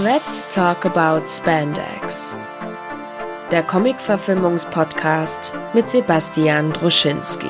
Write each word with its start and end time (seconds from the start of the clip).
Let's 0.00 0.46
talk 0.54 0.84
about 0.84 1.28
Spandex. 1.28 2.36
Der 3.50 3.64
Comic-Verfilmungspodcast 3.64 5.52
mit 5.74 5.90
Sebastian 5.90 6.72
Druschinski. 6.72 7.48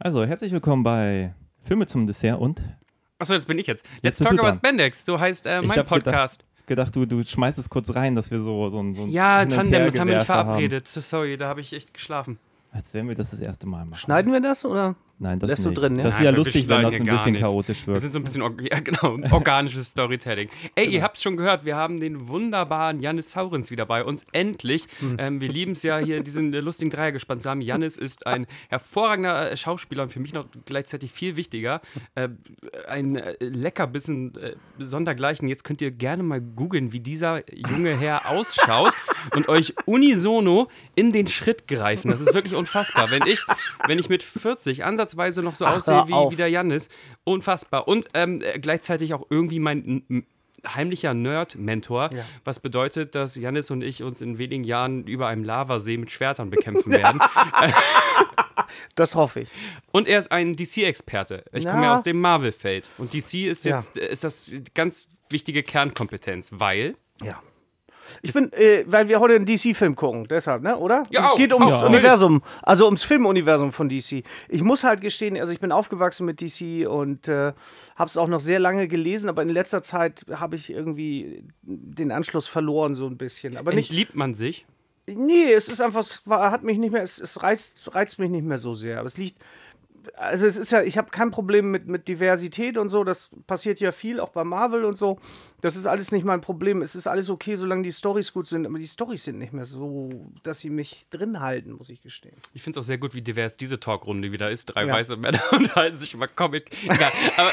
Also, 0.00 0.24
herzlich 0.24 0.50
willkommen 0.50 0.82
bei 0.82 1.34
Filme 1.62 1.86
zum 1.86 2.08
Dessert 2.08 2.40
und. 2.40 2.60
Achso, 3.18 3.32
das 3.34 3.46
bin 3.46 3.58
ich 3.58 3.66
jetzt. 3.66 3.84
Jetzt 3.86 4.02
Let's 4.02 4.18
bist 4.18 4.30
Talk 4.30 4.38
du 4.40 4.46
About. 4.46 4.56
Spandex. 4.56 5.04
So 5.04 5.18
heißt 5.18 5.46
äh, 5.46 5.60
Ich 5.60 5.66
mein 5.66 5.78
hab 5.78 5.88
gedacht- 5.88 6.04
Podcast. 6.04 6.44
Gedacht, 6.66 6.96
du, 6.96 7.06
du 7.06 7.22
schmeißt 7.22 7.58
es 7.58 7.70
kurz 7.70 7.94
rein, 7.94 8.16
dass 8.16 8.30
wir 8.32 8.40
so, 8.40 8.68
so 8.68 8.80
ein. 8.82 8.94
So 8.96 9.02
ein 9.04 9.10
Ja, 9.10 9.44
Tandem, 9.46 9.86
das 9.86 9.98
haben 10.00 10.08
wir 10.08 10.16
nicht 10.16 10.26
verabredet. 10.26 10.88
So, 10.88 11.00
Sorry, 11.00 11.36
da 11.36 11.46
habe 11.48 11.60
ich 11.60 11.72
echt 11.72 11.94
geschlafen. 11.94 12.38
Haben. 12.38 12.76
Als 12.76 12.92
wären 12.92 13.08
wir 13.08 13.14
das 13.14 13.30
das 13.30 13.40
erste 13.40 13.66
Mal 13.66 13.84
machen. 13.86 14.00
Schneiden 14.00 14.32
wir 14.32 14.40
das 14.40 14.64
oder? 14.64 14.96
Nein, 15.18 15.38
das 15.38 15.48
Lässt 15.48 15.64
du 15.64 15.70
nicht. 15.70 15.80
drin, 15.80 15.96
ja? 15.96 16.02
Das 16.02 16.16
ist 16.16 16.20
ja 16.20 16.30
wir 16.30 16.36
lustig, 16.36 16.68
wenn 16.68 16.82
das 16.82 16.94
ein 16.94 17.06
bisschen 17.06 17.32
nichts. 17.32 17.46
chaotisch 17.46 17.86
Wir 17.86 17.94
wird. 17.94 18.00
sind 18.02 18.12
so 18.12 18.18
ein 18.18 18.24
bisschen, 18.24 18.42
ja, 18.70 18.80
genau, 18.80 19.18
organisches 19.34 19.88
Storytelling. 19.88 20.50
Ey, 20.74 20.84
Genau. 20.84 20.96
ihr 20.96 21.02
habt 21.02 21.16
es 21.16 21.22
schon 21.22 21.36
gehört, 21.38 21.64
wir 21.64 21.74
haben 21.74 22.00
den 22.00 22.28
wunderbaren 22.28 23.00
Janis 23.00 23.30
Saurens 23.30 23.70
wieder 23.70 23.86
bei 23.86 24.04
uns. 24.04 24.26
Endlich. 24.32 24.84
Hm. 24.98 25.16
Ähm, 25.18 25.40
wir 25.40 25.48
lieben 25.48 25.72
es 25.72 25.82
ja, 25.82 25.96
hier 25.98 26.22
diesen 26.22 26.52
äh, 26.52 26.60
lustigen 26.60 26.90
Dreier 26.90 27.12
gespannt 27.12 27.40
zu 27.42 27.48
haben. 27.48 27.62
Janis 27.62 27.96
ist 27.96 28.26
ein 28.26 28.46
hervorragender 28.68 29.52
äh, 29.52 29.56
Schauspieler 29.56 30.02
und 30.02 30.12
für 30.12 30.20
mich 30.20 30.34
noch 30.34 30.46
gleichzeitig 30.66 31.12
viel 31.12 31.36
wichtiger. 31.36 31.80
Äh, 32.14 32.28
ein 32.86 33.20
Leckerbissen 33.40 34.34
äh, 34.36 34.52
sondergleichen. 34.78 35.48
Jetzt 35.48 35.64
könnt 35.64 35.80
ihr 35.80 35.90
gerne 35.92 36.22
mal 36.22 36.40
googeln, 36.42 36.92
wie 36.92 37.00
dieser 37.00 37.42
junge 37.54 37.96
Herr 37.98 38.28
ausschaut 38.30 38.92
und 39.34 39.48
euch 39.48 39.74
unisono 39.86 40.68
in 40.94 41.10
den 41.12 41.26
Schritt 41.26 41.66
greifen. 41.68 42.10
Das 42.10 42.20
ist 42.20 42.34
wirklich 42.34 42.54
unfassbar. 42.54 43.10
Wenn 43.10 43.22
ich, 43.26 43.40
wenn 43.86 43.98
ich 43.98 44.08
mit 44.08 44.22
40 44.22 44.84
ansatzweise 45.06 45.42
noch 45.42 45.56
so 45.56 45.64
Ach, 45.64 45.76
aussehe 45.76 46.04
wie, 46.08 46.32
wie 46.32 46.36
der 46.36 46.48
Jannis, 46.48 46.88
unfassbar. 47.24 47.88
Und 47.88 48.08
ähm, 48.14 48.42
äh, 48.42 48.58
gleichzeitig 48.58 49.14
auch 49.14 49.26
irgendwie 49.30 49.58
mein 49.60 50.26
heimlicher 50.66 51.14
Nerd-Mentor, 51.14 52.10
Ja. 52.12 52.24
was 52.44 52.58
bedeutet, 52.60 53.14
dass 53.14 53.36
Jannis 53.36 53.70
und 53.70 53.82
ich 53.82 54.02
uns 54.02 54.20
in 54.20 54.38
wenigen 54.38 54.64
Jahren 54.64 55.04
über 55.06 55.28
einem 55.28 55.44
Lavasee 55.44 55.96
mit 55.96 56.10
Schwertern 56.10 56.50
bekämpfen 56.50 56.92
werden. 56.92 57.20
Das 58.96 59.14
hoffe 59.14 59.40
ich. 59.42 59.48
Und 59.92 60.08
er 60.08 60.18
ist 60.18 60.32
ein 60.32 60.56
DC-Experte. 60.56 61.44
Ich 61.52 61.66
komme 61.66 61.84
ja 61.84 61.94
aus 61.94 62.02
dem 62.02 62.20
Marvel-Feld. 62.20 62.88
Und 62.98 63.12
DC 63.14 63.46
ist 63.46 63.64
Ja. 63.64 63.76
jetzt 63.76 63.96
äh, 63.96 64.08
ist 64.10 64.24
das 64.24 64.50
ganz 64.74 65.08
wichtige 65.30 65.62
Kernkompetenz, 65.62 66.48
weil 66.52 66.94
Ja. 67.22 67.40
Ich 68.22 68.32
bin, 68.32 68.52
äh, 68.52 68.84
weil 68.86 69.08
wir 69.08 69.20
heute 69.20 69.34
einen 69.34 69.46
DC-Film 69.46 69.96
gucken, 69.96 70.26
deshalb, 70.28 70.62
ne, 70.62 70.76
oder? 70.76 71.02
Ja, 71.10 71.26
es 71.26 71.32
auch, 71.32 71.36
geht 71.36 71.52
ums 71.52 71.72
auch. 71.72 71.86
Universum, 71.86 72.42
also 72.62 72.86
ums 72.86 73.02
Filmuniversum 73.02 73.72
von 73.72 73.88
DC. 73.88 74.22
Ich 74.48 74.62
muss 74.62 74.84
halt 74.84 75.00
gestehen, 75.00 75.36
also 75.38 75.52
ich 75.52 75.60
bin 75.60 75.72
aufgewachsen 75.72 76.26
mit 76.26 76.40
DC 76.40 76.88
und 76.88 77.28
äh, 77.28 77.52
habe 77.96 78.08
es 78.08 78.16
auch 78.16 78.28
noch 78.28 78.40
sehr 78.40 78.58
lange 78.58 78.88
gelesen, 78.88 79.28
aber 79.28 79.42
in 79.42 79.50
letzter 79.50 79.82
Zeit 79.82 80.24
habe 80.32 80.56
ich 80.56 80.70
irgendwie 80.70 81.44
den 81.62 82.12
Anschluss 82.12 82.46
verloren 82.46 82.94
so 82.94 83.06
ein 83.06 83.16
bisschen. 83.16 83.56
Aber 83.56 83.72
nicht, 83.72 83.90
entliebt 83.90 84.14
man 84.14 84.34
sich. 84.34 84.66
nee, 85.06 85.52
es 85.52 85.68
ist 85.68 85.80
einfach, 85.80 86.00
es 86.00 86.22
hat 86.26 86.62
mich 86.62 86.78
nicht 86.78 86.92
mehr, 86.92 87.02
es, 87.02 87.18
es 87.18 87.42
reizt, 87.42 87.94
reizt 87.94 88.18
mich 88.18 88.30
nicht 88.30 88.44
mehr 88.44 88.58
so 88.58 88.74
sehr. 88.74 88.98
Aber 88.98 89.06
es 89.06 89.18
liegt, 89.18 89.42
also 90.14 90.46
es 90.46 90.56
ist 90.56 90.70
ja, 90.72 90.82
ich 90.82 90.98
habe 90.98 91.10
kein 91.10 91.30
Problem 91.30 91.70
mit, 91.70 91.86
mit 91.86 92.08
Diversität 92.08 92.78
und 92.78 92.88
so, 92.90 93.04
das 93.04 93.30
passiert 93.46 93.80
ja 93.80 93.92
viel, 93.92 94.20
auch 94.20 94.30
bei 94.30 94.44
Marvel 94.44 94.84
und 94.84 94.96
so. 94.96 95.18
Das 95.60 95.74
ist 95.76 95.86
alles 95.86 96.12
nicht 96.12 96.24
mein 96.24 96.40
Problem. 96.40 96.82
Es 96.82 96.94
ist 96.94 97.06
alles 97.06 97.28
okay, 97.30 97.56
solange 97.56 97.82
die 97.82 97.92
Storys 97.92 98.32
gut 98.32 98.46
sind, 98.46 98.66
aber 98.66 98.78
die 98.78 98.86
Storys 98.86 99.24
sind 99.24 99.38
nicht 99.38 99.52
mehr 99.52 99.64
so, 99.64 100.10
dass 100.42 100.60
sie 100.60 100.70
mich 100.70 101.06
drin 101.10 101.40
halten, 101.40 101.72
muss 101.72 101.88
ich 101.88 102.02
gestehen. 102.02 102.36
Ich 102.54 102.62
finde 102.62 102.78
es 102.78 102.84
auch 102.84 102.86
sehr 102.86 102.98
gut, 102.98 103.14
wie 103.14 103.22
divers 103.22 103.56
diese 103.56 103.80
Talkrunde 103.80 104.30
wieder 104.32 104.50
ist. 104.50 104.66
Drei 104.66 104.86
Ja. 104.86 104.94
weiße 104.94 105.16
Männer 105.16 105.40
unterhalten 105.52 105.98
sich 105.98 106.14
über 106.14 106.26
Comic. 106.28 106.70
Egal. 106.84 107.10
Aber 107.36 107.50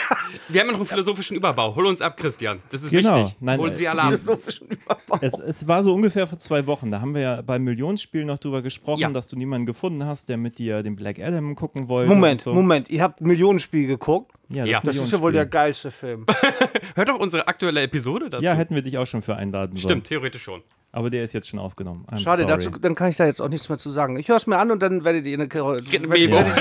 wir 0.49 0.61
haben 0.61 0.67
ja 0.67 0.71
noch 0.73 0.79
einen 0.79 0.87
philosophischen 0.87 1.37
Überbau. 1.37 1.75
Hol 1.75 1.85
uns 1.85 2.01
ab, 2.01 2.17
Christian. 2.17 2.59
Das 2.71 2.83
ist 2.83 2.91
Genau. 2.91 3.25
wichtig. 3.25 3.37
Nein, 3.39 3.59
Hol 3.59 3.69
äh, 3.71 3.75
sie 3.75 3.87
ab. 3.87 3.93
Philosophischen 4.07 4.67
Überbau. 4.67 5.17
Es, 5.21 5.39
es 5.39 5.67
war 5.67 5.81
so 5.83 5.93
ungefähr 5.93 6.27
vor 6.27 6.37
zwei 6.39 6.67
Wochen. 6.67 6.91
Da 6.91 7.01
haben 7.01 7.15
wir 7.15 7.21
ja 7.21 7.41
beim 7.41 7.63
Millionenspiel 7.63 8.25
noch 8.25 8.37
drüber 8.37 8.61
gesprochen, 8.61 8.99
Ja. 9.01 9.09
dass 9.09 9.27
du 9.27 9.35
niemanden 9.35 9.65
gefunden 9.65 10.05
hast, 10.05 10.29
der 10.29 10.37
mit 10.37 10.57
dir 10.59 10.83
den 10.83 10.95
Black 10.95 11.19
Adam 11.19 11.55
gucken 11.55 11.87
wollte. 11.87 12.13
Moment, 12.13 12.42
so. 12.43 12.53
Moment, 12.53 12.89
ihr 12.89 13.01
habt 13.01 13.21
Millionenspiel 13.21 13.87
geguckt. 13.87 14.31
Ja, 14.49 14.65
Ja. 14.65 14.79
Das 14.83 14.95
ist 14.95 15.11
ja 15.11 15.19
wohl 15.21 15.31
der 15.31 15.45
geilste 15.45 15.89
Film. 15.91 16.25
Hört 16.95 17.09
doch 17.09 17.19
unsere 17.19 17.47
aktuelle 17.47 17.81
Episode 17.81 18.29
dazu. 18.29 18.43
Ja, 18.43 18.53
hätten 18.53 18.75
wir 18.75 18.81
dich 18.81 18.97
auch 18.97 19.07
schon 19.07 19.21
für 19.23 19.35
einladen 19.35 19.75
sollen. 19.75 19.81
Stimmt, 19.89 20.07
theoretisch 20.07 20.43
schon. 20.43 20.61
Aber 20.91 21.09
der 21.09 21.23
ist 21.23 21.33
jetzt 21.33 21.47
schon 21.49 21.57
aufgenommen. 21.59 22.05
I'm 22.11 22.19
Schade, 22.19 22.43
sorry. 22.43 22.53
dazu, 22.53 22.69
dann 22.69 22.93
kann 22.93 23.09
ich 23.09 23.15
da 23.17 23.25
jetzt 23.25 23.41
auch 23.41 23.49
nichts 23.49 23.67
mehr 23.67 23.79
zu 23.79 23.89
sagen. 23.89 24.17
Ich 24.19 24.27
höre 24.29 24.35
es 24.37 24.45
mir 24.45 24.57
an 24.59 24.69
und 24.69 24.83
dann 24.83 25.03
werdet 25.03 25.25
ihr, 25.25 25.33
eine, 25.39 25.51
werdet, 25.51 26.07
me 26.07 26.29
werdet, 26.29 26.55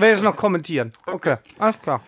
werdet 0.00 0.16
es 0.18 0.22
noch 0.22 0.34
kommentieren. 0.36 0.92
Okay, 1.06 1.36
alles 1.58 1.78
klar. 1.82 2.00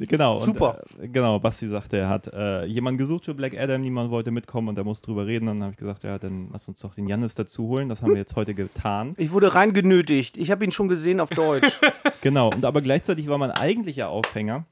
Genau, 0.00 0.44
Super. 0.44 0.82
Und, 0.96 1.04
äh, 1.04 1.08
genau, 1.08 1.38
Basti 1.38 1.66
sagte, 1.66 1.98
er 1.98 2.08
hat 2.08 2.26
äh, 2.32 2.64
jemanden 2.66 2.98
gesucht 2.98 3.24
für 3.26 3.34
Black 3.34 3.56
Adam, 3.58 3.80
niemand 3.80 4.10
wollte 4.10 4.30
mitkommen 4.30 4.68
und 4.68 4.78
er 4.78 4.84
muss 4.84 5.02
drüber 5.02 5.26
reden. 5.26 5.48
Und 5.48 5.56
dann 5.56 5.62
habe 5.64 5.72
ich 5.72 5.78
gesagt, 5.78 6.04
ja, 6.04 6.18
dann 6.18 6.48
lass 6.52 6.68
uns 6.68 6.80
doch 6.80 6.94
den 6.94 7.06
Jannis 7.06 7.34
dazu 7.34 7.68
holen. 7.68 7.88
Das 7.88 8.02
haben 8.02 8.10
wir 8.12 8.18
jetzt 8.18 8.36
heute 8.36 8.54
getan. 8.54 9.14
Ich 9.16 9.32
wurde 9.32 9.54
rein 9.54 9.72
genötigt. 9.72 10.36
Ich 10.36 10.50
habe 10.50 10.64
ihn 10.64 10.70
schon 10.70 10.88
gesehen 10.88 11.20
auf 11.20 11.30
Deutsch. 11.30 11.72
Genau, 12.22 12.50
und 12.50 12.64
aber 12.64 12.80
gleichzeitig 12.82 13.28
war 13.28 13.38
mein 13.38 13.52
eigentlicher 13.52 14.08
Aufhänger, 14.08 14.64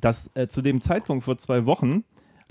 dass 0.00 0.30
äh, 0.34 0.48
zu 0.48 0.62
dem 0.62 0.80
Zeitpunkt 0.80 1.24
vor 1.24 1.36
zwei 1.36 1.66
Wochen 1.66 2.04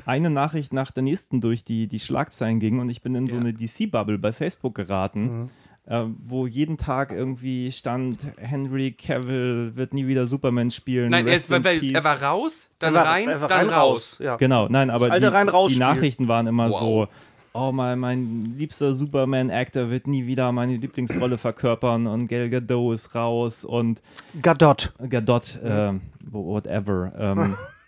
eine 0.06 0.30
Nachricht 0.30 0.72
nach 0.72 0.92
der 0.92 1.02
nächsten 1.04 1.42
durch 1.42 1.64
die, 1.64 1.88
die 1.88 2.00
Schlagzeilen 2.00 2.60
ging 2.60 2.80
und 2.80 2.90
ich 2.90 3.02
bin 3.02 3.16
in 3.16 3.28
so 3.28 3.36
Ja. 3.36 3.42
eine 3.42 3.54
DC-Bubble 3.54 4.20
bei 4.20 4.32
Facebook 4.32 4.76
geraten. 4.76 5.50
Äh, 5.90 6.04
wo 6.24 6.46
jeden 6.46 6.78
Tag 6.78 7.12
irgendwie 7.12 7.72
stand, 7.72 8.20
Henry 8.38 8.92
Cavill 8.92 9.72
wird 9.76 9.92
nie 9.92 10.06
wieder 10.06 10.28
Superman 10.28 10.70
spielen. 10.70 11.10
Nein, 11.10 11.26
er, 11.26 11.34
ist, 11.36 11.50
weil, 11.50 11.66
er 11.84 12.04
war 12.04 12.22
raus, 12.22 12.70
dann 12.78 12.94
war- 12.94 13.06
rein, 13.08 13.28
war 13.28 13.48
dann 13.48 13.62
rein, 13.62 13.70
raus. 13.70 14.18
Ja. 14.22 14.36
Genau, 14.36 14.68
nein, 14.70 14.92
aber 14.92 15.10
die, 15.10 15.74
die 15.74 15.80
Nachrichten 15.80 16.28
waren 16.28 16.46
immer 16.46 16.70
Wow. 16.70 16.80
so, 16.80 17.08
oh 17.54 17.72
mein, 17.72 17.98
mein 17.98 18.54
liebster 18.56 18.94
Superman-Actor 18.94 19.90
wird 19.90 20.06
nie 20.06 20.28
wieder 20.28 20.52
meine 20.52 20.78
Lieblingsrolle 20.78 21.40
verkörpern 21.40 22.06
und 22.06 22.28
Gal 22.28 22.52
Gadot 22.52 22.94
ist 22.94 23.16
raus 23.16 23.66
und 23.66 24.04
Gadot. 24.44 24.94
Gadot, 25.10 25.60
äh, 25.64 25.94
whatever. 26.30 27.12
Ähm, 27.18 27.56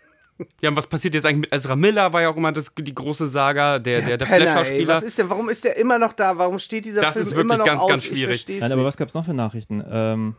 Ja, 0.60 0.70
und 0.70 0.76
was 0.76 0.86
passiert 0.86 1.14
jetzt 1.14 1.24
eigentlich 1.26 1.50
mit 1.50 1.52
Ezra 1.52 1.76
Miller? 1.76 2.12
War 2.12 2.22
ja 2.22 2.28
auch 2.30 2.36
immer 2.36 2.52
das, 2.52 2.72
die 2.78 2.94
große 2.94 3.26
Saga, 3.28 3.78
der, 3.78 4.00
der, 4.02 4.16
der, 4.18 4.26
Penner, 4.26 4.38
ey. 4.38 4.42
Flash-Schauspieler. 4.52 4.94
Was 4.94 5.02
ist 5.02 5.18
denn, 5.18 5.30
warum 5.30 5.48
ist 5.48 5.64
der 5.64 5.76
immer 5.76 5.98
noch 5.98 6.12
da? 6.12 6.36
Warum 6.38 6.58
steht 6.58 6.84
dieser 6.84 7.00
Das 7.02 7.12
Film 7.14 7.22
ist 7.26 7.30
wirklich 7.30 7.44
immer 7.44 7.58
noch 7.58 7.64
ganz, 7.66 7.82
aus? 7.82 7.88
ganz 7.88 8.04
schwierig. 8.06 8.46
nein, 8.48 8.62
aber 8.64 8.76
nicht. 8.76 8.84
was 8.84 8.96
gab 8.96 9.08
es 9.08 9.14
noch 9.14 9.24
für 9.24 9.34
Nachrichten? 9.34 9.82
Ähm, 9.90 10.34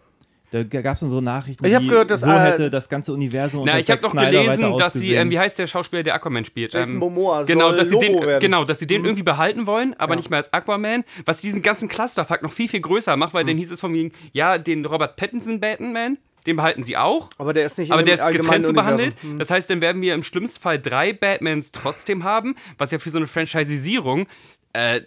da 0.51 0.61
gab 0.63 0.93
es 0.93 0.99
dann 0.99 1.09
so 1.09 1.19
Nachrichten, 1.19 1.65
Ich 1.65 1.73
hab 1.73 1.81
wie 1.81 1.87
gehört, 1.87 2.11
dass, 2.11 2.21
so 2.21 2.29
äh, 2.29 2.37
hätte 2.39 2.69
das 2.69 2.87
ganze 2.87 3.11
Universum 3.11 3.61
Na, 3.65 3.71
unter 3.71 3.79
ich 3.79 3.89
habe 3.89 3.99
Zack 3.99 4.11
doch 4.11 4.19
Snyder 4.19 4.43
gelesen, 4.43 4.63
weiter 4.65 4.77
dass 4.77 4.93
sie, 4.93 4.99
ausgesehen. 4.99 5.21
ähm, 5.23 5.31
wie 5.31 5.39
heißt 5.39 5.57
der 5.57 5.65
Schauspieler, 5.65 6.03
der 6.03 6.13
Aquaman 6.13 6.45
spielt? 6.45 6.73
Jason 6.73 6.93
ähm, 6.93 6.99
Momoa 6.99 7.43
genau, 7.43 7.69
soll 7.69 7.77
dass 7.77 7.89
sie 7.89 7.97
den, 7.97 8.21
werden. 8.21 8.39
genau, 8.39 8.63
dass 8.63 8.77
sie 8.77 8.85
Mhm. 8.85 8.89
den 8.89 9.05
irgendwie 9.05 9.23
behalten 9.23 9.65
wollen, 9.65 9.95
aber 9.97 10.15
nicht 10.15 10.29
mehr 10.29 10.37
als 10.37 10.53
Aquaman, 10.53 11.05
was 11.25 11.37
diesen 11.37 11.63
ganzen 11.63 11.87
Clusterfuck 11.89 12.43
noch 12.43 12.51
viel, 12.53 12.69
viel 12.69 12.81
größer 12.81 13.17
macht, 13.17 13.33
Mhm. 13.33 13.37
weil 13.39 13.45
dann 13.45 13.57
hieß 13.57 13.71
es 13.71 13.79
von 13.81 13.91
mir, 13.91 14.11
ja, 14.31 14.59
den 14.59 14.85
Robert 14.85 15.15
Pattinson 15.15 15.59
Batman, 15.59 16.19
den 16.45 16.55
behalten 16.55 16.83
sie 16.83 16.97
auch, 16.97 17.29
aber 17.37 17.53
der 17.53 17.65
ist 17.65 17.77
nicht 17.77 17.89
in 17.89 17.93
aber 17.93 18.03
der 18.03 18.15
ist 18.15 18.27
getrennt 18.29 18.65
so 18.65 18.73
behandelt. 18.73 19.15
Hm. 19.21 19.39
Das 19.39 19.49
heißt, 19.49 19.69
dann 19.69 19.81
werden 19.81 20.01
wir 20.01 20.13
im 20.13 20.23
schlimmsten 20.23 20.61
Fall 20.61 20.79
drei 20.79 21.13
Batmans 21.13 21.71
trotzdem 21.71 22.23
haben, 22.23 22.55
was 22.77 22.91
ja 22.91 22.99
für 22.99 23.09
so 23.09 23.17
eine 23.17 23.27
Franchisierung 23.27 24.27
äh, 24.73 25.01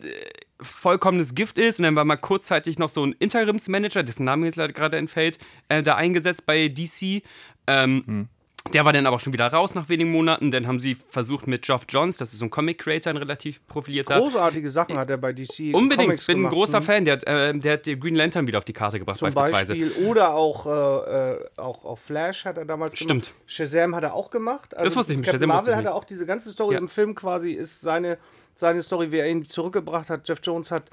vollkommenes 0.60 1.34
Gift 1.34 1.58
ist. 1.58 1.78
Und 1.78 1.84
dann 1.84 1.96
war 1.96 2.04
mal 2.04 2.16
kurzzeitig 2.16 2.78
noch 2.78 2.88
so 2.88 3.04
ein 3.04 3.14
Interimsmanager, 3.18 4.02
dessen 4.02 4.24
Name 4.24 4.46
jetzt 4.46 4.56
leider 4.56 4.72
gerade 4.72 4.96
entfällt, 4.96 5.38
äh, 5.68 5.82
da 5.82 5.96
eingesetzt 5.96 6.46
bei 6.46 6.68
DC. 6.68 7.22
Ähm, 7.66 8.04
Hm. 8.06 8.28
Der 8.72 8.84
war 8.84 8.92
dann 8.92 9.06
aber 9.06 9.18
schon 9.18 9.32
wieder 9.32 9.46
raus 9.46 9.74
nach 9.74 9.88
wenigen 9.88 10.10
Monaten. 10.10 10.50
Dann 10.50 10.66
haben 10.66 10.80
sie 10.80 10.96
versucht 11.08 11.46
mit 11.46 11.62
Geoff 11.62 11.82
Johns, 11.88 12.16
das 12.16 12.32
ist 12.32 12.40
so 12.40 12.46
ein 12.46 12.50
Comic-Creator, 12.50 13.10
ein 13.10 13.16
relativ 13.16 13.66
profilierter. 13.66 14.18
Großartige 14.18 14.70
Sachen 14.70 14.96
hat 14.98 15.10
er 15.10 15.16
bei 15.16 15.32
DC 15.32 15.72
Unbedingt, 15.72 16.08
Comics 16.08 16.26
bin 16.26 16.36
ein 16.36 16.40
gemacht, 16.40 16.54
großer 16.54 16.78
hm. 16.78 16.84
Fan. 16.84 17.04
Der 17.04 17.14
hat, 17.14 17.24
äh, 17.24 17.54
der 17.54 17.72
hat 17.74 17.86
den 17.86 18.00
Green 18.00 18.14
Lantern 18.14 18.46
wieder 18.46 18.58
auf 18.58 18.64
die 18.64 18.72
Karte 18.72 18.98
gebracht, 18.98 19.18
Zum 19.18 19.32
beispielsweise. 19.32 19.74
Beispiel. 19.74 20.06
Oder 20.06 20.34
auch, 20.34 20.66
äh, 20.66 21.32
äh, 21.32 21.48
auch, 21.56 21.84
auch 21.84 21.98
Flash 21.98 22.44
hat 22.44 22.58
er 22.58 22.64
damals 22.64 22.94
Stimmt. 22.96 23.10
gemacht. 23.10 23.32
Shazam 23.46 23.94
hat 23.94 24.02
er 24.02 24.14
auch 24.14 24.30
gemacht. 24.30 24.76
Also 24.76 24.84
Das 24.84 24.96
wusste 24.96 25.12
ich 25.12 25.18
nicht. 25.18 25.26
Captain 25.26 25.48
Shazam 25.48 25.56
Marvel 25.56 25.76
hat 25.76 25.84
er 25.84 25.94
auch 25.94 26.04
diese 26.04 26.26
ganze 26.26 26.50
Story 26.50 26.74
Ja. 26.74 26.80
im 26.80 26.88
Film 26.88 27.14
quasi, 27.14 27.52
ist 27.52 27.80
seine, 27.80 28.18
seine 28.54 28.82
Story, 28.82 29.12
wie 29.12 29.18
er 29.18 29.28
ihn 29.28 29.46
zurückgebracht 29.48 30.10
hat. 30.10 30.28
Jeff 30.28 30.40
Jones 30.42 30.70
hat 30.70 30.90
äh, 30.90 30.92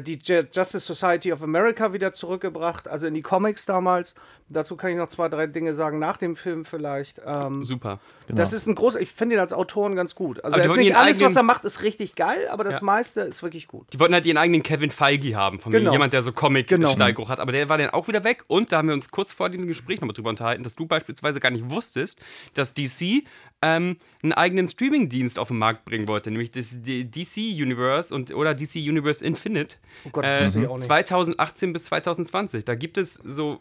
die 0.00 0.18
Ju- 0.18 0.46
Justice 0.54 0.80
Society 0.80 1.32
of 1.32 1.42
America 1.42 1.92
wieder 1.92 2.12
zurückgebracht, 2.12 2.86
also 2.88 3.06
in 3.06 3.14
die 3.14 3.22
Comics 3.22 3.66
damals. 3.66 4.14
Dazu 4.48 4.76
kann 4.76 4.90
ich 4.90 4.96
noch 4.98 5.08
zwei, 5.08 5.28
drei 5.30 5.46
Dinge 5.46 5.72
sagen, 5.74 5.98
nach 5.98 6.18
dem 6.18 6.36
Film 6.36 6.66
vielleicht. 6.66 7.20
Ähm, 7.24 7.62
Super. 7.64 8.00
Das 8.28 8.52
ist 8.52 8.66
ein 8.66 8.74
großer, 8.74 9.00
ich 9.00 9.10
finde 9.10 9.36
ihn 9.36 9.40
als 9.40 9.52
Autoren 9.54 9.96
ganz 9.96 10.14
gut. 10.14 10.44
Also 10.44 10.58
die 10.60 10.68
nicht 10.78 10.94
alles, 10.96 11.16
was 11.20 11.22
eigenen- 11.30 11.36
er 11.38 11.42
macht, 11.44 11.64
ist 11.64 11.82
richtig 11.82 12.14
geil, 12.16 12.48
aber 12.50 12.62
das 12.64 12.76
Ja. 12.80 12.84
meiste 12.84 13.22
ist 13.22 13.42
wirklich 13.42 13.66
gut. 13.66 13.86
Die 13.94 13.98
wollten 14.00 14.12
halt 14.12 14.26
ihren 14.26 14.36
eigenen 14.36 14.62
Kevin 14.62 14.90
Feige 14.90 15.34
haben, 15.36 15.58
von 15.58 15.72
Genau. 15.72 15.92
jemand, 15.92 16.12
der 16.12 16.20
so 16.22 16.32
Genau. 16.32 16.40
Comic-Steigeruch 16.40 17.30
hat. 17.30 17.40
Aber 17.40 17.52
der 17.52 17.68
war 17.70 17.78
dann 17.78 17.90
auch 17.90 18.08
wieder 18.08 18.24
weg. 18.24 18.44
Und 18.46 18.72
da 18.72 18.78
haben 18.78 18.88
wir 18.88 18.94
uns 18.94 19.10
kurz 19.10 19.32
vor 19.32 19.48
diesem 19.48 19.66
Gespräch 19.66 20.00
nochmal 20.02 20.14
drüber 20.14 20.30
unterhalten, 20.30 20.62
dass 20.64 20.76
du 20.76 20.86
beispielsweise 20.86 21.40
gar 21.40 21.50
nicht 21.50 21.70
wusstest, 21.70 22.18
dass 22.54 22.74
DC 22.74 23.24
ähm, 23.62 23.96
einen 24.22 24.32
eigenen 24.32 24.68
Streaming-Dienst 24.68 25.38
auf 25.38 25.48
den 25.48 25.58
Markt 25.58 25.84
bringen 25.84 26.08
wollte, 26.08 26.30
nämlich 26.30 26.50
das 26.50 26.76
DC 26.82 27.36
Universe 27.38 28.14
und, 28.14 28.34
oder 28.34 28.54
DC 28.54 28.74
Universe 28.76 29.24
Infinite. 29.24 29.76
Oh 30.04 30.10
Gott, 30.10 30.24
das 30.24 30.56
äh, 30.56 30.60
ich 30.62 30.66
auch 30.68 30.76
nicht. 30.76 30.86
2018 30.86 31.72
bis 31.72 31.84
2020. 31.84 32.64
Da 32.64 32.74
gibt 32.74 32.98
es 32.98 33.14
so. 33.14 33.60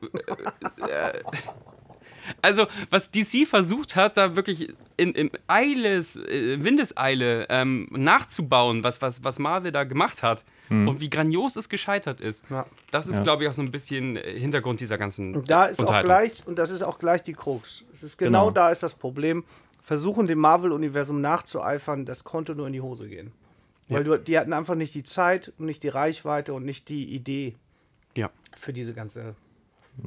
Äh, 0.87 1.17
äh, 1.19 1.23
also, 2.41 2.67
was 2.89 3.09
DC 3.11 3.47
versucht 3.47 3.95
hat, 3.95 4.15
da 4.17 4.35
wirklich 4.35 4.73
in, 4.95 5.13
in 5.13 5.31
Eiles, 5.47 6.15
äh, 6.17 6.63
Windeseile 6.63 7.47
ähm, 7.49 7.87
nachzubauen, 7.91 8.83
was, 8.83 9.01
was, 9.01 9.23
was 9.23 9.39
Marvel 9.39 9.71
da 9.71 9.83
gemacht 9.83 10.21
hat 10.23 10.43
und 10.69 11.01
wie 11.01 11.09
grandios 11.09 11.57
es 11.57 11.67
gescheitert 11.67 12.21
ist, 12.21 12.45
Ja. 12.49 12.65
das 12.91 13.07
ist, 13.09 13.17
Ja. 13.17 13.23
glaube 13.23 13.43
ich, 13.43 13.49
auch 13.49 13.53
so 13.53 13.61
ein 13.61 13.71
bisschen 13.71 14.15
äh, 14.15 14.31
Hintergrund 14.39 14.79
dieser 14.79 14.97
ganzen 14.97 15.35
Und 15.35 15.49
da 15.49 15.65
ist 15.65 15.83
auch 15.83 16.01
gleich, 16.01 16.47
und 16.47 16.57
das 16.57 16.71
ist 16.71 16.81
auch 16.81 16.97
gleich 16.97 17.23
die 17.23 17.33
Krux. 17.33 17.83
Es 17.91 18.03
ist 18.03 18.17
genau, 18.17 18.45
Genau. 18.45 18.51
da 18.51 18.69
ist 18.71 18.81
das 18.81 18.93
Problem. 18.93 19.43
Versuchen 19.81 20.27
dem 20.27 20.39
Marvel-Universum 20.39 21.21
nachzueifern, 21.21 22.05
das 22.05 22.23
konnte 22.23 22.55
nur 22.55 22.67
in 22.67 22.73
die 22.73 22.81
Hose 22.81 23.07
gehen. 23.07 23.31
Weil 23.89 24.05
du, 24.05 24.17
die 24.17 24.37
hatten 24.37 24.53
einfach 24.53 24.75
nicht 24.75 24.95
die 24.95 25.03
Zeit 25.03 25.51
und 25.57 25.65
nicht 25.65 25.83
die 25.83 25.89
Reichweite 25.89 26.53
und 26.53 26.63
nicht 26.63 26.87
die 26.87 27.13
Idee 27.13 27.55
Ja. 28.15 28.29
für 28.57 28.71
diese 28.71 28.93
ganze. 28.93 29.35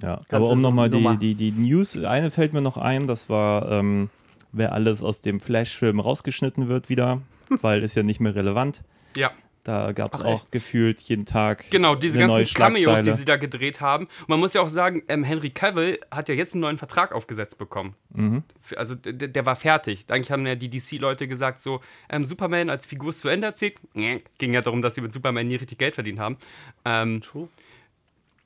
Ja, 0.01 0.17
Ganze 0.17 0.37
aber 0.37 0.49
um 0.49 0.63
nochmal 0.63 0.89
die, 0.89 1.19
die, 1.19 1.35
die 1.35 1.53
News, 1.53 1.99
eine 1.99 2.31
fällt 2.31 2.55
mir 2.55 2.63
noch 2.63 2.79
ein, 2.79 3.07
das 3.07 3.29
war, 3.29 3.71
ähm, 3.71 4.09
wer 4.53 4.73
alles 4.73 5.03
aus 5.03 5.21
dem 5.21 5.39
Flash-Film 5.39 6.01
rausgeschnitten 6.01 6.69
wird 6.69 6.89
wieder, 6.89 7.21
weil 7.61 7.83
ist 7.83 7.95
ja 7.95 8.03
nicht 8.03 8.21
mehr 8.21 8.35
relevant. 8.35 8.83
Ja. 9.17 9.31
Da 9.65 9.93
gab 9.93 10.13
es 10.13 10.21
auch 10.21 10.51
gefühlt 10.51 11.01
jeden 11.01 11.25
Tag 11.25 11.71
Genau, 11.71 11.95
diese 11.95 12.19
ganzen 12.19 12.45
Cameos, 12.55 13.01
die 13.01 13.13
sie 13.13 13.25
da 13.25 13.37
gedreht 13.37 13.81
haben. 13.81 14.05
Und 14.21 14.29
man 14.29 14.39
muss 14.39 14.53
ja 14.53 14.61
auch 14.61 14.69
sagen, 14.69 15.03
ähm, 15.09 15.25
Henry 15.25 15.49
Cavill 15.49 15.99
hat 16.11 16.29
ja 16.29 16.35
jetzt 16.35 16.53
einen 16.53 16.61
neuen 16.61 16.77
Vertrag 16.77 17.13
aufgesetzt 17.13 17.57
bekommen. 17.57 17.95
Mhm. 18.11 18.43
Also 18.77 18.95
der, 18.95 19.29
der 19.29 19.47
war 19.47 19.57
fertig. 19.57 20.05
Eigentlich 20.09 20.31
haben 20.31 20.47
ja 20.47 20.55
die 20.55 20.69
DC-Leute 20.69 21.27
gesagt, 21.29 21.61
so, 21.61 21.81
ähm, 22.11 22.27
Superman 22.27 22.69
als 22.69 22.85
Figur 22.85 23.09
ist 23.09 23.21
zu 23.21 23.29
Ende 23.29 23.47
erzählt. 23.47 23.79
Nee, 23.95 24.23
Ging 24.37 24.53
ja 24.53 24.61
darum, 24.61 24.83
dass 24.83 24.97
sie 24.97 25.01
mit 25.01 25.15
Superman 25.15 25.49
nie 25.49 25.57
richtig 25.57 25.79
Geld 25.79 25.95
verdient 25.95 26.19
haben. 26.19 26.37
Ähm, 26.85 27.23
True. 27.23 27.49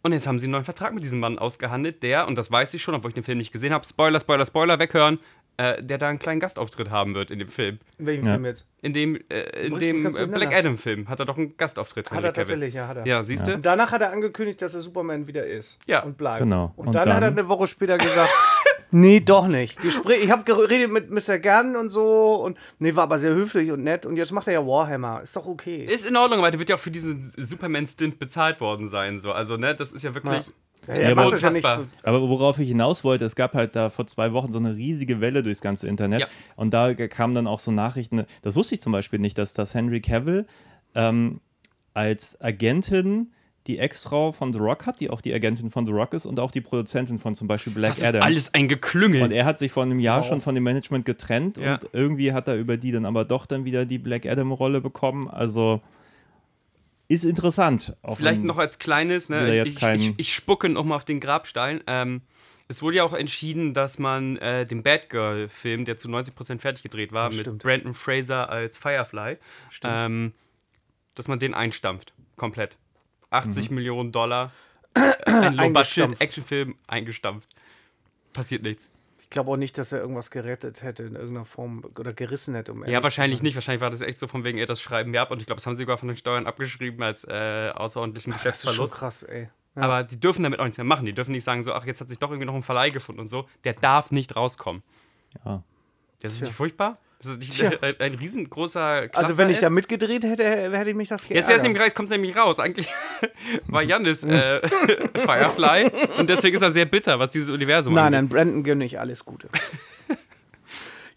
und 0.02 0.12
jetzt 0.12 0.28
haben 0.28 0.38
sie 0.38 0.46
einen 0.46 0.52
neuen 0.52 0.64
Vertrag 0.64 0.94
mit 0.94 1.02
diesem 1.02 1.18
Mann 1.18 1.38
ausgehandelt, 1.38 2.02
der, 2.04 2.28
und 2.28 2.38
das 2.38 2.50
weiß 2.52 2.72
ich 2.74 2.82
schon, 2.82 2.94
obwohl 2.94 3.10
ich 3.10 3.14
den 3.14 3.24
Film 3.24 3.38
nicht 3.38 3.52
gesehen 3.52 3.72
habe, 3.72 3.84
Spoiler, 3.84 4.20
Spoiler, 4.20 4.46
Spoiler, 4.46 4.78
weghören, 4.78 5.18
äh, 5.58 5.82
der 5.82 5.98
da 5.98 6.08
einen 6.08 6.18
kleinen 6.18 6.40
Gastauftritt 6.40 6.90
haben 6.90 7.14
wird 7.14 7.30
in 7.30 7.38
dem 7.38 7.48
Film. 7.48 7.78
In 7.98 8.06
welchem 8.06 8.26
Ja. 8.26 8.32
Film 8.34 8.44
jetzt? 8.46 8.68
In 8.80 8.92
dem, 8.94 9.16
äh, 9.28 9.66
in 9.66 9.78
dem 9.78 10.06
äh, 10.06 10.26
Black. 10.26 10.54
Adam-Film 10.56 11.08
hat 11.08 11.20
er 11.20 11.26
doch 11.26 11.36
einen 11.36 11.56
Gastauftritt. 11.56 12.06
Hat 12.10 12.16
Henry 12.16 12.26
er 12.28 12.32
Cavill. 12.32 12.44
tatsächlich, 12.54 12.74
ja, 12.74 12.88
hat 12.88 12.96
er. 12.98 13.06
Ja, 13.06 13.22
siehst 13.24 13.46
du? 13.46 13.54
Und 13.54 13.66
danach 13.66 13.92
hat 13.92 14.00
er 14.00 14.10
angekündigt, 14.12 14.62
dass 14.62 14.74
er 14.74 14.80
Superman 14.80 15.26
wieder 15.26 15.44
ist. 15.44 15.78
Ja. 15.86 16.02
Und 16.04 16.16
bleibt. 16.16 16.38
Genau. 16.38 16.72
Und, 16.76 16.86
Und 16.88 16.94
dann, 16.94 17.08
hat 17.08 17.16
er 17.16 17.20
dann- 17.20 17.38
eine 17.38 17.48
Woche 17.48 17.66
später 17.66 17.98
gesagt, 17.98 18.30
nee, 18.92 19.20
doch 19.20 19.48
nicht. 19.48 19.80
Gespräch, 19.80 20.22
ich 20.24 20.30
habe 20.30 20.44
geredet 20.44 20.90
mit 20.92 21.10
Mr. 21.10 21.38
Gann 21.40 21.76
und 21.76 21.90
so 21.90 22.36
und 22.36 22.56
nee, 22.78 22.94
war 22.94 23.02
aber 23.02 23.18
sehr 23.18 23.34
höflich 23.34 23.70
und 23.72 23.82
nett 23.82 24.06
und 24.06 24.16
jetzt 24.16 24.30
macht 24.32 24.46
er 24.46 24.52
ja 24.54 24.66
Warhammer. 24.66 25.22
Ist 25.22 25.34
doch 25.36 25.46
okay. 25.46 25.84
Ist 25.84 26.06
in 26.08 26.16
Ordnung, 26.16 26.38
aber 26.38 26.50
der 26.52 26.60
wird 26.60 26.68
ja 26.70 26.76
auch 26.76 26.80
für 26.80 26.90
diesen 26.92 27.32
Superman-Stint 27.36 28.18
bezahlt 28.18 28.60
worden 28.60 28.88
sein. 28.88 29.18
So. 29.20 29.32
Also, 29.32 29.56
ne, 29.56 29.74
das 29.74 29.92
ist 29.92 30.02
ja 30.02 30.14
wirklich. 30.14 30.46
Ja, 30.46 30.52
Ja, 30.88 30.94
er 30.94 31.12
aber 31.18 31.36
ja 31.38 31.50
nicht. 31.50 31.64
Aber 32.02 32.28
worauf 32.28 32.58
ich 32.58 32.68
hinaus 32.68 33.04
wollte, 33.04 33.24
es 33.24 33.36
gab 33.36 33.54
halt 33.54 33.76
da 33.76 33.90
vor 33.90 34.06
zwei 34.06 34.32
Wochen 34.32 34.50
so 34.50 34.58
eine 34.58 34.74
riesige 34.74 35.20
Welle 35.20 35.42
durchs 35.42 35.60
ganze 35.60 35.86
Internet. 35.86 36.20
Ja. 36.22 36.26
Und 36.56 36.72
da 36.74 36.94
kamen 36.94 37.34
dann 37.34 37.46
auch 37.46 37.60
so 37.60 37.70
Nachrichten, 37.70 38.24
das 38.42 38.56
wusste 38.56 38.74
ich 38.74 38.80
zum 38.80 38.92
Beispiel 38.92 39.18
nicht, 39.18 39.36
dass 39.38 39.52
das 39.54 39.74
Henry 39.74 40.00
Cavill 40.00 40.46
ähm, 40.94 41.40
als 41.94 42.40
Agentin 42.40 43.32
die 43.66 43.78
Ex-Frau 43.78 44.32
von 44.32 44.50
The 44.54 44.58
Rock 44.60 44.86
hat, 44.86 44.98
die 45.00 45.10
auch 45.10 45.20
die 45.20 45.34
Agentin 45.34 45.68
von 45.70 45.84
The 45.84 45.92
Rock 45.92 46.14
ist 46.14 46.24
und 46.24 46.40
auch 46.40 46.50
die 46.50 46.62
Produzentin 46.62 47.18
von 47.18 47.34
zum 47.34 47.48
Beispiel 47.48 47.74
Black 47.74 47.90
Das 47.90 47.98
ist 47.98 48.04
Adam. 48.04 48.22
alles 48.22 48.54
ein 48.54 48.66
Geklüngel. 48.66 49.20
Und 49.22 49.30
er 49.30 49.44
hat 49.44 49.58
sich 49.58 49.70
vor 49.70 49.82
einem 49.82 50.00
Jahr 50.00 50.22
schon 50.22 50.40
von 50.40 50.54
dem 50.54 50.64
Management 50.64 51.04
getrennt 51.04 51.58
Ja. 51.58 51.74
und 51.74 51.86
irgendwie 51.92 52.32
hat 52.32 52.48
er 52.48 52.54
über 52.56 52.78
die 52.78 52.92
dann 52.92 53.04
aber 53.04 53.26
doch 53.26 53.44
dann 53.44 53.66
wieder 53.66 53.84
die 53.84 53.98
Black 53.98 54.24
Adam-Rolle 54.24 54.80
bekommen. 54.80 55.28
Also 55.28 55.82
ist 57.08 57.24
interessant. 57.24 57.96
Vielleicht 58.16 58.42
noch 58.42 58.58
als 58.58 58.78
kleines, 58.78 59.28
ne, 59.28 59.54
jetzt 59.54 59.82
ich, 59.82 59.82
ich, 59.82 60.14
ich 60.18 60.34
spucke 60.34 60.68
nochmal 60.68 60.96
auf 60.96 61.04
den 61.04 61.20
Grabstein. 61.20 61.82
Ähm, 61.86 62.22
es 62.68 62.82
wurde 62.82 62.98
ja 62.98 63.04
auch 63.04 63.14
entschieden, 63.14 63.72
dass 63.72 63.98
man 63.98 64.36
äh, 64.36 64.66
den 64.66 64.82
Batgirl-Film, 64.82 65.86
der 65.86 65.96
zu 65.96 66.08
90% 66.08 66.60
fertig 66.60 66.82
gedreht 66.82 67.12
war, 67.12 67.30
mit 67.30 67.40
stimmt. 67.40 67.62
Brandon 67.62 67.94
Fraser 67.94 68.50
als 68.50 68.76
Firefly, 68.76 69.38
ähm, 69.82 70.34
dass 71.14 71.28
man 71.28 71.38
den 71.38 71.54
einstampft. 71.54 72.12
Komplett. 72.36 72.76
80 73.30 73.70
Millionen 73.70 74.12
Dollar. 74.12 74.52
Ein 74.94 75.58
Eingestampft. 75.58 75.96
Low-Budget-Actionfilm 75.96 76.76
eingestampft. 76.86 77.48
Passiert 78.34 78.62
nichts. 78.62 78.90
Ich 79.28 79.30
glaube 79.30 79.50
auch 79.50 79.56
nicht, 79.58 79.76
dass 79.76 79.92
er 79.92 80.00
irgendwas 80.00 80.30
gerettet 80.30 80.82
hätte 80.82 81.02
in 81.02 81.14
irgendeiner 81.14 81.44
Form 81.44 81.84
oder 81.98 82.14
gerissen 82.14 82.54
hätte. 82.54 82.72
Um 82.72 82.82
Ja, 82.86 83.02
wahrscheinlich 83.02 83.42
nicht. 83.42 83.56
Wahrscheinlich 83.56 83.82
war 83.82 83.90
das 83.90 84.00
echt 84.00 84.18
so 84.18 84.26
von 84.26 84.42
wegen, 84.42 84.56
ey, 84.56 84.64
das 84.64 84.80
schreiben 84.80 85.12
wir 85.12 85.20
ab. 85.20 85.30
Und 85.30 85.40
ich 85.40 85.46
glaube, 85.46 85.58
das 85.58 85.66
haben 85.66 85.76
sie 85.76 85.82
sogar 85.82 85.98
von 85.98 86.08
den 86.08 86.16
Steuern 86.16 86.46
abgeschrieben 86.46 87.02
als 87.02 87.24
äh, 87.24 87.70
außerordentlichen 87.74 88.34
Das 88.42 88.64
ist 88.64 88.74
schon 88.74 88.88
krass, 88.88 89.24
ey. 89.24 89.50
Ja. 89.76 89.82
Aber 89.82 90.02
die 90.02 90.18
dürfen 90.18 90.44
damit 90.44 90.60
auch 90.60 90.64
nichts 90.64 90.78
mehr 90.78 90.86
machen. 90.86 91.04
Die 91.04 91.12
dürfen 91.12 91.32
nicht 91.32 91.44
sagen, 91.44 91.62
so, 91.62 91.74
ach, 91.74 91.84
jetzt 91.84 92.00
hat 92.00 92.08
sich 92.08 92.18
doch 92.18 92.30
irgendwie 92.30 92.46
noch 92.46 92.54
ein 92.54 92.62
Verleih 92.62 92.88
gefunden 92.88 93.20
und 93.20 93.28
so. 93.28 93.46
Der 93.64 93.74
darf 93.74 94.10
nicht 94.12 94.34
rauskommen. 94.34 94.82
Ja. 95.44 95.62
Das 96.22 96.32
ist 96.32 96.38
Tja. 96.38 96.46
nicht 96.46 96.56
furchtbar? 96.56 96.96
Das 97.20 97.32
ist 97.32 97.38
nicht 97.40 97.82
ein, 97.82 97.96
ein 97.98 98.14
riesengroßer 98.14 99.08
Cluster 99.08 99.18
also 99.18 99.38
wenn 99.38 99.50
ich 99.50 99.58
da 99.58 99.70
mitgedreht 99.70 100.22
hätte, 100.22 100.44
hätte 100.44 100.90
ich 100.90 100.96
mich 100.96 101.08
das 101.08 101.22
geärgert. 101.22 101.36
Jetzt 101.36 101.48
wäre 101.48 101.58
es 101.58 101.62
nämlich, 101.64 101.94
kommt 101.94 102.08
es 102.08 102.12
nämlich 102.12 102.36
raus. 102.36 102.60
Eigentlich 102.60 102.88
war 103.66 103.82
Janis 103.82 104.22
äh, 104.22 104.60
Firefly 105.16 105.90
und 106.18 106.30
deswegen 106.30 106.54
ist 106.54 106.62
er 106.62 106.70
sehr 106.70 106.84
bitter, 106.84 107.18
was 107.18 107.30
dieses 107.30 107.50
Universum 107.50 107.94
Nein, 107.94 108.14
angeht. 108.14 108.20
nein, 108.20 108.28
Brandon 108.28 108.62
gönne 108.62 108.84
ich 108.84 109.00
alles 109.00 109.24
Gute. 109.24 109.48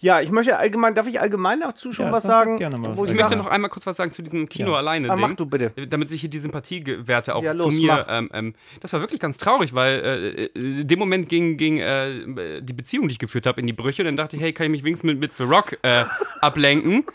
Ja, 0.01 0.19
ich 0.19 0.31
möchte 0.31 0.57
allgemein, 0.57 0.93
darf 0.95 1.07
ich 1.07 1.19
allgemein 1.21 1.59
dazu 1.61 1.91
schon 1.91 2.07
Ja, 2.07 2.11
was 2.11 2.23
sag- 2.23 2.31
sag 2.31 2.43
sagen? 2.45 2.57
gerne 2.57 2.77
mal 2.77 2.97
was. 2.97 3.09
Ich 3.11 3.15
möchte 3.17 3.35
noch 3.35 3.47
einmal 3.47 3.69
kurz 3.69 3.85
was 3.85 3.95
sagen 3.97 4.11
zu 4.11 4.21
diesem 4.21 4.49
Kino 4.49 4.71
Ja. 4.71 4.77
alleine 4.77 5.09
ah, 5.09 5.15
mach 5.15 5.33
du 5.35 5.45
bitte. 5.45 5.69
damit 5.87 6.09
sich 6.09 6.21
hier 6.21 6.29
die 6.29 6.39
Sympathiewerte 6.39 7.33
auch 7.35 7.43
Ja, 7.43 7.55
zu 7.55 7.63
los, 7.65 7.73
mir. 7.77 7.87
mach. 7.87 8.05
Ähm, 8.09 8.29
ähm, 8.33 8.53
das 8.81 8.91
war 8.93 8.99
wirklich 8.99 9.19
ganz 9.21 9.37
traurig, 9.37 9.73
weil 9.73 9.99
äh, 9.99 10.43
äh, 10.45 10.79
in 10.81 10.87
dem 10.87 10.99
Moment 10.99 11.29
ging, 11.29 11.55
ging 11.57 11.77
äh, 11.77 12.61
die 12.61 12.73
Beziehung, 12.73 13.07
die 13.07 13.13
ich 13.13 13.19
geführt 13.19 13.45
habe, 13.45 13.61
in 13.61 13.67
die 13.67 13.73
Brüche. 13.73 14.01
Und 14.01 14.07
dann 14.07 14.17
dachte 14.17 14.35
ich, 14.35 14.41
hey, 14.41 14.53
kann 14.53 14.65
ich 14.65 14.71
mich 14.71 14.83
wenigstens 14.83 15.07
mit, 15.07 15.19
mit 15.19 15.33
The 15.37 15.43
Rock 15.43 15.77
äh, 15.83 16.03
ablenken? 16.41 17.05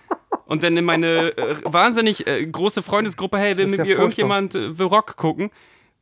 Und 0.47 0.63
dann 0.63 0.77
in 0.77 0.85
meine 0.85 1.37
äh, 1.37 1.57
wahnsinnig 1.65 2.27
äh, 2.27 2.47
große 2.47 2.83
Freundesgruppe, 2.83 3.37
hey, 3.39 3.57
will 3.57 3.67
mit 3.67 3.79
ja 3.79 3.85
mir 3.85 3.97
irgendjemand 3.97 4.55
äh, 4.55 4.73
The 4.75 4.85
Rock 4.85 5.17
gucken? 5.17 5.51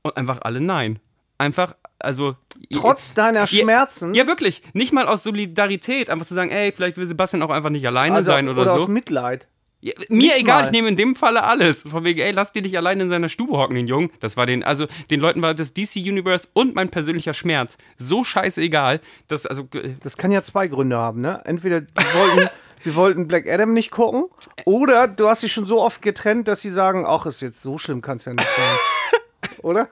Und 0.02 0.16
einfach 0.18 0.40
alle 0.42 0.60
nein. 0.60 0.98
Einfach, 1.38 1.74
also. 1.98 2.36
Trotz 2.72 3.14
deiner 3.14 3.40
Ja, 3.40 3.46
Schmerzen, 3.46 4.14
Ja, 4.14 4.26
wirklich. 4.26 4.62
Nicht 4.72 4.92
mal 4.92 5.06
aus 5.06 5.22
Solidarität, 5.22 6.10
einfach 6.10 6.26
zu 6.26 6.34
sagen, 6.34 6.50
ey, 6.50 6.72
vielleicht 6.72 6.96
will 6.96 7.06
Sebastian 7.06 7.42
auch 7.42 7.50
einfach 7.50 7.70
nicht 7.70 7.86
alleine 7.86 8.16
also, 8.16 8.32
sein 8.32 8.48
oder, 8.48 8.64
so. 8.64 8.70
aus 8.70 8.88
Mitleid. 8.88 9.48
Ja, 9.80 9.92
mir 10.08 10.16
Nicht 10.16 10.36
egal, 10.38 10.60
mal. 10.62 10.66
ich 10.66 10.72
nehme 10.72 10.88
in 10.88 10.96
dem 10.96 11.14
Falle 11.14 11.44
alles. 11.44 11.82
Von 11.82 12.04
wegen, 12.04 12.18
ey, 12.20 12.30
lass 12.30 12.52
dir 12.52 12.62
nicht 12.62 12.74
allein 12.78 13.00
in 13.00 13.10
seiner 13.10 13.28
Stube 13.28 13.58
hocken, 13.58 13.74
den 13.74 13.86
Jungen. 13.86 14.10
Das 14.20 14.34
war 14.38 14.46
den, 14.46 14.64
also 14.64 14.86
den 15.10 15.20
Leuten 15.20 15.42
war 15.42 15.52
das 15.52 15.74
DC 15.74 15.96
Universe 15.96 16.48
und 16.54 16.74
mein 16.74 16.88
persönlicher 16.88 17.34
Schmerz 17.34 17.76
so 17.98 18.24
scheißegal, 18.24 19.00
dass, 19.28 19.44
also, 19.44 19.68
Das 20.02 20.16
kann 20.16 20.32
ja 20.32 20.40
zwei 20.40 20.68
Gründe 20.68 20.96
haben, 20.96 21.20
ne? 21.20 21.42
Entweder 21.44 21.82
die 21.82 21.92
wollten, 22.14 22.48
sie 22.80 22.94
wollten 22.94 23.28
Black 23.28 23.46
Adam 23.46 23.74
nicht 23.74 23.90
gucken, 23.90 24.24
oder 24.64 25.06
du 25.06 25.28
hast 25.28 25.42
sie 25.42 25.50
schon 25.50 25.66
so 25.66 25.82
oft 25.82 26.00
getrennt, 26.00 26.48
dass 26.48 26.62
sie 26.62 26.70
sagen, 26.70 27.04
ach, 27.06 27.26
ist 27.26 27.42
jetzt 27.42 27.60
so 27.60 27.76
schlimm, 27.76 28.00
kann 28.00 28.16
es 28.16 28.24
ja 28.24 28.32
nicht 28.32 28.48
sein. 28.48 29.50
oder? 29.62 29.88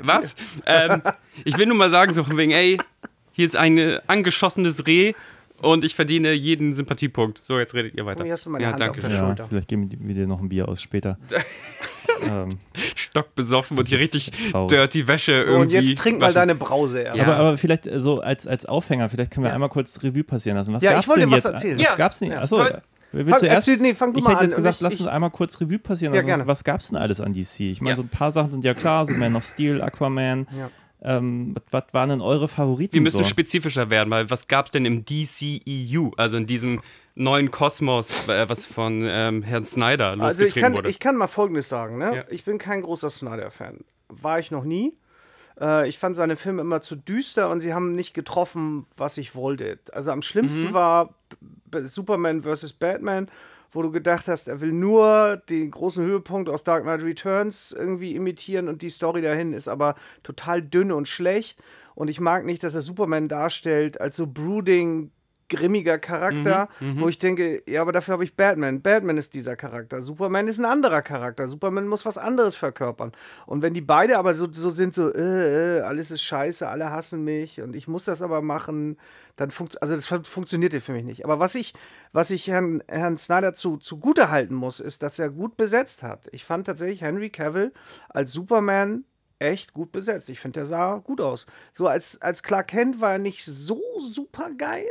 Was? 0.00 0.34
ähm, 0.66 1.02
ich 1.44 1.56
will 1.58 1.66
nur 1.66 1.76
mal 1.76 1.90
sagen, 1.90 2.14
so 2.14 2.24
von 2.24 2.36
wegen, 2.36 2.52
ey, 2.52 2.78
hier 3.32 3.44
ist 3.44 3.56
ein 3.56 3.98
angeschossenes 4.06 4.86
Reh 4.86 5.12
und 5.62 5.84
ich 5.84 5.94
verdiene 5.94 6.32
jeden 6.32 6.72
Sympathiepunkt. 6.72 7.40
So, 7.42 7.58
jetzt 7.58 7.74
redet 7.74 7.94
ihr 7.94 8.06
weiter. 8.06 8.24
Hier 8.24 8.32
hast 8.32 8.46
du 8.46 8.50
meine 8.50 8.64
ja, 8.64 8.70
Hand 8.70 8.80
danke. 8.80 8.98
auf 8.98 9.00
der 9.00 9.10
Ja, 9.10 9.26
Schulter. 9.26 9.46
vielleicht 9.48 9.68
geben 9.68 9.88
wir 9.90 10.14
dir 10.14 10.26
noch 10.26 10.40
ein 10.40 10.48
Bier 10.48 10.68
aus 10.68 10.80
später. 10.82 11.18
ähm, 12.28 12.58
Stockbesoffen 12.94 13.78
und 13.78 13.86
hier 13.86 13.98
ist- 13.98 14.14
richtig 14.14 14.28
ist 14.28 14.54
dirty 14.70 15.06
Wäsche 15.06 15.44
So, 15.44 15.50
irgendwie. 15.52 15.76
und 15.78 15.84
jetzt 15.84 15.98
trink 15.98 16.18
mal 16.18 16.26
waschen. 16.26 16.34
deine 16.34 16.54
Brause 16.54 17.00
erst. 17.02 17.18
Ja. 17.18 17.24
aber, 17.24 17.36
aber 17.36 17.58
vielleicht 17.58 17.86
äh, 17.86 18.00
so 18.00 18.20
als, 18.20 18.46
als 18.46 18.66
Aufhänger, 18.66 19.08
vielleicht 19.08 19.30
können 19.32 19.44
wir 19.44 19.48
Ja. 19.48 19.54
einmal 19.54 19.68
kurz 19.68 20.02
Revue 20.02 20.24
passieren 20.24 20.56
lassen. 20.56 20.72
Was 20.72 20.82
Ja, 20.82 20.90
ich 20.90 20.96
gab's 20.96 21.08
wollte 21.08 21.20
denn 21.20 21.30
was 21.30 21.44
jetzt? 21.44 21.46
erzählen. 21.54 21.78
Was 21.78 21.84
Ja. 21.84 21.94
gab's 21.96 22.18
denn? 22.20 22.30
Ja. 22.32 22.40
Achso, 22.40 22.64
willst 23.12 23.30
Fang, 23.30 23.40
du 23.40 23.46
erst? 23.46 23.68
erzähl, 23.68 23.82
nee, 23.82 23.94
fang 23.94 24.12
du 24.12 24.18
Ich 24.18 24.24
mal 24.24 24.30
hätte 24.30 24.40
an. 24.40 24.44
jetzt 24.46 24.54
gesagt, 24.54 24.76
ich, 24.76 24.80
lass 24.80 24.94
ich, 24.94 25.00
uns 25.00 25.08
einmal 25.08 25.30
kurz 25.30 25.60
Revue 25.60 25.78
passieren 25.78 26.14
Ja, 26.14 26.22
lassen. 26.22 26.40
was, 26.42 26.46
was 26.48 26.64
gab's 26.64 26.88
denn 26.88 26.96
alles 26.96 27.20
an 27.20 27.32
DC? 27.32 27.60
Ich 27.60 27.80
meine, 27.80 27.90
Ja. 27.90 27.96
so 27.96 28.02
ein 28.02 28.08
paar 28.08 28.32
Sachen 28.32 28.50
sind 28.50 28.64
ja 28.64 28.74
klar, 28.74 29.06
so 29.06 29.14
Man 29.14 29.34
of 29.36 29.44
Steel, 29.44 29.82
Aquaman. 29.82 30.46
Ja. 30.56 30.70
Ähm, 31.02 31.54
was, 31.54 31.62
was 31.70 31.94
waren 31.94 32.10
denn 32.10 32.20
eure 32.20 32.46
Favoriten 32.46 32.92
Wir 32.92 33.00
müssen 33.00 33.18
so? 33.18 33.24
spezifischer 33.24 33.88
werden, 33.90 34.10
weil 34.10 34.28
was 34.30 34.48
gab 34.48 34.66
es 34.66 34.72
denn 34.72 34.84
im 34.84 35.04
DCEU, 35.06 36.10
also 36.16 36.36
in 36.36 36.46
diesem 36.46 36.80
neuen 37.14 37.50
Kosmos, 37.50 38.28
äh, 38.28 38.48
was 38.48 38.66
von 38.66 39.02
ähm, 39.08 39.42
Herrn 39.42 39.64
Snyder 39.64 40.10
Also 40.10 40.22
ich 40.22 40.26
losgetreten 40.54 40.60
kann, 40.62 40.72
wurde. 40.74 40.90
ich 40.90 40.98
kann 40.98 41.16
mal 41.16 41.26
Folgendes 41.26 41.68
sagen. 41.68 41.96
Ne? 41.98 42.16
Ja. 42.16 42.24
Ich 42.28 42.44
bin 42.44 42.58
kein 42.58 42.82
großer 42.82 43.08
Snyder-Fan. 43.10 43.78
War 44.08 44.38
ich 44.40 44.50
noch 44.50 44.64
nie. 44.64 44.92
Äh, 45.60 45.88
ich 45.88 45.98
fand 45.98 46.16
seine 46.16 46.36
Filme 46.36 46.62
immer 46.62 46.80
zu 46.80 46.96
düster 46.96 47.50
und 47.50 47.60
sie 47.60 47.74
haben 47.74 47.94
nicht 47.94 48.14
getroffen, 48.14 48.86
was 48.96 49.18
ich 49.18 49.34
wollte. 49.34 49.78
Also 49.92 50.10
am 50.12 50.22
schlimmsten 50.22 50.68
Mhm. 50.68 50.74
war 50.74 51.14
Superman 51.84 52.42
vs. 52.42 52.72
Batman, 52.72 53.28
wo 53.72 53.82
du 53.82 53.92
gedacht 53.92 54.26
hast, 54.26 54.48
er 54.48 54.60
will 54.60 54.72
nur 54.72 55.36
den 55.48 55.70
großen 55.70 56.04
Höhepunkt 56.04 56.48
aus 56.48 56.64
Dark 56.64 56.82
Knight 56.82 57.02
Returns 57.02 57.72
irgendwie 57.72 58.16
imitieren 58.16 58.68
und 58.68 58.82
die 58.82 58.90
Story 58.90 59.22
dahin 59.22 59.52
ist 59.52 59.68
aber 59.68 59.94
total 60.22 60.60
dünn 60.62 60.90
und 60.90 61.06
schlecht. 61.06 61.58
Und 61.94 62.08
ich 62.08 62.18
mag 62.18 62.44
nicht, 62.44 62.64
dass 62.64 62.74
er 62.74 62.80
Superman 62.80 63.28
darstellt 63.28 64.00
als 64.00 64.16
so 64.16 64.26
brooding, 64.26 65.10
grimmiger 65.50 65.98
Charakter, 65.98 66.68
Mhm, 66.80 67.00
wo 67.00 67.08
ich 67.08 67.18
denke, 67.18 67.62
ja, 67.66 67.82
aber 67.82 67.92
dafür 67.92 68.12
habe 68.12 68.24
ich 68.24 68.34
Batman. 68.36 68.80
Batman 68.80 69.18
ist 69.18 69.34
dieser 69.34 69.56
Charakter. 69.56 70.00
Superman 70.00 70.48
ist 70.48 70.58
ein 70.58 70.64
anderer 70.64 71.02
Charakter. 71.02 71.46
Superman 71.48 71.86
muss 71.88 72.06
was 72.06 72.16
anderes 72.16 72.56
verkörpern. 72.56 73.12
Und 73.46 73.60
wenn 73.60 73.74
die 73.74 73.80
beide 73.82 74.16
aber 74.16 74.32
so, 74.34 74.48
so 74.50 74.70
sind, 74.70 74.94
so, 74.94 75.12
äh, 75.12 75.78
äh, 75.78 75.80
alles 75.82 76.10
ist 76.10 76.22
scheiße, 76.22 76.66
alle 76.66 76.90
hassen 76.90 77.22
mich 77.24 77.60
und 77.60 77.76
ich 77.76 77.86
muss 77.88 78.06
das 78.06 78.22
aber 78.22 78.40
machen, 78.40 78.96
dann 79.36 79.50
funkt, 79.50 79.82
also 79.82 79.94
das 79.94 80.06
fun- 80.06 80.24
funktionierte 80.24 80.80
für 80.80 80.92
mich 80.92 81.04
nicht. 81.04 81.24
Aber 81.24 81.38
was 81.40 81.54
ich, 81.54 81.74
was 82.12 82.30
ich 82.30 82.46
Herrn, 82.48 82.82
Herrn 82.88 83.18
Snyder 83.18 83.52
zu, 83.54 83.76
zugute 83.76 84.30
halten 84.30 84.54
muss, 84.54 84.80
ist, 84.80 85.02
dass 85.02 85.18
er 85.18 85.30
gut 85.30 85.56
besetzt 85.56 86.02
hat. 86.02 86.28
Ich 86.32 86.44
fand 86.44 86.66
tatsächlich 86.66 87.02
Henry 87.02 87.30
Cavill 87.30 87.72
als 88.08 88.32
Superman 88.32 89.04
echt 89.38 89.72
gut 89.72 89.90
besetzt. 89.90 90.28
Ich 90.28 90.38
finde, 90.38 90.58
der 90.60 90.64
sah 90.66 90.96
gut 90.98 91.20
aus. 91.22 91.46
So 91.72 91.86
als, 91.88 92.20
als 92.20 92.42
Clark 92.42 92.68
Kent 92.68 93.00
war 93.00 93.12
er 93.12 93.18
nicht 93.18 93.42
so 93.44 93.80
super 93.98 94.50
geil. 94.58 94.84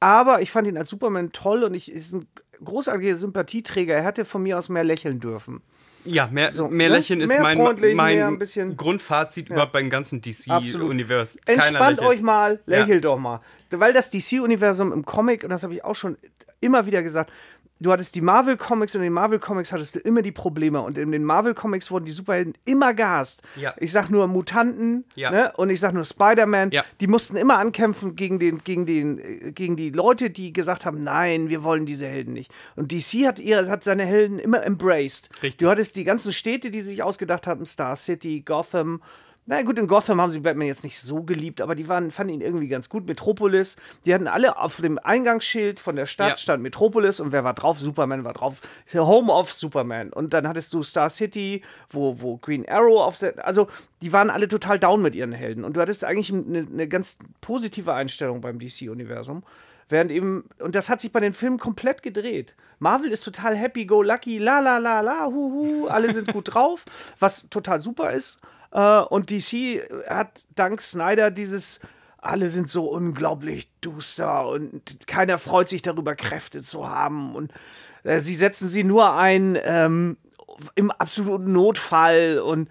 Aber 0.00 0.40
ich 0.40 0.50
fand 0.50 0.66
ihn 0.66 0.76
als 0.78 0.88
Superman 0.88 1.32
toll 1.32 1.62
und 1.62 1.74
ich 1.74 1.92
ist 1.92 2.14
ein 2.14 2.26
großartiger 2.64 3.16
Sympathieträger. 3.16 3.94
Er 3.94 4.02
hätte 4.04 4.24
von 4.24 4.42
mir 4.42 4.58
aus 4.58 4.68
mehr 4.70 4.84
lächeln 4.84 5.20
dürfen. 5.20 5.60
ja, 6.06 6.26
mehr, 6.28 6.50
So, 6.52 6.68
mehr 6.68 6.88
ne? 6.88 6.96
Lächeln 6.96 7.20
ist 7.20 7.28
Mehr 7.28 7.42
mein, 7.42 7.58
mehr 7.58 7.94
mein 7.94 8.22
ein 8.22 8.38
bisschen- 8.38 8.74
Grundfazit 8.78 9.50
überhaupt 9.50 9.72
beim 9.72 9.90
ganzen 9.90 10.22
DC-Universum. 10.22 11.40
Entspannt 11.44 12.00
euch 12.00 12.22
mal, 12.22 12.60
Ja. 12.66 12.78
lächelt 12.78 13.04
doch 13.04 13.18
mal. 13.18 13.40
Weil 13.70 13.92
das 13.92 14.10
DC-Universum 14.10 14.92
im 14.92 15.04
Comic, 15.04 15.44
und 15.44 15.50
das 15.50 15.62
habe 15.62 15.74
ich 15.74 15.84
auch 15.84 15.94
schon 15.94 16.16
immer 16.60 16.86
wieder 16.86 17.02
gesagt, 17.02 17.30
du 17.80 17.90
hattest 17.90 18.14
die 18.14 18.20
Marvel-Comics 18.20 18.94
und 18.94 19.00
in 19.00 19.06
den 19.06 19.12
Marvel-Comics 19.14 19.72
hattest 19.72 19.96
du 19.96 20.00
immer 20.00 20.22
die 20.22 20.32
Probleme. 20.32 20.80
Und 20.82 20.98
in 20.98 21.10
den 21.12 21.24
Marvel-Comics 21.24 21.90
wurden 21.90 22.04
die 22.04 22.10
Superhelden 22.12 22.54
immer 22.64 22.94
gehasst. 22.94 23.42
Ja. 23.56 23.74
Ich 23.78 23.90
sag 23.92 24.10
nur 24.10 24.26
Mutanten 24.28 25.04
Ja. 25.14 25.30
ne? 25.30 25.52
und 25.56 25.70
ich 25.70 25.80
sag 25.80 25.94
nur 25.94 26.04
Spider-Man. 26.04 26.70
Ja. 26.70 26.84
Die 27.00 27.06
mussten 27.06 27.36
immer 27.36 27.58
ankämpfen 27.58 28.16
gegen, 28.16 28.38
den, 28.38 28.62
gegen, 28.62 28.86
den, 28.86 29.18
äh, 29.18 29.52
gegen 29.52 29.76
die 29.76 29.90
Leute, 29.90 30.30
die 30.30 30.52
gesagt 30.52 30.84
haben, 30.86 31.02
nein, 31.02 31.48
wir 31.48 31.62
wollen 31.62 31.86
diese 31.86 32.06
Helden 32.06 32.34
nicht. 32.34 32.50
Und 32.76 32.92
DC 32.92 33.26
hat, 33.26 33.40
ihre, 33.40 33.68
hat 33.70 33.82
seine 33.82 34.04
Helden 34.04 34.38
immer 34.38 34.62
embraced. 34.62 35.30
Richtig. 35.42 35.56
Du 35.58 35.68
hattest 35.68 35.96
die 35.96 36.04
ganzen 36.04 36.32
Städte, 36.32 36.70
die 36.70 36.82
sich 36.82 37.02
ausgedacht 37.02 37.46
hatten, 37.46 37.66
Star 37.66 37.96
City, 37.96 38.42
Gotham. 38.44 39.00
Na 39.50 39.62
gut, 39.62 39.80
in 39.80 39.88
Gotham 39.88 40.20
haben 40.20 40.30
sie 40.30 40.38
Batman 40.38 40.68
jetzt 40.68 40.84
nicht 40.84 41.00
so 41.00 41.24
geliebt, 41.24 41.60
aber 41.60 41.74
die 41.74 41.88
waren, 41.88 42.12
fanden 42.12 42.34
ihn 42.34 42.40
irgendwie 42.40 42.68
ganz 42.68 42.88
gut. 42.88 43.08
Metropolis, 43.08 43.74
die 44.06 44.14
hatten 44.14 44.28
alle 44.28 44.56
auf 44.56 44.80
dem 44.80 44.96
Eingangsschild 45.00 45.80
von 45.80 45.96
der 45.96 46.06
Stadt 46.06 46.28
Ja. 46.28 46.36
stand 46.36 46.62
Metropolis 46.62 47.18
und 47.18 47.32
wer 47.32 47.42
war 47.42 47.54
drauf? 47.54 47.80
Superman 47.80 48.22
war 48.22 48.32
drauf. 48.32 48.60
Home 48.94 49.32
of 49.32 49.52
Superman. 49.52 50.12
Und 50.12 50.34
dann 50.34 50.46
hattest 50.46 50.72
du 50.72 50.84
Star 50.84 51.10
City, 51.10 51.62
wo, 51.88 52.20
wo 52.20 52.36
Green 52.36 52.64
Arrow 52.68 53.00
auf 53.00 53.18
der. 53.18 53.44
Also, 53.44 53.66
die 54.02 54.12
waren 54.12 54.30
alle 54.30 54.46
total 54.46 54.78
down 54.78 55.02
mit 55.02 55.16
ihren 55.16 55.32
Helden. 55.32 55.64
Und 55.64 55.76
du 55.76 55.80
hattest 55.80 56.04
eigentlich 56.04 56.32
eine, 56.32 56.68
eine 56.72 56.86
ganz 56.86 57.18
positive 57.40 57.92
Einstellung 57.92 58.40
beim 58.40 58.60
DC-Universum. 58.60 59.42
Während 59.88 60.12
eben, 60.12 60.44
und 60.60 60.76
das 60.76 60.88
hat 60.88 61.00
sich 61.00 61.10
bei 61.10 61.18
den 61.18 61.34
Filmen 61.34 61.58
komplett 61.58 62.04
gedreht. 62.04 62.54
Marvel 62.78 63.10
ist 63.10 63.24
total 63.24 63.56
happy, 63.56 63.84
go 63.84 64.00
lucky, 64.00 64.38
la 64.38 64.60
la 64.60 64.78
la 64.78 65.00
la, 65.00 65.26
huhu, 65.26 65.88
alle 65.88 66.12
sind 66.12 66.32
gut 66.32 66.54
drauf, 66.54 66.84
was 67.18 67.48
total 67.50 67.80
super 67.80 68.12
ist. 68.12 68.40
Äh, 68.72 69.00
und 69.00 69.30
DC 69.30 69.82
hat 70.08 70.42
dank 70.54 70.80
Snyder 70.80 71.30
dieses, 71.30 71.80
alle 72.18 72.50
sind 72.50 72.68
so 72.68 72.86
unglaublich 72.86 73.70
duster 73.80 74.48
und 74.48 75.06
keiner 75.06 75.38
freut 75.38 75.68
sich 75.68 75.82
darüber, 75.82 76.14
Kräfte 76.14 76.62
zu 76.62 76.88
haben. 76.88 77.34
Und 77.34 77.52
äh, 78.04 78.20
sie 78.20 78.34
setzen 78.34 78.68
sie 78.68 78.84
nur 78.84 79.14
ein 79.14 79.58
ähm, 79.62 80.16
im 80.74 80.90
absoluten 80.90 81.52
Notfall 81.52 82.38
und 82.44 82.68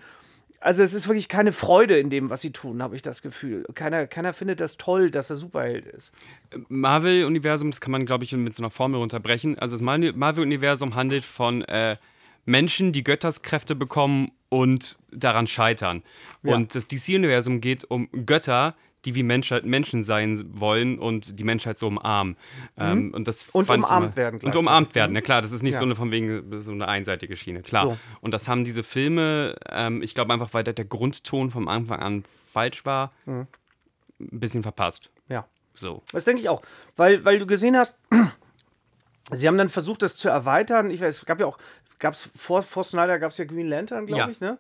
also 0.61 0.83
es 0.83 0.93
ist 0.93 1.07
wirklich 1.07 1.29
keine 1.29 1.53
Freude 1.53 1.97
in 1.97 2.09
dem, 2.09 2.29
was 2.29 2.41
sie 2.41 2.51
tun, 2.51 2.83
habe 2.83 2.95
ich 2.95 3.01
das 3.01 3.21
Gefühl. 3.21 3.65
Keiner, 3.75 4.07
keiner 4.07 4.33
findet 4.33 4.59
das 4.59 4.75
toll, 4.75 5.09
dass 5.09 5.29
er 5.29 5.37
Superheld 5.37 5.85
ist. 5.85 6.13
Marvel-Universum, 6.67 7.71
das 7.71 7.79
kann 7.79 7.91
man, 7.91 8.05
glaube 8.05 8.25
ich, 8.25 8.33
mit 8.33 8.53
so 8.53 8.61
einer 8.61 8.69
Formel 8.69 9.01
unterbrechen. 9.01 9.57
Also 9.57 9.75
das 9.75 9.81
Mar- 9.81 9.97
Marvel-Universum 9.97 10.95
handelt 10.95 11.23
von 11.23 11.61
äh, 11.63 11.95
Menschen, 12.45 12.91
die 12.91 13.03
Götterskräfte 13.03 13.73
bekommen 13.75 14.31
und 14.49 14.97
daran 15.11 15.47
scheitern. 15.47 16.03
Und 16.43 16.73
das 16.75 16.87
DC-Universum 16.87 17.61
geht 17.61 17.85
um 17.89 18.09
Götter, 18.25 18.75
die 19.05 19.15
wie 19.15 19.23
Menschheit, 19.23 19.63
Menschen 19.65 20.03
sein 20.03 20.43
wollen 20.59 20.99
und 20.99 21.39
die 21.39 21.43
Menschheit 21.45 21.79
so 21.79 21.87
umarmen. 21.87 22.35
Ähm, 22.77 23.13
und 23.13 23.27
das 23.29 23.45
Mhm. 23.45 23.49
Und 23.53 23.69
umarmt 23.69 24.05
immer- 24.07 24.15
werden 24.17 24.39
Und 24.41 24.55
umarmt 24.57 24.93
werden, 24.95 25.13
na 25.13 25.21
klar, 25.21 25.41
das 25.41 25.53
ist 25.53 25.63
nicht 25.63 25.73
Ja. 25.73 25.79
so 25.79 25.85
eine 25.85 25.95
von 25.95 26.11
wegen 26.11 26.59
so 26.59 26.71
eine 26.73 26.87
einseitige 26.87 27.37
Schiene, 27.37 27.61
klar. 27.61 27.85
So. 27.85 27.97
Und 28.19 28.31
das 28.33 28.49
haben 28.49 28.65
diese 28.65 28.83
Filme, 28.83 29.55
ähm, 29.69 30.01
ich 30.01 30.15
glaube 30.15 30.33
einfach, 30.33 30.53
weil 30.53 30.65
der, 30.65 30.73
der 30.73 30.83
Grundton 30.85 31.49
vom 31.49 31.69
Anfang 31.69 31.99
an 31.99 32.23
falsch 32.51 32.85
war, 32.85 33.13
Mhm. 33.25 33.47
ein 34.19 34.39
bisschen 34.39 34.63
verpasst. 34.63 35.09
Ja. 35.29 35.45
So. 35.75 36.03
Das 36.11 36.25
denke 36.25 36.41
ich 36.41 36.49
auch. 36.49 36.61
Weil, 36.97 37.23
weil 37.23 37.39
du 37.39 37.45
gesehen 37.47 37.77
hast, 37.77 37.95
sie 39.31 39.47
haben 39.47 39.57
dann 39.57 39.69
versucht, 39.69 40.01
das 40.01 40.17
zu 40.17 40.27
erweitern. 40.27 40.89
Ich 40.91 40.99
weiß, 41.01 41.19
es 41.19 41.25
gab 41.25 41.39
ja 41.39 41.45
auch, 41.45 41.57
gab 41.99 42.13
es 42.15 42.29
vor, 42.35 42.63
vor 42.63 42.83
Snyder 42.83 43.19
gab 43.19 43.31
es 43.31 43.37
ja 43.37 43.45
Green 43.45 43.67
Lantern, 43.67 44.05
glaube 44.07 44.21
Ja. 44.21 44.29
ich, 44.29 44.39
ne? 44.39 44.57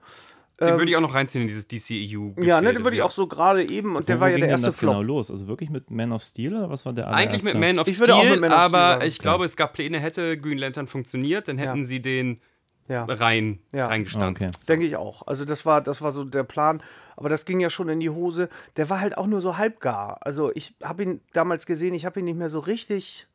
Den 0.61 0.77
würde 0.77 0.91
ich 0.91 0.97
auch 0.97 1.01
noch 1.01 1.13
reinziehen 1.13 1.43
in 1.43 1.47
dieses 1.47 1.69
DCEU. 1.69 2.31
Ja, 2.41 2.59
ne, 2.59 2.73
den 2.73 2.83
würde 2.83 2.97
ich 2.97 3.01
auch 3.01 3.11
so 3.11 3.27
gerade 3.27 3.69
eben, 3.69 3.95
und 3.95 4.09
der 4.09 4.19
war 4.19 4.27
ja 4.27 4.33
der 4.35 4.41
denn 4.41 4.49
erste 4.49 4.65
das 4.65 4.75
Flop. 4.75 4.91
genau 4.91 5.01
los? 5.03 5.31
Also 5.31 5.47
wirklich 5.47 5.69
mit 5.69 5.89
Man 5.89 6.11
of 6.11 6.21
Steel 6.21 6.53
oder 6.53 6.69
was 6.69 6.85
war 6.85 6.91
der 6.91 7.07
Eigentlich 7.07 7.43
mit 7.43 7.55
allererste? 7.55 7.75
Man 7.77 7.79
of 7.79 7.87
Ich 7.87 7.97
würde 8.01 8.13
auch 8.15 8.19
Steel, 8.19 8.31
mit 8.31 8.41
Man 8.41 8.51
of 8.51 8.57
Steel 8.67 8.75
aber 8.75 9.05
ich 9.05 9.19
glaube, 9.19 9.45
es 9.45 9.55
gab 9.55 9.71
Pläne, 9.71 10.01
hätte 10.01 10.37
Green 10.37 10.57
Lantern 10.57 10.87
funktioniert, 10.87 11.47
dann 11.47 11.57
hätten 11.57 11.79
Ja. 11.79 11.85
sie 11.85 12.01
den 12.01 12.41
Ja. 12.89 13.05
rein, 13.05 13.59
Ja. 13.71 13.85
reingestanzt. 13.87 14.41
Okay. 14.41 14.51
Denke 14.67 14.85
ich 14.85 14.97
auch. 14.97 15.25
Also 15.27 15.45
das 15.45 15.65
war, 15.65 15.79
das 15.79 16.01
war 16.01 16.11
so 16.11 16.25
der 16.25 16.43
Plan. 16.43 16.83
Aber 17.15 17.29
das 17.29 17.45
ging 17.45 17.61
ja 17.61 17.69
schon 17.69 17.87
in 17.87 18.01
die 18.01 18.09
Hose. 18.09 18.49
Der 18.75 18.89
war 18.89 18.99
halt 18.99 19.17
auch 19.17 19.27
nur 19.27 19.39
so 19.39 19.57
halbgar. 19.57 20.17
Also 20.25 20.51
ich 20.55 20.73
habe 20.83 21.03
ihn 21.03 21.21
damals 21.31 21.67
gesehen, 21.67 21.93
ich 21.93 22.05
habe 22.05 22.19
ihn 22.19 22.25
nicht 22.25 22.37
mehr 22.37 22.49
so 22.49 22.59
richtig, 22.59 23.27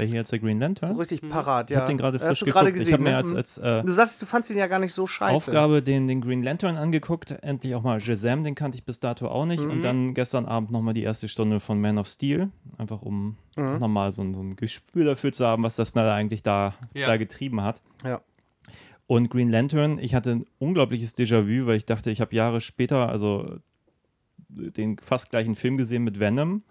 Welcher 0.00 0.14
jetzt 0.16 0.32
der 0.32 0.38
Green 0.40 0.58
Lantern? 0.58 0.94
so 0.94 0.98
richtig 1.00 1.20
parat. 1.28 1.70
Ich 1.70 1.76
habe 1.76 1.86
den 1.86 1.98
gerade 1.98 2.18
frisch 2.18 2.40
du 2.40 2.46
geguckt. 2.46 2.64
gerade 2.64 2.72
gesehen, 2.72 2.86
ich 2.88 2.92
habe 2.94 3.02
mir 3.02 3.10
ne? 3.10 3.16
als, 3.16 3.34
als 3.34 3.58
äh, 3.58 3.82
Du 3.84 3.92
sagst, 3.92 4.20
du 4.20 4.26
fandst 4.26 4.50
ihn 4.50 4.56
ja 4.58 4.66
gar 4.66 4.78
nicht 4.78 4.92
so 4.92 5.06
scheiße. 5.06 5.50
Aufgabe 5.50 5.82
den, 5.82 6.08
den 6.08 6.20
Green 6.20 6.42
Lantern 6.42 6.76
angeguckt. 6.76 7.30
Endlich 7.42 7.74
auch 7.74 7.82
mal 7.82 8.00
Shazam, 8.00 8.42
den 8.44 8.54
kannte 8.54 8.76
ich 8.78 8.84
bis 8.84 8.98
dato 9.00 9.28
auch 9.28 9.46
nicht. 9.46 9.62
Mhm. 9.62 9.70
Und 9.70 9.82
dann 9.82 10.14
gestern 10.14 10.46
Abend 10.46 10.70
nochmal 10.70 10.94
die 10.94 11.02
erste 11.02 11.28
Stunde 11.28 11.60
von 11.60 11.80
Man 11.80 11.98
of 11.98 12.08
Steel. 12.08 12.50
Einfach 12.78 13.02
um 13.02 13.36
Mhm. 13.56 13.76
nochmal 13.76 14.10
so, 14.12 14.22
ein- 14.22 14.34
so 14.34 14.40
ein 14.40 14.56
Gespür 14.56 15.04
dafür 15.04 15.32
zu 15.32 15.46
haben, 15.46 15.62
was 15.62 15.76
das 15.76 15.90
Snyder 15.90 16.14
eigentlich 16.14 16.42
da, 16.42 16.74
Ja. 16.94 17.06
da 17.06 17.16
getrieben 17.16 17.62
hat. 17.62 17.80
Ja. 18.04 18.20
Und 19.06 19.28
Green 19.28 19.50
Lantern, 19.50 19.98
ich 19.98 20.14
hatte 20.14 20.30
ein 20.30 20.44
unglaubliches 20.60 21.16
Déjà-vu, 21.16 21.66
weil 21.66 21.76
ich 21.76 21.84
dachte, 21.84 22.10
ich 22.12 22.20
habe 22.20 22.34
Jahre 22.34 22.60
später, 22.60 23.08
also 23.08 23.56
den 24.48 24.98
fast 24.98 25.30
gleichen 25.30 25.54
Film 25.54 25.76
gesehen 25.76 26.02
mit 26.04 26.18
Venom, 26.20 26.62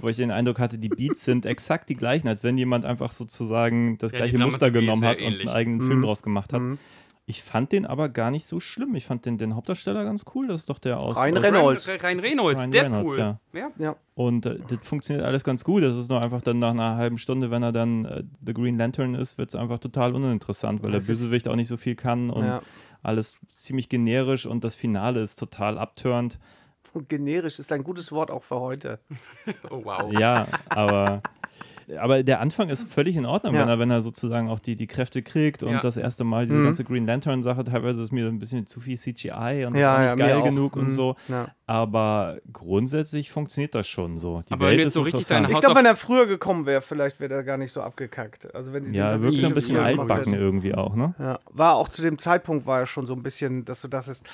wo 0.00 0.08
ich 0.08 0.16
den 0.16 0.30
Eindruck 0.30 0.58
hatte, 0.58 0.78
die 0.78 0.88
Beats 0.88 1.24
sind 1.24 1.46
exakt 1.46 1.88
die 1.88 1.94
gleichen, 1.96 2.28
als 2.28 2.44
wenn 2.44 2.56
jemand 2.58 2.84
einfach 2.84 3.12
sozusagen 3.12 3.98
das 3.98 4.12
Ja, 4.12 4.18
gleiche 4.18 4.38
Muster 4.38 4.68
ist 4.68 4.72
genommen 4.74 5.04
hat 5.04 5.20
und 5.22 5.40
einen 5.40 5.48
eigenen 5.48 5.78
Mhm. 5.78 5.86
Film 5.86 6.02
draus 6.02 6.22
gemacht 6.22 6.52
hat. 6.52 6.62
Ich 7.26 7.44
fand 7.44 7.70
den 7.70 7.86
aber 7.86 8.08
gar 8.08 8.32
nicht 8.32 8.44
so 8.46 8.58
schlimm. 8.58 8.96
Ich 8.96 9.04
fand 9.06 9.24
den, 9.24 9.38
den 9.38 9.54
Hauptdarsteller 9.54 10.02
ganz 10.02 10.24
cool. 10.34 10.48
Das 10.48 10.62
ist 10.62 10.70
doch 10.70 10.80
der 10.80 10.98
aus. 10.98 11.16
Ryan 11.16 11.36
Reynolds. 11.36 11.88
Rein, 11.88 12.00
Rein 12.00 12.18
Reynolds, 12.20 12.60
Ryan 12.60 12.70
Deadpool. 12.72 12.96
Reynolds, 12.96 13.16
ja. 13.16 13.38
ja. 13.52 13.70
Ja. 13.78 13.96
Und 14.14 14.46
äh, 14.46 14.58
das 14.66 14.78
funktioniert 14.82 15.24
alles 15.24 15.44
ganz 15.44 15.62
gut. 15.62 15.84
Das 15.84 15.96
ist 15.96 16.08
nur 16.10 16.20
einfach 16.20 16.42
dann 16.42 16.58
nach 16.58 16.70
einer 16.70 16.96
halben 16.96 17.18
Stunde, 17.18 17.52
wenn 17.52 17.62
er 17.62 17.70
dann 17.70 18.04
äh, 18.04 18.24
The 18.44 18.52
Green 18.52 18.76
Lantern 18.76 19.14
ist, 19.14 19.38
wird 19.38 19.50
es 19.50 19.54
einfach 19.54 19.78
total 19.78 20.14
uninteressant, 20.16 20.82
weil 20.82 20.90
Das 20.90 21.06
der 21.06 21.12
Bösewicht 21.12 21.46
auch 21.46 21.54
nicht 21.54 21.68
so 21.68 21.76
viel 21.76 21.94
kann 21.94 22.30
und 22.30 22.44
Ja. 22.46 22.62
alles 23.04 23.36
ziemlich 23.48 23.88
generisch 23.88 24.44
und 24.46 24.64
das 24.64 24.74
Finale 24.74 25.20
ist 25.20 25.38
total 25.38 25.78
abtörend. 25.78 26.38
Und 26.92 27.08
generisch 27.08 27.58
ist 27.58 27.72
ein 27.72 27.84
gutes 27.84 28.10
Wort 28.12 28.30
auch 28.30 28.42
für 28.42 28.60
heute. 28.60 28.98
Oh, 29.70 29.80
wow. 29.84 30.12
Ja, 30.12 30.46
aber, 30.68 31.22
aber 31.98 32.22
der 32.22 32.40
Anfang 32.40 32.68
ist 32.68 32.84
völlig 32.92 33.16
in 33.16 33.26
Ordnung, 33.26 33.54
Ja. 33.54 33.62
wenn, 33.62 33.68
er, 33.68 33.78
wenn 33.78 33.90
er 33.90 34.00
sozusagen 34.02 34.48
auch 34.48 34.58
die, 34.60 34.76
die 34.76 34.86
Kräfte 34.86 35.22
kriegt 35.22 35.62
und 35.62 35.72
Ja. 35.72 35.80
das 35.80 35.96
erste 35.96 36.22
Mal 36.24 36.46
diese 36.46 36.58
Mhm. 36.58 36.64
ganze 36.64 36.84
Green 36.84 37.06
Lantern-Sache, 37.06 37.64
teilweise 37.64 38.00
ist 38.02 38.12
mir 38.12 38.26
ein 38.28 38.38
bisschen 38.38 38.66
zu 38.66 38.80
viel 38.80 38.96
CGI 38.96 39.64
und 39.66 39.74
das 39.74 39.80
Ja, 39.80 39.96
ist 40.06 40.12
auch 40.14 40.18
ja, 40.18 40.26
nicht 40.26 40.34
geil 40.34 40.42
genug 40.42 40.76
und 40.76 40.84
Mhm. 40.84 40.90
so. 40.90 41.16
Ja. 41.28 41.48
Aber 41.66 42.38
grundsätzlich 42.52 43.30
funktioniert 43.30 43.74
das 43.74 43.88
schon 43.88 44.18
so. 44.18 44.42
Die 44.48 44.52
Aber 44.52 44.66
Welt 44.66 44.72
wenn 44.72 44.76
du 44.78 44.82
jetzt 44.82 44.88
ist 44.88 44.94
so 44.94 45.00
richtig 45.02 45.20
interessant. 45.20 45.46
deine 45.46 45.54
Ich 45.54 45.60
glaube, 45.60 45.76
wenn 45.78 45.86
er 45.86 45.96
früher 45.96 46.26
gekommen 46.26 46.66
wäre, 46.66 46.80
vielleicht 46.80 47.18
wäre 47.20 47.34
er 47.34 47.42
gar 47.44 47.56
nicht 47.56 47.72
so 47.72 47.82
abgekackt. 47.82 48.54
Also 48.54 48.72
wenn 48.72 48.84
sie 48.84 48.94
Ja, 48.96 49.12
den 49.12 49.22
wirkt 49.22 49.36
Ich- 49.36 49.46
ein 49.46 49.54
bisschen 49.54 49.76
altbacken 49.78 50.34
irgendwie 50.34 50.74
auch, 50.74 50.94
ne? 50.94 51.14
Ja, 51.18 51.38
war 51.50 51.74
auch 51.76 51.88
zu 51.88 52.02
dem 52.02 52.18
Zeitpunkt 52.18 52.66
war 52.66 52.80
er 52.80 52.86
schon 52.86 53.06
so 53.06 53.14
ein 53.14 53.22
bisschen, 53.22 53.64
dass 53.64 53.80
du 53.80 53.88
dachtest, 53.88 54.26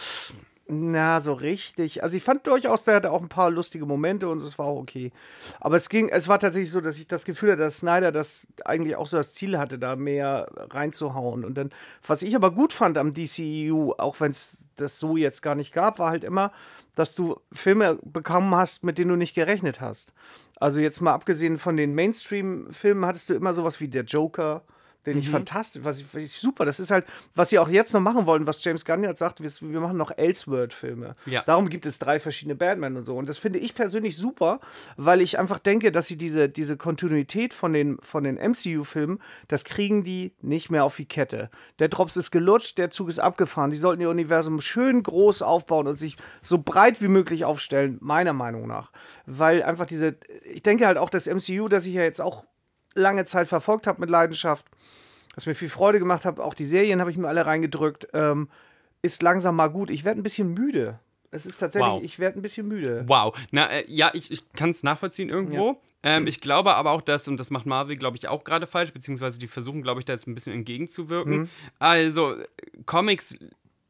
Na, 0.69 1.21
so 1.21 1.33
richtig. 1.33 2.03
Also 2.03 2.17
ich 2.17 2.25
fand 2.25 2.45
durchaus, 2.49 2.85
der 2.85 2.97
hatte 2.97 3.13
auch 3.13 3.23
ein 3.23 3.29
paar 3.29 3.51
lustige 3.51 3.87
Momente 3.87 4.29
und 4.29 4.43
es 4.43 4.59
war 4.59 4.67
auch 4.67 4.81
okay. 4.81 5.13
Aber 5.61 5.77
es 5.77 5.89
ging, 5.89 6.09
es 6.09 6.27
war 6.27 6.41
tatsächlich 6.41 6.73
so, 6.73 6.81
dass 6.81 6.99
ich 6.99 7.07
das 7.07 7.25
Gefühl 7.25 7.53
hatte, 7.53 7.63
dass 7.63 7.79
Snyder 7.79 8.11
das 8.11 8.49
eigentlich 8.65 8.97
auch 8.97 9.07
so 9.07 9.17
das 9.17 9.35
Ziel 9.35 9.59
hatte, 9.59 9.79
da 9.79 9.95
mehr 9.95 10.49
reinzuhauen. 10.71 11.45
Und 11.45 11.55
dann, 11.55 11.71
was 12.05 12.23
ich 12.23 12.35
aber 12.35 12.51
gut 12.51 12.73
fand 12.73 12.99
am 12.99 13.15
DCEU, 13.15 13.93
auch 13.99 14.19
wenn 14.19 14.33
es 14.33 14.67
das 14.75 14.99
so 14.99 15.17
jetzt 15.17 15.41
gar 15.41 15.55
nicht 15.55 15.73
gab, 15.73 16.01
war 16.01 16.11
halt 16.11 16.25
immer, 16.25 16.51
dass 16.97 17.15
du 17.15 17.39
Filme 17.53 18.01
bekommen 18.03 18.53
hast, 18.53 18.83
mit 18.83 18.99
denen 18.99 19.11
du 19.11 19.17
nicht 19.17 19.35
gerechnet 19.35 19.81
hast. 19.81 20.15
Also 20.59 20.81
jetzt 20.81 21.01
mal 21.01 21.13
abgesehen 21.13 21.59
von 21.59 21.77
den 21.77 21.95
Mainstream-Filmen 21.95 23.07
hattest 23.07 23.31
du 23.31 23.35
immer 23.35 23.53
sowas 23.53 23.79
wie 23.79 23.89
der 23.89 24.05
Joker, 24.05 24.65
den 25.07 25.19
ich 25.19 25.31
fantastisch, 25.31 25.85
was 25.85 26.01
ich, 26.01 26.07
was 26.13 26.23
ich 26.23 26.33
super, 26.33 26.65
das 26.65 26.81
ist 26.81 26.91
halt, 26.91 27.07
was 27.35 27.51
sie 27.51 27.59
auch 27.59 27.69
jetzt 27.69 27.95
noch 27.95 28.01
machen 28.01 28.27
wollen, 28.27 28.47
was 28.47 28.63
James 28.63 28.85
Gunn 28.85 29.05
jetzt 29.05 29.21
sagt, 29.21 29.41
wir, 29.43 29.51
wir 29.73 29.81
machen 29.81 29.97
noch 29.97 30.11
Elseworld-Filme. 30.17 31.15
Ja. 31.27 31.43
Darum 31.47 31.69
gibt 31.69 31.87
es 31.87 31.99
drei 31.99 32.19
verschiedene 32.19 32.57
Batman 32.57 32.97
und 32.97 33.05
so. 33.05 33.17
Und 33.17 33.29
das 33.29 33.39
finde 33.39 33.59
ich 33.59 33.75
persönlich 33.75 34.17
super, 34.17 34.61
weil 34.97 35.21
ich 35.21 35.39
einfach 35.39 35.59
denke, 35.59 35.93
dass 35.93 36.09
sie 36.09 36.19
diese, 36.19 36.49
diese 36.49 36.77
Kontinuität 36.77 37.55
von 37.55 37.73
den, 37.73 37.99
von 38.03 38.25
den 38.25 38.37
MCU-Filmen, 38.37 39.21
das 39.49 39.65
kriegen 39.65 40.03
die 40.03 40.33
nicht 40.43 40.71
mehr 40.71 40.85
auf 40.85 40.97
die 40.97 41.07
Kette. 41.07 41.51
Der 41.79 41.89
Drops 41.89 42.17
ist 42.17 42.31
gelutscht, 42.31 42.79
der 42.79 42.91
Zug 42.91 43.09
ist 43.09 43.21
abgefahren. 43.21 43.71
Die 43.71 43.77
sollten 43.77 44.03
ihr 44.03 44.11
Universum 44.11 44.61
schön 44.61 45.03
groß 45.03 45.43
aufbauen 45.43 45.87
und 45.87 45.99
sich 45.99 46.17
so 46.43 46.59
breit 46.59 47.01
wie 47.01 47.09
möglich 47.09 47.45
aufstellen, 47.45 47.99
meiner 48.01 48.33
Meinung 48.33 48.67
nach. 48.67 48.91
Weil 49.27 49.63
einfach 49.63 49.87
diese, 49.87 50.17
ich 50.45 50.63
denke 50.63 50.87
halt 50.87 50.99
auch 50.99 51.11
das 51.11 51.27
MCU, 51.27 51.69
das 51.69 51.87
ich 51.87 51.95
ja 51.95 52.03
jetzt 52.03 52.21
auch 52.21 52.45
lange 52.97 53.25
Zeit 53.25 53.47
verfolgt 53.49 53.87
habe 53.87 54.01
mit 54.01 54.11
Leidenschaft, 54.11 54.67
was 55.35 55.47
mir 55.47 55.55
viel 55.55 55.69
Freude 55.71 55.99
gemacht 55.99 56.25
hat, 56.25 56.41
auch 56.41 56.55
die 56.55 56.65
Serien 56.67 57.01
habe 57.01 57.11
ich 57.11 57.17
mir 57.17 57.29
alle 57.29 57.47
reingedrückt, 57.47 58.09
ähm, 58.15 58.49
ist 59.03 59.23
langsam 59.23 59.55
mal 59.57 59.69
gut. 59.69 59.91
Ich 59.91 60.05
werde 60.05 60.21
ein 60.21 60.23
bisschen 60.23 60.53
müde. 60.55 60.99
Es 61.31 61.45
ist 61.45 61.59
tatsächlich, 61.59 61.93
Wow. 61.93 62.03
ich 62.03 62.19
werde 62.19 62.39
ein 62.39 62.43
bisschen 62.43 62.67
müde. 62.67 63.05
Wow. 63.07 63.37
Na, 63.51 63.69
äh, 63.71 63.85
ja, 63.89 64.11
ich, 64.15 64.31
ich 64.31 64.43
kann 64.55 64.71
es 64.71 64.83
nachvollziehen 64.83 65.29
irgendwo. 65.29 65.81
Ähm, 66.03 66.27
ich 66.27 66.41
glaube 66.41 66.75
aber 66.75 66.93
auch, 66.93 67.03
dass, 67.03 67.29
und 67.29 67.39
das 67.39 67.51
macht 67.51 67.67
Marvel, 67.67 67.97
glaube 67.97 68.17
ich, 68.17 68.29
auch 68.29 68.45
gerade 68.45 68.67
falsch, 68.67 68.93
beziehungsweise 68.93 69.39
die 69.39 69.49
versuchen, 69.49 69.83
glaube 69.83 70.01
ich, 70.01 70.05
da 70.07 70.13
jetzt 70.15 70.27
ein 70.27 70.35
bisschen 70.35 70.55
entgegenzuwirken. 70.55 71.51
Also, 71.79 72.35
äh, 72.35 72.47
Comics, 72.87 73.37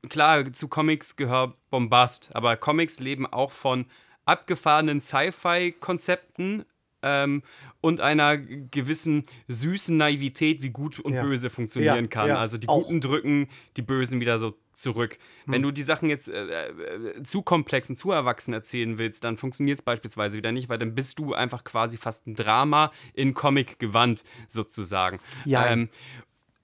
klar, 0.08 0.50
zu 0.52 0.66
Comics 0.66 1.14
gehört 1.16 1.54
Bombast, 1.70 2.30
aber 2.34 2.56
Comics 2.56 2.98
leben 3.00 3.26
auch 3.26 3.52
von 3.52 3.86
abgefahrenen 4.24 5.00
Sci-Fi-Konzepten. 5.00 6.64
Ähm, 7.02 7.42
und 7.80 8.00
einer 8.00 8.36
gewissen 8.38 9.24
süßen 9.48 9.96
Naivität, 9.96 10.62
wie 10.62 10.70
gut 10.70 10.98
und 11.00 11.14
Ja. 11.14 11.22
böse 11.22 11.50
funktionieren 11.50 12.04
Ja, 12.04 12.08
kann. 12.10 12.28
ja, 12.28 12.36
Also 12.38 12.58
die 12.58 12.68
auch. 12.68 12.82
Guten 12.84 13.00
drücken 13.00 13.48
die 13.76 13.82
Bösen 13.82 14.20
wieder 14.20 14.38
so 14.38 14.56
zurück. 14.72 15.16
Hm. 15.46 15.54
Wenn 15.54 15.62
du 15.62 15.70
die 15.70 15.82
Sachen 15.82 16.10
jetzt 16.10 16.28
äh, 16.28 16.68
äh, 16.68 17.22
zu 17.22 17.40
komplex 17.42 17.88
und 17.88 17.96
zu 17.96 18.10
erwachsen 18.12 18.52
erzählen 18.52 18.98
willst, 18.98 19.24
dann 19.24 19.38
funktioniert 19.38 19.78
es 19.78 19.82
beispielsweise 19.82 20.36
wieder 20.36 20.52
nicht, 20.52 20.68
weil 20.68 20.76
dann 20.78 20.94
bist 20.94 21.18
du 21.18 21.32
einfach 21.32 21.64
quasi 21.64 21.96
fast 21.96 22.26
ein 22.26 22.34
Drama 22.34 22.92
in 23.14 23.32
Comic-Gewand 23.32 24.22
sozusagen. 24.48 25.18
Ja. 25.46 25.66
Ähm, 25.70 25.88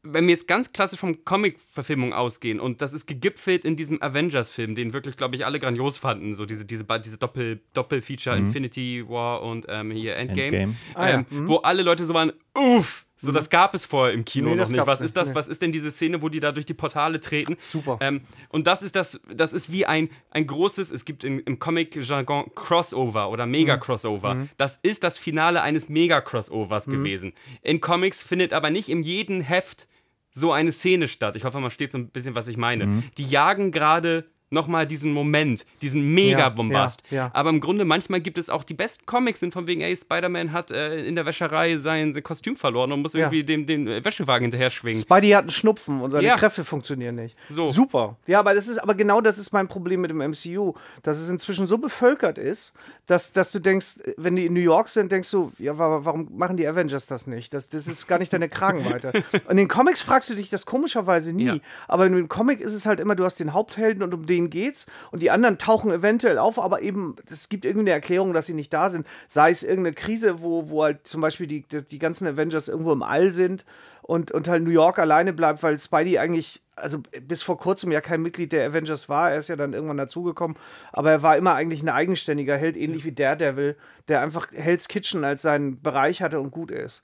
wenn 0.04 0.26
wir 0.26 0.32
jetzt 0.35 0.49
ganz 0.49 0.73
klassisch 0.73 0.99
vom 0.99 1.25
Comic-Verfilmung 1.25 2.12
ausgehen 2.12 2.59
und 2.61 2.82
das 2.82 2.92
ist 2.92 3.06
gegipfelt 3.06 3.64
in 3.64 3.76
diesem 3.76 4.02
Avengers-Film, 4.02 4.75
den 4.75 4.92
wirklich, 4.92 5.16
glaube 5.16 5.37
ich, 5.37 5.47
alle 5.47 5.61
grandios 5.61 5.97
fanden, 5.99 6.35
so 6.35 6.44
diese, 6.47 6.64
diese, 6.64 6.85
diese 7.04 7.18
Doppel, 7.18 7.61
Doppel-Feature 7.75 8.37
Infinity 8.37 9.04
War 9.09 9.42
und 9.42 9.66
ähm, 9.68 9.90
hier 9.92 10.16
Endgame, 10.16 10.42
Endgame. 10.47 10.76
Ah, 10.94 11.09
ja. 11.09 11.14
ähm, 11.30 11.49
wo 11.49 11.59
alle 11.59 11.82
Leute 11.82 12.04
so 12.04 12.14
waren, 12.14 12.32
uff, 12.54 13.06
so 13.16 13.30
das 13.30 13.50
gab 13.50 13.73
es 13.76 13.87
vorher 13.87 14.12
im 14.14 14.25
Kino 14.25 14.49
Nee, 14.50 14.56
noch 14.56 14.68
nicht. 14.68 14.85
Was 14.85 15.00
ist 15.00 15.16
das? 15.16 15.28
nee. 15.28 15.35
Was 15.37 15.47
ist 15.47 15.62
denn 15.62 15.71
diese 15.71 15.92
Szene, 15.92 16.21
wo 16.23 16.28
die 16.28 16.40
da 16.40 16.50
durch 16.50 16.66
die 16.66 16.75
Portale 16.75 17.21
treten? 17.21 17.56
Super. 17.61 17.99
Ähm, 18.00 18.23
und 18.49 18.66
das 18.66 18.82
ist 18.82 18.97
das, 18.97 19.21
das 19.32 19.52
ist 19.52 19.71
wie 19.71 19.87
ein, 19.87 20.11
ein 20.30 20.44
großes, 20.49 20.90
es 20.90 21.04
gibt 21.04 21.23
im, 21.23 21.40
im 21.44 21.61
Comic-Jargon 21.61 22.50
Crossover 22.56 23.30
oder 23.30 23.47
Mhm. 23.47 23.52
Mega-Crossover. 23.52 24.49
Das 24.56 24.80
ist 24.82 25.04
das 25.04 25.18
Finale 25.18 25.62
eines 25.62 25.88
Mega-Crossovers 25.88 26.88
Mhm. 26.88 26.92
gewesen. 26.92 27.32
In 27.62 27.80
Comics 27.80 28.25
findet 28.25 28.52
aber 28.52 28.71
nicht 28.71 28.88
in 28.88 29.04
jedem 29.04 29.40
Heft 29.40 29.87
so 30.32 30.50
eine 30.50 30.72
Szene 30.72 31.08
statt. 31.08 31.36
Ich 31.36 31.44
hoffe, 31.44 31.60
man 31.60 31.70
steht 31.70 31.92
so 31.92 31.98
ein 31.98 32.08
bisschen, 32.08 32.34
was 32.34 32.48
ich 32.48 32.56
meine. 32.56 32.86
Mhm. 32.86 33.04
Die 33.18 33.26
jagen 33.26 33.70
gerade 33.70 34.24
nochmal 34.52 34.87
diesen 34.87 35.12
Moment, 35.12 35.64
diesen 35.80 36.14
Mega-Bombast. 36.14 37.02
Ja, 37.11 37.16
ja, 37.16 37.23
ja. 37.26 37.30
Aber 37.35 37.50
im 37.50 37.61
Grunde, 37.61 37.85
manchmal 37.85 38.21
gibt 38.21 38.38
es 38.38 38.50
auch 38.50 38.64
die 38.64 38.75
besten 38.75 39.06
Comics, 39.06 39.40
sind 39.40 39.52
von 39.52 39.66
wegen, 39.66 39.80
ey, 39.80 39.97
Spider-Man 39.97 40.52
hat 40.52 40.71
äh, 40.71 41.04
in 41.04 41.14
der 41.14 41.26
Wäscherei 41.26 41.76
sein, 41.78 42.12
Kostüm 42.23 42.56
verloren 42.56 42.92
und 42.92 43.02
muss 43.02 43.14
irgendwie 43.14 43.44
dem, 43.44 43.66
dem 43.66 43.87
äh, 43.88 44.04
Wäschewagen 44.04 44.44
hinterher 44.44 44.71
schwingen. 44.71 45.00
Spidey 45.00 45.30
hat 45.30 45.42
einen 45.42 45.50
Schnupfen 45.50 46.00
und 46.00 46.11
seine. 46.11 46.28
Kräfte 46.37 46.64
funktionieren 46.64 47.14
nicht. 47.16 47.37
So. 47.49 47.71
Super. 47.73 48.16
Ja, 48.26 48.40
aber 48.40 48.54
das 48.54 48.68
ist, 48.68 48.78
aber 48.78 48.94
genau 48.94 49.21
das 49.21 49.38
ist 49.38 49.52
mein 49.52 49.68
Problem 49.68 50.00
mit 50.02 50.11
dem 50.11 50.18
MCU, 50.18 50.75
dass 51.02 51.18
es 51.18 51.28
inzwischen 51.28 51.66
so 51.66 51.78
bevölkert 51.78 52.38
ist, 52.38 52.75
dass, 53.06 53.32
dass 53.32 53.52
du 53.52 53.59
denkst, 53.61 54.00
wenn 54.16 54.37
die 54.37 54.47
in 54.47 54.54
New 54.54 54.61
York 54.61 54.88
sind, 54.88 55.11
denkst 55.12 55.30
du, 55.30 55.52
ja, 55.59 55.76
wa- 55.78 56.00
warum 56.05 56.29
machen 56.37 56.57
die 56.57 56.66
Avengers 56.66 57.07
das 57.07 57.26
nicht? 57.26 57.53
Das, 57.53 57.68
das 57.68 57.87
ist 57.88 58.07
gar 58.07 58.18
nicht 58.18 58.33
deine 58.33 58.48
Kragenweite. 58.48 59.12
In 59.48 59.57
den 59.57 59.68
Comics 59.68 60.00
fragst 60.00 60.31
du 60.31 60.35
dich 60.35 60.50
das 60.50 60.66
komischerweise 60.66 61.33
nie, 61.33 61.61
aber 61.88 62.07
in 62.07 62.14
dem 62.14 62.29
Comic 62.29 62.61
ist 62.61 62.74
es 62.74 62.87
halt 62.87 63.00
immer, 63.00 63.14
du 63.14 63.24
hast 63.24 63.38
den 63.40 63.53
Haupthelden 63.53 64.03
und 64.03 64.14
um 64.14 64.26
den 64.26 64.41
geht's 64.50 64.87
und 65.11 65.22
die 65.22 65.31
anderen 65.31 65.59
tauchen 65.59 65.90
eventuell 65.90 66.38
auf, 66.38 66.59
aber 66.59 66.83
eben, 66.83 67.16
es 67.31 67.48
gibt 67.48 67.64
irgendeine 67.64 67.92
Erklärung, 67.92 68.33
dass 68.33 68.46
sie 68.46 68.55
nicht 68.55 68.72
da 68.72 68.88
sind. 68.88 69.07
Sei 69.28 69.50
es 69.50 69.62
irgendeine 69.62 69.94
Krise, 69.94 70.42
wo, 70.42 70.70
wo 70.70 70.83
halt 70.85 71.07
zum 71.07 71.20
Beispiel 71.20 71.46
die, 71.46 71.62
die, 71.62 71.83
die 71.83 71.98
ganzen 71.98 72.26
Avengers 72.26 72.68
irgendwo 72.68 72.92
im 72.92 73.02
All 73.02 73.31
sind 73.31 73.64
und, 74.02 74.33
und 74.33 74.48
halt 74.48 74.62
New 74.62 74.70
York 74.70 74.98
alleine 74.98 75.33
bleibt, 75.33 75.62
weil 75.62 75.78
Spidey 75.78 76.18
eigentlich, 76.18 76.61
also 76.76 76.98
bis 77.22 77.42
vor 77.42 77.59
kurzem 77.59 77.92
ja 77.92 78.00
kein 78.00 78.20
Mitglied 78.20 78.52
der 78.52 78.66
Avengers 78.66 79.09
war. 79.09 79.31
Er 79.31 79.38
ist 79.38 79.48
ja 79.48 79.57
dann 79.57 79.72
irgendwann 79.72 79.96
dazugekommen, 79.96 80.57
aber 80.92 81.11
er 81.11 81.22
war 81.22 81.37
immer 81.37 81.55
eigentlich 81.55 81.83
ein 81.83 81.88
eigenständiger 81.88 82.57
Held, 82.57 82.76
ähnlich 82.76 83.05
wie 83.05 83.12
Daredevil, 83.12 83.76
der 84.09 84.20
einfach 84.20 84.48
Hell's 84.52 84.88
Kitchen 84.88 85.24
als 85.24 85.42
seinen 85.42 85.81
Bereich 85.81 86.20
hatte 86.20 86.40
und 86.40 86.50
gut 86.50 86.70
ist. 86.70 87.02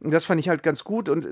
Und 0.00 0.12
das 0.12 0.24
fand 0.24 0.40
ich 0.40 0.48
halt 0.48 0.62
ganz 0.62 0.82
gut. 0.82 1.08
Und 1.08 1.26
äh, 1.26 1.28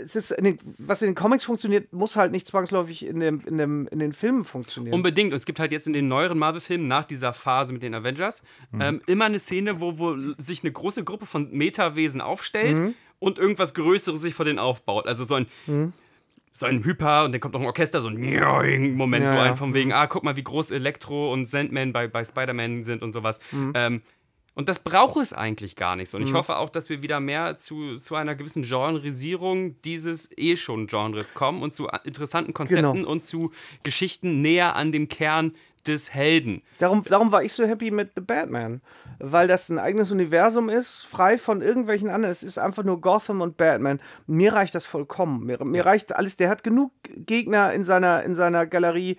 es 0.00 0.14
ist, 0.16 0.30
in 0.30 0.44
den, 0.44 0.58
was 0.78 1.02
in 1.02 1.10
den 1.10 1.14
Comics 1.14 1.44
funktioniert, 1.44 1.92
muss 1.92 2.16
halt 2.16 2.30
nicht 2.32 2.46
zwangsläufig 2.46 3.04
in, 3.04 3.20
dem, 3.20 3.40
in, 3.46 3.58
dem, 3.58 3.88
in 3.88 3.98
den 3.98 4.12
Filmen 4.12 4.44
funktionieren. 4.44 4.94
Unbedingt. 4.94 5.32
Und 5.32 5.38
es 5.38 5.46
gibt 5.46 5.58
halt 5.58 5.72
jetzt 5.72 5.86
in 5.86 5.92
den 5.92 6.06
neueren 6.08 6.38
Marvel-Filmen 6.38 6.86
nach 6.86 7.04
dieser 7.04 7.32
Phase 7.32 7.72
mit 7.72 7.82
den 7.82 7.94
Avengers 7.94 8.42
ähm, 8.78 9.00
immer 9.06 9.24
eine 9.24 9.38
Szene, 9.38 9.80
wo, 9.80 9.98
wo 9.98 10.14
sich 10.38 10.62
eine 10.62 10.72
große 10.72 11.04
Gruppe 11.04 11.26
von 11.26 11.50
Metawesen 11.50 12.20
aufstellt 12.20 12.94
und 13.18 13.38
irgendwas 13.38 13.74
Größeres 13.74 14.20
sich 14.20 14.34
vor 14.34 14.44
denen 14.44 14.58
aufbaut. 14.58 15.06
Also 15.06 15.24
so 15.24 15.34
ein. 15.34 15.92
So 16.52 16.66
ein 16.66 16.84
Hyper 16.84 17.24
und 17.26 17.32
dann 17.32 17.40
kommt 17.40 17.54
noch 17.54 17.60
ein 17.60 17.66
Orchester, 17.66 18.00
so 18.00 18.08
ein 18.08 18.16
Moment, 18.94 19.28
so 19.28 19.34
Ja, 19.36 19.42
ein 19.42 19.48
ja. 19.50 19.56
von 19.56 19.72
wegen, 19.72 19.92
ah, 19.92 20.08
guck 20.08 20.24
mal, 20.24 20.34
wie 20.34 20.42
groß 20.42 20.72
Elektro 20.72 21.32
und 21.32 21.46
Sandman 21.46 21.92
bei, 21.92 22.08
bei 22.08 22.24
Spider-Man 22.24 22.84
sind 22.84 23.02
und 23.02 23.12
sowas. 23.12 23.38
Ähm, 23.74 24.02
und 24.54 24.68
das 24.68 24.78
braucht 24.78 25.16
es 25.16 25.32
eigentlich 25.32 25.76
gar 25.76 25.96
nicht 25.96 26.10
so. 26.10 26.16
Und 26.18 26.24
ich 26.26 26.32
hoffe 26.32 26.56
auch, 26.56 26.70
dass 26.70 26.88
wir 26.90 27.02
wieder 27.02 27.20
mehr 27.20 27.56
zu, 27.56 27.96
zu 27.96 28.14
einer 28.14 28.34
gewissen 28.34 28.62
Genresierung 28.62 29.80
dieses 29.82 30.30
eh 30.36 30.56
schon 30.56 30.86
Genres 30.86 31.34
kommen 31.34 31.62
und 31.62 31.74
zu 31.74 31.88
interessanten 32.04 32.52
Konzepten 32.52 32.92
Genau. 32.92 33.10
und 33.10 33.24
zu 33.24 33.52
Geschichten 33.82 34.42
näher 34.42 34.76
an 34.76 34.92
dem 34.92 35.08
Kern 35.08 35.54
des 35.86 36.12
Helden. 36.12 36.62
Darum, 36.78 37.04
darum 37.04 37.32
war 37.32 37.42
ich 37.42 37.54
so 37.54 37.64
happy 37.64 37.90
mit 37.90 38.10
The 38.14 38.20
Batman. 38.20 38.82
Weil 39.18 39.48
das 39.48 39.68
ein 39.68 39.78
eigenes 39.78 40.12
Universum 40.12 40.68
ist, 40.70 41.02
frei 41.02 41.36
von 41.38 41.60
irgendwelchen 41.62 42.08
anderen. 42.08 42.32
Es 42.32 42.42
ist 42.42 42.58
einfach 42.58 42.84
nur 42.84 43.00
Gotham 43.00 43.40
und 43.42 43.56
Batman. 43.56 44.00
Mir 44.26 44.52
reicht 44.54 44.74
das 44.74 44.86
vollkommen. 44.86 45.44
Mir, 45.44 45.62
mir 45.64 45.84
reicht 45.84 46.14
alles. 46.14 46.36
Der 46.36 46.48
hat 46.50 46.62
genug 46.64 46.92
Gegner 47.16 47.72
in 47.72 47.84
seiner, 47.84 48.22
in 48.24 48.34
seiner 48.34 48.66
Galerie. 48.66 49.16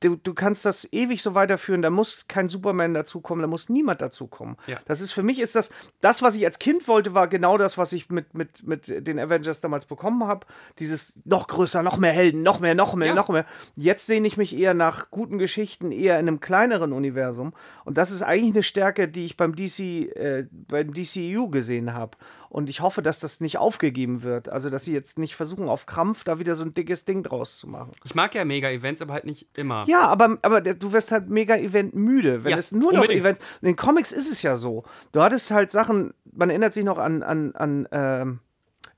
Du, 0.00 0.16
du 0.16 0.34
kannst 0.34 0.64
das 0.64 0.90
ewig 0.92 1.22
so 1.22 1.34
weiterführen. 1.34 1.82
Da 1.82 1.90
muss 1.90 2.26
kein 2.28 2.48
Superman 2.48 2.94
dazukommen, 2.94 3.42
da 3.42 3.48
muss 3.48 3.68
niemand 3.68 4.02
dazukommen. 4.02 4.56
Ja. 4.66 4.78
Das 4.86 5.00
ist 5.00 5.12
für 5.12 5.22
mich 5.22 5.40
ist 5.40 5.56
das, 5.56 5.70
das, 6.00 6.22
was 6.22 6.36
ich 6.36 6.44
als 6.44 6.58
Kind 6.58 6.88
wollte, 6.88 7.14
war 7.14 7.28
genau 7.28 7.56
das, 7.58 7.78
was 7.78 7.92
ich 7.92 8.10
mit, 8.10 8.34
mit, 8.34 8.66
mit 8.66 9.06
den 9.06 9.18
Avengers 9.18 9.60
damals 9.60 9.86
bekommen 9.86 10.24
habe. 10.24 10.46
Dieses 10.78 11.14
noch 11.24 11.46
größer, 11.48 11.82
noch 11.82 11.96
mehr 11.96 12.12
Helden, 12.12 12.42
noch 12.42 12.60
mehr, 12.60 12.74
noch 12.74 12.94
mehr, 12.94 13.08
Ja. 13.08 13.14
noch 13.14 13.28
mehr. 13.28 13.46
Jetzt 13.76 14.06
sehne 14.06 14.26
ich 14.26 14.36
mich 14.36 14.56
eher 14.56 14.74
nach 14.74 15.10
guten 15.10 15.38
Geschichten, 15.38 15.92
eher 15.92 16.18
in 16.18 16.28
einem 16.28 16.40
kleineren 16.40 16.92
Universum. 16.92 17.52
Und 17.84 17.96
das 17.98 18.10
ist 18.10 18.22
eigentlich 18.22 18.54
eine 18.54 18.62
Stärke, 18.62 19.08
die 19.08 19.24
ich 19.24 19.36
beim 19.36 19.54
DC, 19.56 19.80
äh, 20.14 20.46
beim 20.50 20.92
DCU 20.92 21.48
gesehen 21.48 21.94
habe. 21.94 22.16
Und 22.50 22.68
ich 22.68 22.80
hoffe, 22.80 23.00
dass 23.00 23.20
das 23.20 23.40
nicht 23.40 23.58
aufgegeben 23.58 24.22
wird. 24.24 24.48
Also, 24.48 24.70
dass 24.70 24.84
sie 24.84 24.92
jetzt 24.92 25.20
nicht 25.20 25.36
versuchen, 25.36 25.68
auf 25.68 25.86
Krampf 25.86 26.24
da 26.24 26.40
wieder 26.40 26.56
so 26.56 26.64
ein 26.64 26.74
dickes 26.74 27.04
Ding 27.04 27.22
draus 27.22 27.58
zu 27.58 27.68
machen. 27.68 27.92
Ich 28.04 28.16
mag 28.16 28.34
ja 28.34 28.44
Mega-Events, 28.44 29.00
aber 29.00 29.12
halt 29.14 29.24
nicht 29.24 29.46
immer. 29.56 29.84
Ja, 29.86 30.08
aber, 30.08 30.36
aber 30.42 30.60
du 30.60 30.92
wirst 30.92 31.12
halt 31.12 31.28
mega 31.28 31.54
Event 31.56 31.94
müde. 31.94 32.42
Wenn 32.42 32.50
Ja, 32.50 32.56
es 32.58 32.72
nur 32.72 32.92
noch 32.92 33.02
unbedingt. 33.02 33.20
Events. 33.20 33.40
In 33.62 33.66
den 33.66 33.76
Comics 33.76 34.10
ist 34.10 34.30
es 34.32 34.42
ja 34.42 34.56
so. 34.56 34.82
Du 35.12 35.22
hattest 35.22 35.52
halt 35.52 35.70
Sachen, 35.70 36.12
man 36.32 36.50
erinnert 36.50 36.74
sich 36.74 36.84
noch 36.84 36.98
an, 36.98 37.22
an, 37.22 37.54
an 37.54 37.88
ähm, 37.92 38.40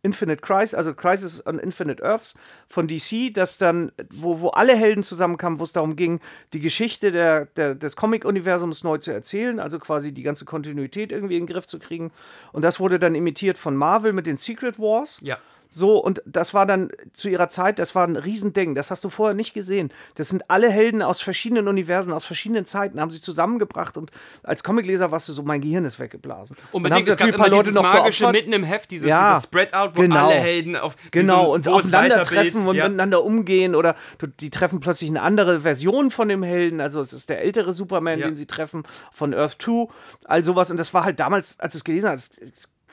Infinite 0.02 0.42
Crisis, 0.42 0.74
also 0.74 0.94
Crisis 0.94 1.44
on 1.46 1.58
Infinite 1.58 2.02
Earths 2.02 2.34
von 2.68 2.88
DC, 2.88 3.32
das 3.32 3.58
dann, 3.58 3.92
wo, 4.10 4.40
wo 4.40 4.48
alle 4.48 4.74
Helden 4.74 5.04
zusammenkamen, 5.04 5.60
wo 5.60 5.64
es 5.64 5.72
darum 5.72 5.94
ging, 5.94 6.20
die 6.52 6.60
Geschichte 6.60 7.12
der, 7.12 7.46
der, 7.56 7.76
des 7.76 7.94
Comic-Universums 7.94 8.82
neu 8.82 8.98
zu 8.98 9.12
erzählen, 9.12 9.60
also 9.60 9.78
quasi 9.78 10.12
die 10.12 10.22
ganze 10.22 10.44
Kontinuität 10.44 11.12
irgendwie 11.12 11.36
in 11.36 11.46
den 11.46 11.52
Griff 11.52 11.66
zu 11.66 11.78
kriegen. 11.78 12.10
Und 12.52 12.62
das 12.62 12.80
wurde 12.80 12.98
dann 12.98 13.14
imitiert 13.14 13.58
von 13.58 13.76
Marvel 13.76 14.12
mit 14.12 14.26
den 14.26 14.36
Secret 14.36 14.78
Wars. 14.78 15.20
Ja. 15.22 15.38
So, 15.74 15.96
und 15.96 16.22
das 16.26 16.52
war 16.52 16.66
dann 16.66 16.90
zu 17.14 17.30
ihrer 17.30 17.48
Zeit, 17.48 17.78
das 17.78 17.94
war 17.94 18.06
ein 18.06 18.16
Riesending. 18.16 18.74
Das 18.74 18.90
hast 18.90 19.02
du 19.04 19.08
vorher 19.08 19.34
nicht 19.34 19.54
gesehen. 19.54 19.90
Das 20.16 20.28
sind 20.28 20.44
alle 20.50 20.68
Helden 20.70 21.00
aus 21.00 21.22
verschiedenen 21.22 21.66
Universen, 21.66 22.12
aus 22.12 22.26
verschiedenen 22.26 22.66
Zeiten, 22.66 23.00
haben 23.00 23.10
sie 23.10 23.22
zusammengebracht 23.22 23.96
und 23.96 24.10
als 24.42 24.62
Comicleser 24.62 25.10
warst 25.10 25.30
du 25.30 25.32
so, 25.32 25.42
mein 25.42 25.62
Gehirn 25.62 25.86
ist 25.86 25.98
weggeblasen. 25.98 26.58
Haben 26.74 26.84
es 26.84 26.90
gab 26.90 27.08
natürlich 27.08 27.34
immer 27.36 27.48
dieses 27.48 27.74
magische 27.74 28.24
geopfert. 28.24 28.32
mitten 28.42 28.52
im 28.52 28.64
Heft, 28.64 28.90
diese, 28.90 29.08
Ja, 29.08 29.30
dieses 29.30 29.44
Spread-Out, 29.44 29.96
wo 29.96 30.02
genau. 30.02 30.26
alle 30.26 30.34
Helden 30.34 30.76
auf 30.76 30.94
Genau, 31.10 31.54
und 31.54 31.64
großen 31.64 31.88
aufeinandertreffen 31.94 32.66
Weiterbild- 32.66 32.68
und 32.68 32.76
ja. 32.76 32.84
miteinander 32.84 33.24
umgehen 33.24 33.74
oder 33.74 33.96
du, 34.18 34.26
die 34.26 34.50
treffen 34.50 34.80
plötzlich 34.80 35.08
eine 35.08 35.22
andere 35.22 35.60
Version 35.60 36.10
von 36.10 36.28
dem 36.28 36.42
Helden. 36.42 36.82
Also 36.82 37.00
es 37.00 37.14
ist 37.14 37.30
der 37.30 37.40
ältere 37.40 37.72
Superman, 37.72 38.18
Ja. 38.18 38.26
den 38.26 38.36
sie 38.36 38.46
treffen, 38.46 38.82
von 39.10 39.32
Earth 39.32 39.56
2, 39.58 39.88
all 40.24 40.44
sowas. 40.44 40.70
Und 40.70 40.76
das 40.76 40.92
war 40.92 41.04
halt 41.04 41.18
damals, 41.18 41.58
als 41.58 41.74
ich 41.74 41.80
es 41.80 41.84
gelesen 41.84 42.06
habe, 42.08 42.12
als 42.16 42.32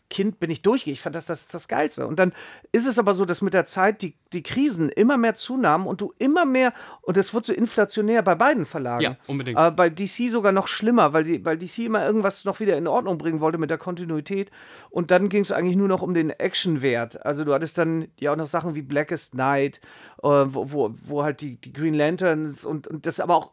Kind 0.10 0.40
bin 0.40 0.50
ich 0.50 0.62
durch. 0.62 0.88
Ich 0.88 1.02
fand 1.02 1.16
das, 1.16 1.28
das 1.28 1.48
das 1.48 1.68
Geilste. 1.68 2.08
Und 2.08 2.18
dann 2.18 2.34
ist 2.72 2.88
es 2.88 2.98
aber 2.98 3.14
so, 3.14 3.26
dass 3.26 3.42
mit 3.42 3.54
der 3.54 3.66
Zeit 3.66 4.02
die, 4.02 4.16
die 4.34 4.44
Krisen 4.44 4.90
immer 4.90 5.18
mehr 5.18 5.36
zunahmen 5.36 5.88
und 5.88 6.02
du 6.02 6.14
immer 6.18 6.46
mehr, 6.46 6.74
und 7.02 7.18
das 7.18 7.34
wird 7.34 7.46
so 7.46 7.54
inflationär 7.54 8.22
bei 8.22 8.36
beiden 8.36 8.66
Verlagen. 8.66 9.04
Ja, 9.04 9.18
unbedingt. 9.28 9.58
Aber 9.58 9.76
bei 9.76 9.90
DC 9.90 10.30
sogar 10.30 10.52
noch 10.52 10.68
schlimmer, 10.68 11.14
weil, 11.14 11.24
sie, 11.24 11.46
weil 11.46 11.58
DC 11.58 11.80
immer 11.80 12.06
irgendwas 12.06 12.46
noch 12.46 12.60
wieder 12.60 12.78
in 12.78 12.88
Ordnung 12.88 13.18
bringen 13.18 13.40
wollte 13.40 13.58
mit 13.58 13.70
der 13.70 13.78
Kontinuität. 13.78 14.52
Und 14.90 15.12
dann 15.12 15.30
ging 15.30 15.42
es 15.42 15.52
eigentlich 15.52 15.76
nur 15.78 15.88
noch 15.88 16.02
um 16.02 16.14
den 16.14 16.32
Actionwert. 16.32 17.24
Also 17.26 17.46
du 17.46 17.54
hattest 17.54 17.78
dann 17.78 18.08
ja 18.20 18.32
auch 18.32 18.38
noch 18.38 18.48
Sachen 18.48 18.76
wie 18.76 18.82
Blackest 18.82 19.36
Night, 19.36 19.80
äh, 20.24 20.28
wo, 20.28 20.72
wo, 20.72 20.96
wo 21.04 21.24
halt 21.24 21.42
die, 21.42 21.58
die 21.62 21.74
Green 21.74 21.94
Lanterns 21.94 22.66
und, 22.66 22.88
und 22.88 23.06
das 23.06 23.20
aber 23.20 23.36
auch 23.36 23.52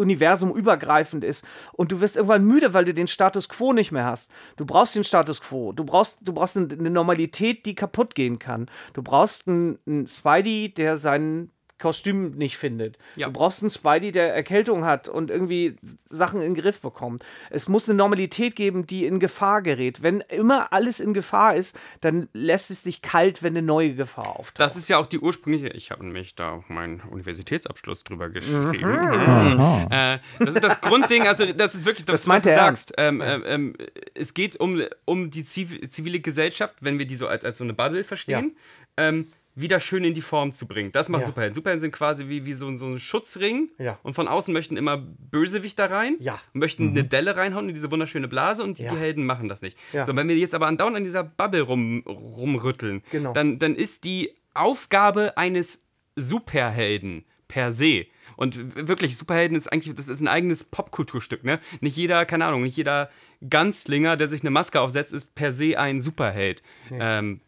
Universum 0.00 0.54
übergreifend 0.54 1.24
ist 1.24 1.44
und 1.72 1.92
du 1.92 2.00
wirst 2.00 2.16
irgendwann 2.16 2.44
müde, 2.44 2.74
weil 2.74 2.84
du 2.84 2.94
den 2.94 3.06
Status 3.06 3.48
quo 3.48 3.72
nicht 3.72 3.92
mehr 3.92 4.04
hast. 4.04 4.30
Du 4.56 4.66
brauchst 4.66 4.94
den 4.94 5.04
Status 5.04 5.40
quo. 5.40 5.72
Du 5.72 5.84
brauchst, 5.84 6.18
du 6.22 6.32
brauchst 6.32 6.56
eine, 6.56 6.90
Normalität, 6.90 7.66
die 7.66 7.74
kaputt 7.74 8.14
gehen 8.14 8.38
kann. 8.38 8.66
Du 8.94 9.02
brauchst 9.02 9.46
einen, 9.46 9.78
einen 9.86 10.06
Spidey, 10.06 10.72
der 10.72 10.96
sein 10.96 11.50
Kostüm 11.80 12.32
nicht 12.32 12.58
findet. 12.58 12.98
Ja. 13.16 13.26
Du 13.26 13.32
brauchst 13.32 13.62
einen 13.62 13.70
Spidey, 13.70 14.12
der 14.12 14.34
Erkältung 14.34 14.84
hat 14.84 15.08
und 15.08 15.30
irgendwie 15.30 15.76
Sachen 16.04 16.40
in 16.40 16.54
den 16.54 16.62
Griff 16.62 16.80
bekommt. 16.80 17.24
Es 17.48 17.68
muss 17.68 17.88
eine 17.88 17.96
Normalität 17.96 18.54
geben, 18.54 18.86
die 18.86 19.06
in 19.06 19.18
Gefahr 19.18 19.62
gerät. 19.62 20.02
Wenn 20.02 20.20
immer 20.20 20.72
alles 20.72 21.00
in 21.00 21.14
Gefahr 21.14 21.56
ist, 21.56 21.78
dann 22.00 22.28
lässt 22.32 22.70
es 22.70 22.82
dich 22.82 23.02
kalt, 23.02 23.42
wenn 23.42 23.56
eine 23.56 23.62
neue 23.66 23.94
Gefahr 23.94 24.36
auftaucht. 24.36 24.60
Das 24.60 24.76
ist 24.76 24.88
ja 24.88 24.98
auch 24.98 25.06
die 25.06 25.18
ursprüngliche. 25.18 25.68
Ich 25.68 25.90
habe 25.90 26.04
nämlich 26.04 26.34
da 26.34 26.52
auch 26.52 26.68
meinen 26.68 27.00
Universitätsabschluss 27.00 28.04
drüber 28.04 28.28
geschrieben. 28.28 28.70
Mhm. 28.70 29.88
Äh, 29.90 30.18
das 30.38 30.54
ist 30.56 30.64
das 30.64 30.80
Grundding. 30.80 31.26
Also 31.26 31.46
das 31.46 31.74
ist 31.74 31.84
wirklich 31.84 32.04
das, 32.04 32.22
Das 32.22 32.28
was 32.28 32.42
du 32.42 32.54
sagst. 32.54 32.92
Ähm, 32.98 33.22
ähm, 33.24 33.42
ähm, 33.46 33.74
es 34.14 34.34
geht 34.34 34.60
um, 34.60 34.82
um 35.06 35.30
die 35.30 35.44
ziv 35.44 35.80
zivile 35.90 36.20
Gesellschaft, 36.20 36.76
wenn 36.80 36.98
wir 36.98 37.06
die 37.06 37.16
so 37.16 37.26
als, 37.26 37.44
als 37.44 37.58
so 37.58 37.64
eine 37.64 37.72
Bubble 37.72 38.04
verstehen. 38.04 38.56
Ähm, 38.96 39.28
wieder 39.60 39.80
schön 39.80 40.04
in 40.04 40.14
die 40.14 40.20
Form 40.22 40.52
zu 40.52 40.66
bringen. 40.66 40.92
Das 40.92 41.08
macht 41.08 41.20
Ja. 41.22 41.26
Superhelden. 41.26 41.54
Superhelden 41.54 41.80
sind 41.80 41.92
quasi 41.92 42.28
wie, 42.28 42.46
wie 42.46 42.52
so, 42.52 42.66
ein- 42.68 42.76
so 42.76 42.86
ein 42.86 42.98
Schutzring 42.98 43.70
Ja. 43.78 43.98
und 44.02 44.14
von 44.14 44.28
außen 44.28 44.52
möchten 44.52 44.76
immer 44.76 44.96
Bösewichter 44.96 45.90
rein, 45.90 46.16
Ja. 46.20 46.40
möchten 46.52 46.88
eine 46.90 47.04
Delle 47.04 47.36
reinhauen 47.36 47.68
in 47.68 47.74
diese 47.74 47.90
wunderschöne 47.90 48.28
Blase 48.28 48.62
und 48.62 48.78
die, 48.78 48.84
Ja. 48.84 48.92
die 48.92 48.98
Helden 48.98 49.26
machen 49.26 49.48
das 49.48 49.62
nicht. 49.62 49.76
Ja. 49.92 50.04
So, 50.04 50.14
wenn 50.16 50.28
wir 50.28 50.36
jetzt 50.36 50.54
aber 50.54 50.66
andauernd 50.66 50.96
an 50.96 51.04
dieser 51.04 51.22
Bubble 51.24 51.62
rum, 51.62 52.02
rumrütteln, 52.06 53.02
Genau. 53.10 53.32
dann, 53.32 53.58
dann 53.58 53.74
ist 53.74 54.04
die 54.04 54.30
Aufgabe 54.54 55.36
eines 55.36 55.86
Superhelden 56.16 57.24
per 57.48 57.72
se. 57.72 58.06
Und 58.36 58.76
wirklich, 58.88 59.16
Superhelden 59.16 59.56
ist 59.56 59.68
eigentlich, 59.72 59.94
das 59.94 60.08
ist 60.08 60.20
ein 60.20 60.28
eigenes 60.28 60.64
Popkulturstück, 60.64 61.44
ne? 61.44 61.58
Nicht 61.80 61.96
jeder, 61.96 62.24
keine 62.24 62.46
Ahnung, 62.46 62.62
nicht 62.62 62.76
jeder 62.76 63.10
Ganzlinger, 63.48 64.16
der 64.16 64.28
sich 64.28 64.40
eine 64.42 64.50
Maske 64.50 64.80
aufsetzt, 64.80 65.12
ist 65.12 65.34
per 65.34 65.52
se 65.52 65.78
ein 65.78 66.00
Superheld. 66.00 66.62
Ähm, 66.90 67.40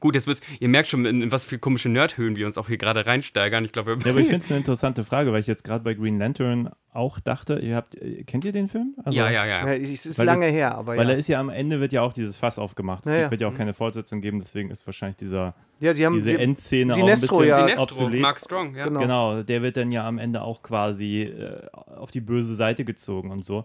gut, 0.00 0.14
jetzt 0.14 0.26
wird's, 0.26 0.40
ihr 0.60 0.68
merkt 0.68 0.88
schon, 0.88 1.04
in, 1.06 1.22
in 1.22 1.32
was 1.32 1.44
für 1.44 1.58
komische 1.58 1.88
Nerdhöhen 1.88 2.36
wir 2.36 2.46
uns 2.46 2.58
auch 2.58 2.68
hier 2.68 2.78
gerade 2.78 3.06
reinsteigern. 3.06 3.64
Ich 3.64 3.72
glaube, 3.72 3.96
Ja, 4.04 4.10
aber 4.10 4.20
ich 4.20 4.26
finde 4.28 4.38
es 4.44 4.50
eine 4.50 4.58
interessante 4.58 5.04
Frage, 5.04 5.32
weil 5.32 5.40
ich 5.40 5.46
jetzt 5.46 5.64
gerade 5.64 5.82
bei 5.84 5.94
Green 5.94 6.18
Lantern 6.18 6.70
auch 6.92 7.20
dachte, 7.20 7.58
ihr 7.60 7.76
habt, 7.76 7.94
äh, 7.96 8.24
kennt 8.24 8.44
ihr 8.44 8.52
den 8.52 8.68
Film? 8.68 8.94
Also, 9.04 9.16
ja, 9.18 9.30
ja, 9.30 9.46
ja. 9.46 9.66
Ja, 9.66 9.74
es 9.74 10.04
ist 10.06 10.18
Weil 10.18 10.26
lange 10.26 10.46
es- 10.48 10.52
her, 10.52 10.76
aber 10.76 10.96
Weil 10.96 11.06
ja. 11.06 11.12
er 11.12 11.18
ist 11.18 11.28
ja 11.28 11.38
am 11.40 11.48
Ende 11.48 11.80
wird 11.80 11.92
ja 11.92 12.02
auch 12.02 12.12
dieses 12.12 12.36
Fass 12.36 12.58
aufgemacht. 12.58 13.06
Es 13.06 13.12
Ja, 13.12 13.18
gibt, 13.20 13.30
wird 13.32 13.40
ja 13.42 13.48
auch 13.48 13.54
keine 13.54 13.72
Fortsetzung 13.74 14.20
geben, 14.20 14.38
deswegen 14.40 14.70
ist 14.70 14.86
wahrscheinlich 14.86 15.16
dieser, 15.16 15.54
ja, 15.80 15.94
sie 15.94 16.04
haben 16.06 16.14
diese 16.14 16.30
sie, 16.30 16.36
Endszene 16.36 16.92
Sinestro, 16.94 17.36
auch 17.36 17.40
ein 17.40 17.46
bisschen 17.46 17.58
ja. 17.58 17.64
Sinestro, 17.64 17.82
obsolet. 17.84 18.20
Mark 18.20 18.40
Strong, 18.40 18.74
ja. 18.74 18.84
Genau. 18.84 19.00
Genau, 19.00 19.42
der 19.42 19.62
wird 19.62 19.76
dann 19.76 19.92
ja 19.92 20.06
am 20.06 20.18
Ende 20.18 20.42
auch 20.42 20.62
quasi 20.62 21.22
äh, 21.22 21.66
auf 21.72 22.10
die 22.10 22.20
böse 22.20 22.54
Seite 22.54 22.84
gezogen 22.84 23.30
und 23.30 23.44
so. 23.44 23.64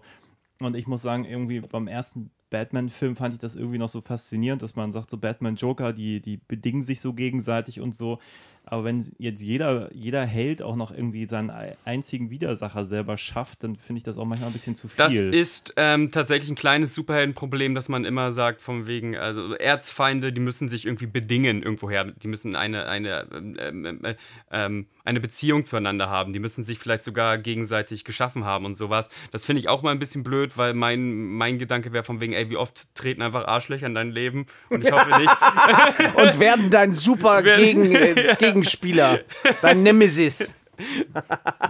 Und 0.60 0.76
ich 0.76 0.86
muss 0.86 1.02
sagen, 1.02 1.24
irgendwie 1.24 1.60
beim 1.60 1.88
ersten 1.88 2.30
Batman-Film 2.54 3.16
fand 3.16 3.34
ich 3.34 3.40
das 3.40 3.56
irgendwie 3.56 3.78
noch 3.78 3.88
so 3.88 4.00
faszinierend, 4.00 4.62
dass 4.62 4.76
man 4.76 4.92
sagt, 4.92 5.10
so 5.10 5.18
Batman, 5.18 5.56
Joker, 5.56 5.92
die, 5.92 6.20
die 6.20 6.36
bedingen 6.36 6.82
sich 6.82 7.00
so 7.00 7.12
gegenseitig 7.12 7.80
und 7.80 7.96
so. 7.96 8.20
Aber 8.66 8.84
wenn 8.84 9.04
jetzt 9.18 9.42
jeder, 9.42 9.90
jeder 9.94 10.24
Held 10.24 10.62
auch 10.62 10.74
noch 10.76 10.90
irgendwie 10.90 11.28
seinen 11.28 11.50
ei- 11.50 11.76
einzigen 11.84 12.30
Widersacher 12.30 12.84
selber 12.84 13.16
schafft, 13.16 13.62
dann 13.62 13.76
finde 13.76 13.98
ich 13.98 14.04
das 14.04 14.16
auch 14.16 14.24
manchmal 14.24 14.48
ein 14.50 14.52
bisschen 14.54 14.74
zu 14.74 14.88
Das 14.96 15.12
viel. 15.12 15.34
ist 15.34 15.74
ähm, 15.76 16.10
tatsächlich 16.10 16.50
ein 16.50 16.54
kleines 16.54 16.94
Superheldenproblem, 16.94 17.74
dass 17.74 17.88
man 17.88 18.04
immer 18.04 18.32
sagt, 18.32 18.62
von 18.62 18.86
wegen, 18.86 19.16
also 19.16 19.54
Erzfeinde, 19.54 20.32
die 20.32 20.40
müssen 20.40 20.68
sich 20.68 20.86
irgendwie 20.86 21.06
bedingen 21.06 21.62
irgendwoher. 21.62 22.04
Die 22.04 22.28
müssen 22.28 22.56
eine, 22.56 22.86
eine, 22.86 23.26
ähm, 23.34 23.54
ähm, 23.58 24.04
äh, 24.04 24.14
ähm, 24.50 24.86
eine 25.04 25.20
Beziehung 25.20 25.66
zueinander 25.66 26.08
haben. 26.08 26.32
Die 26.32 26.38
müssen 26.38 26.64
sich 26.64 26.78
vielleicht 26.78 27.04
sogar 27.04 27.36
gegenseitig 27.36 28.04
geschaffen 28.04 28.44
haben 28.46 28.64
und 28.64 28.74
sowas. 28.76 29.10
Das 29.30 29.44
finde 29.44 29.60
ich 29.60 29.68
auch 29.68 29.82
mal 29.82 29.90
ein 29.90 29.98
bisschen 29.98 30.22
blöd, 30.22 30.56
weil 30.56 30.72
mein, 30.72 31.14
mein 31.26 31.58
Gedanke 31.58 31.92
wäre 31.92 32.04
von 32.04 32.20
wegen, 32.22 32.32
ey, 32.32 32.48
wie 32.48 32.56
oft 32.56 32.94
treten 32.94 33.20
einfach 33.20 33.46
Arschlöcher 33.46 33.86
in 33.86 33.94
dein 33.94 34.10
Leben? 34.10 34.46
Und 34.70 34.82
ich 34.82 34.90
hoffe 34.90 35.10
nicht. 35.20 35.30
und 36.16 36.40
werden 36.40 36.70
dein 36.70 36.94
super 36.94 37.42
Gegen, 37.42 37.94
äh, 37.94 38.36
Gegenspieler, 38.54 39.20
dein 39.62 39.82
Nemesis. 39.82 40.58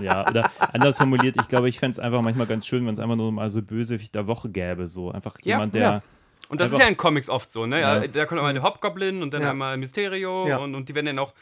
Ja, 0.00 0.28
oder 0.28 0.50
anders 0.72 0.96
formuliert, 0.96 1.36
ich 1.40 1.48
glaube, 1.48 1.68
ich 1.68 1.78
fände 1.78 1.92
es 1.92 1.98
einfach 1.98 2.22
manchmal 2.22 2.46
ganz 2.46 2.66
schön, 2.66 2.86
wenn 2.86 2.94
es 2.94 3.00
einfach 3.00 3.16
nur 3.16 3.32
mal 3.32 3.50
so 3.50 3.60
Bösewicht 3.62 4.14
der 4.14 4.26
Woche 4.26 4.48
gäbe. 4.48 4.86
So 4.86 5.10
einfach 5.10 5.36
Ja, 5.42 5.56
jemand, 5.56 5.74
der. 5.74 5.82
ja. 5.82 6.02
Und 6.48 6.60
das 6.60 6.72
ist 6.72 6.78
ja 6.78 6.86
in 6.86 6.96
Comics 6.96 7.28
oft 7.30 7.50
so, 7.50 7.66
ne? 7.66 7.80
Ja. 7.80 8.06
Da 8.06 8.26
kommt 8.26 8.38
einmal 8.38 8.52
der 8.54 8.62
Hobgoblin 8.62 9.22
und 9.22 9.32
dann 9.34 9.42
Ja. 9.42 9.50
einmal 9.50 9.76
Mysterio 9.76 10.46
Ja. 10.46 10.58
und, 10.58 10.74
und 10.74 10.88
die 10.88 10.94
werden 10.94 11.06
dann 11.06 11.18
auch 11.18 11.32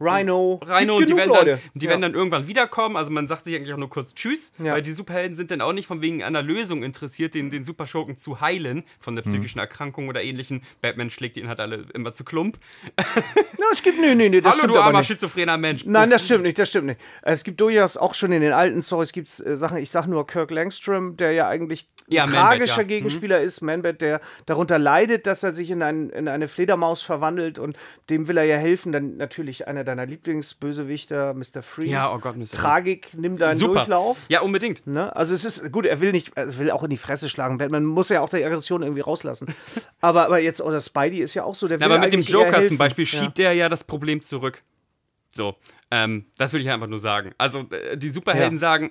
Rhino. 0.00 0.60
Rhino 0.66 1.00
die, 1.00 1.16
werden 1.16 1.32
dann, 1.32 1.58
die 1.74 1.84
Ja. 1.86 1.90
werden 1.90 2.02
dann 2.02 2.14
irgendwann 2.14 2.46
wiederkommen. 2.46 2.96
Also 2.96 3.10
man 3.10 3.26
sagt 3.28 3.44
sich 3.46 3.54
eigentlich 3.56 3.72
auch 3.72 3.78
nur 3.78 3.90
kurz 3.90 4.14
Tschüss, 4.14 4.52
Ja. 4.62 4.72
weil 4.74 4.82
die 4.82 4.92
Superhelden 4.92 5.34
sind 5.36 5.50
dann 5.50 5.60
auch 5.60 5.72
nicht 5.72 5.86
von 5.86 6.00
wegen 6.02 6.22
einer 6.22 6.42
Lösung 6.42 6.82
interessiert, 6.82 7.34
den, 7.34 7.50
den 7.50 7.64
Superschurken 7.64 8.16
zu 8.16 8.40
heilen 8.40 8.84
von 9.00 9.16
der 9.16 9.22
psychischen 9.22 9.58
Erkrankung 9.58 10.08
oder 10.08 10.22
ähnlichen. 10.22 10.62
Batman 10.80 11.10
schlägt 11.10 11.36
ihn 11.36 11.48
halt 11.48 11.60
alle 11.60 11.84
immer 11.94 12.14
zu 12.14 12.24
Klump. 12.24 12.58
Ja, 12.96 13.64
es 13.72 13.82
gibt, 13.82 14.00
nee, 14.00 14.14
nee, 14.14 14.28
nee, 14.28 14.40
das 14.40 14.52
Hallo, 14.52 14.58
stimmt 14.60 14.74
du 14.74 14.80
armer 14.80 14.98
nicht. 14.98 15.08
schizophrener 15.08 15.56
Mensch. 15.58 15.84
Nein, 15.84 16.10
das 16.10 16.24
stimmt 16.24 16.44
nicht, 16.44 16.58
das 16.58 16.68
stimmt 16.68 16.86
nicht. 16.86 17.00
Es 17.22 17.44
gibt 17.44 17.60
durchaus 17.60 17.96
auch 17.96 18.14
schon 18.14 18.32
in 18.32 18.40
den 18.40 18.52
alten 18.52 18.82
Stories 18.82 19.12
gibt's 19.12 19.40
äh, 19.40 19.56
Sachen, 19.56 19.78
ich 19.78 19.90
sag 19.90 20.06
nur 20.06 20.26
Kirk 20.26 20.50
Langstrom, 20.50 21.16
der 21.16 21.32
ja 21.32 21.48
eigentlich 21.48 21.88
ein 22.08 22.14
Ja, 22.14 22.24
Man-Bat, 22.24 22.40
tragischer 22.40 22.76
ja. 22.78 22.82
Mhm. 22.84 22.88
Gegenspieler 22.88 23.40
ist, 23.40 23.60
Manbat, 23.60 24.00
der 24.00 24.20
darunter 24.46 24.78
leidet, 24.78 25.26
dass 25.26 25.42
er 25.42 25.52
sich 25.52 25.70
in, 25.70 25.82
ein, 25.82 26.10
in 26.10 26.28
eine 26.28 26.48
Fledermaus 26.48 27.02
verwandelt 27.02 27.58
und 27.58 27.76
dem 28.10 28.28
will 28.28 28.36
er 28.38 28.44
ja 28.44 28.56
helfen. 28.56 28.92
Dann 28.92 29.16
natürlich 29.16 29.66
einer 29.68 29.84
deiner 29.88 30.06
Lieblingsbösewichter, 30.06 31.34
Mr. 31.34 31.62
Freeze. 31.62 31.90
Ja, 31.90 32.12
oh 32.14 32.18
Gott, 32.18 32.36
Mr. 32.36 32.46
Tragik, 32.52 33.08
nimm 33.16 33.36
deinen 33.38 33.56
Super. 33.56 33.74
Durchlauf. 33.80 34.18
Ja, 34.28 34.42
unbedingt. 34.42 34.86
Ne? 34.86 35.14
Also 35.16 35.34
es 35.34 35.44
ist 35.44 35.72
gut, 35.72 35.86
er 35.86 36.00
will 36.00 36.12
nicht, 36.12 36.32
er 36.36 36.56
will 36.58 36.70
auch 36.70 36.84
in 36.84 36.90
die 36.90 36.96
Fresse 36.96 37.28
schlagen. 37.28 37.56
Man 37.70 37.84
muss 37.84 38.08
ja 38.10 38.20
auch 38.20 38.28
die 38.28 38.44
Aggression 38.44 38.82
irgendwie 38.82 39.00
rauslassen. 39.00 39.54
aber, 40.00 40.26
aber 40.26 40.38
jetzt, 40.38 40.60
oder 40.60 40.80
Spidey 40.80 41.18
ist 41.20 41.34
ja 41.34 41.44
auch 41.44 41.54
so, 41.54 41.66
der 41.68 41.80
will 41.80 41.88
Ja, 41.88 41.94
aber 41.94 42.02
mit 42.04 42.12
dem 42.12 42.20
Joker 42.20 42.64
zum 42.66 42.78
Beispiel 42.78 43.04
Ja. 43.04 43.18
schiebt 43.20 43.38
er 43.38 43.52
ja 43.52 43.68
das 43.68 43.82
Problem 43.84 44.20
zurück. 44.20 44.62
So, 45.30 45.56
ähm, 45.90 46.26
das 46.36 46.52
will 46.52 46.60
ich 46.60 46.70
einfach 46.70 46.86
nur 46.86 46.98
sagen. 46.98 47.32
Also, 47.38 47.66
äh, 47.70 47.96
die 47.96 48.10
Superhelden 48.10 48.54
Ja. 48.54 48.58
sagen, 48.58 48.90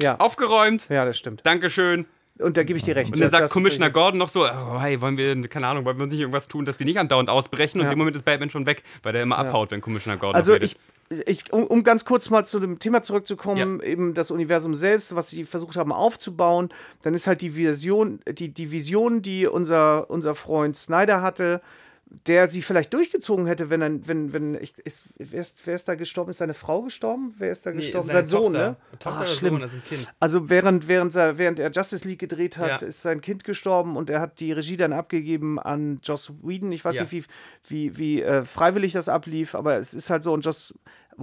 Ja. 0.00 0.16
aufgeräumt, 0.16 0.88
ja, 0.88 1.04
das 1.04 1.18
stimmt. 1.18 1.44
Dankeschön. 1.44 2.06
Und 2.42 2.56
da 2.56 2.62
gebe 2.62 2.78
ich 2.78 2.84
dir 2.84 2.96
recht. 2.96 3.12
Und 3.12 3.20
dann 3.20 3.30
sagt 3.30 3.50
Commissioner 3.50 3.90
Gordon 3.90 4.18
noch 4.18 4.28
so, 4.28 4.44
oh, 4.44 4.80
hey, 4.80 5.00
wollen 5.00 5.16
wir, 5.16 5.40
keine 5.48 5.66
Ahnung, 5.66 5.84
wollen 5.84 5.98
wir 5.98 6.04
uns 6.04 6.12
nicht 6.12 6.20
irgendwas 6.20 6.48
tun, 6.48 6.64
dass 6.64 6.76
die 6.76 6.84
nicht 6.84 6.98
andauernd 6.98 7.28
ausbrechen? 7.28 7.80
Und 7.80 7.86
Ja. 7.86 7.92
im 7.92 7.98
Moment 7.98 8.16
ist 8.16 8.24
Batman 8.24 8.50
schon 8.50 8.66
weg, 8.66 8.82
weil 9.02 9.12
der 9.12 9.22
immer 9.22 9.38
abhaut, 9.38 9.70
wenn 9.70 9.80
Commissioner 9.80 10.16
Gordon 10.16 10.36
Also 10.36 10.52
redet. 10.52 10.76
ich, 11.10 11.26
ich 11.26 11.52
um, 11.52 11.64
um 11.64 11.84
ganz 11.84 12.04
kurz 12.04 12.30
mal 12.30 12.46
zu 12.46 12.58
dem 12.60 12.78
Thema 12.78 13.02
zurückzukommen, 13.02 13.80
eben 13.82 14.14
das 14.14 14.30
Universum 14.30 14.74
selbst, 14.74 15.14
was 15.14 15.28
sie 15.30 15.44
versucht 15.44 15.76
haben 15.76 15.92
aufzubauen, 15.92 16.70
dann 17.02 17.14
ist 17.14 17.26
halt 17.26 17.40
die 17.42 17.54
Vision, 17.56 18.20
die, 18.28 18.48
die 18.48 18.70
Vision, 18.70 19.20
die 19.22 19.46
unser, 19.46 20.08
unser 20.08 20.34
Freund 20.34 20.76
Snyder 20.76 21.20
hatte, 21.22 21.60
der 22.26 22.48
sie 22.48 22.60
vielleicht 22.62 22.92
durchgezogen 22.92 23.46
hätte, 23.46 23.70
wenn 23.70 23.80
er, 23.82 24.08
wenn, 24.08 24.32
wenn, 24.32 24.54
ich, 24.56 24.76
ist, 24.78 25.02
wer, 25.16 25.40
ist, 25.40 25.60
wer 25.64 25.76
ist 25.76 25.86
da 25.88 25.94
gestorben? 25.94 26.30
Ist 26.30 26.38
seine 26.38 26.54
Frau 26.54 26.82
gestorben? 26.82 27.34
Wer 27.38 27.52
ist 27.52 27.64
da 27.64 27.70
gestorben? 27.70 28.06
seine 28.08 28.18
Sein 28.20 28.26
Sohn, 28.26 28.52
ne? 28.52 28.76
Tochter 28.98 29.20
Ah, 29.20 29.26
schlimm. 29.26 29.54
Sohn, 29.54 29.62
also 29.62 29.76
ein 29.76 29.84
Kind. 29.84 30.12
Also 30.18 30.50
während, 30.50 30.88
während, 30.88 31.14
er, 31.14 31.38
während 31.38 31.58
er 31.60 31.70
Justice 31.70 32.06
League 32.06 32.18
gedreht 32.18 32.58
hat, 32.58 32.82
Ja. 32.82 32.86
ist 32.88 33.02
sein 33.02 33.20
Kind 33.20 33.44
gestorben 33.44 33.96
und 33.96 34.10
er 34.10 34.20
hat 34.20 34.40
die 34.40 34.50
Regie 34.52 34.76
dann 34.76 34.92
abgegeben 34.92 35.58
an 35.60 36.00
Joss 36.02 36.32
Whedon. 36.42 36.72
Ich 36.72 36.84
weiß 36.84 36.96
Ja. 36.96 37.02
nicht, 37.02 37.12
wie, 37.12 37.24
wie, 37.68 37.96
wie 37.98 38.22
äh, 38.22 38.42
freiwillig 38.42 38.92
das 38.92 39.08
ablief, 39.08 39.54
aber 39.54 39.76
es 39.78 39.94
ist 39.94 40.10
halt 40.10 40.24
so. 40.24 40.32
Und 40.32 40.44
Joss 40.44 40.74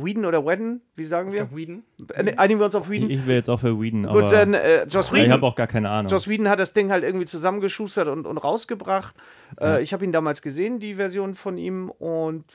Whedon 0.03 0.25
oder 0.25 0.45
Whedon, 0.45 0.81
wie 0.95 1.05
sagen 1.05 1.31
wir? 1.31 1.49
Whedon? 1.55 1.83
Äh, 2.13 2.35
Einigen 2.37 2.59
wir 2.59 2.65
uns 2.65 2.75
auf 2.75 2.89
Whedon? 2.89 3.09
Ich 3.09 3.25
will 3.25 3.35
jetzt 3.35 3.49
auch 3.49 3.59
für 3.59 3.79
Whedon, 3.81 4.05
aber 4.05 4.21
Gut, 4.21 4.31
dann 4.31 4.53
äh, 4.53 4.83
Joss 4.85 5.07
ich 5.07 5.13
Whedon. 5.13 5.31
habe 5.31 5.45
auch 5.45 5.55
gar 5.55 5.67
keine 5.67 5.89
Ahnung. 5.89 6.09
Joss 6.11 6.27
Whedon 6.27 6.49
hat 6.49 6.59
das 6.59 6.73
Ding 6.73 6.91
halt 6.91 7.03
irgendwie 7.03 7.25
zusammengeschustert 7.25 8.07
und, 8.07 8.25
und 8.27 8.37
rausgebracht. 8.37 9.15
Äh, 9.59 9.81
ich 9.81 9.93
habe 9.93 10.05
ihn 10.05 10.11
damals 10.11 10.41
gesehen, 10.41 10.79
die 10.79 10.95
Version 10.95 11.35
von 11.35 11.57
ihm, 11.57 11.89
und 11.89 12.45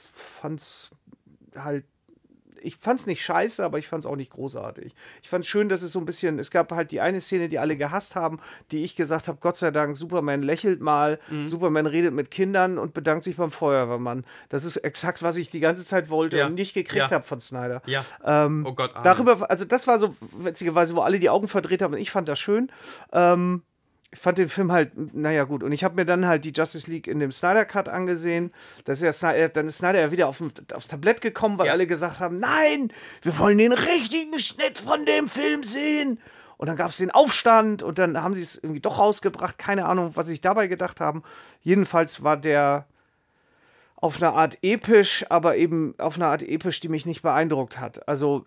fand's 0.41 0.91
halt. 1.57 1.85
Ich 2.64 2.77
fand's 2.77 3.07
nicht 3.07 3.22
scheiße, 3.25 3.64
aber 3.64 3.79
ich 3.79 3.88
fand's 3.88 4.07
auch 4.07 4.16
nicht 4.16 4.31
großartig. 4.33 4.94
Ich 5.22 5.29
fand's 5.29 5.48
schön, 5.48 5.68
dass 5.68 5.83
es 5.83 5.92
so 5.92 5.98
ein 5.98 6.05
bisschen. 6.05 6.38
Es 6.38 6.51
gab 6.51 6.70
halt 6.72 6.90
die 6.92 7.01
eine 7.01 7.20
Szene, 7.20 7.48
die 7.48 7.59
alle 7.59 7.77
gehasst 7.77 8.16
haben, 8.16 8.40
die 8.70 8.83
ich 8.85 8.96
gesagt 8.96 9.29
habe: 9.29 9.38
Gott 9.40 9.57
sei 9.57 9.70
Dank, 9.70 9.96
Superman 9.96 10.42
lächelt 10.42 10.81
mal, 10.81 11.18
Mhm. 11.31 11.44
Superman 11.44 11.87
redet 11.87 12.12
mit 12.14 12.31
Kindern 12.31 12.79
und 12.79 12.94
bedankt 12.94 13.25
sich 13.25 13.37
beim 13.37 13.51
Feuerwehrmann. 13.51 14.25
Das 14.48 14.64
ist 14.64 14.77
exakt, 14.79 15.22
was 15.22 15.37
ich 15.37 15.51
die 15.51 15.61
ganze 15.61 15.85
Zeit 15.85 16.09
wollte 16.11 16.38
Ja. 16.38 16.46
und 16.46 16.55
nicht 16.55 16.75
gekriegt 16.75 17.07
Ja. 17.07 17.11
habe 17.11 17.25
von 17.25 17.40
Snyder. 17.40 17.83
Ja. 17.87 18.05
Ähm, 18.25 18.64
Oh 18.66 18.72
Gott, 18.75 18.92
Amen. 18.94 19.05
Darüber, 19.05 19.51
also 19.51 19.64
das 19.64 19.87
war 19.87 19.98
so 19.98 20.14
witzigerweise, 20.33 20.94
wo 20.96 21.01
alle 21.01 21.18
die 21.18 21.31
Augen 21.31 21.48
verdreht 21.48 21.83
haben 21.83 21.94
und 21.94 22.01
ich 22.01 22.11
fand 22.11 22.29
das 22.29 22.38
schön. 22.38 22.70
Ähm, 23.12 23.62
ich 24.12 24.18
fand 24.20 24.37
den 24.38 24.48
Film 24.48 24.70
halt, 24.70 24.92
naja, 25.14 25.44
gut. 25.44 25.62
Und 25.62 25.72
ich 25.72 25.85
habe 25.85 25.94
mir 25.94 26.05
dann 26.05 26.27
halt 26.27 26.44
die 26.44 26.53
Justice 26.53 26.88
League 26.90 27.07
in 27.07 27.18
dem 27.18 27.33
Snyder 27.33 27.64
Cut 27.64 27.88
angesehen. 27.88 28.53
Das 28.85 28.98
ist 28.98 29.05
ja 29.05 29.12
Snyder, 29.12 29.48
dann 29.48 29.66
ist 29.66 29.79
Snyder 29.79 30.01
ja 30.01 30.11
wieder 30.12 30.29
auf, 30.29 30.42
aufs 30.75 30.88
Tablett 30.88 31.22
gekommen, 31.22 31.57
weil 31.59 31.66
Ja. 31.66 31.72
alle 31.72 31.87
gesagt 31.87 32.20
haben: 32.20 32.37
Nein, 32.37 32.92
wir 33.22 33.38
wollen 33.38 33.57
den 33.59 33.72
richtigen 33.72 34.38
Schnitt 34.38 34.79
von 34.79 35.05
dem 35.07 35.29
Film 35.29 35.64
sehen. 35.64 36.20
Und 36.59 36.68
dann 36.68 36.77
gab 36.77 36.90
es 36.90 36.98
den 36.98 37.11
Aufstand 37.11 37.83
und 37.83 37.98
dann 37.98 38.22
haben 38.22 38.35
sie 38.37 38.42
es 38.42 38.55
irgendwie 38.57 38.81
doch 38.81 38.98
rausgebracht. 38.98 39.59
Keine 39.59 39.87
Ahnung, 39.87 40.12
was 40.14 40.27
sie 40.27 40.35
sich 40.35 40.40
dabei 40.42 40.68
gedacht 40.68 41.01
haben. 41.01 41.22
Jedenfalls 41.62 42.22
war 42.22 42.37
der 42.37 42.87
auf 44.03 44.21
eine 44.21 44.33
Art 44.33 44.59
episch, 44.62 45.25
aber 45.31 45.57
eben 45.57 45.95
auf 45.99 46.17
eine 46.17 46.27
Art 46.27 46.43
episch, 46.43 46.81
die 46.81 46.88
mich 46.88 47.07
nicht 47.07 47.23
beeindruckt 47.23 47.79
hat. 47.79 48.07
Also, 48.09 48.45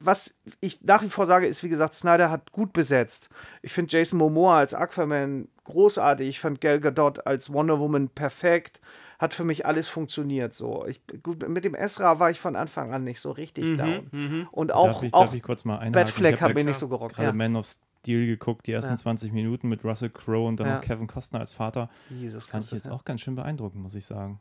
was 0.00 0.34
ich 0.60 0.80
nach 0.82 1.02
wie 1.02 1.10
vor 1.10 1.26
sage, 1.26 1.46
ist, 1.46 1.62
wie 1.62 1.68
gesagt, 1.68 1.92
Snyder 1.92 2.30
hat 2.30 2.52
gut 2.52 2.72
besetzt. 2.72 3.28
Ich 3.60 3.72
finde 3.74 3.94
Jason 3.94 4.18
Momoa 4.18 4.58
als 4.58 4.72
Aquaman 4.72 5.48
großartig. 5.64 6.26
Ich 6.26 6.40
fand 6.40 6.62
Gal 6.62 6.80
Gadot 6.80 7.26
als 7.26 7.52
Wonder 7.52 7.78
Woman 7.78 8.08
perfekt. 8.08 8.80
Hat 9.18 9.34
für 9.34 9.44
mich 9.44 9.66
alles 9.66 9.88
funktioniert 9.88 10.54
so. 10.54 10.86
Ich, 10.86 11.02
gut, 11.22 11.46
mit 11.46 11.64
dem 11.66 11.74
Ezra 11.74 12.18
war 12.18 12.30
ich 12.30 12.40
von 12.40 12.56
Anfang 12.56 12.94
an 12.94 13.04
nicht 13.04 13.20
so 13.20 13.32
richtig 13.32 13.76
down. 13.76 14.46
Und 14.52 14.72
auch, 14.72 14.86
darf, 14.86 15.02
ich, 15.02 15.12
auch 15.12 15.24
darf 15.24 15.34
ich 15.34 15.42
kurz 15.42 15.66
mal 15.66 15.74
einhaken? 15.74 15.92
Batfleck 15.92 16.34
Ich 16.36 16.40
hat 16.40 16.54
mir 16.54 16.64
nicht 16.64 16.78
so 16.78 16.88
gerockt. 16.88 17.16
gerade 17.16 17.28
Ja. 17.28 17.32
Man 17.34 17.56
of 17.56 17.66
Steel 18.00 18.26
geguckt, 18.26 18.66
die 18.66 18.72
ersten 18.72 18.92
Ja. 18.92 18.96
20 18.96 19.32
Minuten 19.32 19.68
mit 19.68 19.84
Russell 19.84 20.10
Crowe 20.10 20.46
und 20.46 20.60
dann 20.60 20.66
Ja. 20.66 20.74
noch 20.76 20.80
Kevin 20.80 21.06
Costner 21.08 21.40
als 21.40 21.52
Vater. 21.52 21.90
Jesus 22.08 22.46
Fand 22.46 22.64
ich 22.64 22.70
jetzt 22.70 22.86
ja. 22.86 22.92
auch 22.92 23.04
ganz 23.04 23.20
schön 23.20 23.34
beeindruckend, 23.34 23.82
muss 23.82 23.94
ich 23.94 24.06
sagen. 24.06 24.40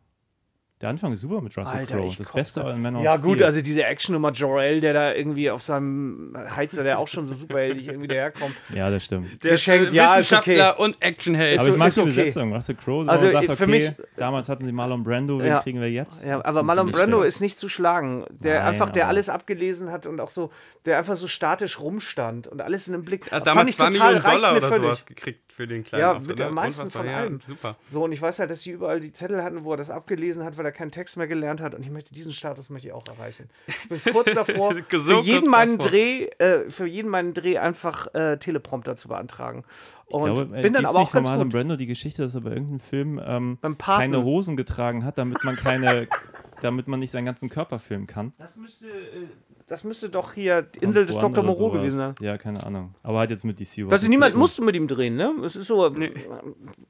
Der 0.85 0.91
Anfang 0.91 1.13
ist 1.13 1.21
super 1.21 1.41
mit 1.41 1.57
Russell 1.57 1.83
Crowe. 1.87 2.13
Das. 2.15 2.31
Beste 2.31 2.63
an 2.63 2.79
Man 2.79 3.01
Ja, 3.01 3.17
Steel. 3.17 3.25
gut, 3.25 3.41
also 3.41 3.59
diese 3.59 3.83
Actionnummer 3.87 4.31
Jorel, 4.31 4.81
der 4.81 4.93
da 4.93 5.13
irgendwie 5.15 5.49
auf 5.49 5.63
seinem 5.63 6.37
Heizer, 6.55 6.83
der 6.83 6.99
auch 6.99 7.07
schon 7.07 7.25
so 7.25 7.33
superheldig 7.33 7.87
irgendwie 7.87 8.07
daherkommt. 8.07 8.55
Ja, 8.71 8.91
das 8.91 9.03
stimmt. 9.03 9.43
Der 9.43 9.53
äh, 9.53 9.55
ja, 9.91 10.13
ist 10.13 10.19
Wissenschaftler 10.29 10.73
okay. 10.75 10.83
und 10.83 11.01
Actionheld. 11.01 11.59
Aber 11.59 11.69
ich 11.69 11.75
mag 11.77 11.91
die 11.91 11.99
okay. 12.01 12.09
Besetzung. 12.09 12.53
Russell 12.53 12.75
Crowe 12.75 13.09
Also, 13.09 13.31
sagt, 13.31 13.47
für 13.47 13.53
okay, 13.53 13.65
mich- 13.65 13.91
damals 14.15 14.47
hatten 14.47 14.63
sie 14.63 14.71
Marlon 14.71 15.03
Brando, 15.03 15.39
wen 15.39 15.47
Ja. 15.47 15.61
kriegen 15.61 15.81
wir 15.81 15.89
jetzt? 15.89 16.23
Ja, 16.23 16.45
aber 16.45 16.61
Marlon 16.61 16.91
Brando 16.91 17.23
ist 17.23 17.41
nicht 17.41 17.57
zu 17.57 17.67
schlagen. 17.67 18.25
Der 18.29 18.59
Nein, 18.59 18.67
einfach, 18.67 18.91
der 18.91 19.05
aber- 19.05 19.09
alles 19.09 19.29
abgelesen 19.29 19.91
hat 19.91 20.05
und 20.05 20.19
auch 20.19 20.29
so, 20.29 20.51
der 20.85 20.99
einfach 20.99 21.15
so 21.17 21.27
statisch 21.27 21.79
rumstand 21.79 22.47
und 22.47 22.61
alles 22.61 22.85
in 22.87 22.91
dem 22.91 23.03
Blick. 23.03 23.23
Hat 23.31 23.31
Fand 23.31 23.47
damals 23.47 23.69
ich 23.69 23.75
2 23.77 23.85
total, 23.89 24.07
Millionen 24.13 24.23
reicht 24.23 24.37
Dollar 24.37 24.51
mir 24.51 24.57
oder 24.59 24.67
völlig. 24.67 24.83
sowas 24.83 25.05
gekriegt 25.07 25.51
für 25.51 25.65
den 25.67 25.83
kleinen 25.83 26.01
Ja, 26.01 26.11
Auftritt, 26.11 26.27
mit 26.27 26.39
ne? 26.39 26.45
am 26.45 26.53
meisten 26.53 26.81
Unfassbar, 26.83 27.03
von 27.03 27.11
ja, 27.11 27.17
allem. 27.17 27.39
Super. 27.39 27.75
So, 27.89 28.03
und 28.03 28.11
ich 28.11 28.21
weiß 28.21 28.39
halt, 28.39 28.51
dass 28.51 28.61
sie 28.61 28.71
überall 28.71 28.99
die 28.99 29.13
Zettel 29.13 29.41
hatten, 29.41 29.63
wo 29.63 29.71
er 29.71 29.77
das 29.77 29.89
abgelesen 29.89 30.43
hat, 30.43 30.57
weil 30.57 30.65
er 30.65 30.73
keinen 30.75 30.91
Text 30.91 31.17
mehr 31.17 31.27
gelernt 31.27 31.61
hat. 31.61 31.73
Und 31.73 31.83
ich 31.83 31.89
möchte 31.89 32.13
diesen 32.13 32.31
Status 32.31 32.69
möchte 32.69 32.87
ich 32.89 32.93
auch 32.93 33.07
erreichen. 33.07 33.49
Ich 33.67 34.03
bin 34.03 34.13
kurz 34.13 34.33
davor, 34.35 34.75
So 34.91 34.99
für 34.99 35.21
jeden 35.21 35.41
kurz 35.41 35.51
meinen 35.51 35.77
davor. 35.77 35.91
Dreh, 35.91 36.25
äh, 36.37 36.69
für 36.69 36.85
jeden 36.85 37.09
meinen 37.09 37.33
Dreh 37.33 37.57
einfach 37.57 38.13
äh, 38.13 38.37
Teleprompter 38.37 38.95
zu 38.95 39.07
beantragen. 39.07 39.63
Und 40.07 40.29
Ich 40.29 40.35
glaube, 40.35 40.61
bin 40.61 40.73
dann 40.73 40.85
aber 40.85 40.99
nicht 40.99 41.07
auch 41.07 41.11
von 41.11 41.23
ganz 41.23 41.41
gut. 41.41 41.51
Brando 41.51 41.75
die 41.75 41.87
Geschichte, 41.87 42.21
dass 42.21 42.35
er 42.35 42.41
bei 42.41 42.51
irgendeinem 42.51 42.79
Film 42.79 43.19
ähm, 43.25 43.57
keine 43.79 44.23
Hosen 44.23 44.55
getragen 44.55 45.03
hat, 45.03 45.17
damit 45.17 45.43
man 45.43 45.55
keine, 45.55 46.07
damit 46.61 46.87
man 46.87 46.99
nicht 46.99 47.11
seinen 47.11 47.25
ganzen 47.25 47.49
Körper 47.49 47.79
filmen 47.79 48.05
kann. 48.05 48.33
Das 48.37 48.55
müsste, 48.55 48.87
äh, 48.87 49.27
das 49.67 49.83
müsste 49.83 50.09
doch 50.09 50.33
hier 50.33 50.61
die 50.61 50.83
Insel 50.83 51.07
des 51.07 51.17
Dr. 51.17 51.43
Moreau 51.43 51.71
gewesen 51.71 51.97
sein. 51.97 52.15
Ja, 52.19 52.37
keine 52.37 52.63
Ahnung. 52.63 52.93
Aber 53.01 53.21
hat 53.21 53.31
jetzt 53.31 53.45
mit 53.45 53.59
DC 53.59 53.91
Also 53.91 54.07
niemand 54.07 54.35
musste 54.35 54.61
mit 54.63 54.75
ihm 54.75 54.87
drehen, 54.87 55.15
ne? 55.15 55.33
Es 55.43 55.55
ist 55.55 55.67
so, 55.67 55.95
wir 55.97 56.11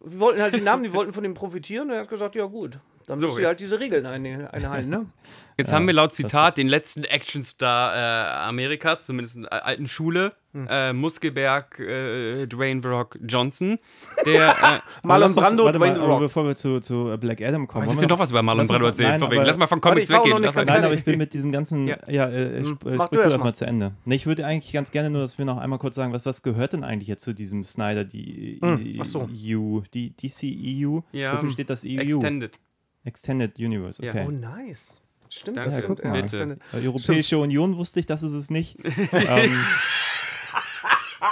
wollten 0.01 0.41
halt 0.41 0.55
die 0.55 0.61
Namen, 0.61 0.83
die 0.83 0.91
wollten 0.91 1.13
von 1.13 1.23
ihm 1.23 1.33
profitieren. 1.35 1.87
Und 1.89 1.95
er 1.95 2.01
hat 2.01 2.09
gesagt, 2.09 2.35
ja 2.35 2.45
gut, 2.45 2.79
dann 3.07 3.19
So, 3.19 3.27
müsst 3.27 3.39
ihr 3.39 3.47
halt 3.47 3.59
diese 3.59 3.79
Regeln 3.79 4.05
ein- 4.05 4.47
einhalten, 4.47 4.89
ne? 4.89 5.05
Jetzt 5.57 5.71
haben 5.71 5.87
wir 5.87 5.93
laut 5.93 6.13
Zitat 6.13 6.57
den 6.57 6.67
letzten 6.67 7.05
Actionstar 7.05 7.95
äh, 7.95 8.47
Amerikas, 8.49 9.05
zumindest 9.05 9.37
in 9.37 9.43
der 9.43 9.65
alten 9.65 9.87
Schule, 9.87 10.33
Hm. 10.51 10.67
äh, 10.69 10.91
Muskelberg, 10.93 11.79
äh, 11.79 12.45
Dwayne 12.47 12.81
The 12.81 12.87
Rock 12.89 13.17
Johnson, 13.25 13.77
der. 14.25 14.49
Äh, 14.63 14.79
Marlon 15.07 15.27
uns- 15.27 15.35
Brando, 15.35 15.63
mal, 15.65 15.71
Dwayne 15.73 15.95
The 15.95 16.01
Rock. 16.01 16.19
bevor 16.21 16.45
wir 16.45 16.55
zu, 16.55 16.79
zu 16.81 17.15
Black 17.19 17.41
Adam 17.41 17.67
kommen. 17.67 17.87
willst 17.87 18.01
du 18.01 18.07
noch 18.07 18.19
was 18.19 18.31
über 18.31 18.41
Marlon 18.41 18.61
uns- 18.61 18.69
Brando 18.69 18.87
erzählen? 18.87 19.11
nein, 19.19 19.23
aber- 19.23 19.45
Lass 19.45 19.57
mal 19.57 19.67
von 19.67 19.79
Comics 19.81 20.09
ich 20.09 20.15
weggehen. 20.15 20.41
Nein, 20.41 20.51
fertig. 20.53 20.73
aber 20.75 20.93
ich 20.93 21.03
bin 21.05 21.17
mit 21.17 21.33
diesem 21.33 21.51
ganzen. 21.53 21.87
Ja. 21.87 21.97
Ja, 22.09 22.27
äh, 22.27 22.59
ich, 22.59 22.67
Hm, 22.67 22.77
ich 22.85 22.97
du 22.97 23.03
sprich 23.05 23.19
erst 23.21 23.33
das 23.33 23.41
mal. 23.43 23.53
zu 23.53 23.65
Ende. 23.65 23.91
Nee, 24.05 24.15
ich 24.15 24.25
würde 24.25 24.45
eigentlich 24.45 24.73
ganz 24.73 24.91
gerne 24.91 25.09
nur, 25.09 25.21
dass 25.21 25.37
wir 25.37 25.45
noch 25.45 25.57
einmal 25.57 25.79
kurz 25.79 25.95
sagen, 25.95 26.11
was, 26.13 26.25
was 26.25 26.41
gehört 26.41 26.73
denn 26.73 26.83
eigentlich 26.83 27.07
jetzt 27.07 27.23
zu 27.23 27.33
diesem 27.33 27.63
Snyder, 27.63 28.03
die 28.03 28.59
Hm, 28.61 28.97
ach 29.01 29.05
so. 29.05 29.29
EU, 29.33 29.79
die 29.93 30.11
DCEU? 30.15 31.01
Ja, 31.11 31.33
Wofür 31.33 31.51
steht 31.51 31.69
das 31.69 31.83
EU? 31.85 31.99
Extended. 31.99 32.57
Extended 33.05 33.57
Universe, 33.57 34.03
Ja. 34.03 34.11
okay. 34.11 34.25
Oh, 34.27 34.31
nice. 34.31 34.97
Stimmt, 35.29 35.57
Danke. 35.57 35.69
das 35.71 35.79
Ja, 35.79 35.83
stimmt. 35.85 36.01
guck 36.01 36.11
mal. 36.11 36.19
Extended. 36.23 36.59
Die 36.81 36.87
Europäische 36.87 37.37
Union 37.37 37.77
wusste 37.77 37.99
ich, 37.99 38.05
dass 38.05 38.21
es 38.23 38.33
es 38.33 38.49
nicht. 38.49 38.77
ähm, 39.11 39.59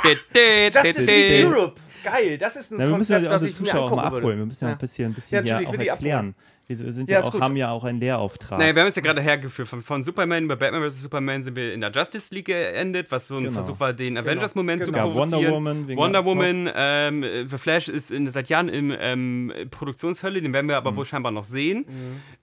Justice 0.74 1.06
League 1.12 1.46
Europe. 1.46 1.80
Geil, 2.04 2.38
das 2.38 2.56
ist 2.58 2.72
ein 2.72 2.78
na, 2.80 2.90
wir 2.90 2.98
müssen 2.98 3.14
Konzept, 3.14 3.24
ja 3.24 3.30
das 3.30 3.42
unsere 3.44 3.52
ich 3.54 3.60
mir 3.62 3.66
Zuschauer 3.66 3.92
auch 3.92 3.96
mal 3.96 4.04
abholen. 4.06 4.24
würde. 4.24 4.38
Wir 4.40 4.46
müssen 4.46 4.64
ja, 4.66 4.70
Ja. 4.72 4.76
ein 4.76 4.80
bisschen, 4.80 5.06
ein 5.06 5.12
Ja, 5.12 5.16
bisschen 5.46 5.46
hier 5.60 5.70
auch 5.70 5.94
erklären. 5.94 6.36
Wir 6.66 6.78
sind 6.78 7.10
Ja, 7.10 7.20
ja, 7.20 7.28
ist 7.28 7.36
auch, 7.36 7.42
haben 7.42 7.58
ja 7.58 7.72
auch 7.72 7.84
einen 7.84 8.00
Lehrauftrag. 8.00 8.58
Naja, 8.58 8.74
wir 8.74 8.82
haben 8.82 8.88
uns 8.88 8.96
ja 8.96 9.02
gerade 9.02 9.22
hergeführt. 9.22 9.68
Von, 9.68 9.82
von 9.82 10.02
Superman 10.02 10.46
über 10.46 10.56
Batman 10.56 10.90
vs. 10.90 11.02
Superman 11.02 11.44
sind 11.44 11.56
wir 11.58 11.74
in 11.74 11.82
der 11.82 11.92
Justice 11.92 12.34
League 12.34 12.46
geendet, 12.46 13.08
was 13.12 13.28
so 13.28 13.36
ein 13.38 13.44
Genau. 13.44 13.54
Versuch 13.54 13.80
war, 13.82 13.92
den 13.92 14.18
Avengers-Moment 14.18 14.84
Genau. 14.84 14.92
zu 14.92 14.98
Ja, 14.98 15.04
provozieren. 15.06 15.52
Wonder 15.52 15.56
Woman, 15.56 15.98
Wonder? 15.98 16.26
Woman, 16.26 16.70
ähm, 16.74 17.48
The 17.50 17.58
Flash 17.58 17.90
ist 17.90 18.12
in, 18.12 18.30
seit 18.30 18.48
Jahren 18.50 18.70
in 18.70 18.96
ähm, 18.98 19.52
Produktionshölle, 19.72 20.42
den 20.42 20.54
werden 20.54 20.68
wir 20.70 20.78
aber 20.78 20.96
wohl 20.96 21.06
scheinbar 21.06 21.32
noch 21.34 21.46
sehen. 21.46 21.86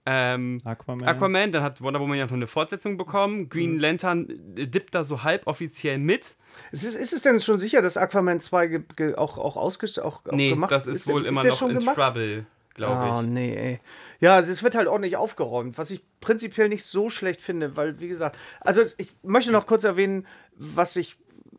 Ähm, 0.06 0.58
Aquaman. 0.64 1.08
Aquaman, 1.08 1.52
dann 1.52 1.62
hat 1.62 1.80
Wonder 1.82 2.00
Woman 2.00 2.18
ja 2.18 2.24
noch 2.26 2.32
eine 2.32 2.46
Fortsetzung 2.46 2.96
bekommen. 2.98 3.48
Green 3.48 3.78
Lantern 3.78 4.28
äh, 4.56 4.66
dippt 4.66 4.94
da 4.94 5.02
so 5.04 5.22
halboffiziell 5.22 5.98
mit. 5.98 6.36
Ist 6.72 6.84
es, 6.84 6.94
ist 6.94 7.12
es 7.12 7.22
denn 7.22 7.40
schon 7.40 7.58
sicher, 7.58 7.80
dass 7.80 7.96
Aquaman 7.96 8.40
2 8.40 8.66
ge, 8.66 8.80
ge, 8.96 9.14
auch, 9.14 9.38
auch 9.38 9.56
ausgestellt 9.56 10.04
auch, 10.06 10.24
auch 10.26 10.32
nee, 10.32 10.50
gemacht 10.50 10.70
das 10.72 10.86
ist, 10.86 11.06
wohl 11.06 11.24
immer 11.26 11.42
der 11.42 11.52
noch 11.52 11.62
in 11.62 11.78
gemacht? 11.78 11.96
Trouble, 11.96 12.44
glaube 12.80 13.02
Oh, 13.16 13.20
ich. 13.22 13.26
nee, 13.28 13.54
ey. 13.54 13.80
Ja, 14.20 14.36
also 14.36 14.50
es 14.52 14.62
wird 14.62 14.74
halt 14.74 14.88
ordentlich 14.88 15.16
aufgeräumt, 15.16 15.78
was 15.78 15.90
ich 15.90 16.02
prinzipiell 16.20 16.68
nicht 16.68 16.84
so 16.84 17.08
schlecht 17.10 17.40
finde, 17.40 17.76
weil, 17.76 18.00
wie 18.00 18.08
gesagt, 18.08 18.36
also 18.60 18.82
ich 18.98 19.14
möchte 19.22 19.52
noch 19.52 19.66
kurz 19.66 19.84
erwähnen, 19.84 20.26
was 20.56 20.96
ich, 20.96 21.16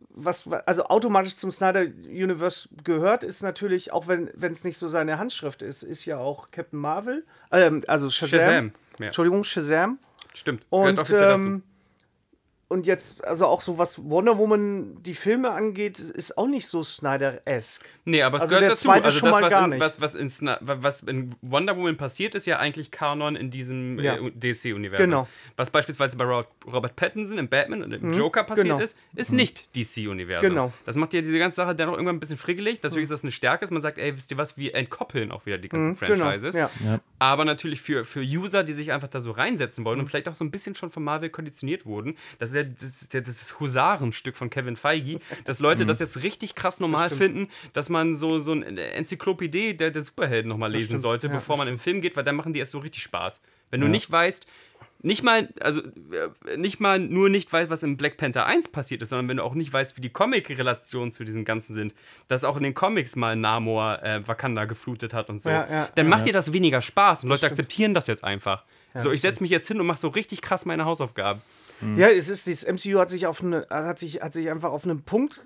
was, 0.09 0.47
also 0.65 0.85
automatisch 0.85 1.35
zum 1.37 1.51
Snyder 1.51 1.81
Universe 1.81 2.67
gehört, 2.83 3.23
ist 3.23 3.41
natürlich, 3.41 3.91
auch 3.93 4.07
wenn 4.07 4.29
es 4.51 4.63
nicht 4.63 4.77
so 4.77 4.87
seine 4.89 5.17
Handschrift 5.17 5.61
ist, 5.61 5.83
ist 5.83 6.05
ja 6.05 6.17
auch 6.17 6.51
Captain 6.51 6.79
Marvel, 6.79 7.25
ähm, 7.51 7.83
also 7.87 8.09
Shazam. 8.09 8.39
Shazam, 8.39 8.71
ja. 8.99 9.05
Entschuldigung, 9.07 9.43
Shazam. 9.43 9.99
Stimmt, 10.33 10.63
Und, 10.69 10.99
offiziell 10.99 11.19
dazu. 11.19 11.47
ähm, 11.47 11.63
und 12.71 12.85
jetzt, 12.87 13.23
also 13.25 13.45
auch 13.45 13.61
so 13.61 13.77
was 13.77 14.03
Wonder 14.03 14.37
Woman 14.37 14.97
die 15.03 15.13
Filme 15.13 15.51
angeht, 15.51 15.99
ist 15.99 16.37
auch 16.37 16.47
nicht 16.47 16.65
so 16.67 16.81
Snyder-esque. 16.83 17.85
Nee, 18.05 18.23
aber 18.23 18.37
es 18.37 18.43
Also 18.43 18.55
gehört 18.55 18.71
dazu. 18.71 18.89
Also 18.89 19.11
schon 19.11 19.29
das, 19.29 19.35
mal 19.39 19.43
was 19.43 19.49
gar 19.51 19.63
in, 19.65 19.69
nicht. 19.71 19.79
was, 19.79 20.01
was, 20.01 20.15
in 20.15 20.27
Sna- 20.29 20.57
was 20.61 21.01
in 21.03 21.35
Wonder 21.41 21.77
Woman 21.77 21.97
passiert, 21.97 22.33
ist 22.33 22.47
ja 22.47 22.57
eigentlich 22.57 22.89
Kanon 22.89 23.35
in 23.35 23.51
diesem 23.51 23.99
Ja. 23.99 24.15
äh, 24.15 24.31
DC-Universum. 24.31 25.05
Genau. 25.05 25.27
Was 25.55 25.69
beispielsweise 25.69 26.17
bei 26.17 26.23
Ro- 26.25 26.45
Robert 26.65 26.95
Pattinson 26.95 27.37
im 27.37 27.47
Batman 27.47 27.83
und 27.83 27.91
im 27.93 28.13
Joker 28.13 28.43
passiert 28.43 28.67
genau. 28.67 28.79
ist, 28.79 28.97
ist 29.15 29.31
nicht 29.33 29.75
DC-Universum. 29.75 30.49
Genau. 30.49 30.73
Das 30.85 30.95
macht 30.95 31.13
ja 31.13 31.21
diese 31.21 31.37
ganze 31.37 31.57
Sache 31.57 31.75
dennoch 31.75 31.93
irgendwann 31.93 32.15
ein 32.15 32.19
bisschen 32.19 32.37
friggelig. 32.37 32.81
Natürlich 32.81 33.03
ist 33.03 33.11
das 33.11 33.23
eine 33.23 33.31
Stärke, 33.31 33.61
dass 33.61 33.71
man 33.71 33.81
sagt, 33.81 33.97
ey, 33.99 34.15
wisst 34.15 34.31
ihr 34.31 34.37
was, 34.37 34.57
wir 34.57 34.73
entkoppeln 34.75 35.31
auch 35.31 35.45
wieder 35.45 35.57
die 35.57 35.69
ganzen 35.69 35.95
Genau. 35.99 36.15
Franchises. 36.25 36.55
Ja. 36.55 36.69
Ja. 36.83 36.99
Aber 37.19 37.45
natürlich 37.45 37.81
für, 37.81 38.03
für 38.05 38.21
User, 38.21 38.63
die 38.63 38.73
sich 38.73 38.91
einfach 38.91 39.09
da 39.09 39.21
so 39.21 39.31
reinsetzen 39.31 39.85
wollen 39.85 39.99
und 39.99 40.07
vielleicht 40.07 40.27
auch 40.29 40.35
so 40.35 40.43
ein 40.43 40.49
bisschen 40.51 40.75
schon 40.75 40.89
von 40.89 41.03
Marvel 41.03 41.29
konditioniert 41.29 41.85
wurden. 41.85 42.15
Das 42.39 42.49
ist 42.49 42.55
ja 42.55 42.60
das, 42.63 43.01
ist 43.01 43.13
ja 43.13 43.21
das 43.21 43.59
Husarenstück 43.59 44.35
von 44.35 44.49
Kevin 44.49 44.75
Feige, 44.75 45.19
dass 45.45 45.59
Leute 45.59 45.85
das 45.85 45.99
jetzt 45.99 46.23
richtig 46.23 46.55
krass 46.55 46.79
normal 46.79 47.09
finden, 47.09 47.49
dass 47.73 47.89
man 47.89 48.15
so, 48.15 48.39
so 48.39 48.51
eine 48.51 48.91
Enzyklopädie 48.91 49.75
der, 49.75 49.91
der 49.91 50.01
Superhelden 50.01 50.49
nochmal 50.49 50.71
lesen 50.71 50.85
stimmt. 50.87 51.01
sollte, 51.01 51.27
Ja, 51.27 51.33
bevor 51.33 51.57
man 51.57 51.67
im 51.67 51.79
Film 51.79 52.01
geht, 52.01 52.15
weil 52.15 52.23
dann 52.23 52.35
machen 52.35 52.53
die 52.53 52.59
erst 52.59 52.71
so 52.71 52.79
richtig 52.79 53.03
Spaß. 53.03 53.41
Wenn 53.69 53.81
du 53.81 53.87
nicht 53.87 54.11
weißt, 54.11 54.45
nicht 55.03 55.23
mal, 55.23 55.49
also 55.59 55.81
äh, 55.81 56.57
nicht 56.57 56.79
mal 56.79 56.99
nur 56.99 57.29
nicht 57.29 57.51
weißt, 57.51 57.69
was 57.69 57.83
in 57.83 57.97
Black 57.97 58.17
Panther 58.17 58.45
1 58.45 58.69
passiert 58.69 59.01
ist, 59.01 59.09
sondern 59.09 59.27
wenn 59.29 59.37
du 59.37 59.43
auch 59.43 59.55
nicht 59.55 59.71
weißt, 59.73 59.97
wie 59.97 60.01
die 60.01 60.09
Comic-Relationen 60.09 61.11
zu 61.11 61.23
diesen 61.23 61.43
Ganzen 61.45 61.73
sind, 61.73 61.95
dass 62.27 62.43
auch 62.43 62.57
in 62.57 62.63
den 62.63 62.73
Comics 62.73 63.15
mal 63.15 63.35
Namor 63.35 64.03
äh, 64.03 64.27
Wakanda 64.27 64.65
geflutet 64.65 65.13
hat 65.13 65.29
und 65.29 65.41
so, 65.41 65.49
Ja, 65.49 65.67
ja, 65.69 65.89
dann 65.95 66.07
macht 66.07 66.27
dir 66.27 66.33
das 66.33 66.53
weniger 66.53 66.81
Spaß 66.81 67.23
und 67.23 67.29
Leute 67.29 67.47
akzeptieren 67.47 67.93
das 67.93 68.07
jetzt 68.07 68.23
einfach. 68.23 68.63
so, 68.95 69.11
ich 69.11 69.21
setze 69.21 69.41
mich 69.41 69.51
jetzt 69.51 69.67
hin 69.67 69.79
und 69.79 69.87
mache 69.87 69.99
so 69.99 70.09
richtig 70.09 70.41
krass 70.41 70.65
meine 70.65 70.85
Hausaufgaben. 70.85 71.41
Ja, 71.97 72.09
es 72.09 72.29
ist, 72.29 72.47
das 72.47 72.65
MCU 72.65 72.99
hat 72.99 73.09
sich 73.09 73.27
auf 73.27 73.43
eine, 73.43 73.65
hat 73.69 73.99
sich, 73.99 74.21
hat 74.21 74.33
sich 74.33 74.49
einfach 74.49 74.71
auf 74.71 74.83
einen 74.85 75.01
Punkt 75.03 75.45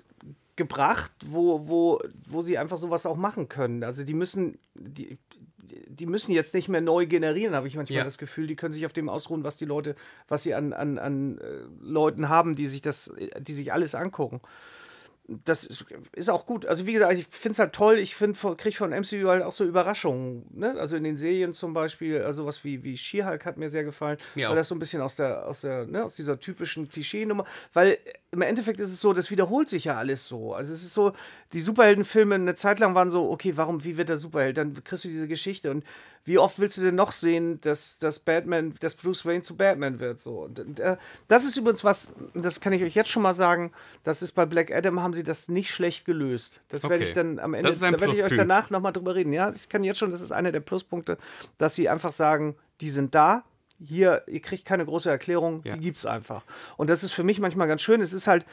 gebracht, 0.56 1.12
wo, 1.26 1.66
wo, 1.68 2.00
wo 2.28 2.42
sie 2.42 2.58
einfach 2.58 2.78
sowas 2.78 3.06
auch 3.06 3.16
machen 3.16 3.48
können. 3.48 3.84
Also 3.84 4.04
die 4.04 4.14
müssen, 4.14 4.58
die, 4.74 5.18
die 5.88 6.06
müssen 6.06 6.32
jetzt 6.32 6.54
nicht 6.54 6.68
mehr 6.68 6.80
neu 6.80 7.06
generieren, 7.06 7.54
habe 7.54 7.68
ich 7.68 7.76
manchmal 7.76 7.98
Ja. 7.98 8.04
das 8.04 8.18
Gefühl. 8.18 8.46
Die 8.46 8.56
können 8.56 8.72
sich 8.72 8.86
auf 8.86 8.92
dem 8.92 9.08
ausruhen, 9.08 9.44
was 9.44 9.56
die 9.56 9.64
Leute, 9.66 9.96
was 10.28 10.42
sie 10.44 10.54
an, 10.54 10.72
an, 10.72 10.98
an 10.98 11.38
äh, 11.38 11.42
Leuten 11.80 12.28
haben, 12.28 12.54
die 12.56 12.66
sich 12.68 12.80
das, 12.82 13.12
die 13.38 13.52
sich 13.52 13.72
alles 13.72 13.94
angucken. 13.94 14.40
Das 15.44 15.64
ist- 15.64 16.30
auch 16.30 16.46
gut. 16.46 16.66
Also 16.66 16.86
wie 16.86 16.92
gesagt, 16.92 17.12
ich 17.14 17.26
finde 17.28 17.52
es 17.52 17.58
halt 17.58 17.72
toll. 17.72 17.98
Ich 17.98 18.14
finde, 18.14 18.38
kriege 18.56 18.76
von 18.76 18.92
MCU 18.92 19.26
halt 19.26 19.42
auch 19.42 19.50
so 19.50 19.64
Überraschungen. 19.64 20.46
Ne? 20.54 20.76
Also 20.78 20.94
in 20.96 21.02
den 21.02 21.16
Serien 21.16 21.52
zum 21.52 21.74
Beispiel, 21.74 22.22
also 22.22 22.46
was 22.46 22.62
wie, 22.62 22.84
wie 22.84 22.96
She-Hulk 22.96 23.44
hat 23.44 23.56
mir 23.56 23.68
sehr 23.68 23.82
gefallen, 23.82 24.18
Mir 24.36 24.48
weil 24.48 24.56
das 24.56 24.68
so 24.68 24.74
ein 24.76 24.78
bisschen 24.78 25.02
aus 25.02 25.16
der, 25.16 25.44
aus 25.46 25.62
der, 25.62 25.86
ne, 25.86 26.04
aus 26.04 26.14
dieser 26.14 26.38
typischen 26.38 26.88
Klischee-Nummer, 26.88 27.44
weil 27.72 27.98
im 28.30 28.42
Endeffekt 28.42 28.78
ist 28.78 28.90
es 28.92 29.00
so, 29.00 29.12
das 29.12 29.30
wiederholt 29.32 29.68
sich 29.68 29.84
ja 29.84 29.96
alles 29.96 30.28
so. 30.28 30.54
Also 30.54 30.72
es 30.72 30.82
ist 30.84 30.92
so, 30.94 31.12
die 31.52 31.60
Superheldenfilme 31.60 32.36
eine 32.36 32.54
Zeit 32.54 32.78
lang 32.78 32.94
waren 32.94 33.10
so, 33.10 33.28
okay, 33.30 33.56
warum, 33.56 33.82
wie 33.82 33.96
wird 33.96 34.08
der 34.08 34.18
Superheld? 34.18 34.56
Dann 34.58 34.74
kriegst 34.84 35.04
du 35.04 35.08
diese 35.08 35.26
Geschichte 35.26 35.70
und 35.72 35.84
wie 36.26 36.38
oft 36.38 36.58
willst 36.58 36.76
du 36.76 36.82
denn 36.82 36.94
noch 36.96 37.12
sehen, 37.12 37.60
dass, 37.62 37.98
dass 37.98 38.18
Batman, 38.18 38.74
dass 38.80 38.94
Bruce 38.94 39.24
Wayne 39.24 39.42
zu 39.42 39.56
Batman 39.56 40.00
wird? 40.00 40.20
So. 40.20 40.40
Und, 40.42 40.60
und 40.60 40.80
äh, 40.80 40.96
das 41.28 41.44
ist 41.44 41.56
übrigens 41.56 41.82
was, 41.84 42.12
das 42.34 42.60
kann 42.60 42.72
ich 42.72 42.82
euch 42.82 42.94
jetzt 42.94 43.08
schon 43.10 43.22
mal 43.22 43.32
sagen, 43.32 43.72
das 44.04 44.22
ist 44.22 44.32
bei 44.32 44.44
Black 44.44 44.70
Adam 44.70 45.00
haben 45.02 45.14
sie 45.14 45.22
das 45.24 45.48
nicht 45.48 45.70
schlecht 45.70 46.04
gelöst. 46.04 46.60
Das 46.68 46.82
werde 46.82 46.96
Okay. 46.96 47.04
ich 47.04 47.12
dann 47.14 47.38
am 47.38 47.54
Ende, 47.54 47.72
da 47.72 47.80
werde 47.92 48.12
ich 48.12 48.22
euch 48.22 48.34
danach 48.34 48.70
nochmal 48.70 48.92
drüber 48.92 49.14
reden. 49.14 49.32
Ja, 49.32 49.52
ich 49.54 49.68
kann 49.68 49.84
jetzt 49.84 49.98
schon, 49.98 50.10
das 50.10 50.20
ist 50.20 50.32
einer 50.32 50.52
der 50.52 50.60
Pluspunkte, 50.60 51.16
dass 51.58 51.74
sie 51.74 51.88
einfach 51.88 52.12
sagen, 52.12 52.56
die 52.80 52.90
sind 52.90 53.14
da, 53.14 53.44
hier, 53.78 54.22
ihr 54.26 54.40
kriegt 54.40 54.64
keine 54.64 54.84
große 54.84 55.08
Erklärung, 55.10 55.60
Ja. 55.64 55.74
die 55.76 55.80
gibt's 55.80 56.06
einfach. 56.06 56.42
Und 56.76 56.90
das 56.90 57.04
ist 57.04 57.12
für 57.12 57.22
mich 57.24 57.38
manchmal 57.40 57.68
ganz 57.68 57.82
schön. 57.82 58.00
Es 58.00 58.12
ist 58.12 58.26
halt 58.26 58.44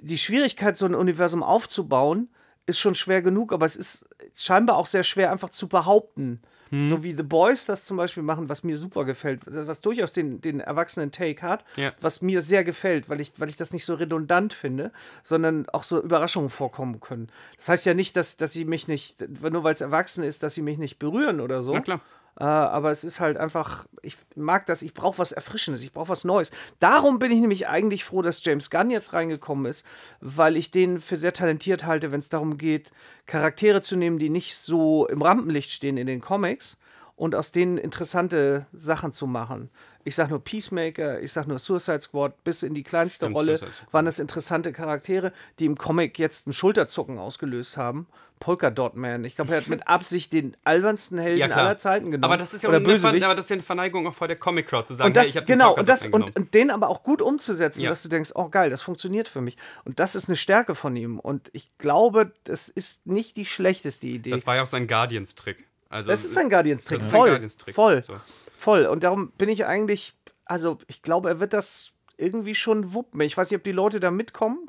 die 0.00 0.18
Schwierigkeit, 0.18 0.76
so 0.76 0.86
ein 0.86 0.94
Universum 0.94 1.42
aufzubauen, 1.42 2.28
ist 2.66 2.78
schon 2.78 2.94
schwer 2.94 3.22
genug, 3.22 3.52
aber 3.52 3.64
es 3.66 3.76
ist 3.76 4.06
scheinbar 4.36 4.76
auch 4.76 4.86
sehr 4.86 5.02
schwer, 5.02 5.32
einfach 5.32 5.48
zu 5.50 5.68
behaupten. 5.68 6.42
Hm. 6.70 6.86
So 6.88 7.02
wie 7.02 7.14
The 7.14 7.22
Boys 7.22 7.66
das 7.66 7.84
zum 7.84 7.96
Beispiel 7.96 8.22
machen, 8.22 8.48
was 8.48 8.62
mir 8.64 8.76
super 8.76 9.04
gefällt, 9.04 9.42
was 9.46 9.80
durchaus 9.80 10.12
den, 10.12 10.40
den 10.40 10.60
erwachsenen 10.60 11.10
Take 11.12 11.42
hat, 11.42 11.64
Ja. 11.76 11.92
was 12.00 12.22
mir 12.22 12.40
sehr 12.42 12.64
gefällt, 12.64 13.08
weil 13.08 13.20
ich, 13.20 13.32
weil 13.38 13.48
ich 13.48 13.56
das 13.56 13.72
nicht 13.72 13.84
so 13.84 13.94
redundant 13.94 14.52
finde, 14.52 14.92
sondern 15.22 15.68
auch 15.70 15.82
so 15.82 16.00
Überraschungen 16.02 16.50
vorkommen 16.50 17.00
können. 17.00 17.28
Das 17.56 17.68
heißt 17.68 17.86
ja 17.86 17.94
nicht, 17.94 18.16
dass, 18.16 18.36
dass 18.36 18.52
sie 18.52 18.64
mich 18.64 18.88
nicht, 18.88 19.16
nur 19.40 19.64
weil 19.64 19.74
es 19.74 19.80
erwachsen 19.80 20.24
ist, 20.24 20.42
dass 20.42 20.54
sie 20.54 20.62
mich 20.62 20.78
nicht 20.78 20.98
berühren 20.98 21.40
oder 21.40 21.62
so. 21.62 21.72
Na 21.72 21.80
klar. 21.80 22.00
Äh, 22.38 22.44
aber 22.44 22.90
es 22.90 23.02
ist 23.02 23.20
halt 23.20 23.36
einfach, 23.36 23.86
ich 24.02 24.16
mag 24.36 24.66
das, 24.66 24.82
ich 24.82 24.94
brauche 24.94 25.18
was 25.18 25.32
Erfrischendes, 25.32 25.82
ich 25.82 25.92
brauche 25.92 26.08
was 26.08 26.24
Neues. 26.24 26.52
Darum 26.78 27.18
bin 27.18 27.32
ich 27.32 27.40
nämlich 27.40 27.66
eigentlich 27.66 28.04
froh, 28.04 28.22
dass 28.22 28.44
James 28.44 28.70
Gunn 28.70 28.90
jetzt 28.90 29.12
reingekommen 29.12 29.66
ist, 29.66 29.84
weil 30.20 30.56
ich 30.56 30.70
den 30.70 31.00
für 31.00 31.16
sehr 31.16 31.32
talentiert 31.32 31.84
halte, 31.84 32.12
wenn 32.12 32.20
es 32.20 32.28
darum 32.28 32.56
geht, 32.56 32.92
Charaktere 33.26 33.82
zu 33.82 33.96
nehmen, 33.96 34.18
die 34.18 34.30
nicht 34.30 34.56
so 34.56 35.08
im 35.08 35.20
Rampenlicht 35.20 35.70
stehen 35.70 35.96
in 35.96 36.06
den 36.06 36.20
Comics 36.20 36.78
und 37.16 37.34
aus 37.34 37.50
denen 37.50 37.76
interessante 37.76 38.66
Sachen 38.72 39.12
zu 39.12 39.26
machen. 39.26 39.70
Ich 40.04 40.14
sag 40.14 40.30
nur 40.30 40.42
Peacemaker, 40.42 41.20
ich 41.20 41.32
sag 41.32 41.48
nur 41.48 41.58
Suicide 41.58 42.00
Squad, 42.00 42.44
bis 42.44 42.62
in 42.62 42.72
die 42.72 42.84
kleinste 42.84 43.26
Stimmt, 43.26 43.36
Rolle 43.36 43.60
waren 43.90 44.04
das 44.04 44.20
interessante 44.20 44.72
Charaktere, 44.72 45.32
die 45.58 45.66
im 45.66 45.76
Comic 45.76 46.18
jetzt 46.18 46.46
ein 46.46 46.52
Schulterzucken 46.52 47.18
ausgelöst 47.18 47.76
haben. 47.76 48.06
Polka 48.38 48.70
Dot 48.70 48.96
Man. 48.96 49.24
Ich 49.24 49.36
glaube, 49.36 49.52
er 49.54 49.60
hat 49.60 49.68
mit 49.68 49.86
Absicht 49.88 50.32
den 50.32 50.56
albernsten 50.64 51.18
Helden 51.18 51.38
Ja, 51.38 51.48
aller 51.48 51.78
Zeiten 51.78 52.10
genommen. 52.10 52.24
Aber 52.24 52.36
das 52.36 52.54
ist 52.54 52.62
ja 52.62 52.68
auch 52.68 52.70
Oder 52.70 52.78
eine, 52.78 52.86
Bösewicht. 52.86 53.24
aber 53.24 53.34
das 53.34 53.44
ist 53.46 53.50
ja 53.50 53.54
eine 53.54 53.62
Verneigung 53.62 54.06
auch 54.06 54.14
vor 54.14 54.28
der 54.28 54.36
Comic-Crowd, 54.36 54.86
zu 54.88 54.94
sagen, 54.94 55.08
Und 55.08 55.16
das, 55.16 55.34
hey, 55.34 55.42
genau, 55.46 55.74
und, 55.76 55.88
das, 55.88 56.06
und, 56.06 56.34
und 56.36 56.54
den 56.54 56.70
aber 56.70 56.88
auch 56.88 57.02
gut 57.02 57.22
umzusetzen, 57.22 57.82
Ja. 57.82 57.90
dass 57.90 58.02
du 58.02 58.08
denkst, 58.08 58.32
oh 58.34 58.48
geil, 58.48 58.70
das 58.70 58.82
funktioniert 58.82 59.28
für 59.28 59.40
mich. 59.40 59.56
Und 59.84 60.00
das 60.00 60.14
ist 60.14 60.28
eine 60.28 60.36
Stärke 60.36 60.74
von 60.74 60.94
ihm. 60.96 61.18
Und 61.18 61.50
ich 61.52 61.70
glaube, 61.78 62.32
das 62.44 62.68
ist 62.68 63.06
nicht 63.06 63.36
die 63.36 63.44
schlechteste 63.44 64.06
Idee. 64.06 64.30
Das 64.30 64.46
war 64.46 64.56
ja 64.56 64.62
auch 64.62 64.66
sein 64.66 64.86
Guardians-Trick. 64.86 65.66
Also, 65.90 66.10
Das 66.10 66.20
ist 66.24 66.36
ein 66.36 66.50
ist 66.50 66.92
ein 66.92 67.00
voll. 67.00 67.28
Guardians-Trick. 67.30 67.74
Voll. 67.74 68.02
So. 68.02 68.14
Voll. 68.58 68.86
Und 68.86 69.04
darum 69.04 69.30
bin 69.38 69.48
ich 69.48 69.64
eigentlich, 69.66 70.14
also 70.44 70.78
ich 70.86 71.02
glaube, 71.02 71.28
er 71.28 71.40
wird 71.40 71.52
das 71.52 71.92
irgendwie 72.16 72.54
schon 72.54 72.92
wuppen. 72.92 73.20
Ich 73.20 73.36
weiß 73.36 73.50
nicht, 73.50 73.58
ob 73.58 73.64
die 73.64 73.72
Leute 73.72 74.00
da 74.00 74.10
mitkommen, 74.10 74.68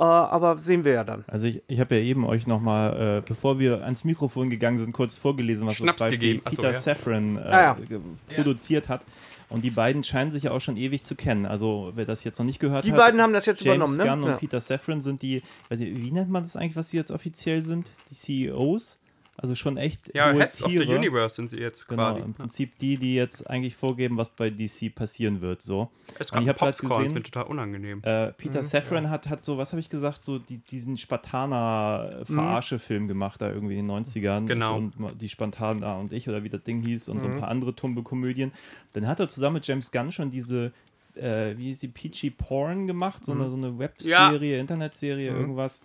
äh, 0.00 0.02
aber 0.02 0.56
sehen 0.60 0.82
wir 0.84 0.92
ja 0.92 1.04
dann. 1.04 1.24
Also 1.28 1.46
ich, 1.46 1.62
ich 1.68 1.78
habe 1.78 1.94
ja 1.96 2.00
eben 2.02 2.24
euch 2.26 2.46
nochmal, 2.46 3.18
äh, 3.18 3.22
bevor 3.26 3.58
wir 3.58 3.84
ans 3.84 4.02
Mikrofon 4.04 4.50
gegangen 4.50 4.78
sind, 4.78 4.92
kurz 4.92 5.16
vorgelesen, 5.18 5.66
was 5.66 5.76
Schnaps 5.76 5.98
zum 5.98 6.06
Beispiel 6.08 6.28
gegeben. 6.38 6.44
Peter 6.50 6.72
ja. 6.72 6.78
Safran 6.78 7.36
äh, 7.36 7.40
Ah, 7.42 7.76
ja. 7.88 8.00
produziert 8.34 8.88
hat. 8.88 9.04
Und 9.50 9.64
die 9.64 9.70
beiden 9.70 10.04
scheinen 10.04 10.30
sich 10.30 10.44
ja 10.44 10.52
auch 10.52 10.60
schon 10.60 10.76
ewig 10.76 11.02
zu 11.02 11.16
kennen. 11.16 11.44
Also 11.44 11.90
wer 11.96 12.04
das 12.04 12.22
jetzt 12.22 12.38
noch 12.38 12.46
nicht 12.46 12.60
gehört 12.60 12.84
Die 12.84 12.92
hat. 12.92 12.98
beiden 12.98 13.20
haben 13.20 13.32
das 13.32 13.46
jetzt 13.46 13.64
James 13.64 13.90
übernommen, 13.90 13.96
ne? 13.98 14.04
Gunn 14.04 14.22
und 14.22 14.30
Ja. 14.30 14.36
Peter 14.36 14.60
Safran 14.60 15.00
sind 15.00 15.22
die, 15.22 15.42
weiß 15.70 15.80
ich, 15.80 15.94
wie 15.96 16.12
nennt 16.12 16.30
man 16.30 16.44
das 16.44 16.54
eigentlich, 16.56 16.76
was 16.76 16.90
sie 16.90 16.96
jetzt 16.98 17.10
offiziell 17.10 17.60
sind? 17.60 17.90
Die 18.10 18.14
CEOs? 18.14 18.99
Also 19.42 19.54
schon 19.54 19.78
echt 19.78 20.14
Ja, 20.14 20.30
hohe 20.32 20.40
Heads 20.40 20.62
of 20.62 20.70
the 20.70 20.80
Tiere. 20.80 20.98
Universe 20.98 21.34
sind 21.36 21.48
sie 21.48 21.56
jetzt 21.56 21.88
Genau, 21.88 22.10
quasi. 22.10 22.20
im 22.20 22.34
Prinzip 22.34 22.76
die, 22.78 22.98
die 22.98 23.14
jetzt 23.14 23.48
eigentlich 23.48 23.74
vorgeben, 23.74 24.18
was 24.18 24.28
bei 24.30 24.50
DC 24.50 24.94
passieren 24.94 25.40
wird. 25.40 25.62
So. 25.62 25.88
Es 26.18 26.26
Und 26.30 26.34
gab 26.34 26.42
ich 26.42 26.48
habe 26.50 26.58
gerade 26.58 26.78
gesehen, 26.78 27.14
wird 27.14 27.24
total 27.32 27.44
unangenehm. 27.44 28.00
äh, 28.02 28.32
Peter 28.32 28.58
Mhm, 28.60 28.64
Safran 28.64 29.08
hat, 29.08 29.30
hat 29.30 29.42
so, 29.46 29.56
was 29.56 29.72
habe 29.72 29.80
ich 29.80 29.88
gesagt, 29.88 30.22
so 30.22 30.38
die, 30.38 30.58
diesen 30.58 30.98
Spartaner-Verarsche-Film 30.98 33.08
gemacht, 33.08 33.40
da 33.40 33.50
irgendwie 33.50 33.78
in 33.78 33.86
den 33.88 34.04
90ern. 34.04 34.46
Genau. 34.46 34.76
Und 34.76 34.94
die 35.20 35.28
Spartaner 35.28 35.98
und 35.98 36.12
ich 36.12 36.28
oder 36.28 36.42
wie 36.44 36.48
das 36.48 36.62
Ding 36.62 36.80
hieß 36.82 37.08
und 37.08 37.20
so 37.20 37.28
Mhm. 37.28 37.34
ein 37.34 37.40
paar 37.40 37.48
andere 37.48 37.74
tumbe 37.74 38.02
Komödien. 38.02 38.52
Dann 38.92 39.06
hat 39.06 39.20
er 39.20 39.28
zusammen 39.28 39.54
mit 39.54 39.66
James 39.66 39.90
Gunn 39.90 40.12
schon 40.12 40.30
diese, 40.30 40.72
äh, 41.14 41.56
wie 41.56 41.70
ist 41.70 41.82
die, 41.82 41.88
Peachy 41.88 42.30
Porn 42.30 42.86
gemacht, 42.86 43.24
so 43.24 43.32
eine, 43.32 43.48
so 43.48 43.56
eine 43.56 43.78
Webserie, 43.78 44.58
Internetserie, 44.60 45.30
irgendwas. 45.30 45.80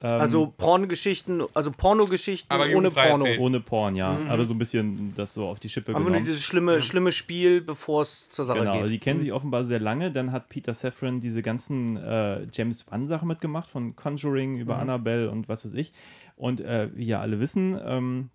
Ähm, 0.00 0.20
Also 0.20 0.54
Pornogeschichten, 0.56 1.42
also 1.54 1.72
Pornogeschichten 1.72 2.50
Aber 2.52 2.66
ohne 2.74 2.90
Porno. 2.90 3.24
erzählt. 3.24 3.40
ohne 3.40 3.60
Porn, 3.60 3.96
ja. 3.96 4.16
Aber 4.28 4.44
so 4.44 4.54
ein 4.54 4.58
bisschen 4.58 5.12
das 5.14 5.34
so 5.34 5.46
auf 5.48 5.58
die 5.58 5.68
Schippe 5.68 5.90
Aber 5.90 5.98
nur 6.00 6.10
genommen. 6.10 6.24
dieses 6.24 6.42
schlimme, 6.44 6.80
schlimme 6.82 7.10
Spiel, 7.10 7.60
bevor 7.60 8.02
es 8.02 8.30
zur 8.30 8.44
Sache 8.44 8.60
Genau, 8.60 8.80
geht. 8.82 8.90
die 8.90 8.98
kennen 9.00 9.18
sich 9.18 9.32
offenbar 9.32 9.64
sehr 9.64 9.80
lange. 9.80 10.12
Dann 10.12 10.30
hat 10.30 10.48
Peter 10.48 10.72
Safran 10.72 11.20
diese 11.20 11.42
ganzen 11.42 11.96
äh, 11.96 12.46
James 12.52 12.86
Wan-Sachen 12.90 13.26
mitgemacht, 13.26 13.68
von 13.68 13.96
Conjuring 13.96 14.58
über 14.58 14.74
Mhm. 14.76 14.80
Annabelle 14.82 15.30
und 15.30 15.48
was 15.48 15.64
weiß 15.64 15.74
ich. 15.74 15.92
Und 16.36 16.60
äh, 16.60 16.90
wie 16.94 17.06
ja 17.06 17.20
alle 17.20 17.40
wissen, 17.40 17.76
ähm, 17.84 18.30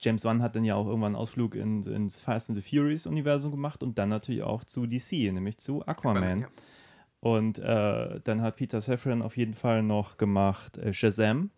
James 0.00 0.24
Wan 0.24 0.42
hat 0.42 0.56
dann 0.56 0.64
ja 0.64 0.74
auch 0.74 0.86
irgendwann 0.86 1.08
einen 1.14 1.16
Ausflug 1.16 1.54
ins, 1.54 1.86
ins 1.86 2.18
Fast 2.18 2.48
and 2.50 2.56
the 2.56 2.62
Furious-Universum 2.62 3.50
gemacht 3.52 3.82
und 3.82 3.98
dann 3.98 4.08
natürlich 4.08 4.42
auch 4.42 4.64
zu 4.64 4.86
DC, 4.86 5.30
nämlich 5.32 5.58
zu 5.58 5.86
Aquaman. 5.86 6.40
Ja. 6.40 6.46
Und 7.24 7.58
äh, 7.58 8.20
dann 8.22 8.42
hat 8.42 8.56
Peter 8.56 8.82
Safran 8.82 9.22
auf 9.22 9.38
jeden 9.38 9.54
Fall 9.54 9.82
noch 9.82 10.18
gemacht 10.18 10.76
äh, 10.76 10.92
Shazam. 10.92 11.50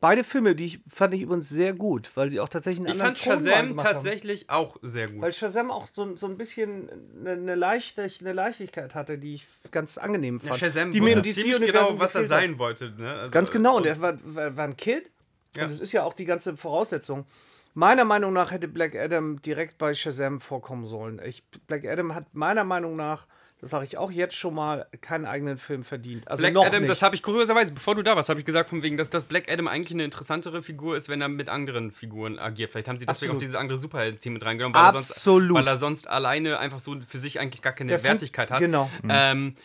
Beide 0.00 0.24
Filme, 0.24 0.54
die 0.54 0.64
ich, 0.64 0.80
fand 0.88 1.12
ich 1.12 1.20
übrigens 1.20 1.50
sehr 1.50 1.74
gut, 1.74 2.10
weil 2.14 2.30
sie 2.30 2.40
auch 2.40 2.48
tatsächlich 2.48 2.80
einen 2.86 2.96
Ich 2.96 3.02
anderen 3.02 3.14
fand 3.16 3.24
Ton 3.24 3.44
Shazam 3.46 3.68
gemacht 3.68 3.86
haben. 3.86 3.92
tatsächlich 3.94 4.48
auch 4.48 4.76
sehr 4.80 5.10
gut. 5.10 5.20
Weil 5.20 5.34
Shazam 5.34 5.70
auch 5.70 5.86
so, 5.92 6.16
so 6.16 6.26
ein 6.26 6.38
bisschen 6.38 6.88
eine, 7.20 7.32
eine, 7.32 7.54
Leichte, 7.54 8.08
eine 8.20 8.32
Leichtigkeit 8.32 8.94
hatte, 8.94 9.18
die 9.18 9.34
ich 9.34 9.46
ganz 9.70 9.98
angenehm 9.98 10.40
Ja, 10.42 10.48
fand. 10.48 10.60
Shazam 10.60 10.90
die 10.92 11.02
wusste 11.02 11.22
ziemlich 11.22 11.36
DC-Universum 11.56 11.88
genau, 11.88 12.00
was 12.00 12.14
er 12.14 12.22
gefehlt 12.22 12.40
hat. 12.40 12.48
sein 12.48 12.58
wollte. 12.58 12.90
Ne? 12.96 13.12
Also, 13.12 13.30
Ganz 13.32 13.50
genau, 13.50 13.76
und 13.76 13.84
er 13.86 14.00
war, 14.00 14.14
war, 14.24 14.56
war 14.56 14.64
ein 14.64 14.78
Kid. 14.78 15.10
Ja. 15.56 15.64
Und 15.64 15.70
das 15.72 15.80
ist 15.80 15.92
ja 15.92 16.04
auch 16.04 16.14
die 16.14 16.24
ganze 16.24 16.56
Voraussetzung. 16.56 17.26
Meiner 17.74 18.04
Meinung 18.06 18.32
nach 18.32 18.50
hätte 18.50 18.68
Black 18.68 18.94
Adam 18.96 19.42
direkt 19.42 19.76
bei 19.76 19.92
Shazam 19.92 20.40
vorkommen 20.40 20.86
sollen. 20.86 21.20
Ich, 21.22 21.44
Black 21.66 21.84
Adam 21.86 22.14
hat 22.14 22.34
meiner 22.34 22.64
Meinung 22.64 22.96
nach, 22.96 23.26
das 23.64 23.70
sage 23.70 23.84
ich 23.84 23.98
auch 23.98 24.10
jetzt 24.10 24.36
schon 24.36 24.54
mal, 24.54 24.86
keinen 25.00 25.24
eigenen 25.24 25.56
Film 25.56 25.84
verdient. 25.84 26.28
Also 26.28 26.42
Black 26.42 26.54
noch 26.54 26.66
Adam, 26.66 26.82
nicht. 26.82 26.90
das 26.90 27.02
habe 27.02 27.14
ich 27.16 27.22
kurioserweise, 27.22 27.72
bevor 27.72 27.94
du 27.94 28.02
da 28.02 28.14
warst, 28.14 28.28
habe 28.28 28.38
ich 28.40 28.46
gesagt, 28.46 28.68
von 28.70 28.82
wegen, 28.82 28.96
dass 28.96 29.10
das 29.10 29.24
Black 29.24 29.50
Adam 29.50 29.66
eigentlich 29.68 29.92
eine 29.94 30.04
interessantere 30.04 30.62
Figur 30.62 30.96
ist, 30.96 31.08
wenn 31.08 31.20
er 31.20 31.28
mit 31.28 31.48
anderen 31.48 31.90
Figuren 31.90 32.38
agiert. 32.38 32.70
Vielleicht 32.72 32.88
haben 32.88 32.98
sie 32.98 33.06
deswegen 33.06 33.30
Absolut. 33.30 33.36
auch 33.36 33.40
dieses 33.40 33.54
andere 33.56 33.78
Superhelden-Team 33.78 34.34
mit 34.34 34.44
reingenommen, 34.44 34.74
weil 34.74 34.84
er, 34.86 34.92
sonst, 34.92 35.10
Absolut. 35.12 35.56
weil 35.56 35.66
er 35.66 35.76
sonst 35.76 36.08
alleine 36.08 36.58
einfach 36.58 36.80
so 36.80 37.00
für 37.00 37.18
sich 37.18 37.40
eigentlich 37.40 37.62
gar 37.62 37.72
keine 37.72 37.88
Der 37.88 37.98
Film- 37.98 38.12
Wertigkeit 38.12 38.50
hat. 38.50 38.60
Genau. 38.60 38.90
Ähm, 39.08 39.56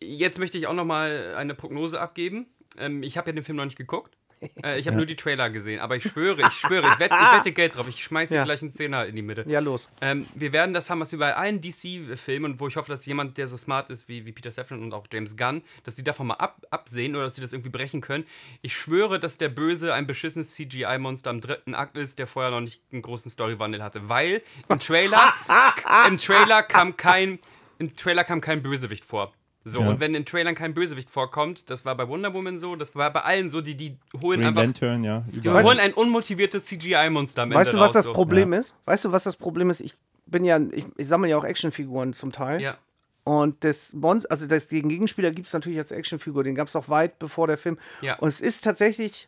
jetzt 0.00 0.38
möchte 0.38 0.58
ich 0.58 0.66
auch 0.66 0.74
noch 0.74 0.84
mal 0.84 1.34
eine 1.36 1.54
Prognose 1.54 2.00
abgeben. 2.00 2.46
Ähm, 2.78 3.02
ich 3.02 3.18
habe 3.18 3.30
ja 3.30 3.34
den 3.34 3.44
Film 3.44 3.56
noch 3.56 3.64
nicht 3.64 3.76
geguckt. 3.78 4.15
Äh, 4.64 4.78
ich 4.78 4.86
habe 4.86 4.96
nur 4.96 5.06
die 5.06 5.16
Trailer 5.16 5.50
gesehen, 5.50 5.80
aber 5.80 5.96
ich 5.96 6.04
schwöre, 6.04 6.42
ich 6.42 6.52
schwöre, 6.54 6.86
ich 6.92 6.98
wette, 6.98 7.14
ich 7.14 7.32
wette 7.38 7.52
Geld 7.52 7.76
drauf. 7.76 7.88
Ich 7.88 8.02
schmeiße 8.04 8.34
Ja. 8.34 8.44
gleich 8.44 8.62
einen 8.62 8.72
Zehner 8.72 9.06
in 9.06 9.16
die 9.16 9.22
Mitte. 9.22 9.44
Ja, 9.48 9.60
los. 9.60 9.90
Ähm, 10.00 10.26
wir 10.34 10.52
werden 10.52 10.74
das 10.74 10.90
haben, 10.90 11.00
was 11.00 11.12
wir 11.12 11.18
bei 11.18 11.34
allen 11.34 11.60
DC-Filmen, 11.60 12.60
wo 12.60 12.68
ich 12.68 12.76
hoffe, 12.76 12.90
dass 12.90 13.06
jemand, 13.06 13.38
der 13.38 13.48
so 13.48 13.56
smart 13.56 13.90
ist 13.90 14.08
wie, 14.08 14.26
wie 14.26 14.32
Peter 14.32 14.52
Safran 14.52 14.82
und 14.82 14.92
auch 14.92 15.06
James 15.12 15.36
Gunn, 15.36 15.62
dass 15.84 15.94
die 15.94 16.04
davon 16.04 16.26
mal 16.26 16.34
ab, 16.34 16.64
absehen 16.70 17.14
oder 17.16 17.24
dass 17.24 17.36
sie 17.36 17.40
das 17.42 17.52
irgendwie 17.52 17.70
brechen 17.70 18.00
können. 18.00 18.24
Ich 18.62 18.76
schwöre, 18.76 19.18
dass 19.18 19.38
der 19.38 19.48
Böse 19.48 19.94
ein 19.94 20.06
beschissenes 20.06 20.54
CGI-Monster 20.54 21.30
im 21.30 21.40
dritten 21.40 21.74
Akt 21.74 21.96
ist, 21.96 22.18
der 22.18 22.26
vorher 22.26 22.50
noch 22.50 22.60
nicht 22.60 22.82
einen 22.92 23.02
großen 23.02 23.30
Storywandel 23.30 23.82
hatte. 23.82 24.08
Weil 24.08 24.42
im 24.68 24.78
Trailer, 24.78 25.32
im 26.08 26.18
Trailer 26.18 26.62
kam 26.62 26.96
kein, 26.96 27.38
im 27.78 27.94
Trailer 27.96 28.24
kam 28.24 28.40
kein 28.40 28.62
Bösewicht 28.62 29.04
vor. 29.04 29.32
So, 29.68 29.80
Ja. 29.80 29.88
und 29.88 29.98
wenn 29.98 30.14
in 30.14 30.24
Trailern 30.24 30.54
kein 30.54 30.74
Bösewicht 30.74 31.10
vorkommt, 31.10 31.70
das 31.70 31.84
war 31.84 31.96
bei 31.96 32.06
Wonder 32.06 32.32
Woman 32.34 32.56
so, 32.56 32.76
das 32.76 32.94
war 32.94 33.12
bei 33.12 33.22
allen 33.22 33.50
so, 33.50 33.60
die, 33.60 33.74
die 33.74 33.96
holen 34.22 34.38
Green 34.38 34.48
einfach. 34.50 34.62
Lantern, 34.62 35.02
ja. 35.02 35.24
Die 35.26 35.40
überall. 35.40 35.64
holen 35.64 35.80
ein 35.80 35.92
unmotiviertes 35.92 36.64
CGI-Monster 36.66 37.42
am 37.42 37.50
Ende 37.50 37.58
Weißt 37.60 37.72
du, 37.74 37.78
was 37.78 37.88
raus, 37.88 37.92
das 37.94 38.04
so. 38.04 38.12
Problem 38.12 38.52
Ja. 38.52 38.60
ist? 38.60 38.76
Weißt 38.84 39.04
du, 39.04 39.10
was 39.10 39.24
das 39.24 39.34
Problem 39.34 39.68
ist? 39.70 39.80
Ich 39.80 39.94
bin 40.26 40.44
ja, 40.44 40.60
ich, 40.70 40.84
ich 40.96 41.08
sammle 41.08 41.28
ja 41.28 41.36
auch 41.36 41.42
Actionfiguren 41.42 42.12
zum 42.12 42.30
Teil. 42.30 42.60
Ja. 42.60 42.78
Und 43.24 43.64
das 43.64 43.92
Monster, 43.92 44.30
also 44.30 44.46
das, 44.46 44.68
den 44.68 44.88
Gegenspieler 44.88 45.32
gibt 45.32 45.48
es 45.48 45.52
natürlich 45.52 45.80
als 45.80 45.90
Actionfigur, 45.90 46.44
den 46.44 46.54
gab 46.54 46.68
es 46.68 46.76
auch 46.76 46.88
weit 46.88 47.18
bevor 47.18 47.48
der 47.48 47.58
Film. 47.58 47.76
Ja. 48.02 48.14
Und 48.20 48.28
es 48.28 48.40
ist 48.40 48.62
tatsächlich. 48.62 49.26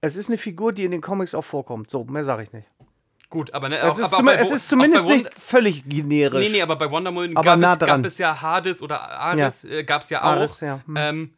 Es 0.00 0.14
ist 0.14 0.28
eine 0.28 0.38
Figur, 0.38 0.72
die 0.72 0.84
in 0.84 0.92
den 0.92 1.00
Comics 1.00 1.34
auch 1.34 1.44
vorkommt. 1.44 1.90
So, 1.90 2.04
mehr 2.04 2.24
sage 2.24 2.44
ich 2.44 2.52
nicht. 2.52 2.68
Gut, 3.28 3.52
aber, 3.52 3.68
ne, 3.68 3.78
Es 3.78 3.84
auch, 3.84 3.98
ist, 3.98 4.14
aber 4.14 4.22
bei 4.22 4.34
es 4.36 4.52
ist 4.52 4.68
zumindest 4.68 5.08
nicht 5.08 5.28
völlig 5.38 5.88
generisch. 5.88 6.44
Nee, 6.44 6.50
nee, 6.50 6.62
aber 6.62 6.76
bei 6.76 6.90
Wonder 6.90 7.12
Woman 7.12 7.34
gab, 7.34 7.58
nah 7.58 7.72
es, 7.72 7.78
gab 7.80 8.04
es 8.04 8.18
ja 8.18 8.40
Hades 8.40 8.80
oder 8.82 9.00
Ares, 9.10 9.64
äh, 9.64 9.82
gab 9.82 10.02
es 10.02 10.10
ja 10.10 10.20
auch. 10.20 10.24
Ares, 10.36 10.60
ja. 10.60 10.80
Hm. 10.86 10.96
Ähm, 10.96 11.30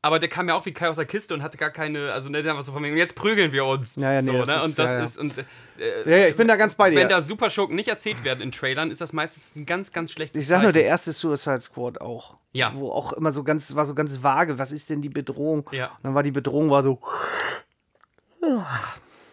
aber 0.00 0.18
der 0.18 0.28
kam 0.28 0.48
ja 0.48 0.54
auch 0.54 0.66
wie 0.66 0.72
Kai 0.72 0.88
aus 0.88 0.96
der 0.96 1.06
Kiste 1.06 1.32
und 1.32 1.42
hatte 1.42 1.56
gar 1.56 1.70
keine, 1.70 2.12
also 2.12 2.28
ne, 2.28 2.42
der 2.42 2.54
war 2.54 2.62
so 2.62 2.72
von 2.72 2.82
mir, 2.82 2.92
jetzt 2.94 3.14
prügeln 3.14 3.52
wir 3.52 3.64
uns. 3.64 3.96
Ja, 3.96 4.12
ja, 4.12 4.20
nee, 4.22 4.26
so, 4.26 4.38
das 4.38 4.48
ne? 4.48 4.54
ist- 4.56 4.64
und 4.64 4.78
das 4.78 4.90
ja, 4.92 4.98
ja. 4.98 5.04
ist, 5.04 5.18
und 5.18 5.38
äh, 5.38 5.44
Ja, 6.04 6.16
ja, 6.18 6.26
ich 6.28 6.36
bin 6.36 6.46
da 6.46 6.56
ganz 6.56 6.74
bei 6.74 6.90
dir. 6.90 6.96
wenn 6.96 7.08
da 7.08 7.22
Superschurken 7.22 7.74
nicht 7.74 7.88
erzählt 7.88 8.22
werden 8.22 8.40
in 8.42 8.52
Trailern, 8.52 8.90
ist 8.90 9.00
das 9.00 9.12
meistens 9.14 9.56
ein 9.56 9.64
ganz, 9.64 9.92
ganz 9.92 10.12
schlechtes 10.12 10.42
ich 10.42 10.46
sag 10.48 10.58
nur, 10.58 10.68
Zeichen. 10.68 10.74
der 10.74 10.84
erste 10.84 11.12
Suicide 11.14 11.60
Squad 11.62 12.00
auch. 12.02 12.36
Ja. 12.52 12.72
Wo 12.74 12.90
auch 12.90 13.14
immer 13.14 13.32
so 13.32 13.44
ganz, 13.44 13.74
war 13.74 13.86
so 13.86 13.94
ganz 13.94 14.22
vage, 14.22 14.58
was 14.58 14.72
ist 14.72 14.90
denn 14.90 15.00
die 15.00 15.08
Bedrohung? 15.08 15.68
Ja. 15.72 15.86
Und 15.86 16.04
dann 16.04 16.14
war 16.14 16.22
die 16.22 16.32
Bedrohung 16.32 16.70
war 16.70 16.82
so, 16.82 17.00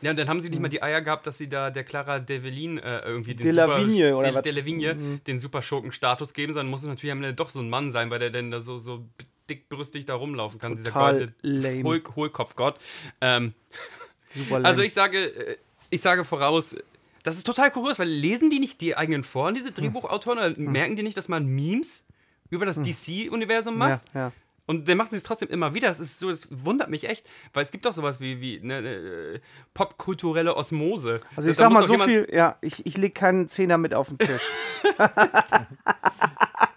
Ja, 0.01 0.11
und 0.11 0.19
dann 0.19 0.27
haben 0.27 0.41
sie 0.41 0.49
nicht 0.49 0.59
mal 0.59 0.69
die 0.69 0.81
Eier 0.81 1.01
gehabt, 1.01 1.27
dass 1.27 1.37
sie 1.37 1.47
da 1.47 1.69
der 1.69 1.83
Clara 1.83 2.19
Develin 2.19 2.77
äh, 2.77 2.99
irgendwie 3.01 3.35
den 3.35 3.47
Delavigne 3.47 4.07
Super, 4.07 4.17
oder 4.17 4.27
De, 4.27 4.35
was? 4.35 4.43
Delavigne 4.43 5.19
den 5.27 5.39
Superschurken-Status 5.39 6.33
geben, 6.33 6.53
sondern 6.53 6.71
muss 6.71 6.81
es 6.81 6.87
natürlich 6.87 7.11
am 7.11 7.19
Ende 7.19 7.33
doch 7.33 7.49
so 7.49 7.59
ein 7.59 7.69
Mann 7.69 7.91
sein, 7.91 8.09
weil 8.09 8.19
der 8.19 8.29
denn 8.29 8.51
da 8.51 8.61
so, 8.61 8.77
so 8.77 9.05
dickbrüstig 9.49 10.05
da 10.05 10.15
rumlaufen 10.15 10.59
kann, 10.59 10.75
Total 10.75 11.27
dieser 11.43 11.61
goldene 11.61 11.83
Hohl 11.83 12.03
Hohlkopfgott. 12.15 12.77
Ähm, 13.19 13.53
super 14.33 14.55
lame. 14.55 14.65
also 14.65 14.81
ich 14.81 14.93
sage, 14.93 15.17
äh, 15.19 15.57
ich 15.89 16.01
sage 16.01 16.23
voraus, 16.23 16.75
das 17.23 17.37
ist 17.37 17.45
total 17.45 17.69
kurios, 17.71 17.99
weil 17.99 18.09
lesen 18.09 18.49
die 18.49 18.59
nicht 18.59 18.81
die 18.81 18.95
eigenen 18.95 19.23
Hm. 19.23 19.53
diese 19.53 19.71
Drehbuchautoren, 19.71 20.39
oder 20.39 20.59
merken 20.59 20.95
die 20.95 21.03
nicht, 21.03 21.17
dass 21.17 21.27
man 21.27 21.45
Memes 21.45 22.05
über 22.49 22.65
das 22.65 22.81
DC-Universum 22.81 23.77
macht? 23.77 24.03
ja, 24.13 24.19
ja. 24.21 24.31
Und 24.65 24.87
dann 24.87 24.97
machen 24.97 25.09
sie 25.11 25.17
es 25.17 25.23
trotzdem 25.23 25.49
immer 25.49 25.73
wieder. 25.73 25.87
Das 25.87 25.99
ist 25.99 26.19
so, 26.19 26.29
das 26.29 26.47
wundert 26.49 26.89
mich 26.89 27.09
echt, 27.09 27.29
weil 27.53 27.63
es 27.63 27.71
gibt 27.71 27.85
doch 27.85 27.93
sowas 27.93 28.19
wie, 28.19 28.39
wie 28.41 28.61
eine, 28.61 28.79
äh, 28.79 29.39
popkulturelle 29.73 30.55
Osmose. 30.55 31.19
Also 31.35 31.49
ich 31.49 31.57
Da 31.57 31.65
sag 31.65 31.71
mal 31.73 31.85
so 31.85 31.97
viel, 31.97 32.27
ja, 32.31 32.57
ich, 32.61 32.85
ich 32.85 32.97
leg 32.97 33.15
keinen 33.15 33.47
Zehner 33.47 33.77
mit 33.77 33.93
auf 33.93 34.07
den 34.09 34.17
Tisch. 34.19 34.43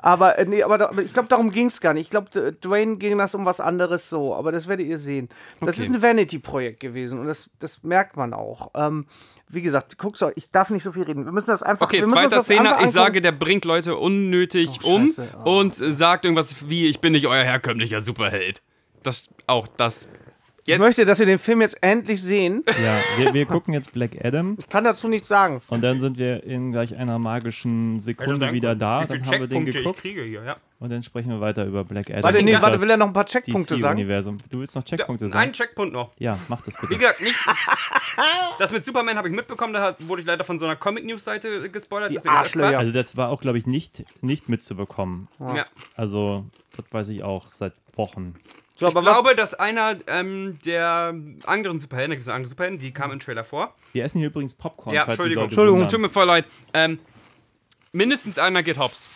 aber 0.00 0.38
äh, 0.38 0.44
nee, 0.44 0.62
aber, 0.62 0.96
ich 0.98 1.12
glaube, 1.12 1.28
darum 1.28 1.50
ging 1.50 1.68
es 1.68 1.80
gar 1.80 1.94
nicht. 1.94 2.04
Ich 2.04 2.10
glaube, 2.10 2.52
Dwayne 2.52 2.96
ging 2.96 3.16
das 3.18 3.34
um 3.34 3.44
was 3.44 3.60
anderes 3.60 4.08
so, 4.08 4.34
aber 4.34 4.52
das 4.52 4.68
werdet 4.68 4.86
ihr 4.86 4.98
sehen. 4.98 5.28
Das 5.60 5.76
Okay. 5.76 5.86
ist 5.86 5.94
ein 5.94 6.02
Vanity-Projekt 6.02 6.80
gewesen 6.80 7.18
und 7.18 7.26
das, 7.26 7.50
das 7.58 7.82
merkt 7.82 8.16
man 8.16 8.34
auch. 8.34 8.70
Ähm, 8.74 9.06
wie 9.48 9.62
gesagt, 9.62 9.98
guck's 9.98 10.22
euch, 10.22 10.32
ich 10.36 10.50
darf 10.50 10.70
nicht 10.70 10.82
so 10.82 10.92
viel 10.92 11.04
reden. 11.04 11.24
Wir 11.24 11.32
müssen 11.32 11.50
das 11.50 11.62
einfach. 11.62 11.86
Okay, 11.86 12.00
wir 12.00 12.06
müssen 12.06 12.28
zweiter 12.28 12.42
Szene, 12.42 12.76
ich 12.82 12.90
sage, 12.90 13.20
der 13.20 13.32
bringt 13.32 13.64
Leute 13.64 13.96
unnötig 13.96 14.80
Oh, 14.82 14.94
um 14.96 15.06
Scheiße, 15.06 15.28
oh. 15.44 15.60
und 15.60 15.74
sagt 15.74 16.24
irgendwas 16.24 16.68
wie, 16.68 16.86
ich 16.88 17.00
bin 17.00 17.12
nicht 17.12 17.26
euer 17.26 17.44
herkömmlicher 17.44 18.00
Superheld. 18.00 18.62
Das, 19.02 19.28
auch 19.46 19.66
das. 19.68 20.08
Ich 20.66 20.68
Jetzt, 20.68 20.80
möchte, 20.80 21.04
dass 21.04 21.18
wir 21.18 21.26
den 21.26 21.38
Film 21.38 21.60
jetzt 21.60 21.76
endlich 21.82 22.22
sehen. 22.22 22.64
Ja, 22.82 22.98
wir, 23.18 23.34
wir 23.34 23.44
gucken 23.44 23.74
jetzt 23.74 23.92
Black 23.92 24.12
Adam 24.24 24.56
Ich 24.58 24.66
kann 24.70 24.82
dazu 24.82 25.08
nichts 25.08 25.28
sagen. 25.28 25.60
und 25.68 25.84
dann 25.84 26.00
sind 26.00 26.16
wir 26.16 26.42
in 26.42 26.72
gleich 26.72 26.96
einer 26.96 27.18
magischen 27.18 28.00
Sekunde 28.00 28.50
wieder 28.50 28.74
da. 28.74 29.04
Dann 29.04 29.26
haben 29.26 29.40
wir 29.40 29.46
den 29.46 29.66
geguckt 29.66 30.00
kriege 30.00 30.22
hier, 30.22 30.42
ja. 30.42 30.56
und 30.78 30.90
dann 30.90 31.02
sprechen 31.02 31.28
wir 31.28 31.40
weiter 31.42 31.66
über 31.66 31.84
Black 31.84 32.08
Adam. 32.08 32.22
Warte, 32.22 32.42
nee, 32.42 32.56
warte, 32.58 32.80
will 32.80 32.88
er 32.88 32.96
noch 32.96 33.08
ein 33.08 33.12
paar 33.12 33.26
Checkpunkte 33.26 33.76
sagen? 33.76 33.98
DC-Universum. 33.98 34.38
Du 34.48 34.60
willst 34.60 34.74
noch 34.74 34.84
Checkpunkte 34.84 35.26
Ein 35.26 35.30
sagen? 35.30 35.52
Checkpunkt 35.52 35.92
noch. 35.92 36.12
Ja, 36.18 36.38
mach 36.48 36.62
das 36.62 36.76
Wie 36.76 36.86
bitte. 36.86 36.98
gesagt, 36.98 37.20
nicht. 37.20 37.36
das 38.58 38.72
mit 38.72 38.86
Superman 38.86 39.18
habe 39.18 39.28
ich 39.28 39.34
mitbekommen, 39.34 39.74
da 39.74 39.94
wurde 40.00 40.22
ich 40.22 40.26
leider 40.26 40.44
von 40.44 40.58
so 40.58 40.64
einer 40.64 40.76
Comic-News-Seite 40.76 41.68
gespoilert. 41.68 42.10
Die 42.10 42.26
Arschlöcher. 42.26 42.78
Also 42.78 42.90
das 42.90 43.18
war 43.18 43.28
auch, 43.28 43.42
glaube 43.42 43.58
ich, 43.58 43.66
nicht, 43.66 44.02
nicht 44.22 44.48
mitzubekommen. 44.48 45.28
Ja. 45.40 45.66
Also, 45.94 46.46
das 46.74 46.86
weiß 46.90 47.10
ich 47.10 47.22
auch 47.22 47.48
seit 47.48 47.74
Wochen. 47.96 48.36
So, 48.76 48.88
Ich 48.88 48.96
aber 48.96 49.06
was, 49.06 49.12
glaube, 49.12 49.36
dass 49.36 49.54
einer 49.54 49.96
ähm, 50.08 50.58
der 50.64 51.14
anderen 51.46 51.78
Superhelden, 51.78 52.10
da 52.10 52.14
gibt 52.16 52.22
es 52.22 52.28
eine 52.28 52.36
andere 52.36 52.50
Superhelden, 52.50 52.78
die 52.80 52.90
kam 52.90 53.12
im 53.12 53.20
Trailer 53.20 53.44
vor. 53.44 53.74
Wir 53.92 54.02
essen 54.04 54.18
hier 54.18 54.28
übrigens 54.28 54.54
Popcorn, 54.54 54.94
Ja, 54.94 55.04
Entschuldigung, 55.04 55.44
Entschuldigung, 55.44 55.88
tut 55.88 56.00
mir 56.00 56.08
voll 56.08 56.26
leid. 56.26 56.44
Ähm, 56.72 56.98
mindestens 57.92 58.38
einer 58.38 58.62
geht 58.64 58.78
hops. 58.78 59.08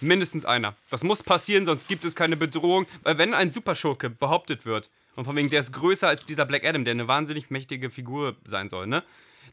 Mindestens 0.00 0.44
einer. 0.44 0.76
Das 0.90 1.02
muss 1.02 1.22
passieren, 1.22 1.66
sonst 1.66 1.88
gibt 1.88 2.04
es 2.04 2.14
keine 2.14 2.36
Bedrohung. 2.36 2.86
Weil 3.02 3.18
wenn 3.18 3.34
ein 3.34 3.50
Superschurke 3.50 4.10
behauptet 4.10 4.66
wird, 4.66 4.90
und 5.14 5.24
von 5.24 5.36
wegen 5.36 5.50
der 5.50 5.60
ist 5.60 5.72
größer 5.72 6.08
als 6.08 6.24
dieser 6.24 6.46
Black 6.46 6.64
Adam, 6.64 6.84
der 6.84 6.92
eine 6.92 7.08
wahnsinnig 7.08 7.50
mächtige 7.50 7.90
Figur 7.90 8.36
sein 8.44 8.68
soll, 8.68 8.86
ne? 8.86 9.02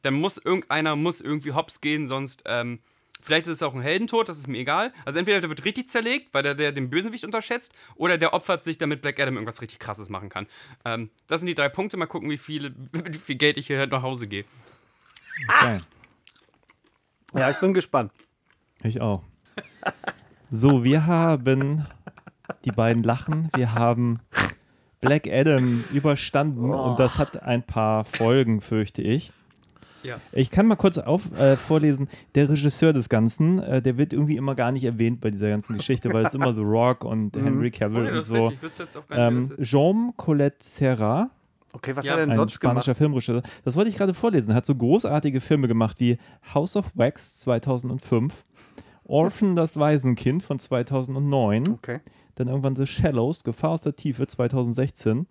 Dann 0.04 0.14
muss 0.14 0.38
irgendeiner 0.38 0.96
muss 0.96 1.20
irgendwie 1.20 1.52
hops 1.52 1.82
gehen, 1.82 2.08
sonst, 2.08 2.44
ähm, 2.46 2.80
vielleicht 3.22 3.48
ist 3.48 3.54
es 3.54 3.64
auch 3.64 3.74
ein 3.74 3.82
Heldentod, 3.82 4.30
das 4.30 4.38
ist 4.38 4.48
mir 4.48 4.58
egal. 4.58 4.94
Also 5.06 5.20
entweder 5.20 5.42
der 5.42 5.50
wird 5.50 5.66
richtig 5.66 5.90
zerlegt, 5.90 6.34
weil 6.34 6.44
der, 6.44 6.56
der 6.56 6.72
den 6.72 6.90
Bösewicht 6.90 7.24
unterschätzt, 7.24 7.74
oder 7.96 8.18
der 8.18 8.34
opfert 8.34 8.64
sich, 8.64 8.78
damit 8.78 9.02
Black 9.02 9.20
Adam 9.20 9.36
irgendwas 9.36 9.62
richtig 9.62 9.80
krasses 9.80 10.10
machen 10.10 10.30
kann. 10.30 10.48
Ähm, 10.86 11.10
das 11.28 11.42
sind 11.42 11.48
die 11.48 11.56
drei 11.56 11.70
Punkte. 11.70 11.98
Mal 11.98 12.08
gucken, 12.08 12.30
wie, 12.30 12.38
viele, 12.38 12.74
wie 12.92 13.18
viel 13.18 13.36
Geld 13.36 13.58
ich 13.58 13.68
hier 13.68 13.86
nach 13.88 14.02
Hause 14.02 14.28
gehe. 14.28 14.46
Okay. 15.48 15.78
ja, 17.34 17.50
ich 17.50 17.58
bin 17.58 17.74
gespannt. 17.74 18.12
Ich 18.84 19.02
auch. 19.02 19.24
So, 20.50 20.84
wir 20.84 21.06
haben 21.06 21.86
die 22.66 22.72
beiden 22.72 23.04
Lachen. 23.04 23.50
Wir 23.56 23.74
haben 23.74 24.20
Black 25.02 25.28
Adam 25.28 25.84
überstanden 25.94 26.72
und 26.72 27.00
das 27.00 27.18
hat 27.18 27.42
ein 27.44 27.64
paar 27.64 28.04
Folgen, 28.04 28.60
fürchte 28.60 29.02
ich. 29.02 29.32
Ja. 30.04 30.20
Ich 30.32 30.50
kann 30.52 30.66
mal 30.68 30.76
kurz 30.76 30.98
auf, 30.98 31.32
äh, 31.38 31.58
vorlesen. 31.58 32.08
Der 32.36 32.50
Regisseur 32.50 32.94
des 32.94 33.10
Ganzen, 33.10 33.60
äh, 33.60 33.82
der 33.82 33.98
wird 33.98 34.14
irgendwie 34.14 34.38
immer 34.38 34.56
gar 34.56 34.72
nicht 34.72 34.84
erwähnt 34.84 35.20
bei 35.22 35.30
dieser 35.30 35.50
ganzen 35.50 35.78
Geschichte, 35.78 36.12
weil 36.14 36.26
es 36.26 36.34
immer 36.34 36.54
The 36.54 36.62
Rock 36.64 37.04
und 37.06 37.36
Henry 37.36 37.72
Cavill 37.72 38.04
Oh, 38.04 38.06
ja, 38.10 38.16
und 38.16 38.22
so. 38.22 38.36
richtig. 38.36 38.54
Ich 38.58 38.64
wüsste 38.64 38.84
jetzt 38.84 38.98
auch 38.98 39.08
gar 39.08 39.32
nicht, 39.32 39.52
Ähm. 39.52 39.64
Jean 39.66 40.14
Colette 40.16 40.58
Serra, 40.60 41.30
Okay, 41.72 41.96
was 41.96 42.04
Ja, 42.06 42.14
hat 42.14 42.20
er 42.20 42.26
denn 42.26 42.32
ein 42.32 42.36
sonst 42.36 42.60
gemacht? 42.60 42.78
spanischer 42.84 42.96
Filmregisseur. 42.96 43.44
Das 43.64 43.76
wollte 43.76 43.92
ich 43.92 43.96
gerade 43.98 44.16
vorlesen. 44.16 44.56
Hat 44.56 44.66
so 44.66 44.74
großartige 44.74 45.40
Filme 45.40 45.68
gemacht 45.68 46.00
wie 46.00 46.18
House 46.56 46.76
of 46.76 46.86
Wax 46.96 47.40
2005, 47.42 48.34
Orphan 49.06 49.56
das 49.56 49.78
Waisenkind 49.78 50.42
von 50.44 50.58
2009, 50.60 51.68
Okay. 51.74 52.00
dann 52.36 52.48
irgendwann 52.48 52.76
The 52.76 52.88
Shallows, 52.88 53.44
Gefahr 53.44 53.72
aus 53.72 53.82
der 53.82 53.96
Tiefe 53.96 54.26
2016, 54.26 55.28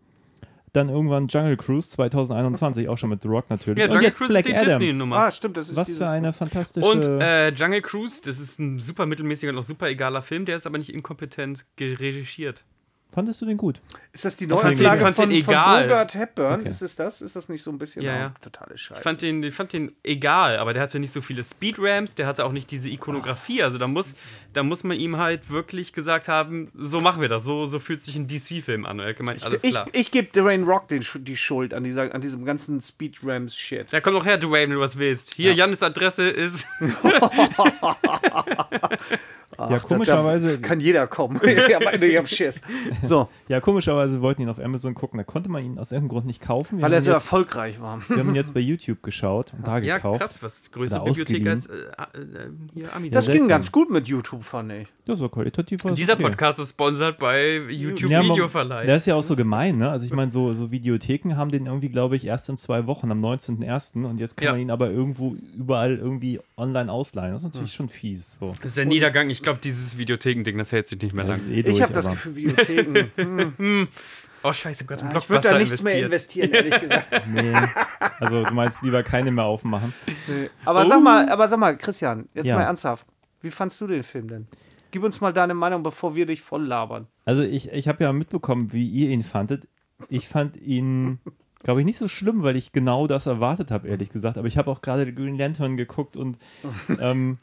dann 0.72 0.88
irgendwann 0.88 1.28
Jungle 1.28 1.56
Cruise 1.56 1.88
2021, 1.90 2.88
auch 2.88 2.98
schon 2.98 3.10
mit 3.10 3.22
The 3.22 3.28
Rock 3.28 3.50
natürlich. 3.50 3.78
Ja, 3.78 3.84
Und 3.86 3.92
Jungle 3.92 4.06
jetzt 4.06 4.18
Cruise 4.18 4.32
Black 4.32 4.46
ist 4.46 4.52
die 4.52 4.56
Adam. 4.56 4.78
Disney-Nummer. 4.80 5.16
Ah, 5.16 5.30
stimmt, 5.30 5.56
das 5.56 5.70
ist 5.70 5.76
Was 5.76 5.96
für 5.96 6.08
eine 6.08 6.32
fantastische. 6.32 6.86
Und 6.86 7.04
äh, 7.04 7.50
Jungle 7.50 7.82
Cruise, 7.82 8.20
das 8.24 8.38
ist 8.38 8.58
ein 8.58 8.78
super 8.78 9.06
mittelmäßiger 9.06 9.52
und 9.52 9.58
auch 9.58 9.62
super 9.62 9.88
egaler 9.88 10.22
Film, 10.22 10.44
der 10.44 10.56
ist 10.56 10.66
aber 10.66 10.78
nicht 10.78 10.92
inkompetent 10.92 11.66
geregiert. 11.76 12.64
Fandest 13.10 13.40
du 13.40 13.46
den 13.46 13.56
gut? 13.56 13.80
Ist 14.12 14.24
das 14.24 14.36
die 14.36 14.46
Neuauflage? 14.46 14.74
Ich 14.74 15.16
von, 15.16 15.30
den 15.30 15.44
von 15.44 15.54
egal. 15.54 15.82
Bogart 15.84 16.14
Hepburn? 16.14 16.60
Okay. 16.60 16.68
Ist 16.68 16.82
es 16.82 16.96
das? 16.96 17.22
Ist 17.22 17.36
das 17.36 17.48
nicht 17.48 17.62
so 17.62 17.70
ein 17.70 17.78
bisschen 17.78 18.02
Ja, 18.02 18.16
ja. 18.16 18.34
totale 18.40 18.76
Scheiße? 18.76 19.00
Ich 19.00 19.02
fand 19.02 19.22
den, 19.22 19.42
ich 19.42 19.54
fand 19.54 19.72
den 19.72 19.92
egal, 20.02 20.58
aber 20.58 20.72
der 20.72 20.82
hatte 20.82 20.98
nicht 20.98 21.12
so 21.12 21.20
viele 21.20 21.42
Speedramps, 21.42 22.14
der 22.14 22.26
hatte 22.26 22.44
auch 22.44 22.52
nicht 22.52 22.70
diese 22.70 22.90
Ikonografie. 22.90 23.62
Also 23.62 23.78
da 23.78 23.86
muss, 23.86 24.14
da 24.52 24.62
muss 24.62 24.84
man 24.84 24.98
ihm 24.98 25.16
halt 25.16 25.50
wirklich 25.50 25.92
gesagt 25.92 26.28
haben, 26.28 26.70
so 26.74 27.00
machen 27.00 27.20
wir 27.20 27.28
das, 27.28 27.44
so, 27.44 27.66
so 27.66 27.78
fühlt 27.78 28.02
sich 28.02 28.16
ein 28.16 28.26
DC-Film 28.26 28.86
an. 28.86 28.98
Und 28.98 29.04
er 29.04 29.10
hat 29.10 29.16
gemeint, 29.16 29.44
alles 29.44 29.64
ich 29.64 29.70
klar. 29.70 29.86
ich 29.92 30.10
gebe 30.10 30.28
Dwayne 30.32 30.64
Rock 30.64 30.88
den, 30.88 31.04
die 31.14 31.36
Schuld 31.36 31.74
an, 31.74 31.84
dieser, 31.84 32.14
an 32.14 32.20
diesem 32.20 32.44
ganzen 32.44 32.80
Speed-Rams-Shit. 32.80 33.92
da 33.92 34.00
komm 34.00 34.14
doch 34.14 34.26
her, 34.26 34.38
Dwayne, 34.38 34.70
wenn 34.70 34.76
du 34.76 34.80
was 34.80 34.98
willst. 34.98 35.34
Hier, 35.34 35.54
Jannis 35.54 35.82
Adresse 35.82 36.28
ist. 36.28 36.66
ja, 39.58 39.78
komischerweise, 39.78 40.58
Da 40.58 40.66
kann 40.68 40.80
jeder 40.80 41.06
kommen. 41.06 41.40
ich 41.42 41.74
hab, 41.74 42.02
ich 42.02 42.16
hab 42.16 42.28
Schiss. 42.28 42.60
So, 43.02 43.28
ja, 43.48 43.60
komischerweise 43.60 44.20
wollten 44.20 44.42
ihn 44.42 44.48
auf 44.48 44.58
Amazon 44.58 44.94
gucken. 44.94 45.18
Da 45.18 45.24
konnte 45.24 45.48
man 45.50 45.64
ihn 45.64 45.78
aus 45.78 45.90
irgendeinem 45.90 46.10
Grund 46.16 46.26
nicht 46.26 46.42
kaufen. 46.42 46.78
Wir 46.78 46.82
weil 46.84 46.92
er 46.92 47.00
so 47.00 47.10
jetzt, 47.10 47.22
erfolgreich 47.22 47.80
war. 47.80 48.00
wir 48.08 48.18
haben 48.18 48.28
ihn 48.28 48.34
jetzt 48.34 48.52
bei 48.54 48.60
YouTube 48.60 49.02
geschaut 49.02 49.52
und 49.56 49.66
da 49.66 49.78
Ja, 49.78 49.96
gekauft. 49.96 50.20
krass, 50.20 50.42
was 50.42 50.70
größere 50.70 51.04
Bibliothek 51.04 51.46
als 51.46 51.66
äh, 51.66 51.72
äh, 51.74 52.50
hier 52.74 52.94
Amis. 52.94 53.12
Das 53.12 53.24
ging 53.26 53.34
seltsam. 53.34 53.48
ganz 53.48 53.72
gut 53.72 53.90
mit 53.90 54.06
YouTube, 54.06 54.44
fand 54.44 54.72
ich. 54.72 54.88
Das 55.06 55.20
war 55.20 55.30
qualitativ. 55.30 55.82
war 55.84 55.92
das 55.92 55.96
Dieser 55.98 56.12
okay. 56.14 56.24
Podcast 56.24 56.58
ist 56.58 56.68
sponsert 56.70 57.16
bei 57.18 57.56
YouTube 57.70 58.10
Ja, 58.10 58.22
Videoverleih. 58.22 58.84
Der 58.84 58.96
ist 58.96 59.06
ja 59.06 59.14
auch 59.14 59.22
so 59.22 59.34
gemein, 59.36 59.78
ne? 59.78 59.88
Also 59.88 60.04
ich 60.04 60.12
meine, 60.12 60.30
so, 60.30 60.52
so 60.52 60.70
Videotheken 60.70 61.34
haben 61.36 61.50
den 61.50 61.64
irgendwie, 61.64 61.88
glaube 61.88 62.14
ich, 62.16 62.26
erst 62.26 62.50
in 62.50 62.58
zwei 62.58 62.86
Wochen, 62.86 63.10
am 63.10 63.24
19.01. 63.24 64.04
Und 64.04 64.18
jetzt 64.18 64.36
kann 64.36 64.44
Ja. 64.44 64.52
man 64.52 64.60
ihn 64.60 64.70
aber 64.70 64.90
irgendwo 64.90 65.34
überall 65.56 65.96
irgendwie 65.96 66.40
online 66.58 66.92
ausleihen. 66.92 67.32
Das 67.32 67.42
ist 67.42 67.48
natürlich 67.54 67.72
schon 67.72 67.88
fies. 67.88 68.34
So. 68.36 68.54
Das 68.58 68.66
ist 68.66 68.76
der 68.76 68.84
Niedergang. 68.84 69.30
Ich 69.30 69.37
glaube, 69.42 69.60
dieses 69.62 69.98
Videotheken-Ding, 69.98 70.56
das 70.58 70.72
hält 70.72 70.88
sich 70.88 71.00
nicht 71.00 71.14
mehr 71.14 71.24
lang. 71.24 71.40
eh 71.50 71.62
durch, 71.62 71.76
Ich 71.76 71.82
habe 71.82 71.92
das 71.92 72.08
Gefühl, 72.10 72.36
Videotheken. 72.36 73.88
Oh, 74.44 74.52
scheiße, 74.52 74.84
ich 74.84 74.88
hab 74.90 74.98
grad 75.00 75.02
einen 75.10 75.18
ich 75.18 75.28
würde 75.28 75.48
da 75.48 75.58
nichts 75.58 75.82
mehr 75.82 75.98
investiert. 76.04 76.46
investieren, 76.54 76.72
ehrlich 76.72 76.80
gesagt. 76.80 77.26
Nee. 77.32 77.52
Also 78.20 78.44
du 78.44 78.54
meinst 78.54 78.82
lieber 78.82 79.02
keine 79.02 79.32
mehr 79.32 79.42
aufmachen. 79.44 79.92
Aber 80.64 80.86
sag 80.86 81.02
mal, 81.02 81.28
aber 81.28 81.48
sag 81.48 81.58
mal, 81.58 81.76
Christian, 81.76 82.28
jetzt 82.34 82.46
Ja. 82.46 82.54
mal 82.56 82.62
ernsthaft. 82.62 83.04
Wie 83.40 83.50
fandst 83.50 83.80
du 83.80 83.88
den 83.88 84.04
Film 84.04 84.28
denn? 84.28 84.46
Gib 84.92 85.02
uns 85.02 85.20
mal 85.20 85.32
deine 85.32 85.54
Meinung, 85.54 85.82
bevor 85.82 86.14
wir 86.14 86.24
dich 86.24 86.40
voll 86.40 86.64
labern. 86.64 87.08
Also 87.24 87.42
ich, 87.42 87.72
ich 87.72 87.88
habe 87.88 88.04
ja 88.04 88.12
mitbekommen, 88.12 88.72
wie 88.72 88.88
ihr 88.88 89.10
ihn 89.10 89.24
fandet. 89.24 89.66
Ich 90.08 90.28
fand 90.28 90.56
ihn 90.56 91.18
glaube 91.64 91.80
ich, 91.80 91.86
nicht 91.86 91.98
so 91.98 92.06
schlimm, 92.06 92.44
weil 92.44 92.54
ich 92.56 92.70
genau 92.70 93.08
das 93.08 93.26
erwartet 93.26 93.72
habe, 93.72 93.88
ehrlich 93.88 94.10
gesagt. 94.10 94.38
Aber 94.38 94.46
ich 94.46 94.56
habe 94.56 94.70
auch 94.70 94.80
gerade 94.82 95.12
Green 95.12 95.36
Lantern 95.36 95.76
geguckt 95.76 96.16
und 96.16 96.38
ähm, 97.00 97.38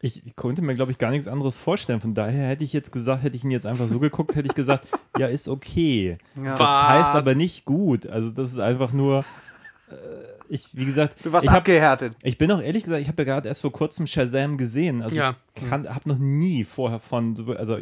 ich, 0.00 0.36
konnte 0.36 0.62
mir, 0.62 0.74
glaube 0.74 0.92
ich, 0.92 0.98
gar 0.98 1.10
nichts 1.10 1.28
anderes 1.28 1.56
vorstellen. 1.56 2.00
Von 2.00 2.14
daher 2.14 2.48
hätte 2.48 2.64
ich 2.64 2.72
jetzt 2.72 2.92
gesagt, 2.92 3.22
hätte 3.22 3.36
ich 3.36 3.44
ihn 3.44 3.50
jetzt 3.50 3.66
einfach 3.66 3.88
so 3.88 3.98
geguckt, 3.98 4.34
hätte 4.34 4.48
ich 4.48 4.54
gesagt, 4.54 4.86
ja, 5.18 5.26
ist 5.26 5.48
okay. 5.48 6.18
Ja. 6.36 6.42
Das 6.52 6.60
Was? 6.60 6.88
heißt 6.88 7.14
aber 7.14 7.34
nicht 7.34 7.64
gut. 7.64 8.06
Also 8.06 8.30
das 8.30 8.52
ist 8.52 8.58
einfach 8.58 8.92
nur, 8.92 9.24
äh, 9.90 9.94
ich, 10.48 10.68
wie 10.76 10.84
gesagt, 10.84 11.24
Du 11.24 11.32
warst 11.32 11.44
ich 11.44 11.50
habe 11.50 11.58
abgehärtet. 11.58 12.16
ich 12.22 12.36
bin 12.38 12.50
auch 12.52 12.60
ehrlich 12.60 12.84
gesagt, 12.84 13.00
ich 13.02 13.08
habe 13.08 13.22
ja 13.22 13.24
gerade 13.34 13.48
erst 13.48 13.62
vor 13.62 13.72
kurzem 13.72 14.06
Shazam 14.06 14.58
gesehen. 14.58 15.02
Also 15.02 15.16
Ja. 15.16 15.36
ich 15.56 15.70
habe 15.70 16.08
noch 16.08 16.18
nie 16.18 16.64
vorher 16.64 16.98
von, 17.00 17.34
so- 17.36 17.52
also 17.54 17.78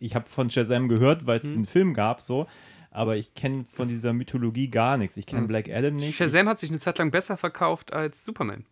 ich 0.00 0.14
habe 0.14 0.26
von 0.30 0.48
Shazam 0.50 0.88
gehört, 0.88 1.26
weil 1.26 1.38
es 1.40 1.54
einen 1.54 1.66
Film 1.66 1.92
gab, 1.92 2.20
so. 2.20 2.46
Aber 2.90 3.16
ich 3.16 3.34
kenne 3.34 3.64
von 3.70 3.88
dieser 3.88 4.12
Mythologie 4.14 4.68
gar 4.70 4.96
nichts. 4.96 5.16
Ich 5.18 5.26
kenne 5.26 5.46
Black 5.46 5.68
Adam 5.68 5.96
nicht. 5.96 6.16
Shazam 6.16 6.48
hat 6.48 6.58
sich 6.60 6.70
eine 6.70 6.78
Zeit 6.80 6.98
lang 6.98 7.10
besser 7.10 7.36
verkauft 7.36 7.92
als 7.92 8.24
Superman. 8.24 8.64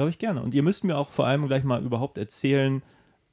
Glaube 0.00 0.08
ich 0.12 0.18
gerne. 0.18 0.40
Und 0.42 0.54
ihr 0.54 0.62
müsst 0.62 0.82
mir 0.82 0.96
auch 0.96 1.10
vor 1.10 1.26
allem 1.26 1.46
gleich 1.46 1.62
mal 1.62 1.82
überhaupt 1.84 2.16
erzählen, 2.16 2.82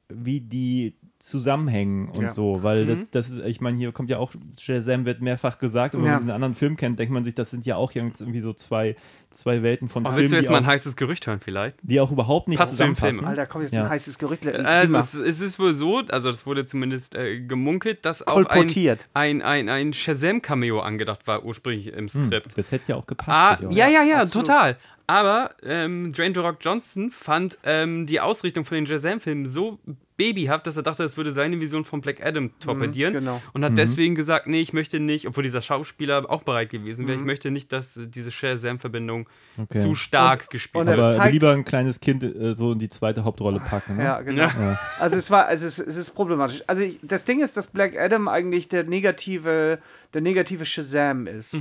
wie 0.10 0.42
die 0.42 0.96
zusammenhängen 1.20 2.10
und 2.10 2.24
Ja. 2.24 2.30
so, 2.30 2.62
weil 2.62 2.86
das, 2.86 3.10
das 3.10 3.30
ist, 3.30 3.40
ich 3.46 3.60
meine, 3.62 3.78
hier 3.78 3.92
kommt 3.94 4.10
ja 4.10 4.18
auch, 4.20 4.34
Shazam 4.60 5.06
wird 5.06 5.22
mehrfach 5.22 5.58
gesagt 5.60 5.96
und 5.96 6.02
wenn 6.02 6.08
Ja. 6.08 6.12
man 6.14 6.20
diesen 6.20 6.32
anderen 6.32 6.54
Film 6.56 6.76
kennt, 6.76 7.00
denkt 7.00 7.12
man 7.14 7.24
sich, 7.24 7.34
das 7.34 7.50
sind 7.52 7.66
ja 7.66 7.76
auch 7.78 7.92
irgendwie 7.96 8.40
so 8.42 8.52
zwei, 8.54 8.96
zwei 9.32 9.64
Welten 9.64 9.88
von 9.88 10.04
Oh, 10.04 10.10
Filmen, 10.10 10.18
willst 10.20 10.32
du 10.34 10.36
jetzt 10.36 10.46
die, 10.48 10.52
mal 10.52 10.58
ein 10.60 10.66
auch, 10.66 10.68
heißes 10.70 10.96
Gerücht 10.98 11.26
hören 11.26 11.40
vielleicht? 11.40 11.78
die 11.82 12.00
auch 12.02 12.12
überhaupt 12.12 12.50
nicht 12.50 12.58
Passt 12.60 12.76
zu 12.76 12.84
dem 12.84 12.96
zusammenpassen. 12.96 13.18
Film. 13.20 13.28
Alter, 13.30 13.46
kommt 13.48 13.64
jetzt 13.64 13.74
Ja. 13.74 13.86
ein 13.86 13.90
heißes 13.90 14.18
Gerücht. 14.20 14.46
Also 14.46 14.98
es, 14.98 15.14
es 15.16 15.42
ist 15.42 15.58
wohl 15.60 15.74
so, 15.74 16.04
also 16.10 16.30
das 16.30 16.46
wurde 16.46 16.66
zumindest 16.66 17.16
äh, 17.16 17.40
gemunkelt, 17.40 18.06
dass 18.06 18.26
auch 18.28 18.36
ein, 18.38 18.44
Kolportiert. 18.46 19.08
ein, 19.14 19.42
ein, 19.42 19.70
ein 19.70 19.94
Shazam-Cameo 19.94 20.82
angedacht 20.82 21.26
war 21.28 21.44
ursprünglich 21.46 21.88
im 21.88 22.08
Hm, 22.10 22.28
Skript. 22.28 22.58
das 22.58 22.72
hätte 22.72 22.92
ja 22.92 22.96
auch 22.98 23.08
gepasst. 23.08 23.62
Ah, 23.64 23.72
ja, 23.72 23.88
ja, 23.88 24.04
ja, 24.04 24.22
absolut. 24.22 24.48
total. 24.48 24.78
Aber 25.10 25.52
ähm, 25.64 26.12
Dwayne 26.12 26.34
The 26.36 26.42
Rock 26.42 26.58
Johnson 26.60 27.12
fand 27.12 27.58
ähm, 27.64 28.06
die 28.08 28.20
Ausrichtung 28.20 28.66
von 28.66 28.76
den 28.76 28.86
Shazam-Filmen 28.88 29.50
so 29.50 29.80
babyhaft, 30.18 30.68
dass 30.68 30.76
er 30.76 30.84
dachte, 30.84 31.04
das 31.04 31.16
würde 31.16 31.32
seine 31.32 31.62
Vision 31.62 31.86
von 31.86 32.02
Black 32.02 32.26
Adam 32.26 32.50
torpedieren. 32.60 33.14
genau. 33.14 33.42
Und 33.54 33.64
hat 33.64 33.78
deswegen 33.78 34.16
gesagt, 34.16 34.48
nee, 34.48 34.60
ich 34.62 34.74
möchte 34.74 35.00
nicht, 35.00 35.28
obwohl 35.28 35.44
dieser 35.44 35.62
Schauspieler 35.62 36.30
auch 36.30 36.42
bereit 36.42 36.72
gewesen 36.72 37.08
wäre, 37.08 37.20
ich 37.20 37.24
möchte 37.24 37.52
nicht, 37.52 37.72
dass 37.72 38.00
diese 38.08 38.32
Shazam-Verbindung 38.32 39.30
Okay. 39.60 39.80
zu 39.80 39.96
stark 39.96 40.50
gespielt 40.50 40.82
und 40.82 40.88
wird. 40.88 41.00
das 41.00 41.16
Aber 41.16 41.24
zeigt- 41.24 41.34
lieber 41.34 41.52
ein 41.52 41.64
kleines 41.66 42.00
Kind 42.00 42.24
äh, 42.24 42.54
so 42.54 42.74
in 42.74 42.80
die 42.80 42.90
zweite 42.90 43.24
Hauptrolle 43.24 43.60
packen. 43.60 43.98
Ne? 43.98 44.04
Ja, 44.04 44.22
genau. 44.22 44.44
Ja. 44.44 44.80
Also 45.00 45.16
es 45.16 45.32
war, 45.32 45.46
also 45.48 45.66
es, 45.66 45.80
es 45.80 45.96
ist 45.98 46.12
problematisch. 46.12 46.64
Also 46.68 46.84
ich, 46.84 47.00
das 47.02 47.24
Ding 47.26 47.40
ist, 47.42 47.56
dass 47.56 47.68
Black 47.68 47.98
Adam 47.98 48.28
eigentlich 48.28 48.68
der 48.68 48.84
negative, 48.84 49.80
der 50.14 50.22
negative 50.22 50.66
Shazam 50.66 51.28
ist. 51.28 51.60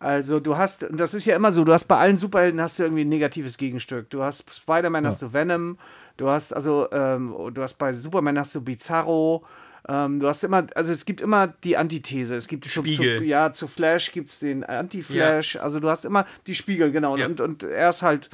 Also 0.00 0.40
du 0.40 0.56
hast, 0.56 0.82
und 0.84 0.98
das 0.98 1.12
ist 1.12 1.26
ja 1.26 1.36
immer 1.36 1.52
so, 1.52 1.62
du 1.62 1.74
hast 1.74 1.84
bei 1.84 1.98
allen 1.98 2.16
Superhelden 2.16 2.58
hast 2.60 2.78
du 2.78 2.84
irgendwie 2.84 3.04
ein 3.04 3.08
negatives 3.10 3.58
Gegenstück. 3.58 4.08
Du 4.08 4.22
hast 4.22 4.52
Spider-Man, 4.52 5.06
hast 5.06 5.20
du 5.20 5.34
Venom, 5.34 5.78
du 6.16 6.28
hast 6.28 6.54
also, 6.54 6.90
ähm, 6.90 7.34
du 7.52 7.62
hast 7.62 7.74
bei 7.74 7.92
Superman 7.92 8.38
hast 8.38 8.54
du 8.54 8.62
Bizarro. 8.62 9.44
Ähm, 9.86 10.18
du 10.18 10.26
hast 10.26 10.42
immer, 10.42 10.66
also 10.74 10.92
es 10.92 11.04
gibt 11.04 11.20
immer 11.20 11.48
die 11.48 11.76
Antithese. 11.76 12.34
Es 12.34 12.48
gibt 12.48 12.64
zu, 12.64 12.82
zu, 12.82 12.94
Spiegel. 12.94 13.24
ja, 13.24 13.52
zu 13.52 13.66
Flash 13.66 14.12
gibt 14.12 14.30
es 14.30 14.38
den 14.38 14.64
Anti-Flash. 14.64 15.56
Also 15.56 15.80
du 15.80 15.90
hast 15.90 16.06
immer 16.06 16.26
die 16.46 16.54
Spiegel, 16.54 16.92
genau. 16.92 17.18
Ja. 17.18 17.26
Und, 17.26 17.42
und 17.42 17.62
er 17.62 17.90
ist 17.90 18.00
halt, 18.00 18.30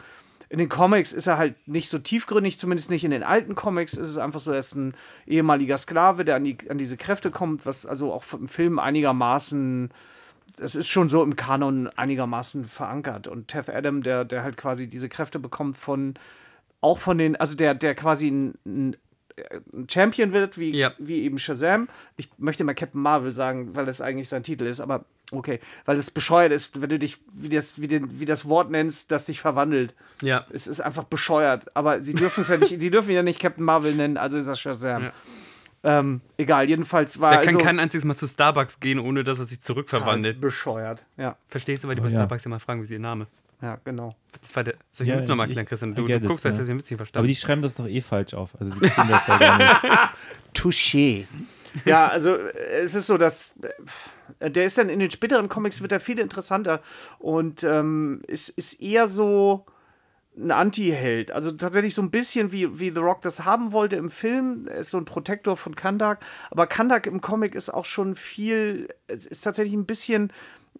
in 0.48 0.58
den 0.58 0.68
Comics 0.68 1.12
ist 1.12 1.26
er 1.26 1.36
halt 1.36 1.54
nicht 1.66 1.88
so 1.88 1.98
tiefgründig, 1.98 2.58
zumindest 2.58 2.90
nicht 2.90 3.04
in 3.04 3.10
den 3.10 3.24
alten 3.24 3.56
Comics. 3.56 3.94
Ist 3.94 4.08
es 4.08 4.18
einfach 4.18 4.38
so, 4.38 4.52
er 4.52 4.58
ist 4.58 4.76
ein 4.76 4.94
ehemaliger 5.26 5.78
Sklave, 5.78 6.24
der 6.24 6.36
an, 6.36 6.44
die, 6.44 6.58
an 6.68 6.78
diese 6.78 6.96
Kräfte 6.96 7.32
kommt, 7.32 7.66
was 7.66 7.86
also 7.86 8.12
auch 8.12 8.24
im 8.32 8.46
Film 8.46 8.78
einigermaßen, 8.78 9.90
das 10.56 10.74
ist 10.74 10.88
schon 10.88 11.08
so 11.08 11.22
im 11.22 11.36
Kanon 11.36 11.88
einigermaßen 11.96 12.66
verankert. 12.66 13.28
Und 13.28 13.48
Tef 13.48 13.68
Adam, 13.68 14.02
der, 14.02 14.24
der 14.24 14.42
halt 14.42 14.56
quasi 14.56 14.88
diese 14.88 15.08
Kräfte 15.08 15.38
bekommt 15.38 15.76
von, 15.76 16.14
auch 16.80 16.98
von 16.98 17.18
den, 17.18 17.36
also 17.36 17.54
der, 17.56 17.74
der 17.74 17.94
quasi 17.94 18.28
ein, 18.30 18.54
ein 18.64 18.96
ein 19.74 19.86
Champion 19.90 20.32
wird, 20.32 20.56
wie, 20.56 20.70
Ja. 20.74 20.92
wie 20.98 21.22
eben 21.22 21.38
Shazam. 21.38 21.88
Ich 22.16 22.30
möchte 22.38 22.64
mal 22.64 22.74
Captain 22.74 23.02
Marvel 23.02 23.34
sagen, 23.34 23.76
weil 23.76 23.84
das 23.84 24.00
eigentlich 24.00 24.30
sein 24.30 24.42
Titel 24.42 24.64
ist, 24.64 24.80
aber 24.80 25.04
okay, 25.30 25.60
weil 25.84 25.98
es 25.98 26.10
bescheuert 26.10 26.52
ist, 26.52 26.80
wenn 26.80 26.88
du 26.88 26.98
dich, 26.98 27.18
wie 27.34 27.50
das, 27.50 27.78
wie, 27.78 27.86
den, 27.86 28.18
wie 28.18 28.24
das 28.24 28.48
Wort 28.48 28.70
nennst, 28.70 29.10
das 29.12 29.26
dich 29.26 29.40
verwandelt. 29.42 29.94
Ja. 30.22 30.46
Es 30.50 30.66
ist 30.66 30.80
einfach 30.80 31.04
bescheuert, 31.04 31.66
aber 31.76 32.00
sie 32.00 32.14
dürfen 32.14 32.40
es 32.40 32.48
ja 32.48 32.56
nicht, 32.56 32.80
sie 32.80 32.90
dürfen 32.90 33.10
ja 33.10 33.22
nicht 33.22 33.38
Captain 33.38 33.62
Marvel 33.62 33.94
nennen, 33.94 34.16
also 34.16 34.38
ist 34.38 34.48
das 34.48 34.58
Shazam. 34.58 35.02
Ja. 35.02 35.12
Ähm, 35.88 36.20
egal, 36.36 36.68
jedenfalls 36.68 37.20
war 37.20 37.30
Der 37.30 37.38
kann 37.42 37.54
also 37.54 37.58
kein 37.58 37.78
einziges 37.78 38.04
Mal 38.04 38.14
zu 38.14 38.26
Starbucks 38.26 38.80
gehen, 38.80 38.98
ohne 38.98 39.22
dass 39.22 39.38
er 39.38 39.44
sich 39.44 39.60
zurückverwandelt. 39.62 40.40
bescheuert. 40.40 41.06
Ja, 41.16 41.36
Verstehst 41.46 41.84
du, 41.84 41.88
weil 41.88 41.94
die 41.94 42.00
bei 42.00 42.08
Oh, 42.08 42.10
ja. 42.10 42.16
Starbucks 42.18 42.44
immer 42.44 42.58
fragen, 42.58 42.82
wie 42.82 42.86
sie 42.86 42.94
ihr 42.94 43.00
Name. 43.00 43.28
ja, 43.62 43.78
genau. 43.84 44.16
Das 44.42 44.54
war 44.56 44.64
der. 44.64 44.74
Soll 44.92 45.06
ich 45.06 45.12
Ja, 45.12 45.20
Witz 45.20 45.28
nochmal 45.28 45.46
erklären, 45.46 45.66
Christian? 45.66 45.94
Du, 45.94 46.04
du 46.04 46.12
it, 46.12 46.26
guckst, 46.26 46.44
hast 46.44 46.56
ja. 46.56 46.62
du 46.62 46.66
den 46.66 46.78
Witz 46.78 46.86
nicht 46.90 46.94
Aber 46.94 47.04
verstanden. 47.06 47.28
die 47.28 47.36
schreiben 47.36 47.62
das 47.62 47.74
doch 47.74 47.86
eh 47.86 48.00
falsch 48.00 48.34
auf. 48.34 48.50
Also 48.58 48.72
die 48.74 48.80
kriegen 48.88 49.08
das 49.08 49.26
ja 49.28 49.38
gar 49.38 49.58
nicht. 49.58 49.80
Touché. 50.54 51.26
Ja, 51.84 52.08
also 52.08 52.36
es 52.36 52.94
ist 52.94 53.06
so, 53.06 53.16
dass 53.18 53.54
äh, 54.40 54.50
der 54.50 54.64
ist 54.64 54.78
dann 54.78 54.88
in 54.88 54.98
den 54.98 55.10
späteren 55.10 55.48
Comics 55.48 55.80
wird 55.82 55.92
er 55.92 56.00
viel 56.00 56.18
interessanter 56.18 56.80
und 57.18 57.62
ähm, 57.64 58.22
ist, 58.26 58.48
ist 58.48 58.80
eher 58.80 59.06
so 59.06 59.66
ein 60.38 60.50
Anti-Held. 60.50 61.32
Also 61.32 61.50
tatsächlich 61.52 61.94
so 61.94 62.02
ein 62.02 62.10
bisschen 62.10 62.52
wie, 62.52 62.78
wie 62.78 62.90
The 62.90 63.00
Rock 63.00 63.22
das 63.22 63.44
haben 63.44 63.72
wollte 63.72 63.96
im 63.96 64.10
Film. 64.10 64.66
Er 64.68 64.78
ist 64.78 64.90
so 64.90 64.98
ein 64.98 65.04
Protektor 65.04 65.56
von 65.56 65.74
Kandak. 65.74 66.24
Aber 66.50 66.66
Kandak 66.66 67.06
im 67.06 67.20
Comic 67.20 67.54
ist 67.54 67.70
auch 67.70 67.86
schon 67.86 68.14
viel, 68.14 68.88
es 69.06 69.26
ist 69.26 69.40
tatsächlich 69.42 69.74
ein 69.74 69.86
bisschen, 69.86 70.32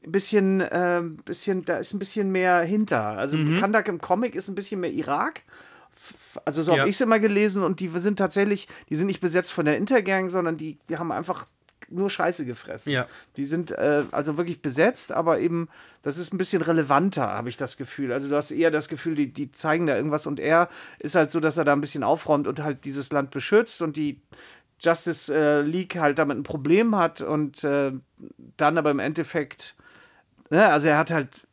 bisschen, 0.03 0.61
äh, 0.61 1.03
bisschen, 1.25 1.65
da 1.65 1.79
ist 1.79 1.95
ein 1.95 1.99
bisschen 1.99 2.31
mehr 2.31 2.61
hinter. 2.63 3.03
Also 3.03 3.39
Kandak 3.59 3.89
im 3.89 4.01
Comic 4.01 4.35
ist 4.35 4.49
ein 4.49 4.55
bisschen 4.55 4.81
mehr 4.81 4.93
Irak. 4.93 5.43
Also 6.45 6.63
so 6.63 6.73
Ja. 6.73 6.81
habe 6.81 6.91
ich 6.91 6.97
es 6.97 7.01
immer 7.01 7.19
gelesen 7.19 7.63
und 7.63 7.81
die 7.81 7.89
sind 7.89 8.19
tatsächlich, 8.19 8.69
die 8.91 8.97
sind 8.97 9.07
nicht 9.07 9.21
besetzt 9.21 9.53
von 9.53 9.65
der 9.65 9.77
Intergang, 9.79 10.29
sondern 10.29 10.57
die, 10.57 10.79
die 10.89 10.99
haben 10.99 11.11
einfach 11.11 11.47
nur 11.89 12.11
Scheiße 12.11 12.45
gefressen. 12.45 12.93
Ja. 12.93 13.07
Die 13.37 13.45
sind 13.45 13.73
äh, 13.73 14.05
also 14.11 14.37
wirklich 14.37 14.63
besetzt, 14.63 15.13
aber 15.13 15.41
eben, 15.41 15.69
das 16.03 16.19
ist 16.19 16.33
ein 16.33 16.39
bisschen 16.39 16.63
relevanter, 16.63 17.29
habe 17.29 17.49
ich 17.49 17.57
das 17.57 17.77
Gefühl. 17.77 18.13
Also 18.13 18.29
du 18.29 18.37
hast 18.37 18.51
eher 18.51 18.71
das 18.71 18.89
Gefühl, 18.89 19.15
die, 19.15 19.33
die 19.33 19.53
zeigen 19.53 19.87
da 19.87 19.97
irgendwas 19.97 20.27
und 20.27 20.41
er 20.41 20.69
ist 20.99 21.15
halt 21.15 21.31
so, 21.31 21.41
dass 21.41 21.57
er 21.57 21.65
da 21.65 21.73
ein 21.73 21.81
bisschen 21.81 22.03
aufräumt 22.03 22.47
und 22.47 22.63
halt 22.63 22.85
dieses 22.85 23.11
Land 23.13 23.31
beschützt 23.31 23.83
und 23.83 23.97
die 23.97 24.21
Justice 24.81 25.35
äh, 25.35 25.63
League 25.63 25.97
halt 25.97 26.19
damit 26.19 26.37
ein 26.37 26.43
Problem 26.43 26.97
hat 26.97 27.21
und 27.21 27.65
äh, 27.65 27.93
dann 28.57 28.79
aber 28.79 28.91
im 28.91 28.99
Endeffekt, 28.99 29.75
ne, 30.51 30.69
also 30.69 30.89
er 30.89 30.99
hat 30.99 31.11
halt, 31.11 31.46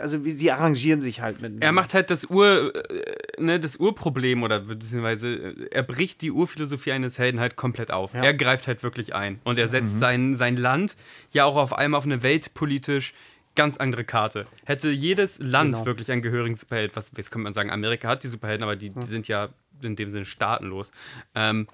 also 0.00 0.24
wie, 0.24 0.30
sie 0.30 0.50
arrangieren 0.50 1.00
sich 1.00 1.20
halt 1.20 1.40
mit. 1.42 1.62
Er 1.62 1.72
macht 1.72 1.92
halt 1.94 2.10
das 2.10 2.28
Ur, 2.30 2.72
äh, 2.74 3.42
ne, 3.42 3.60
das 3.60 3.76
Urproblem 3.76 4.42
oder 4.42 4.60
beziehungsweise 4.60 5.34
äh, 5.34 5.68
er 5.70 5.82
bricht 5.82 6.22
die 6.22 6.30
Urphilosophie 6.30 6.92
eines 6.92 7.18
Helden 7.18 7.40
halt 7.40 7.56
komplett 7.56 7.90
auf. 7.90 8.14
Er 8.14 8.34
greift 8.34 8.66
halt 8.66 8.82
wirklich 8.82 9.14
ein 9.14 9.40
und 9.44 9.58
er 9.58 9.68
setzt 9.68 9.98
sein, 9.98 10.34
sein 10.34 10.56
Land 10.56 10.96
ja 11.32 11.44
auch 11.44 11.56
auf 11.56 11.72
einmal 11.76 11.98
auf 11.98 12.04
eine 12.04 12.22
weltpolitisch 12.22 13.12
ganz 13.54 13.76
andere 13.76 14.04
Karte. 14.04 14.46
Hätte 14.64 14.90
jedes 14.90 15.38
Land 15.40 15.74
Genau. 15.74 15.86
wirklich 15.86 16.10
einen 16.10 16.22
gehörigen 16.22 16.56
Superheld, 16.56 16.96
was 16.96 17.12
jetzt 17.16 17.30
könnte 17.30 17.44
man 17.44 17.52
sagen, 17.54 17.70
Amerika 17.70 18.08
hat 18.08 18.22
die 18.24 18.28
Superhelden, 18.28 18.62
aber 18.62 18.76
die, 18.76 18.90
die 18.90 19.02
sind 19.02 19.28
ja 19.28 19.48
in 19.82 19.96
dem 19.96 20.08
Sinne 20.08 20.24
staatenlos. 20.24 20.92
Ähm, 21.34 21.66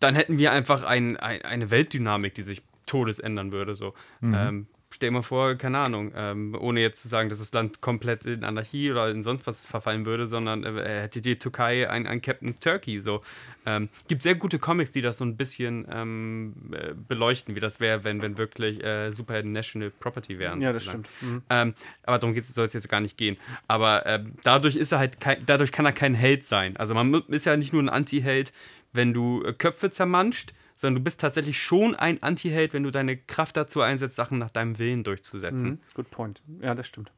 dann 0.00 0.14
hätten 0.14 0.38
wir 0.38 0.52
einfach 0.52 0.82
ein, 0.84 1.16
ein, 1.16 1.42
eine 1.42 1.70
Weltdynamik, 1.70 2.34
die 2.34 2.42
sich 2.42 2.62
todes 2.86 3.18
ändern 3.18 3.50
würde. 3.52 3.74
So. 3.74 3.94
Ähm, 4.22 4.66
stell 4.96 5.10
dir 5.10 5.14
mal 5.14 5.22
vor, 5.22 5.54
keine 5.56 5.78
Ahnung, 5.78 6.10
ähm, 6.16 6.56
ohne 6.58 6.80
jetzt 6.80 7.02
zu 7.02 7.08
sagen, 7.08 7.28
dass 7.28 7.38
das 7.38 7.52
Land 7.52 7.82
komplett 7.82 8.24
in 8.24 8.44
Anarchie 8.44 8.90
oder 8.90 9.10
in 9.10 9.22
sonst 9.22 9.46
was 9.46 9.66
verfallen 9.66 10.06
würde, 10.06 10.26
sondern 10.26 10.64
äh, 10.64 11.02
hätte 11.02 11.20
die 11.20 11.38
Türkei 11.38 11.88
ein, 11.88 12.06
ein 12.06 12.22
Captain 12.22 12.58
Turkey. 12.58 12.98
So. 13.00 13.20
Ähm, 13.66 13.90
gibt 14.08 14.22
sehr 14.22 14.34
gute 14.34 14.58
Comics, 14.58 14.92
die 14.92 15.02
das 15.02 15.18
so 15.18 15.24
ein 15.24 15.36
bisschen 15.36 15.86
ähm, 15.92 16.54
äh, 16.72 16.94
beleuchten, 16.94 17.54
wie 17.54 17.60
das 17.60 17.78
wäre, 17.78 18.04
wenn, 18.04 18.22
wenn 18.22 18.38
wirklich 18.38 18.82
äh, 18.82 19.12
Superhelden 19.12 19.52
National 19.52 19.90
Property 19.90 20.38
wären. 20.38 20.62
Ja, 20.62 20.72
das 20.72 20.84
sozusagen. 20.84 21.04
stimmt. 21.18 21.32
Mhm. 21.32 21.42
Ähm, 21.50 21.74
aber 22.04 22.18
darum 22.18 22.40
soll 22.40 22.66
es 22.66 22.72
jetzt 22.72 22.88
gar 22.88 23.00
nicht 23.00 23.18
gehen. 23.18 23.36
Aber 23.68 24.06
ähm, 24.06 24.32
dadurch 24.44 24.76
ist 24.76 24.92
er 24.92 24.98
halt 24.98 25.20
kein, 25.20 25.44
dadurch 25.44 25.72
kann 25.72 25.84
er 25.84 25.92
kein 25.92 26.14
Held 26.14 26.46
sein. 26.46 26.76
Also 26.78 26.94
man 26.94 27.12
ist 27.28 27.44
ja 27.44 27.56
nicht 27.56 27.74
nur 27.74 27.82
ein 27.82 27.90
Anti-Held, 27.90 28.52
wenn 28.94 29.12
du 29.12 29.44
äh, 29.44 29.52
Köpfe 29.52 29.90
zermanscht, 29.90 30.54
sondern 30.76 31.00
du 31.00 31.04
bist 31.04 31.20
tatsächlich 31.20 31.60
schon 31.60 31.96
ein 31.96 32.22
Anti-Held, 32.22 32.72
wenn 32.72 32.84
du 32.84 32.92
deine 32.92 33.16
Kraft 33.16 33.56
dazu 33.56 33.80
einsetzt, 33.80 34.14
Sachen 34.14 34.38
nach 34.38 34.50
deinem 34.50 34.78
Willen 34.78 35.02
durchzusetzen. 35.02 35.70
Mhm. 35.70 35.80
Good 35.94 36.10
point. 36.10 36.42
Ja, 36.60 36.76
das 36.76 36.86
stimmt. 36.86 37.10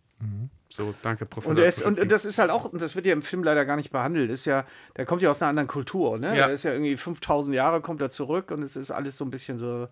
So, 0.69 0.95
danke, 1.03 1.27
Professor. 1.27 1.57
Und, 1.57 1.63
ist, 1.63 1.83
und, 1.83 2.11
das 2.11 2.25
ist 2.25 2.39
halt 2.39 2.51
auch, 2.51 2.67
und 2.67 2.83
das 2.83 2.95
wird 2.95 3.07
ja 3.07 3.13
im 3.13 3.23
Film 3.23 3.43
leider 3.43 3.65
gar 3.65 3.77
nicht 3.77 3.91
behandelt, 3.91 4.31
ist 4.31 4.45
ja, 4.45 4.67
der 4.97 5.07
kommt 5.07 5.23
ja 5.23 5.31
aus 5.31 5.41
einer 5.41 5.51
anderen 5.51 5.69
Kultur, 5.69 6.19
ne? 6.19 6.37
Ja. 6.37 6.47
Der 6.47 6.51
ist 6.51 6.65
ja 6.65 6.73
irgendwie 6.73 6.97
5000 6.97 7.55
Jahre, 7.55 7.81
kommt 7.81 8.01
er 8.01 8.11
zurück 8.11 8.51
und 8.51 8.63
es 8.63 8.77
ist 8.77 8.91
alles 8.91 9.17
so 9.17 9.25
ein 9.25 9.31
bisschen 9.31 9.59
so, 9.59 9.89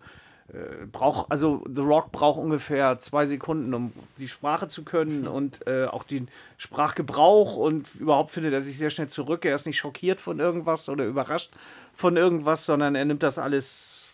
äh, 0.53 0.85
braucht, 0.85 1.31
also 1.31 1.63
The 1.67 1.81
Rock 1.81 2.11
braucht 2.11 2.39
ungefähr 2.39 2.99
zwei 2.99 3.25
Sekunden, 3.25 3.73
um 3.73 3.91
die 4.17 4.27
Sprache 4.27 4.67
zu 4.67 4.83
können 4.83 5.27
und 5.27 5.65
äh, 5.67 5.85
auch 5.85 6.03
den 6.03 6.29
Sprachgebrauch 6.57 7.55
und 7.55 7.87
überhaupt 7.95 8.31
findet 8.31 8.53
er 8.53 8.61
sich 8.61 8.77
sehr 8.77 8.89
schnell 8.89 9.09
zurück. 9.09 9.43
Er 9.45 9.55
ist 9.55 9.65
nicht 9.65 9.77
schockiert 9.77 10.21
von 10.21 10.39
irgendwas 10.39 10.87
oder 10.89 11.05
überrascht 11.05 11.51
von 11.93 12.15
irgendwas, 12.15 12.65
sondern 12.65 12.95
er 12.95 13.05
nimmt 13.05 13.23
das 13.23 13.39
alles 13.39 14.05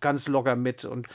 ganz 0.00 0.26
locker 0.26 0.56
mit 0.56 0.84
und 0.84 1.06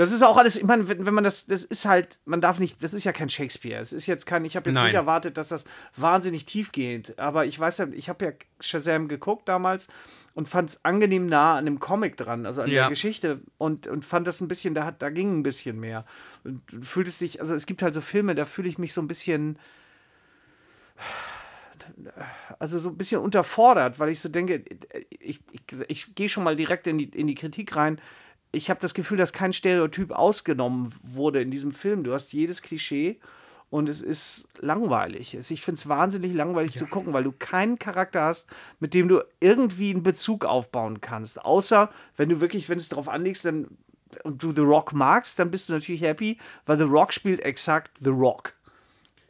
Das 0.00 0.12
ist 0.12 0.22
auch 0.22 0.38
alles, 0.38 0.56
ich 0.56 0.62
meine, 0.64 0.88
wenn, 0.88 1.04
wenn 1.04 1.12
man 1.12 1.24
das, 1.24 1.44
das 1.44 1.62
ist 1.62 1.84
halt, 1.84 2.20
man 2.24 2.40
darf 2.40 2.58
nicht, 2.58 2.82
das 2.82 2.94
ist 2.94 3.04
ja 3.04 3.12
kein 3.12 3.28
Shakespeare. 3.28 3.78
Es 3.78 3.92
ist 3.92 4.06
jetzt 4.06 4.24
kein, 4.24 4.46
ich 4.46 4.56
habe 4.56 4.70
jetzt 4.70 4.74
Nein. 4.76 4.86
nicht 4.86 4.94
erwartet, 4.94 5.36
dass 5.36 5.48
das 5.48 5.66
wahnsinnig 5.94 6.46
tief 6.46 6.72
geht. 6.72 7.18
Aber 7.18 7.44
ich 7.44 7.60
weiß 7.60 7.76
ja, 7.76 7.86
ich 7.92 8.08
habe 8.08 8.24
ja 8.24 8.32
Shazam 8.60 9.08
geguckt 9.08 9.46
damals 9.46 9.88
und 10.32 10.48
fand 10.48 10.70
es 10.70 10.84
angenehm 10.86 11.26
nah 11.26 11.58
an 11.58 11.66
dem 11.66 11.80
Comic 11.80 12.16
dran, 12.16 12.46
also 12.46 12.62
an 12.62 12.70
Ja. 12.70 12.84
der 12.84 12.88
Geschichte 12.88 13.42
und, 13.58 13.88
und 13.88 14.06
fand 14.06 14.26
das 14.26 14.40
ein 14.40 14.48
bisschen, 14.48 14.72
da, 14.72 14.86
hat, 14.86 15.02
da 15.02 15.10
ging 15.10 15.38
ein 15.40 15.42
bisschen 15.42 15.78
mehr. 15.78 16.06
Und 16.44 16.62
du 16.72 16.80
fühltest 16.80 17.20
dich, 17.20 17.38
also 17.40 17.54
es 17.54 17.66
gibt 17.66 17.82
halt 17.82 17.92
so 17.92 18.00
Filme, 18.00 18.34
da 18.34 18.46
fühle 18.46 18.70
ich 18.70 18.78
mich 18.78 18.94
so 18.94 19.02
ein 19.02 19.06
bisschen, 19.08 19.58
also 22.58 22.78
so 22.78 22.88
ein 22.88 22.96
bisschen 22.96 23.20
unterfordert, 23.20 23.98
weil 23.98 24.08
ich 24.08 24.20
so 24.20 24.30
denke, 24.30 24.64
ich, 25.10 25.40
ich, 25.52 25.62
ich 25.88 26.14
gehe 26.14 26.30
schon 26.30 26.44
mal 26.44 26.56
direkt 26.56 26.86
in 26.86 26.96
die, 26.96 27.04
in 27.10 27.26
die 27.26 27.34
Kritik 27.34 27.76
rein. 27.76 28.00
Ich 28.52 28.70
habe 28.70 28.80
das 28.80 28.94
Gefühl, 28.94 29.18
dass 29.18 29.32
kein 29.32 29.52
Stereotyp 29.52 30.10
ausgenommen 30.10 30.94
wurde 31.02 31.40
in 31.40 31.50
diesem 31.50 31.72
Film. 31.72 32.02
Du 32.02 32.12
hast 32.12 32.32
jedes 32.32 32.62
Klischee 32.62 33.20
und 33.70 33.88
es 33.88 34.02
ist 34.02 34.48
langweilig. 34.58 35.34
Ich 35.34 35.62
finde 35.62 35.78
es 35.78 35.88
wahnsinnig 35.88 36.34
langweilig 36.34 36.74
zu 36.74 36.86
gucken, 36.86 37.12
weil 37.12 37.22
du 37.22 37.32
keinen 37.32 37.78
Charakter 37.78 38.22
hast, 38.22 38.48
mit 38.80 38.94
dem 38.94 39.06
du 39.06 39.22
irgendwie 39.38 39.90
einen 39.90 40.02
Bezug 40.02 40.44
aufbauen 40.44 41.00
kannst. 41.00 41.44
Außer, 41.44 41.90
wenn 42.16 42.28
du 42.28 42.40
wirklich, 42.40 42.68
wenn 42.68 42.78
es 42.78 42.88
darauf 42.88 43.08
anlegst, 43.08 43.44
dann 43.44 43.68
und 44.24 44.42
du 44.42 44.52
The 44.52 44.62
Rock 44.62 44.92
magst, 44.92 45.38
dann 45.38 45.52
bist 45.52 45.68
du 45.68 45.72
natürlich 45.72 46.02
happy, 46.02 46.38
weil 46.66 46.78
The 46.78 46.84
Rock 46.84 47.12
spielt 47.12 47.40
exakt 47.40 47.92
The 48.00 48.10
Rock. 48.10 48.54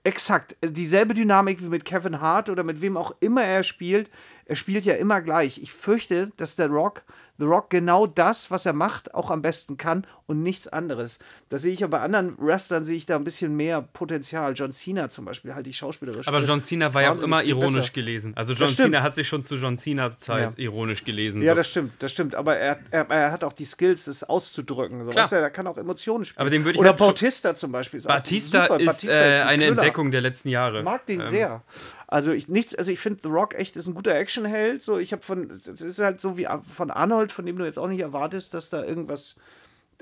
Exakt. 0.02 0.56
Dieselbe 0.62 1.12
Dynamik 1.12 1.60
wie 1.60 1.68
mit 1.68 1.84
Kevin 1.84 2.22
Hart 2.22 2.48
oder 2.48 2.62
mit 2.62 2.80
wem 2.80 2.96
auch 2.96 3.14
immer 3.20 3.44
er 3.44 3.62
spielt. 3.62 4.10
Er 4.46 4.56
spielt 4.56 4.86
ja 4.86 4.94
immer 4.94 5.20
gleich. 5.20 5.60
Ich 5.60 5.72
fürchte, 5.72 6.32
dass 6.38 6.56
der 6.56 6.68
Rock, 6.68 7.02
The 7.40 7.46
Rock 7.46 7.70
genau 7.70 8.06
das, 8.06 8.50
was 8.50 8.66
er 8.66 8.74
macht, 8.74 9.14
auch 9.14 9.30
am 9.30 9.40
besten 9.40 9.78
kann 9.78 10.06
und 10.26 10.42
nichts 10.42 10.68
anderes. 10.68 11.18
Da 11.48 11.56
sehe 11.56 11.72
ich 11.72 11.80
ja 11.80 11.86
bei 11.86 12.00
anderen 12.00 12.36
Wrestlern 12.38 12.84
sehe 12.84 12.96
ich 12.96 13.06
da 13.06 13.16
ein 13.16 13.24
bisschen 13.24 13.56
mehr 13.56 13.80
Potenzial. 13.80 14.52
John 14.54 14.72
Cena 14.72 15.08
zum 15.08 15.24
Beispiel, 15.24 15.54
halt 15.54 15.64
die 15.66 15.72
schauspielerische. 15.72 16.28
Aber 16.28 16.40
John 16.42 16.60
Cena 16.60 16.92
war 16.92 17.00
ja 17.02 17.12
auch 17.12 17.22
immer 17.22 17.42
ironisch 17.42 17.74
besser. 17.76 17.92
gelesen. 17.94 18.32
Also 18.36 18.52
John. 18.52 18.68
Cena 18.68 19.02
hat 19.02 19.14
sich 19.14 19.26
schon 19.26 19.42
zu 19.42 19.56
John 19.56 19.78
Cena-Zeit 19.78 20.58
Ja. 20.58 20.64
ironisch 20.64 21.02
gelesen. 21.04 21.40
Ja, 21.40 21.52
so. 21.52 21.56
das 21.56 21.68
stimmt, 21.70 21.92
das 22.00 22.12
stimmt. 22.12 22.34
Aber 22.34 22.58
er, 22.58 22.78
er, 22.90 23.08
er 23.10 23.32
hat 23.32 23.42
auch 23.42 23.54
die 23.54 23.64
Skills, 23.64 24.04
das 24.04 24.22
auszudrücken. 24.22 25.04
So. 25.06 25.10
Klar. 25.10 25.22
Weißt 25.24 25.32
du, 25.32 25.36
er 25.36 25.48
kann 25.50 25.66
auch 25.66 25.78
Emotionen 25.78 26.26
spielen. 26.26 26.40
Aber 26.42 26.50
den 26.50 26.64
würde 26.64 26.76
ich 26.76 26.80
Oder 26.80 26.90
halt 26.90 26.98
Bautista 26.98 27.54
zum 27.54 27.72
Beispiel. 27.72 27.98
Ist 27.98 28.06
Batista 28.06 28.64
ist 28.76 28.84
Batista 28.86 29.10
äh, 29.14 29.40
ein 29.40 29.48
eine. 29.48 29.64
Entdeckung 29.64 30.10
der 30.10 30.20
letzten 30.20 30.50
Jahre. 30.50 30.80
Ich 30.80 30.84
mag 30.84 31.06
den 31.06 31.20
Ähm, 31.20 31.26
sehr. 31.26 31.62
Also 32.10 32.32
ich 32.32 32.48
nichts, 32.48 32.74
also 32.74 32.90
ich 32.90 32.98
finde 32.98 33.20
The 33.22 33.28
Rock 33.28 33.54
echt 33.54 33.76
ist 33.76 33.86
ein 33.86 33.94
guter 33.94 34.16
Actionheld. 34.16 34.82
So, 34.82 34.98
ich 34.98 35.12
habe 35.12 35.22
von, 35.22 35.60
das 35.64 35.80
ist 35.80 36.00
halt 36.00 36.20
so 36.20 36.36
wie 36.36 36.48
von 36.68 36.90
Arnold, 36.90 37.30
von 37.30 37.46
dem 37.46 37.56
du 37.56 37.64
jetzt 37.64 37.78
auch 37.78 37.86
nicht 37.86 38.00
erwartest, 38.00 38.52
dass 38.52 38.68
da 38.68 38.84
irgendwas 38.84 39.36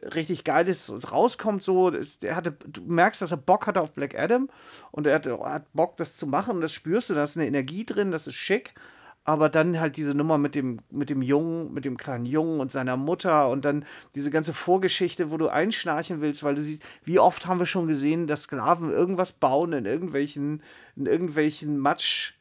richtig 0.03 0.45
Geiles 0.45 0.91
rauskommt. 1.13 1.63
So, 1.63 1.91
der 1.91 2.35
hatte, 2.35 2.53
du 2.67 2.81
merkst, 2.81 3.21
dass 3.21 3.33
er 3.33 3.37
Bock 3.37 3.67
hatte 3.67 3.83
auf 3.83 3.93
Black 3.93 4.19
Adam 4.19 4.49
und 4.91 5.07
er 5.07 5.17
hat, 5.17 5.27
hat 5.27 5.73
Bock, 5.75 5.99
das 5.99 6.17
zu 6.17 6.27
machen 6.27 6.57
und 6.57 6.61
das 6.63 6.73
spürst 6.73 7.11
du. 7.11 7.15
Da 7.15 7.25
ist 7.25 7.37
eine 7.37 7.47
Energie 7.47 7.85
drin, 7.85 8.11
das 8.11 8.27
ist 8.27 8.37
schick. 8.37 8.75
Aber 9.29 9.51
dann 9.51 9.79
halt 9.79 9.99
diese 9.99 10.15
Nummer 10.15 10.39
mit 10.39 10.55
dem, 10.55 10.79
mit 10.91 11.11
dem 11.11 11.21
Jungen, 11.21 11.75
mit 11.75 11.85
dem 11.85 11.99
kleinen 11.99 12.25
Jungen 12.25 12.61
und 12.61 12.73
seiner 12.73 12.97
Mutter 12.97 13.51
und 13.51 13.67
dann 13.67 13.85
diese 14.15 14.31
ganze 14.31 14.55
Vorgeschichte, 14.55 15.31
wo 15.31 15.37
du 15.37 15.49
einschnarchen 15.49 16.23
willst, 16.23 16.43
weil 16.45 16.55
du 16.55 16.63
siehst, 16.63 16.83
wie 17.05 17.19
oft 17.19 17.47
haben 17.47 17.59
wir 17.59 17.67
schon 17.67 17.89
gesehen, 17.89 18.27
dass 18.27 18.45
Sklaven 18.45 18.91
irgendwas 18.91 19.33
bauen 19.33 19.75
in 19.75 19.85
irgendwelchen, 19.85 20.63
in 20.97 21.05
irgendwelchen 21.05 21.77
Matsch. 21.77 22.37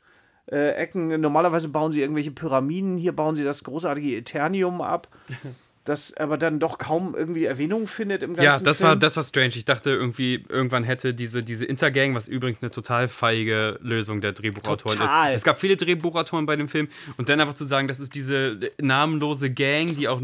Äh, 0.49 0.75
Ecken. 0.75 1.19
Normalerweise 1.19 1.67
bauen 1.67 1.91
sie 1.91 1.99
irgendwelche 1.99 2.31
Pyramiden, 2.31 2.95
hier 2.97 3.13
bauen 3.13 3.35
sie 3.35 3.43
das 3.43 3.65
großartige 3.65 4.15
Eternium 4.15 4.79
ab, 4.79 5.09
das 5.87 6.15
aber 6.17 6.37
dann 6.37 6.59
doch 6.59 6.77
kaum 6.77 7.15
irgendwie 7.15 7.45
Erwähnung 7.45 7.87
findet 7.87 8.23
im 8.23 8.35
ganzen 8.35 8.43
Ja, 8.43 8.59
das 8.59 8.77
Film. 8.77 8.89
war, 8.89 8.95
das 8.95 9.15
war 9.15 9.23
strange. 9.23 9.49
Ich 9.55 9.65
dachte 9.65 9.91
irgendwie, 9.91 10.43
irgendwann 10.49 10.83
hätte 10.83 11.13
diese, 11.13 11.43
diese 11.43 11.65
Intergang, 11.65 12.13
was 12.15 12.27
übrigens 12.27 12.61
eine 12.61 12.71
total 12.71 13.07
feige 13.07 13.79
Lösung 13.81 14.21
der 14.21 14.33
Drehbuchautoren 14.33 14.97
Total. 14.97 15.31
ist. 15.33 15.37
Es 15.37 15.43
gab 15.43 15.59
viele 15.59 15.77
Drehbuchautoren 15.77 16.45
bei 16.45 16.55
dem 16.55 16.67
Film 16.67 16.89
und 17.17 17.29
dann 17.29 17.39
einfach 17.39 17.53
zu 17.55 17.65
sagen, 17.65 17.87
das 17.87 17.99
ist 17.99 18.15
diese 18.15 18.59
namenlose 18.81 19.49
Gang, 19.49 19.95
die 19.95 20.07
auch 20.07 20.19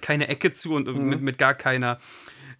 keine 0.00 0.28
Ecke 0.28 0.52
zu 0.52 0.74
und 0.74 0.86
Mhm. 0.86 1.08
mit, 1.08 1.20
mit 1.20 1.38
gar 1.38 1.54
keiner. 1.54 1.98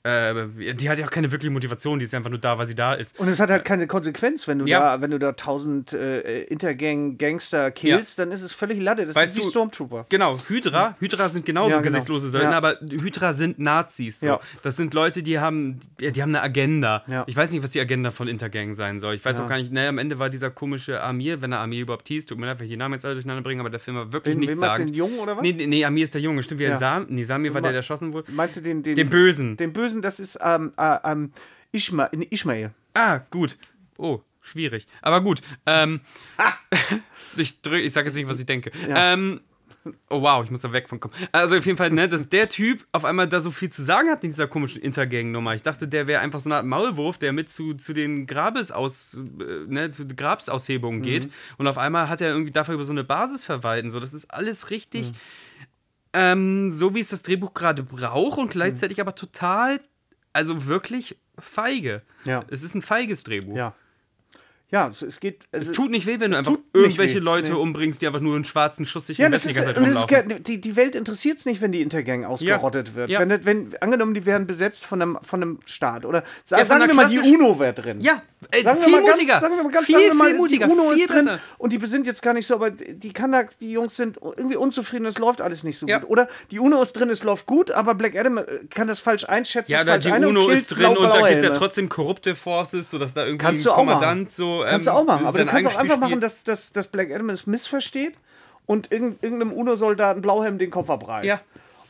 Äh, 0.07 0.75
die 0.75 0.89
hat 0.89 0.99
ja 0.99 1.07
auch 1.07 1.11
keine 1.11 1.33
wirkliche 1.33 1.51
Motivation, 1.51 1.99
die 1.99 2.05
ist 2.05 2.15
einfach 2.15 2.31
nur 2.31 2.39
da, 2.39 2.57
weil 2.59 2.67
sie 2.67 2.75
da 2.75 2.95
ist. 2.95 3.19
Und 3.19 3.29
es 3.29 3.41
hat 3.41 3.51
halt 3.51 3.65
keine 3.65 3.87
Konsequenz, 3.87 4.47
wenn 4.47 4.61
du 4.61 4.67
Ja. 4.67 4.97
da, 4.97 5.01
wenn 5.03 5.11
du 5.11 5.19
da 5.19 5.33
tausend 5.33 5.93
äh, 5.93 6.43
Intergang-Gangster 6.91 7.71
killst, 7.71 8.19
dann 8.19 8.33
ist 8.33 8.43
es 8.43 8.53
völlig 8.53 8.81
latte. 8.81 9.07
Das 9.07 9.17
Weißt 9.17 9.33
sind 9.33 9.43
wie 9.43 9.45
du- 9.47 9.51
Stormtrooper. 9.51 10.07
Genau, 10.09 10.39
Hydra. 10.49 10.97
Hydra 11.01 11.29
sind 11.29 11.45
genauso 11.47 11.71
Ja, 11.71 11.77
genau. 11.81 11.85
gesichtslose 11.93 12.31
Söldner, 12.31 12.53
Ja. 12.53 12.57
aber 12.59 12.77
Hydra 12.81 13.33
sind 13.33 13.59
Nazis. 13.59 14.21
So. 14.21 14.27
Ja. 14.27 14.41
Das 14.63 14.77
sind 14.77 14.95
Leute, 14.95 15.23
die 15.23 15.39
haben, 15.39 15.81
ja, 16.01 16.11
die 16.11 16.23
haben 16.23 16.31
eine 16.31 16.43
Agenda. 16.43 17.03
Ja. 17.07 17.25
Ich 17.27 17.37
weiß 17.37 17.51
nicht, 17.53 17.63
was 17.63 17.71
die 17.71 17.81
Agenda 17.81 18.11
von 18.11 18.29
Intergang 18.29 18.75
sein 18.75 19.01
soll. 19.01 19.15
Ich 19.15 19.25
weiß 19.25 19.39
Ja. 19.39 19.45
auch 19.45 19.49
gar 19.49 19.59
nicht, 19.59 19.73
naja, 19.73 19.89
am 19.89 19.99
Ende 19.99 20.19
war 20.19 20.31
dieser 20.31 20.51
komische 20.51 21.03
Amir, 21.03 21.43
wenn 21.43 21.53
er 21.53 21.61
Amir 21.61 21.83
überhaupt 21.83 22.09
hieß, 22.09 22.27
tut 22.27 22.39
mir 22.39 22.47
leid, 22.47 22.59
wenn 22.59 22.67
ich 22.67 22.73
die 22.73 22.77
Namen 22.77 22.95
jetzt 22.95 23.05
alle 23.05 23.15
durcheinander 23.15 23.43
bringe, 23.43 23.61
aber 23.61 23.71
der 23.71 23.81
Film 23.81 23.97
war 23.97 24.13
wirklich 24.13 24.35
Wen, 24.35 24.41
nichts 24.41 24.53
wen 24.55 24.61
meinst 24.61 24.77
du, 24.79 24.83
sagen. 24.83 24.87
den 24.93 24.95
Jungen 24.95 25.19
oder 25.19 25.37
was? 25.37 25.43
Nee, 25.43 25.67
nee, 25.67 25.85
Amir 25.85 26.05
ist 26.05 26.15
der 26.15 26.21
Junge. 26.21 26.43
Stimmt, 26.43 26.61
wie 26.61 26.65
Ja. 26.65 26.79
Sam, 26.79 27.07
nee, 27.09 27.25
Samir 27.25 27.53
war 27.55 27.61
der, 27.61 27.73
der 27.73 27.79
erschossen 27.81 28.13
wurde. 28.13 28.31
Meinst 28.33 28.57
du 28.57 28.61
den, 28.61 28.83
den, 28.83 28.95
Den 28.95 29.09
Bösen. 29.11 29.57
Den 29.57 29.73
Bösen, 29.73 29.96
das 30.03 30.21
ist 30.21 30.39
ähm, 30.43 30.73
äh, 30.77 30.99
ähm, 31.05 31.33
Ishma, 31.73 32.11
Ishmael. 32.31 32.73
Ah, 32.95 33.19
gut. 33.31 33.59
Oh, 33.99 34.21
schwierig. 34.41 34.87
Aber 35.03 35.21
gut. 35.21 35.41
Ähm, 35.67 36.01
ich 37.37 37.61
drück, 37.63 37.83
ich 37.83 37.93
sage 37.93 38.09
jetzt 38.09 38.17
nicht, 38.17 38.29
was 38.29 38.39
ich 38.39 38.47
denke. 38.47 38.71
Ja. 38.89 39.13
Ähm, 39.13 39.41
oh 40.11 40.23
wow, 40.23 40.45
ich 40.45 40.51
muss 40.51 40.61
da 40.61 40.73
weg 40.73 40.89
von 40.89 41.01
kommen. 41.01 41.15
Also 41.33 41.57
auf 41.57 41.67
jeden 41.67 41.79
Fall, 41.79 41.91
ne, 41.91 42.09
dass 42.09 42.29
der 42.29 42.49
Typ 42.49 42.87
auf 42.93 43.05
einmal 43.05 43.29
da 43.29 43.41
so 43.41 43.51
viel 43.51 43.71
zu 43.71 43.83
sagen 43.83 44.11
hat 44.11 44.25
in 44.25 44.31
dieser 44.31 44.47
komischen 44.47 44.81
Intergang-Nummer. 44.81 45.55
Ich 45.55 45.63
dachte, 45.63 45.89
der 45.89 46.07
wäre 46.07 46.21
einfach 46.21 46.41
so 46.41 46.49
eine 46.49 46.57
Art 46.57 46.67
Maulwurf, 46.67 47.19
der 47.19 47.33
mit 47.33 47.51
zu, 47.51 47.75
zu 47.75 47.93
den 47.93 48.27
Grabesaus, 48.27 49.21
äh, 49.41 49.67
ne, 49.67 49.91
zu 49.91 50.05
den 50.05 50.17
Grabsaushebungen 50.17 51.03
geht. 51.03 51.31
Und 51.59 51.67
auf 51.67 51.79
einmal 51.79 52.09
hat 52.09 52.21
er 52.21 52.31
irgendwie 52.31 52.53
dafür 52.53 52.75
über 52.75 52.85
so 52.85 52.93
eine 52.93 53.05
Basis 53.05 53.45
verwalten. 53.45 53.91
So, 53.91 54.01
das 54.01 54.13
ist 54.13 54.31
alles 54.33 54.71
richtig. 54.71 55.13
Ähm, 56.19 56.71
so 56.71 56.95
wie 56.95 57.01
es 57.01 57.09
das 57.09 57.23
Drehbuch 57.23 57.53
gerade 57.53 57.83
braucht 57.83 58.39
und 58.39 58.51
gleichzeitig 58.51 59.03
aber 59.03 59.15
total, 59.15 59.81
also 60.33 60.65
wirklich 60.65 61.19
feige. 61.39 62.01
Ja. 62.25 62.43
Es 62.49 62.63
ist 62.63 62.75
ein 62.75 62.81
feiges 62.81 63.23
Drehbuch. 63.23 63.55
Ja. 63.55 63.75
Ja, 64.71 64.89
es- 64.89 65.01
es 65.03 65.21
geht. 65.21 65.45
Es 65.53 65.71
tut 65.71 65.93
nicht 65.93 66.07
weh, 66.07 66.19
wenn 66.19 66.33
du 66.33 66.39
einfach 66.39 66.57
irgendwelche 66.73 67.17
weh, 67.17 67.19
Leute 67.21 67.53
nee. 67.53 67.59
umbringst, 67.59 68.03
die 68.03 68.07
einfach 68.09 68.21
nur 68.21 68.35
einen 68.35 68.45
schwarzen 68.45 68.85
Schuss 68.85 69.07
sich 69.07 69.19
Ja, 69.19 69.27
im 69.27 69.33
das 69.33 69.47
ist, 69.47 69.61
und 69.61 69.77
das 69.77 69.89
ist, 69.91 70.07
die, 70.49 70.61
die 70.61 70.75
Welt 70.77 70.97
interessiert 70.97 71.39
es 71.39 71.47
nicht, 71.47 71.61
wenn 71.61 71.71
die 71.71 71.83
Intergang 71.83 72.25
ausgerottet 72.25 72.97
wird. 72.97 73.09
Ja. 73.09 73.21
Wenn, 73.21 73.45
wenn, 73.45 73.75
angenommen, 73.81 74.15
die 74.15 74.27
wären 74.27 74.49
besetzt 74.49 74.85
von 74.85 75.01
einem, 75.01 75.19
von 75.23 75.41
einem 75.41 75.61
Staat. 75.67 76.05
Oder 76.05 76.25
Ja, 76.51 76.65
sagen 76.65 76.85
wir 76.89 76.95
mal, 76.95 77.07
die 77.07 77.21
UNO 77.21 77.59
wäre 77.61 77.75
drin. 77.75 78.01
Ja, 78.01 78.23
äh, 78.51 78.63
Sagen 78.63 78.79
wir, 78.81 78.85
viel 78.85 78.93
mal 78.95 79.05
ganz, 79.07 79.19
mutiger. 79.19 79.41
sagen 79.41 79.57
wir 79.57 79.63
mal 79.63 79.71
ganz 79.73 79.87
viel, 79.87 79.95
sagen 79.97 80.07
wir 80.09 80.15
mal, 80.15 80.29
viel 80.31 80.37
mutiger. 80.37 80.67
die 80.67 80.73
UNO 80.73 80.91
viel 80.91 80.99
ist 80.99 81.11
drin 81.11 81.25
besser. 81.27 81.41
und 81.59 81.73
die 81.73 81.87
sind 81.87 82.07
jetzt 82.09 82.23
gar 82.23 82.35
nicht 82.35 82.47
so, 82.47 82.55
aber 82.55 82.71
die 82.73 83.13
kann 83.13 83.31
da, 83.31 83.45
die 83.61 83.71
Jungs 83.71 83.95
sind 83.95 84.19
irgendwie 84.21 84.57
unzufrieden, 84.57 85.07
es 85.07 85.19
läuft 85.19 85.41
alles 85.41 85.63
nicht 85.63 85.79
so 85.79 85.87
Ja. 85.87 85.99
gut. 86.01 86.11
Oder 86.11 86.29
die 86.51 86.59
UNO 86.59 86.83
ist 86.83 86.93
drin, 86.95 87.09
es 87.11 87.23
läuft 87.23 87.47
gut, 87.47 87.71
aber 87.71 87.95
Black 87.95 88.17
Adam 88.17 88.39
äh, 88.39 88.45
kann 88.71 88.89
das 88.89 88.99
falsch 88.99 89.25
einschätzen. 89.29 89.71
Ja, 89.71 89.83
oder 89.83 89.99
die 89.99 90.11
UNO 90.11 90.49
ist 90.49 90.69
drin 90.69 90.87
und 90.97 91.05
da 91.05 91.19
gibt 91.29 91.39
es 91.39 91.45
ja 91.45 91.51
trotzdem 91.51 91.89
korrupte 91.89 92.35
Forces, 92.35 92.91
sodass 92.91 93.15
da 93.15 93.25
irgendwie 93.25 93.47
ein 93.47 93.63
Kommandant 93.63 94.23
machen. 94.23 94.31
So. 94.57 94.65
Ähm, 94.65 94.71
Kannst 94.71 94.87
du 94.87 94.91
auch 94.93 95.05
machen, 95.05 95.27
aber 95.27 95.39
du 95.39 95.47
kannst 95.47 95.69
auch 95.69 95.77
einfach 95.77 95.99
machen, 95.99 96.21
dass, 96.21 96.45
dass, 96.45 96.73
dass 96.73 96.87
Black 96.89 97.11
Adam 97.11 97.31
es 97.31 97.47
missversteht 97.47 98.15
und 98.67 98.93
irgend, 98.93 99.23
irgendeinem 99.23 99.53
UNO-Soldaten 99.53 100.23
Blauhelm 100.23 100.59
den 100.59 100.71
Kopf 100.71 100.91
abreißt. 100.91 101.27
Ja. 101.27 101.41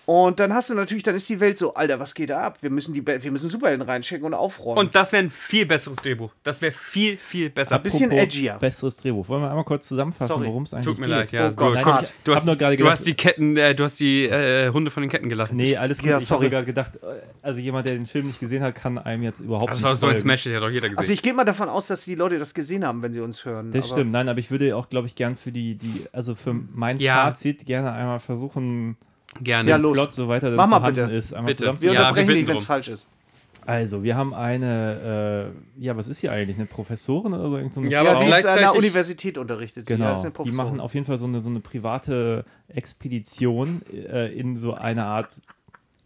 Und 0.06 0.38
dann 0.38 0.54
hast 0.54 0.70
du 0.70 0.74
natürlich, 0.74 1.02
dann 1.02 1.16
ist 1.16 1.28
die 1.28 1.40
Welt 1.40 1.58
so, 1.58 1.74
Alter, 1.74 1.98
was 1.98 2.14
geht 2.14 2.30
da 2.30 2.40
ab? 2.40 2.58
Wir 2.60 2.70
müssen, 2.70 2.94
die, 2.94 3.04
wir 3.04 3.30
müssen 3.32 3.50
Superhelden 3.50 3.82
reinschicken 3.84 4.24
und 4.24 4.34
aufräumen. 4.34 4.78
Und 4.78 4.94
das 4.94 5.10
wäre 5.10 5.24
ein 5.24 5.30
viel 5.32 5.66
besseres 5.66 5.96
Drehbuch. 5.96 6.30
Das 6.44 6.62
wäre 6.62 6.70
viel, 6.72 7.18
viel 7.18 7.50
besser. 7.50 7.74
Ein 7.74 7.82
bisschen 7.82 8.12
edgier. 8.12 8.54
Besseres 8.60 8.98
Drehbuch. 8.98 9.28
Wollen 9.28 9.42
wir 9.42 9.50
einmal 9.50 9.64
kurz 9.64 9.88
zusammenfassen, 9.88 10.44
worum 10.44 10.62
es 10.62 10.74
eigentlich 10.74 10.86
Tut 10.86 10.98
mir 11.00 11.06
geht? 11.06 11.14
leid, 11.16 11.32
ja. 11.32 11.48
Oh 11.48 11.54
Gott, 11.54 11.74
Nein, 11.74 12.04
ich 12.04 12.12
Du 12.22 12.32
hast, 12.32 12.46
nur 12.46 12.54
gerade 12.54 12.76
du 12.76 12.84
gedacht, 12.84 12.92
hast 13.00 13.06
die 13.06 13.14
Ketten, 13.14 13.56
äh, 13.56 13.74
du 13.74 13.82
hast 13.82 13.98
die 13.98 14.26
äh, 14.26 14.70
Hunde 14.70 14.92
von 14.92 15.02
den 15.02 15.10
Ketten 15.10 15.28
gelassen. 15.28 15.56
Nee, 15.56 15.76
alles 15.76 15.98
gut. 15.98 16.06
Ja, 16.06 16.18
ich 16.18 16.30
habe 16.30 16.48
gerade 16.50 16.66
gedacht, 16.66 16.96
äh, 17.02 17.22
also 17.42 17.58
jemand, 17.58 17.86
der 17.88 17.94
den 17.94 18.06
Film 18.06 18.28
nicht 18.28 18.38
gesehen 18.38 18.62
hat, 18.62 18.76
kann 18.76 18.98
einem 18.98 19.24
jetzt 19.24 19.40
überhaupt 19.40 19.70
das 19.70 19.78
nicht 19.78 19.84
war 19.84 19.96
so 19.96 20.06
ein. 20.06 20.16
Smash, 20.20 20.44
den 20.44 20.54
hat 20.54 20.62
doch 20.62 20.70
jeder 20.70 20.88
gesehen. 20.88 20.98
Also 20.98 21.12
ich 21.12 21.20
gehe 21.20 21.34
mal 21.34 21.42
davon 21.44 21.68
aus, 21.68 21.88
dass 21.88 22.04
die 22.04 22.14
Leute 22.14 22.38
das 22.38 22.54
gesehen 22.54 22.86
haben, 22.86 23.02
wenn 23.02 23.12
sie 23.12 23.20
uns 23.20 23.44
hören. 23.44 23.72
Das 23.72 23.86
aber 23.86 23.96
stimmt, 23.96 24.12
nein, 24.12 24.28
aber 24.28 24.38
ich 24.38 24.52
würde 24.52 24.76
auch, 24.76 24.88
glaube 24.88 25.08
ich, 25.08 25.16
gern 25.16 25.34
für 25.34 25.50
die, 25.50 25.74
die, 25.74 26.04
also 26.12 26.36
für 26.36 26.52
mein 26.52 26.98
Ja. 26.98 27.24
Fazit 27.24 27.66
gerne 27.66 27.90
einmal 27.92 28.20
versuchen, 28.20 28.96
Gerne. 29.40 29.68
Ja, 29.68 29.76
los. 29.76 29.94
Plot, 29.94 30.14
soweit 30.14 30.42
er 30.42 30.50
denn 30.50 30.56
Mach 30.56 30.66
mal 30.68 30.78
bitte. 30.80 31.02
ist, 31.02 31.34
einmal 31.34 31.52
Bitte. 31.52 31.80
Wir. 31.80 31.92
Ja, 31.92 32.00
unterbrechen 32.00 32.26
bitten 32.26 32.38
nicht, 32.40 32.48
wenn 32.48 32.56
es 32.56 32.64
falsch 32.64 32.88
ist. 32.88 33.08
Also, 33.66 34.04
wir 34.04 34.16
haben 34.16 34.32
eine, 34.32 35.52
äh, 35.78 35.84
ja, 35.84 35.96
was 35.96 36.06
ist 36.06 36.20
hier 36.20 36.30
eigentlich, 36.30 36.56
eine 36.56 36.66
Professorin 36.66 37.34
oder 37.34 37.48
so? 37.50 37.56
Irgend 37.56 37.74
so 37.74 37.80
eine 37.80 37.90
Ja, 37.90 38.04
Ja, 38.04 38.10
aber 38.12 38.20
sie 38.20 38.28
ist 38.28 38.46
an 38.46 38.58
der 38.60 38.76
Universität 38.76 39.38
unterrichtet. 39.38 39.86
Sie. 39.86 39.94
Ja, 39.94 39.98
Genau, 39.98 40.14
ist 40.14 40.24
eine 40.24 40.32
die 40.44 40.52
machen 40.52 40.78
auf 40.78 40.94
jeden 40.94 41.04
Fall 41.04 41.18
so 41.18 41.26
eine, 41.26 41.40
so 41.40 41.50
eine 41.50 41.58
private 41.58 42.44
Expedition 42.68 43.82
äh, 43.92 44.32
in 44.32 44.56
so 44.56 44.74
eine 44.74 45.04
Art 45.06 45.40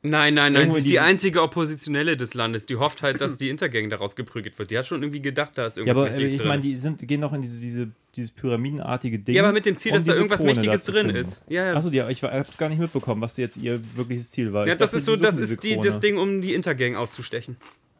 Nein, 0.02 0.32
nein, 0.34 0.54
nein, 0.54 0.70
sie 0.70 0.78
ist 0.78 0.84
die, 0.84 0.90
die- 0.90 1.00
einzige 1.00 1.42
Oppositionelle 1.42 2.16
des 2.16 2.32
Landes. 2.32 2.64
Die 2.64 2.76
hofft 2.76 3.02
halt, 3.02 3.20
dass 3.20 3.36
die 3.36 3.50
Intergang 3.50 3.90
daraus 3.90 4.16
geprügelt 4.16 4.58
wird. 4.58 4.70
Die 4.70 4.78
hat 4.78 4.86
schon 4.86 5.02
irgendwie 5.02 5.20
gedacht, 5.20 5.58
da 5.58 5.66
ist 5.66 5.76
Ja, 5.76 5.82
irgendwas 5.82 5.96
aber 5.98 6.06
äh, 6.06 6.10
Mächtiges 6.12 6.32
ich 6.32 6.38
drin. 6.38 6.48
meine, 6.48 6.62
die 6.62 6.76
sind, 6.76 7.06
gehen 7.06 7.20
noch 7.20 7.32
in 7.34 7.42
diese, 7.42 7.60
diese, 7.60 7.90
dieses 8.16 8.30
pyramidenartige 8.30 9.18
Ding. 9.18 9.34
ja, 9.34 9.42
aber 9.42 9.52
mit 9.52 9.66
dem 9.66 9.76
Ziel, 9.76 9.92
um 9.92 9.98
dass 9.98 10.04
da 10.06 10.14
irgendwas 10.14 10.40
Krone 10.40 10.54
Mächtiges 10.54 10.84
drin 10.84 11.06
finden. 11.08 11.16
ist. 11.16 11.42
Ja, 11.48 11.66
ja. 11.66 11.74
Achso, 11.74 11.90
ja, 11.90 12.08
ich 12.08 12.22
habe 12.22 12.46
es 12.50 12.56
gar 12.56 12.70
nicht 12.70 12.78
mitbekommen, 12.78 13.20
was 13.20 13.36
jetzt 13.36 13.58
ihr 13.58 13.80
wirkliches 13.94 14.30
Ziel 14.30 14.52
war. 14.54 14.66
ja 14.66 14.72
Ich 14.72 14.78
das 14.78 14.90
dachte, 14.90 14.98
ist 15.00 15.04
so, 15.04 15.16
das 15.16 15.36
ist 15.36 15.62
die, 15.62 15.78
das 15.78 16.00
Ding, 16.00 16.16
um 16.16 16.40
die 16.40 16.54
Intergang 16.54 16.96
auszustechen. 16.96 17.56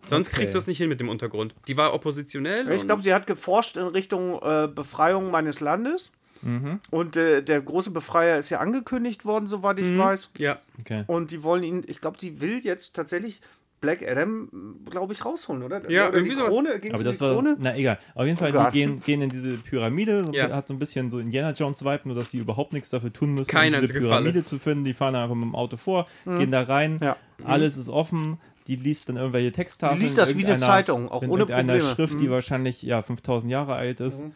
Sonst 0.09 0.28
Okay. 0.28 0.38
kriegst 0.38 0.55
du 0.55 0.59
das 0.59 0.66
nicht 0.66 0.78
hin 0.78 0.88
mit 0.88 0.98
dem 1.01 1.11
Untergrund. 1.11 1.55
Die 1.68 1.76
war 1.76 1.92
oppositionell. 1.92 2.70
Ich 2.72 2.86
glaube, 2.86 3.03
sie 3.03 3.12
hat 3.12 3.26
geforscht 3.26 3.76
in 3.76 3.86
Richtung 3.88 4.40
äh, 4.42 4.66
Befreiung 4.74 5.30
meines 5.30 5.61
Landes. 5.61 6.11
Mhm. 6.43 6.80
Und 6.91 7.16
äh, 7.16 7.43
der 7.43 7.61
große 7.61 7.91
Befreier 7.91 8.38
ist 8.38 8.51
ja 8.51 8.61
angekündigt 8.61 9.24
worden, 9.24 9.47
soweit 9.47 9.78
ich 9.78 9.97
weiß. 9.99 10.30
Ja. 10.38 10.59
Okay. 10.80 11.05
Und 11.07 11.30
die 11.30 11.43
wollen 11.43 11.62
ihn, 11.62 11.82
ich 11.86 12.01
glaube, 12.01 12.18
die 12.18 12.41
will 12.41 12.61
jetzt 12.62 12.95
tatsächlich 12.95 13.41
Black 13.80 14.07
Adam, 14.07 14.51
glaube 14.91 15.14
ich, 15.14 15.24
rausholen, 15.24 15.62
oder? 15.62 15.91
Ja, 15.91 16.09
oder 16.09 16.18
irgendwie 16.18 16.34
die 16.34 16.41
sowas. 16.41 16.49
Krone, 16.53 16.80
ging's 16.80 16.95
Aber 16.95 17.03
das 17.05 17.16
die 17.16 17.20
war, 17.22 17.32
Krone? 17.32 17.57
na 17.59 17.74
egal. 17.76 17.99
Auf 18.14 18.26
jeden 18.26 18.36
Fall, 18.36 18.55
Oh 18.55 18.64
die 18.66 18.72
gehen, 18.72 19.01
gehen 19.01 19.22
in 19.22 19.30
diese 19.30 19.57
Pyramide, 19.57 20.24
so, 20.26 20.32
Ja. 20.32 20.51
hat 20.51 20.68
so 20.68 20.74
ein 20.74 20.78
bisschen 20.78 21.11
so 21.11 21.18
Indiana 21.18 21.53
Jones 21.53 21.82
Vibe, 21.82 22.01
nur 22.05 22.14
dass 22.14 22.30
die 22.30 22.38
überhaupt 22.38 22.74
nichts 22.74 22.91
dafür 22.91 23.11
tun 23.11 23.32
müssen, 23.32 23.51
Keine 23.51 23.76
um 23.76 23.80
diese 23.80 23.95
Pyramide 23.95 24.32
Falle. 24.32 24.45
zu 24.45 24.59
finden. 24.59 24.84
Die 24.84 24.93
fahren 24.93 25.14
einfach 25.14 25.34
mit 25.34 25.45
dem 25.45 25.55
Auto 25.55 25.78
vor, 25.78 26.07
gehen 26.26 26.51
da 26.51 26.61
rein, 26.62 26.99
Ja. 27.03 27.16
alles 27.45 27.78
ist 27.78 27.88
offen. 27.88 28.38
Die 28.66 28.76
liest 28.76 29.09
dann 29.09 29.16
irgendwelche 29.16 29.51
Texttafeln. 29.51 29.99
Die 29.99 30.05
liest 30.05 30.18
das 30.18 30.30
in 30.32 30.38
wie 30.38 30.45
eine 30.45 30.59
Zeitung, 30.59 31.09
auch 31.09 31.22
ohne 31.22 31.47
Probleme. 31.47 31.80
Schrift, 31.80 32.20
die 32.20 32.30
wahrscheinlich 32.30 32.82
ja 32.82 33.01
5000 33.01 33.51
Jahre 33.51 33.74
alt 33.74 34.01
ist. 34.01 34.26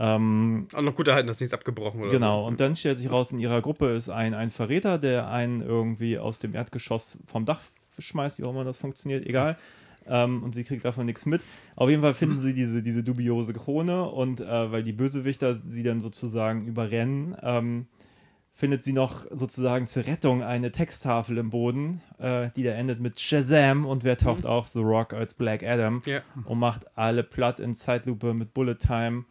Ähm, 0.00 0.68
Auch 0.74 0.82
noch 0.82 0.94
gut 0.94 1.08
erhalten, 1.08 1.26
dass 1.26 1.40
nichts 1.40 1.52
abgebrochen 1.54 2.00
oder 2.00 2.10
Genau, 2.10 2.46
und 2.46 2.60
dann 2.60 2.76
stellt 2.76 2.98
sich 2.98 3.10
raus, 3.10 3.32
in 3.32 3.40
ihrer 3.40 3.60
Gruppe 3.60 3.90
ist 3.92 4.08
ein, 4.08 4.32
ein 4.34 4.50
Verräter, 4.50 4.98
der 4.98 5.28
einen 5.28 5.60
irgendwie 5.60 6.18
aus 6.18 6.38
dem 6.38 6.54
Erdgeschoss 6.54 7.18
vom 7.26 7.44
Dach 7.44 7.60
schmeißt, 7.98 8.38
wie 8.38 8.44
auch 8.44 8.50
immer 8.50 8.64
das 8.64 8.78
funktioniert, 8.78 9.26
egal. 9.26 9.58
Ähm, 10.06 10.42
und 10.44 10.54
sie 10.54 10.62
kriegt 10.64 10.84
davon 10.84 11.04
nichts 11.06 11.26
mit. 11.26 11.42
Auf 11.74 11.90
jeden 11.90 12.00
Fall 12.02 12.14
finden 12.14 12.38
sie 12.38 12.54
diese, 12.54 12.80
diese 12.80 13.02
dubiose 13.02 13.52
Krone 13.54 14.04
und 14.04 14.40
äh, 14.40 14.70
weil 14.72 14.82
die 14.84 14.92
Bösewichter 14.92 15.54
sie 15.54 15.82
dann 15.82 16.00
sozusagen 16.00 16.64
überrennen, 16.66 17.36
ähm, 17.42 17.86
findet 18.54 18.82
sie 18.84 18.92
noch 18.92 19.26
sozusagen 19.30 19.86
zur 19.86 20.06
Rettung 20.06 20.42
eine 20.42 20.72
Texttafel 20.72 21.38
im 21.38 21.50
Boden, 21.50 22.00
äh, 22.18 22.50
die 22.56 22.62
da 22.62 22.70
endet 22.70 23.00
mit 23.00 23.20
Shazam 23.20 23.84
und 23.84 24.02
wer 24.02 24.16
taucht 24.16 24.46
auf? 24.46 24.68
The 24.68 24.80
Rock 24.80 25.12
als 25.12 25.34
Black 25.34 25.62
Adam 25.62 26.02
Ja. 26.06 26.22
und 26.44 26.58
macht 26.58 26.86
alle 26.96 27.22
platt 27.22 27.60
in 27.60 27.74
Zeitlupe 27.74 28.32
mit 28.34 28.54
Bullet 28.54 28.76
Time. 28.76 29.24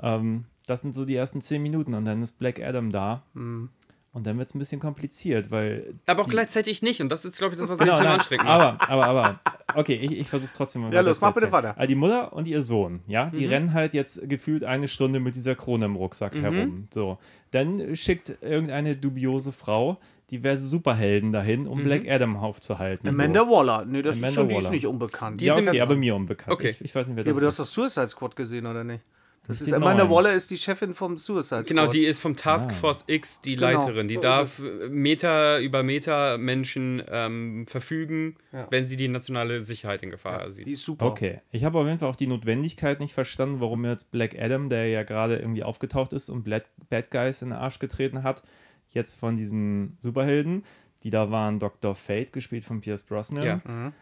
Ähm, 0.00 0.44
das 0.66 0.80
sind 0.80 0.94
so 0.94 1.04
die 1.04 1.16
ersten 1.16 1.40
zehn 1.40 1.62
Minuten 1.62 1.94
und 1.94 2.04
dann 2.04 2.22
ist 2.22 2.38
Black 2.38 2.60
Adam 2.62 2.90
da. 2.90 3.22
Mhm. 3.34 3.68
Und 4.14 4.26
dann 4.26 4.36
wird 4.36 4.46
es 4.48 4.54
ein 4.54 4.58
bisschen 4.58 4.78
kompliziert, 4.78 5.50
weil. 5.50 5.94
Aber 6.04 6.20
auch 6.20 6.26
die- 6.26 6.32
gleichzeitig 6.32 6.82
nicht. 6.82 7.00
Und 7.00 7.08
das 7.08 7.24
ist, 7.24 7.38
glaube 7.38 7.54
ich, 7.54 7.60
das, 7.60 7.68
was 7.70 7.78
Genau, 7.78 7.94
Film 7.94 8.04
nein, 8.04 8.14
anstrengend 8.18 8.44
macht. 8.44 8.82
aber, 8.82 8.90
aber, 8.90 9.06
aber, 9.06 9.40
okay, 9.74 9.94
ich, 9.94 10.12
ich 10.18 10.28
versuche 10.28 10.52
trotzdem 10.54 10.82
mal 10.82 10.92
Ja, 10.92 11.00
los, 11.00 11.22
mach 11.22 11.32
bitte 11.32 11.50
weiter. 11.50 11.74
Also 11.78 11.88
die 11.88 11.94
Mutter 11.94 12.30
und 12.34 12.46
ihr 12.46 12.62
Sohn, 12.62 13.00
ja, 13.06 13.30
die 13.30 13.46
Mhm. 13.46 13.52
rennen 13.52 13.72
halt 13.72 13.94
jetzt 13.94 14.28
gefühlt 14.28 14.64
eine 14.64 14.86
Stunde 14.86 15.18
mit 15.18 15.34
dieser 15.34 15.54
Krone 15.54 15.86
im 15.86 15.96
Rucksack 15.96 16.34
herum. 16.34 16.88
So, 16.92 17.16
dann 17.52 17.96
schickt 17.96 18.36
irgendeine 18.42 18.96
dubiose 18.96 19.50
Frau 19.50 19.98
diverse 20.30 20.66
Superhelden 20.66 21.32
dahin, 21.32 21.62
Mhm. 21.62 21.66
um 21.68 21.82
Black 21.84 22.06
Adam 22.06 22.36
aufzuhalten. 22.36 23.08
Amanda 23.08 23.40
Waller. 23.48 23.86
Nee, 23.86 24.02
das 24.02 24.16
Amanda 24.16 24.28
ist 24.28 24.34
schon, 24.34 24.48
die 24.50 24.54
ist 24.56 24.64
Waller. 24.64 24.74
nicht 24.74 24.86
unbekannt. 24.86 25.40
So. 25.40 25.46
Ja, 25.46 25.54
sind- 25.54 25.68
okay, 25.70 25.80
aber 25.80 25.96
mir 25.96 26.14
unbekannt. 26.14 26.52
Okay. 26.52 26.68
Ich, 26.70 26.80
ich 26.82 26.94
weiß 26.94 27.08
nicht, 27.08 27.16
wer 27.16 27.22
Ja, 27.24 27.30
das 27.30 27.32
aber 27.32 27.40
du 27.40 27.46
ist. 27.48 27.58
hast 27.58 27.76
doch 27.76 27.82
Suicide 27.88 28.08
Squad 28.08 28.36
gesehen, 28.36 28.66
oder 28.66 28.84
nicht? 28.84 29.02
Das 29.48 29.60
ist 29.60 29.70
die 29.70 29.74
Amanda. 29.74 30.08
Waller 30.08 30.32
ist 30.34 30.50
die 30.52 30.56
Chefin 30.56 30.94
vom 30.94 31.18
Suicide 31.18 31.64
Squad. 31.64 31.66
Genau, 31.66 31.86
die 31.88 32.04
ist 32.04 32.20
vom 32.20 32.36
Task 32.36 32.68
Ah. 32.70 32.72
Force 32.74 33.02
X 33.08 33.40
die 33.40 33.56
Genau, 33.56 33.66
Leiterin. 33.72 34.06
Die 34.06 34.14
so 34.14 34.20
ist 34.20 34.24
darf 34.24 34.62
Meter 34.88 35.58
über 35.58 35.82
Meter 35.82 36.38
Menschen 36.38 37.02
ähm, 37.08 37.66
verfügen, 37.66 38.36
Ja. 38.52 38.68
wenn 38.70 38.86
sie 38.86 38.96
die 38.96 39.08
nationale 39.08 39.64
Sicherheit 39.64 40.02
in 40.04 40.10
Gefahr 40.10 40.52
sieht. 40.52 40.66
Die 40.66 40.72
ist 40.72 40.84
super. 40.84 41.06
Okay, 41.06 41.40
ich 41.50 41.64
habe 41.64 41.76
auf 41.78 41.86
jeden 41.86 41.98
Fall 41.98 42.08
auch 42.08 42.14
die 42.16 42.28
Notwendigkeit 42.28 43.00
nicht 43.00 43.14
verstanden, 43.14 43.60
warum 43.60 43.84
jetzt 43.84 44.12
Black 44.12 44.38
Adam, 44.40 44.68
der 44.68 44.86
ja 44.88 45.02
gerade 45.02 45.36
irgendwie 45.38 45.64
aufgetaucht 45.64 46.12
ist 46.12 46.30
und 46.30 46.44
Bad, 46.44 46.70
Bad 46.88 47.10
Guys 47.10 47.42
in 47.42 47.48
den 47.50 47.58
Arsch 47.58 47.80
getreten 47.80 48.22
hat, 48.22 48.44
jetzt 48.90 49.18
von 49.18 49.36
diesen 49.36 49.96
Superhelden, 49.98 50.64
die 51.02 51.10
da 51.10 51.32
waren 51.32 51.58
Dr. 51.58 51.96
Fate, 51.96 52.32
gespielt 52.32 52.64
von 52.64 52.80
Pierce 52.80 53.02
Brosnan. 53.02 53.44
Ja. 53.44 53.92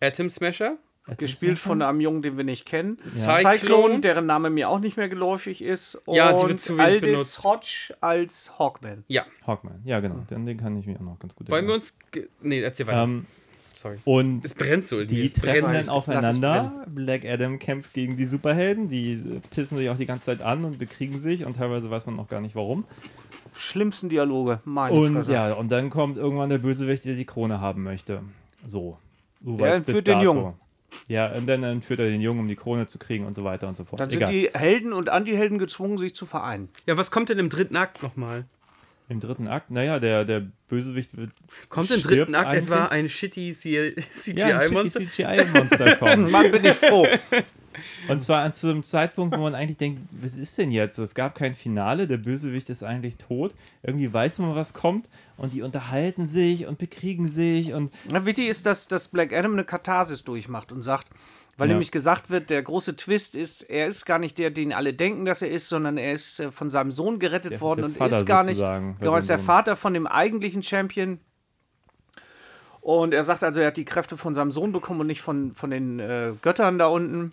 Atom 0.00 0.30
Smasher? 0.30 0.76
Gespielt 1.16 1.58
von 1.58 1.80
einem 1.80 2.00
Jungen, 2.00 2.22
den 2.22 2.36
wir 2.36 2.44
nicht 2.44 2.66
kennen. 2.66 2.98
Cyclone. 3.08 3.58
Cyclone, 3.58 4.00
deren 4.00 4.26
Name 4.26 4.50
mir 4.50 4.68
auch 4.68 4.78
nicht 4.78 4.96
mehr 4.96 5.08
geläufig 5.08 5.62
ist. 5.62 5.94
Und 6.06 6.16
Ja, 6.16 6.32
die 6.34 6.48
wird 6.48 6.60
zu 6.60 6.74
wenig 6.74 6.84
Aldis 6.86 7.00
benutzt. 7.10 7.44
Hodge 7.44 7.96
als 8.00 8.58
Hawkman. 8.58 9.04
Ja. 9.08 9.24
Hawkman, 9.46 9.80
ja 9.84 10.00
genau, 10.00 10.16
den, 10.30 10.44
den 10.44 10.58
kann 10.58 10.76
ich 10.78 10.86
mir 10.86 10.96
auch 10.96 11.00
noch 11.00 11.18
ganz 11.18 11.34
gut 11.34 11.50
Wollen 11.50 11.66
wir 11.66 11.72
erinnern. 11.74 11.80
uns. 11.80 11.96
ge- 12.10 12.28
Nee, 12.42 12.60
erzähl 12.60 12.86
weiter. 12.86 13.04
ähm, 13.04 13.26
Sorry. 13.74 13.96
und 14.04 14.44
Es 14.44 14.54
brennt 14.54 14.86
so. 14.86 14.96
mir, 14.96 15.06
die 15.06 15.26
es 15.26 15.32
brennt. 15.34 15.66
treffen 15.66 15.72
dann 15.78 15.88
aufeinander. 15.88 16.84
Black 16.88 17.24
Adam 17.24 17.58
kämpft 17.58 17.94
gegen 17.94 18.16
die 18.16 18.26
Superhelden, 18.26 18.88
die 18.88 19.40
pissen 19.54 19.78
sich 19.78 19.88
auch 19.88 19.96
die 19.96 20.06
ganze 20.06 20.26
Zeit 20.26 20.42
an 20.42 20.64
und 20.64 20.78
bekriegen 20.78 21.18
sich 21.18 21.44
und 21.46 21.56
teilweise 21.56 21.90
weiß 21.90 22.04
man 22.06 22.16
noch 22.16 22.28
gar 22.28 22.40
nicht 22.40 22.54
warum. 22.54 22.84
Schlimmsten 23.56 24.08
Dialoge, 24.08 24.60
meine 24.64 24.94
Und 24.94 25.14
Fresse. 25.14 25.32
ja, 25.32 25.52
und 25.52 25.72
dann 25.72 25.90
kommt 25.90 26.16
irgendwann 26.16 26.48
der 26.48 26.58
Bösewicht, 26.58 27.04
der 27.04 27.14
die 27.14 27.24
Krone 27.24 27.60
haben 27.60 27.82
möchte. 27.82 28.22
So. 28.64 28.98
so 29.42 29.56
bis 29.56 29.66
entführt 29.66 30.06
den. 30.06 30.20
Jungen. 30.20 30.54
Ja, 31.06 31.30
und 31.32 31.46
dann 31.46 31.62
entführt 31.62 32.00
er 32.00 32.06
den 32.08 32.20
Jungen, 32.20 32.40
um 32.40 32.48
die 32.48 32.56
Krone 32.56 32.86
zu 32.86 32.98
kriegen 32.98 33.26
und 33.26 33.34
so 33.34 33.44
weiter 33.44 33.68
und 33.68 33.76
so 33.76 33.84
fort. 33.84 34.00
Dann 34.00 34.10
sind 34.10 34.20
Egal. 34.22 34.32
die 34.32 34.50
Helden 34.52 34.92
und 34.92 35.08
Antihelden 35.08 35.58
gezwungen, 35.58 35.98
sich 35.98 36.14
zu 36.14 36.26
vereinen. 36.26 36.68
Ja, 36.86 36.96
was 36.96 37.10
kommt 37.10 37.28
denn 37.28 37.38
im 37.38 37.48
dritten 37.50 37.76
Akt 37.76 38.02
nochmal? 38.02 38.44
Im 39.10 39.20
dritten 39.20 39.48
Akt, 39.48 39.70
naja, 39.70 39.98
der, 40.00 40.26
der 40.26 40.46
Bösewicht 40.68 41.16
wird. 41.16 41.30
Kommt 41.70 41.90
im 41.90 42.02
dritten 42.02 42.34
Akt 42.34 42.48
eigentlich. 42.48 42.64
etwa 42.64 42.86
ein 42.86 43.08
shitty 43.08 43.52
C- 43.54 43.94
ja, 44.34 44.58
ein 44.58 44.68
CGI-Monster? 44.68 45.00
CGI-Monster 45.00 45.96
kommt. 45.96 46.30
Mann, 46.30 46.50
bin 46.50 46.64
ich 46.64 46.72
froh. 46.74 47.06
Und 48.08 48.20
zwar 48.20 48.42
an 48.42 48.52
zu 48.52 48.68
einem 48.68 48.82
Zeitpunkt, 48.82 49.36
wo 49.36 49.40
man 49.42 49.54
eigentlich 49.54 49.76
denkt, 49.76 50.00
was 50.10 50.36
ist 50.36 50.56
denn 50.58 50.70
jetzt? 50.70 50.98
Es 50.98 51.14
gab 51.14 51.34
kein 51.34 51.54
Finale, 51.54 52.06
der 52.06 52.18
Bösewicht 52.18 52.70
ist 52.70 52.82
eigentlich 52.82 53.16
tot. 53.16 53.54
Irgendwie 53.82 54.12
weiß 54.12 54.38
man, 54.40 54.54
was 54.54 54.72
kommt. 54.74 55.08
Und 55.36 55.52
die 55.52 55.62
unterhalten 55.62 56.26
sich 56.26 56.66
und 56.66 56.78
bekriegen 56.78 57.28
sich 57.30 57.72
und 57.72 57.90
Na, 58.12 58.24
wichtig 58.26 58.48
ist, 58.48 58.66
dass, 58.66 58.88
dass 58.88 59.08
Black 59.08 59.32
Adam 59.32 59.52
eine 59.52 59.64
Katharsis 59.64 60.24
durchmacht 60.24 60.72
und 60.72 60.82
sagt, 60.82 61.08
weil 61.56 61.66
Ja. 61.68 61.74
nämlich 61.74 61.90
gesagt 61.90 62.30
wird, 62.30 62.50
der 62.50 62.62
große 62.62 62.94
Twist 62.94 63.34
ist, 63.34 63.62
er 63.62 63.86
ist 63.86 64.04
gar 64.06 64.20
nicht 64.20 64.38
der, 64.38 64.50
den 64.50 64.72
alle 64.72 64.94
denken, 64.94 65.24
dass 65.24 65.42
er 65.42 65.50
ist, 65.50 65.68
sondern 65.68 65.98
er 65.98 66.12
ist 66.12 66.38
äh, 66.38 66.50
von 66.52 66.70
seinem 66.70 66.92
Sohn 66.92 67.18
gerettet 67.18 67.52
Der- 67.52 67.60
worden 67.60 67.80
der 67.80 67.88
und 67.88 67.96
Vater 67.96 68.16
ist 68.20 68.26
gar 68.26 68.44
nicht, 68.44 68.58
genau, 68.60 69.16
ist 69.16 69.28
der. 69.28 69.38
Vater 69.40 69.74
von 69.74 69.92
dem 69.92 70.06
eigentlichen 70.06 70.62
Champion. 70.62 71.18
Und 72.80 73.12
er 73.12 73.24
sagt 73.24 73.42
also, 73.42 73.60
er 73.60 73.66
hat 73.68 73.76
die 73.76 73.84
Kräfte 73.84 74.16
von 74.16 74.34
seinem 74.34 74.50
Sohn 74.52 74.72
bekommen 74.72 75.00
und 75.00 75.08
nicht 75.08 75.20
von, 75.20 75.52
von 75.52 75.70
den 75.70 75.98
äh, 75.98 76.32
Göttern 76.42 76.78
da 76.78 76.86
unten 76.86 77.32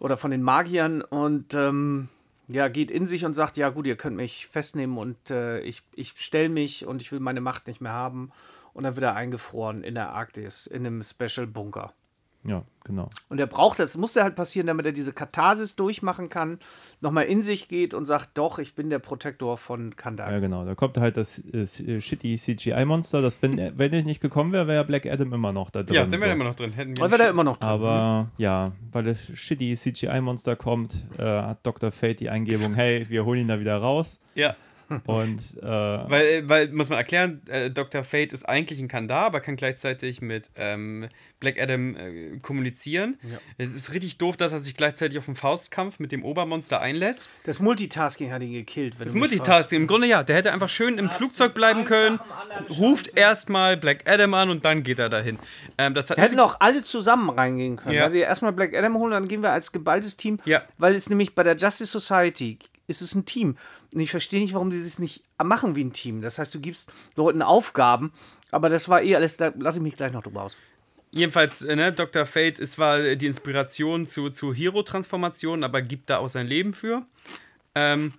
oder 0.00 0.16
von 0.16 0.32
den 0.32 0.42
Magiern 0.42 1.02
und 1.02 1.54
ähm, 1.54 2.08
ja, 2.48 2.66
geht 2.66 2.90
in 2.90 3.06
sich 3.06 3.24
und 3.24 3.34
sagt, 3.34 3.56
ja 3.56 3.68
gut, 3.68 3.86
ihr 3.86 3.96
könnt 3.96 4.16
mich 4.16 4.48
festnehmen 4.48 4.98
und 4.98 5.30
äh, 5.30 5.60
ich, 5.60 5.82
ich 5.94 6.14
stelle 6.16 6.48
mich 6.48 6.84
und 6.84 7.00
ich 7.00 7.12
will 7.12 7.20
meine 7.20 7.40
Macht 7.40 7.68
nicht 7.68 7.80
mehr 7.80 7.92
haben. 7.92 8.32
Und 8.72 8.84
dann 8.84 8.96
wird 8.96 9.04
er 9.04 9.14
eingefroren 9.14 9.84
in 9.84 9.94
der 9.94 10.10
Arktis, 10.10 10.66
in 10.66 10.86
einem 10.86 11.02
Special 11.02 11.46
Bunker. 11.46 11.92
Ja, 12.44 12.62
genau. 12.84 13.08
Und 13.28 13.38
er 13.38 13.46
braucht 13.46 13.78
das, 13.78 13.96
musste 13.98 14.22
halt 14.22 14.34
passieren, 14.34 14.66
damit 14.66 14.86
er 14.86 14.92
diese 14.92 15.12
Katharsis 15.12 15.76
durchmachen 15.76 16.28
kann, 16.30 16.58
nochmal 17.02 17.24
in 17.26 17.42
sich 17.42 17.68
geht 17.68 17.92
und 17.92 18.06
sagt, 18.06 18.30
doch, 18.34 18.58
ich 18.58 18.74
bin 18.74 18.88
der 18.88 18.98
Protektor 18.98 19.58
von 19.58 19.94
Kandak. 19.96 20.30
Ja, 20.30 20.38
genau. 20.38 20.64
Da 20.64 20.74
kommt 20.74 20.96
halt 20.98 21.16
das 21.18 21.38
äh, 21.52 22.00
shitty 22.00 22.36
CGI-Monster, 22.36 23.20
das, 23.22 23.42
wenn, 23.42 23.58
er- 23.58 23.76
wenn 23.78 23.92
er 23.92 24.02
nicht 24.04 24.20
gekommen 24.22 24.52
wäre, 24.52 24.66
wäre 24.66 24.76
ja 24.78 24.82
Black 24.84 25.04
Adam 25.06 25.32
immer 25.34 25.52
noch 25.52 25.70
da 25.70 25.82
drin. 25.82 25.94
Ja, 25.96 26.04
den 26.04 26.12
wäre 26.12 26.26
so. 26.26 26.30
immer 26.30 26.44
noch 26.44 26.54
drin. 26.56 26.72
Hätten 26.72 26.96
wir 26.96 27.10
wäre 27.10 27.18
da 27.24 27.28
immer 27.28 27.44
noch 27.44 27.58
drin. 27.58 27.68
Aber 27.68 28.30
ja, 28.38 28.72
weil 28.92 29.04
das 29.04 29.20
shitty 29.34 29.74
CGI-Monster 29.76 30.56
kommt, 30.56 31.04
äh, 31.18 31.22
hat 31.22 31.66
Dr. 31.66 31.90
Fate 31.92 32.20
die 32.20 32.30
Eingebung, 32.30 32.74
hey, 32.74 33.06
wir 33.08 33.24
holen 33.26 33.40
ihn 33.40 33.48
da 33.48 33.60
wieder 33.60 33.76
raus. 33.76 34.20
Ja. 34.34 34.56
Und 35.06 35.56
äh, 35.62 35.66
Weil, 35.66 36.48
weil, 36.48 36.68
muss 36.68 36.88
man 36.88 36.98
erklären, 36.98 37.42
äh, 37.48 37.70
Dr. 37.70 38.02
Fate 38.02 38.32
ist 38.32 38.48
eigentlich 38.48 38.80
ein 38.80 38.88
Kandar, 38.88 39.26
aber 39.26 39.40
kann 39.40 39.56
gleichzeitig 39.56 40.20
mit 40.20 40.50
ähm, 40.56 41.08
Black 41.38 41.60
Adam 41.60 41.96
äh, 41.96 42.38
kommunizieren. 42.42 43.18
Es 43.56 43.72
ist 43.72 43.92
richtig 43.92 44.18
doof, 44.18 44.36
dass 44.36 44.52
er 44.52 44.58
sich 44.58 44.76
gleichzeitig 44.76 45.18
auf 45.18 45.26
einen 45.26 45.36
Faustkampf 45.36 45.98
mit 45.98 46.12
dem 46.12 46.24
Obermonster 46.24 46.80
einlässt. 46.80 47.28
Das 47.44 47.60
Multitasking 47.60 48.30
hat 48.30 48.42
ihn 48.42 48.52
gekillt. 48.52 48.98
Wenn 48.98 49.06
Das. 49.06 49.16
Multitasking, 49.16 49.80
im 49.80 49.86
Grunde 49.86 50.06
ja. 50.06 50.22
Der 50.22 50.36
hätte 50.36 50.52
einfach 50.52 50.68
schön 50.68 50.98
im 50.98 51.08
Flugzeug 51.08 51.54
bleiben 51.54 51.84
können, 51.84 52.20
ruft 52.68 53.16
erstmal 53.16 53.76
Black 53.76 54.08
Adam 54.08 54.34
an 54.34 54.50
und 54.50 54.64
dann 54.64 54.82
geht 54.82 54.98
er 54.98 55.08
dahin. 55.08 55.38
Ähm, 55.78 55.94
das 55.94 56.10
hat 56.10 56.18
Wir 56.18 56.24
hätten 56.24 56.40
auch 56.40 56.56
alle 56.60 56.82
zusammen 56.82 57.30
reingehen 57.30 57.76
können. 57.76 57.94
Ja. 57.94 58.04
Also 58.04 58.16
erstmal 58.16 58.52
Black 58.52 58.76
Adam 58.76 58.94
holen, 58.98 59.12
dann 59.12 59.28
gehen 59.28 59.42
wir 59.42 59.52
als 59.52 59.72
geballtes 59.72 60.16
Team. 60.16 60.38
Ja. 60.44 60.62
Weil 60.78 60.94
es 60.94 61.08
nämlich 61.08 61.34
bei 61.34 61.42
der 61.42 61.56
Justice 61.56 61.98
Society 61.98 62.58
ist 62.90 63.00
es 63.00 63.14
ein 63.14 63.24
Team. 63.24 63.56
Und 63.94 64.00
ich 64.00 64.10
verstehe 64.10 64.40
nicht, 64.40 64.54
warum 64.54 64.70
die 64.70 64.82
das 64.82 64.98
nicht 64.98 65.22
machen 65.42 65.76
wie 65.76 65.84
ein 65.84 65.92
Team. 65.92 66.20
Das 66.20 66.38
heißt, 66.38 66.54
du 66.54 66.60
gibst 66.60 66.90
Leuten 67.16 67.40
Aufgaben, 67.42 68.12
aber 68.50 68.68
das 68.68 68.88
war 68.88 69.02
eh 69.02 69.16
alles, 69.16 69.36
da 69.36 69.52
lasse 69.56 69.78
ich 69.78 69.82
mich 69.82 69.96
gleich 69.96 70.12
noch 70.12 70.22
drüber 70.22 70.42
aus. 70.42 70.56
Jedenfalls, 71.12 71.62
äh, 71.62 71.74
ne, 71.74 71.92
Dr. 71.92 72.24
Fate 72.26 72.58
ist 72.60 72.72
zwar 72.72 73.00
die 73.16 73.26
Inspiration 73.26 74.06
zu, 74.06 74.30
zu 74.30 74.54
Hero-Transformationen, 74.54 75.64
aber 75.64 75.82
gibt 75.82 76.10
da 76.10 76.18
auch 76.18 76.28
sein 76.28 76.46
Leben 76.46 76.72
für. 76.72 77.04
Ähm, 77.74 78.14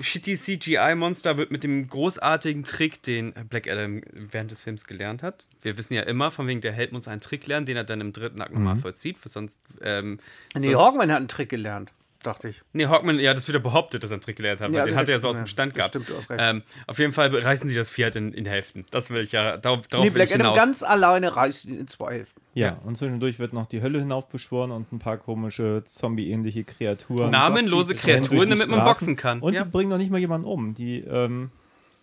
shitty 0.00 0.36
CGI-Monster 0.36 1.36
wird 1.36 1.50
mit 1.50 1.62
dem 1.62 1.88
großartigen 1.88 2.64
Trick, 2.64 3.02
den 3.02 3.32
Black 3.48 3.70
Adam 3.70 4.02
während 4.12 4.50
des 4.50 4.60
Films 4.60 4.86
gelernt 4.86 5.22
hat. 5.22 5.46
Wir 5.60 5.76
wissen 5.78 5.94
ja 5.94 6.02
immer, 6.02 6.30
von 6.30 6.46
wegen 6.48 6.60
der 6.60 6.72
Held 6.72 6.92
muss 6.92 7.06
einen 7.06 7.20
Trick 7.20 7.46
lernen, 7.46 7.66
den 7.66 7.76
er 7.76 7.84
dann 7.84 8.00
im 8.00 8.12
dritten 8.12 8.40
Akt 8.40 8.52
nochmal 8.52 8.76
vollzieht. 8.76 9.18
Sonst, 9.24 9.58
ähm, 9.80 10.18
Nee, 10.54 10.72
sonst, 10.72 10.76
Hawkman 10.78 11.10
hat 11.10 11.18
einen 11.18 11.28
Trick 11.28 11.48
gelernt, 11.48 11.92
dachte 12.22 12.48
ich. 12.48 12.62
Nee, 12.72 12.86
Hawkman, 12.86 13.18
ja, 13.18 13.34
das 13.34 13.48
wieder 13.48 13.58
behauptet, 13.58 14.02
dass 14.02 14.10
er 14.10 14.14
einen 14.14 14.22
Trick 14.22 14.36
gelernt 14.36 14.60
hat, 14.60 14.70
weil 14.70 14.78
Ja, 14.78 14.84
den 14.84 14.96
hat 14.96 15.08
er 15.08 15.16
ja 15.16 15.20
so 15.20 15.28
aus 15.28 15.36
dem 15.36 15.44
ja, 15.44 15.46
Stand 15.46 15.74
gehabt. 15.74 15.90
stimmt, 15.90 16.08
du 16.08 16.16
hast 16.16 16.30
recht. 16.30 16.40
Ähm, 16.42 16.62
auf 16.86 16.98
jeden 16.98 17.12
Fall 17.12 17.34
reißen 17.34 17.68
sie 17.68 17.74
das 17.74 17.90
Vieh 17.90 18.04
halt 18.04 18.16
in, 18.16 18.32
in 18.32 18.46
Hälften. 18.46 18.86
Das 18.90 19.10
will 19.10 19.22
ich 19.22 19.32
ja, 19.32 19.56
darauf, 19.56 19.86
darauf 19.86 20.04
Nee, 20.04 20.10
will 20.10 20.24
Black 20.24 20.28
ich 20.30 20.34
Adam 20.34 20.54
ganz 20.54 20.82
alleine 20.82 21.34
reißt 21.34 21.66
ihn 21.66 21.80
in 21.80 21.88
zwei 21.88 22.14
Hälften. 22.14 22.40
Ja, 22.54 22.78
und 22.84 22.96
zwischendurch 22.96 23.38
wird 23.38 23.52
noch 23.52 23.66
die 23.66 23.80
Hölle 23.82 23.98
hinaufbeschworen 24.00 24.72
und 24.72 24.92
ein 24.92 24.98
paar 24.98 25.16
komische 25.16 25.82
Zombie-ähnliche 25.84 26.64
Kreaturen. 26.64 27.30
Namenlose 27.30 27.94
Kreaturen, 27.94 28.50
damit 28.50 28.68
man 28.68 28.84
boxen 28.84 29.16
kann. 29.16 29.40
Und 29.40 29.54
ja. 29.54 29.64
die 29.64 29.70
bringen 29.70 29.88
noch 29.90 29.98
nicht 29.98 30.10
mal 30.10 30.18
jemanden 30.18 30.46
um. 30.46 30.74
Die, 30.74 31.00
ähm, 31.00 31.50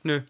Nö, 0.03 0.21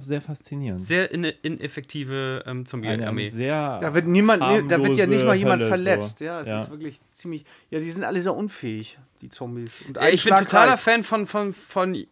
sehr 0.00 0.20
faszinierend. 0.20 0.82
sehr 0.82 1.10
in, 1.12 1.24
ineffektive 1.24 2.42
ähm, 2.46 2.64
Zombie-Armee. 2.66 3.28
sehr 3.28 3.78
Da 3.80 3.94
wird 3.94 4.06
niemand, 4.06 4.42
da 4.42 4.82
wird 4.82 4.96
ja 4.96 5.06
nicht 5.06 5.24
mal 5.24 5.34
jemand 5.36 5.62
Hölle, 5.62 5.68
verletzt. 5.68 6.18
so. 6.18 6.24
Ja, 6.24 6.40
es 6.40 6.48
Ja. 6.48 6.62
ist 6.62 6.70
wirklich 6.70 7.00
ziemlich. 7.12 7.44
Ja, 7.70 7.78
die 7.78 7.90
sind 7.90 8.04
alle 8.04 8.20
sehr 8.22 8.34
unfähig, 8.34 8.98
die 9.20 9.28
Zombies. 9.28 9.80
Und 9.86 9.96
Ja, 9.96 10.08
ich 10.08 10.24
bin 10.24 10.34
totaler. 10.34 10.78
Fan 10.78 11.04
von, 11.04 11.26
von, 11.26 11.52
von, 11.52 11.94
äh, 11.94 12.06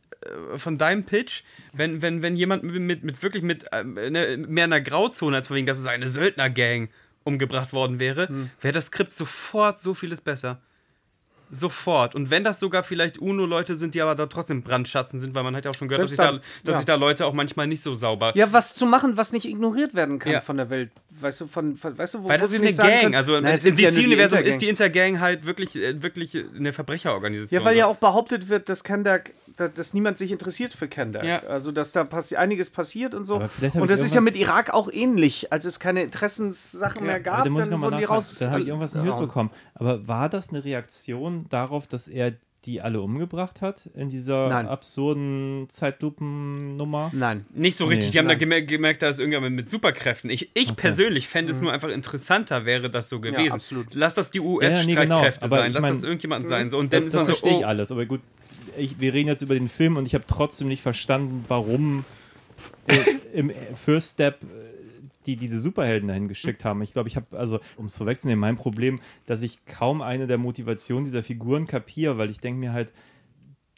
von 0.57 0.79
deinem 0.79 1.05
Pitch, 1.05 1.43
wenn, 1.73 2.03
wenn, 2.03 2.23
wenn 2.23 2.37
jemand 2.37 2.63
mit, 2.65 2.81
mit, 2.83 3.03
mit 3.05 3.23
wirklich 3.23 3.43
mit 3.43 3.65
ähm, 3.73 3.95
ne, 3.95 4.37
mehr 4.37 4.65
einer 4.65 4.81
Grauzone, 4.81 5.37
als 5.37 5.51
wegen, 5.51 5.67
dass 5.67 5.79
es 5.79 5.87
eine 5.87 6.09
Söldnergang 6.09 6.89
umgebracht 7.25 7.73
worden 7.73 7.99
wäre, 7.99 8.29
Hm. 8.29 8.51
wäre 8.61 8.73
das 8.75 8.87
Skript 8.87 9.13
sofort 9.13 9.81
so 9.81 9.95
vieles 9.95 10.21
besser. 10.21 10.61
Sofort. 11.55 12.15
Und 12.15 12.31
wenn 12.31 12.45
das 12.45 12.61
sogar 12.61 12.83
vielleicht 12.83 13.19
UNO-Leute 13.19 13.75
sind, 13.77 13.95
die 13.95 14.03
aber 14.03 14.15
da 14.15 14.27
trotzdem 14.27 14.63
Brandschatzen 14.63 15.19
sind, 15.21 15.35
weil 15.35 15.43
man 15.43 15.55
hat 15.57 15.65
ja 15.65 15.71
auch 15.71 15.75
schon 15.75 15.89
gehört, 15.89 16.05
dass, 16.05 16.11
sich 16.11 16.17
Selbst 16.19 16.39
da, 16.41 16.43
dass 16.65 16.73
ja. 16.75 16.77
sich 16.79 16.87
da 16.87 16.95
Leute 16.97 17.27
auch 17.27 17.33
manchmal 17.33 17.67
nicht 17.67 17.83
so 17.83 17.95
sauber. 17.95 18.33
Ja, 18.37 18.53
was 18.53 18.75
zu 18.75 18.87
machen, 18.87 19.17
was 19.17 19.33
nicht 19.33 19.47
ignoriert 19.47 19.95
werden 19.95 20.19
kann 20.19 20.33
Ja. 20.33 20.41
von 20.41 20.57
der 20.57 20.71
Welt. 20.71 20.91
Weißt 21.21 21.43
du, 21.43 21.47
von, 21.47 21.77
von 21.77 21.97
weißt 21.97 22.15
du, 22.15 22.25
wo 22.25 22.29
Weil 22.29 22.39
das 22.39 22.51
ist 22.51 22.61
sie 22.61 22.67
eine 22.83 22.91
Gang. 22.91 23.01
können- 23.03 23.15
Also 23.15 23.39
Na, 23.41 23.51
nur 23.51 23.57
die 23.59 23.73
DC-Universum 23.73 24.41
ist 24.41 24.59
die 24.59 24.69
Intergang 24.69 25.21
halt 25.21 25.47
wirklich, 25.47 25.77
äh, 25.77 26.03
wirklich 26.03 26.37
eine 26.57 26.73
Verbrecherorganisation. 26.73 27.61
Ja, 27.61 27.65
weil 27.65 27.77
ja 27.77 27.87
auch 27.87 27.97
behauptet 27.97 28.49
wird, 28.49 28.69
dass 28.69 28.83
Kandak, 28.83 29.33
dass, 29.57 29.73
dass 29.75 29.95
niemand 29.95 30.19
sich 30.19 30.31
interessiert 30.33 30.75
für 30.75 30.89
Kandak. 30.89 31.25
Ja. 31.25 31.39
Also, 31.45 31.73
dass 31.73 31.93
da 31.93 32.05
passi 32.05 32.37
einiges 32.37 32.71
passiert 32.71 33.15
und 33.15 33.25
so. 33.25 33.37
Und 33.75 33.91
das 33.91 34.03
ist 34.03 34.15
ja 34.15 34.21
mit 34.21 34.37
Irak 34.37 34.71
auch 34.71 34.91
ähnlich. 34.91 35.53
Als 35.53 35.65
es 35.65 35.79
keine 35.81 36.03
Interessenssachen 36.03 37.05
mehr 37.07 37.21
gab, 37.21 37.39
Ja, 37.39 37.45
da 37.45 37.51
muss 37.51 37.63
ich 37.65 37.71
dann 37.71 37.73
nochmal 37.81 37.93
wurden 37.93 38.01
die 38.01 38.05
raus. 38.05 38.35
Da 38.39 38.51
habe 38.51 38.61
ich 38.63 38.69
irgendwas 38.69 38.95
nicht 38.95 39.05
Ja. 39.05 39.13
mitbekommen. 39.19 39.51
Aber 39.75 40.07
war 40.09 40.29
das 40.29 40.51
eine 40.51 40.65
Reaktion 40.65 41.47
darauf, 41.49 41.87
dass 41.87 42.09
er 42.09 42.33
die 42.65 42.81
alle 42.81 43.01
umgebracht 43.01 43.61
hat 43.61 43.89
in 43.95 44.09
dieser 44.09 44.49
Nein. 44.49 44.67
absurden 44.67 45.67
Zeitlupennummer? 45.69 47.11
Nein. 47.13 47.45
Nicht 47.55 47.77
so 47.77 47.85
richtig. 47.85 48.07
Nee. 48.07 48.13
Die 48.13 48.19
haben 48.19 48.27
da 48.27 48.33
Nein. 48.35 48.39
gemer 48.41 48.63
gemerkt, 48.63 49.03
da 49.03 49.09
ist 49.09 49.19
irgendjemand 49.19 49.55
mit 49.55 49.69
Superkräften. 49.69 50.31
Ich, 50.31 50.51
ich 50.55 50.75
persönlich 50.77 51.29
fände 51.29 51.53
es 51.53 51.61
nur 51.61 51.73
einfach 51.73 51.91
interessanter, 51.91 52.65
wäre 52.65 52.91
das 52.91 53.09
so 53.09 53.21
gewesen. 53.21 53.53
absolut. 53.53 53.95
Lass 53.95 54.15
das 54.15 54.31
die 54.31 54.39
ja, 54.39 54.45
nee, 54.85 54.95
genau. 54.95 55.17
US-Streitkräfte 55.17 55.45
Aber 55.45 55.57
sein. 55.57 55.69
ich 55.69 55.75
Lass 55.75 55.83
mein, 55.83 55.93
das 55.95 56.03
irgendjemand 56.03 56.49
sein. 56.49 56.71
So, 56.71 56.79
und 56.79 56.93
Das, 56.93 57.01
dann 57.01 57.07
ist 57.09 57.15
das 57.15 57.21
so, 57.23 57.27
verstehe 57.27 57.59
ich 57.59 57.65
oh, 57.65 57.69
alles. 57.69 57.91
Aber 57.93 58.07
gut, 58.07 58.21
ich, 58.79 58.99
wir 59.01 59.13
reden 59.13 59.29
jetzt 59.29 59.43
über 59.43 59.55
den 59.55 59.69
Film 59.69 59.97
und 59.97 60.07
ich 60.07 60.15
habe 60.15 60.25
trotzdem 60.27 60.69
nicht 60.69 60.83
verstanden, 60.83 61.45
warum 61.49 62.05
äh, 62.87 62.95
im 63.33 63.53
First 63.75 64.13
Step 64.13 64.43
äh, 64.43 64.47
die 65.27 65.37
diese 65.37 65.59
Superhelden 65.59 66.09
dahin 66.09 66.29
geschickt 66.29 66.65
haben. 66.65 66.83
Ich 66.83 66.93
glaube, 66.93 67.09
ich 67.09 67.17
habe, 67.17 67.39
also, 67.39 67.61
um 67.77 67.87
es 67.87 67.97
vorwegzunehmen, 67.97 68.41
mein 68.41 68.57
Problem, 68.57 69.01
dass 69.27 69.43
ich 69.43 69.65
kaum 69.67 70.03
eine 70.03 70.27
der 70.27 70.39
Motivationen 70.39 71.05
dieser 71.05 71.23
Figuren 71.23 71.67
kapiere, 71.67 72.19
weil 72.19 72.31
ich 72.31 72.41
denke 72.41 72.61
mir 72.61 72.73
halt, 72.73 72.93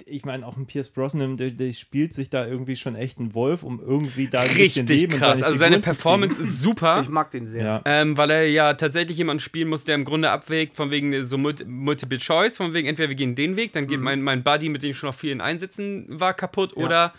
ich 0.05 0.24
meine, 0.26 0.47
auch 0.47 0.57
ein 0.59 0.66
Pierce 0.66 0.90
Brosnan, 0.90 1.36
der, 1.38 1.51
der 1.51 1.72
spielt 1.72 2.12
sich 2.12 2.28
da 2.28 2.47
irgendwie 2.47 2.76
schon 2.76 2.94
echt 2.94 3.18
einen 3.18 3.32
Wolf, 3.34 3.62
um 3.62 3.80
irgendwie 3.80 4.28
da 4.28 4.42
ein 4.42 4.49
bisschen 4.49 4.86
richtig 4.86 4.88
Leben 5.01 5.12
in 5.14 5.18
krass. 5.18 5.38
seine 5.38 5.47
Also 5.47 5.59
seine 5.59 5.76
Figuren 5.76 5.94
Performance 5.97 6.40
ist 6.42 6.61
super. 6.61 7.01
Ich 7.03 7.09
mag 7.09 7.30
den 7.30 7.47
sehr. 7.49 7.64
Ja. 7.64 7.82
Ähm, 7.86 8.16
weil 8.16 8.30
er 8.30 8.47
ja 8.49 8.74
tatsächlich 8.74 9.16
jemanden 9.16 9.40
spielen 9.40 9.68
muss, 9.68 9.84
der 9.84 9.94
im 9.94 10.05
Grunde 10.05 10.30
abwägt, 10.30 10.76
von 10.76 10.90
wegen 10.90 11.24
so 11.24 11.38
Multi 11.38 11.64
Multiple 11.64 12.18
Choice, 12.18 12.59
von 12.59 12.74
wegen 12.74 12.86
entweder 12.86 13.09
wir 13.09 13.16
gehen 13.16 13.34
den 13.34 13.57
Weg, 13.57 13.72
dann 13.72 13.84
Mhm. 13.84 13.88
geht 13.88 14.01
mein, 14.01 14.22
mein 14.22 14.44
Buddy, 14.44 14.68
mit 14.68 14.82
dem 14.82 14.90
ich 14.90 14.99
schon 14.99 15.09
auf 15.09 15.16
vielen 15.16 15.40
Einsätzen 15.40 16.05
war, 16.20 16.34
kaputt 16.34 16.76
oder 16.76 17.14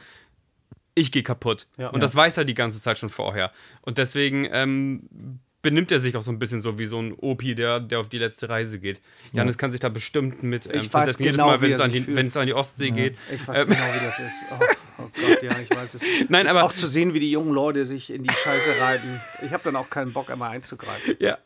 ich 0.98 1.12
gehe 1.12 1.24
kaputt. 1.24 1.68
Ja. 1.78 1.90
Und 1.90 2.02
das 2.04 2.16
weiß 2.16 2.38
er 2.38 2.46
die 2.46 2.54
ganze 2.54 2.82
Zeit 2.82 2.98
schon 2.98 3.10
vorher. 3.10 3.52
Und 3.82 3.98
deswegen 3.98 4.48
ähm, 4.52 5.40
benimmt 5.62 5.92
er 5.92 6.00
sich 6.00 6.16
auch 6.16 6.22
so 6.22 6.32
ein 6.32 6.40
bisschen 6.40 6.62
so 6.62 6.80
wie 6.80 6.86
so 6.86 7.00
ein 7.00 7.14
Opi, 7.14 7.56
der, 7.56 7.80
der 7.80 8.00
auf 8.00 8.10
die 8.10 8.18
letzte 8.20 8.48
Reise 8.50 8.80
geht. 8.80 9.02
Janis 9.34 9.58
kann 9.58 9.72
sich 9.72 9.80
da 9.80 9.90
bestimmt 9.90 10.44
mit 10.44 10.66
ähm, 10.66 10.72
Ich 10.76 10.82
weiß 10.86 10.90
versetzen. 10.92 11.24
Jedes 11.24 11.38
genau, 11.38 11.48
Mal, 11.50 11.62
wenn 11.62 11.70
wie 11.70 11.74
es 11.74 11.80
an, 11.82 11.92
die- 11.92 12.02
fühlt. 12.02 12.16
wenn 12.18 12.28
es 12.28 12.38
an 12.38 12.46
die 12.48 12.54
Ostsee 12.54 12.92
geht. 12.92 13.18
Ich 13.34 13.46
weiß 13.48 13.66
genau, 13.66 13.78
wie 14.00 14.06
das 14.06 14.20
ist. 14.20 14.46
Oh, 14.52 14.64
oh 15.00 15.10
Gott, 15.28 15.44
ja, 15.44 15.58
ich 15.60 15.70
weiß 15.70 15.96
es. 15.96 16.04
Nein, 16.30 16.48
aber 16.48 16.64
Auch 16.64 16.74
zu 16.74 16.88
sehen, 16.88 17.14
wie 17.14 17.20
die 17.20 17.32
jungen 17.32 17.54
Leute 17.54 17.86
sich 17.86 18.12
in 18.12 18.24
die 18.24 18.32
Scheiße 18.32 18.80
reiten. 18.82 19.20
Ich 19.46 19.52
habe 19.52 19.64
dann 19.64 19.76
auch 19.76 19.90
keinen 19.90 20.14
Bock, 20.14 20.30
einmal 20.30 20.52
einzugreifen. 20.52 21.16
Ja. 21.20 21.38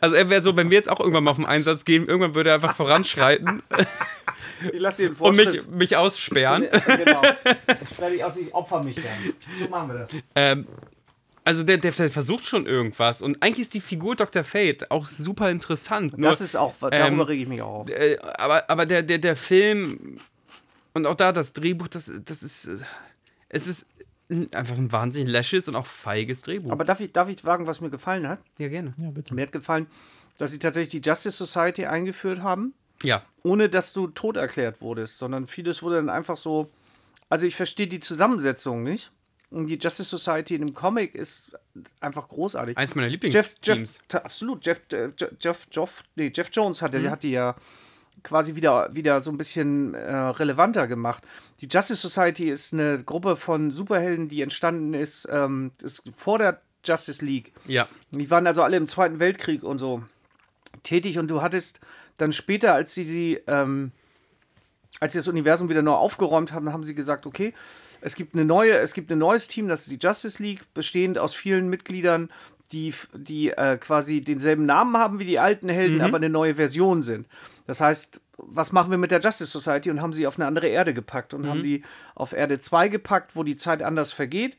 Also 0.00 0.14
er 0.14 0.30
wäre 0.30 0.40
so, 0.40 0.56
wenn 0.56 0.70
wir 0.70 0.76
jetzt 0.76 0.88
auch 0.88 1.00
irgendwann 1.00 1.24
mal 1.24 1.32
auf 1.32 1.36
den 1.36 1.46
Einsatz 1.46 1.84
gehen, 1.84 2.06
irgendwann 2.06 2.36
würde 2.36 2.50
er 2.50 2.54
einfach 2.54 2.76
voranschreiten 2.76 3.60
Ich 4.72 4.80
lasse 4.80 5.02
dir 5.02 5.08
den 5.08 5.12
und 5.12 5.16
Vorschritt. 5.16 5.66
mich, 5.68 5.76
mich 5.90 5.96
aussperren. 5.96 6.66
genau. 6.86 7.22
Ich 7.82 7.88
sperre 7.90 8.10
dich 8.12 8.24
aus, 8.24 8.36
ich 8.36 8.52
opfer 8.54 8.82
mich 8.82 8.96
dann. 8.96 9.34
So 9.60 9.68
machen 9.68 9.88
wir 9.90 9.98
das. 9.98 10.10
Ähm, 10.34 10.66
also 11.44 11.62
der, 11.62 11.76
der, 11.78 11.92
der 11.92 12.10
versucht 12.10 12.46
schon 12.46 12.66
irgendwas. 12.66 13.20
Und 13.22 13.42
eigentlich 13.42 13.60
ist 13.60 13.74
die 13.74 13.80
Figur 13.80 14.16
Dr. 14.16 14.44
Fate 14.44 14.90
auch 14.90 15.06
super 15.06 15.50
interessant. 15.50 16.16
Nur, 16.16 16.30
Das 16.30 16.40
ist 16.40 16.56
auch, 16.56 16.74
darüber 16.80 16.96
ähm, 17.06 17.20
rege 17.20 17.42
ich 17.42 17.48
mich 17.48 17.60
auch 17.62 17.80
auf. 17.80 17.90
äh, 17.90 18.18
aber 18.18 18.68
aber 18.70 18.86
der, 18.86 19.02
der, 19.02 19.18
der 19.18 19.36
Film 19.36 20.18
und 20.94 21.06
auch 21.06 21.14
da 21.16 21.32
das 21.32 21.52
Drehbuch, 21.52 21.88
das, 21.88 22.10
das 22.24 22.42
ist. 22.42 22.66
äh, 22.66 22.76
Es 23.48 23.66
ist 23.66 23.86
ein- 24.30 24.50
einfach 24.54 24.76
ein 24.76 24.90
wahnsinnig 24.90 25.30
läsches 25.30 25.68
und 25.68 25.76
auch 25.76 25.86
feiges 25.86 26.40
Drehbuch. 26.42 26.70
Aber 26.70 26.84
darf 26.84 27.00
ich, 27.00 27.12
darf 27.12 27.28
ich 27.28 27.40
sagen, 27.40 27.66
was 27.66 27.80
mir 27.82 27.90
gefallen 27.90 28.26
hat? 28.26 28.38
ja, 28.58 28.68
gerne. 28.68 28.94
Ja, 28.96 29.10
bitte. 29.10 29.34
Mir 29.34 29.42
hat 29.42 29.52
gefallen, 29.52 29.86
dass 30.38 30.50
sie 30.50 30.58
tatsächlich 30.58 31.02
die 31.02 31.06
Justice 31.08 31.36
Society 31.44 31.84
eingeführt 31.84 32.40
haben, 32.42 32.72
Ja. 33.02 33.22
ohne 33.42 33.68
dass 33.68 33.92
du 33.92 34.06
tot 34.08 34.36
erklärt 34.36 34.80
wurdest, 34.80 35.18
sondern 35.18 35.46
vieles 35.46 35.82
wurde 35.82 35.96
dann 35.96 36.08
einfach 36.08 36.36
so. 36.36 36.70
Also 37.28 37.46
ich 37.46 37.56
verstehe 37.56 37.86
die 37.86 38.00
Zusammensetzung 38.00 38.82
nicht. 38.82 39.10
Und 39.50 39.66
die 39.68 39.78
Justice 39.78 40.04
Society 40.16 40.54
in 40.56 40.66
dem 40.66 40.74
Comic 40.74 41.14
ist 41.14 41.52
einfach 42.00 42.28
großartig. 42.28 42.76
Eins 42.76 42.94
meiner 42.96 43.06
Jeff, 43.06 43.12
Lieblingsteams. 43.22 43.94
Jeff, 43.98 44.02
ta- 44.08 44.18
absolut. 44.18 44.64
Jeff, 44.66 44.80
äh, 44.92 45.10
Je- 45.18 45.28
Jeff, 45.38 45.66
Jeff, 45.70 46.02
nee, 46.16 46.32
Jeff 46.34 46.48
Jones 46.52 46.82
hat, 46.82 46.92
Mhm. 46.94 47.08
hat 47.10 47.22
die 47.22 47.30
ja 47.32 47.54
quasi 48.24 48.56
wieder, 48.56 48.92
wieder 48.94 49.20
so 49.20 49.30
ein 49.30 49.36
bisschen 49.36 49.94
äh, 49.94 50.12
relevanter 50.12 50.86
gemacht. 50.88 51.22
Die 51.60 51.66
Justice 51.70 52.00
Society 52.00 52.48
ist 52.50 52.72
eine 52.72 53.04
Gruppe 53.04 53.36
von 53.36 53.70
Superhelden, 53.70 54.28
die 54.28 54.42
entstanden 54.42 54.92
ist, 54.94 55.28
ähm, 55.30 55.70
ist 55.82 56.02
vor 56.16 56.38
der 56.38 56.60
Justice 56.84 57.24
League. 57.24 57.52
Ja. 57.66 57.86
Die 58.10 58.30
waren 58.30 58.46
also 58.48 58.62
alle 58.62 58.76
im 58.76 58.86
Zweiten 58.88 59.18
Weltkrieg 59.20 59.62
und 59.62 59.78
so 59.78 60.02
tätig 60.82 61.18
und 61.18 61.28
du 61.28 61.42
hattest 61.42 61.80
dann 62.16 62.32
später, 62.32 62.74
als 62.74 62.94
sie 62.94 63.04
sie, 63.04 63.40
ähm, 63.46 63.92
als 65.00 65.12
sie 65.12 65.18
das 65.18 65.28
Universum 65.28 65.68
wieder 65.68 65.82
neu 65.82 65.94
aufgeräumt 65.94 66.52
haben, 66.52 66.72
haben 66.72 66.84
sie 66.84 66.94
gesagt, 66.94 67.26
okay, 67.26 67.52
es 68.00 68.14
gibt 68.14 68.34
eine 68.34 68.44
neue, 68.44 68.76
es 68.78 68.92
gibt 68.92 69.10
ein 69.10 69.18
neues 69.18 69.48
Team, 69.48 69.66
das 69.68 69.82
ist 69.82 69.90
die 69.90 70.06
Justice 70.06 70.42
League, 70.42 70.60
bestehend 70.74 71.18
aus 71.18 71.34
vielen 71.34 71.68
Mitgliedern, 71.68 72.30
die, 72.72 72.92
die 73.14 73.50
äh, 73.50 73.76
quasi 73.78 74.20
denselben 74.20 74.66
Namen 74.66 74.96
haben 74.96 75.18
wie 75.18 75.24
die 75.24 75.38
alten 75.38 75.68
Helden, 75.68 76.00
aber 76.02 76.16
eine 76.16 76.28
neue 76.28 76.54
Version 76.56 77.02
sind. 77.02 77.26
Das 77.66 77.80
heißt, 77.80 78.20
was 78.36 78.72
machen 78.72 78.90
wir 78.90 78.98
mit 78.98 79.10
der 79.10 79.20
Justice 79.20 79.50
Society 79.50 79.90
und 79.90 80.02
haben 80.02 80.12
sie 80.12 80.26
auf 80.26 80.38
eine 80.38 80.46
andere 80.46 80.68
Erde 80.68 80.92
gepackt 80.92 81.34
und 81.34 81.46
haben 81.46 81.62
die 81.62 81.82
auf 82.14 82.32
Erde 82.32 82.58
2 82.58 82.88
gepackt, 82.88 83.36
wo 83.36 83.42
die 83.42 83.56
Zeit 83.56 83.82
anders 83.82 84.12
vergeht 84.12 84.56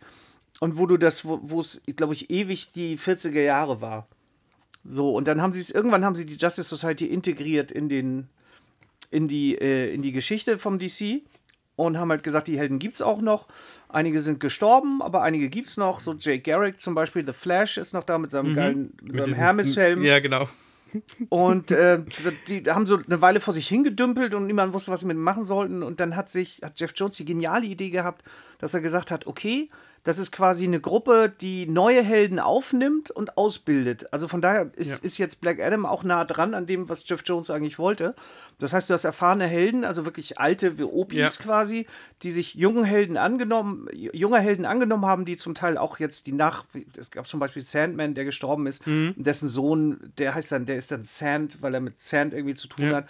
und 0.60 0.78
wo 0.78 0.86
du 0.86 0.98
das, 0.98 1.26
wo 1.26 1.40
wo 1.44 1.62
es, 1.62 1.82
glaube 1.96 2.14
ich, 2.14 2.30
ewig 2.30 2.72
die 2.72 2.98
40er 2.98 3.42
Jahre 3.42 3.82
war. 3.82 4.08
So, 4.88 5.16
und 5.16 5.28
dann 5.28 5.42
haben 5.42 5.52
sie 5.54 5.60
es, 5.60 5.72
irgendwann 5.72 6.06
haben 6.06 6.16
sie 6.16 6.26
die 6.26 6.36
Justice 6.36 6.70
Society 6.70 7.06
integriert 7.08 7.72
in 7.72 7.90
den, 7.90 8.28
in 9.12 9.28
die, 9.28 9.56
äh, 9.56 9.94
in 9.94 10.02
die 10.02 10.12
Geschichte 10.12 10.58
vom 10.58 10.78
DC 10.80 11.22
und 11.76 11.98
haben 11.98 12.10
halt 12.12 12.24
gesagt, 12.24 12.48
die 12.48 12.58
Helden 12.58 12.80
gibt's 12.80 13.02
auch 13.02 13.20
noch. 13.22 13.48
Einige 13.90 14.22
sind 14.22 14.40
gestorben, 14.40 15.02
aber 15.02 15.24
einige 15.24 15.50
gibt's 15.50 15.76
noch. 15.78 16.00
So 16.00 16.14
Jake 16.14 16.42
Garrick 16.42 16.80
zum 16.80 16.96
Beispiel, 16.96 17.26
The 17.26 17.34
Flash 17.34 17.78
ist 17.78 17.94
noch 17.94 18.04
da 18.04 18.18
mit 18.18 18.32
seinem 18.32 18.54
geilen, 18.54 18.94
seinem 19.02 19.26
Diesen- 19.26 19.34
Hermes-Helm. 19.34 20.04
Ja, 20.04 20.20
genau. 20.20 20.48
Und 21.30 21.72
äh, 21.72 22.00
die 22.48 22.64
haben 22.70 22.86
so 22.86 22.98
eine 23.06 23.22
Weile 23.22 23.40
vor 23.42 23.54
sich 23.54 23.68
hingedümpelt 23.68 24.34
und 24.34 24.46
niemand 24.46 24.74
wusste, 24.74 24.92
was 24.92 25.02
sie 25.02 25.08
mit 25.08 25.18
machen 25.18 25.44
sollten. 25.44 25.84
Und 25.84 26.00
dann 26.00 26.16
hat 26.16 26.30
sich, 26.30 26.62
hat 26.64 26.80
Jeff 26.80 26.94
Jones 26.96 27.18
die 27.18 27.26
geniale 27.26 27.66
Idee 27.66 27.90
gehabt, 27.90 28.24
dass 28.60 28.74
er 28.74 28.82
gesagt 28.82 29.12
hat, 29.12 29.28
okay, 29.28 29.70
das 30.06 30.20
ist 30.20 30.32
quasi 30.32 30.64
eine 30.66 30.80
Gruppe, 30.80 31.34
die 31.42 31.66
neue 31.66 32.02
Helden 32.04 32.40
aufnimmt 32.40 33.10
und 33.12 33.38
ausbildet. 33.38 34.14
Also 34.14 34.28
von 34.28 34.40
daher 34.40 34.70
ist, 34.76 34.92
Ja. 35.00 35.04
ist 35.04 35.18
jetzt 35.18 35.42
Black 35.42 35.60
Adam 35.60 35.86
auch 35.86 36.04
nah 36.04 36.24
dran 36.24 36.54
an 36.54 36.66
dem, 36.68 36.88
was 36.88 37.08
Jeff 37.10 37.24
Jones 37.26 37.50
eigentlich 37.50 37.78
wollte. 37.80 38.16
Das 38.60 38.72
heißt, 38.72 38.88
du 38.90 38.94
hast 38.94 39.04
erfahrene 39.04 39.48
Helden, 39.48 39.84
also 39.84 40.06
wirklich 40.06 40.40
alte 40.40 40.78
wie 40.78 40.84
Opis 40.84 41.18
Ja. 41.18 41.30
quasi, 41.44 41.88
die 42.22 42.30
sich 42.32 42.54
jungen 42.54 42.86
Helden 42.86 43.18
angenommen, 43.18 43.88
junger 43.92 44.40
Helden 44.40 44.66
angenommen 44.66 45.06
haben, 45.08 45.26
die 45.26 45.38
zum 45.38 45.56
Teil 45.56 45.78
auch 45.78 46.00
jetzt 46.00 46.28
die 46.28 46.32
nach, 46.34 46.66
es 46.98 47.10
gab 47.12 47.28
zum 47.28 47.40
Beispiel 47.40 47.64
Sandman, 47.64 48.14
der 48.14 48.26
gestorben 48.26 48.68
ist, 48.68 48.86
Mhm. 48.88 49.16
dessen 49.18 49.50
Sohn, 49.50 50.14
der 50.20 50.36
heißt 50.36 50.52
dann, 50.52 50.66
der 50.68 50.78
ist 50.78 50.92
dann 50.92 51.04
Sand, 51.04 51.62
weil 51.62 51.74
er 51.74 51.82
mit 51.82 52.00
Sand 52.00 52.34
irgendwie 52.34 52.54
zu 52.56 52.68
tun 52.68 52.86
Ja. 52.92 52.96
hat, 52.98 53.08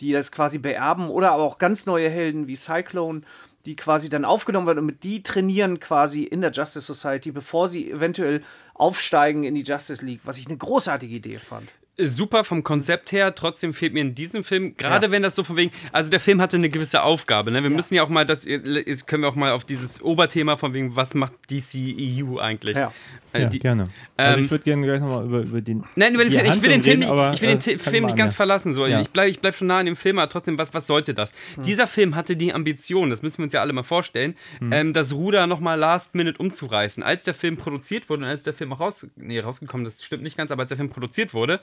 die 0.00 0.12
das 0.12 0.30
quasi 0.30 0.58
beerben 0.58 1.08
oder 1.08 1.32
aber 1.32 1.42
auch 1.42 1.58
ganz 1.58 1.86
neue 1.86 2.08
Helden 2.08 2.46
wie 2.46 2.54
Cyclone, 2.56 3.22
die 3.66 3.76
quasi 3.76 4.08
dann 4.08 4.24
aufgenommen 4.24 4.66
werden 4.66 4.78
und 4.78 4.86
mit 4.86 5.04
die 5.04 5.22
trainieren 5.22 5.80
quasi 5.80 6.22
in 6.22 6.40
der 6.40 6.52
Justice 6.52 6.86
Society, 6.86 7.32
bevor 7.32 7.68
sie 7.68 7.90
eventuell 7.90 8.42
aufsteigen 8.74 9.44
in 9.44 9.54
die 9.54 9.62
Justice 9.62 10.04
League, 10.04 10.20
was 10.24 10.38
ich 10.38 10.46
eine 10.46 10.56
großartige 10.56 11.14
Idee 11.14 11.38
fand. 11.38 11.72
Super 11.98 12.44
vom 12.44 12.62
Konzept 12.62 13.12
her, 13.12 13.34
trotzdem 13.34 13.72
fehlt 13.72 13.94
mir 13.94 14.00
in 14.00 14.14
diesem 14.14 14.44
Film, 14.44 14.76
gerade 14.76 15.10
wenn 15.10 15.22
das 15.22 15.34
so 15.34 15.44
von 15.44 15.56
wegen, 15.56 15.72
also 15.92 16.10
der 16.10 16.20
Film 16.20 16.40
hatte 16.40 16.56
eine 16.56 16.68
gewisse 16.68 17.02
Aufgabe, 17.02 17.50
ne? 17.50 17.62
Wir 17.62 17.70
müssen 17.70 17.94
ja 17.94 18.02
auch 18.02 18.08
mal, 18.08 18.26
das 18.26 18.44
jetzt 18.44 19.06
können 19.06 19.22
wir 19.22 19.28
auch 19.28 19.34
mal 19.34 19.52
auf 19.52 19.64
dieses 19.64 20.02
Oberthema 20.02 20.56
von 20.56 20.74
wegen, 20.74 20.94
was 20.94 21.14
macht 21.14 21.32
DCEU 21.50 22.38
eigentlich? 22.38 22.76
Ja. 22.76 22.92
Äh, 23.32 23.42
Ja, 23.42 23.48
die- 23.48 23.58
gerne. 23.58 23.84
Also 24.16 24.38
ähm, 24.38 24.44
ich 24.44 24.50
würde 24.50 24.64
gerne 24.64 24.86
gleich 24.86 25.00
nochmal 25.00 25.24
über, 25.24 25.40
über 25.40 25.60
den. 25.60 25.84
Nein, 25.94 26.14
über 26.14 26.24
den 26.24 26.32
Film, 26.32 26.46
ich 26.46 26.62
will 26.62 26.70
den, 26.70 26.82
Film 26.82 27.02
reden, 27.02 27.34
ich 27.34 27.42
will 27.42 27.48
den 27.56 27.58
äh, 27.58 27.78
Film 27.78 28.04
nicht 28.04 28.12
an, 28.12 28.18
ganz 28.18 28.32
ja. 28.32 28.36
verlassen. 28.36 28.72
So. 28.72 28.86
Ja. 28.86 29.00
Ich 29.00 29.10
bleibe 29.10 29.30
ich 29.30 29.40
bleib 29.40 29.54
schon 29.56 29.66
nah 29.66 29.78
an 29.78 29.86
dem 29.86 29.96
Film, 29.96 30.18
aber 30.18 30.28
trotzdem, 30.30 30.58
was, 30.58 30.72
was 30.74 30.86
sollte 30.86 31.12
das? 31.14 31.32
Dieser 31.64 31.86
Film 31.86 32.14
hatte 32.14 32.36
die 32.36 32.52
Ambition, 32.54 33.10
das 33.10 33.22
müssen 33.22 33.38
wir 33.38 33.44
uns 33.44 33.52
ja 33.52 33.60
alle 33.60 33.72
mal 33.72 33.82
vorstellen, 33.82 34.36
ähm, 34.70 34.92
das 34.92 35.12
Ruder 35.12 35.46
nochmal 35.46 35.78
last 35.78 36.14
minute 36.14 36.38
umzureißen. 36.38 37.02
Als 37.02 37.24
der 37.24 37.34
Film 37.34 37.56
produziert 37.56 38.08
wurde 38.08 38.22
und 38.24 38.28
als 38.28 38.42
der 38.42 38.54
Film 38.54 38.72
auch 38.72 38.80
raus, 38.80 39.06
nee, 39.16 39.38
rausgekommen, 39.40 39.84
das 39.84 40.02
stimmt 40.02 40.22
nicht 40.22 40.36
ganz, 40.36 40.50
aber 40.50 40.62
als 40.62 40.68
der 40.68 40.76
Film 40.76 40.88
produziert 40.88 41.34
wurde, 41.34 41.60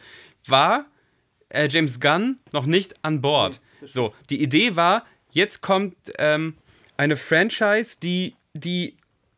war 0.48 0.86
äh, 1.50 1.68
James 1.70 2.00
Gunn 2.00 2.38
noch 2.52 2.66
nicht 2.66 2.96
an 3.04 3.22
Bord. 3.22 3.60
so, 3.86 4.14
die 4.30 4.42
Idee 4.42 4.76
war, 4.76 5.06
jetzt 5.32 5.62
kommt 5.62 5.96
ähm, 6.18 6.56
eine 6.98 7.16
Franchise, 7.16 7.98
die, 8.02 8.36
die 8.54 8.96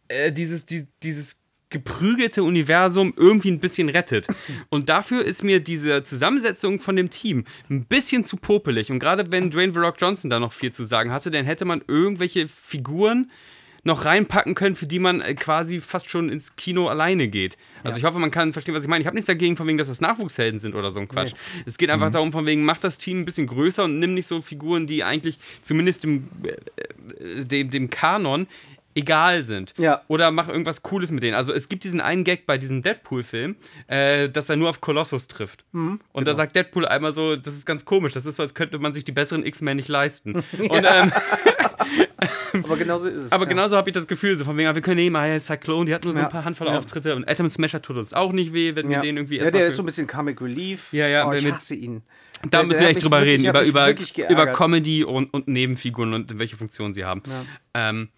äh, 0.08 0.32
dieses, 0.32 0.66
die, 0.66 0.88
dieses 1.04 1.42
geprügelte 1.70 2.44
Universum 2.44 3.14
irgendwie 3.18 3.52
ein 3.52 3.60
bisschen 3.60 3.90
rettet. 3.90 4.28
Und 4.70 4.88
dafür 4.90 5.26
ist 5.26 5.44
mir 5.44 5.60
diese 5.60 6.04
Zusammensetzung 6.04 6.80
von 6.80 6.96
dem 6.96 7.10
Team 7.10 7.46
ein 7.70 7.86
bisschen 7.86 8.24
zu 8.24 8.38
popelig. 8.38 8.92
Und 8.92 9.00
gerade 9.00 9.32
wenn 9.32 9.52
Dwayne 9.52 9.74
The 9.74 9.80
Rock 9.80 9.96
Johnson 10.00 10.30
da 10.30 10.40
noch 10.40 10.54
viel 10.54 10.72
zu 10.72 10.84
sagen 10.84 11.12
hatte, 11.12 11.32
dann 11.32 11.46
hätte 11.46 11.66
man 11.66 11.84
irgendwelche 11.88 12.48
Figuren 12.48 13.32
noch 13.86 14.04
reinpacken 14.04 14.56
können, 14.56 14.76
für 14.76 14.88
die 14.88 15.00
man 15.00 15.22
äh, 15.22 15.36
quasi 15.36 15.80
fast 15.80 16.10
schon 16.10 16.30
ins 16.30 16.56
Kino 16.56 16.88
alleine 16.88 17.28
geht. 17.28 17.56
Also 17.84 18.00
ich 18.00 18.04
hoffe, 18.04 18.18
man 18.18 18.32
kann 18.32 18.52
verstehen, 18.52 18.74
was 18.74 18.84
ich 18.84 18.90
meine. 18.90 19.02
Ich 19.02 19.08
habe 19.08 19.16
nichts 19.16 19.28
dagegen, 19.28 19.56
von 19.56 19.68
wegen, 19.68 19.78
dass 19.78 19.88
das 19.88 20.02
Nachwuchshelden 20.02 20.60
sind 20.60 20.74
oder 20.74 20.90
so 20.90 21.00
ein 21.00 21.08
Quatsch. 21.08 21.34
Es 21.66 21.78
geht 21.78 21.92
einfach 21.92 22.10
darum, 22.10 22.32
von 22.32 22.48
wegen, 22.48 22.66
mach 22.66 22.80
das 22.80 22.98
Team 22.98 23.22
ein 23.22 23.26
bisschen 23.26 23.46
größer 23.46 23.84
und 23.84 24.00
nimm 24.00 24.16
nicht 24.16 24.26
so 24.26 24.42
Figuren, 24.42 24.88
die 24.88 25.04
eigentlich 25.04 25.38
zumindest 25.62 26.04
dem, 26.04 26.28
äh, 26.44 27.46
dem, 27.46 27.70
dem 27.70 27.90
Kanon 27.92 28.48
egal 28.96 29.44
sind. 29.44 29.74
Ja. 29.78 30.02
Oder 30.08 30.32
mach 30.32 30.48
irgendwas 30.48 30.82
Cooles 30.82 31.12
mit 31.12 31.22
denen. 31.22 31.36
Also 31.36 31.54
es 31.54 31.70
gibt 31.70 31.84
diesen 31.84 32.02
einen 32.02 32.24
Gag 32.24 32.48
bei 32.48 32.58
diesem 32.58 32.82
Deadpool-Film, 32.82 33.58
äh, 33.88 34.30
dass 34.30 34.50
er 34.50 34.56
nur 34.56 34.70
auf 34.70 34.82
Colossus 34.82 35.28
trifft. 35.28 35.64
Mhm, 35.74 36.00
und 36.14 36.24
genau. 36.24 36.32
da 36.32 36.36
sagt 36.36 36.56
Deadpool 36.56 36.88
einmal 36.88 37.12
so, 37.12 37.36
das 37.36 37.54
ist 37.54 37.66
ganz 37.66 37.86
komisch, 37.86 38.14
das 38.14 38.26
ist 38.26 38.38
so, 38.38 38.44
als 38.44 38.56
könnte 38.56 38.80
man 38.80 38.94
sich 38.94 39.04
die 39.04 39.12
besseren 39.12 39.46
X-Men 39.46 39.78
nicht 39.78 39.90
leisten. 39.90 40.36
Und 40.58 40.86
ähm, 40.90 41.12
Aber 42.64 42.78
genauso 42.78 43.08
ist 43.08 43.24
es. 43.24 43.32
aber 43.32 43.44
ja. 43.46 43.50
genauso 43.50 43.76
habe 43.78 43.90
ich 43.90 43.94
das 43.94 44.08
Gefühl, 44.08 44.36
so 44.36 44.46
von 44.46 44.58
wegen, 44.58 44.68
ah, 44.70 44.76
wir 44.76 44.82
können 44.82 44.98
nehmen, 44.98 45.16
ja, 45.16 45.40
Cyclone, 45.40 45.86
die 45.86 45.94
hat 45.94 46.04
nur 46.04 46.14
so 46.14 46.20
Ja. 46.20 46.26
ein 46.26 46.32
paar 46.32 46.46
Handvoll 46.46 46.68
Ja. 46.68 46.78
Auftritte 46.78 47.16
und 47.16 47.28
Atom 47.30 47.48
Smasher 47.48 47.82
tut 47.82 47.98
uns 47.98 48.14
auch 48.14 48.32
nicht 48.32 48.54
weh, 48.54 48.76
wenn 48.76 48.88
wir 48.90 48.98
ja. 48.98 49.02
den 49.02 49.18
irgendwie 49.18 49.36
ja, 49.38 49.42
erstmal 49.44 49.52
der 49.60 49.62
für- 49.62 49.68
ist 49.70 49.76
so 49.78 49.84
ein 49.84 49.86
bisschen 49.86 50.08
Comic 50.08 50.42
Relief. 50.42 50.92
Ja, 50.94 51.08
ja, 51.08 51.28
Oh, 51.28 51.32
ich 51.34 51.52
hasse 51.52 51.76
ihn. 51.76 52.02
Da 52.44 52.60
Der- 52.60 52.64
müssen 52.64 52.80
der 52.80 52.88
wir 52.90 52.96
echt 52.96 53.04
drüber 53.04 53.22
wirklich- 53.22 53.40
reden, 53.40 53.50
über, 53.50 53.64
über, 53.64 54.30
über. 54.30 54.48
Comedy 54.54 55.04
und, 55.04 55.34
und 55.34 55.48
Nebenfiguren 55.48 56.14
und 56.14 56.38
welche 56.38 56.58
Funktionen 56.58 56.94
sie 56.94 57.06
haben. 57.06 57.24
Ähm, 57.74 58.10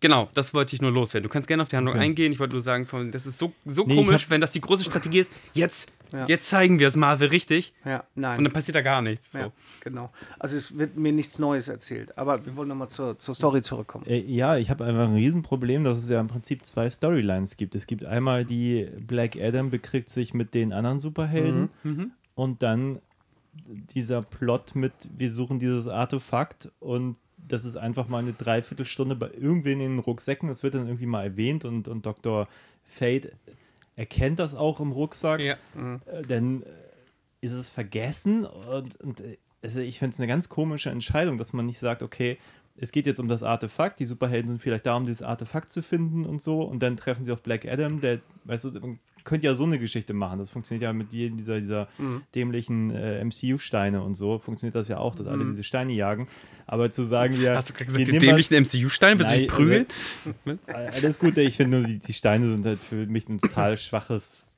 genau, 0.00 0.28
das 0.34 0.54
wollte 0.54 0.74
ich 0.76 0.82
nur 0.82 0.90
loswerden. 0.92 1.24
Du 1.28 1.32
kannst 1.32 1.48
gerne 1.48 1.62
auf 1.62 1.68
die 1.68 1.76
Handlung 1.76 1.94
Okay. 1.96 2.04
eingehen. 2.04 2.32
Ich 2.32 2.38
wollte 2.38 2.54
nur 2.54 2.62
sagen, 2.62 2.86
das 3.10 3.26
ist 3.26 3.38
so, 3.38 3.52
so 3.64 3.84
Nee, 3.84 3.96
komisch, 3.96 4.26
wenn 4.30 4.40
das 4.40 4.50
die 4.52 4.60
große 4.60 4.84
Strategie 4.84 5.20
ist. 5.20 5.32
Jetzt, 5.54 5.90
Ja. 6.12 6.26
jetzt 6.26 6.48
zeigen 6.48 6.78
wir 6.78 6.88
es 6.88 6.96
Marvel 6.96 7.28
richtig 7.28 7.74
Ja, 7.84 8.04
nein. 8.14 8.38
und 8.38 8.44
dann 8.44 8.52
passiert 8.52 8.74
da 8.74 8.80
gar 8.82 9.02
nichts. 9.02 9.32
So. 9.32 9.38
ja, 9.38 9.52
genau. 9.80 10.10
Also 10.38 10.56
es 10.56 10.76
wird 10.78 10.96
mir 10.96 11.12
nichts 11.12 11.38
Neues 11.38 11.68
erzählt. 11.68 12.16
Aber 12.16 12.44
wir 12.46 12.56
wollen 12.56 12.68
nochmal 12.68 12.88
zur, 12.88 13.18
zur 13.18 13.34
Story 13.34 13.62
zurückkommen. 13.62 14.06
Äh, 14.06 14.20
Ja, 14.20 14.56
ich 14.56 14.70
habe 14.70 14.84
einfach 14.84 15.04
ein 15.08 15.14
Riesenproblem, 15.14 15.84
dass 15.84 15.98
es 15.98 16.08
ja 16.08 16.20
im 16.20 16.28
Prinzip 16.28 16.64
zwei 16.64 16.88
Storylines 16.88 17.56
gibt. 17.56 17.74
Es 17.74 17.86
gibt 17.86 18.04
einmal 18.04 18.44
die 18.44 18.88
Black 19.06 19.36
Adam 19.36 19.70
bekriegt 19.70 20.08
sich 20.08 20.34
mit 20.34 20.54
den 20.54 20.72
anderen 20.72 20.98
Superhelden 20.98 21.70
und 22.34 22.62
dann 22.62 23.00
dieser 23.94 24.22
Plot 24.22 24.74
mit 24.74 24.92
wir 25.16 25.30
suchen 25.30 25.58
dieses 25.58 25.88
Artefakt 25.88 26.70
und 26.78 27.16
das 27.36 27.64
ist 27.64 27.76
einfach 27.76 28.08
mal 28.08 28.18
eine 28.18 28.32
Dreiviertelstunde 28.32 29.14
bei 29.16 29.30
irgendwen 29.32 29.80
in 29.80 29.92
den 29.92 29.98
Rucksäcken. 30.00 30.48
Das 30.48 30.62
wird 30.62 30.74
dann 30.74 30.86
irgendwie 30.86 31.06
mal 31.06 31.24
erwähnt 31.24 31.64
und, 31.64 31.88
und 31.88 32.04
Dr. 32.04 32.46
Fate 32.84 33.32
erkennt 33.98 34.38
das 34.38 34.54
auch 34.54 34.78
im 34.78 34.92
Rucksack. 34.92 35.40
Ja. 35.40 35.56
Äh, 35.74 36.22
dann 36.22 36.62
äh, 36.62 36.66
ist 37.40 37.52
es 37.52 37.68
vergessen 37.68 38.44
und, 38.44 38.96
und 39.00 39.20
äh, 39.20 39.38
also 39.60 39.80
ich 39.80 39.98
finde 39.98 40.14
es 40.14 40.20
eine 40.20 40.28
ganz 40.28 40.48
komische 40.48 40.90
Entscheidung, 40.90 41.36
dass 41.36 41.52
man 41.52 41.66
nicht 41.66 41.80
sagt, 41.80 42.04
okay, 42.04 42.38
es 42.76 42.92
geht 42.92 43.06
jetzt 43.06 43.18
um 43.18 43.26
das 43.26 43.42
Artefakt, 43.42 43.98
die 43.98 44.04
Superhelden 44.04 44.46
sind 44.46 44.62
vielleicht 44.62 44.86
da, 44.86 44.94
um 44.94 45.04
dieses 45.04 45.22
Artefakt 45.22 45.72
zu 45.72 45.82
finden 45.82 46.24
und 46.24 46.40
so 46.40 46.62
und 46.62 46.80
dann 46.80 46.96
treffen 46.96 47.24
sie 47.24 47.32
auf 47.32 47.42
Black 47.42 47.66
Adam, 47.66 48.00
der, 48.00 48.20
weißt 48.44 48.66
du, 48.66 48.98
man 49.28 49.34
könnte 49.34 49.46
ja 49.46 49.54
so 49.54 49.64
eine 49.64 49.78
Geschichte 49.78 50.14
machen, 50.14 50.38
das 50.38 50.50
funktioniert 50.50 50.82
ja 50.84 50.92
mit 50.94 51.12
jedem 51.12 51.36
dieser, 51.36 51.60
dieser 51.60 51.86
dämlichen 52.34 52.90
äh, 52.90 53.22
MCU-Steine 53.22 54.00
und 54.02 54.14
so, 54.14 54.38
funktioniert 54.38 54.74
das 54.74 54.88
ja 54.88 54.96
auch, 54.96 55.14
dass 55.14 55.26
alle 55.26 55.44
diese 55.44 55.62
Steine 55.62 55.92
jagen, 55.92 56.28
aber 56.66 56.90
zu 56.90 57.02
sagen, 57.04 57.38
wir, 57.38 57.54
Hast 57.54 57.68
du 57.68 57.74
gerade 57.74 57.84
gesagt, 57.84 58.08
was- 58.08 58.18
dämlichen 58.18 58.56
MCU-Stein, 58.62 59.18
willst 59.18 59.30
du 59.32 59.36
dich 59.36 59.48
prügeln? 59.48 59.86
alles 60.66 61.18
gut, 61.18 61.36
ich 61.36 61.56
finde 61.58 61.78
nur, 61.78 61.86
die, 61.86 61.98
die 61.98 62.12
Steine 62.14 62.50
sind 62.50 62.64
halt 62.64 62.80
für 62.80 63.04
mich 63.06 63.28
ein 63.28 63.38
total 63.38 63.76
schwaches 63.76 64.56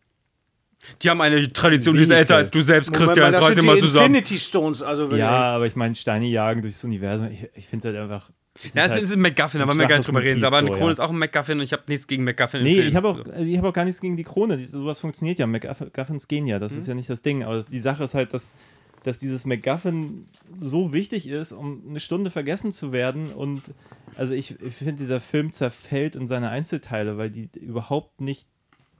Die 1.02 1.10
haben 1.10 1.20
eine 1.20 1.48
Tradition, 1.52 1.96
die 1.96 2.02
ist 2.02 2.10
älter 2.10 2.36
als 2.36 2.52
du 2.52 2.60
selbst, 2.60 2.92
Moment 2.92 3.06
Christian. 3.08 3.26
Jetzt 3.32 3.36
das 3.36 3.42
reiß 3.42 3.54
sind 3.56 3.62
dir 3.64 3.66
mal 3.66 3.74
die 3.74 3.80
zusammen. 3.82 4.14
Infinity 4.14 4.38
Stones. 4.38 4.82
Also 4.82 5.10
wenn 5.10 5.18
Ja, 5.18 5.30
aber 5.56 5.66
ich 5.66 5.74
meine, 5.74 5.94
Steine 5.96 6.26
jagen 6.26 6.62
durchs 6.62 6.82
Universum. 6.84 7.28
Ich, 7.32 7.48
ich 7.54 7.66
finde 7.66 7.88
es 7.88 7.94
halt 7.94 8.02
einfach. 8.04 8.30
Es 8.64 8.74
Ja, 8.74 8.84
ist 8.84 8.90
es 8.90 8.94
halt- 8.96 9.04
ist 9.04 9.12
ein 9.12 9.20
McGuffin, 9.20 9.60
da 9.60 9.66
wollen 9.68 9.78
wir 9.78 9.86
gar 9.86 9.96
nicht 9.98 10.06
drüber 10.08 10.22
reden. 10.22 10.44
Aber 10.44 10.58
eine 10.58 10.68
so, 10.68 10.72
Krone 10.74 10.86
ja. 10.86 10.92
ist 10.92 11.00
auch 11.00 11.10
ein 11.10 11.18
McGuffin 11.18 11.58
und 11.58 11.64
ich 11.64 11.72
habe 11.72 11.82
nichts 11.88 12.06
gegen 12.06 12.24
McGuffin. 12.24 12.62
Nee, 12.62 12.80
ich 12.82 12.94
habe 12.96 13.08
auch, 13.08 13.16
So. 13.16 13.32
ich 13.32 13.58
hab 13.58 13.64
auch 13.64 13.72
gar 13.72 13.84
nichts 13.84 14.00
gegen 14.00 14.16
die 14.16 14.24
Krone. 14.24 14.56
Die- 14.56 14.66
Sowas 14.66 15.00
funktioniert 15.00 15.38
ja. 15.38 15.46
McGuffins 15.46 16.28
gehen 16.28 16.46
ja. 16.46 16.56
Mhm. 16.56 16.60
Das 16.60 16.72
ist 16.72 16.86
ja 16.88 16.94
nicht 16.94 17.08
das 17.10 17.22
Ding. 17.22 17.42
Aber 17.44 17.54
das, 17.54 17.66
die 17.68 17.80
Sache 17.80 18.04
ist 18.04 18.14
halt, 18.14 18.32
dass, 18.34 18.54
dass 19.02 19.18
dieses 19.18 19.46
McGuffin 19.46 20.26
so 20.60 20.92
wichtig 20.92 21.26
ist, 21.28 21.52
um 21.52 21.82
eine 21.88 22.00
Stunde 22.00 22.30
vergessen 22.30 22.72
zu 22.72 22.92
werden. 22.92 23.32
Und 23.32 23.72
also 24.16 24.34
ich, 24.34 24.60
ich 24.60 24.74
finde, 24.74 24.96
dieser 24.96 25.20
Film 25.20 25.52
zerfällt 25.52 26.16
in 26.16 26.26
seine 26.26 26.50
Einzelteile, 26.50 27.16
weil 27.18 27.30
die 27.30 27.48
überhaupt 27.60 28.20
nicht 28.20 28.46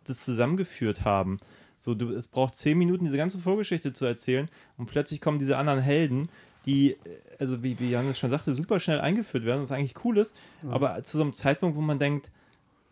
das 0.04 0.24
zusammengeführt 0.24 1.04
haben. 1.04 1.38
So, 1.76 1.94
du, 1.94 2.12
es 2.12 2.28
braucht 2.28 2.54
zehn 2.54 2.76
Minuten, 2.76 3.04
diese 3.04 3.16
ganze 3.16 3.38
Vorgeschichte 3.38 3.92
zu 3.92 4.04
erzählen 4.04 4.48
und 4.76 4.86
plötzlich 4.86 5.20
kommen 5.20 5.38
diese 5.38 5.56
anderen 5.56 5.80
Helden, 5.80 6.28
die, 6.66 6.92
äh, 6.92 6.96
also 7.38 7.62
wie, 7.62 7.78
wie 7.78 7.90
Janis 7.90 8.18
schon 8.18 8.30
sagte, 8.30 8.54
super 8.54 8.80
schnell 8.80 9.00
eingeführt 9.00 9.44
werden, 9.44 9.62
was 9.62 9.72
eigentlich 9.72 10.04
cool 10.04 10.18
ist, 10.18 10.34
aber 10.68 11.02
zu 11.02 11.16
so 11.18 11.22
einem 11.24 11.32
Zeitpunkt, 11.32 11.76
wo 11.76 11.80
man 11.80 11.98
denkt, 11.98 12.30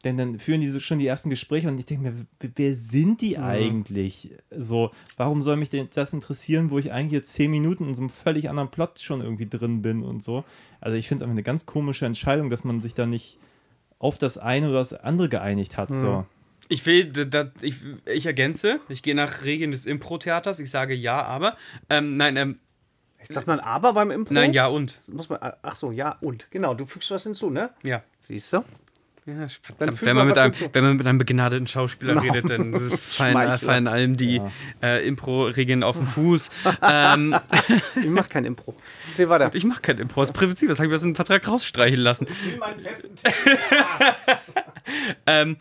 denn 0.05 0.17
dann 0.17 0.39
führen 0.39 0.61
die 0.61 0.69
so 0.69 0.79
schon 0.79 1.01
die 1.01 1.09
ersten 1.09 1.29
Gespräche 1.29 1.67
und 1.69 1.77
ich 1.77 1.85
denke 1.87 2.05
mir, 2.05 2.15
wer 2.55 2.75
sind 2.77 3.21
die 3.21 3.37
eigentlich? 3.37 4.31
So, 4.51 4.91
warum 5.17 5.43
soll 5.43 5.57
mich 5.57 5.71
denn 5.71 5.89
das 5.93 6.13
interessieren, 6.13 6.71
wo 6.71 6.79
ich 6.79 6.93
eigentlich 6.93 7.13
jetzt 7.13 7.33
zehn 7.35 7.51
Minuten 7.51 7.89
in 7.89 7.95
so 7.97 8.03
einem 8.03 8.11
völlig 8.11 8.49
anderen 8.49 8.71
Plot 8.71 9.01
schon 9.01 9.21
irgendwie 9.21 9.49
drin 9.49 9.83
bin 9.83 10.05
und 10.05 10.23
so. 10.23 10.45
Also 10.81 10.97
ich 10.97 11.09
finde 11.09 11.19
es 11.19 11.23
einfach 11.25 11.35
eine 11.35 11.43
ganz 11.43 11.67
komische 11.67 12.07
Entscheidung, 12.07 12.49
dass 12.49 12.63
man 12.63 12.81
sich 12.81 12.95
da 12.95 13.07
nicht 13.07 13.39
auf 13.99 14.19
das 14.19 14.39
eine 14.39 14.69
oder 14.69 14.79
das 14.79 14.95
andere 14.95 15.29
geeinigt 15.29 15.77
hat. 15.77 15.93
So. 15.93 16.25
Ich 16.69 16.87
will, 16.87 17.07
d- 17.07 17.25
d- 17.27 17.51
ich, 17.63 17.75
ich 18.07 18.27
ergänze, 18.27 18.79
ich 18.89 19.03
gehe 19.03 19.17
nach 19.17 19.43
Regeln 19.43 19.73
des 19.73 19.85
Impro-Theaters, 19.85 20.61
ich 20.61 20.71
sage 20.71 20.95
ja, 20.95 21.23
aber. 21.23 21.57
Ähm, 21.91 22.17
nein, 22.17 22.37
ähm, 22.37 22.59
Sagt 23.29 23.47
man 23.47 23.61
aber 23.61 23.93
beim 23.93 24.11
Impro? 24.11 24.33
nein, 24.35 24.53
ja 24.53 24.67
und. 24.67 24.97
Das 24.97 25.09
Muss 25.09 25.29
man, 25.29 25.39
ach 25.63 25.77
so, 25.77 25.91
ja 25.91 26.17
und. 26.21 26.47
Genau, 26.51 26.75
du 26.75 26.87
fügst 26.87 27.11
was 27.11 27.25
hinzu, 27.25 27.51
ne? 27.51 27.71
Ja. 27.83 28.03
Siehst 28.21 28.53
du? 28.53 28.65
Ja, 29.27 29.35
Dann 29.35 29.51
verdammt, 29.93 30.03
wenn, 30.07 30.17
man 30.17 30.27
mit 30.29 30.39
einem, 30.39 30.53
hinzu. 30.55 30.71
wenn 30.73 30.85
man 30.85 30.97
mit 30.97 31.07
einem 31.07 31.19
begnadeten 31.19 31.67
Schauspieler 31.67 32.15
No. 32.15 32.21
redet, 32.23 32.49
dann 32.49 32.73
fallen, 32.97 33.59
fallen 33.59 33.87
allem 33.87 34.17
die 34.17 34.41
äh, 34.83 35.07
Impro-Regeln 35.07 35.83
auf 35.83 35.99
den 35.99 36.07
Fuß. 36.07 36.49
ähm, 36.83 37.37
Ich 37.97 38.07
mach 38.07 38.31
kein 38.31 38.47
Impro. 38.47 38.75
Erzähl 39.09 39.29
weiter. 39.29 39.51
ich 39.53 39.65
mache 39.65 39.83
kein 39.83 39.99
Impro, 39.99 40.23
das 40.23 40.31
ist 40.31 40.35
Prinzip, 40.35 40.69
das 40.71 40.79
habe 40.79 40.89
ich 40.89 40.95
aus 40.95 41.03
dem 41.03 41.15
Vertrag 41.15 41.47
rausstreichen 41.47 42.01
lassen. 42.01 42.27
meinen 42.59 42.81
festen 42.81 43.11
ähm, 45.27 45.57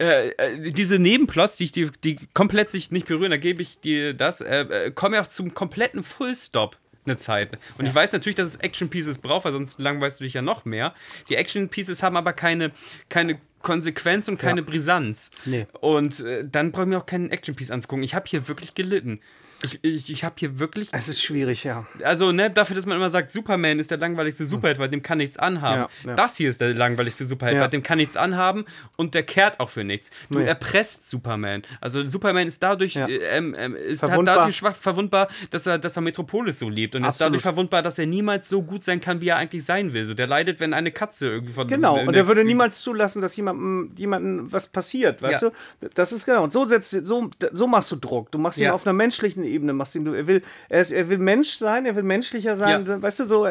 äh, 0.00 0.30
äh, 0.30 0.72
diese 0.72 0.98
Nebenplots, 0.98 1.56
die, 1.58 1.64
ich, 1.64 1.72
die, 1.72 1.90
die 2.02 2.18
komplett 2.34 2.70
sich 2.70 2.90
nicht 2.90 3.06
berühren, 3.06 3.30
da 3.30 3.36
gebe 3.36 3.62
ich 3.62 3.78
dir 3.80 4.14
das, 4.14 4.40
äh, 4.40 4.62
äh, 4.62 4.90
kommen 4.90 5.14
ja 5.14 5.22
auch 5.22 5.28
zum 5.28 5.54
kompletten 5.54 6.02
Fullstop 6.02 6.76
eine 7.04 7.16
Zeit. 7.16 7.58
Und 7.78 7.86
ich 7.86 7.94
weiß 7.94 8.12
natürlich, 8.12 8.36
dass 8.36 8.48
es 8.48 8.56
Action 8.56 8.88
Pieces 8.88 9.18
braucht, 9.18 9.44
weil 9.44 9.52
sonst 9.52 9.78
langweilst 9.78 10.20
du 10.20 10.24
dich 10.24 10.34
ja 10.34 10.42
noch 10.42 10.64
mehr. 10.64 10.94
Die 11.28 11.36
Action 11.36 11.68
Pieces 11.68 12.02
haben 12.02 12.16
aber 12.16 12.32
keine, 12.32 12.70
keine 13.08 13.38
Konsequenz 13.62 14.28
und 14.28 14.38
keine 14.38 14.62
Brisanz. 14.62 15.30
Nee. 15.44 15.66
Und 15.80 16.20
äh, 16.20 16.44
dann 16.48 16.72
brauche 16.72 16.82
ich 16.82 16.88
mir 16.88 16.98
auch 16.98 17.06
keinen 17.06 17.30
Action 17.30 17.54
Piece 17.54 17.70
anzugucken. 17.70 18.02
Ich 18.02 18.14
habe 18.14 18.26
hier 18.28 18.48
wirklich 18.48 18.74
gelitten. 18.74 19.20
Ich, 19.62 19.78
ich, 19.82 20.12
ich 20.12 20.24
habe 20.24 20.34
hier 20.38 20.58
wirklich. 20.58 20.88
Es 20.92 21.08
ist 21.08 21.22
schwierig, 21.22 21.64
ja. 21.64 21.86
Also, 22.02 22.32
ne, 22.32 22.50
dafür, 22.50 22.76
dass 22.76 22.86
man 22.86 22.96
immer 22.96 23.10
sagt, 23.10 23.30
Superman 23.32 23.78
ist 23.78 23.90
der 23.90 23.98
langweiligste 23.98 24.44
Superheld, 24.44 24.78
weil 24.78 24.88
dem 24.88 25.02
kann 25.02 25.18
nichts 25.18 25.36
anhaben. 25.38 25.82
Ja, 26.04 26.10
ja. 26.10 26.16
Das 26.16 26.36
hier 26.36 26.50
ist 26.50 26.60
der 26.60 26.74
langweiligste 26.74 27.26
Superheld, 27.26 27.56
Ja. 27.56 27.62
weil 27.62 27.70
dem 27.70 27.82
kann 27.82 27.98
nichts 27.98 28.16
anhaben 28.16 28.64
und 28.96 29.14
der 29.14 29.22
kehrt 29.22 29.60
auch 29.60 29.70
für 29.70 29.84
nichts. 29.84 30.10
Du 30.30 30.38
Nee. 30.38 30.46
erpresst 30.46 31.08
Superman. 31.08 31.62
Also, 31.80 32.06
Superman 32.06 32.48
ist 32.48 32.62
dadurch, 32.62 32.96
äh, 32.96 33.02
ähm, 33.16 33.54
ähm, 33.56 33.74
ist 33.76 34.00
Verwundbar. 34.00 34.36
dadurch 34.38 34.56
schwach 34.56 34.74
verwundbar, 34.76 35.28
dass 35.50 35.66
er, 35.66 35.78
dass 35.78 35.96
er 35.96 36.02
Metropolis 36.02 36.58
so 36.58 36.68
liebt. 36.68 36.94
Und 36.94 37.02
ist 37.02 37.08
Absolut. 37.08 37.28
dadurch 37.28 37.42
verwundbar, 37.42 37.82
dass 37.82 37.98
er 37.98 38.06
niemals 38.06 38.48
so 38.48 38.62
gut 38.62 38.84
sein 38.84 39.00
kann, 39.00 39.20
wie 39.20 39.28
er 39.28 39.36
eigentlich 39.36 39.64
sein 39.64 39.92
will. 39.92 40.04
So, 40.06 40.14
der 40.14 40.26
leidet, 40.26 40.60
wenn 40.60 40.74
eine 40.74 40.90
Katze 40.90 41.28
irgendwie 41.28 41.52
von. 41.52 41.68
Genau, 41.68 42.00
und 42.00 42.14
er 42.16 42.26
würde 42.26 42.44
niemals 42.44 42.80
zulassen, 42.82 43.22
dass 43.22 43.36
jemandem, 43.36 43.92
jemandem 43.96 44.50
was 44.52 44.66
passiert, 44.66 45.22
weißt 45.22 45.42
du? 45.42 45.50
Das 45.94 46.12
ist 46.12 46.26
genau. 46.26 46.42
Und 46.44 46.52
so 46.52 46.64
setzt 46.64 46.90
so, 46.90 47.30
so 47.52 47.66
machst 47.66 47.90
du 47.90 47.96
Druck. 47.96 48.30
Du 48.32 48.38
machst 48.38 48.58
ihn 48.58 48.70
auf 48.70 48.86
einer 48.86 48.92
menschlichen 48.92 49.44
Ebene, 49.44 49.51
machst 49.60 49.94
ihn, 49.94 50.04
du, 50.04 50.12
er 50.12 50.26
will, 50.26 50.42
er, 50.68 50.80
ist, 50.80 50.92
er 50.92 51.08
will 51.08 51.18
Mensch 51.18 51.50
sein, 51.54 51.86
er 51.86 51.96
will 51.96 52.02
menschlicher 52.02 52.56
sein, 52.56 52.86
Ja. 52.86 53.02
weißt 53.02 53.20
du 53.20 53.24
so. 53.26 53.46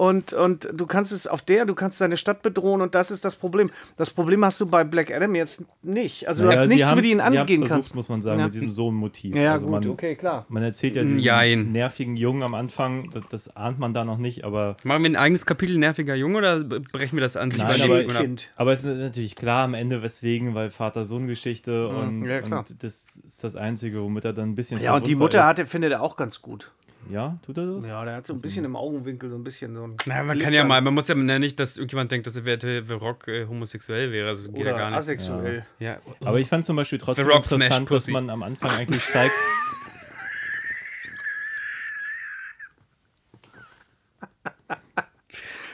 Und, 0.00 0.32
und 0.32 0.66
du 0.72 0.86
kannst 0.86 1.12
es 1.12 1.26
auf 1.26 1.42
der, 1.42 1.66
du 1.66 1.74
kannst 1.74 2.00
deine 2.00 2.16
Stadt 2.16 2.40
bedrohen 2.40 2.80
und 2.80 2.94
das 2.94 3.10
ist 3.10 3.22
das 3.22 3.36
Problem. 3.36 3.70
Das 3.98 4.08
Problem 4.08 4.42
hast 4.42 4.58
du 4.58 4.64
bei 4.64 4.82
Black 4.82 5.10
Adam 5.14 5.34
jetzt 5.34 5.66
nicht. 5.82 6.26
Also 6.26 6.44
du 6.44 6.50
Ja, 6.50 6.60
hast 6.60 6.68
nichts, 6.68 6.86
haben- 6.86 6.96
wie 6.96 7.02
du 7.02 7.08
ihn 7.08 7.20
angehen 7.20 7.46
versucht, 7.60 7.68
kannst. 7.68 7.94
muss 7.94 8.08
man 8.08 8.22
sagen, 8.22 8.38
Ja. 8.38 8.46
mit 8.46 8.54
diesem 8.54 8.70
Sohn-Motiv. 8.70 9.36
Ja, 9.36 9.52
also 9.52 9.66
gut, 9.66 9.84
man, 9.84 9.90
okay, 9.90 10.14
klar. 10.14 10.46
Man 10.48 10.62
erzählt 10.62 10.96
ja 10.96 11.02
diesen 11.02 11.18
Jein. 11.18 11.72
nervigen 11.72 12.16
Jungen 12.16 12.42
am 12.42 12.54
Anfang, 12.54 13.10
das, 13.10 13.24
das 13.28 13.56
ahnt 13.56 13.78
man 13.78 13.92
da 13.92 14.06
noch 14.06 14.16
nicht, 14.16 14.42
aber 14.42 14.78
Machen 14.84 15.02
wir 15.02 15.10
ein 15.10 15.16
eigenes 15.16 15.44
Kapitel 15.44 15.76
nerviger 15.76 16.14
Junge 16.14 16.38
oder 16.38 16.60
brechen 16.64 17.18
wir 17.18 17.20
das 17.20 17.36
an 17.36 17.50
sich 17.50 17.62
Nein, 17.62 17.82
aber-? 17.82 18.04
Kind. 18.04 18.48
Aber 18.56 18.72
es 18.72 18.82
ist 18.86 18.96
natürlich 18.96 19.36
klar 19.36 19.64
am 19.64 19.74
Ende, 19.74 20.02
weswegen, 20.02 20.54
weil 20.54 20.70
Vater-Sohn-Geschichte 20.70 21.88
und, 21.88 22.26
ja, 22.26 22.42
und 22.42 22.82
das 22.82 23.20
ist 23.22 23.44
das 23.44 23.54
Einzige, 23.54 24.02
womit 24.02 24.24
er 24.24 24.32
dann 24.32 24.48
ein 24.48 24.54
bisschen. 24.54 24.80
Ja, 24.80 24.94
und 24.94 25.06
die 25.06 25.14
Mutter 25.14 25.40
ist. 25.40 25.58
hat, 25.58 25.68
findet 25.68 25.92
er 25.92 26.00
auch 26.00 26.16
ganz 26.16 26.40
gut. 26.40 26.70
Ja, 27.08 27.38
tut 27.44 27.58
er 27.58 27.66
das? 27.66 27.88
Ja, 27.88 28.04
der 28.04 28.16
hat 28.16 28.26
so 28.26 28.34
ein 28.34 28.40
bisschen 28.40 28.64
im 28.64 28.76
Augenwinkel 28.76 29.30
so 29.30 29.36
ein 29.36 29.42
bisschen 29.42 29.74
so 29.74 29.84
ein. 29.84 29.96
Na, 30.06 30.16
man 30.16 30.26
kann 30.28 30.36
Glitzern. 30.38 30.52
ja 30.52 30.64
mal, 30.64 30.80
man 30.80 30.94
muss 30.94 31.08
ja 31.08 31.14
ne, 31.14 31.38
nicht, 31.40 31.58
dass 31.58 31.76
irgendjemand 31.76 32.12
denkt, 32.12 32.26
dass 32.26 32.34
The 32.34 32.42
The 32.86 32.94
Rock 32.94 33.26
äh, 33.28 33.46
homosexuell 33.46 34.12
wäre. 34.12 34.28
Also 34.28 34.44
geht 34.44 34.56
ja 34.56 34.60
Oder 34.62 34.78
gar 34.78 34.90
nicht. 34.90 34.98
asexuell. 34.98 35.64
Ja. 35.78 35.98
Aber 36.20 36.38
ich 36.38 36.48
fand 36.48 36.64
zum 36.64 36.76
Beispiel 36.76 36.98
trotzdem 36.98 37.30
interessant, 37.30 37.90
dass 37.90 38.06
man 38.08 38.30
am 38.30 38.42
Anfang 38.42 38.70
eigentlich 38.70 39.04
zeigt. 39.04 39.34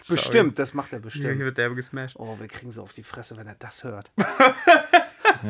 Bestimmt, 0.09 0.59
das 0.59 0.73
macht 0.73 0.93
er 0.93 0.99
Hier 0.99 1.03
bestimmt. 1.03 1.39
wird 1.41 1.59
derbe 1.59 1.75
gesmashed. 1.75 2.17
Oh, 2.19 2.39
wir 2.39 2.47
kriegen 2.47 2.71
so 2.71 2.83
auf 2.83 2.93
die 2.93 3.03
Fresse, 3.03 3.37
wenn 3.37 3.47
er 3.47 3.57
das 3.59 3.83
hört. 3.83 4.11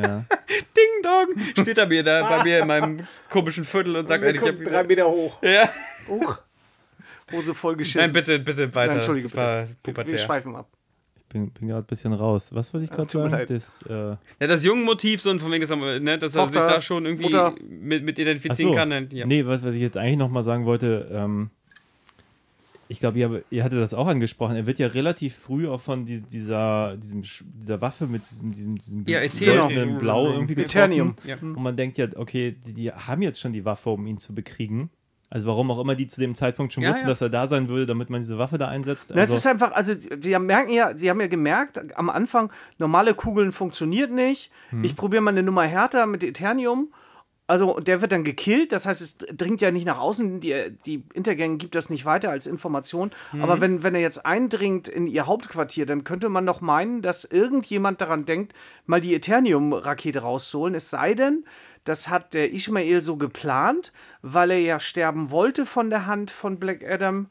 ja. 0.01 0.25
Ding 0.77 1.03
Dong! 1.03 1.63
Steht 1.63 1.77
er 1.77 1.87
mir 1.87 2.03
da 2.03 2.27
bei 2.27 2.43
mir 2.43 2.59
in 2.59 2.67
meinem 2.67 2.99
komischen 3.29 3.63
Viertel 3.65 3.95
und 3.95 4.07
sagt, 4.07 4.23
Er 4.23 4.33
ich 4.35 4.41
kommt 4.41 4.59
hab 4.59 4.63
drei 4.65 4.83
Meter 4.83 5.07
hoch. 5.07 5.41
Ja. 5.43 5.69
Huch. 6.07 6.39
Hose 7.31 7.53
voll 7.53 7.75
geschissen. 7.75 8.01
Nein, 8.01 8.13
bitte, 8.13 8.39
bitte 8.39 8.73
weiter. 8.73 8.87
Nein, 8.87 8.97
Entschuldige 8.97 9.27
das 9.27 9.31
bitte. 9.33 9.67
Wir 9.67 9.75
pubertär. 9.93 10.17
schweifen 10.17 10.55
ab. 10.55 10.69
Ich 11.17 11.25
bin, 11.25 11.51
bin 11.51 11.67
gerade 11.67 11.83
ein 11.83 11.85
bisschen 11.87 12.13
raus. 12.13 12.51
Was 12.55 12.73
wollte 12.73 12.85
ich 12.85 12.91
gerade 12.91 13.09
sagen? 13.09 13.45
Das, 13.49 13.81
äh, 13.81 13.93
Ja, 14.39 14.47
das 14.47 14.63
Jungenmotiv, 14.63 15.21
so 15.21 15.29
und 15.29 15.41
von 15.41 15.51
wegen, 15.51 15.59
dass 15.61 15.69
er, 15.71 15.99
ne, 15.99 16.17
dass 16.17 16.35
er 16.35 16.45
sich 16.47 16.53
Tochter, 16.57 16.73
da 16.75 16.81
schon 16.81 17.05
irgendwie 17.05 17.35
mit, 17.69 18.03
mit 18.03 18.17
identifizieren 18.17 18.71
so. 18.71 18.75
kann. 18.77 18.89
dann- 18.89 19.09
Ja. 19.11 19.25
Nee, 19.25 19.45
was, 19.45 19.61
was 19.65 19.73
ich 19.73 19.81
jetzt 19.81 19.97
eigentlich 19.97 20.17
nochmal 20.17 20.43
sagen 20.43 20.65
wollte, 20.65 21.09
ähm, 21.11 21.49
ich 22.89 22.99
glaube, 22.99 23.19
ihr, 23.19 23.43
ihr 23.49 23.63
hattet 23.63 23.79
das 23.79 23.93
auch 23.93 24.07
angesprochen. 24.07 24.55
Er 24.55 24.65
wird 24.65 24.79
ja 24.79 24.87
relativ 24.87 25.35
früh 25.35 25.67
auch 25.67 25.81
von 25.81 26.05
dies- 26.05 26.25
dieser, 26.25 26.97
diesem, 26.97 27.21
dieser 27.55 27.81
Waffe 27.81 28.07
mit 28.07 28.29
diesem, 28.29 28.51
diesem, 28.53 28.77
diesem 28.77 29.05
Ja, 29.07 29.19
Ethereum. 29.19 29.97
Blau 29.97 30.27
irgendwie 30.31 30.55
getroffen. 30.55 30.77
Eternium. 30.77 31.15
Ja. 31.25 31.35
Und 31.41 31.61
man 31.61 31.75
denkt 31.75 31.97
ja, 31.97 32.07
okay, 32.15 32.51
die, 32.65 32.73
die 32.73 32.91
haben 32.91 33.21
jetzt 33.21 33.39
schon 33.39 33.53
die 33.53 33.65
Waffe, 33.65 33.89
um 33.89 34.05
ihn 34.07 34.17
zu 34.17 34.33
bekriegen. 34.33 34.89
Also 35.29 35.47
warum 35.47 35.69
auch 35.71 35.79
immer 35.81 35.95
die 35.95 36.07
zu 36.07 36.21
dem 36.21 36.35
Zeitpunkt 36.35 36.71
schon 36.71 36.83
Ja, 36.83 36.89
wussten, 36.91 37.03
ja. 37.03 37.09
dass 37.09 37.19
er 37.19 37.29
da 37.29 37.47
sein 37.47 37.67
würde, 37.67 37.85
damit 37.85 38.09
man 38.09 38.21
diese 38.21 38.37
Waffe 38.37 38.57
da 38.57 38.69
einsetzt. 38.69 39.11
Na, 39.13 39.15
es 39.21 39.31
Also, 39.31 39.35
ist 39.35 39.47
einfach, 39.47 39.73
also 39.73 39.93
sie 39.93 40.33
haben- 40.33 40.45
merken 40.45 40.71
ja, 40.71 40.97
sie 40.97 41.09
haben 41.09 41.19
ja 41.19 41.27
gemerkt, 41.27 41.97
am 41.97 42.09
Anfang, 42.09 42.49
normale 42.77 43.13
Kugeln 43.13 43.51
funktioniert 43.51 44.09
nicht. 44.09 44.51
Hm. 44.69 44.85
Ich 44.85 44.95
probiere 44.95 45.21
mal 45.21 45.31
eine 45.31 45.43
Nummer 45.43 45.63
härter 45.63 46.05
mit 46.05 46.23
Eternium. 46.23 46.93
Also 47.49 47.73
und 47.73 47.87
der 47.87 48.01
wird 48.01 48.11
dann 48.11 48.25
gekillt, 48.25 48.73
das 48.73 48.85
heißt, 48.85 49.01
es 49.01 49.17
dringt 49.17 49.61
ja 49.61 49.71
nicht 49.71 49.85
nach 49.85 49.99
außen, 49.99 50.41
die, 50.41 50.69
die 50.85 51.03
Intergang 51.13 51.57
gibt 51.57 51.75
das 51.75 51.89
nicht 51.89 52.03
weiter 52.03 52.29
als 52.29 52.45
Information. 52.45 53.11
Mhm. 53.31 53.41
Aber 53.41 53.61
wenn, 53.61 53.83
wenn 53.83 53.95
er 53.95 54.01
jetzt 54.01 54.25
eindringt 54.25 54.89
in 54.89 55.07
ihr 55.07 55.27
Hauptquartier, 55.27 55.85
dann 55.85 56.03
könnte 56.03 56.27
man 56.27 56.45
doch 56.45 56.59
meinen, 56.59 57.01
dass 57.01 57.23
irgendjemand 57.23 58.01
daran 58.01 58.25
denkt, 58.25 58.53
mal 58.85 58.99
die 58.99 59.15
Eternium-Rakete 59.15 60.19
rauszuholen. 60.19 60.75
Es 60.75 60.89
sei 60.89 61.13
denn, 61.13 61.45
das 61.85 62.09
hat 62.09 62.33
der 62.33 62.51
Ishmael 62.53 62.99
so 62.99 63.15
geplant, 63.15 63.93
weil 64.21 64.51
er 64.51 64.59
ja 64.59 64.79
sterben 64.81 65.31
wollte 65.31 65.65
von 65.65 65.89
der 65.89 66.05
Hand 66.05 66.31
von 66.31 66.59
Black 66.59 66.83
Adam. 66.83 67.29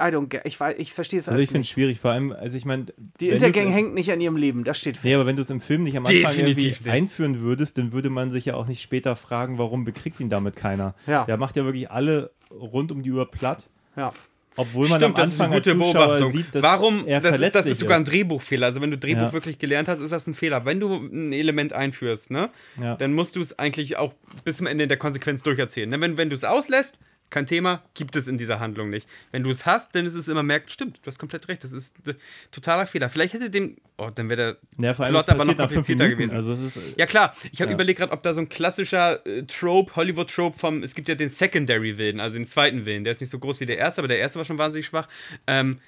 I 0.00 0.04
don't 0.12 0.28
get, 0.28 0.42
ich, 0.44 0.58
ich 0.78 0.92
verstehe 0.92 1.18
es 1.18 1.28
also 1.28 1.40
ich 1.42 1.48
finde 1.48 1.62
es 1.62 1.68
schwierig, 1.68 1.98
vor 1.98 2.12
allem, 2.12 2.32
also 2.32 2.56
ich 2.56 2.64
meine. 2.64 2.86
Die 3.20 3.30
Intergang 3.30 3.68
hängt 3.68 3.94
nicht 3.94 4.12
an 4.12 4.20
ihrem 4.20 4.36
Leben, 4.36 4.62
das 4.64 4.78
steht 4.78 4.96
fest. 4.96 5.04
Nee, 5.04 5.14
aber 5.14 5.26
wenn 5.26 5.36
du 5.36 5.42
es 5.42 5.50
im 5.50 5.60
Film 5.60 5.82
nicht 5.82 5.96
am 5.96 6.06
Anfang 6.06 6.20
Definitiv 6.22 6.46
irgendwie 6.46 6.64
nicht. 6.84 6.88
einführen 6.88 7.40
würdest, 7.40 7.78
dann 7.78 7.92
würde 7.92 8.08
man 8.10 8.30
sich 8.30 8.44
ja 8.44 8.54
auch 8.54 8.66
nicht 8.66 8.80
später 8.80 9.16
fragen, 9.16 9.58
warum 9.58 9.84
bekriegt 9.84 10.20
ihn 10.20 10.28
damit 10.28 10.54
keiner. 10.56 10.94
Ja. 11.06 11.24
Der 11.24 11.36
macht 11.36 11.56
ja 11.56 11.64
wirklich 11.64 11.90
alle 11.90 12.30
rund 12.50 12.92
um 12.92 13.02
die 13.02 13.10
Uhr 13.10 13.30
platt, 13.30 13.68
ja. 13.96 14.12
obwohl 14.56 14.88
man 14.88 15.00
Stimmt, 15.00 15.18
am 15.18 15.24
das 15.24 15.34
ist 15.34 15.40
eine 15.40 15.54
Anfang 15.56 15.58
als 15.58 15.66
gute 15.66 15.78
Zuschauer 15.84 16.06
Beobachtung. 16.06 16.30
sieht, 16.30 16.54
dass 16.54 16.62
Warum? 16.62 17.06
er 17.06 17.20
das, 17.20 17.24
ist, 17.24 17.30
verletzlich 17.30 17.62
das 17.64 17.66
ist 17.72 17.78
sogar 17.80 17.96
ein 17.98 18.04
Drehbuchfehler. 18.04 18.66
Also 18.66 18.80
wenn 18.80 18.90
du 18.92 18.98
Drehbuch 18.98 19.20
Ja. 19.22 19.32
wirklich 19.32 19.58
gelernt 19.58 19.88
hast, 19.88 20.00
ist 20.00 20.12
das 20.12 20.26
ein 20.28 20.34
Fehler. 20.34 20.64
Wenn 20.64 20.78
du 20.80 20.94
ein 20.94 21.32
Element 21.32 21.72
einführst, 21.72 22.30
ne, 22.30 22.50
Ja. 22.80 22.94
dann 22.96 23.14
musst 23.14 23.34
du 23.36 23.40
es 23.40 23.58
eigentlich 23.58 23.96
auch 23.96 24.14
bis 24.44 24.58
zum 24.58 24.66
Ende 24.68 24.86
der 24.86 24.96
Konsequenz 24.96 25.42
durcherzählen. 25.42 25.90
Ne? 25.90 26.00
Wenn, 26.00 26.16
wenn 26.16 26.30
du 26.30 26.34
es 26.36 26.44
auslässt, 26.44 26.98
kein 27.30 27.46
Thema, 27.46 27.82
gibt 27.94 28.16
es 28.16 28.26
in 28.28 28.38
dieser 28.38 28.60
Handlung 28.60 28.90
nicht. 28.90 29.08
Wenn 29.32 29.42
du 29.42 29.50
es 29.50 29.66
hast, 29.66 29.94
dann 29.94 30.06
ist 30.06 30.14
es 30.14 30.28
immer 30.28 30.42
merkt, 30.42 30.70
stimmt, 30.70 30.98
du 31.02 31.06
hast 31.06 31.18
komplett 31.18 31.48
recht, 31.48 31.62
das 31.64 31.72
ist 31.72 31.96
äh, 32.08 32.14
totaler 32.50 32.86
Fehler. 32.86 33.10
Vielleicht 33.10 33.34
hätte 33.34 33.50
dem, 33.50 33.76
oh, 33.98 34.10
dann 34.14 34.28
wäre 34.30 34.56
der 34.78 34.84
Ja, 34.84 34.94
vor 34.94 35.04
allem, 35.04 35.14
Plot 35.14 35.28
aber 35.28 35.44
noch 35.44 35.56
komplizierter 35.56 36.08
gewesen. 36.08 36.34
Also 36.34 36.54
ist, 36.54 36.80
Ja 36.96 37.06
klar, 37.06 37.34
ich 37.52 37.60
habe 37.60 37.70
Ja. 37.70 37.74
überlegt 37.74 37.98
gerade, 37.98 38.12
ob 38.12 38.22
da 38.22 38.32
so 38.34 38.40
ein 38.40 38.48
klassischer 38.48 39.26
äh, 39.26 39.42
Trope, 39.44 39.94
Hollywood-Trope 39.96 40.58
vom, 40.58 40.82
es 40.82 40.94
gibt 40.94 41.08
ja 41.08 41.14
den 41.14 41.28
Secondary-Willen, 41.28 42.20
also 42.20 42.34
den 42.36 42.46
zweiten 42.46 42.86
Willen, 42.86 43.04
der 43.04 43.12
ist 43.12 43.20
nicht 43.20 43.30
so 43.30 43.38
groß 43.38 43.60
wie 43.60 43.66
der 43.66 43.78
erste, 43.78 44.00
aber 44.00 44.08
der 44.08 44.18
erste 44.18 44.38
war 44.38 44.44
schon 44.44 44.58
wahnsinnig 44.58 44.86
schwach. 44.86 45.08
Ähm, 45.46 45.80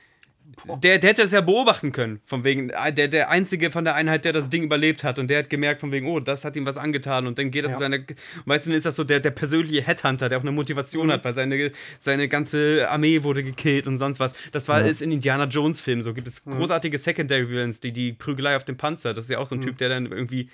der, 0.83 0.99
der 0.99 1.11
hätte 1.11 1.23
das 1.23 1.33
ja 1.33 1.41
beobachten 1.41 1.93
können, 1.93 2.21
von 2.27 2.45
wegen, 2.45 2.71
äh, 2.71 2.93
der, 2.93 3.09
der 3.09 3.31
Einzige 3.31 3.71
von 3.71 3.85
der 3.85 3.95
Einheit, 3.95 4.25
der 4.25 4.33
das 4.33 4.51
Ding 4.51 4.63
überlebt 4.65 5.05
hat 5.05 5.19
und 5.19 5.29
der 5.29 5.39
hat 5.41 5.51
gemerkt, 5.51 5.81
von 5.81 5.93
wegen, 5.93 6.07
oh, 6.07 6.21
das 6.21 6.45
hat 6.45 6.57
ihm 6.57 6.67
was 6.67 6.77
angetan 6.77 7.27
und 7.27 7.39
dann 7.39 7.51
geht 7.51 7.65
er 7.65 7.71
Ja. 7.71 7.73
zu 7.77 7.79
seiner, 7.81 7.99
weißt 8.47 8.67
du, 8.67 8.71
dann 8.71 8.77
ist 8.79 8.85
das 8.87 8.97
so 8.97 9.05
der, 9.05 9.21
der 9.21 9.31
persönliche 9.31 9.83
Headhunter, 9.83 10.29
der 10.29 10.39
auch 10.39 10.43
eine 10.43 10.53
Motivation 10.53 11.07
Mhm. 11.07 11.13
hat, 11.13 11.25
weil 11.25 11.35
seine, 11.35 11.71
seine 11.99 12.29
ganze 12.29 12.87
Armee 12.91 13.23
wurde 13.23 13.43
gekillt 13.45 13.87
und 13.87 13.99
sonst 13.99 14.21
was. 14.21 14.35
Das 14.53 14.69
war 14.69 14.83
ist 14.83 15.03
in 15.03 15.13
Indiana 15.13 15.45
Jones 15.45 15.81
Filmen 15.81 16.03
so, 16.03 16.13
gibt 16.15 16.27
es 16.29 16.45
Mhm. 16.45 16.53
großartige 16.57 16.99
Secondary-Villains, 16.99 17.81
die 17.81 17.93
die 17.93 18.13
Prügelei 18.13 18.57
auf 18.57 18.65
dem 18.65 18.77
Panzer, 18.77 19.15
das 19.15 19.25
ist 19.27 19.31
ja 19.31 19.39
auch 19.39 19.47
so 19.47 19.55
ein 19.55 19.61
Typ, 19.61 19.79
der 19.79 19.89
dann 19.89 20.07
irgendwie 20.07 20.49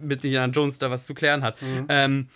mit 0.00 0.24
Indiana 0.24 0.52
Jones 0.52 0.78
da 0.78 0.90
was 0.90 1.04
zu 1.06 1.14
klären 1.14 1.42
hat. 1.42 1.56
Ähm, 1.88 2.28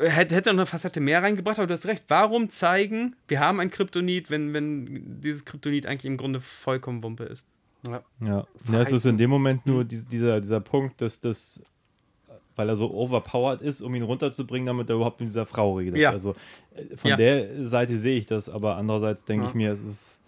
hätte, 0.00 0.34
hätte 0.34 0.50
noch 0.50 0.58
eine 0.60 0.66
Facette 0.66 1.00
mehr 1.00 1.22
reingebracht, 1.22 1.58
aber 1.58 1.66
du 1.66 1.74
hast 1.74 1.86
recht. 1.86 2.04
Warum 2.08 2.50
zeigen, 2.50 3.16
wir 3.28 3.40
haben 3.40 3.60
ein 3.60 3.70
Kryptonit, 3.70 4.30
wenn, 4.30 4.52
wenn 4.52 5.20
dieses 5.20 5.44
Kryptonit 5.44 5.86
eigentlich 5.86 6.04
im 6.10 6.16
Grunde 6.16 6.40
vollkommen 6.40 7.02
Wumpe 7.02 7.24
ist? 7.24 7.44
Ja, 7.86 8.02
ja 8.20 8.80
es 8.80 8.92
ist 8.92 9.04
in 9.06 9.16
dem 9.16 9.30
Moment 9.30 9.64
nur 9.66 9.84
dies- 9.84 10.06
dieser, 10.06 10.40
dieser 10.40 10.60
Punkt, 10.60 11.00
dass 11.00 11.20
das, 11.20 11.62
weil 12.56 12.68
er 12.68 12.76
so 12.76 12.92
overpowered 12.92 13.62
ist, 13.62 13.80
um 13.82 13.94
ihn 13.94 14.02
runterzubringen, 14.02 14.66
damit 14.66 14.88
er 14.90 14.96
überhaupt 14.96 15.20
mit 15.20 15.28
dieser 15.28 15.46
Frau 15.46 15.76
redet. 15.76 16.00
Ja. 16.00 16.10
Also 16.10 16.34
äh, 16.74 16.96
von 16.96 17.10
Ja. 17.10 17.16
der 17.16 17.64
Seite 17.64 17.96
sehe 17.96 18.16
ich 18.18 18.26
das, 18.26 18.48
aber 18.48 18.76
andererseits 18.76 19.24
denke 19.24 19.46
ich 19.46 19.54
mir, 19.54 19.70
es 19.70 19.82
ist 19.82 20.22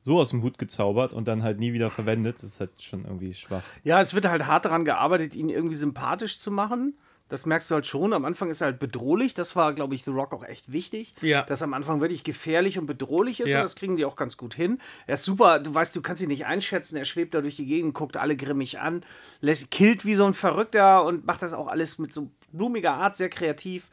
so 0.00 0.18
aus 0.18 0.30
dem 0.30 0.42
Hut 0.42 0.58
gezaubert 0.58 1.12
und 1.12 1.28
dann 1.28 1.42
halt 1.42 1.60
nie 1.60 1.72
wieder 1.74 1.90
verwendet. 1.90 2.36
Das 2.36 2.42
ist 2.44 2.60
halt 2.60 2.70
schon 2.80 3.04
irgendwie 3.04 3.34
schwach. 3.34 3.62
Ja, 3.84 4.00
es 4.00 4.14
wird 4.14 4.24
halt 4.24 4.46
hart 4.46 4.64
daran 4.64 4.84
gearbeitet, 4.84 5.34
ihn 5.36 5.48
irgendwie 5.48 5.76
sympathisch 5.76 6.38
zu 6.38 6.50
machen. 6.50 6.94
Das 7.32 7.46
merkst 7.46 7.70
du 7.70 7.76
halt 7.76 7.86
schon. 7.86 8.12
Am 8.12 8.26
Anfang 8.26 8.50
ist 8.50 8.60
er 8.60 8.66
halt 8.66 8.78
bedrohlich. 8.78 9.32
Das 9.32 9.56
war, 9.56 9.72
glaube 9.72 9.94
ich, 9.94 10.04
The 10.04 10.10
Rock 10.10 10.34
auch 10.34 10.44
echt 10.44 10.70
wichtig. 10.70 11.14
Ja. 11.22 11.44
Dass 11.44 11.62
am 11.62 11.72
Anfang 11.72 12.02
wirklich 12.02 12.24
gefährlich 12.24 12.78
und 12.78 12.84
bedrohlich 12.84 13.40
ist. 13.40 13.48
Ja. 13.48 13.60
Und 13.60 13.62
das 13.62 13.74
kriegen 13.74 13.96
die 13.96 14.04
auch 14.04 14.16
ganz 14.16 14.36
gut 14.36 14.52
hin. 14.52 14.78
Er 15.06 15.14
ist 15.14 15.24
super. 15.24 15.58
Du 15.58 15.72
weißt, 15.72 15.96
du 15.96 16.02
kannst 16.02 16.20
ihn 16.20 16.28
nicht 16.28 16.44
einschätzen. 16.44 16.94
Er 16.94 17.06
schwebt 17.06 17.32
da 17.32 17.40
durch 17.40 17.56
die 17.56 17.64
Gegend, 17.64 17.94
guckt 17.94 18.18
alle 18.18 18.36
grimmig 18.36 18.80
an, 18.80 19.02
lässt, 19.40 19.70
killt 19.70 20.04
wie 20.04 20.14
so 20.14 20.26
ein 20.26 20.34
Verrückter 20.34 21.06
und 21.06 21.24
macht 21.24 21.40
das 21.40 21.54
auch 21.54 21.68
alles 21.68 21.98
mit 21.98 22.12
so 22.12 22.28
blumiger 22.52 22.92
Art, 22.92 23.16
sehr 23.16 23.30
kreativ. 23.30 23.88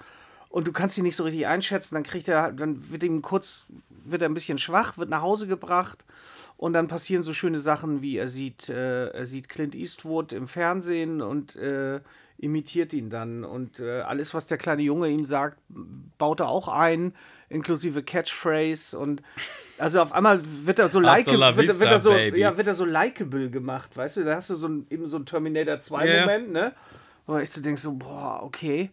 Und 0.50 0.68
du 0.68 0.74
kannst 0.74 0.98
ihn 0.98 1.06
nicht 1.06 1.16
so 1.16 1.24
richtig 1.24 1.48
einschätzen. 1.48 1.96
Dann 1.96 2.04
kriegt 2.04 2.28
er, 2.28 2.52
dann 2.52 2.92
wird 2.92 3.04
ihm 3.04 3.22
kurz, 3.22 3.68
wird 4.04 4.22
er 4.22 4.28
ein 4.28 4.34
bisschen 4.34 4.58
schwach, 4.58 4.98
wird 4.98 5.10
nach 5.10 5.22
Hause 5.22 5.48
gebracht. 5.48 6.04
Und 6.58 6.74
dann 6.74 6.90
passieren 6.90 7.24
so 7.24 7.32
schöne 7.32 7.62
Sachen 7.62 8.02
wie 8.02 8.18
er 8.18 8.28
sieht, 8.28 8.68
äh, 8.68 9.12
er 9.12 9.26
sieht 9.26 9.48
Clint 9.48 9.76
Eastwood 9.76 10.34
im 10.34 10.50
Fernsehen 10.50 11.22
und 11.22 11.56
äh, 11.56 12.02
imitiert 12.40 12.94
ihn 12.94 13.10
dann. 13.10 13.44
Und 13.44 13.80
äh, 13.80 14.02
alles, 14.02 14.34
was 14.34 14.48
der 14.48 14.58
kleine 14.58 14.82
Junge 14.82 15.10
ihm 15.10 15.26
sagt, 15.26 15.58
baut 16.18 16.40
er 16.40 16.50
auch 16.50 16.68
ein, 16.68 17.14
inklusive 17.50 18.04
Catchphrase. 18.04 18.98
Und 18.98 19.22
also 19.78 20.02
auf 20.02 20.14
einmal 20.14 20.42
wird 20.66 20.80
er 20.80 20.88
so 20.88 21.02
Hasta 21.02 21.32
like, 21.32 21.40
la 21.40 21.56
wird, 21.56 21.80
wird 21.80 21.92
er 21.92 22.00
so, 22.00 22.12
baby. 22.12 22.40
ja, 22.40 22.58
wird 22.58 22.68
er 22.68 22.76
so 22.76 22.86
likeable 22.86 23.50
gemacht, 23.50 23.96
weißt 23.96 24.18
du? 24.18 24.24
Da 24.24 24.36
hast 24.36 24.50
du 24.50 24.56
so 24.56 24.68
ein, 24.68 24.88
eben 24.90 25.06
so 25.08 25.18
ein 25.18 25.26
Terminator 25.26 25.80
2 25.80 26.08
Ja. 26.08 26.22
Moment, 26.22 26.52
ne? 26.52 26.74
Wo 27.26 27.38
ich 27.38 27.52
so 27.52 27.62
denkst 27.62 27.82
so, 27.82 27.94
boah, 27.94 28.42
okay. 28.42 28.90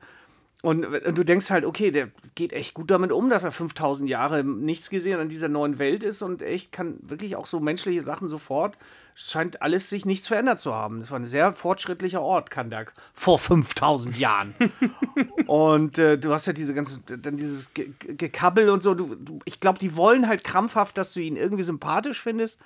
Und, 0.62 0.84
und 0.84 1.16
du 1.16 1.24
denkst 1.24 1.50
halt, 1.50 1.64
okay, 1.64 1.90
der 1.90 2.08
geht 2.34 2.52
echt 2.52 2.74
gut 2.74 2.90
damit 2.90 3.12
um, 3.12 3.30
dass 3.30 3.44
er 3.44 3.52
5000 3.52 4.08
Jahre 4.08 4.42
nichts 4.42 4.90
gesehen 4.90 5.20
an 5.20 5.28
dieser 5.28 5.48
neuen 5.48 5.78
Welt 5.78 6.02
ist 6.02 6.22
und 6.22 6.42
echt 6.42 6.72
kann 6.72 6.96
wirklich 7.02 7.36
auch 7.36 7.46
so 7.46 7.60
menschliche 7.60 8.02
Sachen 8.02 8.28
sofort, 8.28 8.76
scheint 9.18 9.62
alles 9.62 9.88
sich 9.88 10.04
nichts 10.04 10.28
verändert 10.28 10.58
zu 10.58 10.74
haben. 10.74 11.00
Das 11.00 11.10
war 11.10 11.18
ein 11.18 11.24
sehr 11.24 11.54
fortschrittlicher 11.54 12.20
Ort, 12.20 12.50
Kandak, 12.50 12.92
vor 13.14 13.38
5000 13.38 14.18
Jahren. 14.18 14.54
und 15.46 15.98
äh, 15.98 16.18
du 16.18 16.34
hast 16.34 16.46
ja 16.46 16.52
diese 16.52 16.74
ganze, 16.74 17.00
dann 17.00 17.38
dieses 17.38 17.72
Ge 17.72 17.92
Ge 17.98 18.14
Gekabbel 18.14 18.68
und 18.68 18.82
so. 18.82 18.94
Du, 18.94 19.14
du, 19.14 19.38
ich 19.46 19.58
glaube, 19.58 19.78
die 19.78 19.96
wollen 19.96 20.28
halt 20.28 20.44
krampfhaft, 20.44 20.98
dass 20.98 21.14
du 21.14 21.20
ihn 21.20 21.36
irgendwie 21.36 21.62
sympathisch 21.62 22.20
findest. 22.20 22.60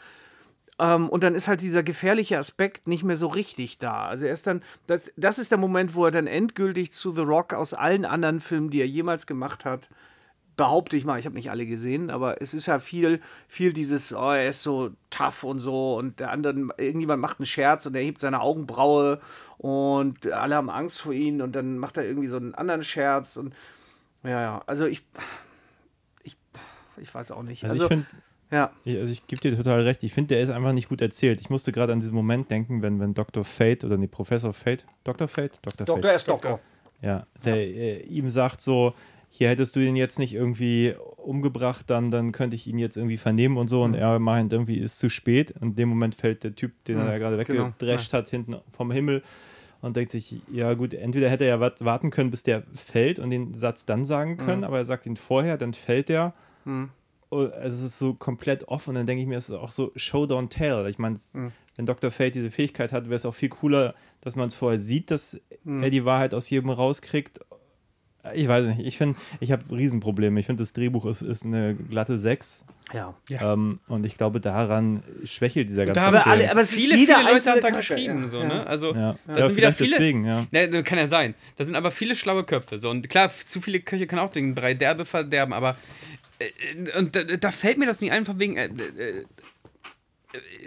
Ähm, 0.81 1.09
und 1.09 1.23
dann 1.23 1.37
ist 1.37 1.47
halt 1.47 1.61
dieser 1.61 1.85
gefährliche 1.85 2.37
Aspekt 2.37 2.89
nicht 2.89 3.05
mehr 3.05 3.17
so 3.17 3.29
richtig 3.29 3.79
da. 3.79 4.07
Also 4.07 4.27
er 4.27 4.35
ist 4.35 4.49
dann, 4.49 4.65
das, 4.89 5.13
das 5.17 5.39
ist 5.39 5.53
der 5.53 5.59
Moment, 5.59 5.95
wo 5.95 6.05
er 6.07 6.11
dann 6.11 6.27
endgültig 6.27 6.91
zu 6.91 7.15
The 7.15 7.21
Rock 7.21 7.55
aus 7.55 7.75
allen 7.75 8.05
anderen 8.05 8.41
Filmen, 8.41 8.71
die 8.71 8.81
er 8.81 8.89
jemals 8.89 9.29
gemacht 9.29 9.65
hat, 9.65 9.89
behaupte 10.61 10.95
ich 10.95 11.07
mal, 11.07 11.19
ich 11.19 11.25
habe 11.25 11.37
nicht 11.37 11.51
alle 11.51 11.65
gesehen, 11.65 12.11
aber 12.11 12.43
es 12.43 12.53
ist 12.53 12.67
ja 12.67 12.79
viel, 12.81 13.23
viel 13.49 13.73
dieses, 13.73 14.13
oh, 14.13 14.31
er 14.31 14.51
ist 14.51 14.63
so 14.63 14.91
tough 15.09 15.43
und 15.43 15.59
so 15.59 15.97
und 15.97 16.21
der 16.21 16.31
andere, 16.33 16.55
irgendjemand 16.77 17.23
macht 17.23 17.39
einen 17.39 17.47
Scherz 17.47 17.87
und 17.87 17.95
er 17.95 18.03
hebt 18.03 18.21
seine 18.21 18.43
Augenbraue 18.43 19.21
und 19.57 20.31
alle 20.31 20.57
haben 20.57 20.69
Angst 20.69 21.01
vor 21.01 21.15
ihm 21.15 21.41
und 21.41 21.57
dann 21.57 21.79
macht 21.79 21.97
er 21.97 22.05
irgendwie 22.05 22.29
so 22.29 22.37
einen 22.37 22.55
anderen 22.55 22.83
Scherz 22.83 23.39
und 23.39 23.55
ja, 24.23 24.43
ja, 24.43 24.63
also 24.67 24.85
ich, 24.85 25.03
ich, 26.25 26.37
ich 26.99 27.15
weiß 27.15 27.31
auch 27.31 27.43
nicht. 27.43 27.65
Also, 27.65 27.85
Also, 27.85 27.85
ich 27.85 27.89
finde, 27.89 28.07
ja, 28.51 28.71
also 29.01 29.13
ich 29.15 29.27
gebe 29.27 29.41
dir 29.41 29.57
total 29.57 29.81
recht. 29.81 30.03
Ich 30.03 30.13
finde, 30.13 30.35
der 30.35 30.43
ist 30.43 30.51
einfach 30.51 30.75
nicht 30.75 30.91
gut 30.91 31.01
erzählt. 31.01 31.41
Ich 31.41 31.49
musste 31.49 31.73
gerade 31.73 31.95
an 31.95 32.01
diesen 32.01 32.15
Moment 32.15 32.51
denken, 32.51 32.83
wenn, 32.83 33.01
wenn 33.01 33.15
Dr. 33.15 33.45
Fate 33.45 33.83
oder 33.85 33.97
nee, 33.97 34.09
Professor 34.09 34.53
Fate, 34.53 34.85
Dr. 35.05 35.27
Fate? 35.27 35.59
Dr. 35.63 35.87
Fate. 35.87 35.89
Doktor 35.89 36.13
ist 36.13 36.29
Doktor. 36.29 36.61
Ja, 37.01 37.27
der 37.47 37.57
äh, 37.57 38.03
ihm 38.03 38.29
sagt 38.29 38.61
so, 38.61 38.93
hier 39.33 39.49
hättest 39.49 39.77
du 39.77 39.81
ihn 39.81 39.97
jetzt 39.97 40.19
nicht 40.19 40.35
irgendwie 40.35 40.95
umgebracht, 41.17 41.89
dann, 41.89 42.11
dann 42.11 42.33
könnte 42.33 42.57
ich 42.57 42.67
ihn 42.67 42.79
jetzt 42.79 42.97
irgendwie 42.97 43.17
vernehmen 43.17 43.57
und 43.57 43.69
so. 43.69 43.83
Und 43.83 43.95
er 43.95 44.19
meint, 44.19 44.53
irgendwie 44.53 44.77
ist 44.79 44.99
zu 44.99 45.09
spät. 45.09 45.53
Und 45.61 45.71
in 45.71 45.77
dem 45.77 45.89
Moment 45.89 46.15
fällt 46.15 46.43
der 46.45 46.55
Typ, 46.55 46.73
den 46.85 46.99
er 46.99 47.19
gerade 47.19 47.37
genau, 47.45 47.67
weggedrescht 47.79 48.13
hat, 48.13 48.29
hinten 48.29 48.57
vom 48.69 48.91
Himmel 48.91 49.23
und 49.83 49.97
denkt 49.97 50.11
sich, 50.11 50.37
ja 50.53 50.75
gut, 50.75 50.93
entweder 50.93 51.31
hätte 51.31 51.45
er 51.45 51.59
ja 51.59 51.73
warten 51.81 52.11
können, 52.11 52.31
bis 52.31 52.43
der 52.43 52.65
fällt 52.75 53.19
und 53.19 53.31
den 53.31 53.55
Satz 53.55 53.87
dann 53.87 54.05
sagen 54.05 54.37
können, 54.37 54.65
aber 54.65 54.79
er 54.79 54.85
sagt 54.85 55.07
ihn 55.07 55.17
vorher, 55.17 55.57
dann 55.57 55.73
fällt 55.75 56.09
der. 56.11 56.35
Oh, 57.31 57.37
Also 57.39 57.53
es 57.61 57.83
ist 57.83 57.99
so 58.01 58.15
komplett 58.15 58.67
offen 58.69 58.91
und 58.91 58.95
dann 58.97 59.07
denke 59.07 59.23
ich 59.23 59.29
mir, 59.29 59.39
es 59.39 59.49
ist 59.49 59.55
auch 59.55 59.71
so 59.71 59.93
Show, 59.97 60.25
don't 60.25 60.49
tell. 60.51 60.87
Ich 60.89 60.99
meine, 60.99 61.15
es- 61.15 61.35
wenn 61.77 61.87
Dr. 61.87 62.11
Fate 62.11 62.35
diese 62.35 62.51
Fähigkeit 62.51 62.93
hat, 62.93 63.05
wäre 63.05 63.15
es 63.15 63.25
auch 63.25 63.35
viel 63.35 63.49
cooler, 63.49 63.95
dass 64.21 64.35
man 64.37 64.49
es 64.49 64.55
vorher 64.55 64.79
sieht, 64.79 65.11
dass 65.11 65.41
er 65.83 65.91
die 65.91 66.05
Wahrheit 66.05 66.35
aus 66.35 66.51
jedem 66.51 66.69
rauskriegt. 66.71 67.41
Ich 68.35 68.47
weiß 68.47 68.67
nicht, 68.67 68.81
ich 68.81 68.99
finde, 68.99 69.19
ich 69.41 69.51
habe 69.51 69.65
Riesenprobleme. 69.71 70.39
Ich 70.41 70.47
finde, 70.47 70.63
das 70.63 70.73
Drehbuch 70.73 71.07
ist, 71.07 71.23
ist 71.23 71.47
eine 71.47 71.75
glatte 71.75 72.19
6. 72.19 72.67
Ja. 72.93 73.15
Ja. 73.29 73.53
Ähm, 73.55 73.81
und 73.89 74.05
ich 74.05 74.17
glaube, 74.17 74.41
daran 74.41 75.03
schwächelt 75.25 75.69
dieser 75.69 75.87
ganze 75.87 76.01
Da 76.01 76.07
haben 76.07 76.15
Aber, 76.17 76.25
Film. 76.25 76.33
alle, 76.33 76.51
aber 76.51 76.61
es 76.61 76.73
viele, 76.73 76.97
viele 76.97 77.23
Leute 77.23 77.51
haben 77.51 77.61
da 77.61 77.71
geschrieben, 77.71 78.23
ja. 78.25 78.29
so, 78.29 78.43
ne? 78.43 78.67
Also, 78.67 78.95
ja, 78.95 79.17
da 79.27 79.39
ja 79.39 79.47
sind 79.47 79.57
wieder 79.57 79.73
vielleicht 79.73 79.79
viele. 79.79 79.91
deswegen, 79.93 80.25
ja. 80.25 80.47
Ne, 80.51 80.83
kann 80.83 80.99
ja 80.99 81.07
sein. 81.07 81.35
Da 81.57 81.65
sind 81.65 81.77
aber 81.77 81.91
viele 81.91 82.15
schlaue 82.15 82.45
Köpfe. 82.45 82.79
So. 82.79 82.91
Und 82.91 83.09
klar, 83.09 83.31
zu 83.47 83.61
viele 83.61 83.81
Köche 83.81 84.07
können 84.07 84.21
auch 84.21 84.33
den 84.33 84.55
Brei 84.55 84.75
derbe 84.75 85.05
verderben, 85.05 85.53
aber 85.53 85.77
äh, 86.41 86.99
und 86.99 87.15
da, 87.17 87.23
da 87.23 87.51
fällt 87.51 87.79
mir 87.79 87.87
das 87.87 88.01
nicht 88.01 88.13
einfach 88.13 88.39
wegen. 88.39 88.57
Äh, 88.57 88.67
äh, 88.67 88.69
äh, 88.69 89.25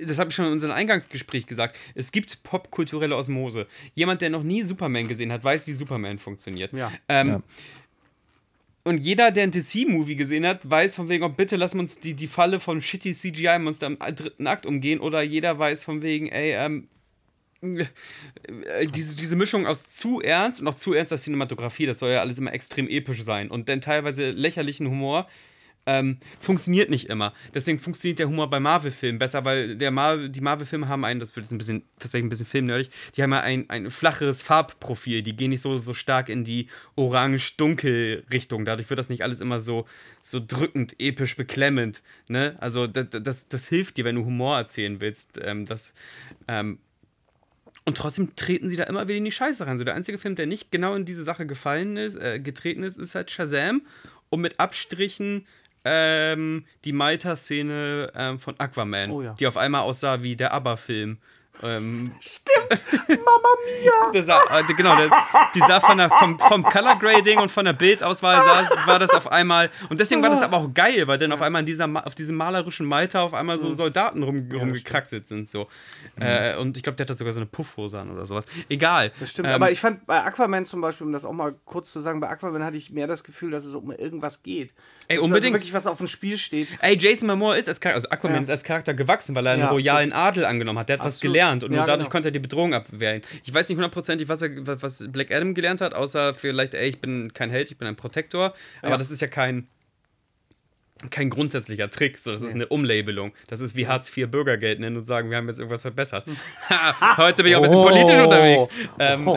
das 0.06 0.20
habe 0.20 0.30
ich 0.30 0.36
schon 0.36 0.46
in 0.46 0.52
unserem 0.52 0.74
Eingangsgespräch 0.74 1.46
gesagt. 1.46 1.78
Es 1.96 2.12
gibt 2.12 2.44
popkulturelle 2.44 3.16
Osmose. 3.16 3.68
Jemand, 3.94 4.22
der 4.22 4.30
noch 4.30 4.44
nie 4.44 4.64
Superman 4.64 5.08
gesehen 5.08 5.32
hat, 5.32 5.44
weiß, 5.44 5.68
wie 5.68 5.74
Superman 5.74 6.20
funktioniert. 6.20 6.74
Ja. 6.74 6.92
Ähm, 7.08 7.28
Ja. 7.28 7.44
Und 8.86 8.98
jeder, 8.98 9.32
der 9.32 9.44
ein 9.44 9.52
DC-Movie 9.52 10.18
gesehen 10.18 10.46
hat, 10.46 10.70
weiß 10.70 10.96
von 10.96 11.08
wegen, 11.08 11.24
oh, 11.24 11.30
bitte 11.30 11.56
lass 11.56 11.74
uns 11.74 12.00
die, 12.02 12.16
die 12.16 12.28
Falle 12.28 12.60
von 12.60 12.82
shitty 12.82 13.14
CGI-Monster 13.14 13.88
im 13.88 13.98
dritten 13.98 14.46
Akt 14.46 14.66
umgehen. 14.66 15.00
Oder 15.00 15.22
jeder 15.22 15.58
weiß 15.58 15.86
von 15.86 16.02
wegen, 16.02 16.28
ey, 16.28 16.52
ähm, 16.54 16.90
äh, 17.62 18.86
diese, 18.88 19.16
diese 19.16 19.38
Mischung 19.38 19.66
aus 19.66 19.88
zu 19.88 20.20
ernst 20.20 20.60
und 20.60 20.68
auch 20.68 20.76
zu 20.76 20.94
ernster 20.94 21.18
Cinematografie, 21.18 21.86
das 21.86 22.00
soll 22.00 22.12
ja 22.12 22.20
alles 22.20 22.38
immer 22.38 22.52
extrem 22.52 22.90
episch 22.90 23.24
sein. 23.24 23.50
Und 23.50 23.70
dann 23.70 23.80
teilweise 23.80 24.32
lächerlichen 24.32 24.90
Humor 24.90 25.30
ähm, 25.86 26.18
funktioniert 26.40 26.90
nicht 26.90 27.10
immer. 27.10 27.34
Deswegen 27.54 27.80
funktioniert 27.80 28.20
der 28.20 28.28
Humor 28.28 28.50
bei 28.50 28.60
Marvel-Filmen 28.60 29.20
besser, 29.20 29.44
weil 29.44 29.76
der 29.76 29.92
Mar 29.92 30.30
die 30.30 30.42
Marvel-Filme 30.42 30.88
haben 30.88 31.04
ein, 31.04 31.20
das 31.20 31.36
wird 31.36 31.46
jetzt 31.46 31.52
ein 31.52 31.58
bisschen, 31.58 31.84
tatsächlich 32.00 32.26
ein 32.26 32.30
bisschen 32.30 32.46
filmnerdig, 32.46 32.90
die 33.16 33.24
haben 33.24 33.32
ja 33.32 33.42
ein, 33.42 33.70
ein 33.70 33.92
flacheres 33.92 34.42
Farbprofil. 34.42 35.24
Die 35.24 35.36
gehen 35.36 35.50
nicht 35.50 35.62
so, 35.62 35.78
so 35.78 35.94
stark 35.94 36.30
in 36.30 36.44
die 36.44 36.68
orange-dunkel-Richtung. 36.96 38.66
Dadurch 38.66 38.90
wird 38.90 38.98
das 38.98 39.10
nicht 39.10 39.24
alles 39.24 39.42
immer 39.42 39.60
so, 39.60 39.86
so 40.22 40.42
drückend, 40.46 40.96
episch, 41.00 41.36
beklemmend. 41.36 42.02
Ne? 42.30 42.56
Also 42.60 42.88
das, 42.88 43.08
das, 43.12 43.48
das 43.48 43.68
hilft 43.68 43.98
dir, 43.98 44.06
wenn 44.06 44.16
du 44.16 44.26
Humor 44.26 44.58
erzählen 44.58 45.02
willst. 45.02 45.40
Ähm, 45.44 45.66
das, 45.66 45.94
ähm, 46.48 46.80
und 47.86 47.98
trotzdem 47.98 48.36
treten 48.36 48.70
sie 48.70 48.78
da 48.78 48.86
immer 48.86 49.08
wieder 49.08 49.18
in 49.18 49.26
die 49.26 49.32
Scheiße 49.32 49.68
rein. 49.68 49.78
So 49.78 49.84
der 49.84 49.96
einzige 49.96 50.18
Film, 50.18 50.36
der 50.36 50.46
nicht 50.46 50.72
genau 50.72 50.96
in 50.96 51.04
diese 51.04 51.24
Sache 51.24 51.46
gefallen 51.46 51.98
ist, 51.98 52.16
äh, 52.16 52.40
getreten 52.40 52.84
ist, 52.84 52.98
ist 52.98 53.16
halt 53.16 53.30
Shazam. 53.30 53.82
Und 54.30 54.42
mit 54.42 54.60
Abstrichen 54.60 55.46
ähm, 55.86 56.66
die 56.86 56.94
Malta-Szene 56.94 58.12
ähm, 58.16 58.40
von 58.40 58.56
Aquaman, 58.60 59.12
Oh 59.12 59.22
ja. 59.22 59.34
die 59.40 59.48
auf 59.48 59.58
einmal 59.58 59.82
aussah 59.82 60.24
wie 60.24 60.36
der 60.36 60.54
ABBA-Film. 60.54 61.18
Ähm, 61.62 62.12
Mama 63.10 63.50
Mia! 63.66 64.12
der 64.14 64.24
sah, 64.24 64.40
äh, 64.60 64.64
genau, 64.76 64.96
der, 64.96 65.10
die 65.54 65.60
sah 65.60 65.80
von 65.80 65.98
der, 65.98 66.10
vom, 66.10 66.40
vom 66.40 66.64
Color 66.64 66.96
Grading 67.00 67.40
und 67.40 67.52
von 67.52 67.66
der 67.66 67.74
Bildauswahl 67.74 68.44
sah, 68.44 68.88
war 68.88 69.00
das 69.00 69.12
auf 69.12 69.32
einmal. 69.32 69.70
Und 69.90 70.00
deswegen 70.00 70.22
war 70.22 70.30
das 70.30 70.42
aber 70.42 70.58
auch 70.58 70.74
geil, 70.74 71.08
weil 71.08 71.18
dann 71.18 71.32
auf 71.32 71.42
einmal 71.42 71.62
in 71.62 71.66
dieser, 71.66 71.88
auf 72.06 72.16
diesem 72.16 72.36
malerischen 72.36 72.86
Malta 72.86 73.22
auf 73.22 73.34
einmal 73.34 73.60
so 73.60 73.72
Soldaten 73.74 74.24
rum, 74.24 74.50
rumgekraxelt 74.52 75.28
sind. 75.28 75.50
So. 75.50 75.68
Äh, 76.20 76.58
und 76.58 76.76
ich 76.78 76.84
glaube, 76.84 76.96
der 76.96 77.06
hatte 77.06 77.14
sogar 77.14 77.34
so 77.34 77.40
eine 77.40 77.46
Puffhose 77.48 78.00
an 78.00 78.10
oder 78.12 78.26
sowas. 78.26 78.46
Egal. 78.70 79.12
Das 79.20 79.32
stimmt, 79.32 79.48
Ähm, 79.48 79.54
aber 79.56 79.72
ich 79.72 79.80
fand 79.80 80.06
bei 80.06 80.22
Aquaman 80.24 80.66
zum 80.66 80.82
Beispiel, 80.82 81.06
um 81.08 81.14
das 81.14 81.24
auch 81.24 81.34
mal 81.34 81.54
kurz 81.66 81.92
zu 81.92 82.00
sagen, 82.00 82.20
bei 82.20 82.30
Aquaman 82.30 82.64
hatte 82.64 82.78
ich 82.78 82.90
mehr 82.92 83.08
das 83.08 83.24
Gefühl, 83.24 83.52
dass 83.52 83.66
es 83.66 83.76
um 83.76 83.92
irgendwas 83.92 84.44
geht. 84.44 84.72
Ey, 85.08 85.18
Dass 85.18 85.26
unbedingt. 85.26 85.54
Also 85.54 85.64
wirklich 85.64 85.74
was 85.74 85.88
auf 85.88 85.98
dem 85.98 86.08
Spiel 86.08 86.38
steht. 86.38 86.68
Ey, 86.80 86.98
Jason 86.98 87.28
Momoa 87.28 87.56
ist 87.56 87.68
als 87.70 87.80
Charakter, 87.80 87.96
also 87.96 88.10
Aquaman 88.10 88.38
Ja. 88.38 88.44
ist 88.44 88.50
als 88.50 88.64
Charakter 88.64 88.94
gewachsen, 88.94 89.36
weil 89.36 89.46
er 89.46 89.54
einen 89.54 89.62
Ja, 89.64 89.70
royalen 89.70 90.14
Adel 90.14 90.46
angenommen 90.46 90.80
hat. 90.80 90.90
Der 90.90 90.98
hat 90.98 91.06
was 91.06 91.16
Absolut. 91.16 91.34
Gelernt 91.44 91.64
und 91.64 91.72
Ja, 91.72 91.78
nur 91.78 91.86
dadurch 91.86 92.06
genau. 92.06 92.12
konnte 92.12 92.30
er 92.30 92.32
die 92.32 92.40
Bedrohung 92.40 92.74
abwehren. 92.74 93.22
Ich 93.44 93.54
weiß 93.54 93.68
nicht 93.70 93.76
hundertprozentig, 93.78 94.30
was, 94.30 94.42
er, 94.42 94.52
was- 94.82 95.08
Black 95.12 95.32
Adam 95.34 95.54
gelernt 95.54 95.82
hat, 95.82 95.94
außer 95.94 96.34
vielleicht, 96.36 96.74
ey, 96.74 96.90
ich 96.90 97.00
bin 97.02 97.34
kein 97.34 97.50
Held, 97.50 97.72
ich 97.72 97.78
bin 97.78 97.88
ein 97.88 97.96
Protektor. 97.96 98.54
Aber 98.82 98.92
Ja. 98.92 98.98
das 98.98 99.12
ist 99.12 99.22
ja 99.22 99.28
kein, 99.28 99.68
kein 101.10 101.30
grundsätzlicher 101.30 101.90
Trick, 101.90 102.18
so, 102.18 102.32
das 102.32 102.42
ist 102.42 102.54
eine 102.54 102.68
Umlabelung. 102.68 103.34
Das 103.48 103.60
ist 103.60 103.76
wie 103.76 103.88
Hartz 103.88 104.16
IV 104.16 104.30
Bürgergeld 104.30 104.80
nennen 104.80 104.96
und 104.96 105.06
sagen, 105.06 105.30
wir 105.30 105.36
haben 105.38 105.48
jetzt 105.50 105.60
irgendwas 105.60 105.82
verbessert. 105.82 106.26
Ha, 106.70 107.18
Heute 107.18 107.44
bin 107.44 107.52
ich 107.52 107.56
auch 107.58 107.62
ein 107.64 107.70
bisschen 107.70 107.78
Oh. 107.78 107.90
politisch 107.90 108.22
unterwegs. 108.24 108.68
Ähm! 109.00 109.26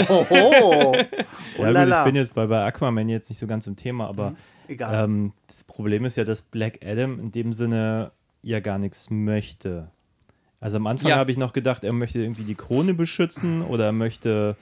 Ja, 1.58 1.68
Oh 1.68 1.72
gut, 1.72 1.88
ich 1.88 2.04
bin 2.04 2.14
jetzt 2.16 2.34
bei, 2.34 2.46
bei 2.46 2.64
Aquaman 2.64 3.08
jetzt 3.08 3.30
nicht 3.30 3.38
so 3.38 3.46
ganz 3.46 3.66
im 3.66 3.76
Thema, 3.76 4.06
aber 4.08 4.34
Egal. 4.68 5.04
ähm, 5.04 5.32
das 5.48 5.64
Problem 5.64 6.04
ist 6.04 6.16
ja, 6.16 6.24
dass 6.24 6.42
Black 6.42 6.80
Adam 6.84 7.18
in 7.18 7.32
dem 7.32 7.52
Sinne 7.54 8.12
ja 8.42 8.60
gar 8.60 8.78
nichts 8.78 9.08
möchte. 9.10 9.90
Also 10.60 10.76
am 10.78 10.86
Anfang 10.86 11.08
Ja. 11.10 11.16
habe 11.16 11.30
ich 11.30 11.36
noch 11.36 11.52
gedacht, 11.52 11.84
er 11.84 11.92
möchte 11.92 12.18
irgendwie 12.20 12.44
die 12.44 12.54
Krone 12.54 12.94
beschützen 12.94 13.62
oder 13.62 13.86
er 13.86 13.92
möchte 13.92 14.56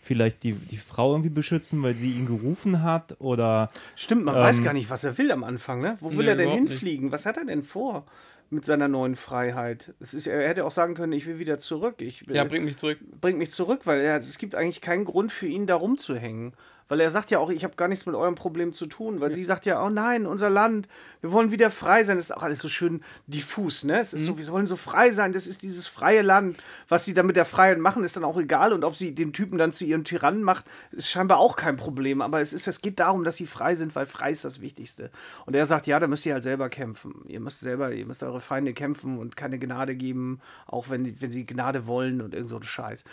vielleicht 0.00 0.42
die, 0.44 0.52
die 0.52 0.76
Frau 0.76 1.12
irgendwie 1.12 1.30
beschützen, 1.30 1.82
weil 1.82 1.94
sie 1.96 2.12
ihn 2.12 2.26
gerufen 2.26 2.82
hat 2.82 3.16
oder 3.20 3.70
Stimmt, 3.96 4.24
man 4.24 4.36
ähm, 4.36 4.42
weiß 4.42 4.62
gar 4.62 4.72
nicht, 4.72 4.90
was 4.90 5.04
er 5.04 5.18
will 5.18 5.32
am 5.32 5.44
Anfang, 5.44 5.80
ne? 5.80 5.96
Wo 6.00 6.10
will 6.10 6.24
Nö, 6.24 6.30
er 6.30 6.36
denn 6.36 6.44
überhaupt 6.44 6.62
nicht. 6.64 6.72
hinfliegen? 6.72 7.12
Was 7.12 7.26
hat 7.26 7.36
er 7.36 7.44
denn 7.44 7.64
vor 7.64 8.06
mit 8.50 8.64
seiner 8.64 8.88
neuen 8.88 9.16
Freiheit? 9.16 9.92
Es 10.00 10.14
ist, 10.14 10.26
er 10.26 10.46
hätte 10.48 10.64
auch 10.64 10.70
sagen 10.70 10.94
können, 10.94 11.12
ich 11.12 11.26
will 11.26 11.38
wieder 11.38 11.58
zurück. 11.58 11.96
Ich 12.00 12.26
will, 12.28 12.36
ja, 12.36 12.44
bring 12.44 12.64
mich 12.64 12.76
zurück. 12.76 12.98
bringt 13.20 13.38
mich 13.38 13.50
zurück, 13.50 13.80
weil 13.84 14.00
er, 14.00 14.16
es 14.18 14.38
gibt 14.38 14.54
eigentlich 14.54 14.80
keinen 14.80 15.04
Grund 15.04 15.32
für 15.32 15.46
ihn, 15.46 15.66
da 15.66 15.74
rumzuhängen. 15.74 16.52
Weil 16.88 17.00
er 17.00 17.10
sagt 17.10 17.30
ja 17.30 17.38
auch, 17.38 17.50
ich 17.50 17.64
habe 17.64 17.76
gar 17.76 17.88
nichts 17.88 18.06
mit 18.06 18.14
eurem 18.14 18.34
Problem 18.34 18.72
zu 18.72 18.86
tun. 18.86 19.20
Weil 19.20 19.32
sie 19.32 19.44
sagt 19.44 19.66
ja, 19.66 19.84
oh 19.84 19.90
nein, 19.90 20.26
unser 20.26 20.48
Land, 20.50 20.88
wir 21.20 21.32
wollen 21.32 21.50
wieder 21.50 21.70
frei 21.70 22.04
sein. 22.04 22.16
Das 22.16 22.26
ist 22.26 22.36
auch 22.36 22.42
alles 22.42 22.60
so 22.60 22.68
schön 22.68 23.02
diffus, 23.26 23.84
ne? 23.84 24.00
Es 24.00 24.12
ist 24.12 24.22
Mhm. 24.22 24.26
so, 24.26 24.38
wir 24.38 24.46
wollen 24.48 24.66
so 24.66 24.76
frei 24.76 25.10
sein, 25.10 25.32
das 25.32 25.46
ist 25.46 25.62
dieses 25.62 25.86
freie 25.86 26.22
Land. 26.22 26.58
Was 26.88 27.04
sie 27.04 27.14
dann 27.14 27.26
mit 27.26 27.36
der 27.36 27.44
Freiheit 27.44 27.78
machen, 27.78 28.04
ist 28.04 28.16
dann 28.16 28.24
auch 28.24 28.38
egal. 28.38 28.72
Und 28.72 28.84
ob 28.84 28.96
sie 28.96 29.14
den 29.14 29.32
Typen 29.32 29.58
dann 29.58 29.72
zu 29.72 29.84
ihrem 29.84 30.04
Tyrannen 30.04 30.42
macht, 30.42 30.64
ist 30.92 31.10
scheinbar 31.10 31.38
auch 31.38 31.56
kein 31.56 31.76
Problem. 31.76 32.22
Aber 32.22 32.40
es, 32.40 32.52
ist, 32.52 32.66
es 32.66 32.80
geht 32.80 32.98
darum, 33.00 33.24
dass 33.24 33.36
sie 33.36 33.46
frei 33.46 33.74
sind, 33.74 33.94
weil 33.94 34.06
frei 34.06 34.30
ist 34.32 34.44
das 34.44 34.60
Wichtigste. 34.60 35.10
Und 35.46 35.54
er 35.54 35.66
sagt, 35.66 35.86
ja, 35.86 36.00
da 36.00 36.06
müsst 36.06 36.24
ihr 36.26 36.34
halt 36.34 36.42
selber 36.42 36.68
kämpfen. 36.70 37.22
Ihr 37.26 37.40
müsst 37.40 37.60
selber, 37.60 37.92
ihr 37.92 38.06
müsst 38.06 38.22
eure 38.22 38.40
Feinde 38.40 38.72
kämpfen 38.72 39.18
und 39.18 39.36
keine 39.36 39.58
Gnade 39.58 39.94
geben, 39.94 40.40
auch 40.66 40.88
wenn, 40.88 41.20
wenn 41.20 41.30
sie 41.32 41.44
Gnade 41.44 41.86
wollen 41.86 42.20
und 42.22 42.34
irgend 42.34 42.48
so 42.50 42.56
ein 42.56 42.62
Scheiß. 42.62 43.04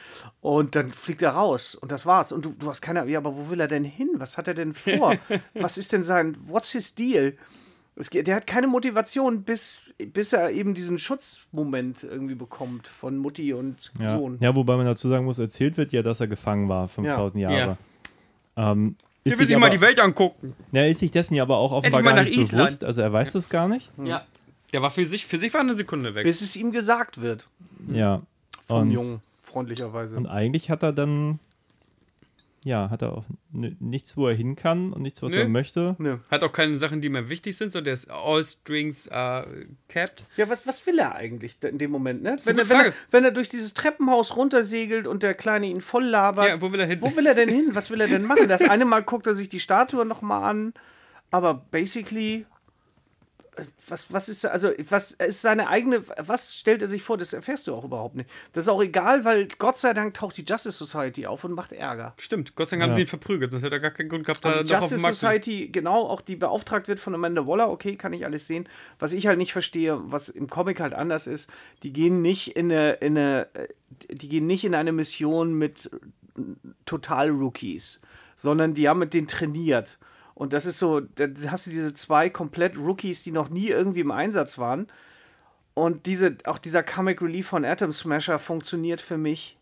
Und 0.42 0.76
dann 0.76 0.94
fliegt 0.94 1.22
er 1.22 1.32
raus 1.32 1.76
und 1.76 1.92
das 1.92 2.06
war's. 2.06 2.32
Und 2.32 2.46
du, 2.46 2.56
du 2.58 2.70
hast 2.70 2.82
keine, 2.82 3.06
ja, 3.10 3.20
aber 3.20 3.36
wo 3.36 3.50
will 3.50 3.60
er 3.60 3.65
denn 3.68 3.84
hin? 3.84 4.10
Was 4.16 4.38
hat 4.38 4.48
er 4.48 4.54
denn 4.54 4.74
vor? 4.74 5.16
Was 5.54 5.78
ist 5.78 5.94
denn 5.94 6.04
sein, 6.04 6.38
what's 6.48 6.72
his 6.72 6.96
deal? 6.96 7.34
Es, 7.98 8.10
geht- 8.10 8.28
der 8.28 8.36
hat 8.36 8.46
keine 8.48 8.68
Motivation, 8.68 9.44
bis, 9.44 9.94
bis 10.14 10.34
er 10.34 10.52
eben 10.52 10.74
diesen 10.74 11.00
Schutzmoment 11.00 12.04
irgendwie 12.04 12.36
bekommt 12.36 12.88
von 12.88 13.18
Mutti 13.18 13.54
und 13.54 13.92
ja. 14.00 14.18
Sohn. 14.18 14.38
ja, 14.42 14.54
wobei 14.56 14.76
man 14.76 14.86
dazu 14.86 15.08
sagen 15.08 15.24
muss, 15.26 15.40
erzählt 15.40 15.78
wird 15.78 15.94
ja, 15.94 16.02
dass 16.02 16.20
er 16.20 16.28
gefangen 16.28 16.68
war, 16.68 16.88
5000 16.90 17.42
Ja. 17.42 17.52
Jahre. 17.52 17.78
Ähm, 18.58 18.96
Der 19.26 19.38
will 19.40 19.48
sich 19.48 19.56
aber, 19.56 19.68
mal 19.68 19.70
die 19.72 19.82
Welt 19.82 20.00
angucken. 20.00 20.54
Na, 20.72 20.82
er 20.82 20.90
ist 20.90 21.00
sich 21.00 21.12
dessen 21.12 21.36
ja 21.36 21.44
aber 21.44 21.58
auch 21.58 21.72
offenbar 21.72 22.02
mal 22.02 22.10
gar 22.14 22.24
nach 22.24 22.30
nicht 22.30 22.38
Island. 22.38 22.52
bewusst. 22.66 22.84
Also 22.84 23.02
er 23.02 23.14
weiß 23.14 23.32
das 23.34 23.50
gar 23.50 23.68
nicht. 23.68 23.92
Ja. 24.04 24.26
Der 24.74 24.82
war 24.82 24.92
für 24.92 25.06
sich, 25.06 25.26
für 25.26 25.38
sich 25.38 25.54
war 25.54 25.62
eine 25.62 25.74
Sekunde 25.76 26.16
weg. 26.16 26.24
Bis 26.26 26.42
es 26.42 26.56
ihm 26.58 26.72
gesagt 26.72 27.22
wird. 27.22 27.48
Ja. 27.90 28.22
Vom 28.68 28.82
Und, 28.82 28.92
Jungen, 28.92 29.22
freundlicherweise. 29.42 30.18
und 30.18 30.26
eigentlich 30.28 30.70
hat 30.70 30.84
er 30.84 30.92
dann, 30.92 31.40
ja, 32.66 32.90
hat 32.90 33.04
er 33.04 33.14
auch 33.14 33.26
nichts, 33.52 34.18
wo 34.18 34.28
er 34.28 34.34
hin 34.34 34.56
kann 34.56 34.92
und 34.92 35.04
nichts, 35.04 35.22
was 35.22 35.34
Nö. 35.34 35.42
er 35.42 35.48
möchte. 35.48 35.96
Nö. 36.00 36.18
Hat 36.32 36.44
auch 36.44 36.52
keine 36.52 36.80
Sachen, 36.80 37.00
die 37.00 37.10
mehr 37.10 37.30
wichtig 37.30 37.56
sind, 37.58 37.72
sondern 37.72 37.86
der 37.86 37.94
ist 37.94 38.10
all 38.10 38.44
strings 38.44 39.08
are 39.08 39.48
capped. 39.88 40.26
Ja, 40.36 40.50
was, 40.50 40.66
was 40.66 40.86
will 40.88 40.98
er 40.98 41.14
eigentlich 41.14 41.58
in 41.62 41.78
dem 41.78 41.92
Moment, 41.92 42.24
ne? 42.24 42.38
Wenn 42.44 42.58
er, 42.58 42.68
wenn, 42.68 42.86
er, 42.88 42.94
wenn 43.12 43.24
er 43.24 43.30
durch 43.30 43.50
dieses 43.50 43.76
Treppenhaus 43.76 44.36
runtersegelt 44.36 45.06
und 45.06 45.22
der 45.22 45.36
Kleine 45.36 45.68
ihn 45.68 45.82
voll 45.82 46.06
labert. 46.06 46.48
Ja, 46.48 46.60
wo 46.60 46.72
will 46.72 46.80
er 46.80 46.88
hin? 46.88 47.02
Wo 47.02 47.16
will 47.16 47.28
er 47.28 47.36
denn 47.36 47.50
hin? 47.50 47.70
Was 47.74 47.92
will 47.92 48.02
er 48.02 48.08
denn 48.08 48.26
machen? 48.26 48.50
Das 48.50 48.64
eine 48.64 48.86
Mal 48.86 49.04
guckt 49.04 49.28
er 49.28 49.36
sich 49.36 49.48
die 49.48 49.60
Statue 49.60 50.04
nochmal 50.04 50.50
an, 50.50 50.74
aber 51.30 51.54
basically. 51.54 52.48
Was, 53.88 54.12
was 54.12 54.30
ist 54.30 54.46
also 54.46 54.72
was 54.90 55.12
ist 55.12 55.42
seine 55.42 55.68
eigene 55.68 56.04
was 56.18 56.56
stellt 56.58 56.82
er 56.82 56.88
sich 56.88 57.04
vor 57.04 57.18
das 57.18 57.34
erfährst 57.34 57.68
du 57.68 57.76
auch 57.76 57.84
überhaupt 57.84 58.16
nicht 58.16 58.30
das 58.54 58.66
ist 58.66 58.70
auch 58.70 58.82
egal 58.82 59.26
weil 59.26 59.48
Gott 59.60 59.78
sei 59.78 59.94
Dank 59.94 60.14
taucht 60.14 60.38
die 60.38 60.44
Justice 60.44 60.78
Society 60.78 61.26
auf 61.28 61.44
und 61.44 61.54
macht 61.54 61.72
Ärger 61.72 62.14
Stimmt, 62.20 62.56
Gott 62.56 62.70
sei 62.70 62.78
Dank 62.78 62.84
haben 62.84 62.90
Ja. 62.92 62.96
sie 62.96 63.02
ihn 63.02 63.08
verprügelt, 63.08 63.52
sonst 63.52 63.64
hätte 63.64 63.76
er 63.76 63.80
gar 63.80 63.92
keinen 63.92 64.10
Grund 64.10 64.26
gehabt, 64.26 64.44
da 64.44 64.64
die 64.64 64.72
noch 64.72 64.78
auf 64.82 64.92
Justice 64.92 65.14
Society, 65.14 65.70
genau, 65.70 66.08
auch 66.08 66.22
die 66.22 66.36
beauftragt 66.36 66.88
wird 66.88 67.00
von 67.00 67.14
Amanda 67.16 67.46
Waller, 67.48 67.70
okay, 67.70 67.96
kann 67.96 68.14
ich 68.14 68.26
alles 68.26 68.48
sehen. 68.48 68.68
Was 69.00 69.14
ich 69.14 69.28
halt 69.28 69.38
nicht 69.38 69.54
verstehe, 69.54 70.00
was 70.12 70.30
im 70.30 70.50
Comic 70.50 70.80
halt 70.80 70.94
anders 70.94 71.28
ist, 71.28 71.50
die 71.84 71.94
gehen 71.94 72.22
nicht 72.22 72.56
in 72.56 72.72
eine, 72.72 72.94
in 72.94 73.18
eine 73.18 73.48
äh, 73.54 73.68
die 74.10 74.28
gehen 74.30 74.48
nicht 74.48 74.64
in 74.66 74.76
eine 74.76 74.92
Mission 74.92 75.54
mit 75.54 75.90
äh, 76.38 76.42
Total-Rookies, 76.86 78.02
sondern 78.36 78.74
die 78.74 78.88
haben 78.90 79.00
mit 79.00 79.14
denen 79.14 79.28
trainiert. 79.28 79.98
Und 80.36 80.54
das 80.54 80.66
ist 80.66 80.78
so, 80.80 81.00
da 81.00 81.28
hast 81.50 81.66
du 81.66 81.70
diese 81.72 81.94
zwei 81.94 82.30
komplett 82.30 82.78
Rookies, 82.78 83.24
die 83.24 83.32
noch 83.32 83.50
nie 83.50 83.70
irgendwie 83.70 84.02
im 84.02 84.12
Einsatz 84.12 84.58
waren. 84.58 84.88
Und 85.74 86.06
diese, 86.06 86.38
auch 86.44 86.58
dieser 86.58 86.84
Comic 86.84 87.22
Relief 87.22 87.48
von 87.48 87.66
Atom 87.66 87.92
Smasher 87.92 88.38
funktioniert 88.38 89.02
für 89.02 89.18
mich 89.18 89.58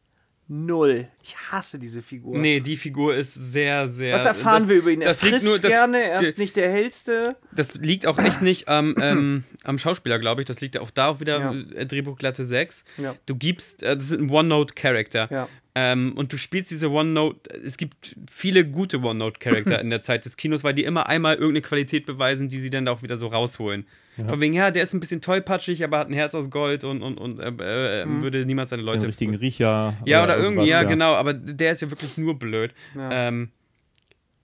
null. 0.48 1.08
Ich 1.24 1.36
hasse 1.52 1.80
diese 1.80 2.02
Figur. 2.02 2.38
Nee, 2.38 2.60
die 2.60 2.76
Figur 2.76 3.16
ist 3.16 3.34
sehr, 3.34 3.88
sehr. 3.88 4.14
Was 4.14 4.26
erfahren 4.26 4.64
das, 4.64 4.70
wir 4.70 4.76
über 4.78 4.90
ihn? 4.92 5.02
Er 5.02 5.08
Das 5.10 5.22
liegt 5.22 5.34
frisst 5.36 5.48
nur, 5.48 5.58
das, 5.60 5.72
gerne, 5.72 6.02
er 6.02 6.22
ist 6.22 6.38
nicht 6.38 6.56
der 6.56 6.70
hellste. 6.70 7.36
das 7.52 7.74
liegt 7.76 8.06
auch 8.06 8.18
echt 8.20 8.42
nicht 8.42 8.68
am, 8.68 8.96
ähm, 9.02 9.44
am 9.64 9.80
Schauspieler, 9.80 10.20
glaube 10.20 10.42
ich. 10.42 10.46
Das 10.46 10.60
liegt 10.60 10.78
auch 10.78 10.92
da 10.92 11.08
auch 11.08 11.20
wieder 11.20 11.40
Ja. 11.40 11.54
äh, 11.76 11.86
Drehbuchglatte 11.86 12.46
6. 12.46 12.84
Ja. 12.98 13.16
Du 13.26 13.36
gibst, 13.36 13.84
äh, 13.84 13.96
das 13.96 14.06
ist 14.12 14.20
ein 14.20 14.30
One-Note-Character. 14.30 15.30
Ja. 15.32 15.48
Ähm, 15.76 16.14
und 16.16 16.32
du 16.32 16.38
spielst 16.38 16.70
diese 16.70 16.92
One-Note, 16.92 17.50
es 17.66 17.78
gibt 17.78 18.16
viele 18.30 18.64
gute 18.66 19.00
One-Note-Charakter 19.02 19.80
in 19.82 19.90
der 19.90 20.04
Zeit 20.04 20.26
des 20.26 20.38
Kinos, 20.38 20.64
weil 20.64 20.76
die 20.76 20.84
immer 20.84 21.08
einmal 21.08 21.36
irgendeine 21.36 21.62
Qualität 21.62 22.06
beweisen, 22.06 22.48
die 22.48 22.60
sie 22.60 22.70
dann 22.70 22.88
auch 22.88 23.02
wieder 23.02 23.18
so 23.18 23.28
rausholen. 23.28 23.86
Von 24.28 24.40
wegen, 24.40 24.54
ja, 24.54 24.70
der 24.70 24.84
ist 24.84 24.94
ein 24.94 25.00
bisschen 25.00 25.22
tollpatschig, 25.22 25.84
aber 25.84 25.98
hat 25.98 26.08
ein 26.08 26.14
Herz 26.14 26.36
aus 26.36 26.52
Gold 26.52 26.84
und, 26.84 27.02
und, 27.02 27.18
und 27.18 27.40
äh, 27.40 28.04
äh, 28.04 28.06
würde 28.22 28.46
niemals 28.46 28.70
seine 28.70 28.84
Den 28.84 28.86
Leute 28.86 29.08
richtigen 29.08 29.34
Riecher. 29.34 29.98
Ja, 30.06 30.24
oder, 30.24 30.36
irgendwie, 30.36 30.44
irgendwas, 30.44 30.70
ja, 30.70 30.84
genau, 30.84 31.14
aber 31.14 31.34
der 31.34 31.72
ist 31.72 31.82
ja 31.82 31.90
wirklich 31.90 32.16
nur 32.20 32.38
blöd. 32.38 32.76
Ja. 32.94 33.28
Ähm, 33.28 33.50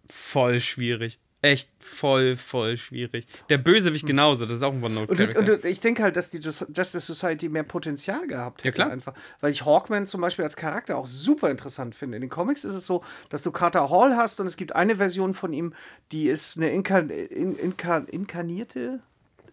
voll 0.10 0.60
schwierig. 0.60 1.20
Echt 1.42 1.70
voll, 1.80 2.36
voll 2.36 2.76
schwierig. 2.76 3.26
Der 3.50 3.58
Bösewicht 3.58 4.06
genauso, 4.06 4.46
das 4.46 4.58
ist 4.58 4.64
auch 4.64 4.74
ein 4.74 4.84
Und, 4.84 4.98
One-Note-Character. 4.98 5.54
und 5.54 5.64
ich 5.66 5.80
denke 5.80 6.04
halt, 6.04 6.18
dass 6.18 6.30
die 6.30 6.40
Jus- 6.40 6.66
Justice 6.76 7.00
Society 7.00 7.48
mehr 7.48 7.64
Potenzial 7.64 8.28
gehabt 8.28 8.60
hätte. 8.66 8.68
Ja, 8.68 8.72
klar. 8.86 8.92
Einfach. 8.92 9.14
Weil 9.40 9.54
ich 9.54 9.64
Hawkman 9.64 10.06
zum 10.06 10.20
Beispiel 10.20 10.44
als 10.44 10.58
Charakter 10.58 10.98
auch 10.98 11.06
super 11.06 11.50
interessant 11.50 11.96
finde. 11.96 12.18
In 12.18 12.22
den 12.22 12.30
Comics 12.30 12.66
ist 12.66 12.74
es 12.74 12.86
so, 12.86 13.06
dass 13.30 13.44
du 13.44 13.52
Carter 13.52 13.90
Hall 13.90 14.18
hast 14.18 14.42
und 14.42 14.48
es 14.48 14.58
gibt 14.58 14.76
eine 14.76 14.98
Version 14.98 15.34
von 15.34 15.54
ihm, 15.54 15.74
die 16.12 16.28
ist 16.28 16.58
eine 16.58 16.72
Inka 16.72 17.00
in, 17.00 17.58
Inka 17.58 18.00
inkarnierte. 18.00 19.00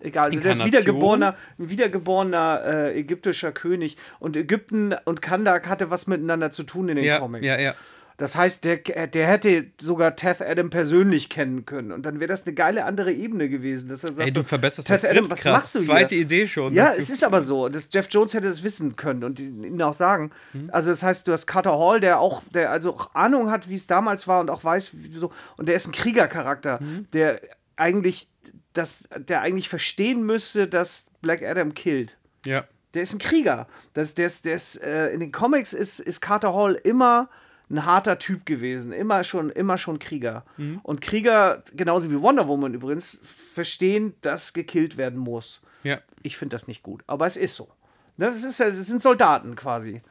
Egal, 0.01 0.27
also 0.27 0.41
der 0.41 0.53
ist 0.53 0.65
wiedergeborener, 0.65 1.37
ein 1.59 1.71
wiedergeborener 1.71 2.63
äh, 2.65 2.99
ägyptischer 2.99 3.53
König. 3.53 3.97
Und 4.19 4.37
Ägypten 4.37 4.93
und 5.05 5.23
Kandak 5.23 5.69
hatte 5.69 5.91
was 5.91 6.07
miteinander 6.07 6.51
zu 6.51 6.65
tun 6.65 6.89
in 6.89 6.97
den 6.97 7.05
ja, 7.05 7.19
Comics. 7.21 7.47
ja, 7.47 7.59
ja. 7.61 7.75
Das 8.19 8.35
heißt, 8.35 8.65
der, 8.65 8.79
der 8.79 9.27
hätte 9.27 9.67
sogar 9.79 10.17
Teth 10.17 10.41
Adam 10.41 10.71
persönlich 10.71 11.29
kennen 11.29 11.67
können. 11.67 11.93
Und 11.93 12.05
dann 12.05 12.19
wäre 12.19 12.29
das 12.29 12.47
eine 12.47 12.55
geile 12.55 12.85
andere 12.87 13.13
Ebene 13.13 13.51
gewesen. 13.51 13.91
Dass 13.91 14.05
er 14.05 14.13
sagt, 14.15 14.27
Ey, 14.27 14.31
du 14.33 14.43
verbesserst 14.43 14.89
Teth 14.89 15.03
das 15.05 15.11
Adam, 15.11 15.31
was 15.31 15.41
krass. 15.41 15.53
machst 15.53 15.75
du 15.75 15.79
hier? 15.81 15.89
Zweite 15.89 16.15
Idee 16.15 16.47
schon. 16.49 16.73
Ja, 16.73 16.95
es 16.97 17.11
ist 17.11 17.23
aber 17.25 17.43
so. 17.43 17.69
Das 17.69 17.89
Jeff 17.93 18.09
Jones 18.11 18.33
hätte 18.33 18.49
es 18.49 18.63
wissen 18.63 18.97
können 18.97 19.23
und 19.23 19.39
ihnen 19.39 19.83
auch 19.83 19.93
sagen. 19.93 20.31
Mhm. 20.55 20.71
Also 20.73 20.89
das 20.91 21.03
heißt, 21.03 21.29
du 21.29 21.33
hast 21.33 21.47
Carter 21.47 21.79
Hall, 21.79 22.01
der 22.01 22.19
auch, 22.21 22.43
der 22.55 22.71
also 22.71 22.95
auch 22.95 23.15
Ahnung 23.15 23.51
hat, 23.51 23.69
wie 23.69 23.75
es 23.75 23.87
damals 23.87 24.27
war 24.27 24.41
und 24.41 24.49
auch 24.51 24.65
weiß, 24.65 24.93
wie 24.95 25.19
so. 25.19 25.31
Und 25.59 25.69
der 25.69 25.77
ist 25.77 25.87
ein 25.87 25.93
Kriegercharakter, 25.93 26.81
Mhm. 26.81 27.07
der 27.13 27.41
eigentlich, 27.77 28.31
das, 28.73 29.09
der 29.19 29.43
eigentlich 29.43 29.69
verstehen 29.69 30.23
müsste, 30.25 30.67
dass 30.69 31.09
Black 31.21 31.43
Adam 31.43 31.75
killt. 31.75 32.17
ja. 32.47 32.65
Der 32.95 33.03
ist 33.03 33.13
ein 33.13 33.19
Krieger. 33.19 33.69
Das, 33.93 34.15
der 34.15 34.25
ist, 34.25 34.47
der 34.47 34.55
ist, 34.55 34.77
äh, 34.83 35.09
in 35.11 35.21
den 35.21 35.31
Comics 35.31 35.75
ist, 35.75 36.01
ist 36.01 36.23
Carter 36.23 36.55
Hall 36.55 36.81
immer 36.83 37.29
ein 37.69 37.85
harter 37.85 38.19
Typ 38.19 38.47
gewesen. 38.47 38.93
Immer 38.93 39.25
schon, 39.25 39.51
immer 39.51 39.77
schon 39.79 39.99
Krieger. 39.99 40.45
Mhm. 40.57 40.81
Und 40.83 41.01
Krieger, 41.01 41.63
genauso 41.75 42.11
wie 42.11 42.21
Wonder 42.21 42.47
Woman 42.47 42.75
übrigens, 42.75 43.21
verstehen, 43.55 44.15
dass 44.21 44.53
gekillt 44.53 44.97
werden 44.97 45.19
muss. 45.19 45.63
ja. 45.83 45.99
Ich 46.23 46.37
finde 46.37 46.55
das 46.57 46.67
nicht 46.69 46.83
gut. 46.83 47.03
Aber 47.07 47.27
es 47.27 47.37
ist 47.37 47.55
so. 47.57 47.69
Ne? 48.17 48.27
Das, 48.27 48.43
ist, 48.45 48.59
ja- 48.61 48.67
das 48.67 48.77
sind 48.87 49.01
Soldaten 49.03 49.55
quasi. 49.57 50.03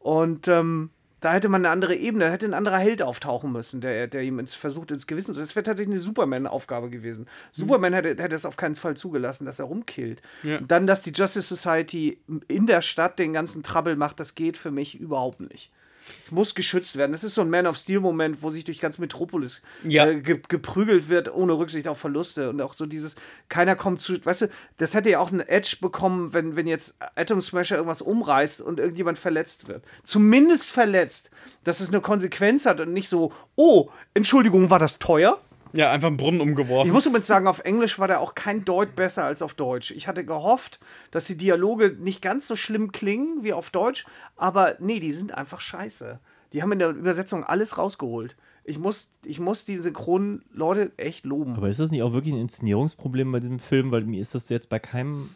Und 0.00 0.48
ähm, 0.48 0.90
da 1.20 1.32
hätte 1.32 1.48
man 1.48 1.60
eine 1.64 1.70
andere 1.72 1.94
Ebene, 1.94 2.24
da 2.24 2.30
hätte 2.32 2.46
ein 2.46 2.54
anderer 2.54 2.78
Held 2.78 3.00
auftauchen 3.02 3.52
müssen, 3.52 3.80
der, 3.80 4.08
der 4.08 4.22
ihm 4.22 4.40
ins, 4.40 4.54
versucht, 4.54 4.90
ins 4.90 5.06
Gewissen 5.06 5.34
zu. 5.34 5.40
Das 5.40 5.54
wäre 5.54 5.62
tatsächlich 5.62 5.92
eine 5.94 6.00
Superman-Aufgabe 6.00 6.90
gewesen. 6.90 7.28
Superman 7.52 7.92
hätte, 7.92 8.20
hätte 8.20 8.34
es 8.34 8.44
auf 8.46 8.56
keinen 8.56 8.74
Fall 8.74 8.96
zugelassen, 8.96 9.44
dass 9.44 9.60
er 9.60 9.66
rumkillt. 9.66 10.20
Ja. 10.42 10.60
Dann, 10.60 10.88
dass 10.88 11.02
die 11.02 11.12
Justice 11.12 11.54
Society 11.54 12.20
in 12.48 12.66
der 12.66 12.80
Stadt 12.80 13.20
den 13.20 13.32
ganzen 13.32 13.62
Trouble 13.62 13.94
macht, 13.94 14.18
das 14.18 14.34
geht 14.34 14.56
für 14.56 14.72
mich 14.72 14.98
überhaupt 14.98 15.38
nicht. 15.40 15.70
Es 16.18 16.30
muss 16.30 16.54
geschützt 16.54 16.96
werden. 16.96 17.12
Das 17.12 17.24
ist 17.24 17.34
so 17.34 17.40
ein 17.42 17.50
Man 17.50 17.66
of 17.66 17.76
Steel-Moment, 17.76 18.42
wo 18.42 18.50
sich 18.50 18.64
durch 18.64 18.80
ganz 18.80 18.98
Metropolis 18.98 19.62
Ja. 19.84 20.06
äh, 20.06 20.20
ge 20.20 20.40
geprügelt 20.48 21.08
wird, 21.08 21.32
ohne 21.34 21.52
Rücksicht 21.54 21.88
auf 21.88 21.98
Verluste. 21.98 22.50
Und 22.50 22.60
auch 22.60 22.74
so 22.74 22.86
dieses, 22.86 23.16
keiner 23.48 23.76
kommt 23.76 24.00
zu. 24.00 24.24
Weißt 24.24 24.42
du, 24.42 24.46
das 24.78 24.94
hätte 24.94 25.10
ja 25.10 25.18
auch 25.20 25.30
einen 25.30 25.40
Edge 25.40 25.76
bekommen, 25.80 26.32
wenn, 26.32 26.56
wenn 26.56 26.66
jetzt 26.66 26.96
Atom 27.14 27.40
Smasher 27.40 27.76
irgendwas 27.76 28.02
umreißt 28.02 28.60
und 28.60 28.78
irgendjemand 28.80 29.18
verletzt 29.18 29.68
wird. 29.68 29.84
Zumindest 30.04 30.70
verletzt, 30.70 31.30
dass 31.64 31.80
es 31.80 31.88
eine 31.90 32.00
Konsequenz 32.00 32.66
hat 32.66 32.80
und 32.80 32.92
nicht 32.92 33.08
so, 33.08 33.32
oh, 33.56 33.88
Entschuldigung, 34.14 34.70
war 34.70 34.78
das 34.78 34.98
teuer? 34.98 35.40
Ja, 35.72 35.90
einfach 35.90 36.08
einen 36.08 36.16
Brunnen 36.16 36.40
umgeworfen. 36.40 36.86
Ich 36.86 36.92
muss 36.92 37.06
übrigens 37.06 37.26
sagen, 37.26 37.46
auf 37.46 37.60
Englisch 37.60 37.98
war 37.98 38.08
der 38.08 38.20
auch 38.20 38.34
kein 38.34 38.64
Deut 38.64 38.94
besser 38.94 39.24
als 39.24 39.42
auf 39.42 39.54
Deutsch. 39.54 39.90
Ich 39.90 40.08
hatte 40.08 40.24
gehofft, 40.24 40.80
dass 41.10 41.26
die 41.26 41.36
Dialoge 41.36 41.96
nicht 41.98 42.22
ganz 42.22 42.46
so 42.46 42.56
schlimm 42.56 42.92
klingen 42.92 43.42
wie 43.42 43.52
auf 43.52 43.70
Deutsch, 43.70 44.04
aber 44.36 44.76
nee, 44.80 45.00
die 45.00 45.12
sind 45.12 45.32
einfach 45.34 45.60
scheiße. 45.60 46.20
Die 46.52 46.62
haben 46.62 46.72
in 46.72 46.78
der 46.78 46.90
Übersetzung 46.90 47.44
alles 47.44 47.78
rausgeholt. 47.78 48.36
Ich 48.64 48.78
muss, 48.78 49.10
ich 49.24 49.40
muss 49.40 49.64
die 49.64 49.76
synchronen 49.76 50.44
Leute 50.52 50.92
echt 50.96 51.24
loben. 51.24 51.56
Aber 51.56 51.68
ist 51.68 51.80
das 51.80 51.90
nicht 51.90 52.02
auch 52.02 52.12
wirklich 52.12 52.32
ein 52.32 52.40
Inszenierungsproblem 52.40 53.32
bei 53.32 53.40
diesem 53.40 53.58
Film? 53.58 53.90
Weil 53.90 54.04
mir 54.04 54.20
ist 54.20 54.36
das 54.36 54.48
jetzt 54.50 54.68
bei 54.68 54.78
keinem 54.78 55.30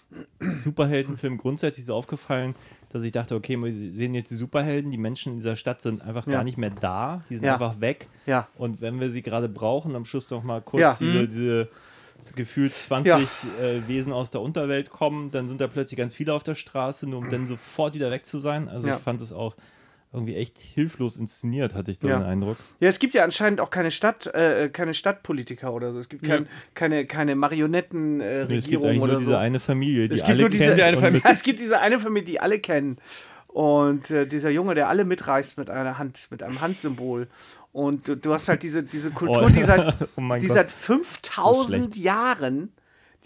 Superheldenfilm 0.54 1.36
grundsätzlich 1.36 1.86
so 1.86 1.94
aufgefallen, 1.94 2.54
dass 2.96 3.04
ich 3.04 3.12
dachte, 3.12 3.34
okay, 3.34 3.56
wir 3.56 3.72
sehen 3.72 4.14
jetzt 4.14 4.30
die 4.30 4.34
Superhelden, 4.36 4.90
die 4.90 4.98
Menschen 4.98 5.32
in 5.32 5.36
dieser 5.38 5.56
Stadt 5.56 5.80
sind 5.80 6.02
einfach 6.02 6.26
Ja. 6.26 6.32
gar 6.34 6.44
nicht 6.44 6.58
mehr 6.58 6.70
da, 6.70 7.22
die 7.28 7.36
sind 7.36 7.44
Ja. 7.46 7.54
einfach 7.54 7.80
weg. 7.80 8.08
Ja. 8.26 8.48
Und 8.56 8.80
wenn 8.80 8.98
wir 9.00 9.10
sie 9.10 9.22
gerade 9.22 9.48
brauchen, 9.48 9.94
am 9.94 10.04
Schluss 10.04 10.30
noch 10.30 10.42
mal 10.42 10.60
kurz 10.62 10.98
diese, 10.98 11.28
diese 11.28 11.68
das 12.18 12.32
Gefühl 12.32 12.72
20 12.72 13.44
äh, 13.60 13.86
Wesen 13.86 14.12
aus 14.12 14.30
der 14.30 14.40
Unterwelt 14.40 14.88
kommen, 14.90 15.30
dann 15.30 15.48
sind 15.50 15.60
da 15.60 15.66
plötzlich 15.66 15.98
ganz 15.98 16.14
viele 16.14 16.32
auf 16.32 16.42
der 16.42 16.54
Straße, 16.54 17.06
nur 17.06 17.18
um 17.18 17.28
dann 17.28 17.46
sofort 17.46 17.94
wieder 17.94 18.10
weg 18.10 18.24
zu 18.24 18.38
sein. 18.38 18.68
Also 18.68 18.88
ich 18.88 19.02
fand 19.02 19.20
es 19.20 19.32
auch 19.34 19.54
irgendwie 20.12 20.36
echt 20.36 20.58
hilflos 20.58 21.16
inszeniert, 21.18 21.74
hatte 21.74 21.90
ich 21.90 21.98
so 21.98 22.08
Ja. 22.08 22.18
den 22.18 22.26
Eindruck. 22.26 22.56
Ja, 22.80 22.88
es 22.88 22.98
gibt 22.98 23.12
ja 23.14 23.24
anscheinend 23.24 23.60
auch 23.60 23.70
keine 23.70 23.90
Stadt, 23.90 24.26
äh, 24.28 24.70
keine 24.72 24.94
Stadtpolitiker 24.94 25.72
oder 25.74 25.92
so. 25.92 25.98
Es 25.98 26.08
gibt 26.08 26.24
kein, 26.24 26.44
Ja. 26.44 26.48
keine, 26.74 27.06
keine 27.06 27.34
Marionettenregierung 27.36 28.20
äh, 28.20 28.46
Nee, 28.46 28.56
es 28.56 28.66
gibt 28.66 28.82
oder 28.82 28.94
nur 28.94 29.08
so. 29.12 29.18
diese 29.18 29.38
eine 29.38 29.60
Familie, 29.60 30.08
die 30.08 30.14
es 30.14 30.20
gibt 30.20 30.30
alle 30.30 30.40
nur 30.40 30.50
diese 30.50 30.64
kennt. 30.66 30.80
eine 30.82 30.96
Familie. 30.98 31.22
es 31.32 31.42
gibt 31.42 31.60
diese 31.60 31.80
eine 31.80 31.98
Familie, 31.98 32.24
die 32.24 32.40
alle 32.40 32.58
kennen. 32.60 32.96
Und 33.48 34.10
äh, 34.10 34.26
dieser 34.26 34.50
Junge, 34.50 34.74
der 34.74 34.88
alle 34.88 35.04
mitreißt 35.04 35.58
mit 35.58 35.70
einer 35.70 35.98
Hand, 35.98 36.28
mit 36.30 36.42
einem 36.42 36.60
Handsymbol. 36.60 37.26
Und 37.72 38.08
du, 38.08 38.16
du 38.16 38.32
hast 38.32 38.48
halt 38.48 38.62
diese, 38.62 38.82
diese 38.82 39.10
Kultur, 39.10 39.44
Oh. 39.44 39.48
die 39.48 39.62
seit, 39.62 39.94
Oh 40.16 40.20
die 40.40 40.46
Gott. 40.46 40.54
seit 40.54 40.68
So 40.70 40.76
5000 40.76 41.84
schlecht. 41.94 41.96
Jahren, 42.04 42.72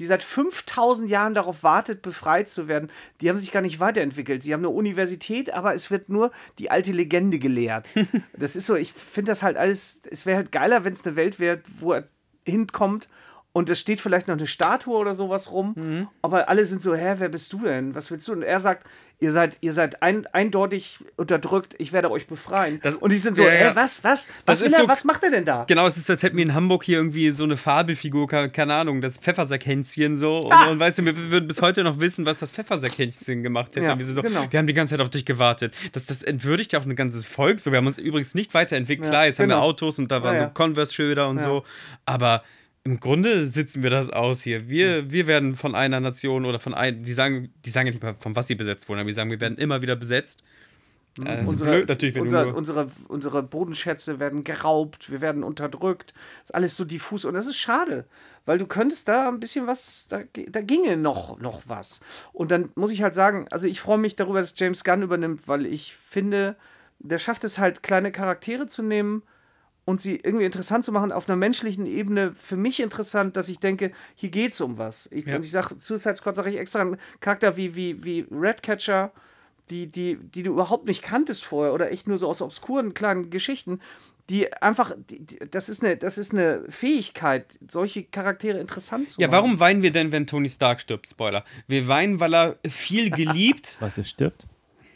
die 0.00 0.06
seit 0.06 0.24
5000 0.24 1.08
Jahren 1.08 1.34
darauf 1.34 1.62
wartet, 1.62 2.02
befreit 2.02 2.48
zu 2.48 2.66
werden, 2.66 2.90
die 3.20 3.28
haben 3.28 3.38
sich 3.38 3.52
gar 3.52 3.60
nicht 3.60 3.78
weiterentwickelt. 3.78 4.42
Sie 4.42 4.52
haben 4.52 4.60
eine 4.62 4.70
Universität, 4.70 5.52
aber 5.54 5.74
es 5.74 5.90
wird 5.92 6.08
nur 6.08 6.32
die 6.58 6.70
alte 6.70 6.90
Legende 6.90 7.38
gelehrt. 7.38 7.90
das 8.36 8.56
ist 8.56 8.66
so, 8.66 8.74
ich 8.74 8.92
finde 8.92 9.30
das 9.30 9.42
halt 9.44 9.56
alles, 9.56 10.00
es 10.10 10.26
wäre 10.26 10.38
halt 10.38 10.50
geiler, 10.50 10.84
wenn 10.84 10.92
es 10.94 11.06
eine 11.06 11.14
Welt 11.16 11.38
wäre, 11.38 11.60
wo 11.78 11.92
er 11.92 12.08
hinkommt 12.44 13.08
und 13.52 13.68
es 13.68 13.78
steht 13.80 14.00
vielleicht 14.00 14.26
noch 14.28 14.36
eine 14.36 14.46
Statue 14.46 14.96
oder 14.96 15.14
sowas 15.14 15.52
rum, 15.52 15.74
Mhm. 15.76 16.08
aber 16.22 16.48
alle 16.48 16.64
sind 16.64 16.80
so, 16.80 16.94
hä, 16.94 17.16
wer 17.18 17.28
bist 17.28 17.52
du 17.52 17.58
denn? 17.60 17.94
Was 17.94 18.10
willst 18.10 18.26
du? 18.26 18.32
Und 18.32 18.42
er 18.42 18.58
sagt, 18.60 18.86
ihr 19.22 19.32
seid, 19.32 19.58
ihr 19.60 19.72
seid 19.74 20.02
ein, 20.02 20.26
eindeutig 20.32 20.98
unterdrückt, 21.16 21.74
ich 21.78 21.92
werde 21.92 22.10
euch 22.10 22.26
befreien. 22.26 22.80
Das- 22.82 22.94
und 22.96 23.12
die 23.12 23.18
sind 23.18 23.36
so, 23.36 23.42
Ja, 23.42 23.52
ja. 23.52 23.68
hä, 23.68 23.72
was, 23.74 24.02
was? 24.02 24.28
Was, 24.46 24.62
er, 24.62 24.70
so- 24.70 24.88
was 24.88 25.04
macht 25.04 25.22
er 25.22 25.30
denn 25.30 25.44
da? 25.44 25.64
Genau, 25.68 25.86
es 25.86 25.96
ist, 25.98 26.06
so, 26.06 26.14
als 26.14 26.22
hätten 26.22 26.36
wir 26.38 26.42
in 26.44 26.54
Hamburg 26.54 26.84
hier 26.84 26.96
irgendwie 26.98 27.30
so 27.30 27.44
eine 27.44 27.56
Fabelfigur, 27.58 28.26
ke- 28.28 28.48
keine 28.50 28.74
Ahnung, 28.74 29.00
das 29.02 29.18
Pfeffersackhänzchen 29.18 30.16
so. 30.16 30.38
Und, 30.40 30.52
Ah! 30.52 30.70
und 30.70 30.80
weißt 30.80 30.98
du, 30.98 31.04
wir 31.04 31.16
würden 31.30 31.46
bis 31.46 31.60
heute 31.60 31.84
noch 31.84 32.00
wissen, 32.00 32.24
was 32.24 32.38
das 32.38 32.50
Pfeffersackhänzchen 32.50 33.42
gemacht 33.42 33.76
hätte. 33.76 33.86
Ja, 33.86 33.98
wir 33.98 34.04
sind 34.04 34.14
so, 34.14 34.22
genau. 34.22 34.46
wir 34.50 34.58
haben 34.58 34.66
die 34.66 34.74
ganze 34.74 34.94
Zeit 34.94 35.00
auf 35.02 35.10
dich 35.10 35.24
gewartet. 35.26 35.74
Das, 35.92 36.06
das 36.06 36.22
entwürdigt 36.22 36.72
ja 36.72 36.80
auch 36.80 36.84
ein 36.86 36.96
ganzes 36.96 37.26
Volk. 37.26 37.60
So, 37.60 37.70
wir 37.72 37.76
haben 37.78 37.86
uns 37.86 37.98
übrigens 37.98 38.34
nicht 38.34 38.54
weiterentwickelt. 38.54 39.10
Klar, 39.10 39.26
jetzt 39.26 39.38
haben 39.38 39.48
wir 39.48 39.56
genau. 39.56 39.66
Autos 39.66 39.98
und 39.98 40.10
da 40.10 40.22
waren 40.22 40.38
so 40.38 40.46
Converse-Schilder 40.48 41.28
und 41.28 41.40
so. 41.42 41.64
Aber 42.06 42.42
im 42.84 42.98
Grunde 42.98 43.48
sitzen 43.48 43.82
wir 43.82 43.90
das 43.90 44.10
aus 44.10 44.42
hier. 44.42 44.68
Wir, 44.68 45.10
wir 45.10 45.26
werden 45.26 45.54
von 45.54 45.74
einer 45.74 46.00
Nation 46.00 46.46
oder 46.46 46.58
von 46.58 46.72
ein, 46.72 47.02
die 47.02 47.12
sagen, 47.12 47.52
die 47.64 47.70
sagen 47.70 47.86
ja 47.86 47.92
nicht 47.92 48.02
mal, 48.02 48.14
von 48.18 48.34
was 48.36 48.46
sie 48.46 48.54
besetzt 48.54 48.88
wurden, 48.88 49.00
aber 49.00 49.08
die 49.08 49.14
sagen, 49.14 49.30
wir 49.30 49.40
werden 49.40 49.58
immer 49.58 49.82
wieder 49.82 49.96
besetzt. 49.96 50.42
Äh, 51.22 51.44
ist 51.44 51.60
blöd 51.60 51.88
natürlich, 51.88 52.14
wenn 52.14 52.22
unser, 52.22 52.54
unsere, 52.54 52.90
unsere 53.08 53.42
Bodenschätze 53.42 54.18
werden 54.20 54.44
geraubt, 54.44 55.10
wir 55.10 55.20
werden 55.20 55.42
unterdrückt. 55.42 56.14
Ist 56.44 56.54
alles 56.54 56.76
so 56.76 56.84
diffus 56.84 57.24
und 57.24 57.34
das 57.34 57.46
ist 57.46 57.58
schade, 57.58 58.06
weil 58.46 58.58
du 58.58 58.66
könntest 58.66 59.08
da 59.08 59.28
ein 59.28 59.40
bisschen 59.40 59.66
was, 59.66 60.06
da, 60.08 60.20
da 60.48 60.60
ginge 60.62 60.96
noch, 60.96 61.38
noch 61.38 61.62
was. 61.66 62.00
Und 62.32 62.50
dann 62.50 62.70
muss 62.76 62.92
ich 62.92 63.02
halt 63.02 63.14
sagen, 63.14 63.46
also 63.50 63.66
ich 63.66 63.80
freue 63.80 63.98
mich 63.98 64.16
darüber, 64.16 64.40
dass 64.40 64.54
James 64.56 64.84
Gunn 64.84 65.02
übernimmt, 65.02 65.48
weil 65.48 65.66
ich 65.66 65.94
finde, 65.96 66.56
der 66.98 67.18
schafft 67.18 67.44
es 67.44 67.58
halt, 67.58 67.82
kleine 67.82 68.12
Charaktere 68.12 68.66
zu 68.66 68.82
nehmen 68.82 69.22
und 69.90 70.00
sie 70.00 70.16
irgendwie 70.16 70.44
interessant 70.46 70.84
zu 70.84 70.92
machen, 70.92 71.12
auf 71.12 71.28
einer 71.28 71.36
menschlichen 71.36 71.84
Ebene 71.86 72.32
für 72.34 72.56
mich 72.56 72.80
interessant, 72.80 73.36
dass 73.36 73.48
ich 73.48 73.58
denke, 73.58 73.92
hier 74.14 74.30
geht's 74.30 74.60
um 74.60 74.78
was. 74.78 75.08
Ich, 75.12 75.26
Ja. 75.26 75.36
Und 75.36 75.44
ich 75.44 75.50
sage, 75.50 75.74
Suicide 75.78 76.16
Squad 76.16 76.36
sage 76.36 76.50
ich 76.50 76.56
extra, 76.56 76.80
einen 76.80 76.96
Charakter 77.20 77.56
wie, 77.56 77.76
wie, 77.76 78.02
wie 78.04 78.26
Redcatcher, 78.30 79.12
die, 79.68 79.86
die, 79.86 80.16
die 80.16 80.42
du 80.42 80.52
überhaupt 80.52 80.86
nicht 80.86 81.02
kanntest 81.02 81.44
vorher 81.44 81.72
oder 81.74 81.92
echt 81.92 82.08
nur 82.08 82.18
so 82.18 82.28
aus 82.28 82.40
obskuren 82.42 82.94
kleinen 82.94 83.30
Geschichten, 83.30 83.80
die 84.28 84.52
einfach, 84.62 84.94
die, 85.08 85.20
die, 85.26 85.38
das, 85.50 85.68
ist 85.68 85.82
eine, 85.84 85.96
das 85.96 86.16
ist 86.18 86.32
eine 86.32 86.64
Fähigkeit, 86.68 87.58
solche 87.68 88.04
Charaktere 88.04 88.58
interessant 88.58 89.08
zu 89.08 89.20
Ja, 89.20 89.26
machen. 89.26 89.36
warum 89.36 89.60
weinen 89.60 89.82
wir 89.82 89.90
denn, 89.92 90.12
wenn 90.12 90.26
Tony 90.26 90.48
Stark 90.48 90.80
stirbt? 90.80 91.08
Spoiler. 91.08 91.44
Wir 91.66 91.86
weinen, 91.88 92.20
weil 92.20 92.34
er 92.34 92.56
viel 92.68 93.10
geliebt. 93.10 93.76
Was 93.80 93.98
es 93.98 94.08
stirbt? 94.08 94.46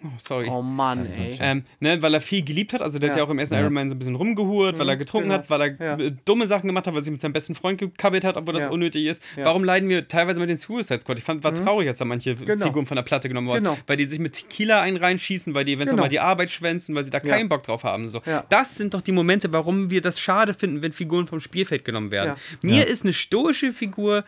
Oh, 0.06 0.08
sorry. 0.22 0.48
Oh 0.50 0.60
Mann, 0.60 1.06
ey. 1.06 1.34
Ähm, 1.40 1.64
ne, 1.80 2.02
weil 2.02 2.12
er 2.12 2.20
viel 2.20 2.44
geliebt 2.44 2.74
hat, 2.74 2.82
also 2.82 2.98
der 2.98 3.08
hat 3.08 3.16
Ja. 3.16 3.22
ja 3.22 3.26
auch 3.26 3.30
im 3.30 3.38
ersten 3.38 3.54
Ja. 3.54 3.62
Iron 3.62 3.72
Man 3.72 3.88
so 3.88 3.94
ein 3.94 3.98
bisschen 3.98 4.16
rumgehurt, 4.16 4.78
weil 4.78 4.86
er 4.90 4.98
getrunken 4.98 5.30
genau. 5.30 5.38
hat, 5.40 5.48
weil 5.48 5.60
er 5.62 5.80
Ja. 5.80 5.98
äh, 5.98 6.12
dumme 6.26 6.46
Sachen 6.46 6.66
gemacht 6.66 6.86
hat, 6.86 6.92
weil 6.92 7.00
er 7.00 7.04
sich 7.04 7.10
mit 7.12 7.22
seinem 7.22 7.32
besten 7.32 7.54
Freund 7.54 7.78
gekabbelt 7.78 8.22
hat, 8.22 8.36
obwohl 8.36 8.52
das 8.52 8.64
Ja. 8.64 8.70
unnötig 8.70 9.06
ist. 9.06 9.22
Ja. 9.34 9.46
Warum 9.46 9.64
leiden 9.64 9.88
wir 9.88 10.06
teilweise 10.06 10.40
mit 10.40 10.50
den 10.50 10.58
Suicide 10.58 11.00
Squad? 11.00 11.16
Ich 11.16 11.24
fand, 11.24 11.42
war 11.42 11.54
traurig, 11.54 11.88
als 11.88 11.98
da 11.98 12.04
manche 12.04 12.34
Genau. 12.34 12.66
Figuren 12.66 12.84
von 12.84 12.96
der 12.96 13.02
Platte 13.02 13.28
genommen 13.28 13.48
wurden, 13.48 13.64
Genau. 13.64 13.78
weil 13.86 13.96
die 13.96 14.04
sich 14.04 14.18
mit 14.18 14.34
Tequila 14.34 14.82
einen 14.82 14.98
reinschießen, 14.98 15.54
weil 15.54 15.64
die 15.64 15.72
eventuell 15.72 15.96
Genau. 15.96 16.02
mal 16.04 16.08
die 16.10 16.20
Arbeit 16.20 16.50
schwänzen, 16.50 16.94
weil 16.94 17.04
sie 17.04 17.10
da 17.10 17.18
Ja. 17.24 17.34
keinen 17.34 17.48
Bock 17.48 17.62
drauf 17.62 17.82
haben. 17.84 18.06
So. 18.08 18.20
Ja. 18.26 18.44
Das 18.50 18.76
sind 18.76 18.92
doch 18.92 19.00
die 19.00 19.12
Momente, 19.12 19.52
warum 19.54 19.88
wir 19.88 20.02
das 20.02 20.20
schade 20.20 20.52
finden, 20.52 20.82
wenn 20.82 20.92
Figuren 20.92 21.26
vom 21.26 21.40
Spielfeld 21.40 21.84
genommen 21.86 22.10
werden. 22.10 22.34
Ja. 22.62 22.68
Mir 22.68 22.76
Ja. 22.80 22.82
ist 22.82 23.04
eine 23.04 23.14
stoische 23.14 23.72
Figur 23.72 24.24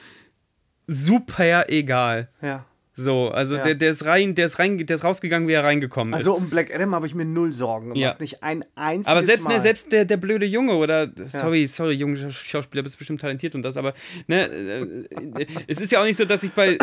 super 0.86 1.68
egal. 1.68 2.28
Ja. 2.40 2.64
So, 2.98 3.28
also 3.28 3.56
Ja. 3.56 3.62
der, 3.62 3.74
der 3.74 3.90
ist 3.90 4.06
rein, 4.06 4.35
der 4.35 4.47
ist 4.47 4.59
rein, 4.59 4.78
der 4.86 4.97
ist 4.97 5.05
rausgegangen, 5.05 5.47
wie 5.48 5.52
er 5.52 5.62
reingekommen 5.62 6.14
ist. 6.14 6.20
Also 6.20 6.35
um 6.35 6.48
Black 6.48 6.74
Adam 6.74 6.94
habe 6.94 7.06
ich 7.06 7.14
mir 7.14 7.27
null 7.27 7.52
Sorgen 7.52 7.89
gemacht. 7.93 7.98
Ja. 8.01 8.16
Nicht 8.18 8.43
ein 8.43 8.64
einziges 8.74 9.09
Aber 9.09 9.23
selbst, 9.23 9.44
Mal. 9.44 9.56
ne, 9.56 9.60
selbst 9.60 9.93
der, 9.93 10.06
der 10.06 10.16
blöde 10.16 10.47
Junge 10.47 10.77
oder, 10.77 11.10
sorry, 11.28 11.66
sorry, 11.66 11.93
junge 11.93 12.16
Scha- 12.18 12.31
Schauspieler, 12.31 12.82
bist 12.82 12.97
bestimmt 12.97 13.20
talentiert 13.20 13.55
und 13.55 13.62
das, 13.62 13.77
aber, 13.77 13.93
ne, 14.28 14.47
äh, 14.47 15.47
es 15.66 15.78
ist 15.78 15.93
ja 15.93 16.01
auch 16.01 16.06
nicht 16.06 16.16
so, 16.16 16.24
dass 16.24 16.43
ich 16.43 16.52
bei, 16.52 16.78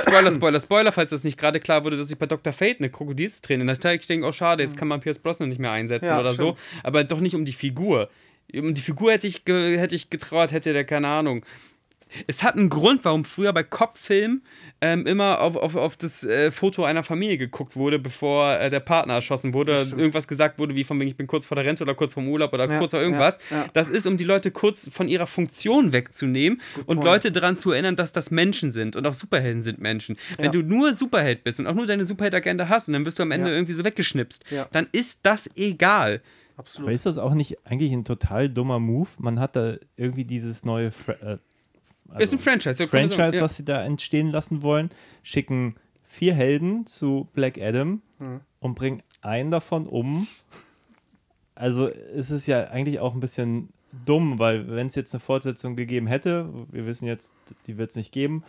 Spoiler, 0.00 0.32
Spoiler, 0.32 0.58
Spoiler, 0.58 0.90
falls 0.90 1.10
das 1.10 1.22
nicht 1.22 1.38
gerade 1.38 1.60
klar 1.60 1.84
wurde, 1.84 1.96
dass 1.98 2.10
ich 2.10 2.18
bei 2.18 2.26
Dr. 2.26 2.52
Fate 2.52 2.80
eine 2.80 2.90
Krokodilsträne, 2.90 3.64
natürlich 3.64 4.00
ich 4.00 4.06
denke, 4.08 4.26
oh 4.26 4.32
schade, 4.32 4.64
jetzt 4.64 4.76
kann 4.76 4.88
man 4.88 5.00
Pierce 5.00 5.20
Brosnan 5.20 5.50
nicht 5.50 5.60
mehr 5.60 5.70
einsetzen 5.70 6.06
Ja, 6.06 6.18
oder 6.18 6.34
so, 6.34 6.56
stimmt. 6.56 6.58
aber 6.84 7.04
doch 7.04 7.20
nicht 7.20 7.36
um 7.36 7.44
die 7.44 7.52
Figur. 7.52 8.08
Um 8.52 8.74
die 8.74 8.80
Figur 8.82 9.12
hätte 9.12 9.28
ich, 9.28 9.42
hätte 9.46 9.94
ich 9.94 10.10
getraut, 10.10 10.50
hätte 10.50 10.72
der, 10.72 10.84
keine 10.84 11.06
Ahnung. 11.08 11.44
Es 12.26 12.42
hat 12.42 12.56
einen 12.56 12.68
Grund, 12.68 13.04
warum 13.04 13.24
früher 13.24 13.52
bei 13.52 13.62
Cop-Filmen 13.62 14.42
ähm, 14.80 15.06
immer 15.06 15.40
auf, 15.40 15.56
auf, 15.56 15.76
auf 15.76 15.96
das 15.96 16.24
äh, 16.24 16.50
Foto 16.50 16.84
einer 16.84 17.02
Familie 17.02 17.38
geguckt 17.38 17.76
wurde, 17.76 17.98
bevor 17.98 18.52
äh, 18.58 18.70
der 18.70 18.80
Partner 18.80 19.14
erschossen 19.14 19.54
wurde. 19.54 19.86
Irgendwas 19.96 20.28
gesagt 20.28 20.58
wurde, 20.58 20.74
wie 20.76 20.84
von 20.84 20.98
wegen, 21.00 21.08
ich 21.08 21.16
bin 21.16 21.26
kurz 21.26 21.46
vor 21.46 21.54
der 21.56 21.64
Rente 21.64 21.82
oder 21.82 21.94
kurz 21.94 22.14
vorm 22.14 22.28
Urlaub 22.28 22.52
oder 22.52 22.68
Ja, 22.70 22.78
kurz 22.78 22.90
vor 22.92 23.00
irgendwas. 23.00 23.38
ja, 23.50 23.62
ja. 23.62 23.66
Das 23.72 23.88
ist, 23.90 24.06
um 24.06 24.16
die 24.16 24.24
Leute 24.24 24.50
kurz 24.50 24.88
von 24.92 25.08
ihrer 25.08 25.26
Funktion 25.26 25.92
wegzunehmen 25.92 26.60
und 26.86 26.96
point. 26.96 27.04
Leute 27.04 27.32
daran 27.32 27.56
zu 27.56 27.70
erinnern, 27.72 27.96
dass 27.96 28.12
das 28.12 28.30
Menschen 28.30 28.72
sind 28.72 28.96
und 28.96 29.06
auch 29.06 29.14
Superhelden 29.14 29.62
sind 29.62 29.80
Menschen. 29.80 30.16
Wenn 30.36 30.46
Ja. 30.46 30.50
du 30.52 30.62
nur 30.62 30.94
Superheld 30.94 31.44
bist 31.44 31.60
und 31.60 31.66
auch 31.66 31.74
nur 31.74 31.86
deine 31.86 32.04
Superheld-Agenda 32.04 32.68
hast 32.68 32.88
und 32.88 32.94
dann 32.94 33.04
wirst 33.04 33.18
du 33.18 33.22
am 33.22 33.30
Ende 33.30 33.48
Ja. 33.48 33.54
irgendwie 33.54 33.72
so 33.74 33.84
weggeschnipst, 33.84 34.44
Ja. 34.50 34.68
dann 34.72 34.86
ist 34.92 35.20
das 35.24 35.50
egal. 35.56 36.20
Absolut. 36.56 36.88
Aber 36.88 36.94
ist 36.94 37.04
das 37.06 37.18
auch 37.18 37.34
nicht 37.34 37.56
eigentlich 37.66 37.92
ein 37.92 38.04
total 38.04 38.48
dummer 38.48 38.78
Move? 38.78 39.08
Man 39.18 39.40
hat 39.40 39.56
da 39.56 39.74
irgendwie 39.96 40.24
dieses 40.24 40.64
neue 40.64 40.92
Fra 40.92 41.14
äh, 41.14 41.38
also 42.14 42.24
ist 42.24 42.32
ein 42.32 42.38
Franchise. 42.42 42.82
ja, 42.82 42.88
Franchise, 42.88 43.40
was 43.40 43.56
sie 43.56 43.64
da 43.64 43.82
entstehen 43.84 44.30
lassen 44.30 44.62
wollen, 44.62 44.90
schicken 45.22 45.76
vier 46.02 46.34
Helden 46.34 46.86
zu 46.86 47.28
Black 47.34 47.58
Adam 47.60 48.02
Hm. 48.18 48.40
und 48.60 48.74
bringen 48.74 49.02
einen 49.22 49.50
davon 49.50 49.86
um. 49.86 50.28
Also 51.54 51.88
es 51.88 52.30
ist 52.30 52.46
ja 52.46 52.68
eigentlich 52.68 53.00
auch 53.00 53.14
ein 53.14 53.20
bisschen 53.20 53.70
dumm, 54.04 54.38
weil 54.38 54.68
wenn 54.70 54.86
es 54.88 54.94
jetzt 54.94 55.14
eine 55.14 55.20
Fortsetzung 55.20 55.76
gegeben 55.76 56.06
hätte, 56.06 56.48
wir 56.70 56.86
wissen 56.86 57.06
jetzt, 57.06 57.32
die 57.66 57.78
wird 57.78 57.90
es 57.90 57.96
nicht 57.96 58.12
geben. 58.12 58.44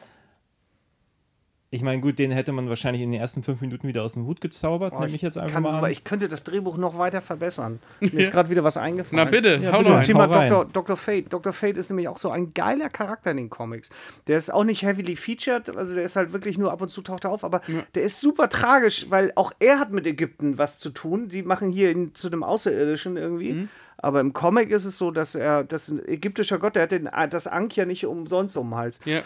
Ich 1.72 1.82
meine, 1.82 2.00
gut, 2.00 2.20
den 2.20 2.32
hätte 2.32 2.52
man 2.52 2.70
wahrscheinlich 2.70 3.02
in 3.02 3.12
den 3.12 3.20
ersten 3.20 3.44
fünf 3.44 3.60
Minuten 3.60 3.88
wieder 3.88 4.04
aus 4.04 4.14
dem 4.14 4.26
Hut 4.26 4.40
gezaubert, 4.40 4.94
Oh, 4.96 5.00
nehme 5.02 5.16
ich 5.16 5.22
jetzt 5.22 5.38
einfach 5.38 5.54
kann 5.56 5.64
mal 5.64 5.72
so, 5.72 5.86
an. 5.86 5.92
ich 5.92 6.04
könnte 6.04 6.28
das 6.28 6.44
Drehbuch 6.44 6.78
noch 6.78 6.98
weiter 6.98 7.22
verbessern. 7.22 7.80
Mir 8.00 8.12
ist 8.20 8.32
gerade 8.32 8.50
wieder 8.50 8.64
was 8.64 8.78
eingefallen. 8.78 9.26
Na 9.26 9.30
bitte, 9.30 9.56
Ja, 9.62 9.72
hau 9.74 9.80
bitte. 9.80 9.86
Zum 9.86 9.96
rein. 9.96 10.04
Thema 10.04 10.28
hau 10.28 10.32
rein. 10.32 10.50
Dr. 10.50 10.66
Dr. 10.72 10.96
Fate. 10.96 11.34
Dr. 11.34 11.52
Fate 11.52 11.78
ist 11.78 11.90
nämlich 11.90 12.08
auch 12.08 12.18
so 12.18 12.30
ein 12.30 12.54
geiler 12.54 12.90
Charakter 12.90 13.32
in 13.32 13.38
den 13.38 13.50
Comics. 13.50 13.90
Der 14.28 14.38
ist 14.38 14.54
auch 14.54 14.64
nicht 14.64 14.84
heavily 14.84 15.16
featured, 15.16 15.76
also 15.76 15.96
der 15.96 16.04
ist 16.04 16.16
halt 16.16 16.34
wirklich 16.34 16.58
nur 16.58 16.72
ab 16.72 16.82
und 16.82 16.90
zu 16.90 17.02
taucht 17.02 17.26
er 17.26 17.32
auf, 17.32 17.44
aber 17.44 17.62
der 17.96 18.04
ist 18.04 18.20
super 18.20 18.48
tragisch, 18.48 19.08
weil 19.10 19.34
auch 19.36 19.52
er 19.60 19.80
hat 19.80 19.92
mit 19.92 20.06
Ägypten 20.08 20.58
was 20.58 20.80
zu 20.80 20.92
tun. 20.92 21.30
Die 21.30 21.44
machen 21.44 21.72
hier 21.72 21.92
ihn 21.92 22.14
zu 22.14 22.28
einem 22.28 22.44
Außerirdischen 22.44 23.18
irgendwie. 23.18 23.54
Mhm. 23.54 23.70
Aber 23.98 24.20
im 24.20 24.34
Comic 24.34 24.70
ist 24.72 24.86
es 24.86 24.98
so, 24.98 25.10
dass 25.10 25.36
er, 25.36 25.64
das 25.64 25.88
ist 25.88 26.00
ein 26.00 26.08
ägyptischer 26.08 26.60
Gott, 26.60 26.76
der 26.76 26.84
hat 26.84 26.92
den, 26.92 27.10
das 27.30 27.48
Ankh 27.48 27.76
ja 27.76 27.86
nicht 27.86 28.06
umsonst 28.06 28.56
um 28.58 28.70
den 28.70 28.76
Hals. 28.76 29.00
Ja. 29.06 29.22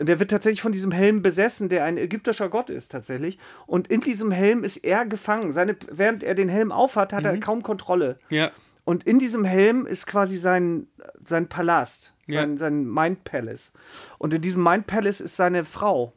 Und 0.00 0.08
der 0.08 0.18
wird 0.18 0.30
tatsächlich 0.30 0.62
von 0.62 0.72
diesem 0.72 0.92
Helm 0.92 1.20
besessen, 1.20 1.68
der 1.68 1.84
ein 1.84 1.98
ägyptischer 1.98 2.48
Gott 2.48 2.70
ist 2.70 2.90
tatsächlich. 2.90 3.38
Und 3.66 3.88
in 3.88 4.00
diesem 4.00 4.30
Helm 4.30 4.64
ist 4.64 4.78
er 4.78 5.04
gefangen. 5.04 5.52
Seine, 5.52 5.76
während 5.90 6.22
er 6.24 6.34
den 6.34 6.48
Helm 6.48 6.72
aufhat, 6.72 7.12
hat 7.12 7.26
er 7.26 7.34
Mhm. 7.34 7.40
kaum 7.40 7.62
Kontrolle. 7.62 8.18
Ja. 8.30 8.50
Und 8.84 9.04
in 9.06 9.18
diesem 9.18 9.44
Helm 9.44 9.84
ist 9.86 10.06
quasi 10.06 10.38
sein, 10.38 10.86
sein 11.22 11.48
Palast, 11.48 12.14
Ja. 12.26 12.40
sein, 12.40 12.56
sein 12.56 12.86
Mind 12.86 13.24
Palace. 13.24 13.74
Und 14.16 14.32
in 14.32 14.40
diesem 14.40 14.64
Mind 14.64 14.86
Palace 14.86 15.20
ist 15.20 15.36
seine 15.36 15.66
Frau, 15.66 16.14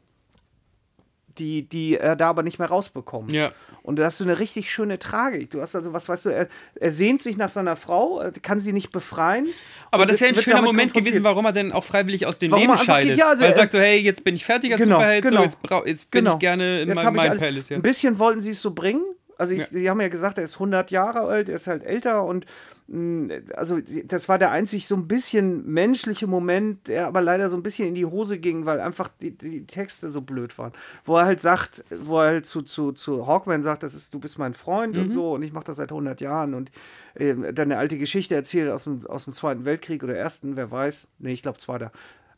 die, 1.38 1.62
die 1.68 1.96
er 1.96 2.16
da 2.16 2.28
aber 2.30 2.42
nicht 2.42 2.58
mehr 2.58 2.68
rausbekommt. 2.68 3.30
Ja. 3.32 3.52
Und 3.82 3.96
das 3.96 4.14
ist 4.14 4.18
so 4.18 4.24
eine 4.24 4.38
richtig 4.38 4.70
schöne 4.72 4.98
Tragik. 4.98 5.50
Du 5.50 5.60
hast 5.60 5.74
also, 5.74 5.92
was 5.92 6.08
weißt 6.08 6.26
du, 6.26 6.30
er, 6.30 6.48
er 6.76 6.92
sehnt 6.92 7.22
sich 7.22 7.36
nach 7.36 7.48
seiner 7.50 7.76
Frau, 7.76 8.20
er 8.20 8.32
kann 8.32 8.60
sie 8.60 8.72
nicht 8.72 8.92
befreien. 8.92 9.46
Aber 9.90 10.06
das 10.06 10.14
ist 10.16 10.20
ja 10.20 10.28
ein 10.28 10.36
schöner 10.36 10.62
Moment 10.62 10.94
gewesen, 10.94 11.22
warum 11.24 11.44
er 11.44 11.52
denn 11.52 11.72
auch 11.72 11.84
freiwillig 11.84 12.26
aus 12.26 12.38
dem 12.38 12.50
Warum 12.50 12.62
Leben 12.62 12.72
einfach 12.72 12.86
geht, 12.86 12.94
scheidet. 12.94 13.16
ja, 13.18 13.28
also 13.28 13.42
Weil 13.44 13.50
er 13.50 13.56
sagt 13.56 13.72
so, 13.72 13.78
hey, 13.78 13.98
jetzt 13.98 14.24
bin 14.24 14.34
ich 14.36 14.44
fertig 14.44 14.72
als 14.72 14.82
Genau, 14.82 14.96
Superheld, 14.96 15.24
genau. 15.24 15.36
so, 15.36 15.44
jetzt, 15.44 15.58
jetzt 15.86 16.10
bin 16.10 16.24
Genau. 16.24 16.34
ich 16.34 16.38
gerne 16.40 16.80
in 16.82 16.88
Jetzt 16.88 17.04
meinem 17.04 17.18
alles- 17.18 17.40
Palace. 17.40 17.68
Ja. 17.68 17.76
Ein 17.76 17.82
bisschen 17.82 18.18
wollten 18.18 18.40
sie 18.40 18.50
es 18.50 18.60
so 18.60 18.70
bringen. 18.72 19.04
Also, 19.38 19.52
ich, 19.54 19.60
Ja. 19.60 19.66
sie 19.70 19.90
haben 19.90 20.00
ja 20.00 20.08
gesagt, 20.08 20.38
er 20.38 20.44
ist 20.44 20.54
100 20.54 20.90
Jahre 20.90 21.20
alt, 21.20 21.48
er 21.48 21.56
ist 21.56 21.66
halt 21.66 21.82
älter 21.84 22.24
und 22.24 22.46
mh, 22.86 23.34
also 23.56 23.78
das 24.04 24.28
war 24.28 24.38
der 24.38 24.50
einzig 24.50 24.86
so 24.86 24.94
ein 24.94 25.08
bisschen 25.08 25.66
menschliche 25.66 26.26
Moment, 26.26 26.88
der 26.88 27.06
aber 27.06 27.20
leider 27.20 27.48
so 27.50 27.56
ein 27.56 27.62
bisschen 27.62 27.88
in 27.88 27.94
die 27.94 28.04
Hose 28.06 28.38
ging, 28.38 28.66
weil 28.66 28.80
einfach 28.80 29.08
die, 29.20 29.30
die 29.36 29.66
Texte 29.66 30.08
so 30.08 30.20
blöd 30.20 30.56
waren. 30.58 30.72
Wo 31.04 31.16
er 31.16 31.24
halt 31.24 31.40
sagt, 31.40 31.84
wo 31.90 32.20
er 32.20 32.26
halt 32.28 32.46
zu, 32.46 32.62
zu, 32.62 32.92
zu 32.92 33.26
Hawkman 33.26 33.62
sagt, 33.62 33.82
das 33.82 33.94
ist, 33.94 34.14
du 34.14 34.20
bist 34.20 34.38
mein 34.38 34.54
Freund 34.54 34.94
Mhm. 34.96 35.02
und 35.02 35.10
so 35.10 35.32
und 35.34 35.42
ich 35.42 35.52
mache 35.52 35.64
das 35.64 35.76
seit 35.76 35.90
100 35.90 36.20
Jahren 36.20 36.54
und 36.54 36.70
äh, 37.14 37.34
dann 37.52 37.72
eine 37.72 37.78
alte 37.78 37.98
Geschichte 37.98 38.34
erzählt 38.34 38.70
aus 38.70 38.84
dem, 38.84 39.06
aus 39.06 39.24
dem 39.24 39.32
Zweiten 39.32 39.64
Weltkrieg 39.64 40.02
oder 40.04 40.14
Ersten, 40.16 40.56
wer 40.56 40.70
weiß. 40.70 41.12
Nee, 41.18 41.32
ich 41.32 41.42
glaube 41.42 41.58
Zweiter. 41.58 41.90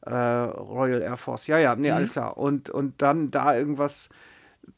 Äh, 0.02 0.14
Royal 0.14 1.02
Air 1.02 1.16
Force. 1.16 1.48
Ja, 1.48 1.58
ja, 1.58 1.74
nee, 1.74 1.88
Mhm. 1.90 1.96
alles 1.96 2.10
klar. 2.12 2.36
Und, 2.38 2.70
und 2.70 3.02
dann 3.02 3.30
da 3.32 3.56
irgendwas 3.56 4.08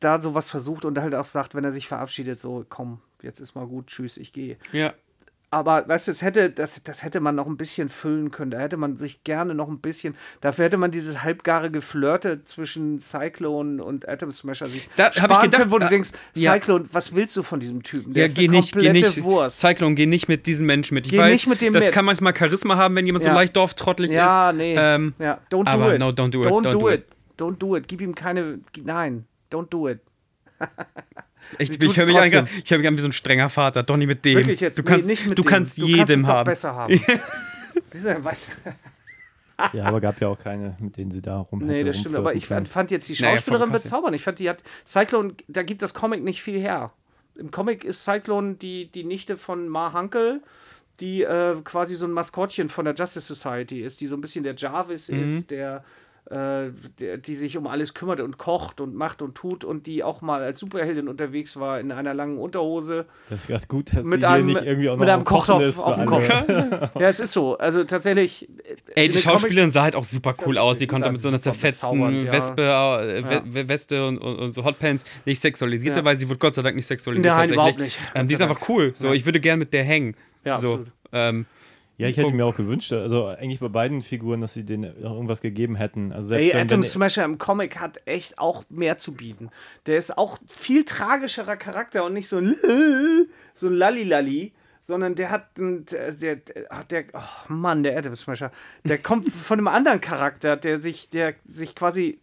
da 0.00 0.20
sowas 0.20 0.50
versucht 0.50 0.84
und 0.84 0.98
halt 0.98 1.14
auch 1.14 1.24
sagt, 1.24 1.54
wenn 1.54 1.64
er 1.64 1.72
sich 1.72 1.88
verabschiedet, 1.88 2.38
so, 2.38 2.64
komm, 2.68 3.00
jetzt 3.22 3.40
ist 3.40 3.54
mal 3.54 3.66
gut, 3.66 3.86
tschüss, 3.88 4.16
ich 4.16 4.32
gehe. 4.32 4.56
ja. 4.72 4.92
aber 5.50 5.88
weißt 5.88 6.06
du, 6.08 6.10
das 6.12 6.20
hätte, 6.20 6.50
das, 6.50 6.82
das 6.82 7.02
hätte 7.02 7.20
man 7.20 7.34
noch 7.34 7.46
ein 7.46 7.56
bisschen 7.56 7.88
füllen 7.88 8.30
können. 8.30 8.50
Da 8.50 8.58
hätte 8.58 8.76
man 8.76 8.98
sich 8.98 9.24
gerne 9.24 9.54
noch 9.54 9.68
ein 9.68 9.78
bisschen. 9.80 10.14
Dafür 10.42 10.66
hätte 10.66 10.76
man 10.76 10.90
dieses 10.90 11.22
halbgare 11.22 11.70
Geflirte 11.70 12.44
zwischen 12.44 13.00
Cyclone 13.00 13.82
und 13.82 14.06
Atom 14.06 14.30
Smasher 14.30 14.66
sich 14.68 14.86
Da 14.96 15.04
hab 15.06 15.12
ich 15.16 15.18
sparen 15.22 15.42
gedacht, 15.44 15.60
können, 15.62 15.72
wo 15.72 15.78
du 15.78 15.86
äh, 15.86 15.88
denkst, 15.88 16.10
ja. 16.34 16.52
Cyclone, 16.52 16.84
was 16.92 17.14
willst 17.14 17.34
du 17.34 17.42
von 17.42 17.60
diesem 17.60 17.82
Typen? 17.82 18.12
Der 18.12 18.24
Ja, 18.24 18.26
ist 18.26 18.36
geh 18.36 18.46
eine 18.46 18.58
nicht, 18.58 18.76
geh 18.78 18.92
nicht, 18.92 19.22
Wurst. 19.22 19.58
Cyclone, 19.60 19.94
geh 19.94 20.04
nicht 20.04 20.28
mit 20.28 20.46
diesen 20.46 20.66
Menschen 20.66 20.92
mit. 20.94 21.06
Ich 21.06 21.12
Geh 21.12 21.18
weiß, 21.18 21.32
nicht 21.32 21.46
mit 21.46 21.62
dem 21.62 21.72
das 21.72 21.84
mit. 21.86 21.92
kann 21.94 22.04
manchmal 22.04 22.36
Charisma 22.36 22.76
haben, 22.76 22.94
wenn 22.94 23.06
jemand 23.06 23.22
so 23.22 23.30
Ja. 23.30 23.34
leicht 23.34 23.56
dorftrottelig 23.56 24.10
ja, 24.10 24.50
ist. 24.50 24.56
nee. 24.56 24.74
Ähm, 24.78 25.14
ja, 25.18 25.40
don't 25.50 25.64
do 25.64 25.70
aber 25.70 25.94
it. 25.94 26.00
no, 26.00 26.08
don't 26.10 26.28
do 26.30 26.42
it, 26.42 26.46
Don't, 26.48 26.62
don't 26.66 26.72
do, 26.72 26.78
do 26.80 26.90
it. 26.90 27.06
Don't 27.38 27.56
do 27.56 27.74
it. 27.74 27.88
Gib 27.88 28.02
ihm 28.02 28.14
keine. 28.14 28.58
Nein, 28.84 29.24
don't 29.50 29.68
do 29.70 29.88
it. 29.88 30.00
Ich, 31.58 31.70
ich 31.80 31.96
höre 31.96 32.06
mich, 32.06 32.36
an- 32.36 32.48
ich 32.64 32.70
hör 32.70 32.78
mich 32.78 32.86
an 32.88 32.96
wie 32.96 33.00
so 33.00 33.06
ein 33.06 33.12
strenger 33.12 33.48
Vater. 33.48 33.82
Doch 33.84 33.96
nicht 33.96 34.08
mit 34.08 34.24
dem. 34.24 34.38
Wirklich 34.38 34.60
jetzt. 34.60 34.76
Du 34.76 34.82
nee, 34.82 34.88
kannst, 34.88 35.06
nicht 35.08 35.26
mit 35.26 35.38
du 35.38 35.42
dem. 35.42 35.48
kannst 35.48 35.78
du 35.78 35.86
jedem 35.86 35.98
kannst 35.98 36.14
es 36.16 36.22
doch 36.22 36.28
haben. 36.28 36.44
besser 36.44 36.74
haben. 36.74 37.00
Siehst 37.90 38.04
du, 38.04 38.24
weißt, 38.24 38.50
Ja, 39.72 39.84
aber 39.86 40.00
gab 40.00 40.20
ja 40.20 40.28
auch 40.28 40.38
keine, 40.38 40.76
mit 40.80 40.96
denen 40.96 41.10
sie 41.10 41.22
da 41.22 41.38
rum 41.38 41.60
Nee, 41.64 41.82
das 41.84 41.98
stimmt, 42.00 42.16
aber 42.16 42.34
ich 42.34 42.46
fand, 42.46 42.68
fand 42.68 42.90
jetzt 42.90 43.08
die 43.08 43.14
Naja, 43.20 43.36
Schauspielerin 43.36 43.68
voll 43.68 43.78
krass, 43.78 43.84
ja. 43.84 43.90
bezaubernd. 43.90 44.16
Ich 44.16 44.22
fand, 44.22 44.38
die 44.40 44.48
hat 44.50 44.62
Cyclone, 44.86 45.34
da 45.48 45.62
gibt 45.62 45.80
das 45.82 45.94
Comic 45.94 46.22
nicht 46.22 46.42
viel 46.42 46.60
her. 46.60 46.92
Im 47.36 47.50
Comic 47.50 47.84
ist 47.84 48.04
Cyclone 48.04 48.54
die, 48.54 48.86
die 48.90 49.04
Nichte 49.04 49.36
von 49.36 49.68
Ma 49.68 49.92
Hunkel, 49.92 50.42
die 51.00 51.22
äh, 51.22 51.54
quasi 51.62 51.94
so 51.94 52.06
ein 52.06 52.12
Maskottchen 52.12 52.68
von 52.68 52.84
der 52.84 52.94
Justice 52.94 53.32
Society 53.32 53.80
ist, 53.82 54.00
die 54.00 54.06
so 54.08 54.16
ein 54.16 54.20
bisschen 54.20 54.42
der 54.44 54.54
Jarvis 54.56 55.08
Mhm. 55.08 55.22
ist, 55.22 55.50
der, 55.50 55.84
äh, 56.30 56.68
die 57.18 57.34
sich 57.34 57.56
um 57.56 57.66
alles 57.66 57.94
kümmert 57.94 58.20
und 58.20 58.36
kocht 58.36 58.80
und 58.82 58.94
macht 58.94 59.22
und 59.22 59.34
tut 59.34 59.64
und 59.64 59.86
die 59.86 60.04
auch 60.04 60.20
mal 60.20 60.42
als 60.42 60.58
Superheldin 60.58 61.08
unterwegs 61.08 61.58
war 61.58 61.80
in 61.80 61.90
einer 61.90 62.12
langen 62.12 62.36
Unterhose. 62.38 63.06
Das 63.30 63.40
ist 63.40 63.46
gerade 63.46 63.66
gut, 63.66 63.94
dass 63.96 64.04
Mit 64.04 64.20
sie 64.20 64.26
hier 64.26 64.34
einem- 64.34 64.46
nicht 64.46 64.62
irgendwie 64.62 64.88
auch 64.90 64.94
noch 64.96 65.00
mit 65.00 65.08
einem 65.08 65.24
Kochtopf 65.24 65.78
auf 65.78 65.96
dem 65.96 66.12
alle. 66.12 66.90
ja, 67.00 67.08
es 67.08 67.18
ist 67.20 67.32
so. 67.32 67.56
Also 67.56 67.82
tatsächlich. 67.84 68.46
Ey, 68.94 69.06
in 69.06 69.12
die 69.12 69.18
Schauspielerin 69.18 69.70
sah 69.70 69.82
halt 69.84 69.96
auch 69.96 70.04
super 70.04 70.34
cool 70.46 70.58
aus. 70.58 70.78
Die 70.78 70.86
konnte 70.86 71.10
mit 71.10 71.20
so 71.20 71.28
einer 71.28 71.40
zerfetzten 71.40 72.26
ja. 72.26 72.32
Wespe, 72.32 72.62
äh, 72.62 73.24
We- 73.24 73.42
We- 73.54 73.68
Weste 73.68 74.06
und, 74.06 74.18
und, 74.18 74.36
und 74.36 74.52
so 74.52 74.64
Hotpants 74.64 75.04
nicht 75.24 75.40
sexualisierte, 75.40 76.00
Ja. 76.00 76.04
weil 76.04 76.16
sie 76.18 76.28
wurde 76.28 76.38
Gott 76.38 76.54
sei 76.54 76.62
Dank 76.62 76.76
nicht 76.76 76.86
sexualisiert. 76.86 77.24
Nein, 77.34 77.48
tatsächlich. 77.48 77.54
überhaupt 77.56 77.78
nicht. 77.78 77.98
Ähm, 78.14 78.26
die 78.26 78.34
ist 78.34 78.42
einfach 78.42 78.68
cool. 78.68 78.92
So, 78.96 79.08
Ja. 79.08 79.14
ich 79.14 79.24
würde 79.24 79.40
gern 79.40 79.58
mit 79.58 79.72
der 79.72 79.84
hängen. 79.84 80.14
Ja, 80.44 80.56
so, 80.58 80.68
absolut. 80.74 80.88
ähm, 81.12 81.46
Ja, 81.98 82.06
ich 82.06 82.16
hätte 82.16 82.32
mir 82.32 82.46
auch 82.46 82.54
gewünscht, 82.54 82.92
also 82.92 83.26
eigentlich 83.26 83.58
bei 83.58 83.68
beiden 83.68 84.02
Figuren, 84.02 84.40
dass 84.40 84.54
sie 84.54 84.64
denen 84.64 84.84
irgendwas 85.02 85.40
gegeben 85.40 85.74
hätten. 85.74 86.12
Also 86.12 86.34
Ey, 86.34 86.42
selbst 86.42 86.54
wenn, 86.54 86.60
Atom 86.62 86.82
wenn, 86.82 86.88
Smasher 86.88 87.24
im 87.24 87.38
Comic 87.38 87.80
hat 87.80 87.98
echt 88.06 88.38
auch 88.38 88.64
mehr 88.68 88.96
zu 88.96 89.14
bieten. 89.14 89.50
Der 89.86 89.98
ist 89.98 90.16
auch 90.16 90.38
viel 90.46 90.84
tragischerer 90.84 91.56
Charakter 91.56 92.04
und 92.04 92.12
nicht 92.12 92.28
so 92.28 92.38
ein 92.38 92.54
so 93.54 93.66
ein 93.66 93.72
Lalli-Lalli, 93.72 94.52
sondern 94.80 95.16
der 95.16 95.30
hat 95.30 95.48
einen, 95.58 95.86
der, 95.86 96.36
der, 96.36 96.36
der 96.88 97.04
oh 97.12 97.52
Mann, 97.52 97.82
der 97.82 97.98
Atom 97.98 98.14
Smasher, 98.14 98.52
der 98.84 98.98
kommt 98.98 99.28
von 99.32 99.58
einem 99.58 99.68
anderen 99.68 100.00
Charakter, 100.00 100.56
der 100.56 100.80
sich, 100.80 101.10
der 101.10 101.34
sich 101.48 101.74
quasi 101.74 102.18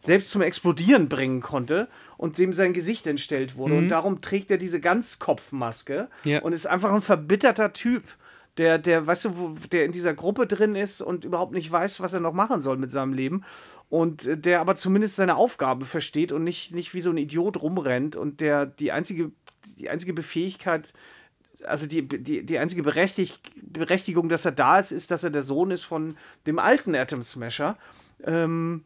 selbst 0.00 0.30
zum 0.30 0.42
Explodieren 0.42 1.08
bringen 1.08 1.40
konnte 1.40 1.88
und 2.16 2.38
dem 2.38 2.52
sein 2.52 2.72
Gesicht 2.72 3.06
entstellt 3.06 3.56
wurde. 3.56 3.74
Und 3.76 3.88
darum 3.88 4.20
trägt 4.20 4.50
er 4.50 4.58
diese 4.58 4.80
Ganzkopfmaske 4.80 6.08
Ja. 6.24 6.40
und 6.42 6.52
ist 6.52 6.66
einfach 6.66 6.92
ein 6.92 7.02
verbitterter 7.02 7.72
Typ. 7.72 8.02
Der, 8.58 8.78
der, 8.78 9.06
weißt 9.06 9.26
du, 9.26 9.56
der 9.70 9.84
in 9.84 9.92
dieser 9.92 10.14
Gruppe 10.14 10.46
drin 10.46 10.74
ist 10.74 11.00
und 11.00 11.24
überhaupt 11.24 11.52
nicht 11.52 11.70
weiß, 11.70 12.00
was 12.00 12.12
er 12.12 12.20
noch 12.20 12.32
machen 12.32 12.60
soll 12.60 12.76
mit 12.76 12.90
seinem 12.90 13.12
Leben. 13.12 13.44
Und 13.88 14.26
äh, 14.26 14.36
der 14.36 14.60
aber 14.60 14.76
zumindest 14.76 15.16
seine 15.16 15.36
Aufgabe 15.36 15.86
versteht 15.86 16.32
und 16.32 16.44
nicht, 16.44 16.74
nicht 16.74 16.92
wie 16.92 17.00
so 17.00 17.10
ein 17.10 17.16
Idiot 17.16 17.62
rumrennt 17.62 18.16
und 18.16 18.40
der 18.40 18.66
die 18.66 18.92
einzige, 18.92 19.30
die 19.78 19.88
einzige 19.88 20.12
Befähigkeit, 20.12 20.92
also 21.64 21.86
die, 21.86 22.06
die, 22.06 22.44
die 22.44 22.58
einzige 22.58 22.82
Berechtig 22.82 23.40
Berechtigung, 23.62 24.28
dass 24.28 24.44
er 24.44 24.52
da 24.52 24.78
ist, 24.78 24.92
ist, 24.92 25.10
dass 25.10 25.24
er 25.24 25.30
der 25.30 25.42
Sohn 25.42 25.70
ist 25.70 25.84
von 25.84 26.16
dem 26.46 26.58
alten 26.58 26.94
Atom 26.94 27.22
Smasher. 27.22 27.78
Ähm, 28.24 28.84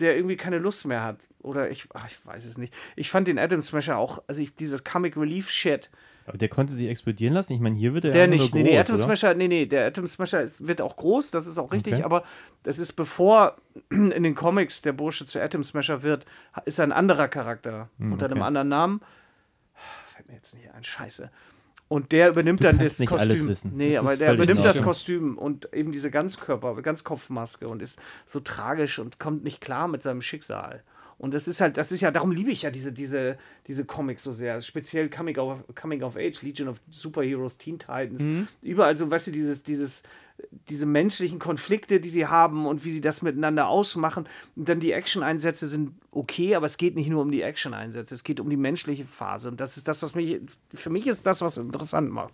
der 0.00 0.16
irgendwie 0.16 0.36
keine 0.36 0.58
Lust 0.58 0.86
mehr 0.86 1.02
hat. 1.02 1.20
Oder 1.40 1.70
ich, 1.70 1.86
ach, 1.94 2.06
ich 2.08 2.24
weiß 2.24 2.44
es 2.44 2.58
nicht. 2.58 2.74
Ich 2.96 3.10
fand 3.10 3.28
den 3.28 3.38
Atom 3.38 3.62
Smasher 3.62 3.98
auch, 3.98 4.22
also 4.26 4.42
ich, 4.42 4.54
dieses 4.54 4.84
Comic 4.84 5.16
Relief 5.16 5.50
Shit, 5.50 5.90
aber 6.26 6.38
der 6.38 6.48
konnte 6.48 6.72
sie 6.72 6.88
explodieren 6.88 7.34
lassen. 7.34 7.52
Ich 7.54 7.60
meine, 7.60 7.76
hier 7.76 7.92
wird 7.94 8.04
er 8.04 8.10
der 8.12 8.20
ja 8.22 8.26
nicht. 8.28 8.54
Nee, 8.54 8.62
groß, 8.62 8.70
nee, 8.70 8.78
Atom 8.78 8.94
oder? 8.96 9.04
Smasher, 9.04 9.34
nee, 9.34 9.48
nee, 9.48 9.66
der 9.66 9.86
Atom 9.86 10.06
Smasher 10.06 10.42
ist, 10.42 10.66
wird 10.66 10.80
auch 10.80 10.96
groß, 10.96 11.30
das 11.32 11.46
ist 11.46 11.58
auch 11.58 11.72
richtig, 11.72 11.94
Okay. 11.94 12.02
aber 12.04 12.24
das 12.62 12.78
ist 12.78 12.92
bevor 12.92 13.56
in 13.90 14.22
den 14.22 14.34
Comics 14.34 14.82
der 14.82 14.92
Bursche 14.92 15.26
zu 15.26 15.40
Atom 15.42 15.64
Smasher 15.64 16.02
wird, 16.02 16.26
ist 16.66 16.78
er 16.78 16.84
ein 16.84 16.92
anderer 16.92 17.28
Charakter 17.28 17.88
unter 17.98 18.26
einem 18.26 18.34
Hm, 18.36 18.38
okay. 18.38 18.40
anderen 18.42 18.68
Namen. 18.68 19.00
Fällt 20.14 20.28
mir 20.28 20.34
jetzt 20.34 20.54
nicht 20.54 20.70
ein, 20.72 20.84
scheiße. 20.84 21.30
Und 21.88 22.12
der 22.12 22.28
übernimmt 22.28 22.60
Du 22.60 22.68
dann 22.68 22.78
das 22.78 23.00
nicht 23.00 23.08
Kostüm. 23.08 23.28
alles 23.30 23.48
wissen. 23.48 23.72
Nee, 23.76 23.94
Das 23.94 24.00
aber 24.04 24.16
der 24.16 24.34
übernimmt 24.34 24.64
das. 24.64 24.80
Kostüm 24.80 25.36
und 25.36 25.72
eben 25.74 25.90
diese 25.90 26.12
Ganzkörper, 26.12 26.80
Ganzkopfmaske 26.82 27.66
und 27.66 27.82
ist 27.82 27.98
so 28.26 28.38
tragisch 28.38 29.00
und 29.00 29.18
kommt 29.18 29.42
nicht 29.42 29.60
klar 29.60 29.88
mit 29.88 30.00
seinem 30.02 30.22
Schicksal. 30.22 30.84
Und 31.20 31.34
das 31.34 31.46
ist 31.46 31.60
halt, 31.60 31.76
das 31.76 31.92
ist 31.92 32.00
ja, 32.00 32.10
darum 32.10 32.32
liebe 32.32 32.50
ich 32.50 32.62
ja 32.62 32.70
diese, 32.70 32.94
diese, 32.94 33.36
diese 33.66 33.84
Comics 33.84 34.22
so 34.22 34.32
sehr. 34.32 34.62
Speziell 34.62 35.10
Coming 35.10 35.36
of, 35.36 35.58
Coming 35.74 36.02
of 36.02 36.16
Age, 36.16 36.40
Legion 36.40 36.66
of 36.66 36.80
Superheroes, 36.90 37.58
Teen 37.58 37.78
Titans. 37.78 38.22
Mhm. 38.22 38.48
Überall 38.62 38.96
so, 38.96 39.10
weißt 39.10 39.26
du, 39.26 39.30
dieses, 39.30 39.62
dieses, 39.62 40.02
diese 40.70 40.86
menschlichen 40.86 41.38
Konflikte, 41.38 42.00
die 42.00 42.08
sie 42.08 42.26
haben 42.26 42.64
und 42.64 42.86
wie 42.86 42.92
sie 42.92 43.02
das 43.02 43.20
miteinander 43.20 43.68
ausmachen. 43.68 44.26
Und 44.56 44.70
dann 44.70 44.80
die 44.80 44.92
Action-Einsätze 44.92 45.66
sind 45.66 45.92
okay, 46.10 46.54
aber 46.54 46.64
es 46.64 46.78
geht 46.78 46.96
nicht 46.96 47.10
nur 47.10 47.20
um 47.20 47.30
die 47.30 47.42
Action-Einsätze, 47.42 48.14
es 48.14 48.24
geht 48.24 48.40
um 48.40 48.48
die 48.48 48.56
menschliche 48.56 49.04
Phase. 49.04 49.50
Und 49.50 49.60
das 49.60 49.76
ist 49.76 49.88
das, 49.88 50.02
was 50.02 50.14
mich, 50.14 50.40
für 50.72 50.88
mich 50.88 51.06
ist 51.06 51.26
das, 51.26 51.42
was 51.42 51.58
interessant 51.58 52.10
macht. 52.10 52.32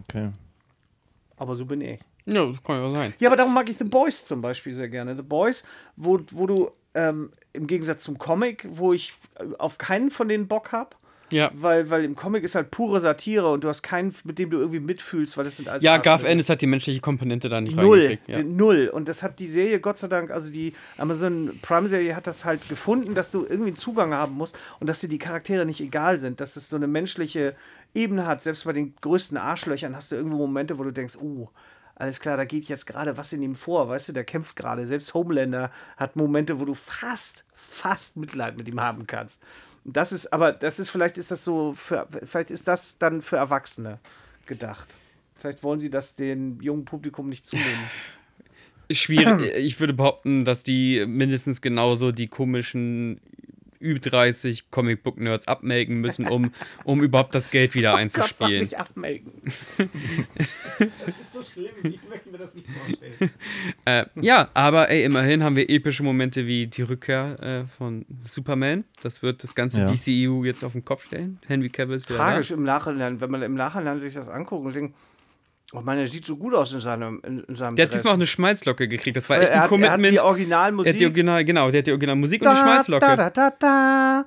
Okay. 0.00 0.28
Aber 1.38 1.56
so 1.56 1.64
bin 1.64 1.80
ich. 1.80 2.00
ja, 2.26 2.44
das 2.44 2.62
kann 2.62 2.82
ja 2.82 2.90
sein. 2.90 3.14
Ja, 3.18 3.30
aber 3.30 3.36
darum 3.36 3.54
mag 3.54 3.66
ich 3.70 3.78
The 3.78 3.84
Boys 3.84 4.26
zum 4.26 4.42
Beispiel 4.42 4.74
sehr 4.74 4.90
gerne. 4.90 5.16
The 5.16 5.22
Boys, 5.22 5.64
wo, 5.96 6.20
wo 6.32 6.46
du 6.46 6.70
ähm, 6.94 7.30
im 7.52 7.66
Gegensatz 7.66 8.04
zum 8.04 8.18
Comic, 8.18 8.66
wo 8.70 8.92
ich 8.92 9.12
äh, 9.38 9.44
auf 9.58 9.78
keinen 9.78 10.10
von 10.10 10.28
denen 10.28 10.46
Bock 10.48 10.72
habe, 10.72 10.90
Ja. 11.30 11.50
weil, 11.54 11.88
weil 11.90 12.04
im 12.04 12.14
Comic 12.14 12.44
ist 12.44 12.54
halt 12.54 12.70
pure 12.70 13.00
Satire 13.00 13.50
und 13.50 13.64
du 13.64 13.68
hast 13.68 13.82
keinen, 13.82 14.14
mit 14.24 14.38
dem 14.38 14.50
du 14.50 14.58
irgendwie 14.58 14.80
mitfühlst, 14.80 15.36
weil 15.36 15.44
das 15.44 15.56
sind 15.56 15.68
alles 15.68 15.82
Ja, 15.82 15.96
Garth 15.96 16.06
Arschlöcher. 16.08 16.30
Ennis 16.32 16.48
hat 16.50 16.60
die 16.60 16.66
menschliche 16.66 17.00
Komponente 17.00 17.48
da 17.48 17.60
nicht 17.62 17.74
Null. 17.76 18.18
Ja. 18.26 18.42
null. 18.42 18.88
Und 18.92 19.08
das 19.08 19.22
hat 19.22 19.38
die 19.38 19.46
Serie, 19.46 19.80
Gott 19.80 19.96
sei 19.98 20.08
Dank, 20.08 20.30
also 20.30 20.50
die 20.52 20.74
Amazon 20.98 21.58
Prime-Serie 21.62 22.14
hat 22.14 22.26
das 22.26 22.44
halt 22.44 22.68
gefunden, 22.68 23.14
dass 23.14 23.30
du 23.30 23.42
irgendwie 23.44 23.68
einen 23.68 23.76
Zugang 23.76 24.12
haben 24.12 24.34
musst 24.34 24.56
und 24.80 24.86
dass 24.86 25.00
dir 25.00 25.08
die 25.08 25.18
Charaktere 25.18 25.64
nicht 25.64 25.80
egal 25.80 26.18
sind, 26.18 26.40
dass 26.40 26.56
es 26.56 26.68
so 26.68 26.76
eine 26.76 26.86
menschliche 26.86 27.54
Ebene 27.94 28.26
hat. 28.26 28.42
Selbst 28.42 28.64
bei 28.64 28.72
den 28.74 28.94
größten 29.00 29.36
Arschlöchern 29.38 29.96
hast 29.96 30.12
du 30.12 30.16
irgendwo 30.16 30.36
Momente, 30.38 30.78
wo 30.78 30.84
du 30.84 30.90
denkst, 30.92 31.16
uh, 31.20 31.48
alles 31.94 32.20
klar, 32.20 32.36
da 32.36 32.44
geht 32.44 32.64
jetzt 32.66 32.86
gerade 32.86 33.16
was 33.16 33.32
in 33.32 33.42
ihm 33.42 33.54
vor, 33.54 33.88
weißt 33.88 34.08
du, 34.08 34.12
der 34.12 34.24
kämpft 34.24 34.56
gerade. 34.56 34.86
Selbst 34.86 35.14
Homelander 35.14 35.70
hat 35.96 36.16
Momente, 36.16 36.58
wo 36.58 36.64
du 36.64 36.74
fast, 36.74 37.44
fast 37.54 38.16
Mitleid 38.16 38.56
mit 38.56 38.68
ihm 38.68 38.80
haben 38.80 39.06
kannst. 39.06 39.42
Das 39.84 40.12
ist, 40.12 40.32
aber 40.32 40.52
das 40.52 40.78
ist, 40.78 40.90
vielleicht 40.90 41.18
ist 41.18 41.30
das 41.30 41.44
so, 41.44 41.72
für, 41.74 42.06
vielleicht 42.24 42.50
ist 42.50 42.68
das 42.68 42.98
dann 42.98 43.20
für 43.20 43.36
Erwachsene 43.36 43.98
gedacht. 44.46 44.96
Vielleicht 45.34 45.62
wollen 45.62 45.80
sie 45.80 45.90
das 45.90 46.14
dem 46.14 46.60
jungen 46.60 46.84
Publikum 46.84 47.28
nicht 47.28 47.46
zunehmen. 47.46 47.90
Schwierig. 48.90 49.54
Ich 49.56 49.80
würde 49.80 49.92
behaupten, 49.92 50.44
dass 50.44 50.62
die 50.62 51.04
mindestens 51.06 51.60
genauso 51.60 52.12
die 52.12 52.28
komischen 52.28 53.20
Ü30 53.82 54.64
Comic-Book-Nerds 54.70 55.48
abmelken 55.48 55.96
müssen, 56.00 56.28
um, 56.28 56.52
um 56.84 57.02
überhaupt 57.02 57.34
das 57.34 57.50
Geld 57.50 57.74
wieder 57.74 57.94
Oh 57.94 57.98
Gott, 57.98 58.10
sag 58.12 58.22
einzuspielen. 58.24 58.62
nicht 58.62 58.78
abmelken. 58.78 59.32
das 60.78 61.20
ist 61.20 61.32
so 61.32 61.42
schlimm, 61.42 61.70
ich 61.82 62.00
möchte 62.08 62.30
mir 62.30 62.38
das 62.38 62.54
nicht 62.54 62.66
vorstellen. 62.68 63.30
Äh, 63.84 64.04
ja, 64.20 64.48
aber 64.54 64.90
ey, 64.90 65.04
immerhin 65.04 65.42
haben 65.42 65.56
wir 65.56 65.68
epische 65.68 66.02
Momente 66.02 66.46
wie 66.46 66.66
die 66.66 66.82
Rückkehr 66.82 67.38
äh, 67.42 67.64
von 67.66 68.04
Superman. 68.24 68.84
Das 69.02 69.22
wird 69.22 69.42
das 69.42 69.54
ganze 69.54 69.80
Ja. 69.80 69.86
DCEU 69.86 70.44
jetzt 70.44 70.62
auf 70.64 70.72
den 70.72 70.84
Kopf 70.84 71.06
stellen. 71.06 71.38
Henry 71.46 71.68
Cavill 71.68 71.96
ist 71.96 72.06
Tragisch 72.08 72.50
im 72.50 72.62
Nachhinein, 72.62 73.20
wenn 73.20 73.30
man 73.30 73.42
im 73.42 73.54
Nachhinein 73.54 74.00
sich 74.00 74.14
das 74.14 74.28
anguckt 74.28 74.64
und 74.66 74.74
denkt, 74.74 74.94
oh 75.72 75.80
Mann, 75.80 75.98
er 75.98 76.06
sieht 76.06 76.24
so 76.26 76.36
gut 76.36 76.54
aus 76.54 76.72
in 76.72 76.80
seinem, 76.80 77.20
in, 77.26 77.40
in 77.44 77.54
seinem. 77.54 77.76
Der 77.76 77.84
hat 77.84 77.92
Dress. 77.92 78.00
diesmal 78.00 78.12
auch 78.12 78.18
eine 78.18 78.26
Schmalzlocke 78.26 78.88
gekriegt. 78.88 79.16
Das 79.16 79.28
war 79.28 79.40
echt 79.40 79.50
er, 79.50 79.54
ein 79.56 79.60
hat, 79.60 79.60
er 79.60 79.62
hat 79.62 79.68
Commitment. 79.70 80.12
die 80.12 80.16
Er 80.16 80.24
Originalmusik. 80.24 80.92
hat 80.92 81.00
die 81.00 81.04
Original, 81.06 81.44
genau, 81.44 81.70
der 81.70 81.78
hat 81.78 81.86
die 81.86 81.90
Originalmusik 81.92 82.42
und 82.42 82.48
eine 82.48 82.56
da, 82.58 82.62
Schmalzlocke. 82.62 83.06
da, 83.06 83.16
da, 83.16 83.30
da, 83.30 83.50
da, 83.58 84.24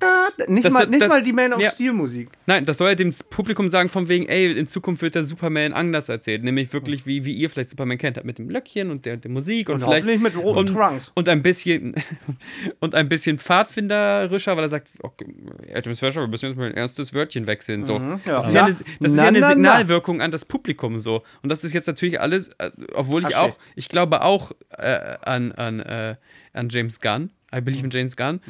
da. 0.00 0.28
Nicht, 0.48 0.64
Das- 0.64 0.72
mal, 0.72 0.86
nicht 0.86 1.02
das- 1.02 1.08
mal 1.08 1.22
die 1.22 1.32
Man 1.32 1.52
of 1.52 1.60
ja. 1.60 1.70
Steel 1.70 1.92
Musik. 1.92 2.28
Nein, 2.46 2.64
das 2.64 2.78
soll 2.78 2.88
ja 2.88 2.94
dem 2.94 3.12
Publikum 3.30 3.68
sagen, 3.68 3.88
von 3.88 4.08
wegen, 4.08 4.26
ey, 4.26 4.52
in 4.52 4.66
Zukunft 4.66 5.02
wird 5.02 5.14
der 5.14 5.22
Superman 5.24 5.72
anders 5.72 6.08
erzählt. 6.08 6.44
Nämlich 6.44 6.72
wirklich, 6.72 7.06
wie, 7.06 7.24
wie 7.24 7.32
ihr 7.34 7.50
vielleicht 7.50 7.70
Superman 7.70 7.98
kennt, 7.98 8.22
mit 8.24 8.38
dem 8.38 8.48
Löckchen 8.50 8.90
und 8.90 9.04
der, 9.06 9.16
der 9.18 9.30
Musik 9.30 9.68
und, 9.68 9.76
Und 9.76 9.80
vielleicht. 9.82 10.04
hoffentlich 10.04 10.20
mit 10.20 10.36
roten 10.36 10.58
und, 10.60 10.66
Trunks. 10.74 11.12
Und 11.14 11.28
ein 11.28 11.42
bisschen 11.42 11.94
und 12.80 12.94
ein 12.94 13.08
bisschen 13.08 13.38
pfadfinderischer, 13.38 14.56
weil 14.56 14.64
er 14.64 14.68
sagt, 14.68 14.88
okay, 15.02 15.26
Atom 15.74 15.94
Smasher, 15.94 16.20
wir 16.22 16.28
müssen 16.28 16.46
jetzt 16.50 16.56
mal 16.58 16.68
ein 16.68 16.74
ernstes 16.74 17.12
Wörtchen 17.12 17.46
wechseln. 17.46 17.84
So. 17.84 17.94
ja. 17.96 18.20
Das 18.24 18.48
ist 18.48 18.54
ja 18.54 18.62
Na, 18.62 18.66
eine, 18.66 18.74
das 19.00 19.10
ist 19.10 19.16
na, 19.16 19.22
ja 19.22 19.28
eine 19.28 19.40
na, 19.40 19.46
na. 19.48 19.52
Signalwirkung 19.54 20.20
an 20.22 20.30
das 20.30 20.44
Publikum 20.44 20.85
so. 20.98 21.22
Und 21.42 21.50
das 21.50 21.64
ist 21.64 21.72
jetzt 21.72 21.86
natürlich 21.86 22.20
alles, 22.20 22.48
äh, 22.58 22.70
obwohl 22.94 23.22
ich 23.22 23.36
Asche. 23.36 23.40
auch, 23.40 23.58
ich 23.74 23.88
glaube 23.88 24.22
auch 24.22 24.52
äh, 24.70 25.16
an, 25.22 25.52
an, 25.52 25.80
äh, 25.80 26.16
an 26.52 26.68
James 26.68 27.00
Gunn. 27.00 27.30
I 27.54 27.60
believe 27.60 27.84
in 27.84 27.90
James 27.90 28.16
Gunn. 28.16 28.40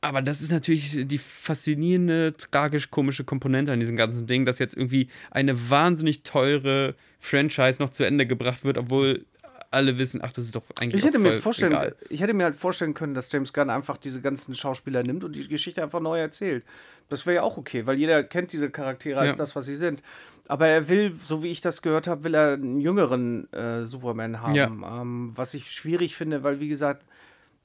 Aber 0.00 0.22
das 0.22 0.40
ist 0.42 0.52
natürlich 0.52 1.06
die 1.08 1.18
faszinierende, 1.18 2.34
tragisch-komische 2.36 3.24
Komponente 3.24 3.72
an 3.72 3.80
diesem 3.80 3.96
ganzen 3.96 4.26
Ding, 4.26 4.46
dass 4.46 4.60
jetzt 4.60 4.76
irgendwie 4.76 5.08
eine 5.30 5.70
wahnsinnig 5.70 6.22
teure 6.22 6.94
Franchise 7.18 7.82
noch 7.82 7.90
zu 7.90 8.04
Ende 8.04 8.26
gebracht 8.26 8.64
wird, 8.64 8.78
obwohl 8.78 9.26
alle 9.70 9.98
wissen, 9.98 10.20
ach, 10.22 10.32
das 10.32 10.46
ist 10.46 10.54
doch 10.54 10.62
eigentlich 10.80 11.02
Ich 11.02 11.06
hätte, 11.06 11.18
mir 11.18 11.34
vorstellen, 11.40 11.72
egal. 11.72 11.96
ich 12.08 12.20
hätte 12.20 12.32
mir 12.32 12.44
halt 12.44 12.56
vorstellen 12.56 12.94
können, 12.94 13.14
dass 13.14 13.30
James 13.30 13.52
Gunn 13.52 13.68
einfach 13.70 13.96
diese 13.98 14.20
ganzen 14.20 14.54
Schauspieler 14.54 15.02
nimmt 15.02 15.24
und 15.24 15.32
die 15.34 15.46
Geschichte 15.46 15.82
einfach 15.82 16.00
neu 16.00 16.18
erzählt. 16.18 16.64
Das 17.08 17.26
wäre 17.26 17.36
ja 17.36 17.42
auch 17.42 17.56
okay, 17.58 17.86
weil 17.86 17.96
jeder 17.98 18.22
kennt 18.24 18.52
diese 18.52 18.70
Charaktere 18.70 19.20
als 19.20 19.30
Ja. 19.32 19.36
das, 19.36 19.54
was 19.56 19.66
sie 19.66 19.74
sind. 19.76 20.02
Aber 20.46 20.66
er 20.66 20.88
will, 20.88 21.14
so 21.26 21.42
wie 21.42 21.50
ich 21.50 21.60
das 21.60 21.82
gehört 21.82 22.06
habe, 22.06 22.24
will 22.24 22.34
er 22.34 22.54
einen 22.54 22.80
jüngeren 22.80 23.52
äh, 23.52 23.84
Superman 23.84 24.40
haben. 24.40 24.54
Ja. 24.54 24.66
Ähm, 24.66 25.32
was 25.34 25.52
ich 25.54 25.70
schwierig 25.70 26.16
finde, 26.16 26.42
weil, 26.42 26.60
wie 26.60 26.68
gesagt, 26.68 27.04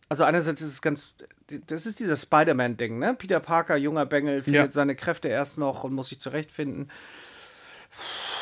also 0.09 0.25
einerseits 0.25 0.61
ist 0.61 0.67
es 0.73 0.81
ganz, 0.81 1.13
das 1.67 1.85
ist 1.85 1.99
dieses 2.01 2.21
Spider-Man-Ding, 2.23 2.99
ne? 2.99 3.13
Peter 3.17 3.39
Parker, 3.39 3.77
junger 3.77 4.05
Bengel, 4.05 4.41
findet 4.43 4.65
Ja. 4.65 4.71
seine 4.71 4.95
Kräfte 4.95 5.29
erst 5.29 5.57
noch 5.57 5.83
und 5.85 5.93
muss 5.93 6.09
sich 6.09 6.19
zurechtfinden. 6.19 6.89
Ich 7.91 8.32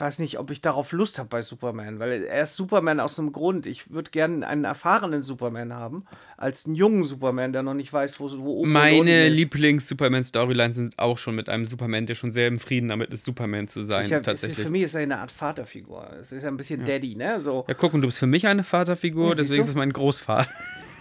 weiß 0.00 0.18
nicht, 0.18 0.38
ob 0.38 0.50
ich 0.50 0.60
darauf 0.60 0.92
Lust 0.92 1.18
habe 1.18 1.28
bei 1.28 1.42
Superman, 1.42 1.98
weil 1.98 2.24
er 2.24 2.42
ist 2.42 2.54
Superman 2.54 3.00
aus 3.00 3.18
einem 3.18 3.32
Grund. 3.32 3.66
Ich 3.66 3.90
würde 3.90 4.10
gerne 4.10 4.46
einen 4.46 4.64
erfahrenen 4.64 5.22
Superman 5.22 5.72
haben, 5.72 6.04
als 6.36 6.66
einen 6.66 6.74
jungen 6.74 7.04
Superman, 7.04 7.52
der 7.52 7.62
noch 7.62 7.74
nicht 7.74 7.92
weiß, 7.92 8.20
wo, 8.20 8.30
wo 8.38 8.58
oben 8.58 8.72
Meine. 8.72 9.28
Lieblings-Superman-Storylines 9.28 10.76
sind 10.76 10.98
auch 10.98 11.18
schon 11.18 11.34
mit 11.34 11.48
einem 11.48 11.64
Superman, 11.64 12.06
der 12.06 12.14
schon 12.14 12.32
sehr 12.32 12.48
im 12.48 12.58
Frieden 12.58 12.88
damit 12.88 13.12
ist, 13.12 13.24
Superman 13.24 13.68
zu 13.68 13.82
sein, 13.82 14.04
hab, 14.04 14.12
es 14.12 14.18
ist, 14.18 14.24
tatsächlich. 14.24 14.64
für 14.64 14.70
mich 14.70 14.82
ist 14.82 14.94
er 14.94 15.02
eine 15.02 15.18
Art 15.18 15.30
Vaterfigur. 15.30 16.10
Es 16.20 16.32
ist 16.32 16.42
ja 16.42 16.48
ein 16.48 16.56
bisschen 16.56 16.84
Daddy, 16.84 17.14
ne? 17.14 17.40
So. 17.40 17.64
Ja, 17.68 17.74
guck, 17.74 17.94
und 17.94 18.02
du 18.02 18.08
bist 18.08 18.18
für 18.18 18.26
mich 18.26 18.46
eine 18.46 18.64
Vaterfigur, 18.64 19.30
Ja, 19.30 19.34
deswegen 19.36 19.62
ist 19.62 19.68
es 19.68 19.74
mein 19.74 19.92
Großvater. 19.92 20.50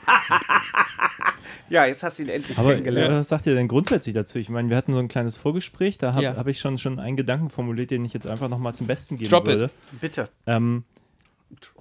Ja, 1.69 1.85
jetzt 1.85 2.03
hast 2.03 2.19
du 2.19 2.23
ihn 2.23 2.29
endlich 2.29 2.57
Aber 2.57 2.71
kennengelernt. 2.71 3.13
was 3.15 3.27
sagt 3.29 3.47
ihr 3.47 3.55
denn 3.55 3.67
grundsätzlich 3.67 4.13
dazu? 4.13 4.37
Ich 4.37 4.49
meine, 4.49 4.69
wir 4.69 4.77
hatten 4.77 4.93
so 4.93 4.99
ein 4.99 5.07
kleines 5.07 5.35
Vorgespräch, 5.35 5.97
da 5.97 6.13
habe 6.13 6.23
Ja. 6.23 6.35
hab 6.35 6.47
ich 6.47 6.59
schon, 6.59 6.77
schon 6.77 6.99
einen 6.99 7.17
Gedanken 7.17 7.49
formuliert, 7.49 7.89
den 7.91 8.05
ich 8.05 8.13
jetzt 8.13 8.27
einfach 8.27 8.49
nochmal 8.49 8.75
zum 8.75 8.85
Besten 8.87 9.17
geben 9.17 9.29
Drop 9.31 9.47
it. 9.47 9.53
würde. 9.59 9.71
Bitte. 9.99 10.29
Ähm, 10.45 10.83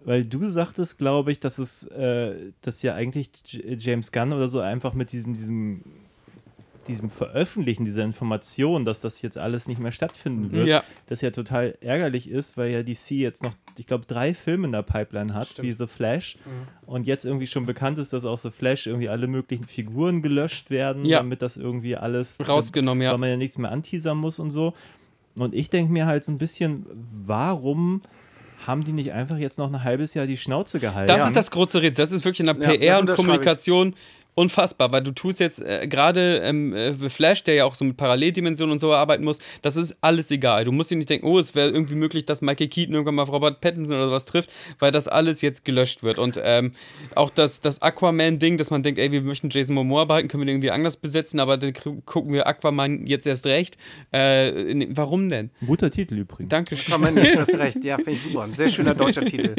weil 0.04 0.24
du 0.24 0.44
sagtest, 0.46 0.98
glaube 0.98 1.32
ich, 1.32 1.40
dass 1.40 1.58
es, 1.58 1.84
äh, 1.84 2.52
dass 2.62 2.82
ja 2.82 2.94
eigentlich 2.94 3.30
J 3.46 3.80
James 3.80 4.10
Gunn 4.12 4.32
oder 4.32 4.48
so 4.48 4.60
einfach 4.60 4.94
mit 4.94 5.12
diesem, 5.12 5.34
diesem, 5.34 5.82
diesem 6.84 7.10
Veröffentlichen 7.10 7.84
dieser 7.84 8.04
Information, 8.04 8.84
dass 8.84 9.00
das 9.00 9.20
jetzt 9.22 9.36
alles 9.38 9.66
nicht 9.68 9.80
mehr 9.80 9.92
stattfinden 9.92 10.52
wird, 10.52 10.66
Ja. 10.66 10.84
das 11.06 11.20
ja 11.20 11.30
total 11.30 11.76
ärgerlich 11.80 12.30
ist, 12.30 12.56
weil 12.56 12.70
ja 12.70 12.82
DC 12.82 13.10
jetzt 13.12 13.42
noch, 13.42 13.52
ich 13.78 13.86
glaube, 13.86 14.04
drei 14.06 14.34
Filme 14.34 14.66
in 14.66 14.72
der 14.72 14.82
Pipeline 14.82 15.34
hat, 15.34 15.60
wie 15.62 15.72
The 15.72 15.86
Flash. 15.86 16.36
Und 16.86 17.06
jetzt 17.06 17.24
irgendwie 17.24 17.46
schon 17.46 17.66
bekannt 17.66 17.98
ist, 17.98 18.12
dass 18.12 18.24
aus 18.24 18.42
The 18.42 18.50
Flash 18.50 18.86
irgendwie 18.86 19.08
alle 19.08 19.26
möglichen 19.26 19.64
Figuren 19.66 20.22
gelöscht 20.22 20.70
werden, 20.70 21.04
Ja. 21.04 21.18
damit 21.18 21.42
das 21.42 21.56
irgendwie 21.56 21.96
alles 21.96 22.38
Rausgenommen, 22.46 23.02
ja. 23.02 23.12
weil 23.12 23.18
man 23.18 23.30
ja 23.30 23.36
nichts 23.36 23.58
mehr 23.58 23.70
anteasern 23.72 24.16
muss 24.16 24.38
und 24.38 24.50
so. 24.50 24.74
Und 25.36 25.54
ich 25.54 25.68
denke 25.70 25.92
mir 25.92 26.06
halt 26.06 26.22
so 26.24 26.30
ein 26.30 26.38
bisschen, 26.38 26.86
warum 27.26 28.02
haben 28.66 28.84
die 28.84 28.92
nicht 28.92 29.12
einfach 29.12 29.36
jetzt 29.36 29.58
noch 29.58 29.70
ein 29.72 29.82
halbes 29.82 30.14
Jahr 30.14 30.26
die 30.26 30.36
Schnauze 30.36 30.80
gehalten? 30.80 31.08
Das 31.08 31.26
ist 31.26 31.36
das 31.36 31.50
große 31.50 31.82
Rätsel. 31.82 32.02
Das 32.04 32.12
ist 32.12 32.24
wirklich 32.24 32.40
in 32.40 32.46
der 32.46 32.56
Ja, 32.56 32.76
PR 32.78 33.00
und. 33.00 33.14
Kommunikation 33.14 33.94
unfassbar, 34.34 34.92
weil 34.92 35.02
du 35.02 35.12
tust 35.12 35.40
jetzt 35.40 35.60
äh, 35.60 35.86
gerade 35.86 36.38
ähm, 36.38 36.74
äh, 36.74 36.92
The 36.94 37.08
Flash, 37.08 37.44
der 37.44 37.54
ja 37.54 37.64
auch 37.64 37.74
so 37.74 37.84
mit 37.84 37.96
Paralleldimensionen 37.96 38.72
und 38.72 38.78
so 38.78 38.92
arbeiten 38.92 39.24
muss, 39.24 39.38
das 39.62 39.76
ist 39.76 39.98
alles 40.00 40.30
egal. 40.30 40.64
Du 40.64 40.72
musst 40.72 40.90
dir 40.90 40.96
nicht 40.96 41.10
denken, 41.10 41.26
oh, 41.26 41.38
es 41.38 41.54
wäre 41.54 41.70
irgendwie 41.70 41.94
möglich, 41.94 42.26
dass 42.26 42.42
Michael 42.42 42.68
Keaton 42.68 42.94
irgendwann 42.94 43.14
mal 43.14 43.22
auf 43.22 43.32
Robert 43.32 43.60
Pattinson 43.60 43.96
oder 43.96 44.08
sowas 44.08 44.24
trifft, 44.24 44.50
weil 44.78 44.92
das 44.92 45.08
alles 45.08 45.40
jetzt 45.40 45.64
gelöscht 45.64 46.02
wird. 46.02 46.18
Und 46.18 46.40
ähm, 46.42 46.72
auch 47.14 47.30
das, 47.30 47.60
das 47.60 47.80
Aquaman-Ding, 47.82 48.58
dass 48.58 48.70
man 48.70 48.82
denkt, 48.82 48.98
ey, 48.98 49.12
wir 49.12 49.22
möchten 49.22 49.50
Jason 49.50 49.74
Momoa 49.74 50.04
behalten, 50.04 50.28
können 50.28 50.42
wir 50.42 50.46
den 50.46 50.56
irgendwie 50.56 50.70
anders 50.70 50.96
besetzen, 50.96 51.38
aber 51.40 51.56
dann 51.56 51.72
gucken 51.72 52.32
wir 52.32 52.46
Aquaman 52.46 53.06
jetzt 53.06 53.26
erst 53.26 53.46
recht. 53.46 53.76
Äh, 54.12 54.74
nee, 54.74 54.88
warum 54.90 55.28
denn? 55.28 55.50
Guter 55.64 55.90
Titel 55.90 56.16
übrigens. 56.16 56.50
Dankeschön. 56.50 56.92
Kann 56.92 57.00
man 57.00 57.16
jetzt 57.16 57.38
hast 57.38 57.56
recht. 57.58 57.84
Ja, 57.84 57.96
finde 57.96 58.12
ich 58.12 58.22
super. 58.22 58.42
Ein 58.42 58.54
sehr 58.54 58.68
schöner 58.68 58.94
deutscher 58.94 59.24
Titel. 59.24 59.54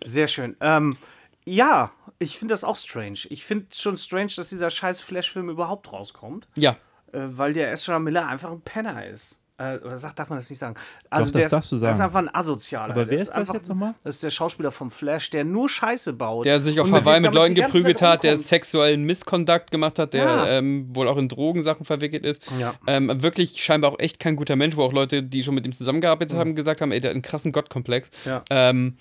Sehr 0.00 0.28
schön. 0.28 0.56
Ähm, 0.60 0.96
ja, 1.44 1.92
ich 2.22 2.38
finde 2.38 2.52
das 2.52 2.64
auch 2.64 2.76
strange. 2.76 3.18
Ich 3.28 3.44
finde 3.44 3.66
schon 3.74 3.96
strange, 3.96 4.32
dass 4.36 4.48
dieser 4.48 4.70
scheiß 4.70 5.00
Flash-Film 5.00 5.48
überhaupt 5.50 5.92
rauskommt, 5.92 6.48
Ja. 6.54 6.76
äh, 7.12 7.18
weil 7.20 7.52
der 7.52 7.70
Ezra 7.72 7.98
Miller 7.98 8.26
einfach 8.28 8.50
ein 8.50 8.60
Penner 8.62 9.06
ist. 9.06 9.38
Äh, 9.58 9.76
oder 9.76 9.98
sagt, 9.98 10.18
darf 10.18 10.30
man 10.30 10.38
das 10.38 10.48
nicht 10.48 10.58
sagen? 10.58 10.76
Also 11.10 11.26
das 11.26 11.32
der 11.32 11.42
ist, 11.42 11.52
darfst 11.52 11.72
du 11.72 11.76
Der 11.76 11.90
ist 11.90 11.98
sagen. 11.98 12.08
einfach 12.08 12.18
ein 12.20 12.34
Asozialer. 12.34 12.94
Aber 12.94 13.06
wer 13.08 13.18
ist 13.18 13.28
das 13.28 13.36
einfach, 13.36 13.54
jetzt 13.54 13.68
nochmal? 13.68 13.94
Das 14.02 14.14
ist 14.14 14.24
der 14.24 14.30
Schauspieler 14.30 14.72
vom 14.72 14.90
Flash, 14.90 15.28
der 15.28 15.44
nur 15.44 15.68
Scheiße 15.68 16.14
baut. 16.14 16.46
Der 16.46 16.58
sich 16.58 16.80
auf 16.80 16.90
Hawaii 16.90 17.20
mit 17.20 17.34
Leuten 17.34 17.54
geprügelt 17.54 18.00
hat, 18.00 18.24
der 18.24 18.38
sexuellen 18.38 19.04
Misskontakt 19.04 19.70
gemacht 19.70 19.98
hat, 19.98 20.14
der 20.14 20.24
Ja. 20.24 20.46
ähm, 20.48 20.88
wohl 20.96 21.06
auch 21.06 21.18
in 21.18 21.28
Drogensachen 21.28 21.84
verwickelt 21.84 22.24
ist. 22.24 22.42
Ja. 22.58 22.74
Ähm, 22.86 23.22
wirklich 23.22 23.62
scheinbar 23.62 23.92
auch 23.92 23.98
echt 24.00 24.18
kein 24.18 24.36
guter 24.36 24.56
Mensch, 24.56 24.74
wo 24.76 24.82
auch 24.84 24.92
Leute, 24.94 25.22
die 25.22 25.42
schon 25.44 25.54
mit 25.54 25.66
ihm 25.66 25.74
zusammengearbeitet 25.74 26.36
haben, 26.36 26.56
gesagt 26.56 26.80
haben, 26.80 26.90
ey, 26.90 27.00
der 27.00 27.10
hat 27.10 27.14
einen 27.14 27.22
krassen 27.22 27.52
Gottkomplex. 27.52 28.10
Ja. 28.24 28.42
Ähm, 28.50 28.96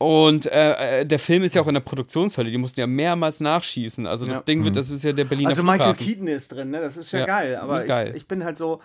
und 0.00 0.46
äh, 0.46 1.00
äh, 1.00 1.06
der 1.06 1.18
Film 1.18 1.42
ist 1.42 1.54
ja 1.54 1.60
auch 1.60 1.66
in 1.66 1.74
der 1.74 1.82
Produktionshölle, 1.82 2.50
die 2.50 2.56
mussten 2.56 2.80
ja 2.80 2.86
mehrmals 2.86 3.40
nachschießen. 3.40 4.06
Also 4.06 4.24
das 4.24 4.36
Ja. 4.36 4.40
Ding 4.40 4.64
wird, 4.64 4.74
das 4.76 4.88
ist 4.88 5.04
ja 5.04 5.12
der 5.12 5.26
Berliner 5.26 5.50
Also 5.50 5.62
Michael 5.62 5.94
Flughafen. 5.94 6.06
Keaton 6.06 6.26
ist 6.28 6.48
drin, 6.52 6.70
ne? 6.70 6.80
Das 6.80 6.96
ist 6.96 7.12
ja, 7.12 7.18
Ja, 7.20 7.26
geil. 7.26 7.56
Aber 7.56 7.76
ist 7.76 7.86
geil. 7.86 8.08
Ich, 8.10 8.22
ich 8.22 8.26
bin 8.26 8.42
halt 8.42 8.56
so. 8.56 8.80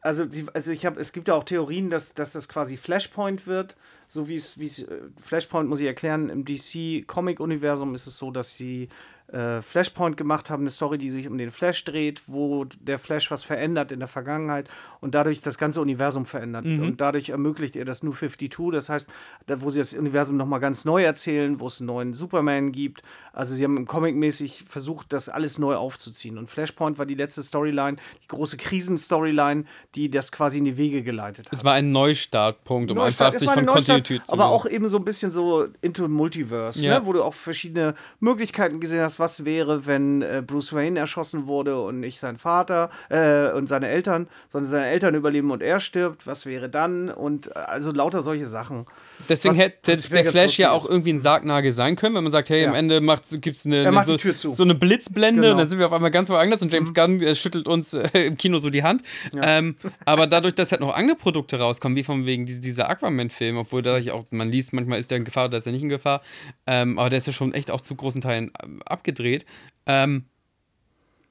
Also, 0.00 0.24
sie, 0.30 0.46
also 0.54 0.72
ich 0.72 0.86
habe, 0.86 0.98
es 1.00 1.12
gibt 1.12 1.28
ja 1.28 1.34
auch 1.34 1.44
Theorien, 1.44 1.90
dass, 1.90 2.14
dass 2.14 2.32
das 2.32 2.48
quasi 2.48 2.76
Flashpoint 2.78 3.46
wird. 3.46 3.76
So 4.08 4.26
wie 4.26 4.36
es, 4.36 4.58
wie 4.58 4.66
es, 4.66 4.80
äh, 4.80 4.86
Flashpoint 5.20 5.68
muss 5.68 5.80
ich 5.80 5.86
erklären, 5.86 6.30
im 6.30 6.44
DC-Comic-Universum 6.46 7.94
ist 7.94 8.06
es 8.06 8.16
so, 8.16 8.30
dass 8.30 8.56
sie 8.56 8.88
äh, 9.32 9.62
Flashpoint 9.62 10.16
gemacht 10.16 10.50
haben, 10.50 10.62
eine 10.64 10.70
Story, 10.70 10.98
die 10.98 11.10
sich 11.10 11.26
um 11.26 11.38
den 11.38 11.50
Flash 11.50 11.84
dreht, 11.84 12.22
wo 12.26 12.64
der 12.64 12.98
Flash 12.98 13.30
was 13.30 13.42
verändert 13.42 13.90
in 13.90 13.98
der 13.98 14.08
Vergangenheit 14.08 14.68
und 15.00 15.14
dadurch 15.14 15.40
das 15.40 15.58
ganze 15.58 15.80
Universum 15.80 16.24
verändert. 16.26 16.64
Und 16.66 17.00
dadurch 17.00 17.30
ermöglicht 17.30 17.74
er 17.76 17.84
das 17.84 18.02
New 18.02 18.12
52, 18.12 18.50
das 18.72 18.88
heißt, 18.88 19.08
da, 19.46 19.60
wo 19.62 19.70
sie 19.70 19.80
das 19.80 19.94
Universum 19.94 20.36
nochmal 20.36 20.60
ganz 20.60 20.84
neu 20.84 21.02
erzählen, 21.02 21.58
wo 21.58 21.66
es 21.66 21.80
einen 21.80 21.86
neuen 21.86 22.14
Superman 22.14 22.70
gibt. 22.72 23.02
Also 23.32 23.54
sie 23.56 23.64
haben 23.64 23.86
Comic-mäßig 23.86 24.64
versucht, 24.68 25.12
das 25.12 25.28
alles 25.28 25.58
neu 25.58 25.74
aufzuziehen. 25.76 26.38
Und 26.38 26.48
Flashpoint 26.48 26.98
war 26.98 27.06
die 27.06 27.14
letzte 27.14 27.42
Storyline, 27.42 27.96
die 28.22 28.28
große 28.28 28.56
Krisen-Storyline, 28.56 29.64
die 29.94 30.10
das 30.10 30.30
quasi 30.32 30.58
in 30.58 30.64
die 30.64 30.76
Wege 30.76 31.02
geleitet 31.02 31.46
hat. 31.46 31.52
Es 31.52 31.64
war 31.64 31.72
ein 31.74 31.90
Neustartpunkt, 31.90 32.90
um 32.90 32.96
Neustart, 32.98 33.34
einfach 33.34 33.40
sich 33.40 33.50
von 33.50 33.64
Neustart, 33.64 33.86
Kontinuität 33.86 34.26
zu 34.26 34.32
Aber 34.32 34.44
lösen. 34.44 34.54
auch 34.54 34.66
eben 34.66 34.88
so 34.88 34.96
ein 34.98 35.04
bisschen 35.04 35.30
so 35.30 35.66
into 35.80 36.08
Multiverse, 36.08 36.80
Ja. 36.84 37.00
ne? 37.00 37.06
wo 37.06 37.12
du 37.12 37.22
auch 37.22 37.34
verschiedene 37.34 37.94
Möglichkeiten 38.20 38.80
gesehen 38.80 39.00
hast, 39.02 39.18
was 39.24 39.46
wäre, 39.46 39.86
wenn 39.86 40.20
äh, 40.20 40.42
Bruce 40.46 40.74
Wayne 40.74 40.98
erschossen 41.00 41.46
wurde 41.46 41.80
und 41.80 41.98
nicht 41.98 42.18
sein 42.20 42.36
Vater 42.36 42.90
äh, 43.08 43.50
und 43.52 43.68
seine 43.68 43.88
Eltern, 43.88 44.28
sondern 44.50 44.70
seine 44.70 44.86
Eltern 44.86 45.14
überleben 45.14 45.50
und 45.50 45.62
er 45.62 45.80
stirbt, 45.80 46.26
was 46.26 46.44
wäre 46.44 46.68
dann? 46.68 47.08
Und 47.08 47.48
äh, 47.48 47.54
also 47.54 47.90
lauter 47.90 48.20
solche 48.20 48.46
Sachen. 48.46 48.84
Deswegen 49.28 49.54
Was 49.54 49.60
hätte 49.62 49.96
der, 49.96 50.24
Flash 50.24 50.58
ja 50.58 50.72
auch 50.72 50.86
irgendwie 50.86 51.12
ein 51.12 51.20
Sargnagel 51.20 51.72
sein 51.72 51.96
können, 51.96 52.14
wenn 52.16 52.24
man 52.24 52.32
sagt, 52.32 52.50
hey, 52.50 52.66
am 52.66 52.72
Ja. 52.72 52.78
Ende 52.78 53.00
gibt 53.40 53.56
es 53.56 53.64
eine, 53.64 53.86
eine 53.86 54.04
so, 54.04 54.50
so 54.50 54.62
eine 54.62 54.74
Blitzblende 54.74 55.40
Genau. 55.40 55.46
Mhm. 55.46 55.52
und 55.52 55.58
dann 55.58 55.68
sind 55.68 55.78
wir 55.78 55.86
auf 55.86 55.92
einmal 55.92 56.10
ganz 56.10 56.28
woanders 56.28 56.60
und 56.62 56.72
James 56.72 56.92
Gunn 56.92 57.20
äh, 57.22 57.34
schüttelt 57.34 57.66
uns 57.66 57.94
äh, 57.94 58.08
im 58.26 58.36
Kino 58.36 58.58
so 58.58 58.68
die 58.70 58.82
Hand. 58.82 59.02
Ähm, 59.40 59.76
aber 60.04 60.26
dadurch, 60.26 60.54
dass 60.54 60.70
halt 60.70 60.80
noch 60.80 60.94
andere 60.94 61.16
Produkte 61.16 61.58
rauskommen, 61.58 61.96
wie 61.96 62.04
von 62.04 62.26
wegen 62.26 62.44
die, 62.46 62.60
dieser 62.60 62.88
Aquaman-Film, 62.90 63.56
obwohl 63.56 63.82
da 63.82 63.98
auch, 64.12 64.24
man 64.30 64.50
liest, 64.50 64.72
manchmal 64.72 64.98
ist 64.98 65.10
der 65.10 65.18
in 65.18 65.24
Gefahr 65.24 65.46
oder 65.46 65.58
ist 65.58 65.66
er 65.66 65.72
nicht 65.72 65.82
in 65.82 65.88
Gefahr, 65.88 66.20
ähm, 66.66 66.98
aber 66.98 67.08
der 67.10 67.18
ist 67.18 67.26
ja 67.26 67.32
schon 67.32 67.54
echt 67.54 67.70
auch 67.70 67.80
zu 67.80 67.94
großen 67.94 68.20
Teilen 68.20 68.52
ähm, 68.62 68.82
abgedreht, 69.04 69.44
ähm, 69.86 70.24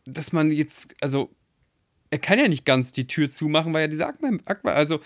dass 0.05 0.31
man 0.31 0.51
jetzt, 0.51 0.95
also 1.01 1.29
er 2.11 2.19
kann 2.19 2.37
ja 2.37 2.47
nicht 2.47 2.65
ganz 2.65 2.91
die 2.91 3.07
Tür 3.07 3.31
zumachen, 3.31 3.73
weil 3.73 3.81
ja 3.81 3.87
dieser 3.87 4.07
Aquaman, 4.07 4.41
Aqua, 4.45 4.71
also 4.71 4.99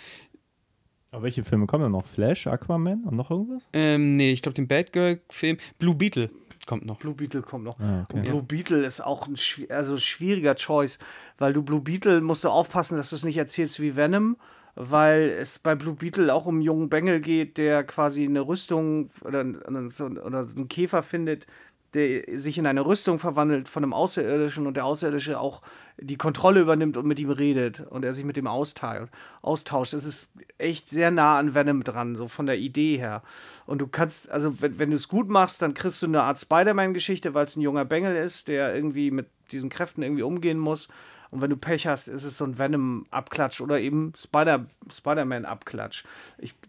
Aber 1.12 1.24
welche 1.24 1.44
Filme 1.44 1.66
kommen 1.66 1.84
denn 1.84 1.92
noch? 1.94 2.06
Flash, 2.06 2.48
Aquaman 2.48 3.06
und 3.06 3.16
noch 3.16 3.32
irgendwas? 3.32 3.70
Ähm, 3.74 4.18
nee, 4.18 4.32
ich 4.32 4.42
glaube, 4.42 4.56
den 4.56 4.68
Batgirl-Film. 4.68 5.58
Blue 5.80 5.96
Beetle 5.96 6.30
kommt 6.66 6.86
noch. 6.86 7.00
Blue 7.00 7.14
Beetle 7.14 7.42
kommt 7.42 7.64
noch. 7.64 7.80
Ah, 7.80 8.06
okay. 8.10 8.24
Blue 8.24 8.44
Beetle 8.44 8.86
ist 8.86 9.00
auch 9.00 9.28
ein 9.28 9.38
also 9.70 9.96
schwieriger 9.96 10.56
Choice, 10.56 11.00
weil 11.38 11.54
du 11.54 11.64
Blue 11.64 11.82
Beetle 11.82 12.20
musst 12.20 12.44
du 12.44 12.50
aufpassen, 12.50 12.98
dass 12.98 13.12
du 13.12 13.16
es 13.16 13.24
nicht 13.24 13.38
erzählst 13.38 13.80
wie 13.80 13.96
Venom, 13.96 14.36
weil 14.76 15.30
es 15.30 15.60
bei 15.60 15.76
Blue 15.76 15.96
Beetle 15.96 16.34
auch 16.34 16.46
um 16.46 16.56
einen 16.56 16.62
jungen 16.62 16.90
Bengel 16.90 17.22
geht, 17.22 17.58
der 17.58 17.86
quasi 17.86 18.26
eine 18.26 18.42
Rüstung 18.42 19.10
oder, 19.22 19.46
oder 19.66 20.44
so 20.44 20.58
einen 20.58 20.68
Käfer 20.68 21.04
findet, 21.04 21.48
der 21.94 22.24
sich 22.38 22.58
in 22.58 22.68
eine 22.68 22.86
Rüstung 22.86 23.20
verwandelt 23.20 23.70
von 23.70 23.84
einem 23.84 23.94
Außerirdischen 23.94 24.68
und 24.68 24.76
der 24.76 24.86
Außerirdische 24.86 25.40
auch 25.40 25.62
die 26.00 26.18
Kontrolle 26.18 26.62
übernimmt 26.62 26.98
und 26.98 27.08
mit 27.08 27.20
ihm 27.20 27.32
redet 27.32 27.80
und 27.80 28.06
er 28.06 28.14
sich 28.14 28.26
mit 28.26 28.38
dem 28.38 28.48
austauscht. 28.48 29.94
Es 29.94 30.06
ist 30.06 30.32
echt 30.58 30.90
sehr 30.90 31.12
nah 31.12 31.38
an 31.40 31.56
Venom 31.56 31.84
dran, 31.84 32.16
so 32.16 32.28
von 32.28 32.46
der 32.46 32.58
Idee 32.58 32.98
her. 32.98 33.24
Und 33.66 33.80
du 33.80 33.88
kannst, 33.88 34.30
also 34.30 34.62
wenn, 34.62 34.78
wenn 34.78 34.90
du 34.92 34.96
es 34.96 35.08
gut 35.08 35.30
machst, 35.30 35.62
dann 35.62 35.74
kriegst 35.74 36.02
du 36.02 36.06
eine 36.06 36.24
Art 36.24 36.40
Spider-Man-Geschichte, 36.40 37.34
weil 37.34 37.46
es 37.46 37.56
ein 37.56 37.62
junger 37.62 37.86
Bengel 37.86 38.16
ist, 38.16 38.48
der 38.48 38.76
irgendwie 38.76 39.10
mit 39.10 39.28
diesen 39.52 39.70
Kräften 39.70 40.04
irgendwie 40.04 40.24
umgehen 40.24 40.60
muss. 40.60 40.90
Und 41.30 41.42
wenn 41.42 41.50
du 41.50 41.58
Pech 41.58 41.88
hast, 41.88 42.08
ist 42.08 42.24
es 42.24 42.38
so 42.38 42.46
ein 42.46 42.58
Venom-Abklatsch 42.58 43.60
oder 43.60 43.80
eben 43.80 44.14
Spider- 44.16 44.66
Spider-Man-Abklatsch. 44.90 46.06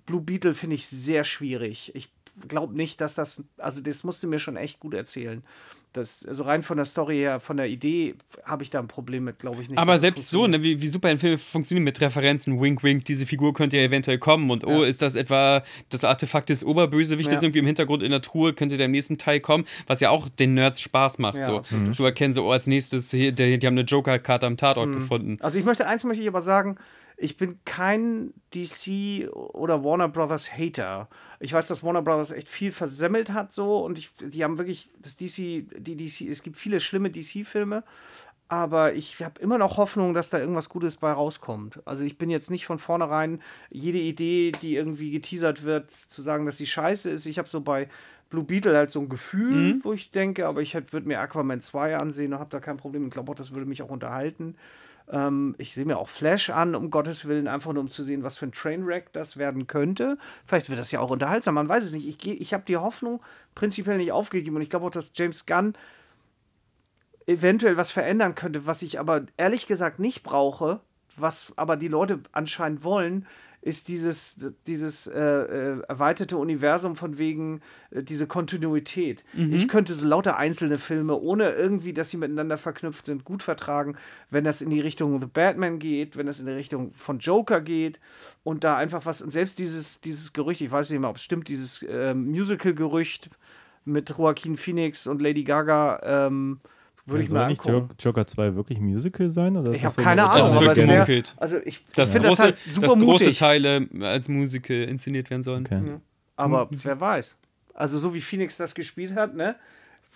Blue 0.06 0.20
Beetle 0.20 0.54
finde 0.54 0.74
ich 0.74 0.88
sehr 0.88 1.22
schwierig. 1.22 1.92
Ich 1.94 2.10
glaube 2.46 2.76
nicht, 2.76 3.00
dass 3.00 3.14
das, 3.14 3.44
also 3.56 3.80
das 3.80 4.04
musst 4.04 4.22
du 4.22 4.28
mir 4.28 4.38
schon 4.38 4.56
echt 4.56 4.80
gut 4.80 4.94
erzählen. 4.94 5.42
Das, 5.94 6.24
also 6.26 6.42
rein 6.42 6.62
von 6.62 6.76
der 6.76 6.84
Story 6.84 7.16
her, 7.16 7.40
von 7.40 7.56
der 7.56 7.66
Idee 7.66 8.14
habe 8.44 8.62
ich 8.62 8.68
da 8.68 8.78
ein 8.78 8.88
Problem 8.88 9.24
mit, 9.24 9.38
glaube 9.38 9.62
ich 9.62 9.70
nicht. 9.70 9.78
Aber 9.78 9.98
selbst 9.98 10.28
so, 10.28 10.40
funktioniert. 10.40 10.60
ne, 10.62 10.68
wie, 10.78 10.82
wie 10.82 10.88
Superheldenfilme 10.88 11.38
funktionieren 11.38 11.84
mit 11.84 11.98
Referenzen, 12.02 12.60
wink, 12.60 12.82
wink, 12.82 13.06
diese 13.06 13.24
Figur 13.24 13.54
könnte 13.54 13.78
ja 13.78 13.84
eventuell 13.84 14.18
kommen 14.18 14.50
und 14.50 14.66
oh, 14.66 14.82
ist 14.82 15.00
das 15.00 15.16
etwa 15.16 15.64
das 15.88 16.04
Artefakt 16.04 16.50
des 16.50 16.62
Oberbösewichtes 16.62 17.40
Ja. 17.40 17.42
irgendwie 17.42 17.60
im 17.60 17.66
Hintergrund 17.66 18.02
in 18.02 18.10
der 18.10 18.20
Truhe, 18.20 18.52
könnte 18.52 18.76
der 18.76 18.84
im 18.84 18.92
nächsten 18.92 19.16
Teil 19.16 19.40
kommen, 19.40 19.64
was 19.86 20.00
ja 20.00 20.10
auch 20.10 20.28
den 20.28 20.52
Nerds 20.52 20.82
Spaß 20.82 21.18
macht, 21.18 21.38
Ja, 21.38 21.44
so 21.46 21.56
absolut. 21.56 21.94
zu 21.94 22.04
erkennen, 22.04 22.34
so 22.34 22.44
oh, 22.44 22.50
als 22.50 22.66
nächstes, 22.66 23.10
hier, 23.10 23.32
die, 23.32 23.58
die 23.58 23.66
haben 23.66 23.74
eine 23.74 23.86
Joker-Karte 23.86 24.46
am 24.46 24.58
Tatort 24.58 24.92
gefunden. 24.92 25.38
Also 25.40 25.58
ich 25.58 25.64
möchte, 25.64 25.86
eins 25.86 26.04
möchte 26.04 26.22
ich 26.22 26.28
aber 26.28 26.42
sagen, 26.42 26.76
ich 27.20 27.36
bin 27.36 27.58
kein 27.64 28.32
DC 28.54 29.28
oder 29.34 29.82
Warner 29.82 30.08
Brothers 30.08 30.56
Hater. 30.56 31.08
Ich 31.40 31.52
weiß, 31.52 31.66
dass 31.66 31.82
Warner 31.82 32.02
Brothers 32.02 32.30
echt 32.30 32.48
viel 32.48 32.70
versemmelt 32.70 33.32
hat 33.32 33.52
so 33.52 33.84
und 33.84 33.98
ich, 33.98 34.10
die 34.20 34.44
haben 34.44 34.56
wirklich, 34.56 34.88
das 35.02 35.16
DC, 35.16 35.66
die 35.76 35.96
DC, 35.96 36.28
es 36.30 36.42
gibt 36.42 36.56
viele 36.56 36.78
schlimme 36.78 37.10
DC-Filme, 37.10 37.82
aber 38.46 38.94
ich 38.94 39.22
habe 39.22 39.40
immer 39.40 39.58
noch 39.58 39.76
Hoffnung, 39.76 40.14
dass 40.14 40.30
da 40.30 40.38
irgendwas 40.38 40.68
Gutes 40.68 40.96
bei 40.96 41.10
rauskommt. 41.10 41.80
Also 41.84 42.04
ich 42.04 42.18
bin 42.18 42.30
jetzt 42.30 42.50
nicht 42.50 42.66
von 42.66 42.78
vornherein 42.78 43.42
jede 43.68 43.98
Idee, 43.98 44.52
die 44.62 44.76
irgendwie 44.76 45.10
geteasert 45.10 45.64
wird, 45.64 45.90
zu 45.90 46.22
sagen, 46.22 46.46
dass 46.46 46.56
sie 46.56 46.66
scheiße 46.66 47.10
ist. 47.10 47.26
Ich 47.26 47.38
habe 47.38 47.48
so 47.48 47.60
bei 47.60 47.88
Blue 48.30 48.44
Beetle 48.44 48.76
halt 48.76 48.90
so 48.90 49.00
ein 49.00 49.08
Gefühl, 49.08 49.80
wo 49.82 49.92
ich 49.92 50.12
denke, 50.12 50.46
aber 50.46 50.62
ich 50.62 50.74
würde 50.74 51.08
mir 51.08 51.18
Aquaman 51.20 51.60
2 51.60 51.96
ansehen 51.96 52.32
und 52.32 52.38
habe 52.38 52.50
da 52.50 52.60
kein 52.60 52.76
Problem. 52.76 53.06
Ich 53.06 53.10
glaube 53.10 53.32
auch, 53.32 53.36
das 53.36 53.54
würde 53.54 53.66
mich 53.66 53.82
auch 53.82 53.90
unterhalten. 53.90 54.54
Ähm, 55.10 55.54
ich 55.58 55.74
sehe 55.74 55.84
mir 55.84 55.98
auch 55.98 56.08
Flash 56.08 56.50
an, 56.50 56.74
um 56.74 56.90
Gottes 56.90 57.26
Willen, 57.26 57.48
einfach 57.48 57.72
nur 57.72 57.82
um 57.82 57.88
zu 57.88 58.02
sehen, 58.02 58.22
was 58.22 58.38
für 58.38 58.46
ein 58.46 58.52
Trainwreck 58.52 59.12
das 59.12 59.36
werden 59.36 59.66
könnte. 59.66 60.18
Vielleicht 60.46 60.68
wird 60.68 60.78
das 60.78 60.90
ja 60.90 61.00
auch 61.00 61.10
unterhaltsam, 61.10 61.54
man 61.54 61.68
weiß 61.68 61.84
es 61.84 61.92
nicht. 61.92 62.06
Ich, 62.06 62.40
ich 62.40 62.54
habe 62.54 62.64
die 62.66 62.76
Hoffnung 62.76 63.20
prinzipiell 63.54 63.96
nicht 63.96 64.12
aufgegeben 64.12 64.56
und 64.56 64.62
ich 64.62 64.70
glaube 64.70 64.86
auch, 64.86 64.90
dass 64.90 65.10
James 65.14 65.46
Gunn 65.46 65.74
eventuell 67.26 67.76
was 67.76 67.90
verändern 67.90 68.34
könnte, 68.34 68.66
was 68.66 68.82
ich 68.82 68.98
aber 68.98 69.26
ehrlich 69.36 69.66
gesagt 69.66 69.98
nicht 69.98 70.22
brauche, 70.22 70.80
was 71.16 71.52
aber 71.56 71.76
die 71.76 71.88
Leute 71.88 72.20
anscheinend 72.32 72.84
wollen, 72.84 73.26
ist 73.60 73.88
dieses, 73.88 74.36
dieses 74.66 75.06
äh, 75.08 75.20
äh, 75.20 75.80
erweiterte 75.88 76.36
Universum 76.36 76.94
von 76.94 77.18
wegen 77.18 77.60
äh, 77.90 78.02
diese 78.02 78.26
Kontinuität. 78.26 79.24
Ich 79.52 79.68
könnte 79.68 79.94
so 79.94 80.06
lauter 80.06 80.36
einzelne 80.36 80.78
Filme, 80.78 81.18
ohne 81.18 81.50
irgendwie, 81.50 81.92
dass 81.92 82.10
sie 82.10 82.16
miteinander 82.16 82.56
verknüpft 82.56 83.06
sind, 83.06 83.24
gut 83.24 83.42
vertragen, 83.42 83.96
wenn 84.30 84.44
das 84.44 84.62
in 84.62 84.70
die 84.70 84.80
Richtung 84.80 85.20
The 85.20 85.26
Batman 85.26 85.78
geht, 85.78 86.16
wenn 86.16 86.26
das 86.26 86.40
in 86.40 86.46
die 86.46 86.52
Richtung 86.52 86.92
von 86.92 87.18
Joker 87.18 87.60
geht 87.60 87.98
und 88.44 88.64
da 88.64 88.76
einfach 88.76 89.06
was, 89.06 89.22
und 89.22 89.32
selbst 89.32 89.58
dieses, 89.58 90.00
dieses 90.00 90.32
Gerücht, 90.32 90.60
ich 90.60 90.70
weiß 90.70 90.90
nicht 90.90 91.00
mehr, 91.00 91.10
ob 91.10 91.16
es 91.16 91.24
stimmt, 91.24 91.48
dieses 91.48 91.82
äh, 91.82 92.14
Musical-Gerücht 92.14 93.30
mit 93.84 94.10
Joaquin 94.10 94.56
Phoenix 94.56 95.06
und 95.06 95.20
Lady 95.20 95.44
Gaga, 95.44 96.00
ähm, 96.04 96.60
würde 97.08 97.22
ich 97.24 97.30
mal 97.30 97.46
nicht 97.48 97.66
angucken. 97.66 97.88
Jo- 97.98 98.10
Joker 98.10 98.26
2 98.26 98.54
wirklich 98.54 98.78
ein 98.78 98.84
Musical 98.84 99.30
sein? 99.30 99.56
Oder 99.56 99.72
Ich 99.72 99.82
das 99.82 99.84
habe 99.84 99.94
so 99.94 100.02
keine 100.02 100.22
eine 100.22 100.30
Ahnung, 100.30 100.40
Das 100.42 100.50
ist 100.50 100.56
aber 100.56 100.64
wirklich 100.66 100.78
es 100.84 100.88
wäre, 100.88 100.92
gemunkelt. 101.04 101.34
also 101.38 101.56
ich, 101.64 101.84
Dass, 101.94 102.08
ich 102.08 102.12
finde 102.12 102.28
große, 102.28 102.42
das 102.42 102.44
halt 102.46 102.58
super 102.74 102.86
dass 102.88 102.96
große 102.96 103.04
mutig. 103.24 103.38
Teile 103.38 103.88
als 104.02 104.28
Musical 104.28 104.76
inszeniert 104.76 105.30
werden 105.30 105.42
sollen. 105.42 105.64
Okay. 105.66 105.82
Aber 106.36 106.68
wer 106.70 107.00
weiß. 107.00 107.38
Also 107.74 107.98
so 107.98 108.14
wie 108.14 108.20
Phoenix 108.20 108.56
das 108.56 108.74
gespielt 108.74 109.14
hat, 109.14 109.34
ne? 109.34 109.56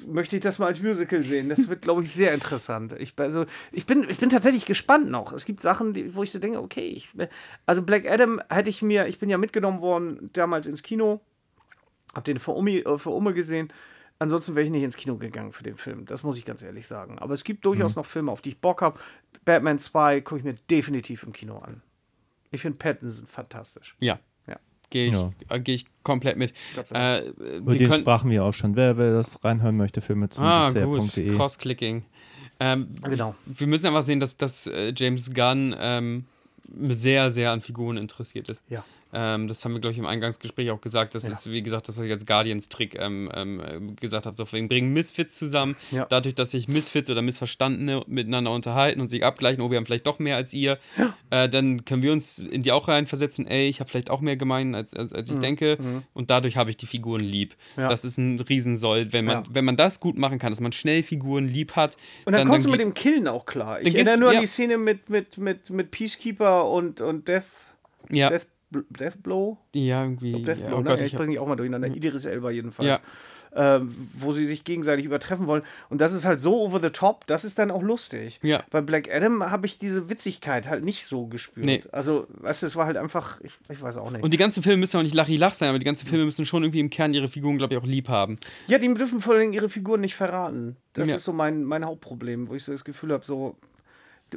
Möchte 0.06 0.36
ich 0.36 0.42
das 0.42 0.58
mal 0.58 0.66
als 0.66 0.82
Musical 0.82 1.22
sehen. 1.22 1.48
Das 1.50 1.68
wird, 1.68 1.82
glaube 1.82 2.02
ich, 2.02 2.12
sehr 2.12 2.32
interessant. 2.32 2.94
Ich, 2.98 3.12
also, 3.18 3.44
ich, 3.72 3.84
bin, 3.86 4.06
ich 4.08 4.16
bin 4.18 4.30
tatsächlich 4.30 4.64
gespannt 4.64 5.10
noch. 5.10 5.32
Es 5.32 5.44
gibt 5.44 5.60
Sachen, 5.60 5.92
die, 5.92 6.14
wo 6.16 6.22
ich 6.22 6.32
so 6.32 6.38
denke, 6.38 6.60
okay, 6.60 6.86
ich, 6.88 7.10
also 7.66 7.82
Black 7.82 8.10
Adam 8.10 8.40
hätte 8.48 8.70
ich 8.70 8.80
mir, 8.82 9.06
ich 9.06 9.18
bin 9.18 9.28
ja 9.28 9.36
mitgenommen 9.36 9.80
worden 9.80 10.30
damals 10.32 10.66
ins 10.66 10.82
Kino, 10.82 11.20
hab 12.14 12.24
den 12.24 12.38
für 12.38 12.56
Omi, 12.56 12.82
für 12.96 13.10
Ome 13.10 13.34
gesehen. 13.34 13.68
Ansonsten 14.22 14.54
wäre 14.54 14.64
ich 14.64 14.70
nicht 14.70 14.84
ins 14.84 14.96
Kino 14.96 15.16
gegangen 15.16 15.50
für 15.52 15.64
den 15.64 15.74
Film. 15.76 16.06
Das 16.06 16.22
muss 16.22 16.36
ich 16.36 16.44
ganz 16.44 16.62
ehrlich 16.62 16.86
sagen. 16.86 17.18
Aber 17.18 17.34
es 17.34 17.42
gibt 17.44 17.64
durchaus 17.64 17.96
noch 17.96 18.06
Filme, 18.06 18.30
auf 18.30 18.40
die 18.40 18.50
ich 18.50 18.58
Bock 18.58 18.80
habe. 18.80 18.98
Batman 19.44 19.78
2 19.80 20.20
gucke 20.20 20.38
ich 20.38 20.44
mir 20.44 20.54
definitiv 20.70 21.24
im 21.24 21.32
Kino 21.32 21.58
an. 21.58 21.82
Ich 22.52 22.60
finde 22.62 22.78
Pattinson 22.78 23.26
fantastisch. 23.26 23.96
Ja. 23.98 24.20
Ja. 24.46 24.56
Gehe 24.90 25.06
ich, 25.08 25.12
Ja. 25.12 25.30
äh, 25.48 25.58
geh 25.58 25.74
ich 25.74 25.86
komplett 26.04 26.36
mit. 26.36 26.52
Äh, 26.92 27.28
Über 27.56 27.74
den 27.74 27.88
können- 27.90 28.00
sprachen 28.02 28.30
wir 28.30 28.44
auch 28.44 28.52
schon. 28.52 28.76
Wer, 28.76 28.96
wer 28.96 29.12
das 29.12 29.42
reinhören 29.42 29.76
möchte, 29.76 30.00
filme 30.00 30.28
zum 30.28 30.44
Ah, 30.44 30.68
gut. 30.70 30.76
dessert.de. 31.02 31.36
Cross-Clicking. 31.36 32.04
Ähm, 32.60 32.88
Genau. 33.02 33.34
wir 33.46 33.66
müssen 33.66 33.86
einfach 33.86 34.02
sehen, 34.02 34.20
dass, 34.20 34.36
dass 34.36 34.68
äh, 34.68 34.92
James 34.96 35.34
Gunn 35.34 35.74
ähm, 35.78 36.26
sehr, 36.90 37.32
sehr 37.32 37.50
an 37.50 37.60
Figuren 37.60 37.96
interessiert 37.96 38.48
ist. 38.50 38.62
Ja. 38.68 38.84
Ähm, 39.14 39.46
das 39.48 39.64
haben 39.64 39.72
wir, 39.74 39.80
glaube 39.80 39.92
ich, 39.92 39.98
im 39.98 40.06
Eingangsgespräch 40.06 40.70
auch 40.70 40.80
gesagt. 40.80 41.14
Das 41.14 41.24
Ja. 41.24 41.30
ist, 41.32 41.50
wie 41.50 41.62
gesagt, 41.62 41.88
das, 41.88 41.96
was 41.96 42.04
ich 42.06 42.12
als 42.12 42.24
Guardians-Trick 42.24 42.94
ähm, 42.98 43.30
ähm, 43.34 43.60
äh, 43.60 43.94
gesagt 44.00 44.24
habe. 44.26 44.34
So, 44.34 44.50
wegen 44.52 44.68
bringen 44.68 44.92
Misfits 44.92 45.36
zusammen. 45.36 45.76
Ja. 45.90 46.06
Dadurch, 46.06 46.34
dass 46.34 46.52
sich 46.52 46.66
Misfits 46.68 47.10
oder 47.10 47.20
Missverstandene 47.20 48.02
miteinander 48.06 48.52
unterhalten 48.52 49.00
und 49.00 49.08
sich 49.08 49.24
abgleichen, 49.24 49.62
oh, 49.62 49.70
wir 49.70 49.76
haben 49.76 49.84
vielleicht 49.86 50.06
doch 50.06 50.18
mehr 50.18 50.36
als 50.36 50.54
ihr, 50.54 50.78
äh, 51.30 51.48
dann 51.48 51.84
können 51.84 52.02
wir 52.02 52.12
uns 52.12 52.38
in 52.38 52.62
die 52.62 52.72
auch 52.72 52.88
reinversetzen, 52.88 53.46
ey, 53.46 53.68
ich 53.68 53.80
habe 53.80 53.90
vielleicht 53.90 54.08
auch 54.10 54.20
mehr 54.20 54.36
gemein, 54.36 54.74
als, 54.74 54.94
als, 54.94 55.12
als 55.12 55.30
ich 55.30 55.38
denke. 55.38 55.78
Und 56.14 56.30
dadurch 56.30 56.56
habe 56.56 56.70
ich 56.70 56.76
die 56.76 56.86
Figuren 56.86 57.20
lieb. 57.20 57.54
Mhm. 57.76 57.82
Ja. 57.82 57.88
Das 57.88 58.04
ist 58.04 58.16
ein 58.18 58.40
Riesensoll. 58.40 59.12
Wenn 59.12 59.26
man, 59.26 59.36
Ja. 59.36 59.50
wenn 59.50 59.64
man 59.64 59.76
das 59.76 60.00
gut 60.00 60.16
machen 60.16 60.38
kann, 60.38 60.52
dass 60.52 60.60
man 60.60 60.72
schnell 60.72 61.02
Figuren 61.02 61.46
lieb 61.46 61.76
hat. 61.76 61.96
Und 62.24 62.32
dann, 62.32 62.48
kommst 62.48 62.64
du 62.64 62.70
geht- 62.70 62.78
mit 62.78 62.80
dem 62.86 62.94
Killen 62.94 63.28
auch 63.28 63.44
klar. 63.46 63.80
Ich 63.80 63.86
Dann 63.88 63.94
erinnere 63.94 64.18
nur 64.18 64.32
ja. 64.32 64.38
an 64.38 64.42
die 64.42 64.46
Szene 64.48 64.78
mit, 64.78 65.10
mit, 65.10 65.36
mit, 65.38 65.68
mit 65.70 65.90
Peacekeeper 65.90 66.68
und, 66.68 67.00
und 67.00 67.28
Death, 67.28 67.44
Ja, 68.10 68.30
Death, 68.30 68.46
Death 68.90 69.22
Blow. 69.22 69.58
ja 69.74 70.02
irgendwie. 70.02 70.42
Death 70.42 70.58
ja, 70.60 70.74
oh 70.74 70.78
ne? 70.80 70.84
Gott, 70.90 71.00
ich 71.00 71.12
ich, 71.12 71.16
bringe 71.16 71.32
die 71.32 71.38
auch 71.38 71.46
mal 71.46 71.56
durcheinander. 71.56 71.88
Idris 71.88 72.24
Elba 72.24 72.50
jedenfalls. 72.50 72.88
Ja. 72.88 72.98
Ähm, 73.54 74.08
wo 74.14 74.32
sie 74.32 74.46
sich 74.46 74.64
gegenseitig 74.64 75.04
übertreffen 75.04 75.46
wollen. 75.46 75.62
Und 75.90 76.00
das 76.00 76.14
ist 76.14 76.24
halt 76.24 76.40
so 76.40 76.58
over 76.62 76.80
the 76.80 76.88
top, 76.88 77.26
das 77.26 77.44
ist 77.44 77.58
dann 77.58 77.70
auch 77.70 77.82
lustig. 77.82 78.40
Ja. 78.42 78.62
Bei 78.70 78.80
Black 78.80 79.14
Adam 79.14 79.42
habe 79.50 79.66
ich 79.66 79.78
diese 79.78 80.08
Witzigkeit 80.08 80.66
halt 80.70 80.82
nicht 80.84 81.04
so 81.06 81.26
gespürt. 81.26 81.66
Nee. 81.66 81.84
Also, 81.92 82.26
weißt 82.30 82.62
du, 82.62 82.66
es 82.68 82.76
war 82.76 82.86
halt 82.86 82.96
einfach, 82.96 83.38
ich, 83.42 83.52
ich 83.68 83.82
weiß 83.82 83.98
auch 83.98 84.10
nicht. 84.10 84.24
und 84.24 84.32
die 84.32 84.38
ganzen 84.38 84.62
Filme 84.62 84.78
müssen 84.78 84.96
auch 84.96 85.02
nicht 85.02 85.14
lachi-lach 85.14 85.52
sein, 85.52 85.68
aber 85.68 85.78
die 85.78 85.84
ganzen 85.84 86.06
Filme 86.08 86.24
müssen 86.24 86.46
schon 86.46 86.62
irgendwie 86.62 86.80
im 86.80 86.88
Kern 86.88 87.12
ihre 87.12 87.28
Figuren, 87.28 87.58
glaube 87.58 87.74
ich, 87.74 87.80
auch 87.80 87.84
lieb 87.84 88.08
haben. 88.08 88.38
Ja, 88.68 88.78
die 88.78 88.94
dürfen 88.94 89.20
vor 89.20 89.34
allem 89.34 89.52
ihre 89.52 89.68
Figuren 89.68 90.00
nicht 90.00 90.14
verraten. 90.14 90.76
Das 90.94 91.10
Ja. 91.10 91.16
ist 91.16 91.24
so 91.24 91.34
mein, 91.34 91.62
mein 91.62 91.84
Hauptproblem, 91.84 92.48
wo 92.48 92.54
ich 92.54 92.64
so 92.64 92.72
das 92.72 92.84
Gefühl 92.84 93.12
habe, 93.12 93.26
so, 93.26 93.56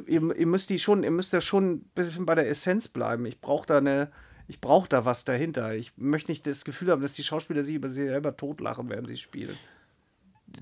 ihr, 0.06 0.36
ihr 0.36 0.46
müsst 0.46 0.70
die 0.70 0.78
schon, 0.78 1.02
ihr 1.02 1.10
müsst 1.10 1.32
da 1.32 1.40
schon 1.40 1.72
ein 1.72 1.80
bisschen 1.94 2.26
bei 2.26 2.34
der 2.34 2.48
Essenz 2.48 2.88
bleiben. 2.88 3.26
Ich 3.26 3.40
brauche 3.40 3.66
da 3.66 3.78
eine, 3.78 4.10
ich 4.48 4.60
brauche 4.60 4.88
da 4.88 5.04
was 5.04 5.24
dahinter. 5.24 5.74
Ich 5.74 5.92
möchte 5.96 6.30
nicht 6.30 6.46
das 6.46 6.64
Gefühl 6.64 6.90
haben, 6.90 7.02
dass 7.02 7.14
die 7.14 7.24
Schauspieler 7.24 7.62
sich 7.62 7.74
über 7.74 7.88
sich 7.88 8.04
selber 8.04 8.36
totlachen, 8.36 8.88
während 8.88 9.08
sie 9.08 9.16
spielen. 9.16 9.56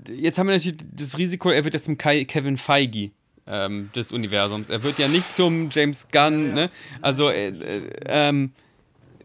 Jetzt 0.07 0.39
haben 0.39 0.47
wir 0.47 0.55
natürlich 0.55 0.77
das 0.93 1.17
Risiko, 1.17 1.49
er 1.51 1.63
wird 1.63 1.73
jetzt 1.73 1.85
zum 1.85 1.97
Kevin 1.97 2.57
Feige 2.57 3.11
ähm, 3.47 3.89
des 3.95 4.11
Universums. 4.11 4.69
Er 4.69 4.83
wird 4.83 4.97
ja 4.97 5.07
nicht 5.07 5.33
zum 5.33 5.69
James 5.69 6.07
Gunn, 6.11 6.53
ne? 6.53 6.69
Also, 7.01 7.29
äh, 7.29 7.49
äh, 7.49 7.89
ähm, 8.07 8.51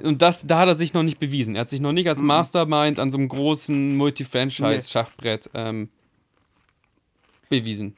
und 0.00 0.22
das, 0.22 0.46
da 0.46 0.60
hat 0.60 0.68
er 0.68 0.74
sich 0.74 0.94
noch 0.94 1.02
nicht 1.02 1.18
bewiesen. 1.18 1.56
Er 1.56 1.62
hat 1.62 1.70
sich 1.70 1.80
noch 1.80 1.92
nicht 1.92 2.08
als 2.08 2.20
Mastermind 2.20 2.98
an 2.98 3.10
so 3.10 3.18
einem 3.18 3.28
großen 3.28 3.96
Multi-Franchise-Schachbrett 3.96 5.50
ähm, 5.54 5.90
bewiesen. 7.48 7.96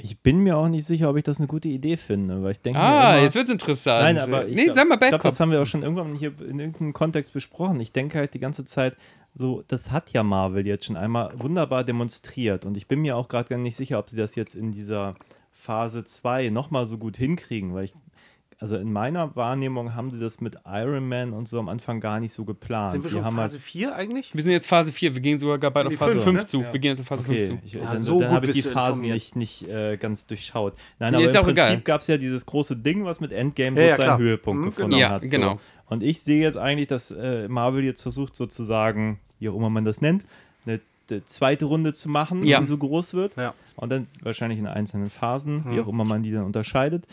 Ich 0.00 0.20
bin 0.20 0.38
mir 0.38 0.56
auch 0.56 0.68
nicht 0.68 0.84
sicher, 0.84 1.10
ob 1.10 1.16
ich 1.16 1.24
das 1.24 1.38
eine 1.38 1.48
gute 1.48 1.68
Idee 1.68 1.96
finde, 1.96 2.40
weil 2.42 2.52
ich 2.52 2.60
denke 2.60 2.78
Ah, 2.78 3.14
immer, 3.16 3.24
jetzt 3.24 3.34
wird's 3.34 3.50
interessant. 3.50 4.02
Nein, 4.04 4.18
aber 4.18 4.46
ich 4.46 4.54
nee, 4.54 4.64
glaub- 4.64 4.76
sag 4.76 4.88
mal 4.88 4.96
Bad 4.96 5.12
das 5.14 5.20
Cop. 5.22 5.40
haben 5.40 5.50
wir 5.50 5.60
auch 5.60 5.66
schon 5.66 5.82
irgendwann 5.82 6.14
hier 6.14 6.32
in 6.40 6.60
irgendeinem 6.60 6.92
Kontext 6.92 7.32
besprochen. 7.32 7.80
Ich 7.80 7.90
denke 7.90 8.18
halt 8.18 8.32
die 8.34 8.38
ganze 8.38 8.64
Zeit, 8.64 8.96
so, 9.34 9.64
das 9.66 9.90
hat 9.90 10.12
ja 10.12 10.22
Marvel 10.22 10.66
jetzt 10.66 10.84
schon 10.84 10.96
einmal 10.96 11.32
wunderbar 11.36 11.82
demonstriert. 11.82 12.64
Und 12.64 12.76
ich 12.76 12.86
bin 12.86 13.00
mir 13.00 13.16
auch 13.16 13.28
gerade 13.28 13.48
gar 13.48 13.58
nicht 13.58 13.76
sicher, 13.76 13.98
ob 13.98 14.08
sie 14.08 14.16
das 14.16 14.36
jetzt 14.36 14.54
in 14.54 14.70
dieser 14.70 15.16
Phase 15.52 16.04
2 16.04 16.50
nochmal 16.50 16.86
so 16.86 16.96
gut 16.98 17.16
hinkriegen, 17.16 17.74
weil 17.74 17.84
ich, 17.86 17.94
also 18.60 18.76
in 18.76 18.92
meiner 18.92 19.36
Wahrnehmung 19.36 19.94
haben 19.94 20.12
sie 20.12 20.18
das 20.20 20.40
mit 20.40 20.56
Iron 20.66 21.08
Man 21.08 21.32
und 21.32 21.46
so 21.46 21.58
am 21.60 21.68
Anfang 21.68 22.00
gar 22.00 22.18
nicht 22.18 22.32
so 22.32 22.44
geplant. 22.44 22.90
Sind 22.90 23.04
wir 23.04 23.10
Die 23.10 23.16
schon 23.16 23.24
haben 23.24 23.36
Phase 23.36 23.60
4 23.60 23.94
eigentlich? 23.94 24.34
Wir 24.34 24.42
sind 24.42 24.50
jetzt 24.52 24.66
Phase 24.66 24.90
4, 24.90 25.14
wir 25.14 25.20
gehen 25.20 25.38
sogar 25.38 25.70
bald 25.70 25.86
auf 25.86 25.92
Die 25.92 25.96
Phase 25.96 26.14
fünf, 26.14 26.24
5 26.24 26.40
ne? 26.40 26.46
zu. 26.46 26.60
Ja. 26.62 26.72
Wir 26.72 26.80
gehen 26.80 26.90
jetzt 26.90 27.00
auf 27.00 27.06
Phase 27.06 27.22
Okay, 27.24 27.44
5 27.46 27.60
zu. 27.60 27.66
ich, 27.66 27.72
Ja, 27.74 27.80
dann, 27.92 28.00
so 28.00 28.20
dann 28.20 28.32
habe 28.32 28.46
ich 28.46 28.52
die 28.52 28.62
Phasen 28.62 29.04
informiert. 29.04 29.14
nicht, 29.36 29.62
nicht 29.62 29.68
äh, 29.68 29.96
ganz 29.96 30.26
durchschaut. 30.26 30.74
Nein, 30.98 31.12
Nee, 31.12 31.16
aber 31.18 31.28
ist 31.28 31.34
im. 31.36 31.42
Prinzip 31.44 31.84
gab 31.84 32.00
es 32.00 32.06
ja 32.08 32.16
dieses 32.18 32.44
große 32.46 32.76
Ding, 32.76 33.04
was 33.04 33.20
mit 33.20 33.32
Endgame 33.32 33.78
Ja, 33.80 33.86
ja, 33.86 33.94
so 33.94 33.98
seinen 34.02 34.06
klar. 34.06 34.18
Höhepunkt 34.18 34.60
Mhm, 34.62 34.64
gefunden 34.66 34.90
genau. 34.90 35.00
Ja, 35.00 35.10
hat. 35.10 35.24
So. 35.26 35.30
genau. 35.30 35.60
Und 35.86 36.02
ich 36.02 36.20
sehe 36.22 36.42
jetzt 36.42 36.56
eigentlich, 36.58 36.88
dass 36.88 37.10
äh, 37.12 37.46
Marvel 37.48 37.84
jetzt 37.84 38.02
versucht 38.02 38.34
sozusagen, 38.34 39.20
wie 39.38 39.48
auch 39.48 39.54
immer 39.54 39.70
man 39.70 39.84
das 39.84 40.00
nennt, 40.00 40.26
eine, 40.66 40.80
eine 41.10 41.24
zweite 41.24 41.64
Runde 41.66 41.92
zu 41.92 42.08
machen, 42.08 42.42
Ja. 42.44 42.58
die 42.60 42.66
so 42.66 42.76
groß 42.76 43.14
wird. 43.14 43.36
Ja. 43.36 43.54
Und 43.76 43.90
dann 43.90 44.08
wahrscheinlich 44.22 44.58
in 44.58 44.66
einzelnen 44.66 45.10
Phasen, 45.10 45.62
Mhm. 45.64 45.70
wie 45.76 45.80
auch 45.80 45.88
immer 45.88 46.04
man 46.04 46.22
die 46.24 46.32
dann 46.32 46.44
unterscheidet. 46.44 47.06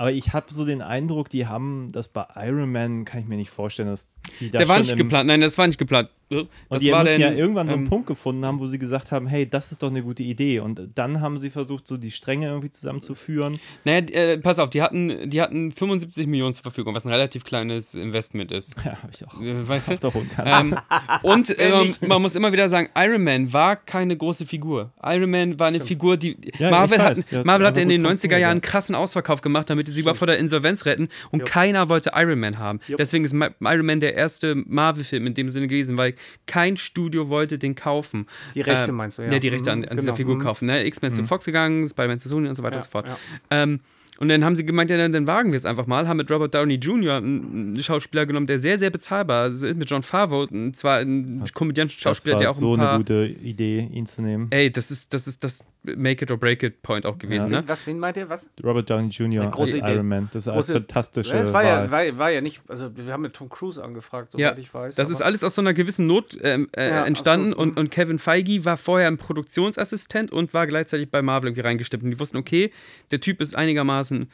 Aber 0.00 0.12
ich 0.12 0.32
habe 0.32 0.46
so 0.50 0.64
den 0.64 0.80
Eindruck, 0.80 1.28
die 1.28 1.46
haben 1.46 1.92
das 1.92 2.08
bei 2.08 2.24
Iron 2.34 2.72
Man, 2.72 3.04
kann 3.04 3.20
ich 3.20 3.26
mir 3.26 3.36
nicht 3.36 3.50
vorstellen, 3.50 3.90
dass 3.90 4.18
die 4.40 4.50
das 4.50 4.60
Der 4.60 4.66
war 4.66 4.78
nicht 4.78 4.96
geplant. 4.96 5.26
Nein, 5.26 5.42
das 5.42 5.58
war 5.58 5.66
nicht 5.66 5.76
geplant. 5.76 6.08
Das 6.30 6.48
Und 6.68 6.80
die 6.80 6.92
war 6.92 7.02
müssen 7.02 7.20
dann, 7.20 7.32
ja 7.32 7.38
irgendwann 7.38 7.68
so 7.68 7.74
einen 7.74 7.84
ähm, 7.84 7.88
Punkt 7.88 8.06
gefunden 8.06 8.44
haben, 8.44 8.60
wo 8.60 8.66
sie 8.66 8.78
gesagt 8.78 9.10
haben, 9.10 9.26
hey, 9.26 9.48
das 9.48 9.72
ist 9.72 9.82
doch 9.82 9.90
eine 9.90 10.02
gute 10.02 10.22
Idee. 10.22 10.60
Und 10.60 10.80
dann 10.94 11.20
haben 11.20 11.40
sie 11.40 11.50
versucht, 11.50 11.88
so 11.88 11.96
die 11.96 12.12
Stränge 12.12 12.46
irgendwie 12.46 12.70
zusammenzuführen. 12.70 13.58
Naja, 13.84 14.06
äh, 14.10 14.38
pass 14.38 14.60
auf, 14.60 14.70
die 14.70 14.80
hatten, 14.80 15.28
die 15.28 15.40
hatten 15.40 15.72
75 15.72 16.28
Millionen 16.28 16.54
zur 16.54 16.62
Verfügung, 16.62 16.94
was 16.94 17.04
ein 17.04 17.10
relativ 17.10 17.44
kleines 17.44 17.94
Investment 17.94 18.52
ist. 18.52 18.76
Ja, 18.84 18.92
habe 19.02 19.12
ich 19.12 19.26
auch 19.26 19.40
Äh, 19.40 19.68
Weißt 19.68 19.90
du? 19.90 20.08
auf 20.08 20.14
Kante. 20.14 20.44
Ähm, 20.44 20.76
und 21.22 21.54
ähm, 21.58 21.94
man 22.06 22.22
muss 22.22 22.36
immer 22.36 22.52
wieder 22.52 22.68
sagen, 22.68 22.88
Iron 22.96 23.24
Man 23.24 23.52
war 23.52 23.74
keine 23.76 24.16
große 24.16 24.46
Figur. 24.46 24.92
Iron 25.02 25.30
Man 25.30 25.58
war 25.58 25.66
eine 25.68 25.80
Figur, 25.80 26.16
die 26.16 26.36
Ja, 26.58 26.70
Marvel, 26.70 27.02
hat. 27.02 27.18
Ja, 27.30 27.42
Marvel 27.44 27.66
hat 27.66 27.76
in 27.76 27.88
den 27.88 28.02
90er 28.02 28.06
funktioniert, 28.06 28.32
Jahren 28.32 28.40
ja. 28.42 28.50
einen 28.50 28.60
krassen 28.60 28.94
Ausverkauf 28.94 29.40
gemacht, 29.40 29.68
damit 29.68 29.88
sie 29.88 30.00
über 30.00 30.14
vor 30.14 30.28
der 30.28 30.38
Insolvenz 30.38 30.84
retten 30.86 31.08
und 31.30 31.44
keiner 31.44 31.88
wollte 31.88 32.12
Iron 32.14 32.38
Man 32.38 32.58
haben. 32.58 32.80
Deswegen 32.98 33.24
ist 33.24 33.34
Iron 33.34 33.86
Man 33.86 34.00
der 34.00 34.14
erste 34.14 34.54
Marvel-Film 34.54 35.26
in 35.26 35.34
dem 35.34 35.48
Sinne 35.48 35.66
gewesen, 35.66 35.96
weil 35.96 36.14
kein 36.46 36.76
Studio 36.76 37.28
wollte 37.28 37.58
den 37.58 37.74
kaufen. 37.74 38.26
Die 38.54 38.60
Rechte 38.60 38.90
Ähm, 38.90 38.96
meinst 38.96 39.18
du, 39.18 39.22
ja. 39.22 39.32
Ja, 39.32 39.38
die 39.38 39.48
Rechte 39.48 39.70
an, 39.72 39.80
Mhm, 39.80 39.84
an 39.90 39.96
dieser 39.96 40.06
genau. 40.08 40.16
Figur 40.16 40.34
Mhm. 40.36 40.40
kaufen. 40.40 40.66
Ne? 40.66 40.84
X-Men 40.86 41.08
ist 41.10 41.16
zu 41.16 41.24
Fox 41.24 41.44
gegangen, 41.44 41.88
Spider-Man 41.88 42.18
zu 42.20 42.28
Sony 42.28 42.48
und 42.48 42.54
so 42.56 42.62
weiter 42.62 42.76
Ja, 42.76 42.80
und 42.80 42.84
so 42.84 42.90
fort. 42.90 43.06
ja. 43.06 43.16
Ähm, 43.50 43.80
und 44.18 44.28
dann 44.28 44.44
haben 44.44 44.54
sie 44.54 44.66
gemeint, 44.66 44.90
ja, 44.90 44.98
dann, 44.98 45.12
dann 45.14 45.26
wagen 45.26 45.50
wir 45.50 45.56
es 45.56 45.64
einfach 45.64 45.86
mal, 45.86 46.06
haben 46.06 46.18
mit 46.18 46.30
Robert 46.30 46.54
Downey 46.54 46.74
Jr. 46.74 47.16
einen 47.16 47.82
Schauspieler 47.82 48.26
genommen, 48.26 48.46
der 48.46 48.58
sehr, 48.58 48.78
sehr 48.78 48.90
bezahlbar 48.90 49.46
ist, 49.46 49.62
mit 49.62 49.88
John 49.88 50.02
Favreau, 50.02 50.42
und 50.50 50.76
zwar 50.76 50.98
ein 50.98 51.42
komödiantischer 51.54 52.10
das 52.10 52.18
Schauspieler, 52.18 52.34
war 52.34 52.40
der 52.40 52.50
auch 52.50 52.54
so 52.56 52.74
ein 52.74 52.80
paar... 52.80 52.88
eine 52.90 52.98
gute 52.98 53.24
Idee, 53.42 53.88
ihn 53.90 54.04
zu 54.04 54.20
nehmen. 54.22 54.48
Ey, 54.50 54.70
das 54.70 54.90
ist, 54.90 55.14
das 55.14 55.26
ist 55.26 55.42
das 55.42 55.64
Make 55.82 56.22
it 56.22 56.30
or 56.30 56.36
break 56.36 56.62
it 56.62 56.82
Point 56.82 57.06
auch 57.06 57.16
gewesen, 57.16 57.50
Ja. 57.50 57.62
ne? 57.62 57.68
Was, 57.68 57.86
wen 57.86 57.98
meint 57.98 58.14
ihr? 58.18 58.28
Was? 58.28 58.50
Robert 58.62 58.90
Downey 58.90 59.08
Jr. 59.08 59.42
Eine 59.42 59.50
große 59.50 59.74
als 59.78 59.82
Idee. 59.82 59.94
Iron 59.94 60.08
Man. 60.08 60.28
Das 60.30 60.42
ist 60.44 60.48
eine 60.48 60.60
Große- 60.60 60.72
fantastische 60.74 61.34
Ja, 61.34 61.40
es 61.40 61.52
war 61.54 61.64
Wahl. 61.64 61.84
ja, 61.86 61.90
war, 61.90 62.18
war 62.18 62.30
ja 62.30 62.42
nicht, 62.42 62.60
also 62.68 62.94
wir 62.94 63.10
haben 63.10 63.22
mit 63.22 63.32
Tom 63.32 63.48
Cruise 63.48 63.82
angefragt, 63.82 64.32
soweit 64.32 64.42
Ja, 64.42 64.58
ich 64.58 64.74
weiß. 64.74 64.96
das 64.96 65.08
ist 65.08 65.22
alles 65.22 65.42
aus 65.42 65.54
so 65.54 65.62
einer 65.62 65.72
gewissen 65.72 66.06
Not 66.06 66.36
ähm, 66.42 66.68
äh, 66.76 66.90
Ja, 66.90 67.06
entstanden 67.06 67.54
und, 67.54 67.78
und 67.78 67.90
Kevin 67.90 68.18
Feige 68.18 68.62
war 68.66 68.76
vorher 68.76 69.08
ein 69.08 69.16
Produktionsassistent 69.16 70.32
und 70.32 70.52
war 70.52 70.66
gleichzeitig 70.66 71.10
bei 71.10 71.22
Marvel 71.22 71.48
irgendwie 71.48 71.66
reingestimmt. 71.66 72.02
Und 72.04 72.10
die 72.10 72.20
wussten, 72.20 72.36
okay, 72.36 72.70
der 73.10 73.20
Typ 73.20 73.40
ist 73.40 73.56
einigermaßen 73.56 74.30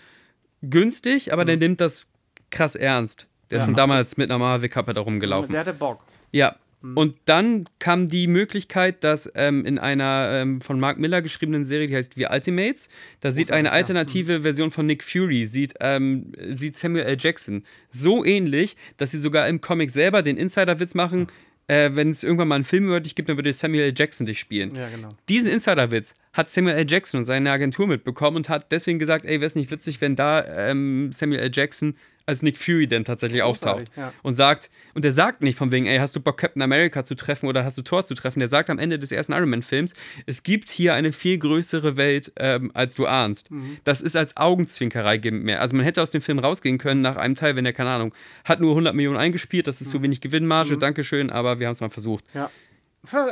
günstig, 0.62 1.32
aber 1.32 1.44
der 1.44 1.56
nimmt 1.56 1.80
das 1.80 2.06
krass 2.50 2.74
ernst. 2.74 3.28
Der 3.50 3.60
ist 3.60 3.64
schon 3.66 3.74
damals 3.74 4.16
mit 4.16 4.30
einer 4.30 4.38
Marvel-Kappe 4.40 4.94
da 4.94 5.00
rumgelaufen. 5.02 5.52
Der 5.52 5.60
hatte 5.60 5.72
Bock. 5.74 6.02
Ja. 6.32 6.56
Mhm. 6.86 6.96
Und 6.96 7.16
dann 7.24 7.68
kam 7.78 8.08
die 8.08 8.26
Möglichkeit, 8.26 9.02
dass 9.02 9.30
ähm, 9.34 9.64
in 9.64 9.78
einer 9.78 10.28
ähm, 10.32 10.60
von 10.60 10.78
Mark 10.78 10.98
Miller 10.98 11.22
geschriebenen 11.22 11.64
Serie, 11.64 11.88
die 11.88 11.96
heißt 11.96 12.14
The 12.14 12.26
Ultimates, 12.30 12.88
da 13.20 13.32
sieht 13.32 13.50
eine 13.50 13.68
ja. 13.68 13.74
alternative 13.74 14.42
Version 14.42 14.70
von 14.70 14.86
Nick 14.86 15.02
Fury, 15.02 15.46
sieht, 15.46 15.74
ähm, 15.80 16.32
sieht 16.50 16.76
Samuel 16.76 17.06
L. 17.06 17.16
Jackson 17.18 17.64
so 17.90 18.24
ähnlich, 18.24 18.76
dass 18.96 19.10
sie 19.10 19.18
sogar 19.18 19.48
im 19.48 19.60
Comic 19.60 19.90
selber 19.90 20.22
den 20.22 20.36
Insider-Witz 20.36 20.94
machen, 20.94 21.26
äh, 21.68 21.90
wenn 21.94 22.10
es 22.10 22.22
irgendwann 22.22 22.48
mal 22.48 22.54
einen 22.54 22.64
Film 22.64 22.86
über 22.86 23.00
dich 23.00 23.14
gibt, 23.14 23.28
dann 23.28 23.36
würde 23.36 23.52
Samuel 23.52 23.84
L. 23.84 23.94
Jackson 23.96 24.26
dich 24.26 24.38
spielen. 24.38 24.74
Ja, 24.76 24.88
genau. 24.88 25.08
Diesen 25.28 25.50
Insider-Witz 25.50 26.14
hat 26.32 26.48
Samuel 26.48 26.76
L. 26.76 26.86
Jackson 26.88 27.18
und 27.18 27.24
seine 27.24 27.50
Agentur 27.50 27.88
mitbekommen 27.88 28.36
und 28.36 28.48
hat 28.48 28.70
deswegen 28.70 28.98
gesagt, 28.98 29.24
ey, 29.24 29.40
wäre 29.40 29.46
es 29.46 29.56
nicht 29.56 29.70
witzig, 29.70 30.00
wenn 30.00 30.14
da 30.14 30.44
ähm, 30.44 31.10
Samuel 31.12 31.40
L. 31.40 31.50
Jackson 31.52 31.96
als 32.26 32.42
Nick 32.42 32.58
Fury 32.58 32.86
denn 32.86 33.04
tatsächlich 33.04 33.42
auftaucht 33.42 33.84
ja. 33.96 34.12
und 34.22 34.34
sagt, 34.34 34.68
und 34.94 35.04
der 35.04 35.12
sagt 35.12 35.42
nicht 35.42 35.56
von 35.56 35.70
wegen, 35.72 35.86
ey, 35.86 35.98
hast 35.98 36.14
du 36.16 36.20
Bock, 36.20 36.38
Captain 36.38 36.60
America 36.60 37.04
zu 37.04 37.14
treffen 37.14 37.46
oder 37.46 37.64
hast 37.64 37.78
du 37.78 37.82
Thor 37.82 38.04
zu 38.04 38.14
treffen? 38.14 38.40
Der 38.40 38.48
sagt 38.48 38.68
am 38.68 38.78
Ende 38.78 38.98
des 38.98 39.12
ersten 39.12 39.32
Iron 39.32 39.48
Man-Films, 39.48 39.94
es 40.26 40.42
gibt 40.42 40.68
hier 40.68 40.94
eine 40.94 41.12
viel 41.12 41.38
größere 41.38 41.96
Welt, 41.96 42.32
ähm, 42.36 42.70
als 42.74 42.96
du 42.96 43.06
ahnst. 43.06 43.50
Mhm. 43.50 43.78
Das 43.84 44.00
ist 44.00 44.16
als 44.16 44.36
Augenzwinkerei 44.36 45.18
mehr. 45.30 45.60
Also 45.60 45.76
man 45.76 45.84
hätte 45.84 46.02
aus 46.02 46.10
dem 46.10 46.20
Film 46.20 46.38
rausgehen 46.38 46.78
können 46.78 47.00
nach 47.00 47.16
einem 47.16 47.36
Teil, 47.36 47.56
wenn 47.56 47.64
der, 47.64 47.72
keine 47.72 47.90
Ahnung, 47.90 48.14
hat 48.44 48.60
nur 48.60 48.72
100 48.72 48.94
Millionen 48.94 49.16
eingespielt, 49.16 49.66
das 49.66 49.80
ist 49.80 49.88
Mhm. 49.88 49.92
zu 49.92 50.02
wenig 50.02 50.20
Gewinnmarge, 50.20 50.76
Dankeschön, 50.76 51.30
aber 51.30 51.60
wir 51.60 51.66
haben 51.68 51.72
es 51.72 51.80
mal 51.80 51.90
versucht. 51.90 52.24
Ja. 52.34 52.50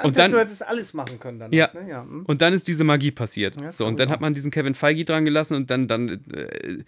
Und 0.02 0.18
dann- 0.18 0.30
du 0.30 0.38
hättest 0.38 0.66
alles 0.66 0.94
machen 0.94 1.18
können 1.18 1.38
dann. 1.38 1.52
Ja. 1.52 1.70
Ne? 1.74 1.88
ja. 1.88 2.02
hm. 2.02 2.24
Und 2.26 2.42
dann 2.42 2.52
ist 2.52 2.68
diese 2.68 2.84
Magie 2.84 3.10
passiert. 3.10 3.60
Ja, 3.60 3.72
so, 3.72 3.86
und 3.86 3.98
dann 3.98 4.08
ja. 4.08 4.14
hat 4.14 4.20
man 4.20 4.32
diesen 4.32 4.50
Kevin 4.50 4.74
Feige 4.74 5.04
dran 5.04 5.24
gelassen 5.24 5.56
und 5.56 5.70
dann, 5.70 5.88
dann 5.88 6.22
äh, 6.32 6.84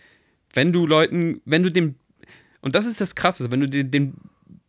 wenn 0.56 0.72
du 0.72 0.86
Leuten, 0.86 1.40
wenn 1.44 1.62
du 1.62 1.70
dem, 1.70 1.94
und 2.60 2.74
das 2.74 2.86
ist 2.86 3.00
das 3.00 3.14
Krasse, 3.14 3.50
wenn 3.50 3.60
du 3.60 3.68
den, 3.68 3.90
den 3.90 4.14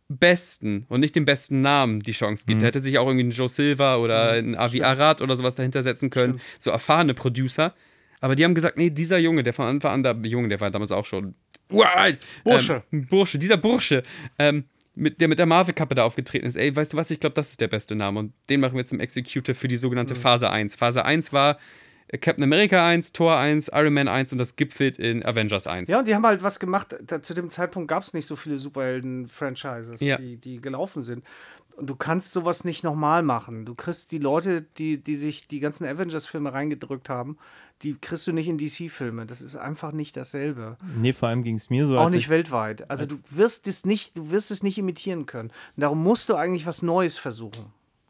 Besten 0.08 0.86
und 0.88 1.00
nicht 1.00 1.16
den 1.16 1.24
besten 1.24 1.60
Namen 1.60 2.00
die 2.00 2.12
Chance 2.12 2.44
gibt, 2.46 2.62
hätte 2.62 2.80
sich 2.80 2.98
auch 2.98 3.06
irgendwie 3.06 3.26
ein 3.26 3.30
Joe 3.30 3.48
Silva 3.48 3.96
oder 3.96 4.32
ein 4.32 4.56
Avi 4.56 4.82
Arad 4.82 5.20
oder 5.20 5.36
sowas 5.36 5.54
dahinter 5.54 5.82
setzen 5.82 6.10
können, 6.10 6.40
so 6.58 6.70
erfahrene 6.70 7.14
Producer. 7.14 7.74
Aber 8.20 8.34
die 8.34 8.44
haben 8.44 8.54
gesagt, 8.54 8.76
nee, 8.76 8.90
dieser 8.90 9.18
Junge, 9.18 9.42
der 9.42 9.52
von 9.52 9.66
Anfang 9.66 9.92
an, 9.92 10.02
der 10.02 10.30
Junge, 10.30 10.48
der 10.48 10.60
war 10.60 10.70
damals 10.70 10.92
auch 10.92 11.04
schon, 11.04 11.34
Wild, 11.68 12.18
Bursche. 12.44 12.82
Ähm, 12.90 13.06
Bursche, 13.06 13.38
dieser 13.38 13.58
Bursche, 13.58 14.02
ähm, 14.38 14.64
mit, 14.94 15.20
der 15.20 15.28
mit 15.28 15.38
der 15.38 15.46
Marvel-Kappe 15.46 15.94
da 15.94 16.04
aufgetreten 16.04 16.46
ist. 16.46 16.56
Ey, 16.56 16.74
weißt 16.74 16.94
du 16.94 16.96
was, 16.96 17.10
ich 17.10 17.20
glaube, 17.20 17.34
das 17.34 17.50
ist 17.50 17.60
der 17.60 17.68
beste 17.68 17.94
Name. 17.94 18.18
Und 18.18 18.32
den 18.48 18.60
machen 18.60 18.74
wir 18.74 18.80
jetzt 18.80 18.92
im 18.92 19.00
Executive 19.00 19.54
für 19.54 19.68
die 19.68 19.76
sogenannte 19.76 20.14
Phase 20.14 20.50
1. 20.50 20.74
Phase 20.74 21.04
1 21.04 21.32
war 21.32 21.58
Captain 22.20 22.42
America 22.44 22.86
1, 22.86 23.12
Thor 23.12 23.36
1, 23.36 23.70
Iron 23.74 23.92
Man 23.92 24.08
1 24.08 24.32
und 24.32 24.38
das 24.38 24.56
gipfelt 24.56 24.98
in 24.98 25.24
Avengers 25.24 25.66
1. 25.66 25.88
Ja, 25.88 25.98
und 25.98 26.08
die 26.08 26.14
haben 26.14 26.24
halt 26.26 26.42
was 26.42 26.58
gemacht. 26.58 26.96
Da, 27.06 27.22
zu 27.22 27.34
dem 27.34 27.50
Zeitpunkt 27.50 27.88
gab 27.88 28.02
es 28.02 28.14
nicht 28.14 28.26
so 28.26 28.34
viele 28.36 28.58
Superhelden-Franchises, 28.58 30.00
Ja. 30.00 30.16
die, 30.16 30.36
die 30.36 30.60
gelaufen 30.60 31.02
sind. 31.02 31.24
Und 31.76 31.86
du 31.88 31.94
kannst 31.94 32.32
sowas 32.32 32.64
nicht 32.64 32.82
nochmal 32.82 33.22
machen. 33.22 33.64
Du 33.64 33.74
kriegst 33.74 34.10
die 34.10 34.18
Leute, 34.18 34.62
die, 34.78 35.02
die 35.02 35.14
sich 35.14 35.46
die 35.46 35.60
ganzen 35.60 35.86
Avengers-Filme 35.86 36.52
reingedrückt 36.52 37.08
haben, 37.08 37.38
die 37.82 37.94
kriegst 37.94 38.26
du 38.26 38.32
nicht 38.32 38.48
in 38.48 38.58
DC-Filme. 38.58 39.26
Das 39.26 39.40
ist 39.40 39.54
einfach 39.54 39.92
nicht 39.92 40.16
dasselbe. 40.16 40.76
Nee, 40.96 41.12
vor 41.12 41.28
allem 41.28 41.44
ging 41.44 41.54
es 41.54 41.70
mir 41.70 41.86
so, 41.86 41.96
Auch 41.96 42.04
als 42.06 42.14
nicht 42.14 42.24
ich, 42.24 42.28
weltweit. 42.30 42.90
Also 42.90 43.06
du 43.06 43.18
wirst 43.30 43.68
es 43.68 43.86
nicht, 43.86 44.18
du 44.18 44.32
wirst 44.32 44.50
es 44.50 44.64
nicht 44.64 44.78
imitieren 44.78 45.26
können. 45.26 45.50
Und 45.76 45.80
darum 45.82 46.02
musst 46.02 46.28
du 46.28 46.34
eigentlich 46.34 46.66
was 46.66 46.82
Neues 46.82 47.16
versuchen. 47.18 47.66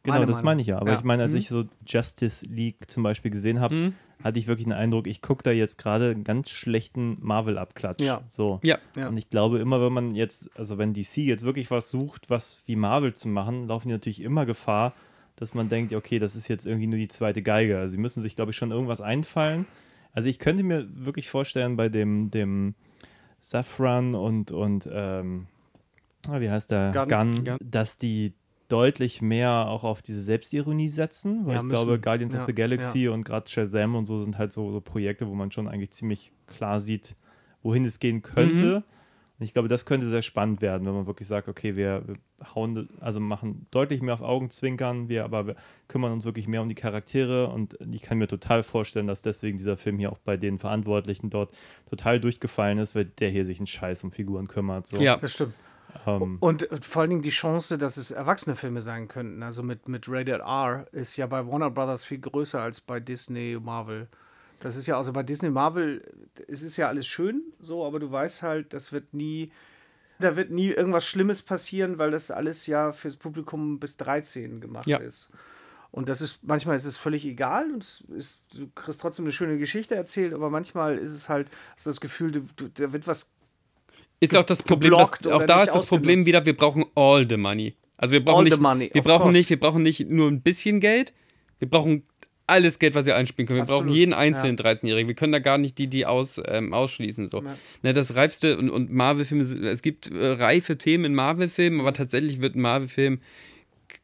Genau, 0.08 0.20
Meine 0.20 0.26
das 0.32 0.42
meine 0.42 0.60
ich 0.60 0.66
ja. 0.68 0.78
Aber 0.78 0.92
Ja. 0.92 0.98
ich 0.98 1.04
meine, 1.04 1.22
als 1.22 1.34
Mhm. 1.34 1.40
ich 1.40 1.48
so 1.48 1.64
Justice 1.86 2.46
League 2.46 2.90
zum 2.90 3.02
Beispiel 3.02 3.30
gesehen 3.30 3.60
habe, 3.60 3.92
hatte 4.22 4.38
ich 4.38 4.48
wirklich 4.48 4.64
den 4.66 4.72
Eindruck, 4.72 5.06
ich 5.06 5.22
gucke 5.22 5.42
da 5.44 5.50
jetzt 5.52 5.78
gerade 5.78 6.10
einen 6.10 6.24
ganz 6.24 6.50
schlechten 6.50 7.16
Marvel-Abklatsch. 7.20 8.00
Ja. 8.02 8.22
So. 8.26 8.58
Ja. 8.64 8.78
Ja. 8.96 9.08
Und 9.08 9.16
ich 9.16 9.30
glaube 9.30 9.58
immer, 9.60 9.80
wenn 9.80 9.92
man 9.92 10.14
jetzt, 10.14 10.50
also 10.58 10.76
wenn 10.78 10.92
DC 10.92 11.18
jetzt 11.18 11.44
wirklich 11.44 11.70
was 11.70 11.88
sucht, 11.90 12.28
was 12.30 12.62
wie 12.66 12.74
Marvel 12.76 13.12
zu 13.14 13.28
machen, 13.28 13.68
laufen 13.68 13.88
die 13.88 13.94
natürlich 13.94 14.20
immer 14.22 14.44
Gefahr, 14.44 14.92
dass 15.36 15.54
man 15.54 15.68
denkt, 15.68 15.92
okay, 15.92 16.18
das 16.18 16.34
ist 16.34 16.48
jetzt 16.48 16.66
irgendwie 16.66 16.88
nur 16.88 16.98
die 16.98 17.06
zweite 17.06 17.42
Geige. 17.42 17.78
Also 17.78 17.92
sie 17.92 17.98
müssen 17.98 18.20
sich, 18.20 18.34
glaube 18.34 18.50
ich, 18.50 18.56
schon 18.56 18.72
irgendwas 18.72 19.00
einfallen. 19.00 19.66
Also 20.12 20.28
ich 20.28 20.40
könnte 20.40 20.64
mir 20.64 20.88
wirklich 20.92 21.28
vorstellen, 21.30 21.76
bei 21.76 21.88
dem, 21.88 22.32
dem 22.32 22.74
Safran 23.40 24.14
und, 24.16 24.50
und 24.50 24.88
ähm, 24.92 25.46
ah, 26.26 26.40
wie 26.40 26.50
heißt 26.50 26.70
der? 26.72 26.90
Gunn, 26.92 27.44
Gunn. 27.44 27.56
dass 27.62 27.98
die 27.98 28.32
deutlich 28.68 29.22
mehr 29.22 29.66
auch 29.68 29.84
auf 29.84 30.02
diese 30.02 30.20
Selbstironie 30.20 30.88
setzen, 30.88 31.46
weil 31.46 31.54
Ja, 31.54 31.58
ich 31.60 31.64
müssen. 31.64 31.84
glaube, 31.84 31.98
Guardians 32.00 32.34
Ja, 32.34 32.40
of 32.40 32.46
the 32.46 32.54
Galaxy 32.54 33.08
und 33.08 33.24
gerade 33.24 33.48
Shazam 33.50 33.94
und 33.96 34.04
so 34.06 34.18
sind 34.18 34.36
halt 34.38 34.52
so, 34.52 34.70
so 34.70 34.80
Projekte, 34.80 35.26
wo 35.26 35.34
man 35.34 35.50
schon 35.50 35.68
eigentlich 35.68 35.90
ziemlich 35.90 36.32
klar 36.46 36.80
sieht, 36.80 37.16
wohin 37.62 37.84
es 37.84 37.98
gehen 37.98 38.22
könnte. 38.22 38.84
Und 39.38 39.44
ich 39.44 39.52
glaube, 39.52 39.68
das 39.68 39.86
könnte 39.86 40.08
sehr 40.08 40.20
spannend 40.22 40.60
werden, 40.62 40.84
wenn 40.84 40.94
man 40.94 41.06
wirklich 41.06 41.28
sagt, 41.28 41.46
okay, 41.46 41.76
wir, 41.76 42.02
wir 42.08 42.16
hauen, 42.56 42.88
also 43.00 43.20
machen 43.20 43.66
deutlich 43.70 44.02
mehr 44.02 44.14
auf 44.14 44.20
Augenzwinkern, 44.20 45.08
wir 45.08 45.24
aber 45.24 45.46
wir 45.46 45.56
kümmern 45.86 46.10
uns 46.12 46.24
wirklich 46.24 46.48
mehr 46.48 46.60
um 46.60 46.68
die 46.68 46.74
Charaktere 46.74 47.46
und 47.48 47.78
ich 47.92 48.02
kann 48.02 48.18
mir 48.18 48.26
total 48.26 48.64
vorstellen, 48.64 49.06
dass 49.06 49.22
deswegen 49.22 49.56
dieser 49.56 49.76
Film 49.76 49.96
hier 49.96 50.10
auch 50.10 50.18
bei 50.18 50.36
den 50.36 50.58
Verantwortlichen 50.58 51.30
dort 51.30 51.52
total 51.88 52.18
durchgefallen 52.20 52.78
ist, 52.78 52.96
weil 52.96 53.04
der 53.04 53.30
hier 53.30 53.44
sich 53.44 53.60
einen 53.60 53.68
Scheiß 53.68 54.02
um 54.02 54.10
Figuren 54.10 54.48
kümmert. 54.48 54.88
So. 54.88 55.00
Ja. 55.00 55.16
Das 55.16 55.32
stimmt. 55.34 55.54
Ähm, 56.06 56.38
Und 56.40 56.68
vor 56.82 57.02
allen 57.02 57.10
Dingen 57.10 57.22
die 57.22 57.30
Chance, 57.30 57.78
dass 57.78 57.96
es 57.96 58.10
erwachsene 58.10 58.56
Filme 58.56 58.80
sein 58.80 59.08
könnten. 59.08 59.42
Also 59.42 59.62
mit, 59.62 59.88
mit 59.88 60.06
Rated 60.08 60.40
R 60.40 60.86
ist 60.92 61.16
ja 61.16 61.26
bei 61.26 61.46
Warner 61.46 61.70
Brothers 61.70 62.04
viel 62.04 62.18
größer 62.18 62.60
als 62.60 62.80
bei 62.80 63.00
Disney, 63.00 63.58
Marvel. 63.60 64.08
Das 64.60 64.74
ist 64.76 64.86
ja, 64.86 64.96
also 64.96 65.12
bei 65.12 65.22
Disney, 65.22 65.50
Marvel, 65.50 66.02
es 66.48 66.62
ist 66.62 66.76
ja 66.76 66.88
alles 66.88 67.06
schön 67.06 67.42
so, 67.60 67.84
aber 67.86 68.00
du 68.00 68.10
weißt 68.10 68.42
halt, 68.42 68.72
das 68.72 68.92
wird 68.92 69.14
nie, 69.14 69.52
da 70.18 70.34
wird 70.36 70.50
nie 70.50 70.68
irgendwas 70.70 71.06
Schlimmes 71.06 71.42
passieren, 71.42 71.98
weil 71.98 72.10
das 72.10 72.30
alles 72.32 72.66
ja 72.66 72.90
fürs 72.92 73.16
Publikum 73.16 73.78
bis 73.78 73.96
13 73.98 74.60
gemacht 74.60 74.88
Ja. 74.88 74.98
ist. 74.98 75.30
Und 75.90 76.08
das 76.08 76.20
ist, 76.20 76.44
manchmal 76.44 76.76
ist 76.76 76.84
es 76.84 76.96
völlig 76.98 77.24
egal 77.24 77.70
und 77.72 77.82
es 77.82 78.02
ist, 78.14 78.40
du 78.54 78.68
kriegst 78.74 79.00
trotzdem 79.00 79.24
eine 79.24 79.32
schöne 79.32 79.58
Geschichte 79.58 79.94
erzählt, 79.94 80.34
aber 80.34 80.50
manchmal 80.50 80.98
ist 80.98 81.14
es 81.14 81.28
halt, 81.28 81.48
hast 81.76 81.86
du 81.86 81.90
das 81.90 82.00
Gefühl, 82.00 82.30
du, 82.32 82.40
du, 82.56 82.68
da 82.68 82.92
wird 82.92 83.06
was 83.06 83.30
Ist 84.20 84.36
auch 84.36 84.44
das 84.44 84.62
Problem, 84.62 84.92
dass, 84.92 85.26
auch 85.26 85.44
da 85.44 85.62
ist 85.62 85.74
das 85.74 85.86
Problem 85.86 86.26
wieder, 86.26 86.44
wir 86.44 86.56
brauchen 86.56 86.84
all 86.94 87.26
the 87.28 87.36
money. 87.36 87.74
Also 87.96 88.12
wir 88.12 88.24
brauchen 88.24 88.38
All 88.38 88.44
nicht, 88.44 88.60
money, 88.60 88.90
wir 88.92 89.02
brauchen 89.02 89.22
course. 89.22 89.36
nicht, 89.36 89.50
wir 89.50 89.58
brauchen 89.58 89.82
nicht 89.82 90.08
nur 90.08 90.30
ein 90.30 90.40
bisschen 90.40 90.80
Geld, 90.80 91.12
wir 91.58 91.68
brauchen 91.68 92.04
alles 92.46 92.78
Geld, 92.78 92.94
was 92.94 93.06
wir 93.06 93.16
einspielen 93.16 93.46
können. 93.46 93.60
Wir 93.60 93.66
brauchen 93.66 93.86
Absolut, 93.86 93.96
jeden 93.96 94.14
einzelnen 94.14 94.56
ja. 94.56 94.64
13-Jährigen. 94.64 95.08
Wir 95.08 95.14
können 95.14 95.32
da 95.32 95.38
gar 95.38 95.58
nicht 95.58 95.76
die, 95.78 95.88
die 95.88 96.06
aus, 96.06 96.40
ähm, 96.46 96.72
ausschließen. 96.72 97.26
So. 97.26 97.42
Ja. 97.42 97.56
Ne, 97.82 97.92
das 97.92 98.14
reifste 98.14 98.56
und, 98.56 98.70
und 98.70 98.90
Marvel-Filme, 98.90 99.42
es 99.42 99.82
gibt 99.82 100.10
äh, 100.10 100.28
reife 100.28 100.78
Themen 100.78 101.04
in 101.04 101.14
Marvel-Filmen, 101.14 101.80
aber 101.80 101.92
tatsächlich 101.92 102.40
wird 102.40 102.56
ein 102.56 102.62
Marvel-Film 102.62 103.20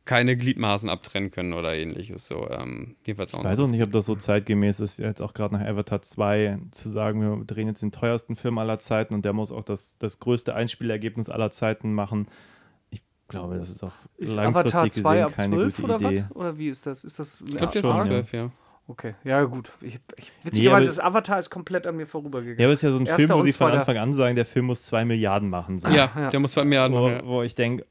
keine 0.05 0.37
Gliedmaßen 0.37 0.89
abtrennen 0.89 1.31
können 1.31 1.53
oder 1.53 1.75
ähnliches. 1.75 2.27
So, 2.27 2.49
ähm, 2.51 2.97
jedenfalls 3.07 3.35
auch 3.35 3.41
Ich 3.41 3.45
weiß 3.45 3.61
auch 3.61 3.69
nicht, 3.69 3.83
ob 3.83 3.93
das 3.93 4.07
so 4.07 4.15
zeitgemäß 4.17 4.81
ist, 4.81 4.99
jetzt 4.99 5.21
auch 5.21 5.35
gerade 5.35 5.55
nach 5.55 5.65
Avatar 5.67 6.03
2 6.03 6.59
zu 6.71 6.89
sagen, 6.89 7.21
wir 7.21 7.45
drehen 7.45 7.69
jetzt 7.69 7.83
den 7.83 7.93
teuersten 7.93 8.37
Film 8.37 8.59
aller 8.59 8.79
Zeiten 8.79 9.15
und 9.15 9.25
der 9.25 9.33
muss 9.33 9.53
auch 9.53 9.65
das, 9.65 9.99
das 9.99 10.19
größte 10.21 10.55
Einspielergebnis 10.55 11.29
aller 11.31 11.51
Zeiten 11.51 11.93
machen. 11.95 12.29
Ich 12.91 13.03
glaube, 13.29 13.57
das 13.59 13.71
ist 13.71 13.83
auch 13.83 13.93
Ist 14.17 14.37
langfristig 14.37 14.75
Avatar 14.75 14.91
2 14.91 15.01
gesehen 15.01 15.25
ab 15.25 15.33
keine 15.37 15.55
12 15.57 15.77
gute 15.77 15.85
oder 15.95 16.11
Idee. 16.11 16.25
was? 16.29 16.37
Oder 16.37 16.59
wie 16.59 16.69
ist 16.69 16.87
das? 16.87 17.05
Ist 17.05 17.19
das 17.19 17.41
Ich 17.47 17.57
glaube, 17.57 17.73
schon, 17.79 17.91
ab 17.91 17.99
ja. 17.99 18.05
12, 18.05 18.33
ja. 18.33 18.51
Okay, 18.87 19.15
ja 19.25 19.43
gut. 19.45 19.71
Ich, 19.81 19.99
ich, 20.19 20.31
witzigerweise, 20.43 20.77
aber- 20.77 20.87
das 20.87 21.01
Avatar 21.01 21.39
ist 21.39 21.49
komplett 21.49 21.87
an 21.87 21.97
mir 21.97 22.07
vorübergegangen. 22.07 22.61
Ja, 22.61 22.67
aber 22.67 22.75
es 22.75 22.81
ist 22.81 22.83
ja 22.83 22.91
so 22.91 22.99
ein 22.99 23.07
Erster 23.07 23.17
Film, 23.17 23.31
wo 23.39 23.43
sie 23.43 23.53
von. 23.53 23.73
Anfang 23.73 23.97
an 23.97 24.13
sagen, 24.13 24.35
der 24.37 24.45
Film 24.45 24.67
muss 24.67 24.83
zwei 24.83 25.07
Milliarden 25.07 25.49
machen. 25.49 25.79
Ja, 25.79 26.13
ja. 26.15 26.29
der 26.31 26.39
muss 26.39 26.53
zwei 26.53 26.65
Milliarden 26.67 26.95
Wo, 26.95 27.01
machen. 27.09 27.15
ja. 27.15 27.25
wo 27.27 27.43
ich 27.43 27.55
denke, 27.55 27.87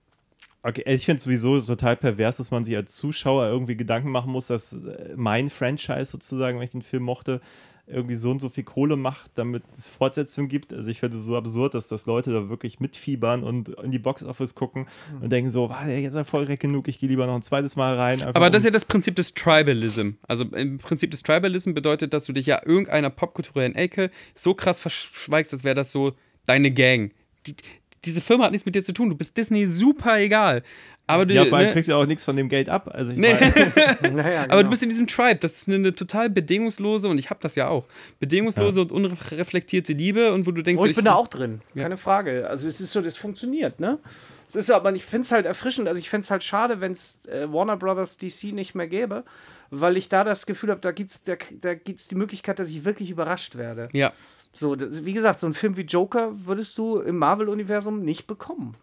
okay, 0.64 0.84
ich 0.86 1.06
finde 1.06 1.18
es 1.18 1.24
sowieso 1.24 1.60
total 1.62 1.98
pervers, 1.98 2.38
dass 2.38 2.52
man 2.52 2.64
sich 2.64 2.76
als 2.76 2.96
Zuschauer 2.96 3.48
irgendwie 3.48 3.76
Gedanken 3.76 4.10
machen 4.10 4.32
muss, 4.32 4.48
dass 4.48 4.74
äh, 4.74 5.14
mein 5.16 5.50
Franchise 5.50 6.06
sozusagen, 6.06 6.58
wenn 6.58 6.64
ich 6.64 6.72
den 6.72 6.82
Film 6.82 7.04
mochte, 7.04 7.42
irgendwie 7.86 8.16
so 8.16 8.32
und 8.32 8.40
so 8.40 8.48
viel 8.48 8.64
Kohle 8.64 8.96
macht, 8.96 9.32
damit 9.36 9.64
es 9.76 9.90
Fortsetzungen 9.90 10.48
gibt. 10.48 10.74
Also 10.74 10.90
ich 10.90 11.02
finde 11.02 11.18
es 11.18 11.24
so 11.24 11.36
absurd, 11.36 11.74
dass 11.74 11.90
das 11.90 12.06
Leute 12.06 12.32
da 12.32 12.48
wirklich 12.48 12.80
mitfiebern 12.80 13.44
und 13.44 13.70
in 13.70 13.92
die 13.92 14.00
Box-Office 14.00 14.56
gucken 14.56 14.88
und 15.22 15.32
denken 15.32 15.50
so, 15.50 15.70
war 15.70 15.86
der 15.86 16.00
jetzt 16.00 16.16
erfolgreich 16.16 16.60
genug, 16.60 16.88
ich 16.88 17.00
gehe 17.00 17.10
lieber 17.10 17.28
noch 17.28 17.36
ein 17.36 17.42
zweites 17.42 17.76
Mal 17.76 17.98
rein. 17.98 18.22
Aber 18.22 18.50
das 18.50 18.62
ist 18.62 18.66
ja 18.66 18.72
das 18.72 18.86
Prinzip 18.86 19.18
des 19.18 19.34
Tribalism. 19.34 20.12
Also 20.28 20.46
im 20.46 20.78
Prinzip 20.78 21.12
des 21.12 21.24
Tribalism 21.24 21.74
bedeutet, 21.74 22.14
dass 22.14 22.24
du 22.24 22.32
dich 22.32 22.46
ja 22.46 22.66
irgendeiner 22.66 23.10
popkulturellen 23.10 23.76
Ecke 23.76 24.12
so 24.34 24.54
krass 24.54 24.80
verschweigst, 24.80 25.52
als 25.52 25.66
wäre 25.66 25.76
das 25.76 25.92
so 25.92 26.14
deine 26.46 26.72
Gang. 26.72 27.12
Die, 27.46 27.56
diese 28.06 28.22
Firma 28.22 28.46
hat 28.46 28.52
nichts 28.52 28.66
mit 28.66 28.76
dir 28.76 28.84
zu 28.84 28.94
tun. 28.94 29.10
Du 29.10 29.16
bist 29.16 29.36
Disney 29.38 29.66
super 29.66 30.20
egal. 30.20 30.64
Aber 31.06 31.26
du, 31.26 31.34
ja, 31.34 31.44
vor 31.46 31.58
allem 31.58 31.68
ne, 31.68 31.74
kriegst 31.74 31.90
du 31.90 31.92
ja 31.94 31.98
auch 31.98 32.06
nichts 32.06 32.24
von 32.24 32.38
dem 32.38 32.48
Geld 32.48 32.70
ab. 32.70 32.90
Also 32.94 33.12
ich 33.12 33.18
Nee. 33.18 33.34
meine, 33.34 34.14
Naja, 34.16 34.44
aber 34.44 34.52
du 34.54 34.58
genau. 34.60 34.70
bist 34.70 34.84
in 34.84 34.90
diesem 34.90 35.06
Tribe. 35.08 35.36
Das 35.42 35.52
ist 35.54 35.68
eine, 35.68 35.76
eine 35.76 35.94
total 35.94 36.30
bedingungslose, 36.30 37.10
und 37.10 37.18
ich 37.18 37.30
habe 37.30 37.42
das 37.42 37.56
ja 37.56 37.68
auch, 37.68 37.88
bedingungslose 38.20 38.80
und 38.82 38.92
unreflektierte 38.94 39.92
Liebe. 39.92 40.32
Und 40.32 40.46
wo 40.48 40.52
du 40.52 40.62
denkst, 40.62 40.82
Oh, 40.82 40.86
ich 40.86 40.92
ich- 40.92 40.96
bin 40.96 41.06
da 41.06 41.16
auch 41.16 41.28
drin, 41.28 41.60
Ja. 41.74 41.84
keine 41.84 41.98
Frage. 41.98 42.48
Also 42.50 42.70
es 42.70 42.80
ist 42.80 42.92
so, 42.94 43.02
das 43.02 43.18
funktioniert, 43.18 43.80
ne? 43.82 44.00
Es 44.48 44.56
ist 44.56 44.68
so, 44.68 44.76
aber 44.76 44.94
ich 44.94 45.04
finde 45.04 45.24
es 45.24 45.32
halt 45.34 45.46
erfrischend. 45.46 45.88
Also 45.90 46.00
ich 46.00 46.10
fände 46.10 46.24
es 46.24 46.32
halt 46.32 46.44
schade, 46.44 46.80
wenn 46.80 46.94
es 46.94 47.26
äh, 47.26 47.52
Warner 47.52 47.76
Brothers 47.76 48.18
DC 48.18 48.54
nicht 48.54 48.74
mehr 48.76 48.88
gäbe, 48.88 49.24
weil 49.72 49.98
ich 49.98 50.08
da 50.08 50.24
das 50.24 50.46
Gefühl 50.46 50.70
habe, 50.70 50.80
da 50.80 50.92
gibt 50.92 51.12
es 51.12 51.24
da, 51.24 51.34
da 51.60 51.74
gibt's 51.74 52.08
die 52.08 52.16
Möglichkeit, 52.16 52.60
dass 52.60 52.70
ich 52.70 52.86
wirklich 52.86 53.10
überrascht 53.10 53.56
werde. 53.58 53.90
Ja, 53.94 54.14
So, 54.54 54.76
das, 54.76 55.04
wie 55.04 55.14
gesagt, 55.14 55.40
so 55.40 55.48
ein 55.48 55.54
Film 55.54 55.76
wie 55.78 55.82
Joker 55.82 56.32
würdest 56.46 56.78
du 56.78 57.00
im 57.00 57.18
Marvel-Universum 57.18 58.02
nicht 58.02 58.28
bekommen. 58.28 58.76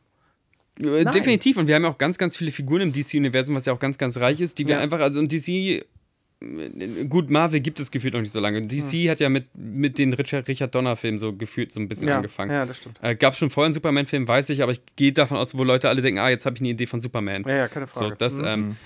Äh, 0.82 1.04
Definitiv. 1.04 1.56
Und 1.56 1.68
wir 1.68 1.74
haben 1.76 1.84
ja 1.84 1.90
auch 1.90 1.98
ganz, 1.98 2.18
ganz 2.18 2.36
viele 2.36 2.50
Figuren 2.52 2.82
im 2.82 2.92
DC-Universum, 2.92 3.54
was 3.54 3.66
ja 3.66 3.72
auch 3.72 3.78
ganz, 3.78 3.96
ganz 3.98 4.16
reich 4.18 4.40
ist, 4.40 4.58
die 4.58 4.66
wir 4.66 4.76
Ja. 4.76 4.80
einfach, 4.80 4.98
also 5.00 5.20
und 5.20 5.30
DC, 5.30 5.48
äh, 5.48 7.04
gut, 7.08 7.30
Marvel 7.30 7.60
gibt 7.60 7.78
es 7.80 7.90
gefühlt 7.90 8.14
noch 8.14 8.20
nicht 8.20 8.32
so 8.32 8.40
lange. 8.40 8.62
DC 8.66 9.08
hat 9.10 9.20
ja 9.20 9.28
mit, 9.28 9.46
mit 9.54 9.98
den 9.98 10.12
Richard, 10.14 10.48
Richard 10.48 10.74
Donner-Filmen 10.74 11.18
so 11.18 11.34
gefühlt 11.34 11.70
so 11.72 11.78
ein 11.80 11.86
bisschen 11.88 12.08
Ja, 12.08 12.16
angefangen. 12.16 12.50
ja, 12.50 12.66
das 12.66 12.78
stimmt. 12.78 12.98
Äh, 13.02 13.14
Gab 13.14 13.36
schon 13.36 13.50
vorher 13.50 13.66
einen 13.66 13.74
Superman-Film, 13.74 14.26
weiß 14.26 14.48
ich, 14.50 14.62
aber 14.62 14.72
ich 14.72 14.80
gehe 14.96 15.12
davon 15.12 15.36
aus, 15.36 15.56
wo 15.56 15.62
Leute 15.64 15.88
alle 15.88 16.00
denken, 16.02 16.18
ah, 16.18 16.30
jetzt 16.30 16.46
habe 16.46 16.56
ich 16.56 16.62
eine 16.62 16.70
Idee 16.70 16.86
von 16.86 17.00
Superman. 17.00 17.44
Ja, 17.46 17.56
ja, 17.56 17.68
keine 17.68 17.86
So, 17.86 17.92
Frage. 18.00 18.16
das, 18.18 18.38
Mhm. 18.38 18.44
ähm, 18.46 18.76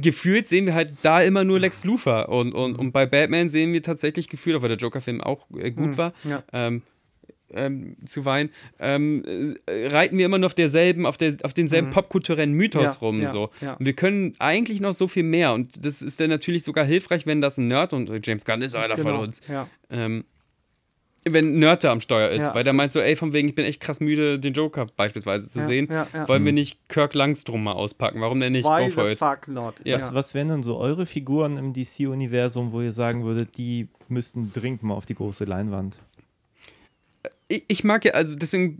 gefühlt 0.00 0.48
sehen 0.48 0.66
wir 0.66 0.74
halt 0.74 0.90
da 1.02 1.20
immer 1.20 1.44
nur 1.44 1.60
Lex 1.60 1.84
Luthor. 1.84 2.28
Und, 2.28 2.52
und, 2.52 2.76
und 2.76 2.92
bei 2.92 3.06
Batman 3.06 3.50
sehen 3.50 3.72
wir 3.72 3.82
tatsächlich 3.82 4.28
gefühlt, 4.28 4.60
weil 4.62 4.68
der 4.68 4.78
Joker-Film 4.78 5.20
auch 5.20 5.46
äh, 5.58 5.70
gut 5.70 5.96
war, 5.96 6.12
Mhm. 6.24 6.30
ja. 6.30 6.42
ähm, 6.52 6.82
ähm, 7.56 7.96
zu 8.06 8.24
weinen, 8.24 8.50
ähm, 8.80 9.22
äh, 9.66 9.86
reiten 9.86 10.18
wir 10.18 10.26
immer 10.26 10.38
nur 10.38 10.46
auf 10.46 10.54
derselben, 10.54 11.06
auf, 11.06 11.16
der, 11.16 11.36
auf 11.44 11.52
denselben 11.54 11.90
popkulturellen 11.90 12.52
Mythos 12.52 12.82
Mhm. 12.82 12.86
Ja, 12.86 12.98
rum. 13.06 13.20
ja, 13.22 13.28
so. 13.30 13.50
ja. 13.60 13.74
Und 13.74 13.86
wir 13.86 13.92
können 13.92 14.34
eigentlich 14.40 14.80
noch 14.80 14.94
so 14.94 15.06
viel 15.06 15.22
mehr. 15.22 15.52
Und 15.54 15.70
das 15.78 16.02
ist 16.02 16.18
dann 16.20 16.30
natürlich 16.30 16.64
sogar 16.64 16.84
hilfreich, 16.84 17.26
wenn 17.26 17.40
das 17.40 17.56
ein 17.58 17.68
Nerd 17.68 17.92
und 17.92 18.10
äh, 18.10 18.20
James 18.24 18.44
Gunn 18.44 18.62
ist 18.62 18.74
einer 18.74 18.96
von 18.96 19.06
Genau, 19.12 19.22
uns. 19.22 19.40
Ja. 19.48 19.68
Ähm, 19.90 20.24
wenn 21.24 21.58
Nerd 21.58 21.84
da 21.84 21.92
am 21.92 22.00
Steuer 22.00 22.30
ist, 22.30 22.42
Ja, 22.42 22.54
weil 22.54 22.64
der 22.64 22.72
meint 22.72 22.92
so, 22.92 23.00
ey, 23.00 23.16
von 23.16 23.32
wegen, 23.32 23.48
ich 23.48 23.54
bin 23.54 23.64
echt 23.64 23.80
krass 23.80 24.00
müde, 24.00 24.38
den 24.38 24.52
Joker 24.52 24.86
beispielsweise 24.96 25.48
zu 25.48 25.60
Ja, 25.60 25.66
sehen. 25.66 25.88
ja, 25.90 26.06
ja. 26.12 26.28
Wollen 26.28 26.44
wir 26.44 26.52
nicht 26.52 26.88
Kirk 26.88 27.14
Langstrom 27.14 27.64
mal 27.64 27.72
auspacken? 27.72 28.20
Warum 28.20 28.40
denn 28.40 28.52
nicht? 28.52 28.64
Why 28.64 28.90
the 28.90 29.16
fuck 29.16 29.48
not? 29.48 29.74
Ja. 29.84 29.96
was, 29.96 30.14
was 30.14 30.34
wären 30.34 30.48
denn 30.48 30.62
so 30.62 30.76
eure 30.78 31.06
Figuren 31.06 31.56
im 31.56 31.72
DC-Universum, 31.72 32.72
wo 32.72 32.80
ihr 32.82 32.92
sagen 32.92 33.24
würdet, 33.24 33.56
die 33.56 33.88
müssten 34.08 34.52
dringend 34.52 34.82
mal 34.82 34.94
auf 34.94 35.06
die 35.06 35.14
große 35.14 35.44
Leinwand? 35.44 35.98
ich, 37.48 37.64
ich 37.68 37.84
mag 37.84 38.04
ja, 38.04 38.12
also 38.12 38.36
deswegen, 38.36 38.78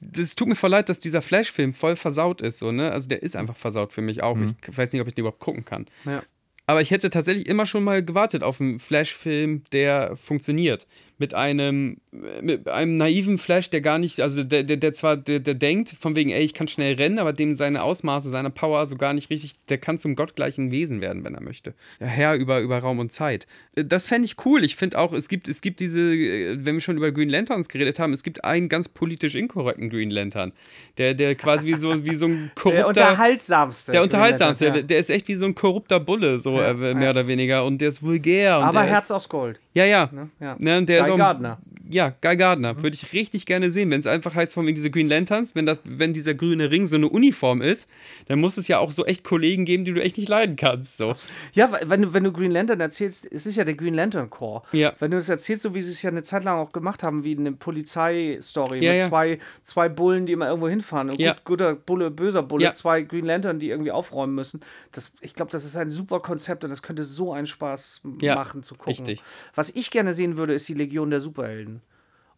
das 0.00 0.34
tut 0.34 0.48
mir 0.48 0.54
voll 0.56 0.70
leid, 0.70 0.88
dass 0.88 1.00
dieser 1.00 1.22
Flash-Film 1.22 1.72
voll 1.74 1.96
versaut 1.96 2.40
ist, 2.40 2.58
so, 2.58 2.72
ne? 2.72 2.90
Also 2.90 3.08
der 3.08 3.22
ist 3.22 3.36
einfach 3.36 3.56
versaut 3.56 3.92
für 3.92 4.00
mich 4.02 4.22
auch. 4.22 4.36
Ich 4.68 4.76
weiß 4.76 4.92
nicht, 4.92 5.00
ob 5.00 5.08
ich 5.08 5.14
den 5.14 5.22
überhaupt 5.22 5.40
gucken 5.40 5.64
kann. 5.64 5.86
Ja. 6.04 6.22
Aber 6.66 6.80
ich 6.80 6.90
hätte 6.90 7.10
tatsächlich 7.10 7.48
immer 7.48 7.66
schon 7.66 7.84
mal 7.84 8.04
gewartet 8.04 8.42
auf 8.42 8.60
einen 8.60 8.78
Flash-Film, 8.78 9.62
der 9.72 10.16
funktioniert. 10.16 10.86
Mit 11.22 11.34
einem, 11.34 11.98
mit 12.40 12.68
einem 12.68 12.96
naiven 12.96 13.38
Flash, 13.38 13.70
der 13.70 13.80
gar 13.80 13.98
nicht, 13.98 14.18
also 14.20 14.42
der, 14.42 14.64
der, 14.64 14.76
der 14.76 14.92
zwar, 14.92 15.16
der, 15.16 15.38
der 15.38 15.54
denkt, 15.54 15.94
von 16.00 16.16
wegen, 16.16 16.30
ey, 16.30 16.42
ich 16.42 16.52
kann 16.52 16.66
schnell 16.66 16.96
rennen, 16.96 17.20
aber 17.20 17.32
dem 17.32 17.54
seine 17.54 17.80
Ausmaße, 17.84 18.28
seine 18.28 18.50
Power 18.50 18.86
so 18.86 18.96
gar 18.96 19.12
nicht 19.12 19.30
richtig, 19.30 19.54
der 19.68 19.78
kann 19.78 20.00
zum 20.00 20.16
gottgleichen 20.16 20.72
Wesen 20.72 21.00
werden, 21.00 21.22
wenn 21.22 21.36
er 21.36 21.42
möchte. 21.42 21.74
Der 22.00 22.08
Herr 22.08 22.34
über, 22.34 22.58
über 22.58 22.78
Raum 22.80 22.98
und 22.98 23.12
Zeit. 23.12 23.46
Äh, 23.76 23.84
Das 23.84 24.06
fände 24.08 24.26
ich 24.26 24.34
cool. 24.44 24.64
Ich 24.64 24.74
finde 24.74 24.98
auch, 24.98 25.12
es 25.12 25.28
gibt, 25.28 25.48
es 25.48 25.60
gibt 25.60 25.78
diese, 25.78 26.00
äh, 26.00 26.56
wenn 26.58 26.74
wir 26.74 26.80
schon 26.80 26.96
über 26.96 27.12
Green 27.12 27.28
Lanterns 27.28 27.68
geredet 27.68 28.00
haben, 28.00 28.12
es 28.12 28.24
gibt 28.24 28.44
einen 28.44 28.68
ganz 28.68 28.88
politisch 28.88 29.36
inkorrekten 29.36 29.88
Green 29.88 30.10
Lantern. 30.10 30.52
Der, 30.98 31.14
der 31.14 31.36
quasi 31.36 31.66
wie 31.68 31.74
so, 31.74 32.04
wie 32.04 32.16
so 32.16 32.26
ein 32.26 32.50
korrupter. 32.56 32.72
Der 32.82 32.88
unterhaltsamste. 32.88 33.92
Der 33.92 34.02
unterhaltsamste, 34.02 34.64
Ja. 34.66 34.82
der, 34.82 34.98
ist 34.98 35.08
echt 35.08 35.28
wie 35.28 35.34
so 35.34 35.46
ein 35.46 35.54
korrupter 35.54 36.00
Bulle, 36.00 36.38
so 36.38 36.56
Ja, 36.58 36.70
äh, 36.72 36.74
mehr 36.74 37.04
ja. 37.04 37.10
oder 37.10 37.28
weniger. 37.28 37.64
Und 37.64 37.78
der 37.78 37.90
ist 37.90 38.02
vulgär. 38.02 38.56
Aber 38.56 38.82
Herz 38.82 39.10
aus 39.12 39.28
Gold. 39.28 39.56
Ist, 39.56 39.62
ja, 39.74 39.84
ja. 39.84 40.10
Ne? 40.12 40.28
Ja. 40.40 40.56
Ne, 40.58 40.84
der 40.84 41.02
Guy 41.16 41.24
Gardner. 41.24 41.58
Ja, 41.90 42.14
Guy 42.22 42.36
Gardner. 42.38 42.82
Würde 42.82 42.94
ich 42.94 43.12
richtig 43.12 43.44
gerne 43.44 43.70
sehen. 43.70 43.90
Wenn 43.90 44.00
es 44.00 44.06
einfach 44.06 44.34
heißt, 44.34 44.54
von 44.54 44.64
wegen 44.66 44.76
diese 44.76 44.90
Green 44.90 45.08
Lanterns, 45.08 45.54
wenn, 45.54 45.66
das, 45.66 45.78
wenn 45.84 46.14
dieser 46.14 46.32
grüne 46.32 46.70
Ring 46.70 46.86
so 46.86 46.96
eine 46.96 47.08
Uniform 47.08 47.60
ist, 47.60 47.86
dann 48.28 48.40
muss 48.40 48.56
es 48.56 48.66
ja 48.66 48.78
auch 48.78 48.92
so 48.92 49.04
echt 49.04 49.24
Kollegen 49.24 49.66
geben, 49.66 49.84
die 49.84 49.92
du 49.92 50.02
echt 50.02 50.16
nicht 50.16 50.28
leiden 50.28 50.56
kannst. 50.56 50.96
So. 50.96 51.14
Ja, 51.52 51.70
wenn 51.84 52.00
du, 52.02 52.14
wenn 52.14 52.24
du 52.24 52.32
Green 52.32 52.50
Lantern 52.50 52.80
erzählst, 52.80 53.30
es 53.30 53.44
ist 53.44 53.56
ja 53.56 53.64
der 53.64 53.74
Green 53.74 53.92
Lantern 53.92 54.30
Corps. 54.30 54.62
Ja. 54.72 54.94
Wenn 55.00 55.10
du 55.10 55.18
das 55.18 55.28
erzählst, 55.28 55.62
so 55.62 55.74
wie 55.74 55.82
sie 55.82 55.90
es 55.90 56.00
ja 56.00 56.08
eine 56.10 56.22
Zeit 56.22 56.44
lang 56.44 56.58
auch 56.58 56.72
gemacht 56.72 57.02
haben, 57.02 57.24
wie 57.24 57.36
eine 57.36 57.52
Polizeistory 57.52 58.82
Ja, 58.82 58.92
mit 58.92 59.02
ja. 59.02 59.08
Zwei, 59.08 59.38
zwei 59.64 59.88
Bullen, 59.88 60.26
die 60.26 60.32
immer 60.32 60.46
irgendwo 60.48 60.68
hinfahren. 60.68 61.10
Ein 61.10 61.16
Ja. 61.18 61.32
gut, 61.34 61.44
guter 61.44 61.74
Bulle, 61.74 62.10
böser 62.10 62.42
Bulle, 62.42 62.72
zwei 62.72 63.02
Green 63.02 63.26
Lantern, 63.26 63.58
die 63.58 63.68
irgendwie 63.68 63.90
aufräumen 63.90 64.34
müssen. 64.34 64.60
Das, 64.92 65.12
ich 65.20 65.34
glaube, 65.34 65.50
das 65.50 65.64
ist 65.64 65.76
ein 65.76 65.90
super 65.90 66.20
Konzept 66.20 66.64
und 66.64 66.70
das 66.70 66.82
könnte 66.82 67.04
so 67.04 67.32
einen 67.32 67.46
Spaß 67.46 68.00
machen 68.04 68.62
zu 68.62 68.74
gucken. 68.76 68.92
richtig. 68.92 69.22
Was 69.54 69.70
ich 69.70 69.90
gerne 69.90 70.12
sehen 70.14 70.36
würde, 70.36 70.54
ist 70.54 70.68
die 70.68 70.74
Legion 70.92 71.10
der 71.10 71.20
Superhelden. 71.20 71.80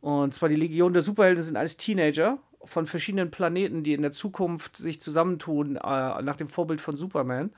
Und 0.01 0.33
zwar 0.33 0.49
die 0.49 0.55
Legion 0.55 0.93
der 0.93 1.03
Superhelden 1.03 1.43
sind 1.43 1.57
alles 1.57 1.77
Teenager 1.77 2.39
von 2.63 2.87
verschiedenen 2.87 3.33
Planeten, 3.33 3.83
die 3.83 3.95
in 3.95 4.03
der 4.03 4.13
Zukunft 4.13 4.77
sich 4.77 5.01
zusammentun, 5.01 5.77
äh, 5.77 6.23
nach 6.23 6.37
dem 6.37 6.47
Vorbild 6.47 6.81
von 6.81 6.97
Superman. 6.97 7.51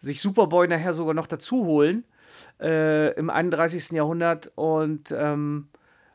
Sich 0.00 0.20
Superboy 0.20 0.66
nachher 0.66 0.94
sogar 0.94 1.14
noch 1.14 1.28
dazu 1.28 1.64
holen 1.64 2.02
äh, 2.60 3.14
im 3.14 3.30
31. 3.30 3.92
Jahrhundert 3.92 4.50
und 4.56 5.14
ähm, 5.16 5.68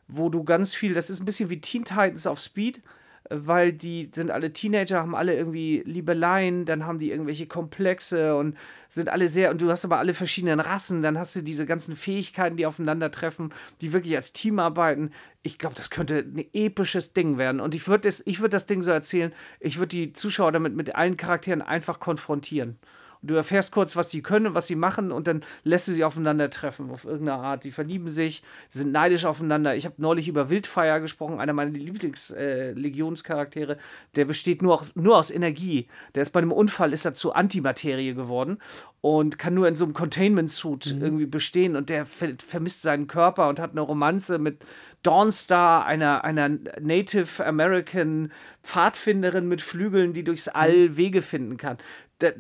wo 0.10 0.28
du 0.28 0.44
ganz 0.44 0.76
viel, 0.76 0.94
das 0.94 1.10
ist 1.10 1.22
ein 1.22 1.26
bisschen 1.26 1.49
wie 1.49 1.62
Teen 1.62 1.86
Titans 1.86 2.28
auf 2.28 2.40
Speed, 2.40 2.82
weil 3.30 3.74
die 3.74 4.10
sind 4.14 4.32
alle 4.32 4.54
Teenager, 4.54 4.99
haben 5.02 5.16
alle 5.16 5.36
irgendwie 5.36 5.84
Liebeleien, 5.86 6.66
dann 6.66 6.86
haben 6.86 6.99
die 6.99 7.12
irgendwelche 7.12 7.48
Komplexe 7.48 8.36
und 8.36 8.58
sind 8.90 9.10
alle 9.10 9.28
sehr, 9.28 9.52
und 9.52 9.62
du 9.62 9.70
hast 9.70 9.86
aber 9.86 9.98
alle 9.98 10.14
verschiedenen 10.14 10.60
Rassen, 10.60 11.02
dann 11.02 11.18
hast 11.18 11.36
du 11.36 11.41
diese 11.41 11.66
ganzen 11.66 11.95
Fähigkeiten, 11.95 12.56
die 12.56 12.66
aufeinandertreffen, 12.66 13.54
die 13.82 13.94
wirklich 13.94 14.16
als 14.16 14.34
Team 14.34 14.60
arbeiten. 14.60 15.12
Ich 15.44 15.58
glaube, 15.58 15.76
das 15.76 15.90
könnte 15.90 16.20
ein 16.20 16.45
episches 16.54 17.14
Ding 17.14 17.38
werden. 17.38 17.60
Und 17.60 17.76
ich 17.76 17.88
würde 17.88 18.08
das, 18.08 18.24
würd 18.26 18.54
das 18.54 18.66
Ding 18.66 18.82
so 18.82 18.91
erzählen, 18.91 19.34
ich 19.60 19.78
würde 19.78 19.90
die 19.90 20.14
Zuschauer 20.14 20.52
damit 20.52 20.76
mit 20.76 20.95
allen 20.95 21.18
Charakteren 21.18 21.62
einfach 21.62 21.99
konfrontieren. 21.99 22.78
Und 23.22 23.31
du 23.31 23.35
erfährst 23.35 23.72
kurz, 23.72 23.95
was 23.95 24.11
sie 24.11 24.22
können, 24.22 24.53
was 24.53 24.68
sie 24.68 24.76
machen 24.76 25.11
und 25.11 25.27
dann 25.27 25.44
lässt 25.64 25.88
du 25.88 25.91
sie 25.91 26.03
aufeinandertreffen 26.03 26.89
auf 26.91 27.06
irgendeine 27.06 27.41
Art. 27.41 27.64
Die 27.64 27.72
verlieben 27.72 28.10
sich, 28.10 28.44
sind 28.69 28.91
neidisch 28.91 29.26
aufeinander. 29.26 29.76
Ich 29.76 29.85
habe 29.85 29.95
neulich 29.98 30.27
über 30.27 30.49
Wildfire 30.49 31.02
gesprochen, 31.02 31.39
einer 31.39 31.53
meiner 31.53 31.72
Lieblings-Legionscharaktere. 31.72 33.77
der 34.15 34.26
besteht 34.26 34.61
nur 34.61 34.80
aus, 34.80 34.95
nur 34.95 35.18
aus 35.18 35.31
Energie. 35.31 35.88
Der 36.15 36.22
ist 36.22 36.31
bei 36.31 36.39
einem 36.39 36.52
Unfall, 36.52 36.94
ist 36.94 37.06
er 37.06 37.14
zu 37.14 37.34
Antimaterie 37.34 38.14
geworden 38.14 38.60
und 39.02 39.39
kann 39.39 39.53
nur 39.53 39.68
in 39.68 39.76
so 39.76 39.85
einem 39.85 39.94
Containment-Suit 39.94 40.98
irgendwie 40.99 41.26
bestehen 41.26 41.76
und 41.76 41.89
der 41.89 42.06
ver 42.06 42.27
vermisst 42.45 42.81
seinen 42.81 43.07
Körper 43.07 43.49
und 43.49 43.60
hat 43.60 43.72
eine 43.72 43.81
Romanze 43.81 44.38
mit 44.38 44.64
Dawnstar, 45.03 45.85
einer, 45.85 46.23
einer 46.23 46.49
Native 46.49 47.45
American 47.45 48.31
Pfadfinderin 48.64 49.48
mit 49.48 49.61
Flügeln, 49.61 50.11
die 50.11 50.23
durchs 50.23 50.49
All 50.49 50.98
Wege 50.98 51.22
finden 51.22 51.57
kann. 51.57 51.77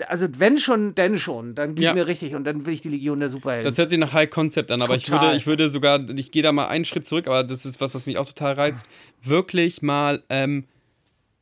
Also 0.07 0.27
wenn 0.39 0.57
schon, 0.57 0.95
denn 0.95 1.19
schon, 1.19 1.53
dann 1.53 1.75
gib 1.75 1.83
Ja. 1.83 1.93
mir 1.93 2.07
richtig 2.07 2.33
und 2.33 2.45
dann 2.45 2.65
will 2.65 2.73
ich 2.73 2.81
die 2.81 2.89
Legion 2.89 3.19
der 3.19 3.29
Superhelden. 3.29 3.63
Das 3.69 3.77
hört 3.77 3.91
sich 3.91 3.99
nach 3.99 4.11
High 4.13 4.29
Concept 4.29 4.71
an, 4.71 4.81
aber 4.81 4.95
ich 4.95 5.09
würde, 5.11 5.35
ich 5.35 5.45
würde 5.45 5.69
sogar, 5.69 6.09
ich 6.09 6.31
gehe 6.31 6.41
da 6.41 6.51
mal 6.51 6.67
einen 6.67 6.85
Schritt 6.85 7.05
zurück, 7.05 7.27
aber 7.27 7.43
das 7.43 7.65
ist 7.65 7.79
was, 7.79 7.93
was 7.93 8.07
mich 8.07 8.17
auch 8.17 8.27
total 8.27 8.53
reizt. 8.53 8.87
Wirklich 9.21 9.81
mal 9.83 10.23
ähm, 10.29 10.65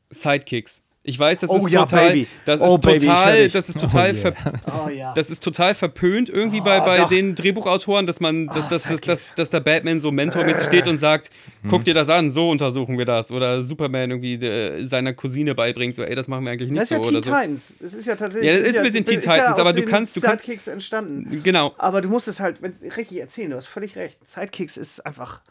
Sidekicks. 0.09 0.83
Ich 1.07 1.19
weiß, 1.19 1.37
das 1.39 1.51
Oh 1.51 1.57
ist 1.57 1.69
ja, 1.71 1.85
total, 1.85 2.07
Baby. 2.09 2.27
das 2.45 2.61
Oh, 2.61 2.75
ist 2.75 2.81
Baby, 2.81 3.05
hör 3.05 3.13
total, 3.15 3.49
das 3.49 3.69
ist 3.69 3.79
total, 3.79 4.11
Oh, 4.11 4.17
yeah. 4.25 4.61
Oh 4.85 4.89
ja. 4.89 5.13
das 5.13 5.29
ist 5.29 5.43
total 5.43 5.75
verpönt 5.75 6.29
irgendwie 6.29 6.61
bei, 6.61 6.79
bei 6.79 6.97
doch. 6.97 7.09
den 7.09 7.35
Drehbuchautoren, 7.35 8.07
dass 8.07 8.19
man, 8.19 8.47
dass, 8.47 8.67
dass, 8.69 8.83
dass, 8.83 9.01
dass, 9.01 9.35
dass 9.35 9.49
der 9.51 9.59
Batman 9.59 9.99
so 9.99 10.11
mentormäßig 10.11 10.65
steht 10.65 10.87
und 10.87 10.97
sagt, 10.97 11.29
guck 11.69 11.83
dir 11.85 11.93
das 11.93 12.09
an, 12.09 12.31
so 12.31 12.49
untersuchen 12.49 12.97
wir 12.97 13.05
das. 13.05 13.31
Oder 13.31 13.61
Superman 13.61 14.09
irgendwie 14.09 14.33
äh, 14.43 14.83
seiner 14.87 15.13
Cousine 15.13 15.53
beibringt, 15.53 15.93
so, 15.95 16.01
ey, 16.01 16.15
das 16.15 16.27
machen 16.27 16.43
wir 16.45 16.51
eigentlich 16.53 16.71
nicht 16.71 16.81
Das 16.81 16.89
ist 16.89 16.89
so 16.89 16.95
ja 16.95 17.01
Teen 17.01 17.11
oder 17.11 17.21
so. 17.23 17.29
Titans. 17.31 17.75
Es 17.83 17.93
ist 17.93 18.05
ja 18.07 18.15
tatsächlich. 18.15 18.49
Ja, 18.51 18.57
das 18.57 18.63
es 18.63 18.69
ist 18.69 18.77
ein 18.77 18.83
bisschen 18.83 19.05
Teen 19.05 19.19
ist 19.19 19.25
ja 19.25 19.31
Titans, 19.33 19.53
aus 19.53 19.59
aber 19.59 19.73
du 19.73 19.83
kannst- 19.85 20.15
du 20.17 20.21
kannst- 20.21 20.43
Sidekicks 20.45 20.67
entstanden. 20.67 21.41
Genau. 21.43 21.75
Aber 21.77 22.01
du 22.01 22.09
musst 22.09 22.27
es 22.27 22.39
halt 22.39 22.63
wenn, 22.63 22.73
richtig 22.97 23.19
erzählen. 23.19 23.51
Du 23.51 23.57
hast 23.57 23.67
völlig 23.67 23.95
recht. 23.95 24.27
Sidekicks 24.27 24.75
ist 24.75 25.05
einfach 25.05 25.41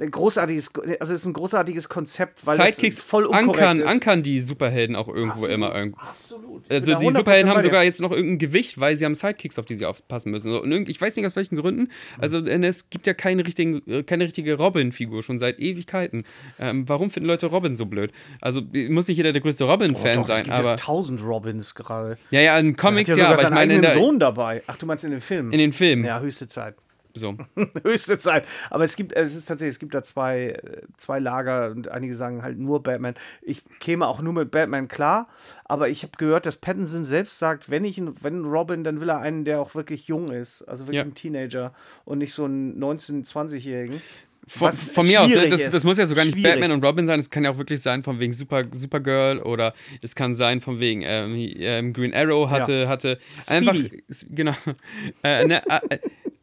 ein 0.00 0.10
großartiges, 0.10 0.70
also 0.98 1.12
es 1.12 1.20
ist 1.20 1.26
ein 1.26 1.32
großartiges 1.32 1.88
Konzept, 1.88 2.46
weil 2.46 2.56
Sidekicks 2.56 2.96
es 2.96 3.02
voll 3.02 3.32
ankern, 3.32 3.80
ist. 3.80 3.86
ankern 3.86 4.22
die 4.22 4.40
Superhelden 4.40 4.96
auch 4.96 5.08
irgendwo 5.08 5.46
immer 5.46 5.74
irgendwo. 5.74 6.00
Absolut. 6.00 6.70
Also 6.70 6.94
die 6.94 7.06
100% 7.06 7.16
Superhelden 7.18 7.50
haben 7.50 7.62
sogar 7.62 7.84
jetzt 7.84 8.00
noch 8.00 8.10
irgendein 8.10 8.38
Gewicht, 8.38 8.80
weil 8.80 8.96
sie 8.96 9.04
haben 9.04 9.14
Sidekicks, 9.14 9.58
auf 9.58 9.66
die 9.66 9.74
sie 9.76 9.86
aufpassen 9.86 10.30
müssen. 10.30 10.52
Und 10.54 10.88
ich 10.88 11.00
weiß 11.00 11.14
nicht 11.16 11.26
aus 11.26 11.36
welchen 11.36 11.56
Gründen. 11.56 11.88
Also 12.18 12.38
es 12.38 12.88
gibt 12.90 13.06
ja 13.06 13.14
keine, 13.14 13.46
richtigen, 13.46 13.82
äh, 13.86 14.02
keine 14.02 14.24
richtige 14.24 14.54
Robin-Figur 14.54 15.22
schon 15.22 15.38
seit 15.38 15.58
Ewigkeiten. 15.58 16.24
Ähm, 16.58 16.88
warum 16.88 17.10
finden 17.10 17.28
Leute 17.28 17.46
Robin 17.46 17.76
so 17.76 17.86
blöd? 17.86 18.12
Also 18.40 18.62
äh, 18.72 18.88
muss 18.88 19.08
nicht 19.08 19.16
jeder 19.16 19.32
der 19.32 19.42
größte 19.42 19.64
Oh, 19.64 19.70
Robin-Fan 19.70 20.20
es 20.20 20.26
sein, 20.26 20.44
gibt 20.44 20.56
aber 20.56 20.70
jetzt 20.70 20.80
tausend 20.80 21.22
Robins 21.22 21.74
gerade. 21.74 22.16
ja, 22.30 22.40
ja, 22.40 22.58
in 22.58 22.70
hat 22.70 22.78
Comics 22.78 23.08
ja 23.08 23.16
ja, 23.16 23.28
aber 23.28 23.42
ich 23.42 23.50
meine 23.50 23.86
Sohn 23.90 24.18
dabei. 24.18 24.62
Ach, 24.66 24.76
du 24.76 24.86
meinst 24.86 25.04
in 25.04 25.10
den 25.10 25.20
Filmen? 25.20 25.52
in 25.52 25.58
den 25.58 25.72
Filmen. 25.72 26.04
ja, 26.04 26.20
höchste 26.20 26.48
Zeit. 26.48 26.74
So. 27.14 27.36
höchste 27.82 28.18
Zeit. 28.18 28.44
Aber 28.70 28.84
es 28.84 28.96
gibt, 28.96 29.12
es 29.14 29.34
ist 29.34 29.46
tatsächlich, 29.46 29.74
es 29.74 29.78
gibt 29.78 29.94
da 29.94 30.02
zwei, 30.02 30.58
zwei 30.96 31.18
Lager 31.18 31.70
und 31.70 31.88
einige 31.88 32.14
sagen 32.16 32.42
halt 32.42 32.58
nur 32.58 32.82
Batman. 32.82 33.14
Ich 33.42 33.62
käme 33.80 34.06
auch 34.06 34.20
nur 34.22 34.32
mit 34.32 34.50
Batman 34.50 34.88
klar, 34.88 35.28
aber 35.64 35.88
ich 35.88 36.02
habe 36.02 36.12
gehört, 36.18 36.46
dass 36.46 36.56
Pattinson 36.56 37.04
selbst 37.04 37.38
sagt, 37.38 37.70
wenn 37.70 37.84
ich, 37.84 37.98
einen- 37.98 38.14
wenn 38.22 38.44
Robin, 38.44 38.84
dann 38.84 39.00
will 39.00 39.08
er 39.10 39.18
einen, 39.20 39.44
der 39.44 39.60
auch 39.60 39.74
wirklich 39.74 40.06
jung 40.08 40.30
ist, 40.30 40.62
also 40.62 40.84
wirklich 40.86 40.98
Ja. 40.98 41.04
ein 41.04 41.14
Teenager 41.14 41.74
und 42.04 42.18
nicht 42.18 42.32
so 42.34 42.44
einen 42.44 42.82
19-, 42.82 43.26
20-Jährigen. 43.26 44.00
Von, 44.48 44.72
von 44.72 45.06
mir 45.06 45.20
aus, 45.22 45.30
ne? 45.32 45.48
das, 45.48 45.70
das 45.70 45.84
muss 45.84 45.96
ja 45.98 46.06
sogar 46.06 46.24
nicht 46.24 46.34
Schwierig. 46.34 46.52
Batman 46.58 46.72
und 46.72 46.84
Robin 46.84 47.06
sein, 47.06 47.20
es 47.20 47.30
kann 47.30 47.44
ja 47.44 47.50
auch 47.52 47.58
wirklich 47.58 47.80
sein 47.82 48.02
von 48.02 48.18
wegen 48.18 48.32
Super, 48.32 48.64
Supergirl 48.72 49.38
oder 49.40 49.74
es 50.02 50.16
kann 50.16 50.34
sein 50.34 50.60
von 50.60 50.80
wegen 50.80 51.02
ähm, 51.04 51.34
ähm, 51.36 51.92
Green 51.92 52.12
Arrow 52.12 52.50
hatte, 52.50 52.88
hatte 52.88 53.20
einfach, 53.46 53.74
Speedy. 53.76 54.02
s- 54.08 54.26
genau, 54.28 54.54
äh, 55.22 55.46
ne, 55.46 55.62
äh, 55.68 55.98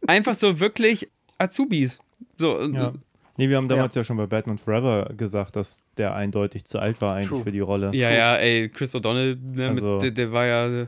einfach 0.08 0.36
so 0.36 0.60
wirklich 0.60 1.10
Azubis. 1.38 2.00
So, 2.38 2.60
äh, 2.60 2.70
Ja. 2.72 2.94
Nee, 3.40 3.50
wir 3.50 3.58
haben 3.58 3.70
damals 3.70 3.94
ja. 3.94 4.04
schon 4.04 4.18
bei 4.18 4.26
Batman 4.26 4.58
Forever 4.58 5.12
gesagt, 5.16 5.56
dass 5.56 5.86
der 5.98 6.16
eindeutig 6.16 6.66
zu 6.66 6.80
alt 6.80 7.00
war 7.02 7.16
eigentlich 7.16 7.28
True. 7.30 7.44
für 7.44 7.52
die 7.52 7.60
Rolle. 7.60 7.92
ja, 7.94 8.10
ja, 8.10 8.36
ey, 8.38 8.68
Chris 8.70 8.96
O'Donnell, 8.96 9.38
ne, 9.40 9.68
Also- 9.70 9.94
mit, 9.96 10.02
der, 10.04 10.12
der 10.12 10.32
war 10.32 10.46
ja, 10.48 10.88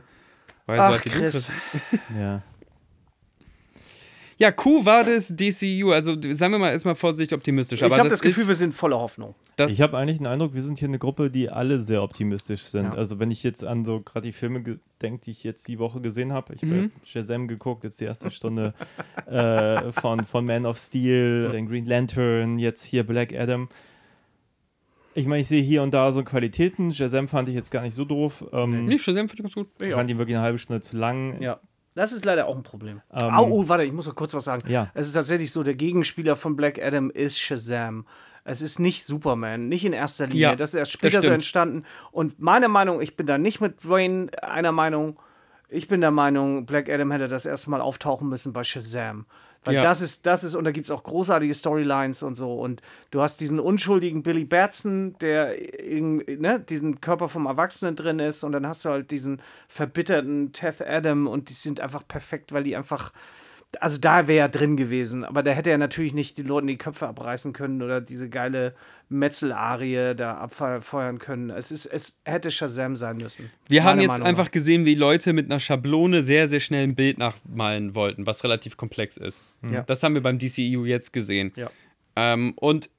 war 0.66 0.76
ja 0.76 0.82
so 0.82 0.82
Ach, 0.88 0.92
alt 0.92 1.04
wie 1.04 1.08
du, 1.10 1.14
Chris. 1.14 1.52
Ja. 2.18 2.42
Ja, 4.38 4.50
Q 4.52 4.84
war 4.86 5.04
das 5.04 5.28
DCU, 5.28 5.92
also 5.92 6.14
seien 6.14 6.50
wir 6.50 6.58
mal 6.58 6.70
erstmal 6.70 6.94
vorsichtig 6.94 7.36
optimistisch. 7.36 7.82
Ich 7.82 7.84
habe 7.84 7.96
das, 7.96 8.08
das 8.08 8.20
Gefühl, 8.22 8.42
ist, 8.42 8.48
wir 8.48 8.54
sind 8.54 8.74
voller 8.74 8.98
Hoffnung. 8.98 9.34
Das, 9.60 9.72
Ich 9.72 9.80
habe 9.80 9.96
eigentlich 9.96 10.18
den 10.18 10.26
Eindruck, 10.26 10.54
wir 10.54 10.62
sind 10.62 10.78
hier 10.78 10.88
eine 10.88 10.98
Gruppe, 10.98 11.30
die 11.30 11.48
alle 11.50 11.80
sehr 11.80 12.02
optimistisch 12.02 12.62
sind. 12.62 12.86
Ja. 12.86 12.92
Also 12.94 13.18
wenn 13.18 13.30
ich 13.30 13.42
jetzt 13.42 13.64
an 13.64 13.84
so 13.84 14.00
gerade 14.00 14.26
die 14.26 14.32
Filme 14.32 14.80
denke, 15.00 15.20
die 15.24 15.30
ich 15.30 15.44
jetzt 15.44 15.68
die 15.68 15.78
Woche 15.78 16.00
gesehen 16.00 16.32
habe, 16.32 16.54
ich 16.54 16.62
habe 16.62 16.72
Mhm. 16.72 16.90
Shazam 17.04 17.46
geguckt, 17.48 17.84
jetzt 17.84 18.00
die 18.00 18.04
erste 18.04 18.30
Stunde 18.30 18.74
äh, 19.26 19.92
von, 19.92 20.24
von 20.24 20.44
Man 20.44 20.66
of 20.66 20.76
Steel, 20.78 21.50
den 21.52 21.66
Green 21.68 21.84
Lantern, 21.84 22.58
jetzt 22.58 22.84
hier 22.84 23.04
Black 23.04 23.32
Adam. 23.32 23.68
Ich 25.14 25.26
meine, 25.26 25.40
ich 25.40 25.48
sehe 25.48 25.62
hier 25.62 25.82
und 25.82 25.92
da 25.92 26.12
so 26.12 26.22
Qualitäten. 26.22 26.92
Shazam 26.94 27.28
fand 27.28 27.48
ich 27.48 27.54
jetzt 27.54 27.70
gar 27.70 27.82
nicht 27.82 27.94
so 27.94 28.04
doof. 28.04 28.44
Ähm, 28.52 28.86
nee, 28.86 28.98
Shazam 28.98 29.28
finde 29.28 29.46
ich 29.48 29.54
ganz 29.54 29.54
gut. 29.54 29.68
ich 29.82 29.92
fand 29.92 30.08
ihn 30.08 30.18
wirklich 30.18 30.36
eine 30.36 30.44
halbe 30.44 30.58
Stunde 30.58 30.80
zu 30.80 30.96
lang. 30.96 31.40
Ja. 31.42 31.60
Das 31.96 32.12
ist 32.12 32.24
leider 32.24 32.46
auch 32.46 32.56
ein 32.56 32.62
Problem. 32.62 33.00
Ähm, 33.12 33.34
Au, 33.34 33.48
oh, 33.50 33.68
warte, 33.68 33.82
ich 33.84 33.92
muss 33.92 34.06
noch 34.06 34.14
kurz 34.14 34.32
was 34.32 34.44
sagen. 34.44 34.62
Ja. 34.70 34.90
Es 34.94 35.08
ist 35.08 35.14
tatsächlich 35.14 35.50
so, 35.50 35.64
der 35.64 35.74
Gegenspieler 35.74 36.36
von 36.36 36.54
Black 36.54 36.80
Adam 36.80 37.10
ist 37.10 37.40
Shazam. 37.40 38.06
Es 38.44 38.62
ist 38.62 38.78
nicht 38.78 39.04
Superman, 39.04 39.68
nicht 39.68 39.84
in 39.84 39.92
erster 39.92 40.26
Linie. 40.26 40.40
Ja, 40.42 40.56
das 40.56 40.70
ist 40.70 40.76
erst 40.76 40.92
später 40.92 41.22
so 41.22 41.30
entstanden. 41.30 41.84
Und 42.10 42.40
meine 42.40 42.68
Meinung, 42.68 43.00
ich 43.00 43.16
bin 43.16 43.26
da 43.26 43.38
nicht 43.38 43.60
mit 43.60 43.88
Wayne 43.88 44.30
einer 44.42 44.72
Meinung. 44.72 45.18
Ich 45.68 45.88
bin 45.88 46.00
der 46.00 46.10
Meinung, 46.10 46.66
Black 46.66 46.88
Adam 46.88 47.10
hätte 47.12 47.28
das 47.28 47.46
erste 47.46 47.70
Mal 47.70 47.80
auftauchen 47.80 48.28
müssen 48.28 48.52
bei 48.52 48.64
Shazam. 48.64 49.26
Weil 49.62 49.74
Ja. 49.74 49.82
das 49.82 50.00
ist, 50.00 50.26
das 50.26 50.42
ist, 50.42 50.54
und 50.54 50.64
da 50.64 50.70
gibt 50.70 50.86
es 50.86 50.90
auch 50.90 51.02
großartige 51.02 51.52
Storylines 51.54 52.22
und 52.22 52.34
so. 52.34 52.54
Und 52.54 52.80
du 53.10 53.20
hast 53.20 53.40
diesen 53.40 53.60
unschuldigen 53.60 54.22
Billy 54.22 54.44
Batson, 54.46 55.16
der 55.20 55.78
in, 55.78 56.16
ne, 56.40 56.60
diesen 56.60 57.00
Körper 57.02 57.28
vom 57.28 57.44
Erwachsenen 57.46 57.94
drin 57.94 58.20
ist. 58.20 58.42
Und 58.42 58.52
dann 58.52 58.66
hast 58.66 58.84
du 58.86 58.88
halt 58.88 59.10
diesen 59.10 59.42
verbitterten 59.68 60.52
Teth 60.52 60.80
Adam 60.80 61.26
und 61.26 61.50
die 61.50 61.52
sind 61.52 61.80
einfach 61.80 62.06
perfekt, 62.08 62.52
weil 62.52 62.64
die 62.64 62.74
einfach. 62.76 63.12
Also 63.78 63.98
da 63.98 64.26
wäre 64.26 64.46
er 64.46 64.48
drin 64.48 64.76
gewesen, 64.76 65.24
aber 65.24 65.44
da 65.44 65.52
hätte 65.52 65.70
er 65.70 65.78
natürlich 65.78 66.12
nicht 66.12 66.36
die 66.38 66.42
Leuten 66.42 66.66
die 66.66 66.76
Köpfe 66.76 67.06
abreißen 67.06 67.52
können 67.52 67.82
oder 67.82 68.00
diese 68.00 68.28
geile 68.28 68.74
Metzelarie 69.08 70.14
da 70.16 70.38
abfeuern 70.38 71.18
können. 71.20 71.50
Es, 71.50 71.70
ist, 71.70 71.86
es 71.86 72.20
hätte 72.24 72.50
Shazam 72.50 72.96
sein 72.96 73.18
müssen. 73.18 73.50
Wir 73.68 73.84
haben 73.84 74.00
jetzt 74.00 74.08
Meinung 74.08 74.26
einfach 74.26 74.46
nach. 74.46 74.52
gesehen, 74.52 74.86
wie 74.86 74.96
Leute 74.96 75.32
mit 75.32 75.46
einer 75.46 75.60
Schablone 75.60 76.24
sehr, 76.24 76.48
sehr 76.48 76.60
schnell 76.60 76.82
ein 76.82 76.96
Bild 76.96 77.18
nachmalen 77.18 77.94
wollten, 77.94 78.26
was 78.26 78.42
relativ 78.42 78.76
komplex 78.76 79.16
ist. 79.16 79.44
Ja. 79.70 79.82
Das 79.82 80.02
haben 80.02 80.14
wir 80.14 80.22
beim 80.22 80.38
DCEU 80.38 80.84
jetzt 80.84 81.12
gesehen. 81.12 81.52
Ja. 81.54 81.70
Ähm, 82.16 82.54
und 82.56 82.90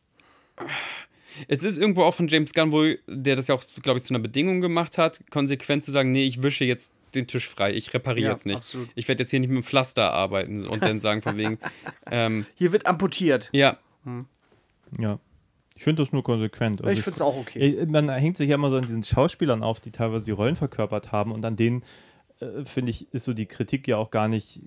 es 1.48 1.64
ist 1.64 1.78
irgendwo 1.78 2.04
auch 2.04 2.14
von 2.14 2.28
James 2.28 2.54
Gunn 2.54 2.72
wohl, 2.72 3.00
der 3.08 3.36
das 3.36 3.48
ja 3.48 3.56
auch, 3.56 3.64
glaube 3.82 4.00
ich, 4.00 4.06
zu 4.06 4.14
einer 4.14 4.22
Bedingung 4.22 4.62
gemacht 4.62 4.98
hat, 4.98 5.22
konsequent 5.32 5.84
zu 5.84 5.92
sagen, 5.92 6.12
nee, 6.12 6.26
ich 6.26 6.44
wische 6.44 6.66
jetzt 6.66 6.94
den 7.16 7.28
Tisch 7.28 7.48
frei, 7.50 7.74
ich 7.74 7.94
repariere 7.94 8.28
Ja, 8.28 8.32
jetzt 8.34 8.46
nicht. 8.46 8.58
absolut. 8.58 8.90
Ich 8.96 9.08
werde 9.08 9.24
jetzt 9.24 9.32
hier 9.32 9.40
nicht 9.40 9.50
mit 9.50 9.58
dem 9.62 9.64
Pflaster 9.64 10.12
arbeiten 10.14 10.66
und 10.66 10.82
dann 10.82 11.00
sagen 11.00 11.22
von 11.22 11.38
wegen, 11.38 11.58
ähm, 12.10 12.46
Hier 12.56 12.72
wird 12.72 12.86
amputiert. 12.86 13.50
ja, 13.52 13.78
Ja. 14.98 15.20
Ich 15.76 15.84
finde 15.86 16.04
das 16.04 16.12
nur 16.14 16.24
konsequent. 16.24 16.84
Also 16.84 16.96
ich 16.96 17.04
finde 17.04 17.16
es 17.16 17.22
auch 17.22 17.36
okay. 17.38 17.86
Man 17.88 18.08
hängt 18.10 18.38
sich 18.38 18.50
ja 18.50 18.56
immer 18.56 18.70
so 18.70 18.78
an 18.78 18.86
diesen 18.86 19.02
Schauspielern 19.04 19.64
auf, 19.64 19.80
die 19.80 19.90
teilweise 19.92 20.26
die 20.26 20.32
Rollen 20.32 20.56
verkörpert 20.56 21.12
haben 21.12 21.32
und 21.32 21.44
an 21.44 21.56
denen, 21.56 21.82
äh, 22.40 22.64
finde 22.66 22.92
ich, 22.92 23.12
ist 23.14 23.26
so 23.26 23.34
die 23.34 23.48
Kritik 23.48 23.88
ja 23.88 23.98
auch 23.98 24.12
gar 24.12 24.28
nicht, 24.28 24.62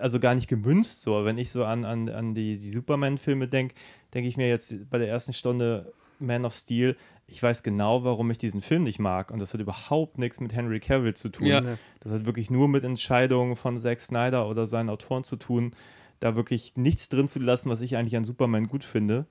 also 0.00 0.18
gar 0.18 0.34
nicht 0.34 0.48
gemünzt 0.48 1.02
so. 1.02 1.24
Wenn 1.24 1.38
ich 1.38 1.50
so 1.52 1.64
an, 1.64 1.84
an, 1.84 2.08
an 2.08 2.34
die, 2.34 2.58
die 2.58 2.70
Superman-Filme 2.70 3.46
denke, 3.46 3.76
denke 4.12 4.28
ich 4.28 4.36
mir 4.36 4.48
jetzt 4.48 4.90
bei 4.90 4.98
der 4.98 5.08
ersten 5.08 5.32
Stunde 5.34 5.92
Man 6.18 6.44
of 6.44 6.54
Steel, 6.54 6.96
ich 7.32 7.42
weiß 7.42 7.62
genau, 7.62 8.04
warum 8.04 8.30
ich 8.30 8.38
diesen 8.38 8.60
Film 8.60 8.84
nicht 8.84 8.98
mag 8.98 9.30
und 9.30 9.40
das 9.40 9.54
hat 9.54 9.60
überhaupt 9.60 10.18
nichts 10.18 10.38
mit 10.38 10.54
Henry 10.54 10.80
Cavill 10.80 11.14
zu 11.14 11.30
tun. 11.30 11.46
Ja. 11.46 11.62
Das 12.00 12.12
hat 12.12 12.26
wirklich 12.26 12.50
nur 12.50 12.68
mit 12.68 12.84
Entscheidungen 12.84 13.56
von 13.56 13.78
Zack 13.78 14.00
Snyder 14.00 14.48
oder 14.48 14.66
seinen 14.66 14.90
Autoren 14.90 15.24
zu 15.24 15.36
tun, 15.36 15.74
da 16.20 16.36
wirklich 16.36 16.74
nichts 16.76 17.08
drin 17.08 17.28
zu 17.28 17.40
lassen, 17.40 17.70
was 17.70 17.80
ich 17.80 17.96
eigentlich 17.96 18.16
an 18.16 18.24
Superman 18.24 18.68
gut 18.68 18.84
finde. 18.84 19.26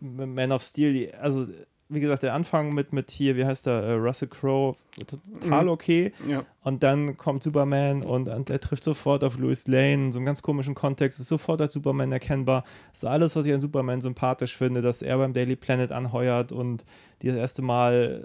Man 0.00 0.52
of 0.52 0.62
Steel, 0.62 0.92
die, 0.92 1.14
also 1.14 1.46
wie 1.94 2.00
gesagt, 2.00 2.22
der 2.22 2.34
Anfang 2.34 2.72
mit, 2.72 2.92
mit 2.92 3.10
hier, 3.10 3.36
wie 3.36 3.44
heißt 3.44 3.66
der, 3.66 3.82
äh, 3.82 3.92
Russell 3.92 4.28
Crowe, 4.28 4.76
total 5.06 5.68
okay. 5.68 6.12
Ja. 6.28 6.44
Und 6.62 6.82
dann 6.82 7.16
kommt 7.16 7.42
Superman 7.42 8.02
und, 8.02 8.28
und 8.28 8.50
er 8.50 8.60
trifft 8.60 8.84
sofort 8.84 9.24
auf 9.24 9.38
Louis 9.38 9.66
Lane 9.66 10.06
in 10.06 10.12
so 10.12 10.18
einem 10.18 10.26
ganz 10.26 10.42
komischen 10.42 10.74
Kontext, 10.74 11.20
ist 11.20 11.28
sofort 11.28 11.60
als 11.60 11.72
Superman 11.72 12.12
erkennbar. 12.12 12.64
Das 12.90 13.02
ist 13.02 13.08
alles, 13.08 13.36
was 13.36 13.46
ich 13.46 13.52
an 13.52 13.60
Superman 13.60 14.00
sympathisch 14.00 14.56
finde, 14.56 14.82
dass 14.82 15.02
er 15.02 15.18
beim 15.18 15.32
Daily 15.32 15.56
Planet 15.56 15.92
anheuert 15.92 16.52
und 16.52 16.84
die 17.22 17.28
das 17.28 17.36
erste 17.36 17.62
Mal 17.62 18.24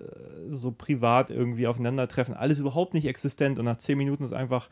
äh, 0.49 0.53
so 0.53 0.71
privat 0.71 1.31
irgendwie 1.31 1.67
aufeinandertreffen. 1.67 2.33
Alles 2.33 2.59
überhaupt 2.59 2.93
nicht 2.93 3.05
existent 3.05 3.59
und 3.59 3.65
nach 3.65 3.77
zehn 3.77 3.97
Minuten 3.97 4.23
ist 4.23 4.33
einfach 4.33 4.69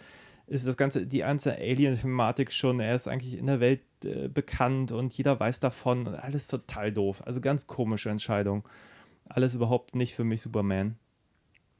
ist 0.47 0.65
das 0.65 0.77
ganze, 0.77 1.05
die 1.05 1.19
ganze 1.19 1.55
Alien-Thematik 1.57 2.51
schon, 2.51 2.79
er 2.79 2.95
ist 2.95 3.07
eigentlich 3.07 3.37
in 3.37 3.45
der 3.47 3.59
Welt 3.59 3.81
äh, 4.05 4.27
bekannt 4.29 4.91
und 4.91 5.13
jeder 5.13 5.39
weiß 5.39 5.59
davon 5.59 6.07
und 6.07 6.15
alles 6.15 6.47
total 6.47 6.91
doof. 6.91 7.21
Also 7.25 7.41
ganz 7.41 7.67
komische 7.67 8.09
Entscheidung. 8.09 8.67
Alles 9.27 9.55
überhaupt 9.55 9.95
nicht 9.95 10.15
für 10.15 10.23
mich 10.23 10.41
Superman. 10.41 10.95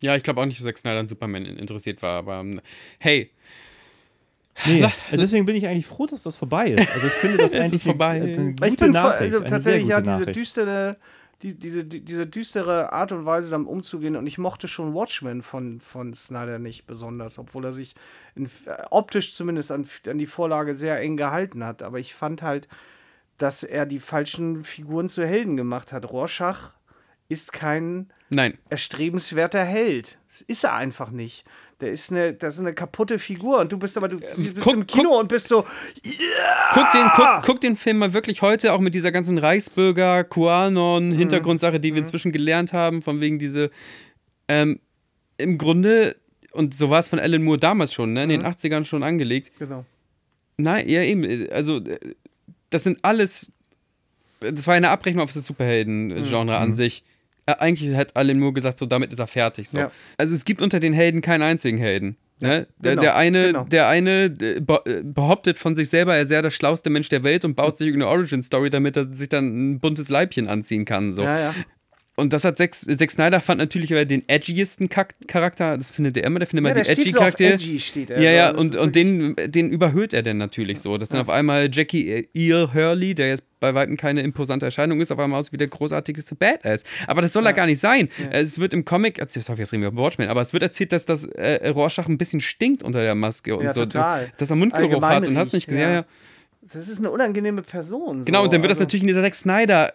ja, 0.01 0.15
ich 0.15 0.23
glaube 0.23 0.41
auch 0.41 0.45
nicht, 0.45 0.59
dass 0.59 0.65
Zack 0.65 0.77
Snyder 0.77 0.99
an 0.99 1.07
Superman 1.07 1.45
in- 1.45 1.57
interessiert 1.57 2.01
war, 2.01 2.17
aber 2.19 2.39
ähm, 2.41 2.61
hey, 2.99 3.31
Nee, 4.65 4.81
äh, 5.11 5.17
deswegen 5.17 5.45
bin 5.45 5.55
ich 5.55 5.67
eigentlich 5.67 5.85
froh, 5.85 6.07
dass 6.07 6.23
das 6.23 6.35
vorbei 6.35 6.71
ist. 6.71 6.91
Also 6.91 7.07
ich 7.07 7.13
finde 7.13 7.37
das 7.37 7.51
Es 7.53 7.59
ist 7.59 7.63
eigentlich 7.63 7.83
vorbei. 7.83 8.07
eine, 8.09 8.23
eine 8.25 8.53
gute 8.55 8.67
ich 8.67 8.77
bin 8.77 8.91
Nachricht, 8.91 9.21
also 9.21 9.37
eine 9.37 9.47
sehr 9.49 9.49
tatsächlich 9.49 9.83
gute 9.83 9.91
ja 9.93 10.01
diese 10.01 10.11
Nachricht. 10.21 10.35
düstere, 10.39 10.97
die, 11.43 11.57
diese, 11.57 11.85
die, 11.85 12.03
diese 12.03 12.25
düstere 12.25 12.93
Art 12.93 13.11
und 13.11 13.25
Weise 13.25 13.51
damit 13.51 13.67
umzugehen 13.67 14.15
und 14.15 14.25
ich 14.25 14.37
mochte 14.37 14.67
schon 14.67 14.93
Watchmen 14.93 15.43
von, 15.43 15.81
von 15.81 16.13
Snyder 16.13 16.57
nicht 16.57 16.87
besonders, 16.87 17.37
obwohl 17.37 17.65
er 17.65 17.71
sich 17.71 17.93
in, 18.35 18.45
äh, 18.65 18.83
optisch 18.89 19.35
zumindest 19.35 19.71
an, 19.71 19.87
an 20.07 20.17
die 20.17 20.25
Vorlage 20.25 20.75
sehr 20.75 20.99
eng 20.99 21.15
gehalten 21.15 21.63
hat. 21.63 21.83
Aber 21.83 21.99
ich 21.99 22.15
fand 22.15 22.41
halt, 22.41 22.67
dass 23.37 23.61
er 23.63 23.85
die 23.85 23.99
falschen 23.99 24.63
Figuren 24.63 25.09
zu 25.09 25.25
Helden 25.25 25.57
gemacht 25.57 25.93
hat. 25.93 26.09
Rorschach 26.09 26.71
ist 27.29 27.53
kein 27.53 28.11
nein, 28.29 28.57
erstrebenswerter 28.69 29.63
Held. 29.63 30.17
Das 30.29 30.41
ist 30.41 30.63
er 30.63 30.73
einfach 30.73 31.11
nicht. 31.11 31.45
Der 31.79 31.91
ist 31.91 32.11
eine, 32.11 32.33
das 32.33 32.55
ist 32.55 32.59
eine 32.61 32.73
kaputte 32.73 33.19
Figur 33.19 33.59
und 33.59 33.71
du 33.71 33.77
bist 33.77 33.97
aber 33.97 34.07
du 34.07 34.19
bist 34.19 34.55
guck- 34.61 34.73
im 34.73 34.87
Kino 34.87 35.19
und 35.19 35.27
bist 35.29 35.47
so, 35.47 35.63
Guck 36.73 36.91
den, 36.91 37.05
guck, 37.15 37.27
guck 37.45 37.61
den 37.61 37.75
Film 37.77 37.99
mal 37.99 38.13
wirklich 38.13 38.41
heute, 38.41 38.73
auch 38.73 38.79
mit 38.79 38.95
dieser 38.95 39.11
ganzen 39.11 39.37
Reichsbürger, 39.37 40.23
QAnon, 40.23 41.11
Hintergrundsache, 41.11 41.79
die 41.79 41.93
wir 41.93 41.99
inzwischen 42.01 42.31
gelernt 42.31 42.73
haben, 42.73 43.01
von 43.03 43.21
wegen 43.21 43.37
diese 43.37 43.69
ähm, 44.47 44.79
im 45.37 45.59
Grunde, 45.59 46.15
und 46.51 46.73
so 46.73 46.89
war 46.89 46.97
es 46.99 47.09
von 47.09 47.19
Alan 47.19 47.43
Moore 47.43 47.59
damals 47.59 47.93
schon, 47.93 48.13
ne, 48.13 48.23
in 48.23 48.29
den 48.29 48.41
Mhm. 48.41 48.47
80ern 48.47 48.85
schon 48.85 49.03
angelegt. 49.03 49.51
Genau. 49.59 49.85
Nein, 50.57 50.89
ja, 50.89 51.03
eben. 51.03 51.47
Also, 51.51 51.79
das 52.71 52.83
sind 52.83 52.97
alles. 53.03 53.51
Das 54.39 54.65
war 54.65 54.73
eine 54.73 54.89
Abrechnung 54.89 55.23
auf 55.23 55.31
das 55.33 55.45
Superhelden-Genre 55.45 56.57
an 56.57 56.73
sich. 56.73 57.03
Äh, 57.47 57.55
Eigentlich 57.59 57.95
hat 57.95 58.15
Alan 58.15 58.39
Moore 58.39 58.53
gesagt, 58.53 58.77
so 58.77 58.85
damit 58.85 59.11
ist 59.11 59.19
er 59.19 59.27
fertig. 59.27 59.69
So. 59.69 59.79
Ja. 59.79 59.91
Also 60.17 60.35
es 60.35 60.45
gibt 60.45 60.61
unter 60.61 60.79
den 60.79 60.93
Helden 60.93 61.21
keinen 61.21 61.41
einzigen 61.41 61.79
Helden. 61.79 62.17
Ne? 62.39 62.67
Der, 62.77 62.91
genau, 62.91 63.01
der 63.01 63.15
eine, 63.15 63.47
genau. 63.47 63.63
der 63.63 63.87
eine 63.87 64.25
äh, 64.39 64.57
äh, 64.57 65.03
behauptet 65.03 65.57
von 65.57 65.75
sich 65.75 65.89
selber, 65.89 66.15
er 66.15 66.27
sei 66.27 66.39
der 66.39 66.51
schlauste 66.51 66.91
Mensch 66.91 67.09
der 67.09 67.23
Welt 67.23 67.43
und 67.43 67.55
baut 67.55 67.79
sich 67.79 67.87
irgendeine 67.87 68.11
Origin-Story, 68.11 68.69
damit 68.69 68.95
er 68.95 69.11
sich 69.11 69.29
dann 69.29 69.71
ein 69.71 69.79
buntes 69.79 70.09
Leibchen 70.09 70.47
anziehen 70.47 70.85
kann. 70.85 71.13
So. 71.13 71.23
Ja, 71.23 71.39
ja. 71.39 71.55
Und 72.19 72.33
das 72.33 72.43
hat 72.43 72.57
Zack, 72.57 72.73
Zack 72.73 73.11
Snyder 73.11 73.39
fand 73.41 73.59
natürlich 73.59 73.89
den 74.07 74.27
edgiesten 74.27 74.89
Charakter, 74.89 75.77
das 75.77 75.91
findet 75.91 76.17
er 76.17 76.23
immer, 76.23 76.39
der 76.39 76.47
findet 76.47 76.65
ja 76.65 76.71
immer 76.71 76.83
die 76.83 77.01
steht 77.01 77.13
so 77.13 77.19
auf 77.19 77.27
edgy-Charaktere. 77.27 77.53
edgy, 77.53 77.79
steht 77.79 78.09
er. 78.09 78.19
Ja, 78.19 78.31
ja, 78.31 78.51
Das 78.53 78.59
und, 78.59 78.75
und 78.75 78.95
den, 78.95 79.35
den 79.45 79.69
überhöht 79.69 80.13
er 80.15 80.23
dann 80.23 80.39
natürlich 80.39 80.79
so. 80.79 80.97
Dass 80.97 81.09
dann 81.09 81.21
auf 81.21 81.29
einmal 81.29 81.69
Jackie 81.71 82.27
Earl 82.33 82.73
Hurley, 82.73 83.13
der 83.13 83.27
jetzt 83.29 83.43
bei 83.59 83.75
Weitem 83.75 83.97
keine 83.97 84.21
imposante 84.21 84.65
Erscheinung 84.65 84.99
ist, 84.99 85.11
auf 85.11 85.19
einmal 85.19 85.39
aus 85.39 85.51
wie 85.53 85.57
der 85.57 85.67
großartigste 85.67 86.33
Badass. 86.33 86.83
Aber 87.05 87.21
das 87.21 87.33
soll 87.33 87.45
er 87.45 87.53
gar 87.53 87.67
nicht 87.67 87.79
sein. 87.79 88.09
Es 88.31 88.57
wird 88.57 88.73
im 88.73 88.83
Comic, 88.83 89.19
erzählt, 89.19 89.45
sorry, 89.45 89.59
jetzt 89.59 89.71
reden 89.71 89.83
wir 89.83 89.89
über 89.89 90.01
Watchmen, 90.01 90.27
aber 90.27 90.41
es 90.41 90.53
wird 90.53 90.63
erzählt, 90.63 90.93
dass 90.93 91.05
das 91.05 91.23
äh, 91.25 91.67
Rorschach 91.69 92.07
ein 92.07 92.17
bisschen 92.17 92.41
stinkt 92.41 92.81
unter 92.81 93.03
der 93.03 93.13
Maske 93.13 93.55
und 93.55 93.63
Ja, 93.63 93.73
so. 93.73 93.81
total. 93.85 94.31
Dass 94.37 94.49
er 94.49 94.55
Mundgeruch 94.55 94.85
Allgemein 94.89 95.15
hat 95.17 95.27
und 95.27 95.37
hast 95.37 95.53
nicht 95.53 95.67
gesehen. 95.67 95.81
Ja. 95.81 95.89
ja. 95.89 95.95
Ja. 95.97 96.05
Das 96.73 96.89
ist 96.89 96.97
eine 96.97 97.11
unangenehme 97.11 97.61
Person. 97.61 98.25
Genau, 98.25 98.39
so. 98.39 98.43
und 98.45 98.53
dann 98.53 98.63
wird 98.63 98.71
das 98.71 98.77
Also- 98.77 98.85
natürlich 98.85 99.03
in 99.03 99.07
dieser 99.07 99.21
Zack 99.21 99.35
Snyder. 99.35 99.93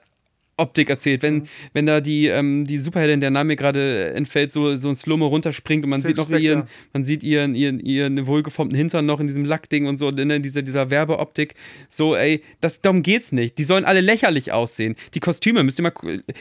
Optik 0.59 0.91
erzählt, 0.91 1.23
wenn, 1.23 1.49
wenn 1.73 1.87
da 1.87 2.01
die, 2.01 2.27
ähm, 2.27 2.67
die 2.67 2.79
Superheldin, 2.79 3.21
der 3.21 3.31
Name 3.31 3.49
mir 3.49 3.57
gerade 3.57 4.13
entfällt, 4.15 4.53
so, 4.53 4.77
so 4.77 4.89
ein 4.89 4.95
Slow-Mo 4.95 5.27
runterspringt 5.27 5.83
und 5.85 5.91
man 5.91 6.01
Silk 6.01 6.11
sieht 6.11 6.17
noch 6.19 6.27
Spectre. 6.27 6.45
ihren, 6.45 6.63
man 6.93 7.05
sieht 7.05 7.25
ihren, 7.25 7.55
ihren, 7.55 7.81
ihren 7.81 8.27
wohlgeformten 8.27 8.77
Hintern 8.77 9.07
noch 9.07 9.19
in 9.19 9.27
diesem 9.27 9.45
Lackding 9.45 9.87
und 9.87 9.99
so, 9.99 10.09
in 10.11 10.43
dieser, 10.43 10.63
dieser 10.63 10.91
Werbeoptik. 10.91 11.55
So, 11.89 12.15
ey, 12.15 12.43
das, 12.61 12.81
darum 12.83 13.03
geht's 13.03 13.33
nicht. 13.33 13.59
Die 13.59 13.65
sollen 13.65 13.85
alle 13.85 14.01
lächerlich 14.01 14.53
aussehen. 14.53 14.95
Die 15.15 15.21
Kostüme, 15.21 15.63
müsst 15.63 15.79
ihr 15.81 15.85
mal, 15.85 15.93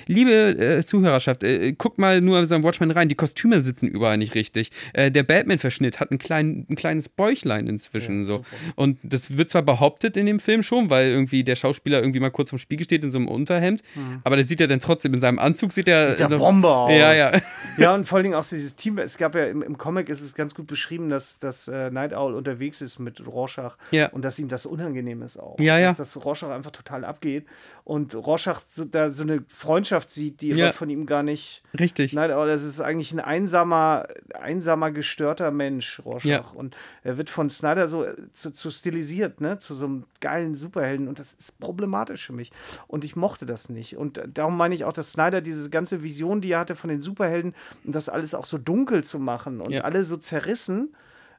liebe 0.08 0.32
äh, 0.32 0.86
Zuhörerschaft, 0.86 1.44
äh, 1.44 1.74
guckt 1.74 1.98
mal 1.98 2.22
nur 2.22 2.40
in 2.40 2.46
so 2.46 2.56
einen 2.56 2.64
Watchmen 2.64 2.92
rein, 2.92 3.08
die 3.08 3.16
Kostüme 3.16 3.62
sitzen 3.62 3.88
überall 3.88 4.18
nicht 4.18 4.36
richtig. 4.36 4.72
Äh, 4.94 5.10
der 5.10 5.24
Batman-Verschnitt 5.24 6.00
hat 6.00 6.12
ein, 6.12 6.18
klein, 6.18 6.66
ein 6.70 6.76
kleines 6.76 7.08
Bäuchlein 7.10 7.68
inzwischen. 7.68 8.26
so. 8.26 8.44
Und 8.76 9.00
das 9.04 9.38
wird 9.38 9.50
zwar 9.50 9.62
behauptet 9.62 10.18
in 10.18 10.26
dem 10.26 10.40
Film 10.40 10.64
schon, 10.64 10.90
weil 10.90 11.10
irgendwie 11.10 11.44
der 11.44 11.56
Schauspieler 11.56 12.00
irgendwie 12.00 12.20
mal 12.20 12.30
kurz 12.30 12.50
vom 12.50 12.60
Spiegel 12.60 12.86
steht 12.86 13.04
in 13.04 13.12
so 13.12 13.18
einem 13.18 13.28
Unterhemd, 13.28 13.84
aber 14.24 14.36
der 14.36 14.46
sieht 14.46 14.60
ja 14.60 14.68
dann 14.68 14.80
trotzdem 14.80 15.14
in 15.14 15.22
seinem 15.22 15.40
Anzug, 15.40 15.72
sieht 15.72 15.88
er. 15.88 16.12
Sieht 16.12 16.20
der 16.20 16.30
noch- 16.30 16.38
Bombe 16.40 16.70
aus. 16.70 16.92
Ja, 16.92 17.14
ja. 17.14 17.32
Ja, 17.78 17.94
und 17.96 18.06
vor 18.08 18.18
allen 18.18 18.24
Dingen 18.24 18.36
auch 18.36 18.46
dieses 18.46 18.76
Team. 18.76 18.98
Es 18.98 19.18
gab 19.18 19.36
ja 19.36 19.46
im, 19.46 19.62
im 19.62 19.78
Comic 19.78 20.10
ist 20.10 20.22
es 20.22 20.34
ganz 20.36 20.54
gut 20.56 20.68
beschrieben, 20.68 21.10
dass, 21.10 21.40
dass 21.40 21.68
äh, 21.68 21.90
Night 21.92 22.14
Owl 22.14 22.34
unterwegs 22.36 22.82
ist 22.82 23.00
mit 23.00 23.26
Rorschach 23.26 23.78
Ja. 23.92 24.08
und 24.10 24.24
dass 24.26 24.38
ihm 24.40 24.48
das 24.50 24.66
unangenehm 24.66 25.22
ist 25.22 25.38
auch. 25.38 25.60
Ja, 25.60 25.78
ja. 25.78 25.90
Dass 25.90 25.98
das 25.98 26.24
Rorschach 26.26 26.50
einfach 26.50 26.72
total 26.72 27.06
abgeht 27.06 27.46
und 27.84 28.14
Rorschach 28.16 28.62
so, 28.68 28.86
da 28.86 29.12
so 29.12 29.24
eine 29.24 29.44
Freundschaft 29.48 30.10
sieht, 30.10 30.42
die 30.42 30.50
Ja. 30.50 30.66
aber 30.68 30.74
von 30.74 30.90
ihm 30.90 31.06
gar 31.06 31.24
nicht. 31.24 31.64
Richtig. 31.80 32.14
Night 32.14 32.32
Owl, 32.32 32.48
das 32.48 32.64
ist 32.64 32.80
eigentlich 32.82 33.12
ein 33.12 33.20
einsamer, 33.20 34.08
einsamer, 34.34 34.92
gestörter 34.92 35.52
Mensch, 35.52 36.00
Rorschach. 36.06 36.30
Ja. 36.30 36.40
Und 36.54 36.76
er 37.04 37.18
wird 37.18 37.30
von 37.30 37.50
Snyder 37.50 37.88
so 37.88 38.04
äh, 38.04 38.16
zu, 38.34 38.52
zu 38.54 38.70
stilisiert, 38.72 39.42
ne? 39.42 39.58
Zu 39.60 39.74
so 39.74 39.86
einem 39.86 40.06
geilen 40.20 40.56
Superhelden. 40.56 41.08
Und 41.08 41.20
das 41.20 41.34
ist 41.34 41.60
problematisch 41.60 42.26
für 42.26 42.34
mich. 42.34 42.52
Und 42.88 43.04
ich 43.04 43.16
mochte 43.16 43.46
das 43.46 43.70
nicht. 43.70 43.98
Und 43.98 44.18
äh, 44.18 44.28
darum 44.32 44.56
meine 44.58 44.76
ich 44.76 44.86
auch, 44.86 44.94
dass 44.94 45.12
Snyder 45.14 45.42
diese 45.42 45.70
ganze 45.70 46.04
Vision, 46.04 46.42
die 46.42 46.52
er 46.52 46.60
hatte 46.60 46.76
von 46.76 46.90
den 46.90 47.02
Superhelden, 47.02 47.56
und 47.84 47.96
das 47.96 48.10
alles 48.10 48.36
auch 48.36 48.46
so 48.46 48.58
dunkel 48.58 49.04
zu 49.04 49.18
machen 49.20 49.60
und 49.62 49.72
Ja. 49.72 49.82
alle 49.82 50.04
so 50.04 50.18
zerrissen, 50.18 50.94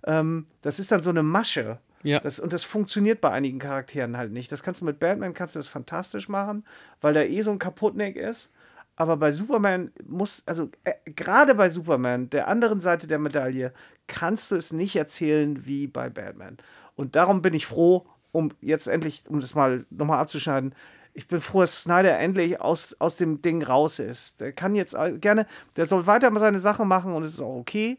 ähm, 0.05 0.47
das 0.63 0.79
ist 0.81 0.91
dann 0.91 1.03
so 1.03 1.11
eine 1.11 1.23
Masche. 1.23 1.79
Ja. 2.03 2.21
Das, 2.21 2.41
und 2.41 2.53
das 2.53 2.65
funktioniert 2.65 3.21
bei 3.21 3.31
einigen 3.31 3.59
Charakteren 3.59 4.17
halt 4.17 4.33
nicht. 4.33 4.51
Das 4.51 4.63
kannst 4.63 4.81
du 4.81 4.85
mit 4.85 4.99
Batman 4.99 5.35
kannst 5.35 5.55
du 5.55 5.59
das 5.59 5.69
fantastisch 5.69 6.29
machen, 6.29 6.65
weil 7.01 7.15
der 7.15 7.31
eh 7.31 7.43
so 7.43 7.51
ein 7.51 7.59
Kaputtneck 7.59 8.17
ist. 8.17 8.51
Aber 8.97 9.17
bei 9.17 9.33
Superman 9.33 9.91
muss, 10.07 10.43
also 10.47 10.71
äh, 10.85 10.93
gerade 11.05 11.55
bei 11.55 11.71
Superman, 11.71 12.29
der 12.31 12.49
anderen 12.49 12.81
Seite 12.81 13.07
der 13.07 13.19
Medaille, 13.19 13.73
kannst 14.07 14.51
du 14.51 14.57
es 14.57 14.73
nicht 14.73 14.97
erzählen 14.97 15.65
wie 15.65 15.87
bei 15.87 16.11
Batman. 16.11 16.59
Und 16.95 17.17
darum 17.17 17.41
bin 17.41 17.55
ich 17.55 17.67
froh, 17.67 18.07
um 18.33 18.53
jetzt 18.61 18.89
endlich, 18.89 19.25
um 19.29 19.41
das 19.41 19.55
mal 19.55 19.87
nochmal 19.91 20.19
abzuschneiden, 20.19 20.75
ich 21.15 21.29
bin 21.29 21.41
froh, 21.41 21.61
dass 21.61 21.83
Snyder 21.83 22.19
endlich 22.19 22.61
aus, 22.61 22.97
aus 22.99 23.17
dem 23.17 23.43
Ding 23.43 23.63
raus 23.63 23.99
ist. 23.99 24.41
Der 24.41 24.53
kann 24.53 24.75
jetzt 24.75 24.97
gerne, 25.21 25.47
der 25.77 25.87
soll 25.87 26.07
weiter 26.07 26.31
mal 26.31 26.41
seine 26.41 26.59
Sache 26.59 26.85
machen 26.87 27.13
und 27.15 27.23
es 27.23 27.35
ist 27.35 27.41
auch 27.41 27.57
okay. 27.57 27.99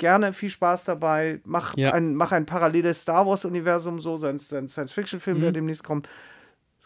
Gerne, 0.00 0.32
viel 0.32 0.48
Spaß 0.50 0.86
dabei. 0.86 1.40
Mach, 1.44 1.76
Ja. 1.76 1.92
ein, 1.92 2.14
mach 2.14 2.32
ein 2.32 2.46
paralleles 2.46 3.02
Star 3.02 3.26
Wars-Universum, 3.26 4.00
so 4.00 4.16
sein, 4.16 4.38
sein 4.38 4.66
Science-Fiction-Film, 4.66 5.36
Mhm. 5.36 5.42
der 5.42 5.52
demnächst 5.52 5.84
kommt. 5.84 6.08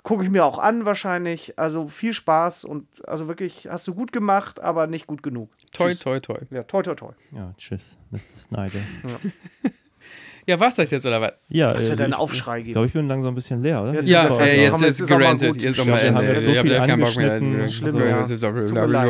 Gucke 0.02 0.24
ich 0.24 0.30
mir 0.30 0.44
auch 0.44 0.58
an, 0.58 0.84
wahrscheinlich. 0.84 1.56
Also 1.58 1.86
viel 1.88 2.12
Spaß 2.12 2.64
und 2.64 2.86
also 3.08 3.28
wirklich 3.28 3.68
hast 3.70 3.86
du 3.88 3.94
gut 3.94 4.10
gemacht, 4.12 4.58
aber 4.60 4.86
nicht 4.88 5.06
gut 5.06 5.22
genug. 5.22 5.48
Toi, 5.72 5.90
Tschüss. 5.90 6.00
toi, 6.00 6.18
toi. 6.20 6.38
Ja, 6.50 6.64
toi, 6.64 6.82
toi, 6.82 6.94
toi. 6.96 7.12
Ja, 7.30 7.54
tschüss, 7.56 7.98
Mr. 8.10 8.18
Snyder. 8.18 8.80
Ja, 9.04 9.18
war's 10.60 10.74
das 10.74 10.90
jetzt 10.90 11.06
oder 11.06 11.20
was? 11.20 11.32
Ja, 11.48 11.72
Das 11.72 11.82
wird 11.84 11.92
also 11.92 12.02
einen 12.04 12.12
ich- 12.12 12.18
Aufschrei 12.18 12.58
Ich 12.58 12.64
geben. 12.64 12.72
glaube, 12.74 12.86
ich 12.88 12.92
bin 12.92 13.08
langsam 13.08 13.32
ein 13.32 13.34
bisschen 13.34 13.62
leer, 13.62 13.82
oder? 13.82 13.94
Jetzt 13.94 14.08
Ja, 14.08 14.30
euch? 14.30 14.40
äh, 14.40 14.62
jetzt 14.64 14.80
jetzt 14.82 15.00
ist 15.00 15.08
gut. 15.10 15.18
Jetzt 15.62 15.78
ist 15.78 15.78
Ich 15.78 15.86
wir 15.86 15.94
haben 15.94 16.16
Ende. 16.16 16.32
jetzt 16.32 16.44
so 16.44 16.50
Ich 16.50 16.60
viel 16.60 16.70
ja 16.72 16.86
keinen 16.86 17.00
Bock 17.00 17.16
mehr. 17.16 17.32
angeschnitten. 17.32 17.64
Ich 17.68 17.76
Schlimm, 17.76 17.92
mach- 17.94 18.00
ja. 18.00 18.26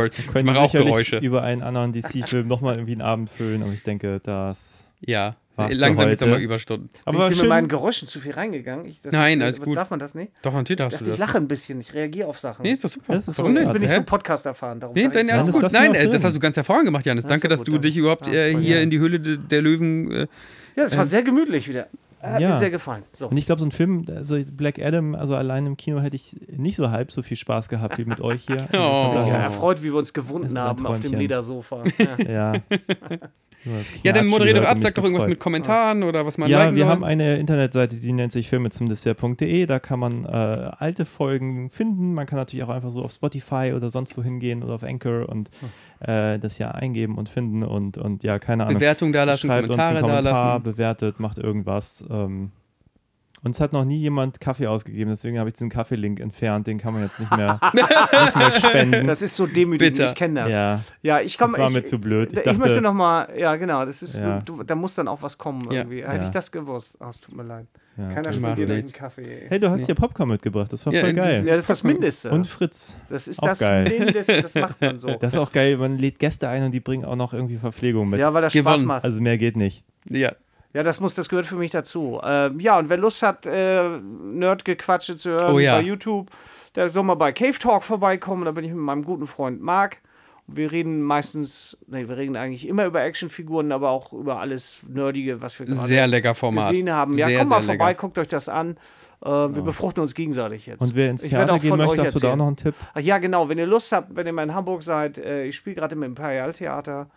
ich. 0.04 0.18
Ich 0.18 0.44
mache 0.44 0.58
auch 0.60 0.70
sicherlich 0.70 0.90
Geräusche. 0.92 1.16
über 1.18 1.42
einen 1.42 1.62
anderen 1.62 1.92
DC-Film 1.92 2.46
nochmal 2.46 2.74
irgendwie 2.76 2.92
einen 2.92 3.02
Abend 3.02 3.30
füllen, 3.30 3.62
aber 3.62 3.72
ich 3.72 3.82
denke, 3.82 4.20
das. 4.22 4.86
Ja, 5.00 5.36
War's 5.56 5.74
für 5.74 5.80
langsam 5.80 6.08
ist 6.08 6.20
heute. 6.20 6.30
aber 6.32 6.40
Überstunden. 6.40 6.90
Aber 7.04 7.18
Bin 7.18 7.28
ich 7.28 7.34
hier 7.34 7.42
mit 7.44 7.48
meinen. 7.50 7.68
Geräuschen 7.68 8.08
zu 8.08 8.18
viel 8.20 8.32
reingegangen? 8.32 8.86
Ich, 8.86 9.00
das, 9.00 9.12
Nein, 9.12 9.40
alles 9.40 9.60
gut. 9.60 9.76
Darf 9.76 9.90
man 9.90 9.98
das 10.00 10.14
nicht? 10.14 10.32
Doch, 10.42 10.52
natürlich 10.52 10.70
Ich 10.72 10.76
darfst 10.78 10.94
dachte, 10.96 11.04
du 11.04 11.10
ich 11.12 11.16
das. 11.18 11.26
lache 11.28 11.38
ein 11.38 11.46
bisschen, 11.48 11.80
ich 11.80 11.94
reagiere 11.94 12.28
auf 12.28 12.38
Sachen. 12.40 12.62
Nee, 12.62 12.72
ist 12.72 12.82
doch 12.84 12.88
super. 12.88 13.14
Das 13.14 13.28
ist 13.28 13.38
Warum 13.38 13.52
nicht? 13.52 13.60
ich 13.62 13.68
bin 13.72 13.82
nicht 13.82 13.90
Hä? 13.92 13.96
so 13.96 14.02
Podcast 14.02 14.46
erfahren. 14.46 14.80
Darum 14.80 14.94
Nee, 14.94 15.02
ich 15.06 15.08
das. 15.12 15.28
alles 15.28 15.52
gut. 15.52 15.62
das 15.62 15.72
Nein, 15.72 15.94
äh, 15.94 16.02
das 16.04 16.10
drin? 16.12 16.22
hast 16.24 16.34
du 16.36 16.40
ganz 16.40 16.56
hervorragend 16.56 16.86
gemacht, 16.86 17.06
Janis. 17.06 17.22
Das 17.24 17.28
Danke, 17.30 17.44
ja 17.44 17.48
dass 17.50 17.60
gut, 17.60 17.68
du 17.68 17.78
dich 17.78 17.96
überhaupt 17.96 18.26
Ja, 18.26 18.32
äh, 18.32 18.50
hier 18.52 18.60
gerne. 18.62 18.82
in 18.82 18.90
die 18.90 18.98
Höhle 18.98 19.20
de- 19.20 19.38
der 19.38 19.62
Löwen. 19.62 20.10
Äh, 20.10 20.18
Ja, 20.76 20.82
das 20.84 20.96
war 20.96 21.04
sehr 21.04 21.22
gemütlich 21.22 21.68
wieder. 21.68 21.86
Hat 22.20 22.40
Ja. 22.40 22.48
mir 22.48 22.54
sehr 22.56 22.70
gefallen. 22.70 23.02
So. 23.12 23.28
Und 23.28 23.36
ich 23.36 23.44
glaube, 23.44 23.60
so 23.60 23.66
ein 23.66 23.70
Film, 23.70 24.06
also 24.08 24.38
Black 24.54 24.78
Adam, 24.78 25.14
also 25.14 25.36
allein 25.36 25.66
im 25.66 25.76
Kino 25.76 26.00
hätte 26.00 26.16
ich 26.16 26.34
nicht 26.48 26.74
so 26.74 26.90
halb 26.90 27.12
so 27.12 27.20
viel 27.20 27.36
Spaß 27.36 27.68
gehabt 27.68 27.98
wie 27.98 28.06
mit 28.06 28.20
euch 28.22 28.46
hier. 28.46 28.66
Oh. 28.72 28.76
Ja, 28.76 29.12
daher- 29.14 29.34
erfreut, 29.40 29.82
wie 29.82 29.88
wir 29.92 29.96
uns 29.96 30.12
gewunden 30.14 30.58
haben 30.58 30.86
auf 30.86 31.00
dem. 31.00 31.12
Ledersofa. 31.12 31.82
Ja. 32.26 32.54
Ja. 33.64 33.72
Dann 33.72 34.12
Knatschen 34.12 34.30
moderier 34.30 34.54
doch 34.54 34.64
ab, 34.64 34.78
sag 34.80 34.94
doch 34.94 35.04
irgendwas 35.04 35.26
mit 35.26 35.40
Kommentaren 35.40 36.02
oder 36.02 36.26
was 36.26 36.38
man 36.38 36.50
Ja, 36.50 36.72
wir 36.74 36.82
soll. 36.82 36.86
haben 36.92 37.04
eine 37.04 37.36
Internetseite, 37.36 37.96
die 37.96 38.12
nennt 38.12 38.32
sich 38.32 38.48
filme 38.48 38.70
zum 38.70 38.88
Dessert.de. 38.88 39.66
Da 39.66 39.78
kann 39.78 39.98
man 39.98 40.24
äh, 40.24 40.28
alte 40.28 41.04
Folgen 41.04 41.70
finden. 41.70 42.14
Man 42.14 42.26
kann 42.26 42.38
natürlich 42.38 42.64
auch 42.64 42.68
einfach 42.68 42.90
so 42.90 43.02
auf 43.02 43.12
Spotify 43.12 43.72
oder 43.74 43.90
sonst 43.90 44.16
wo 44.18 44.22
hingehen 44.22 44.62
oder 44.62 44.74
auf 44.74 44.82
Anchor 44.84 45.28
und 45.28 45.50
äh, 46.00 46.38
das 46.38 46.58
ja 46.58 46.70
eingeben 46.72 47.16
und 47.16 47.28
finden 47.28 47.62
und, 47.62 47.96
und 47.98 48.22
ja, 48.22 48.38
keine 48.38 48.64
Ahnung. 48.64 48.74
Bewertung 48.78 49.12
da 49.12 49.24
lassen, 49.24 49.46
Schreibt 49.46 49.68
uns 49.70 49.76
Kommentare 49.76 49.98
einen 49.98 50.06
da 50.06 50.12
Kommentar, 50.20 50.52
lassen. 50.54 50.62
bewertet, 50.64 51.20
macht 51.20 51.38
irgendwas. 51.38 52.04
Ähm, 52.10 52.50
uns 53.44 53.60
hat 53.60 53.72
noch 53.72 53.84
nie 53.84 53.98
jemand 53.98 54.40
Kaffee 54.40 54.66
ausgegeben, 54.66 55.10
deswegen 55.10 55.38
habe 55.38 55.48
ich 55.48 55.54
diesen 55.54 55.68
Kaffee-Link 55.70 56.18
entfernt. 56.20 56.66
Den 56.66 56.78
kann 56.78 56.94
man 56.94 57.02
jetzt 57.02 57.20
nicht 57.20 57.34
mehr, 57.36 57.60
nicht 57.74 58.36
mehr 58.36 58.52
spenden. 58.52 59.06
Das 59.06 59.22
ist 59.22 59.36
so 59.36 59.46
demütigend, 59.46 59.96
Bitter. 59.98 60.08
ich 60.08 60.14
kenne 60.14 60.44
das. 60.44 60.54
ja, 60.54 60.80
Ja, 61.02 61.20
ich 61.20 61.36
komme. 61.38 61.52
das 61.52 61.60
war 61.60 61.68
ich, 61.68 61.74
mir 61.74 61.82
zu 61.84 61.98
blöd. 61.98 62.32
Ich 62.32 62.38
Ich, 62.38 62.44
dachte, 62.44 62.58
möchte 62.58 62.80
noch 62.80 62.94
mal, 62.94 63.28
ja 63.36 63.54
genau, 63.56 63.84
das 63.84 64.02
ist, 64.02 64.16
Ja. 64.16 64.40
du, 64.40 64.62
da 64.62 64.74
muss 64.74 64.94
dann 64.94 65.08
auch 65.08 65.22
was 65.22 65.36
kommen 65.38 65.62
Ja. 65.70 65.78
irgendwie. 65.80 66.02
Hätte 66.02 66.16
Ja. 66.16 66.24
ich 66.24 66.30
das 66.30 66.50
gewusst, 66.50 66.96
oh, 67.00 67.08
es 67.08 67.20
tut 67.20 67.36
mir 67.36 67.42
leid. 67.44 67.66
ja. 67.96 68.08
Keiner 68.10 68.30
euch 68.30 68.44
einen 68.44 68.68
nichts. 68.68 68.92
Kaffee. 68.92 69.22
ey. 69.42 69.46
Hey, 69.48 69.60
du 69.60 69.68
hast 69.70 69.86
hier 69.86 69.94
Popcorn 69.94 70.28
mitgebracht, 70.30 70.72
das 70.72 70.84
war 70.86 70.92
Ja, 70.92 71.00
voll 71.02 71.12
geil. 71.12 71.44
Ja, 71.46 71.52
das 71.52 71.62
ist 71.64 71.70
das 71.70 71.84
Mindeste. 71.84 72.30
Und 72.30 72.46
Fritz. 72.46 72.96
das 73.08 73.28
ist 73.28 73.42
auch 73.42 73.48
das 73.48 73.60
geil. 73.60 73.84
Mindeste, 73.98 74.42
das 74.42 74.54
macht 74.54 74.80
man 74.80 74.98
so. 74.98 75.14
Das 75.20 75.32
ist 75.34 75.38
auch 75.38 75.52
geil, 75.52 75.76
man 75.76 75.98
lädt 75.98 76.18
Gäste 76.18 76.48
ein 76.48 76.64
und 76.64 76.72
die 76.72 76.80
bringen 76.80 77.04
auch 77.04 77.16
noch 77.16 77.32
irgendwie 77.34 77.56
Verpflegung 77.56 78.08
mit. 78.08 78.20
ja, 78.20 78.32
weil 78.34 78.42
das 78.42 78.52
Gewonnen. 78.52 78.76
Spaß 78.78 78.84
macht. 78.86 79.04
Also 79.04 79.20
mehr 79.20 79.38
geht 79.38 79.56
nicht. 79.56 79.84
Ja. 80.08 80.32
Ja, 80.74 80.82
das 80.82 81.00
muss, 81.00 81.14
das 81.14 81.28
gehört 81.28 81.46
für 81.46 81.54
mich 81.56 81.70
dazu. 81.70 82.20
Ähm, 82.22 82.60
ja, 82.60 82.78
und 82.78 82.88
wer 82.88 82.96
Lust 82.96 83.22
hat, 83.22 83.46
äh, 83.46 83.88
Nerdgequatsche 84.00 85.16
zu 85.16 85.30
hören 85.30 85.54
Oh 85.54 85.58
ja. 85.58 85.76
bei 85.76 85.82
YouTube, 85.82 86.30
der 86.74 86.90
soll 86.90 87.04
mal 87.04 87.14
bei 87.14 87.32
Cave 87.32 87.58
Talk 87.58 87.84
vorbeikommen. 87.84 88.44
Da 88.44 88.50
bin 88.50 88.64
ich 88.64 88.70
mit 88.72 88.80
meinem 88.80 89.04
guten 89.04 89.26
Freund 89.26 89.62
Marc. 89.62 89.98
Wir 90.46 90.70
reden 90.72 91.00
meistens, 91.00 91.78
nee, 91.86 92.06
wir 92.06 92.16
reden 92.18 92.36
eigentlich 92.36 92.68
immer 92.68 92.84
über 92.84 93.02
Actionfiguren, 93.02 93.72
aber 93.72 93.88
auch 93.90 94.12
über 94.12 94.40
alles 94.40 94.80
Nerdige, 94.86 95.40
was 95.40 95.58
wir 95.58 95.64
gerade 95.64 95.78
Sehr 95.86 96.06
lecker 96.06 96.34
Format. 96.34 96.70
gesehen 96.70 96.90
haben. 96.90 97.16
Ja, 97.16 97.26
sehr, 97.26 97.38
komm 97.38 97.48
mal 97.48 97.62
vorbei, 97.62 97.88
lecker. 97.88 98.00
guckt 98.00 98.18
euch 98.18 98.28
das 98.28 98.50
an. 98.50 98.76
Äh, 99.24 99.28
wir 99.30 99.62
befruchten 99.62 100.02
uns 100.02 100.14
gegenseitig 100.14 100.66
jetzt. 100.66 100.82
Und 100.82 100.94
wer 100.94 101.08
ins 101.08 101.22
Theater 101.22 101.54
auch 101.54 101.60
gehen 101.60 101.70
von 101.70 101.78
möchte, 101.78 102.00
euch 102.02 102.06
hast 102.08 102.16
du 102.16 102.18
da 102.20 102.32
auch 102.32 102.36
noch 102.36 102.48
einen 102.48 102.56
Tipp? 102.56 102.74
Ach 102.92 103.00
ja, 103.00 103.16
genau. 103.18 103.48
Wenn 103.48 103.56
ihr 103.56 103.64
Lust 103.66 103.90
habt, 103.92 104.14
wenn 104.16 104.26
ihr 104.26 104.34
mal 104.34 104.42
in 104.42 104.54
Hamburg 104.54 104.82
seid, 104.82 105.16
äh, 105.16 105.44
ich 105.44 105.56
spiele 105.56 105.76
gerade 105.76 105.94
im 105.94 106.02
Imperialtheater, 106.02 107.08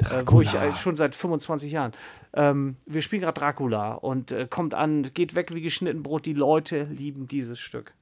äh, 0.00 0.22
wo 0.26 0.40
ich 0.40 0.54
äh, 0.54 0.72
schon 0.72 0.96
seit 0.96 1.14
25 1.14 1.70
Jahren. 1.72 1.92
Ähm, 2.34 2.76
wir 2.86 3.02
spielen 3.02 3.22
gerade 3.22 3.38
Dracula 3.38 3.92
und 3.94 4.32
äh, 4.32 4.46
kommt 4.48 4.74
an, 4.74 5.10
geht 5.14 5.34
weg 5.34 5.54
wie 5.54 5.62
geschnitten 5.62 6.02
Brot. 6.02 6.26
Die 6.26 6.32
Leute 6.34 6.84
lieben 6.84 7.28
dieses 7.28 7.58
Stück. 7.58 7.92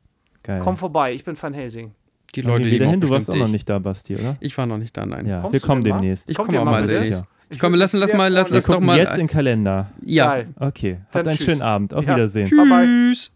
Geil. 0.43 0.61
Komm 0.63 0.77
vorbei, 0.77 1.13
ich 1.15 1.25
bin 1.25 1.41
Van 1.41 1.55
Helsing. 1.55 1.93
Die 2.35 2.41
Leute 2.41 2.65
wir 2.65 2.71
lieben 2.73 2.85
dahin. 2.87 3.01
Du 3.01 3.09
warst 3.11 3.31
auch 3.31 3.37
noch 3.37 3.49
nicht 3.49 3.69
da, 3.69 3.79
Basti, 3.79 4.17
oder? 4.17 4.37
Ich 4.41 4.59
war 4.59 4.67
noch 4.67 4.79
nicht 4.79 4.97
da, 4.97 5.07
nein. 5.07 5.27
Ja, 5.27 5.41
Kommst 5.41 5.53
wir 5.53 5.61
kommen 5.61 5.85
demnächst. 5.85 6.29
Ich 6.31 6.37
komme 6.37 6.61
auch 6.61 6.65
mal 6.65 6.85
demnächst. 6.85 7.25
Ich 7.51 7.59
komme, 7.59 7.77
lass, 7.77 7.93
lass 7.93 8.13
mal, 8.13 8.33
lass, 8.33 8.49
lass 8.49 8.65
doch 8.65 8.75
gucken 8.75 8.87
mal. 8.87 8.97
jetzt 8.99 9.15
in 9.15 9.21
den 9.21 9.29
Kalender. 9.29 9.91
ja. 10.05 10.27
Geil. 10.35 10.49
Okay, 10.59 10.93
Dann 11.13 11.21
habt 11.21 11.29
einen 11.29 11.37
tschüss. 11.37 11.47
schönen 11.47 11.63
Abend. 11.63 11.95
Auf 11.95 12.05
Ja. 12.05 12.15
Wiedersehen. 12.15 12.51
Bye 12.51 12.69
bye. 12.69 12.85
Tschüss. 12.85 13.31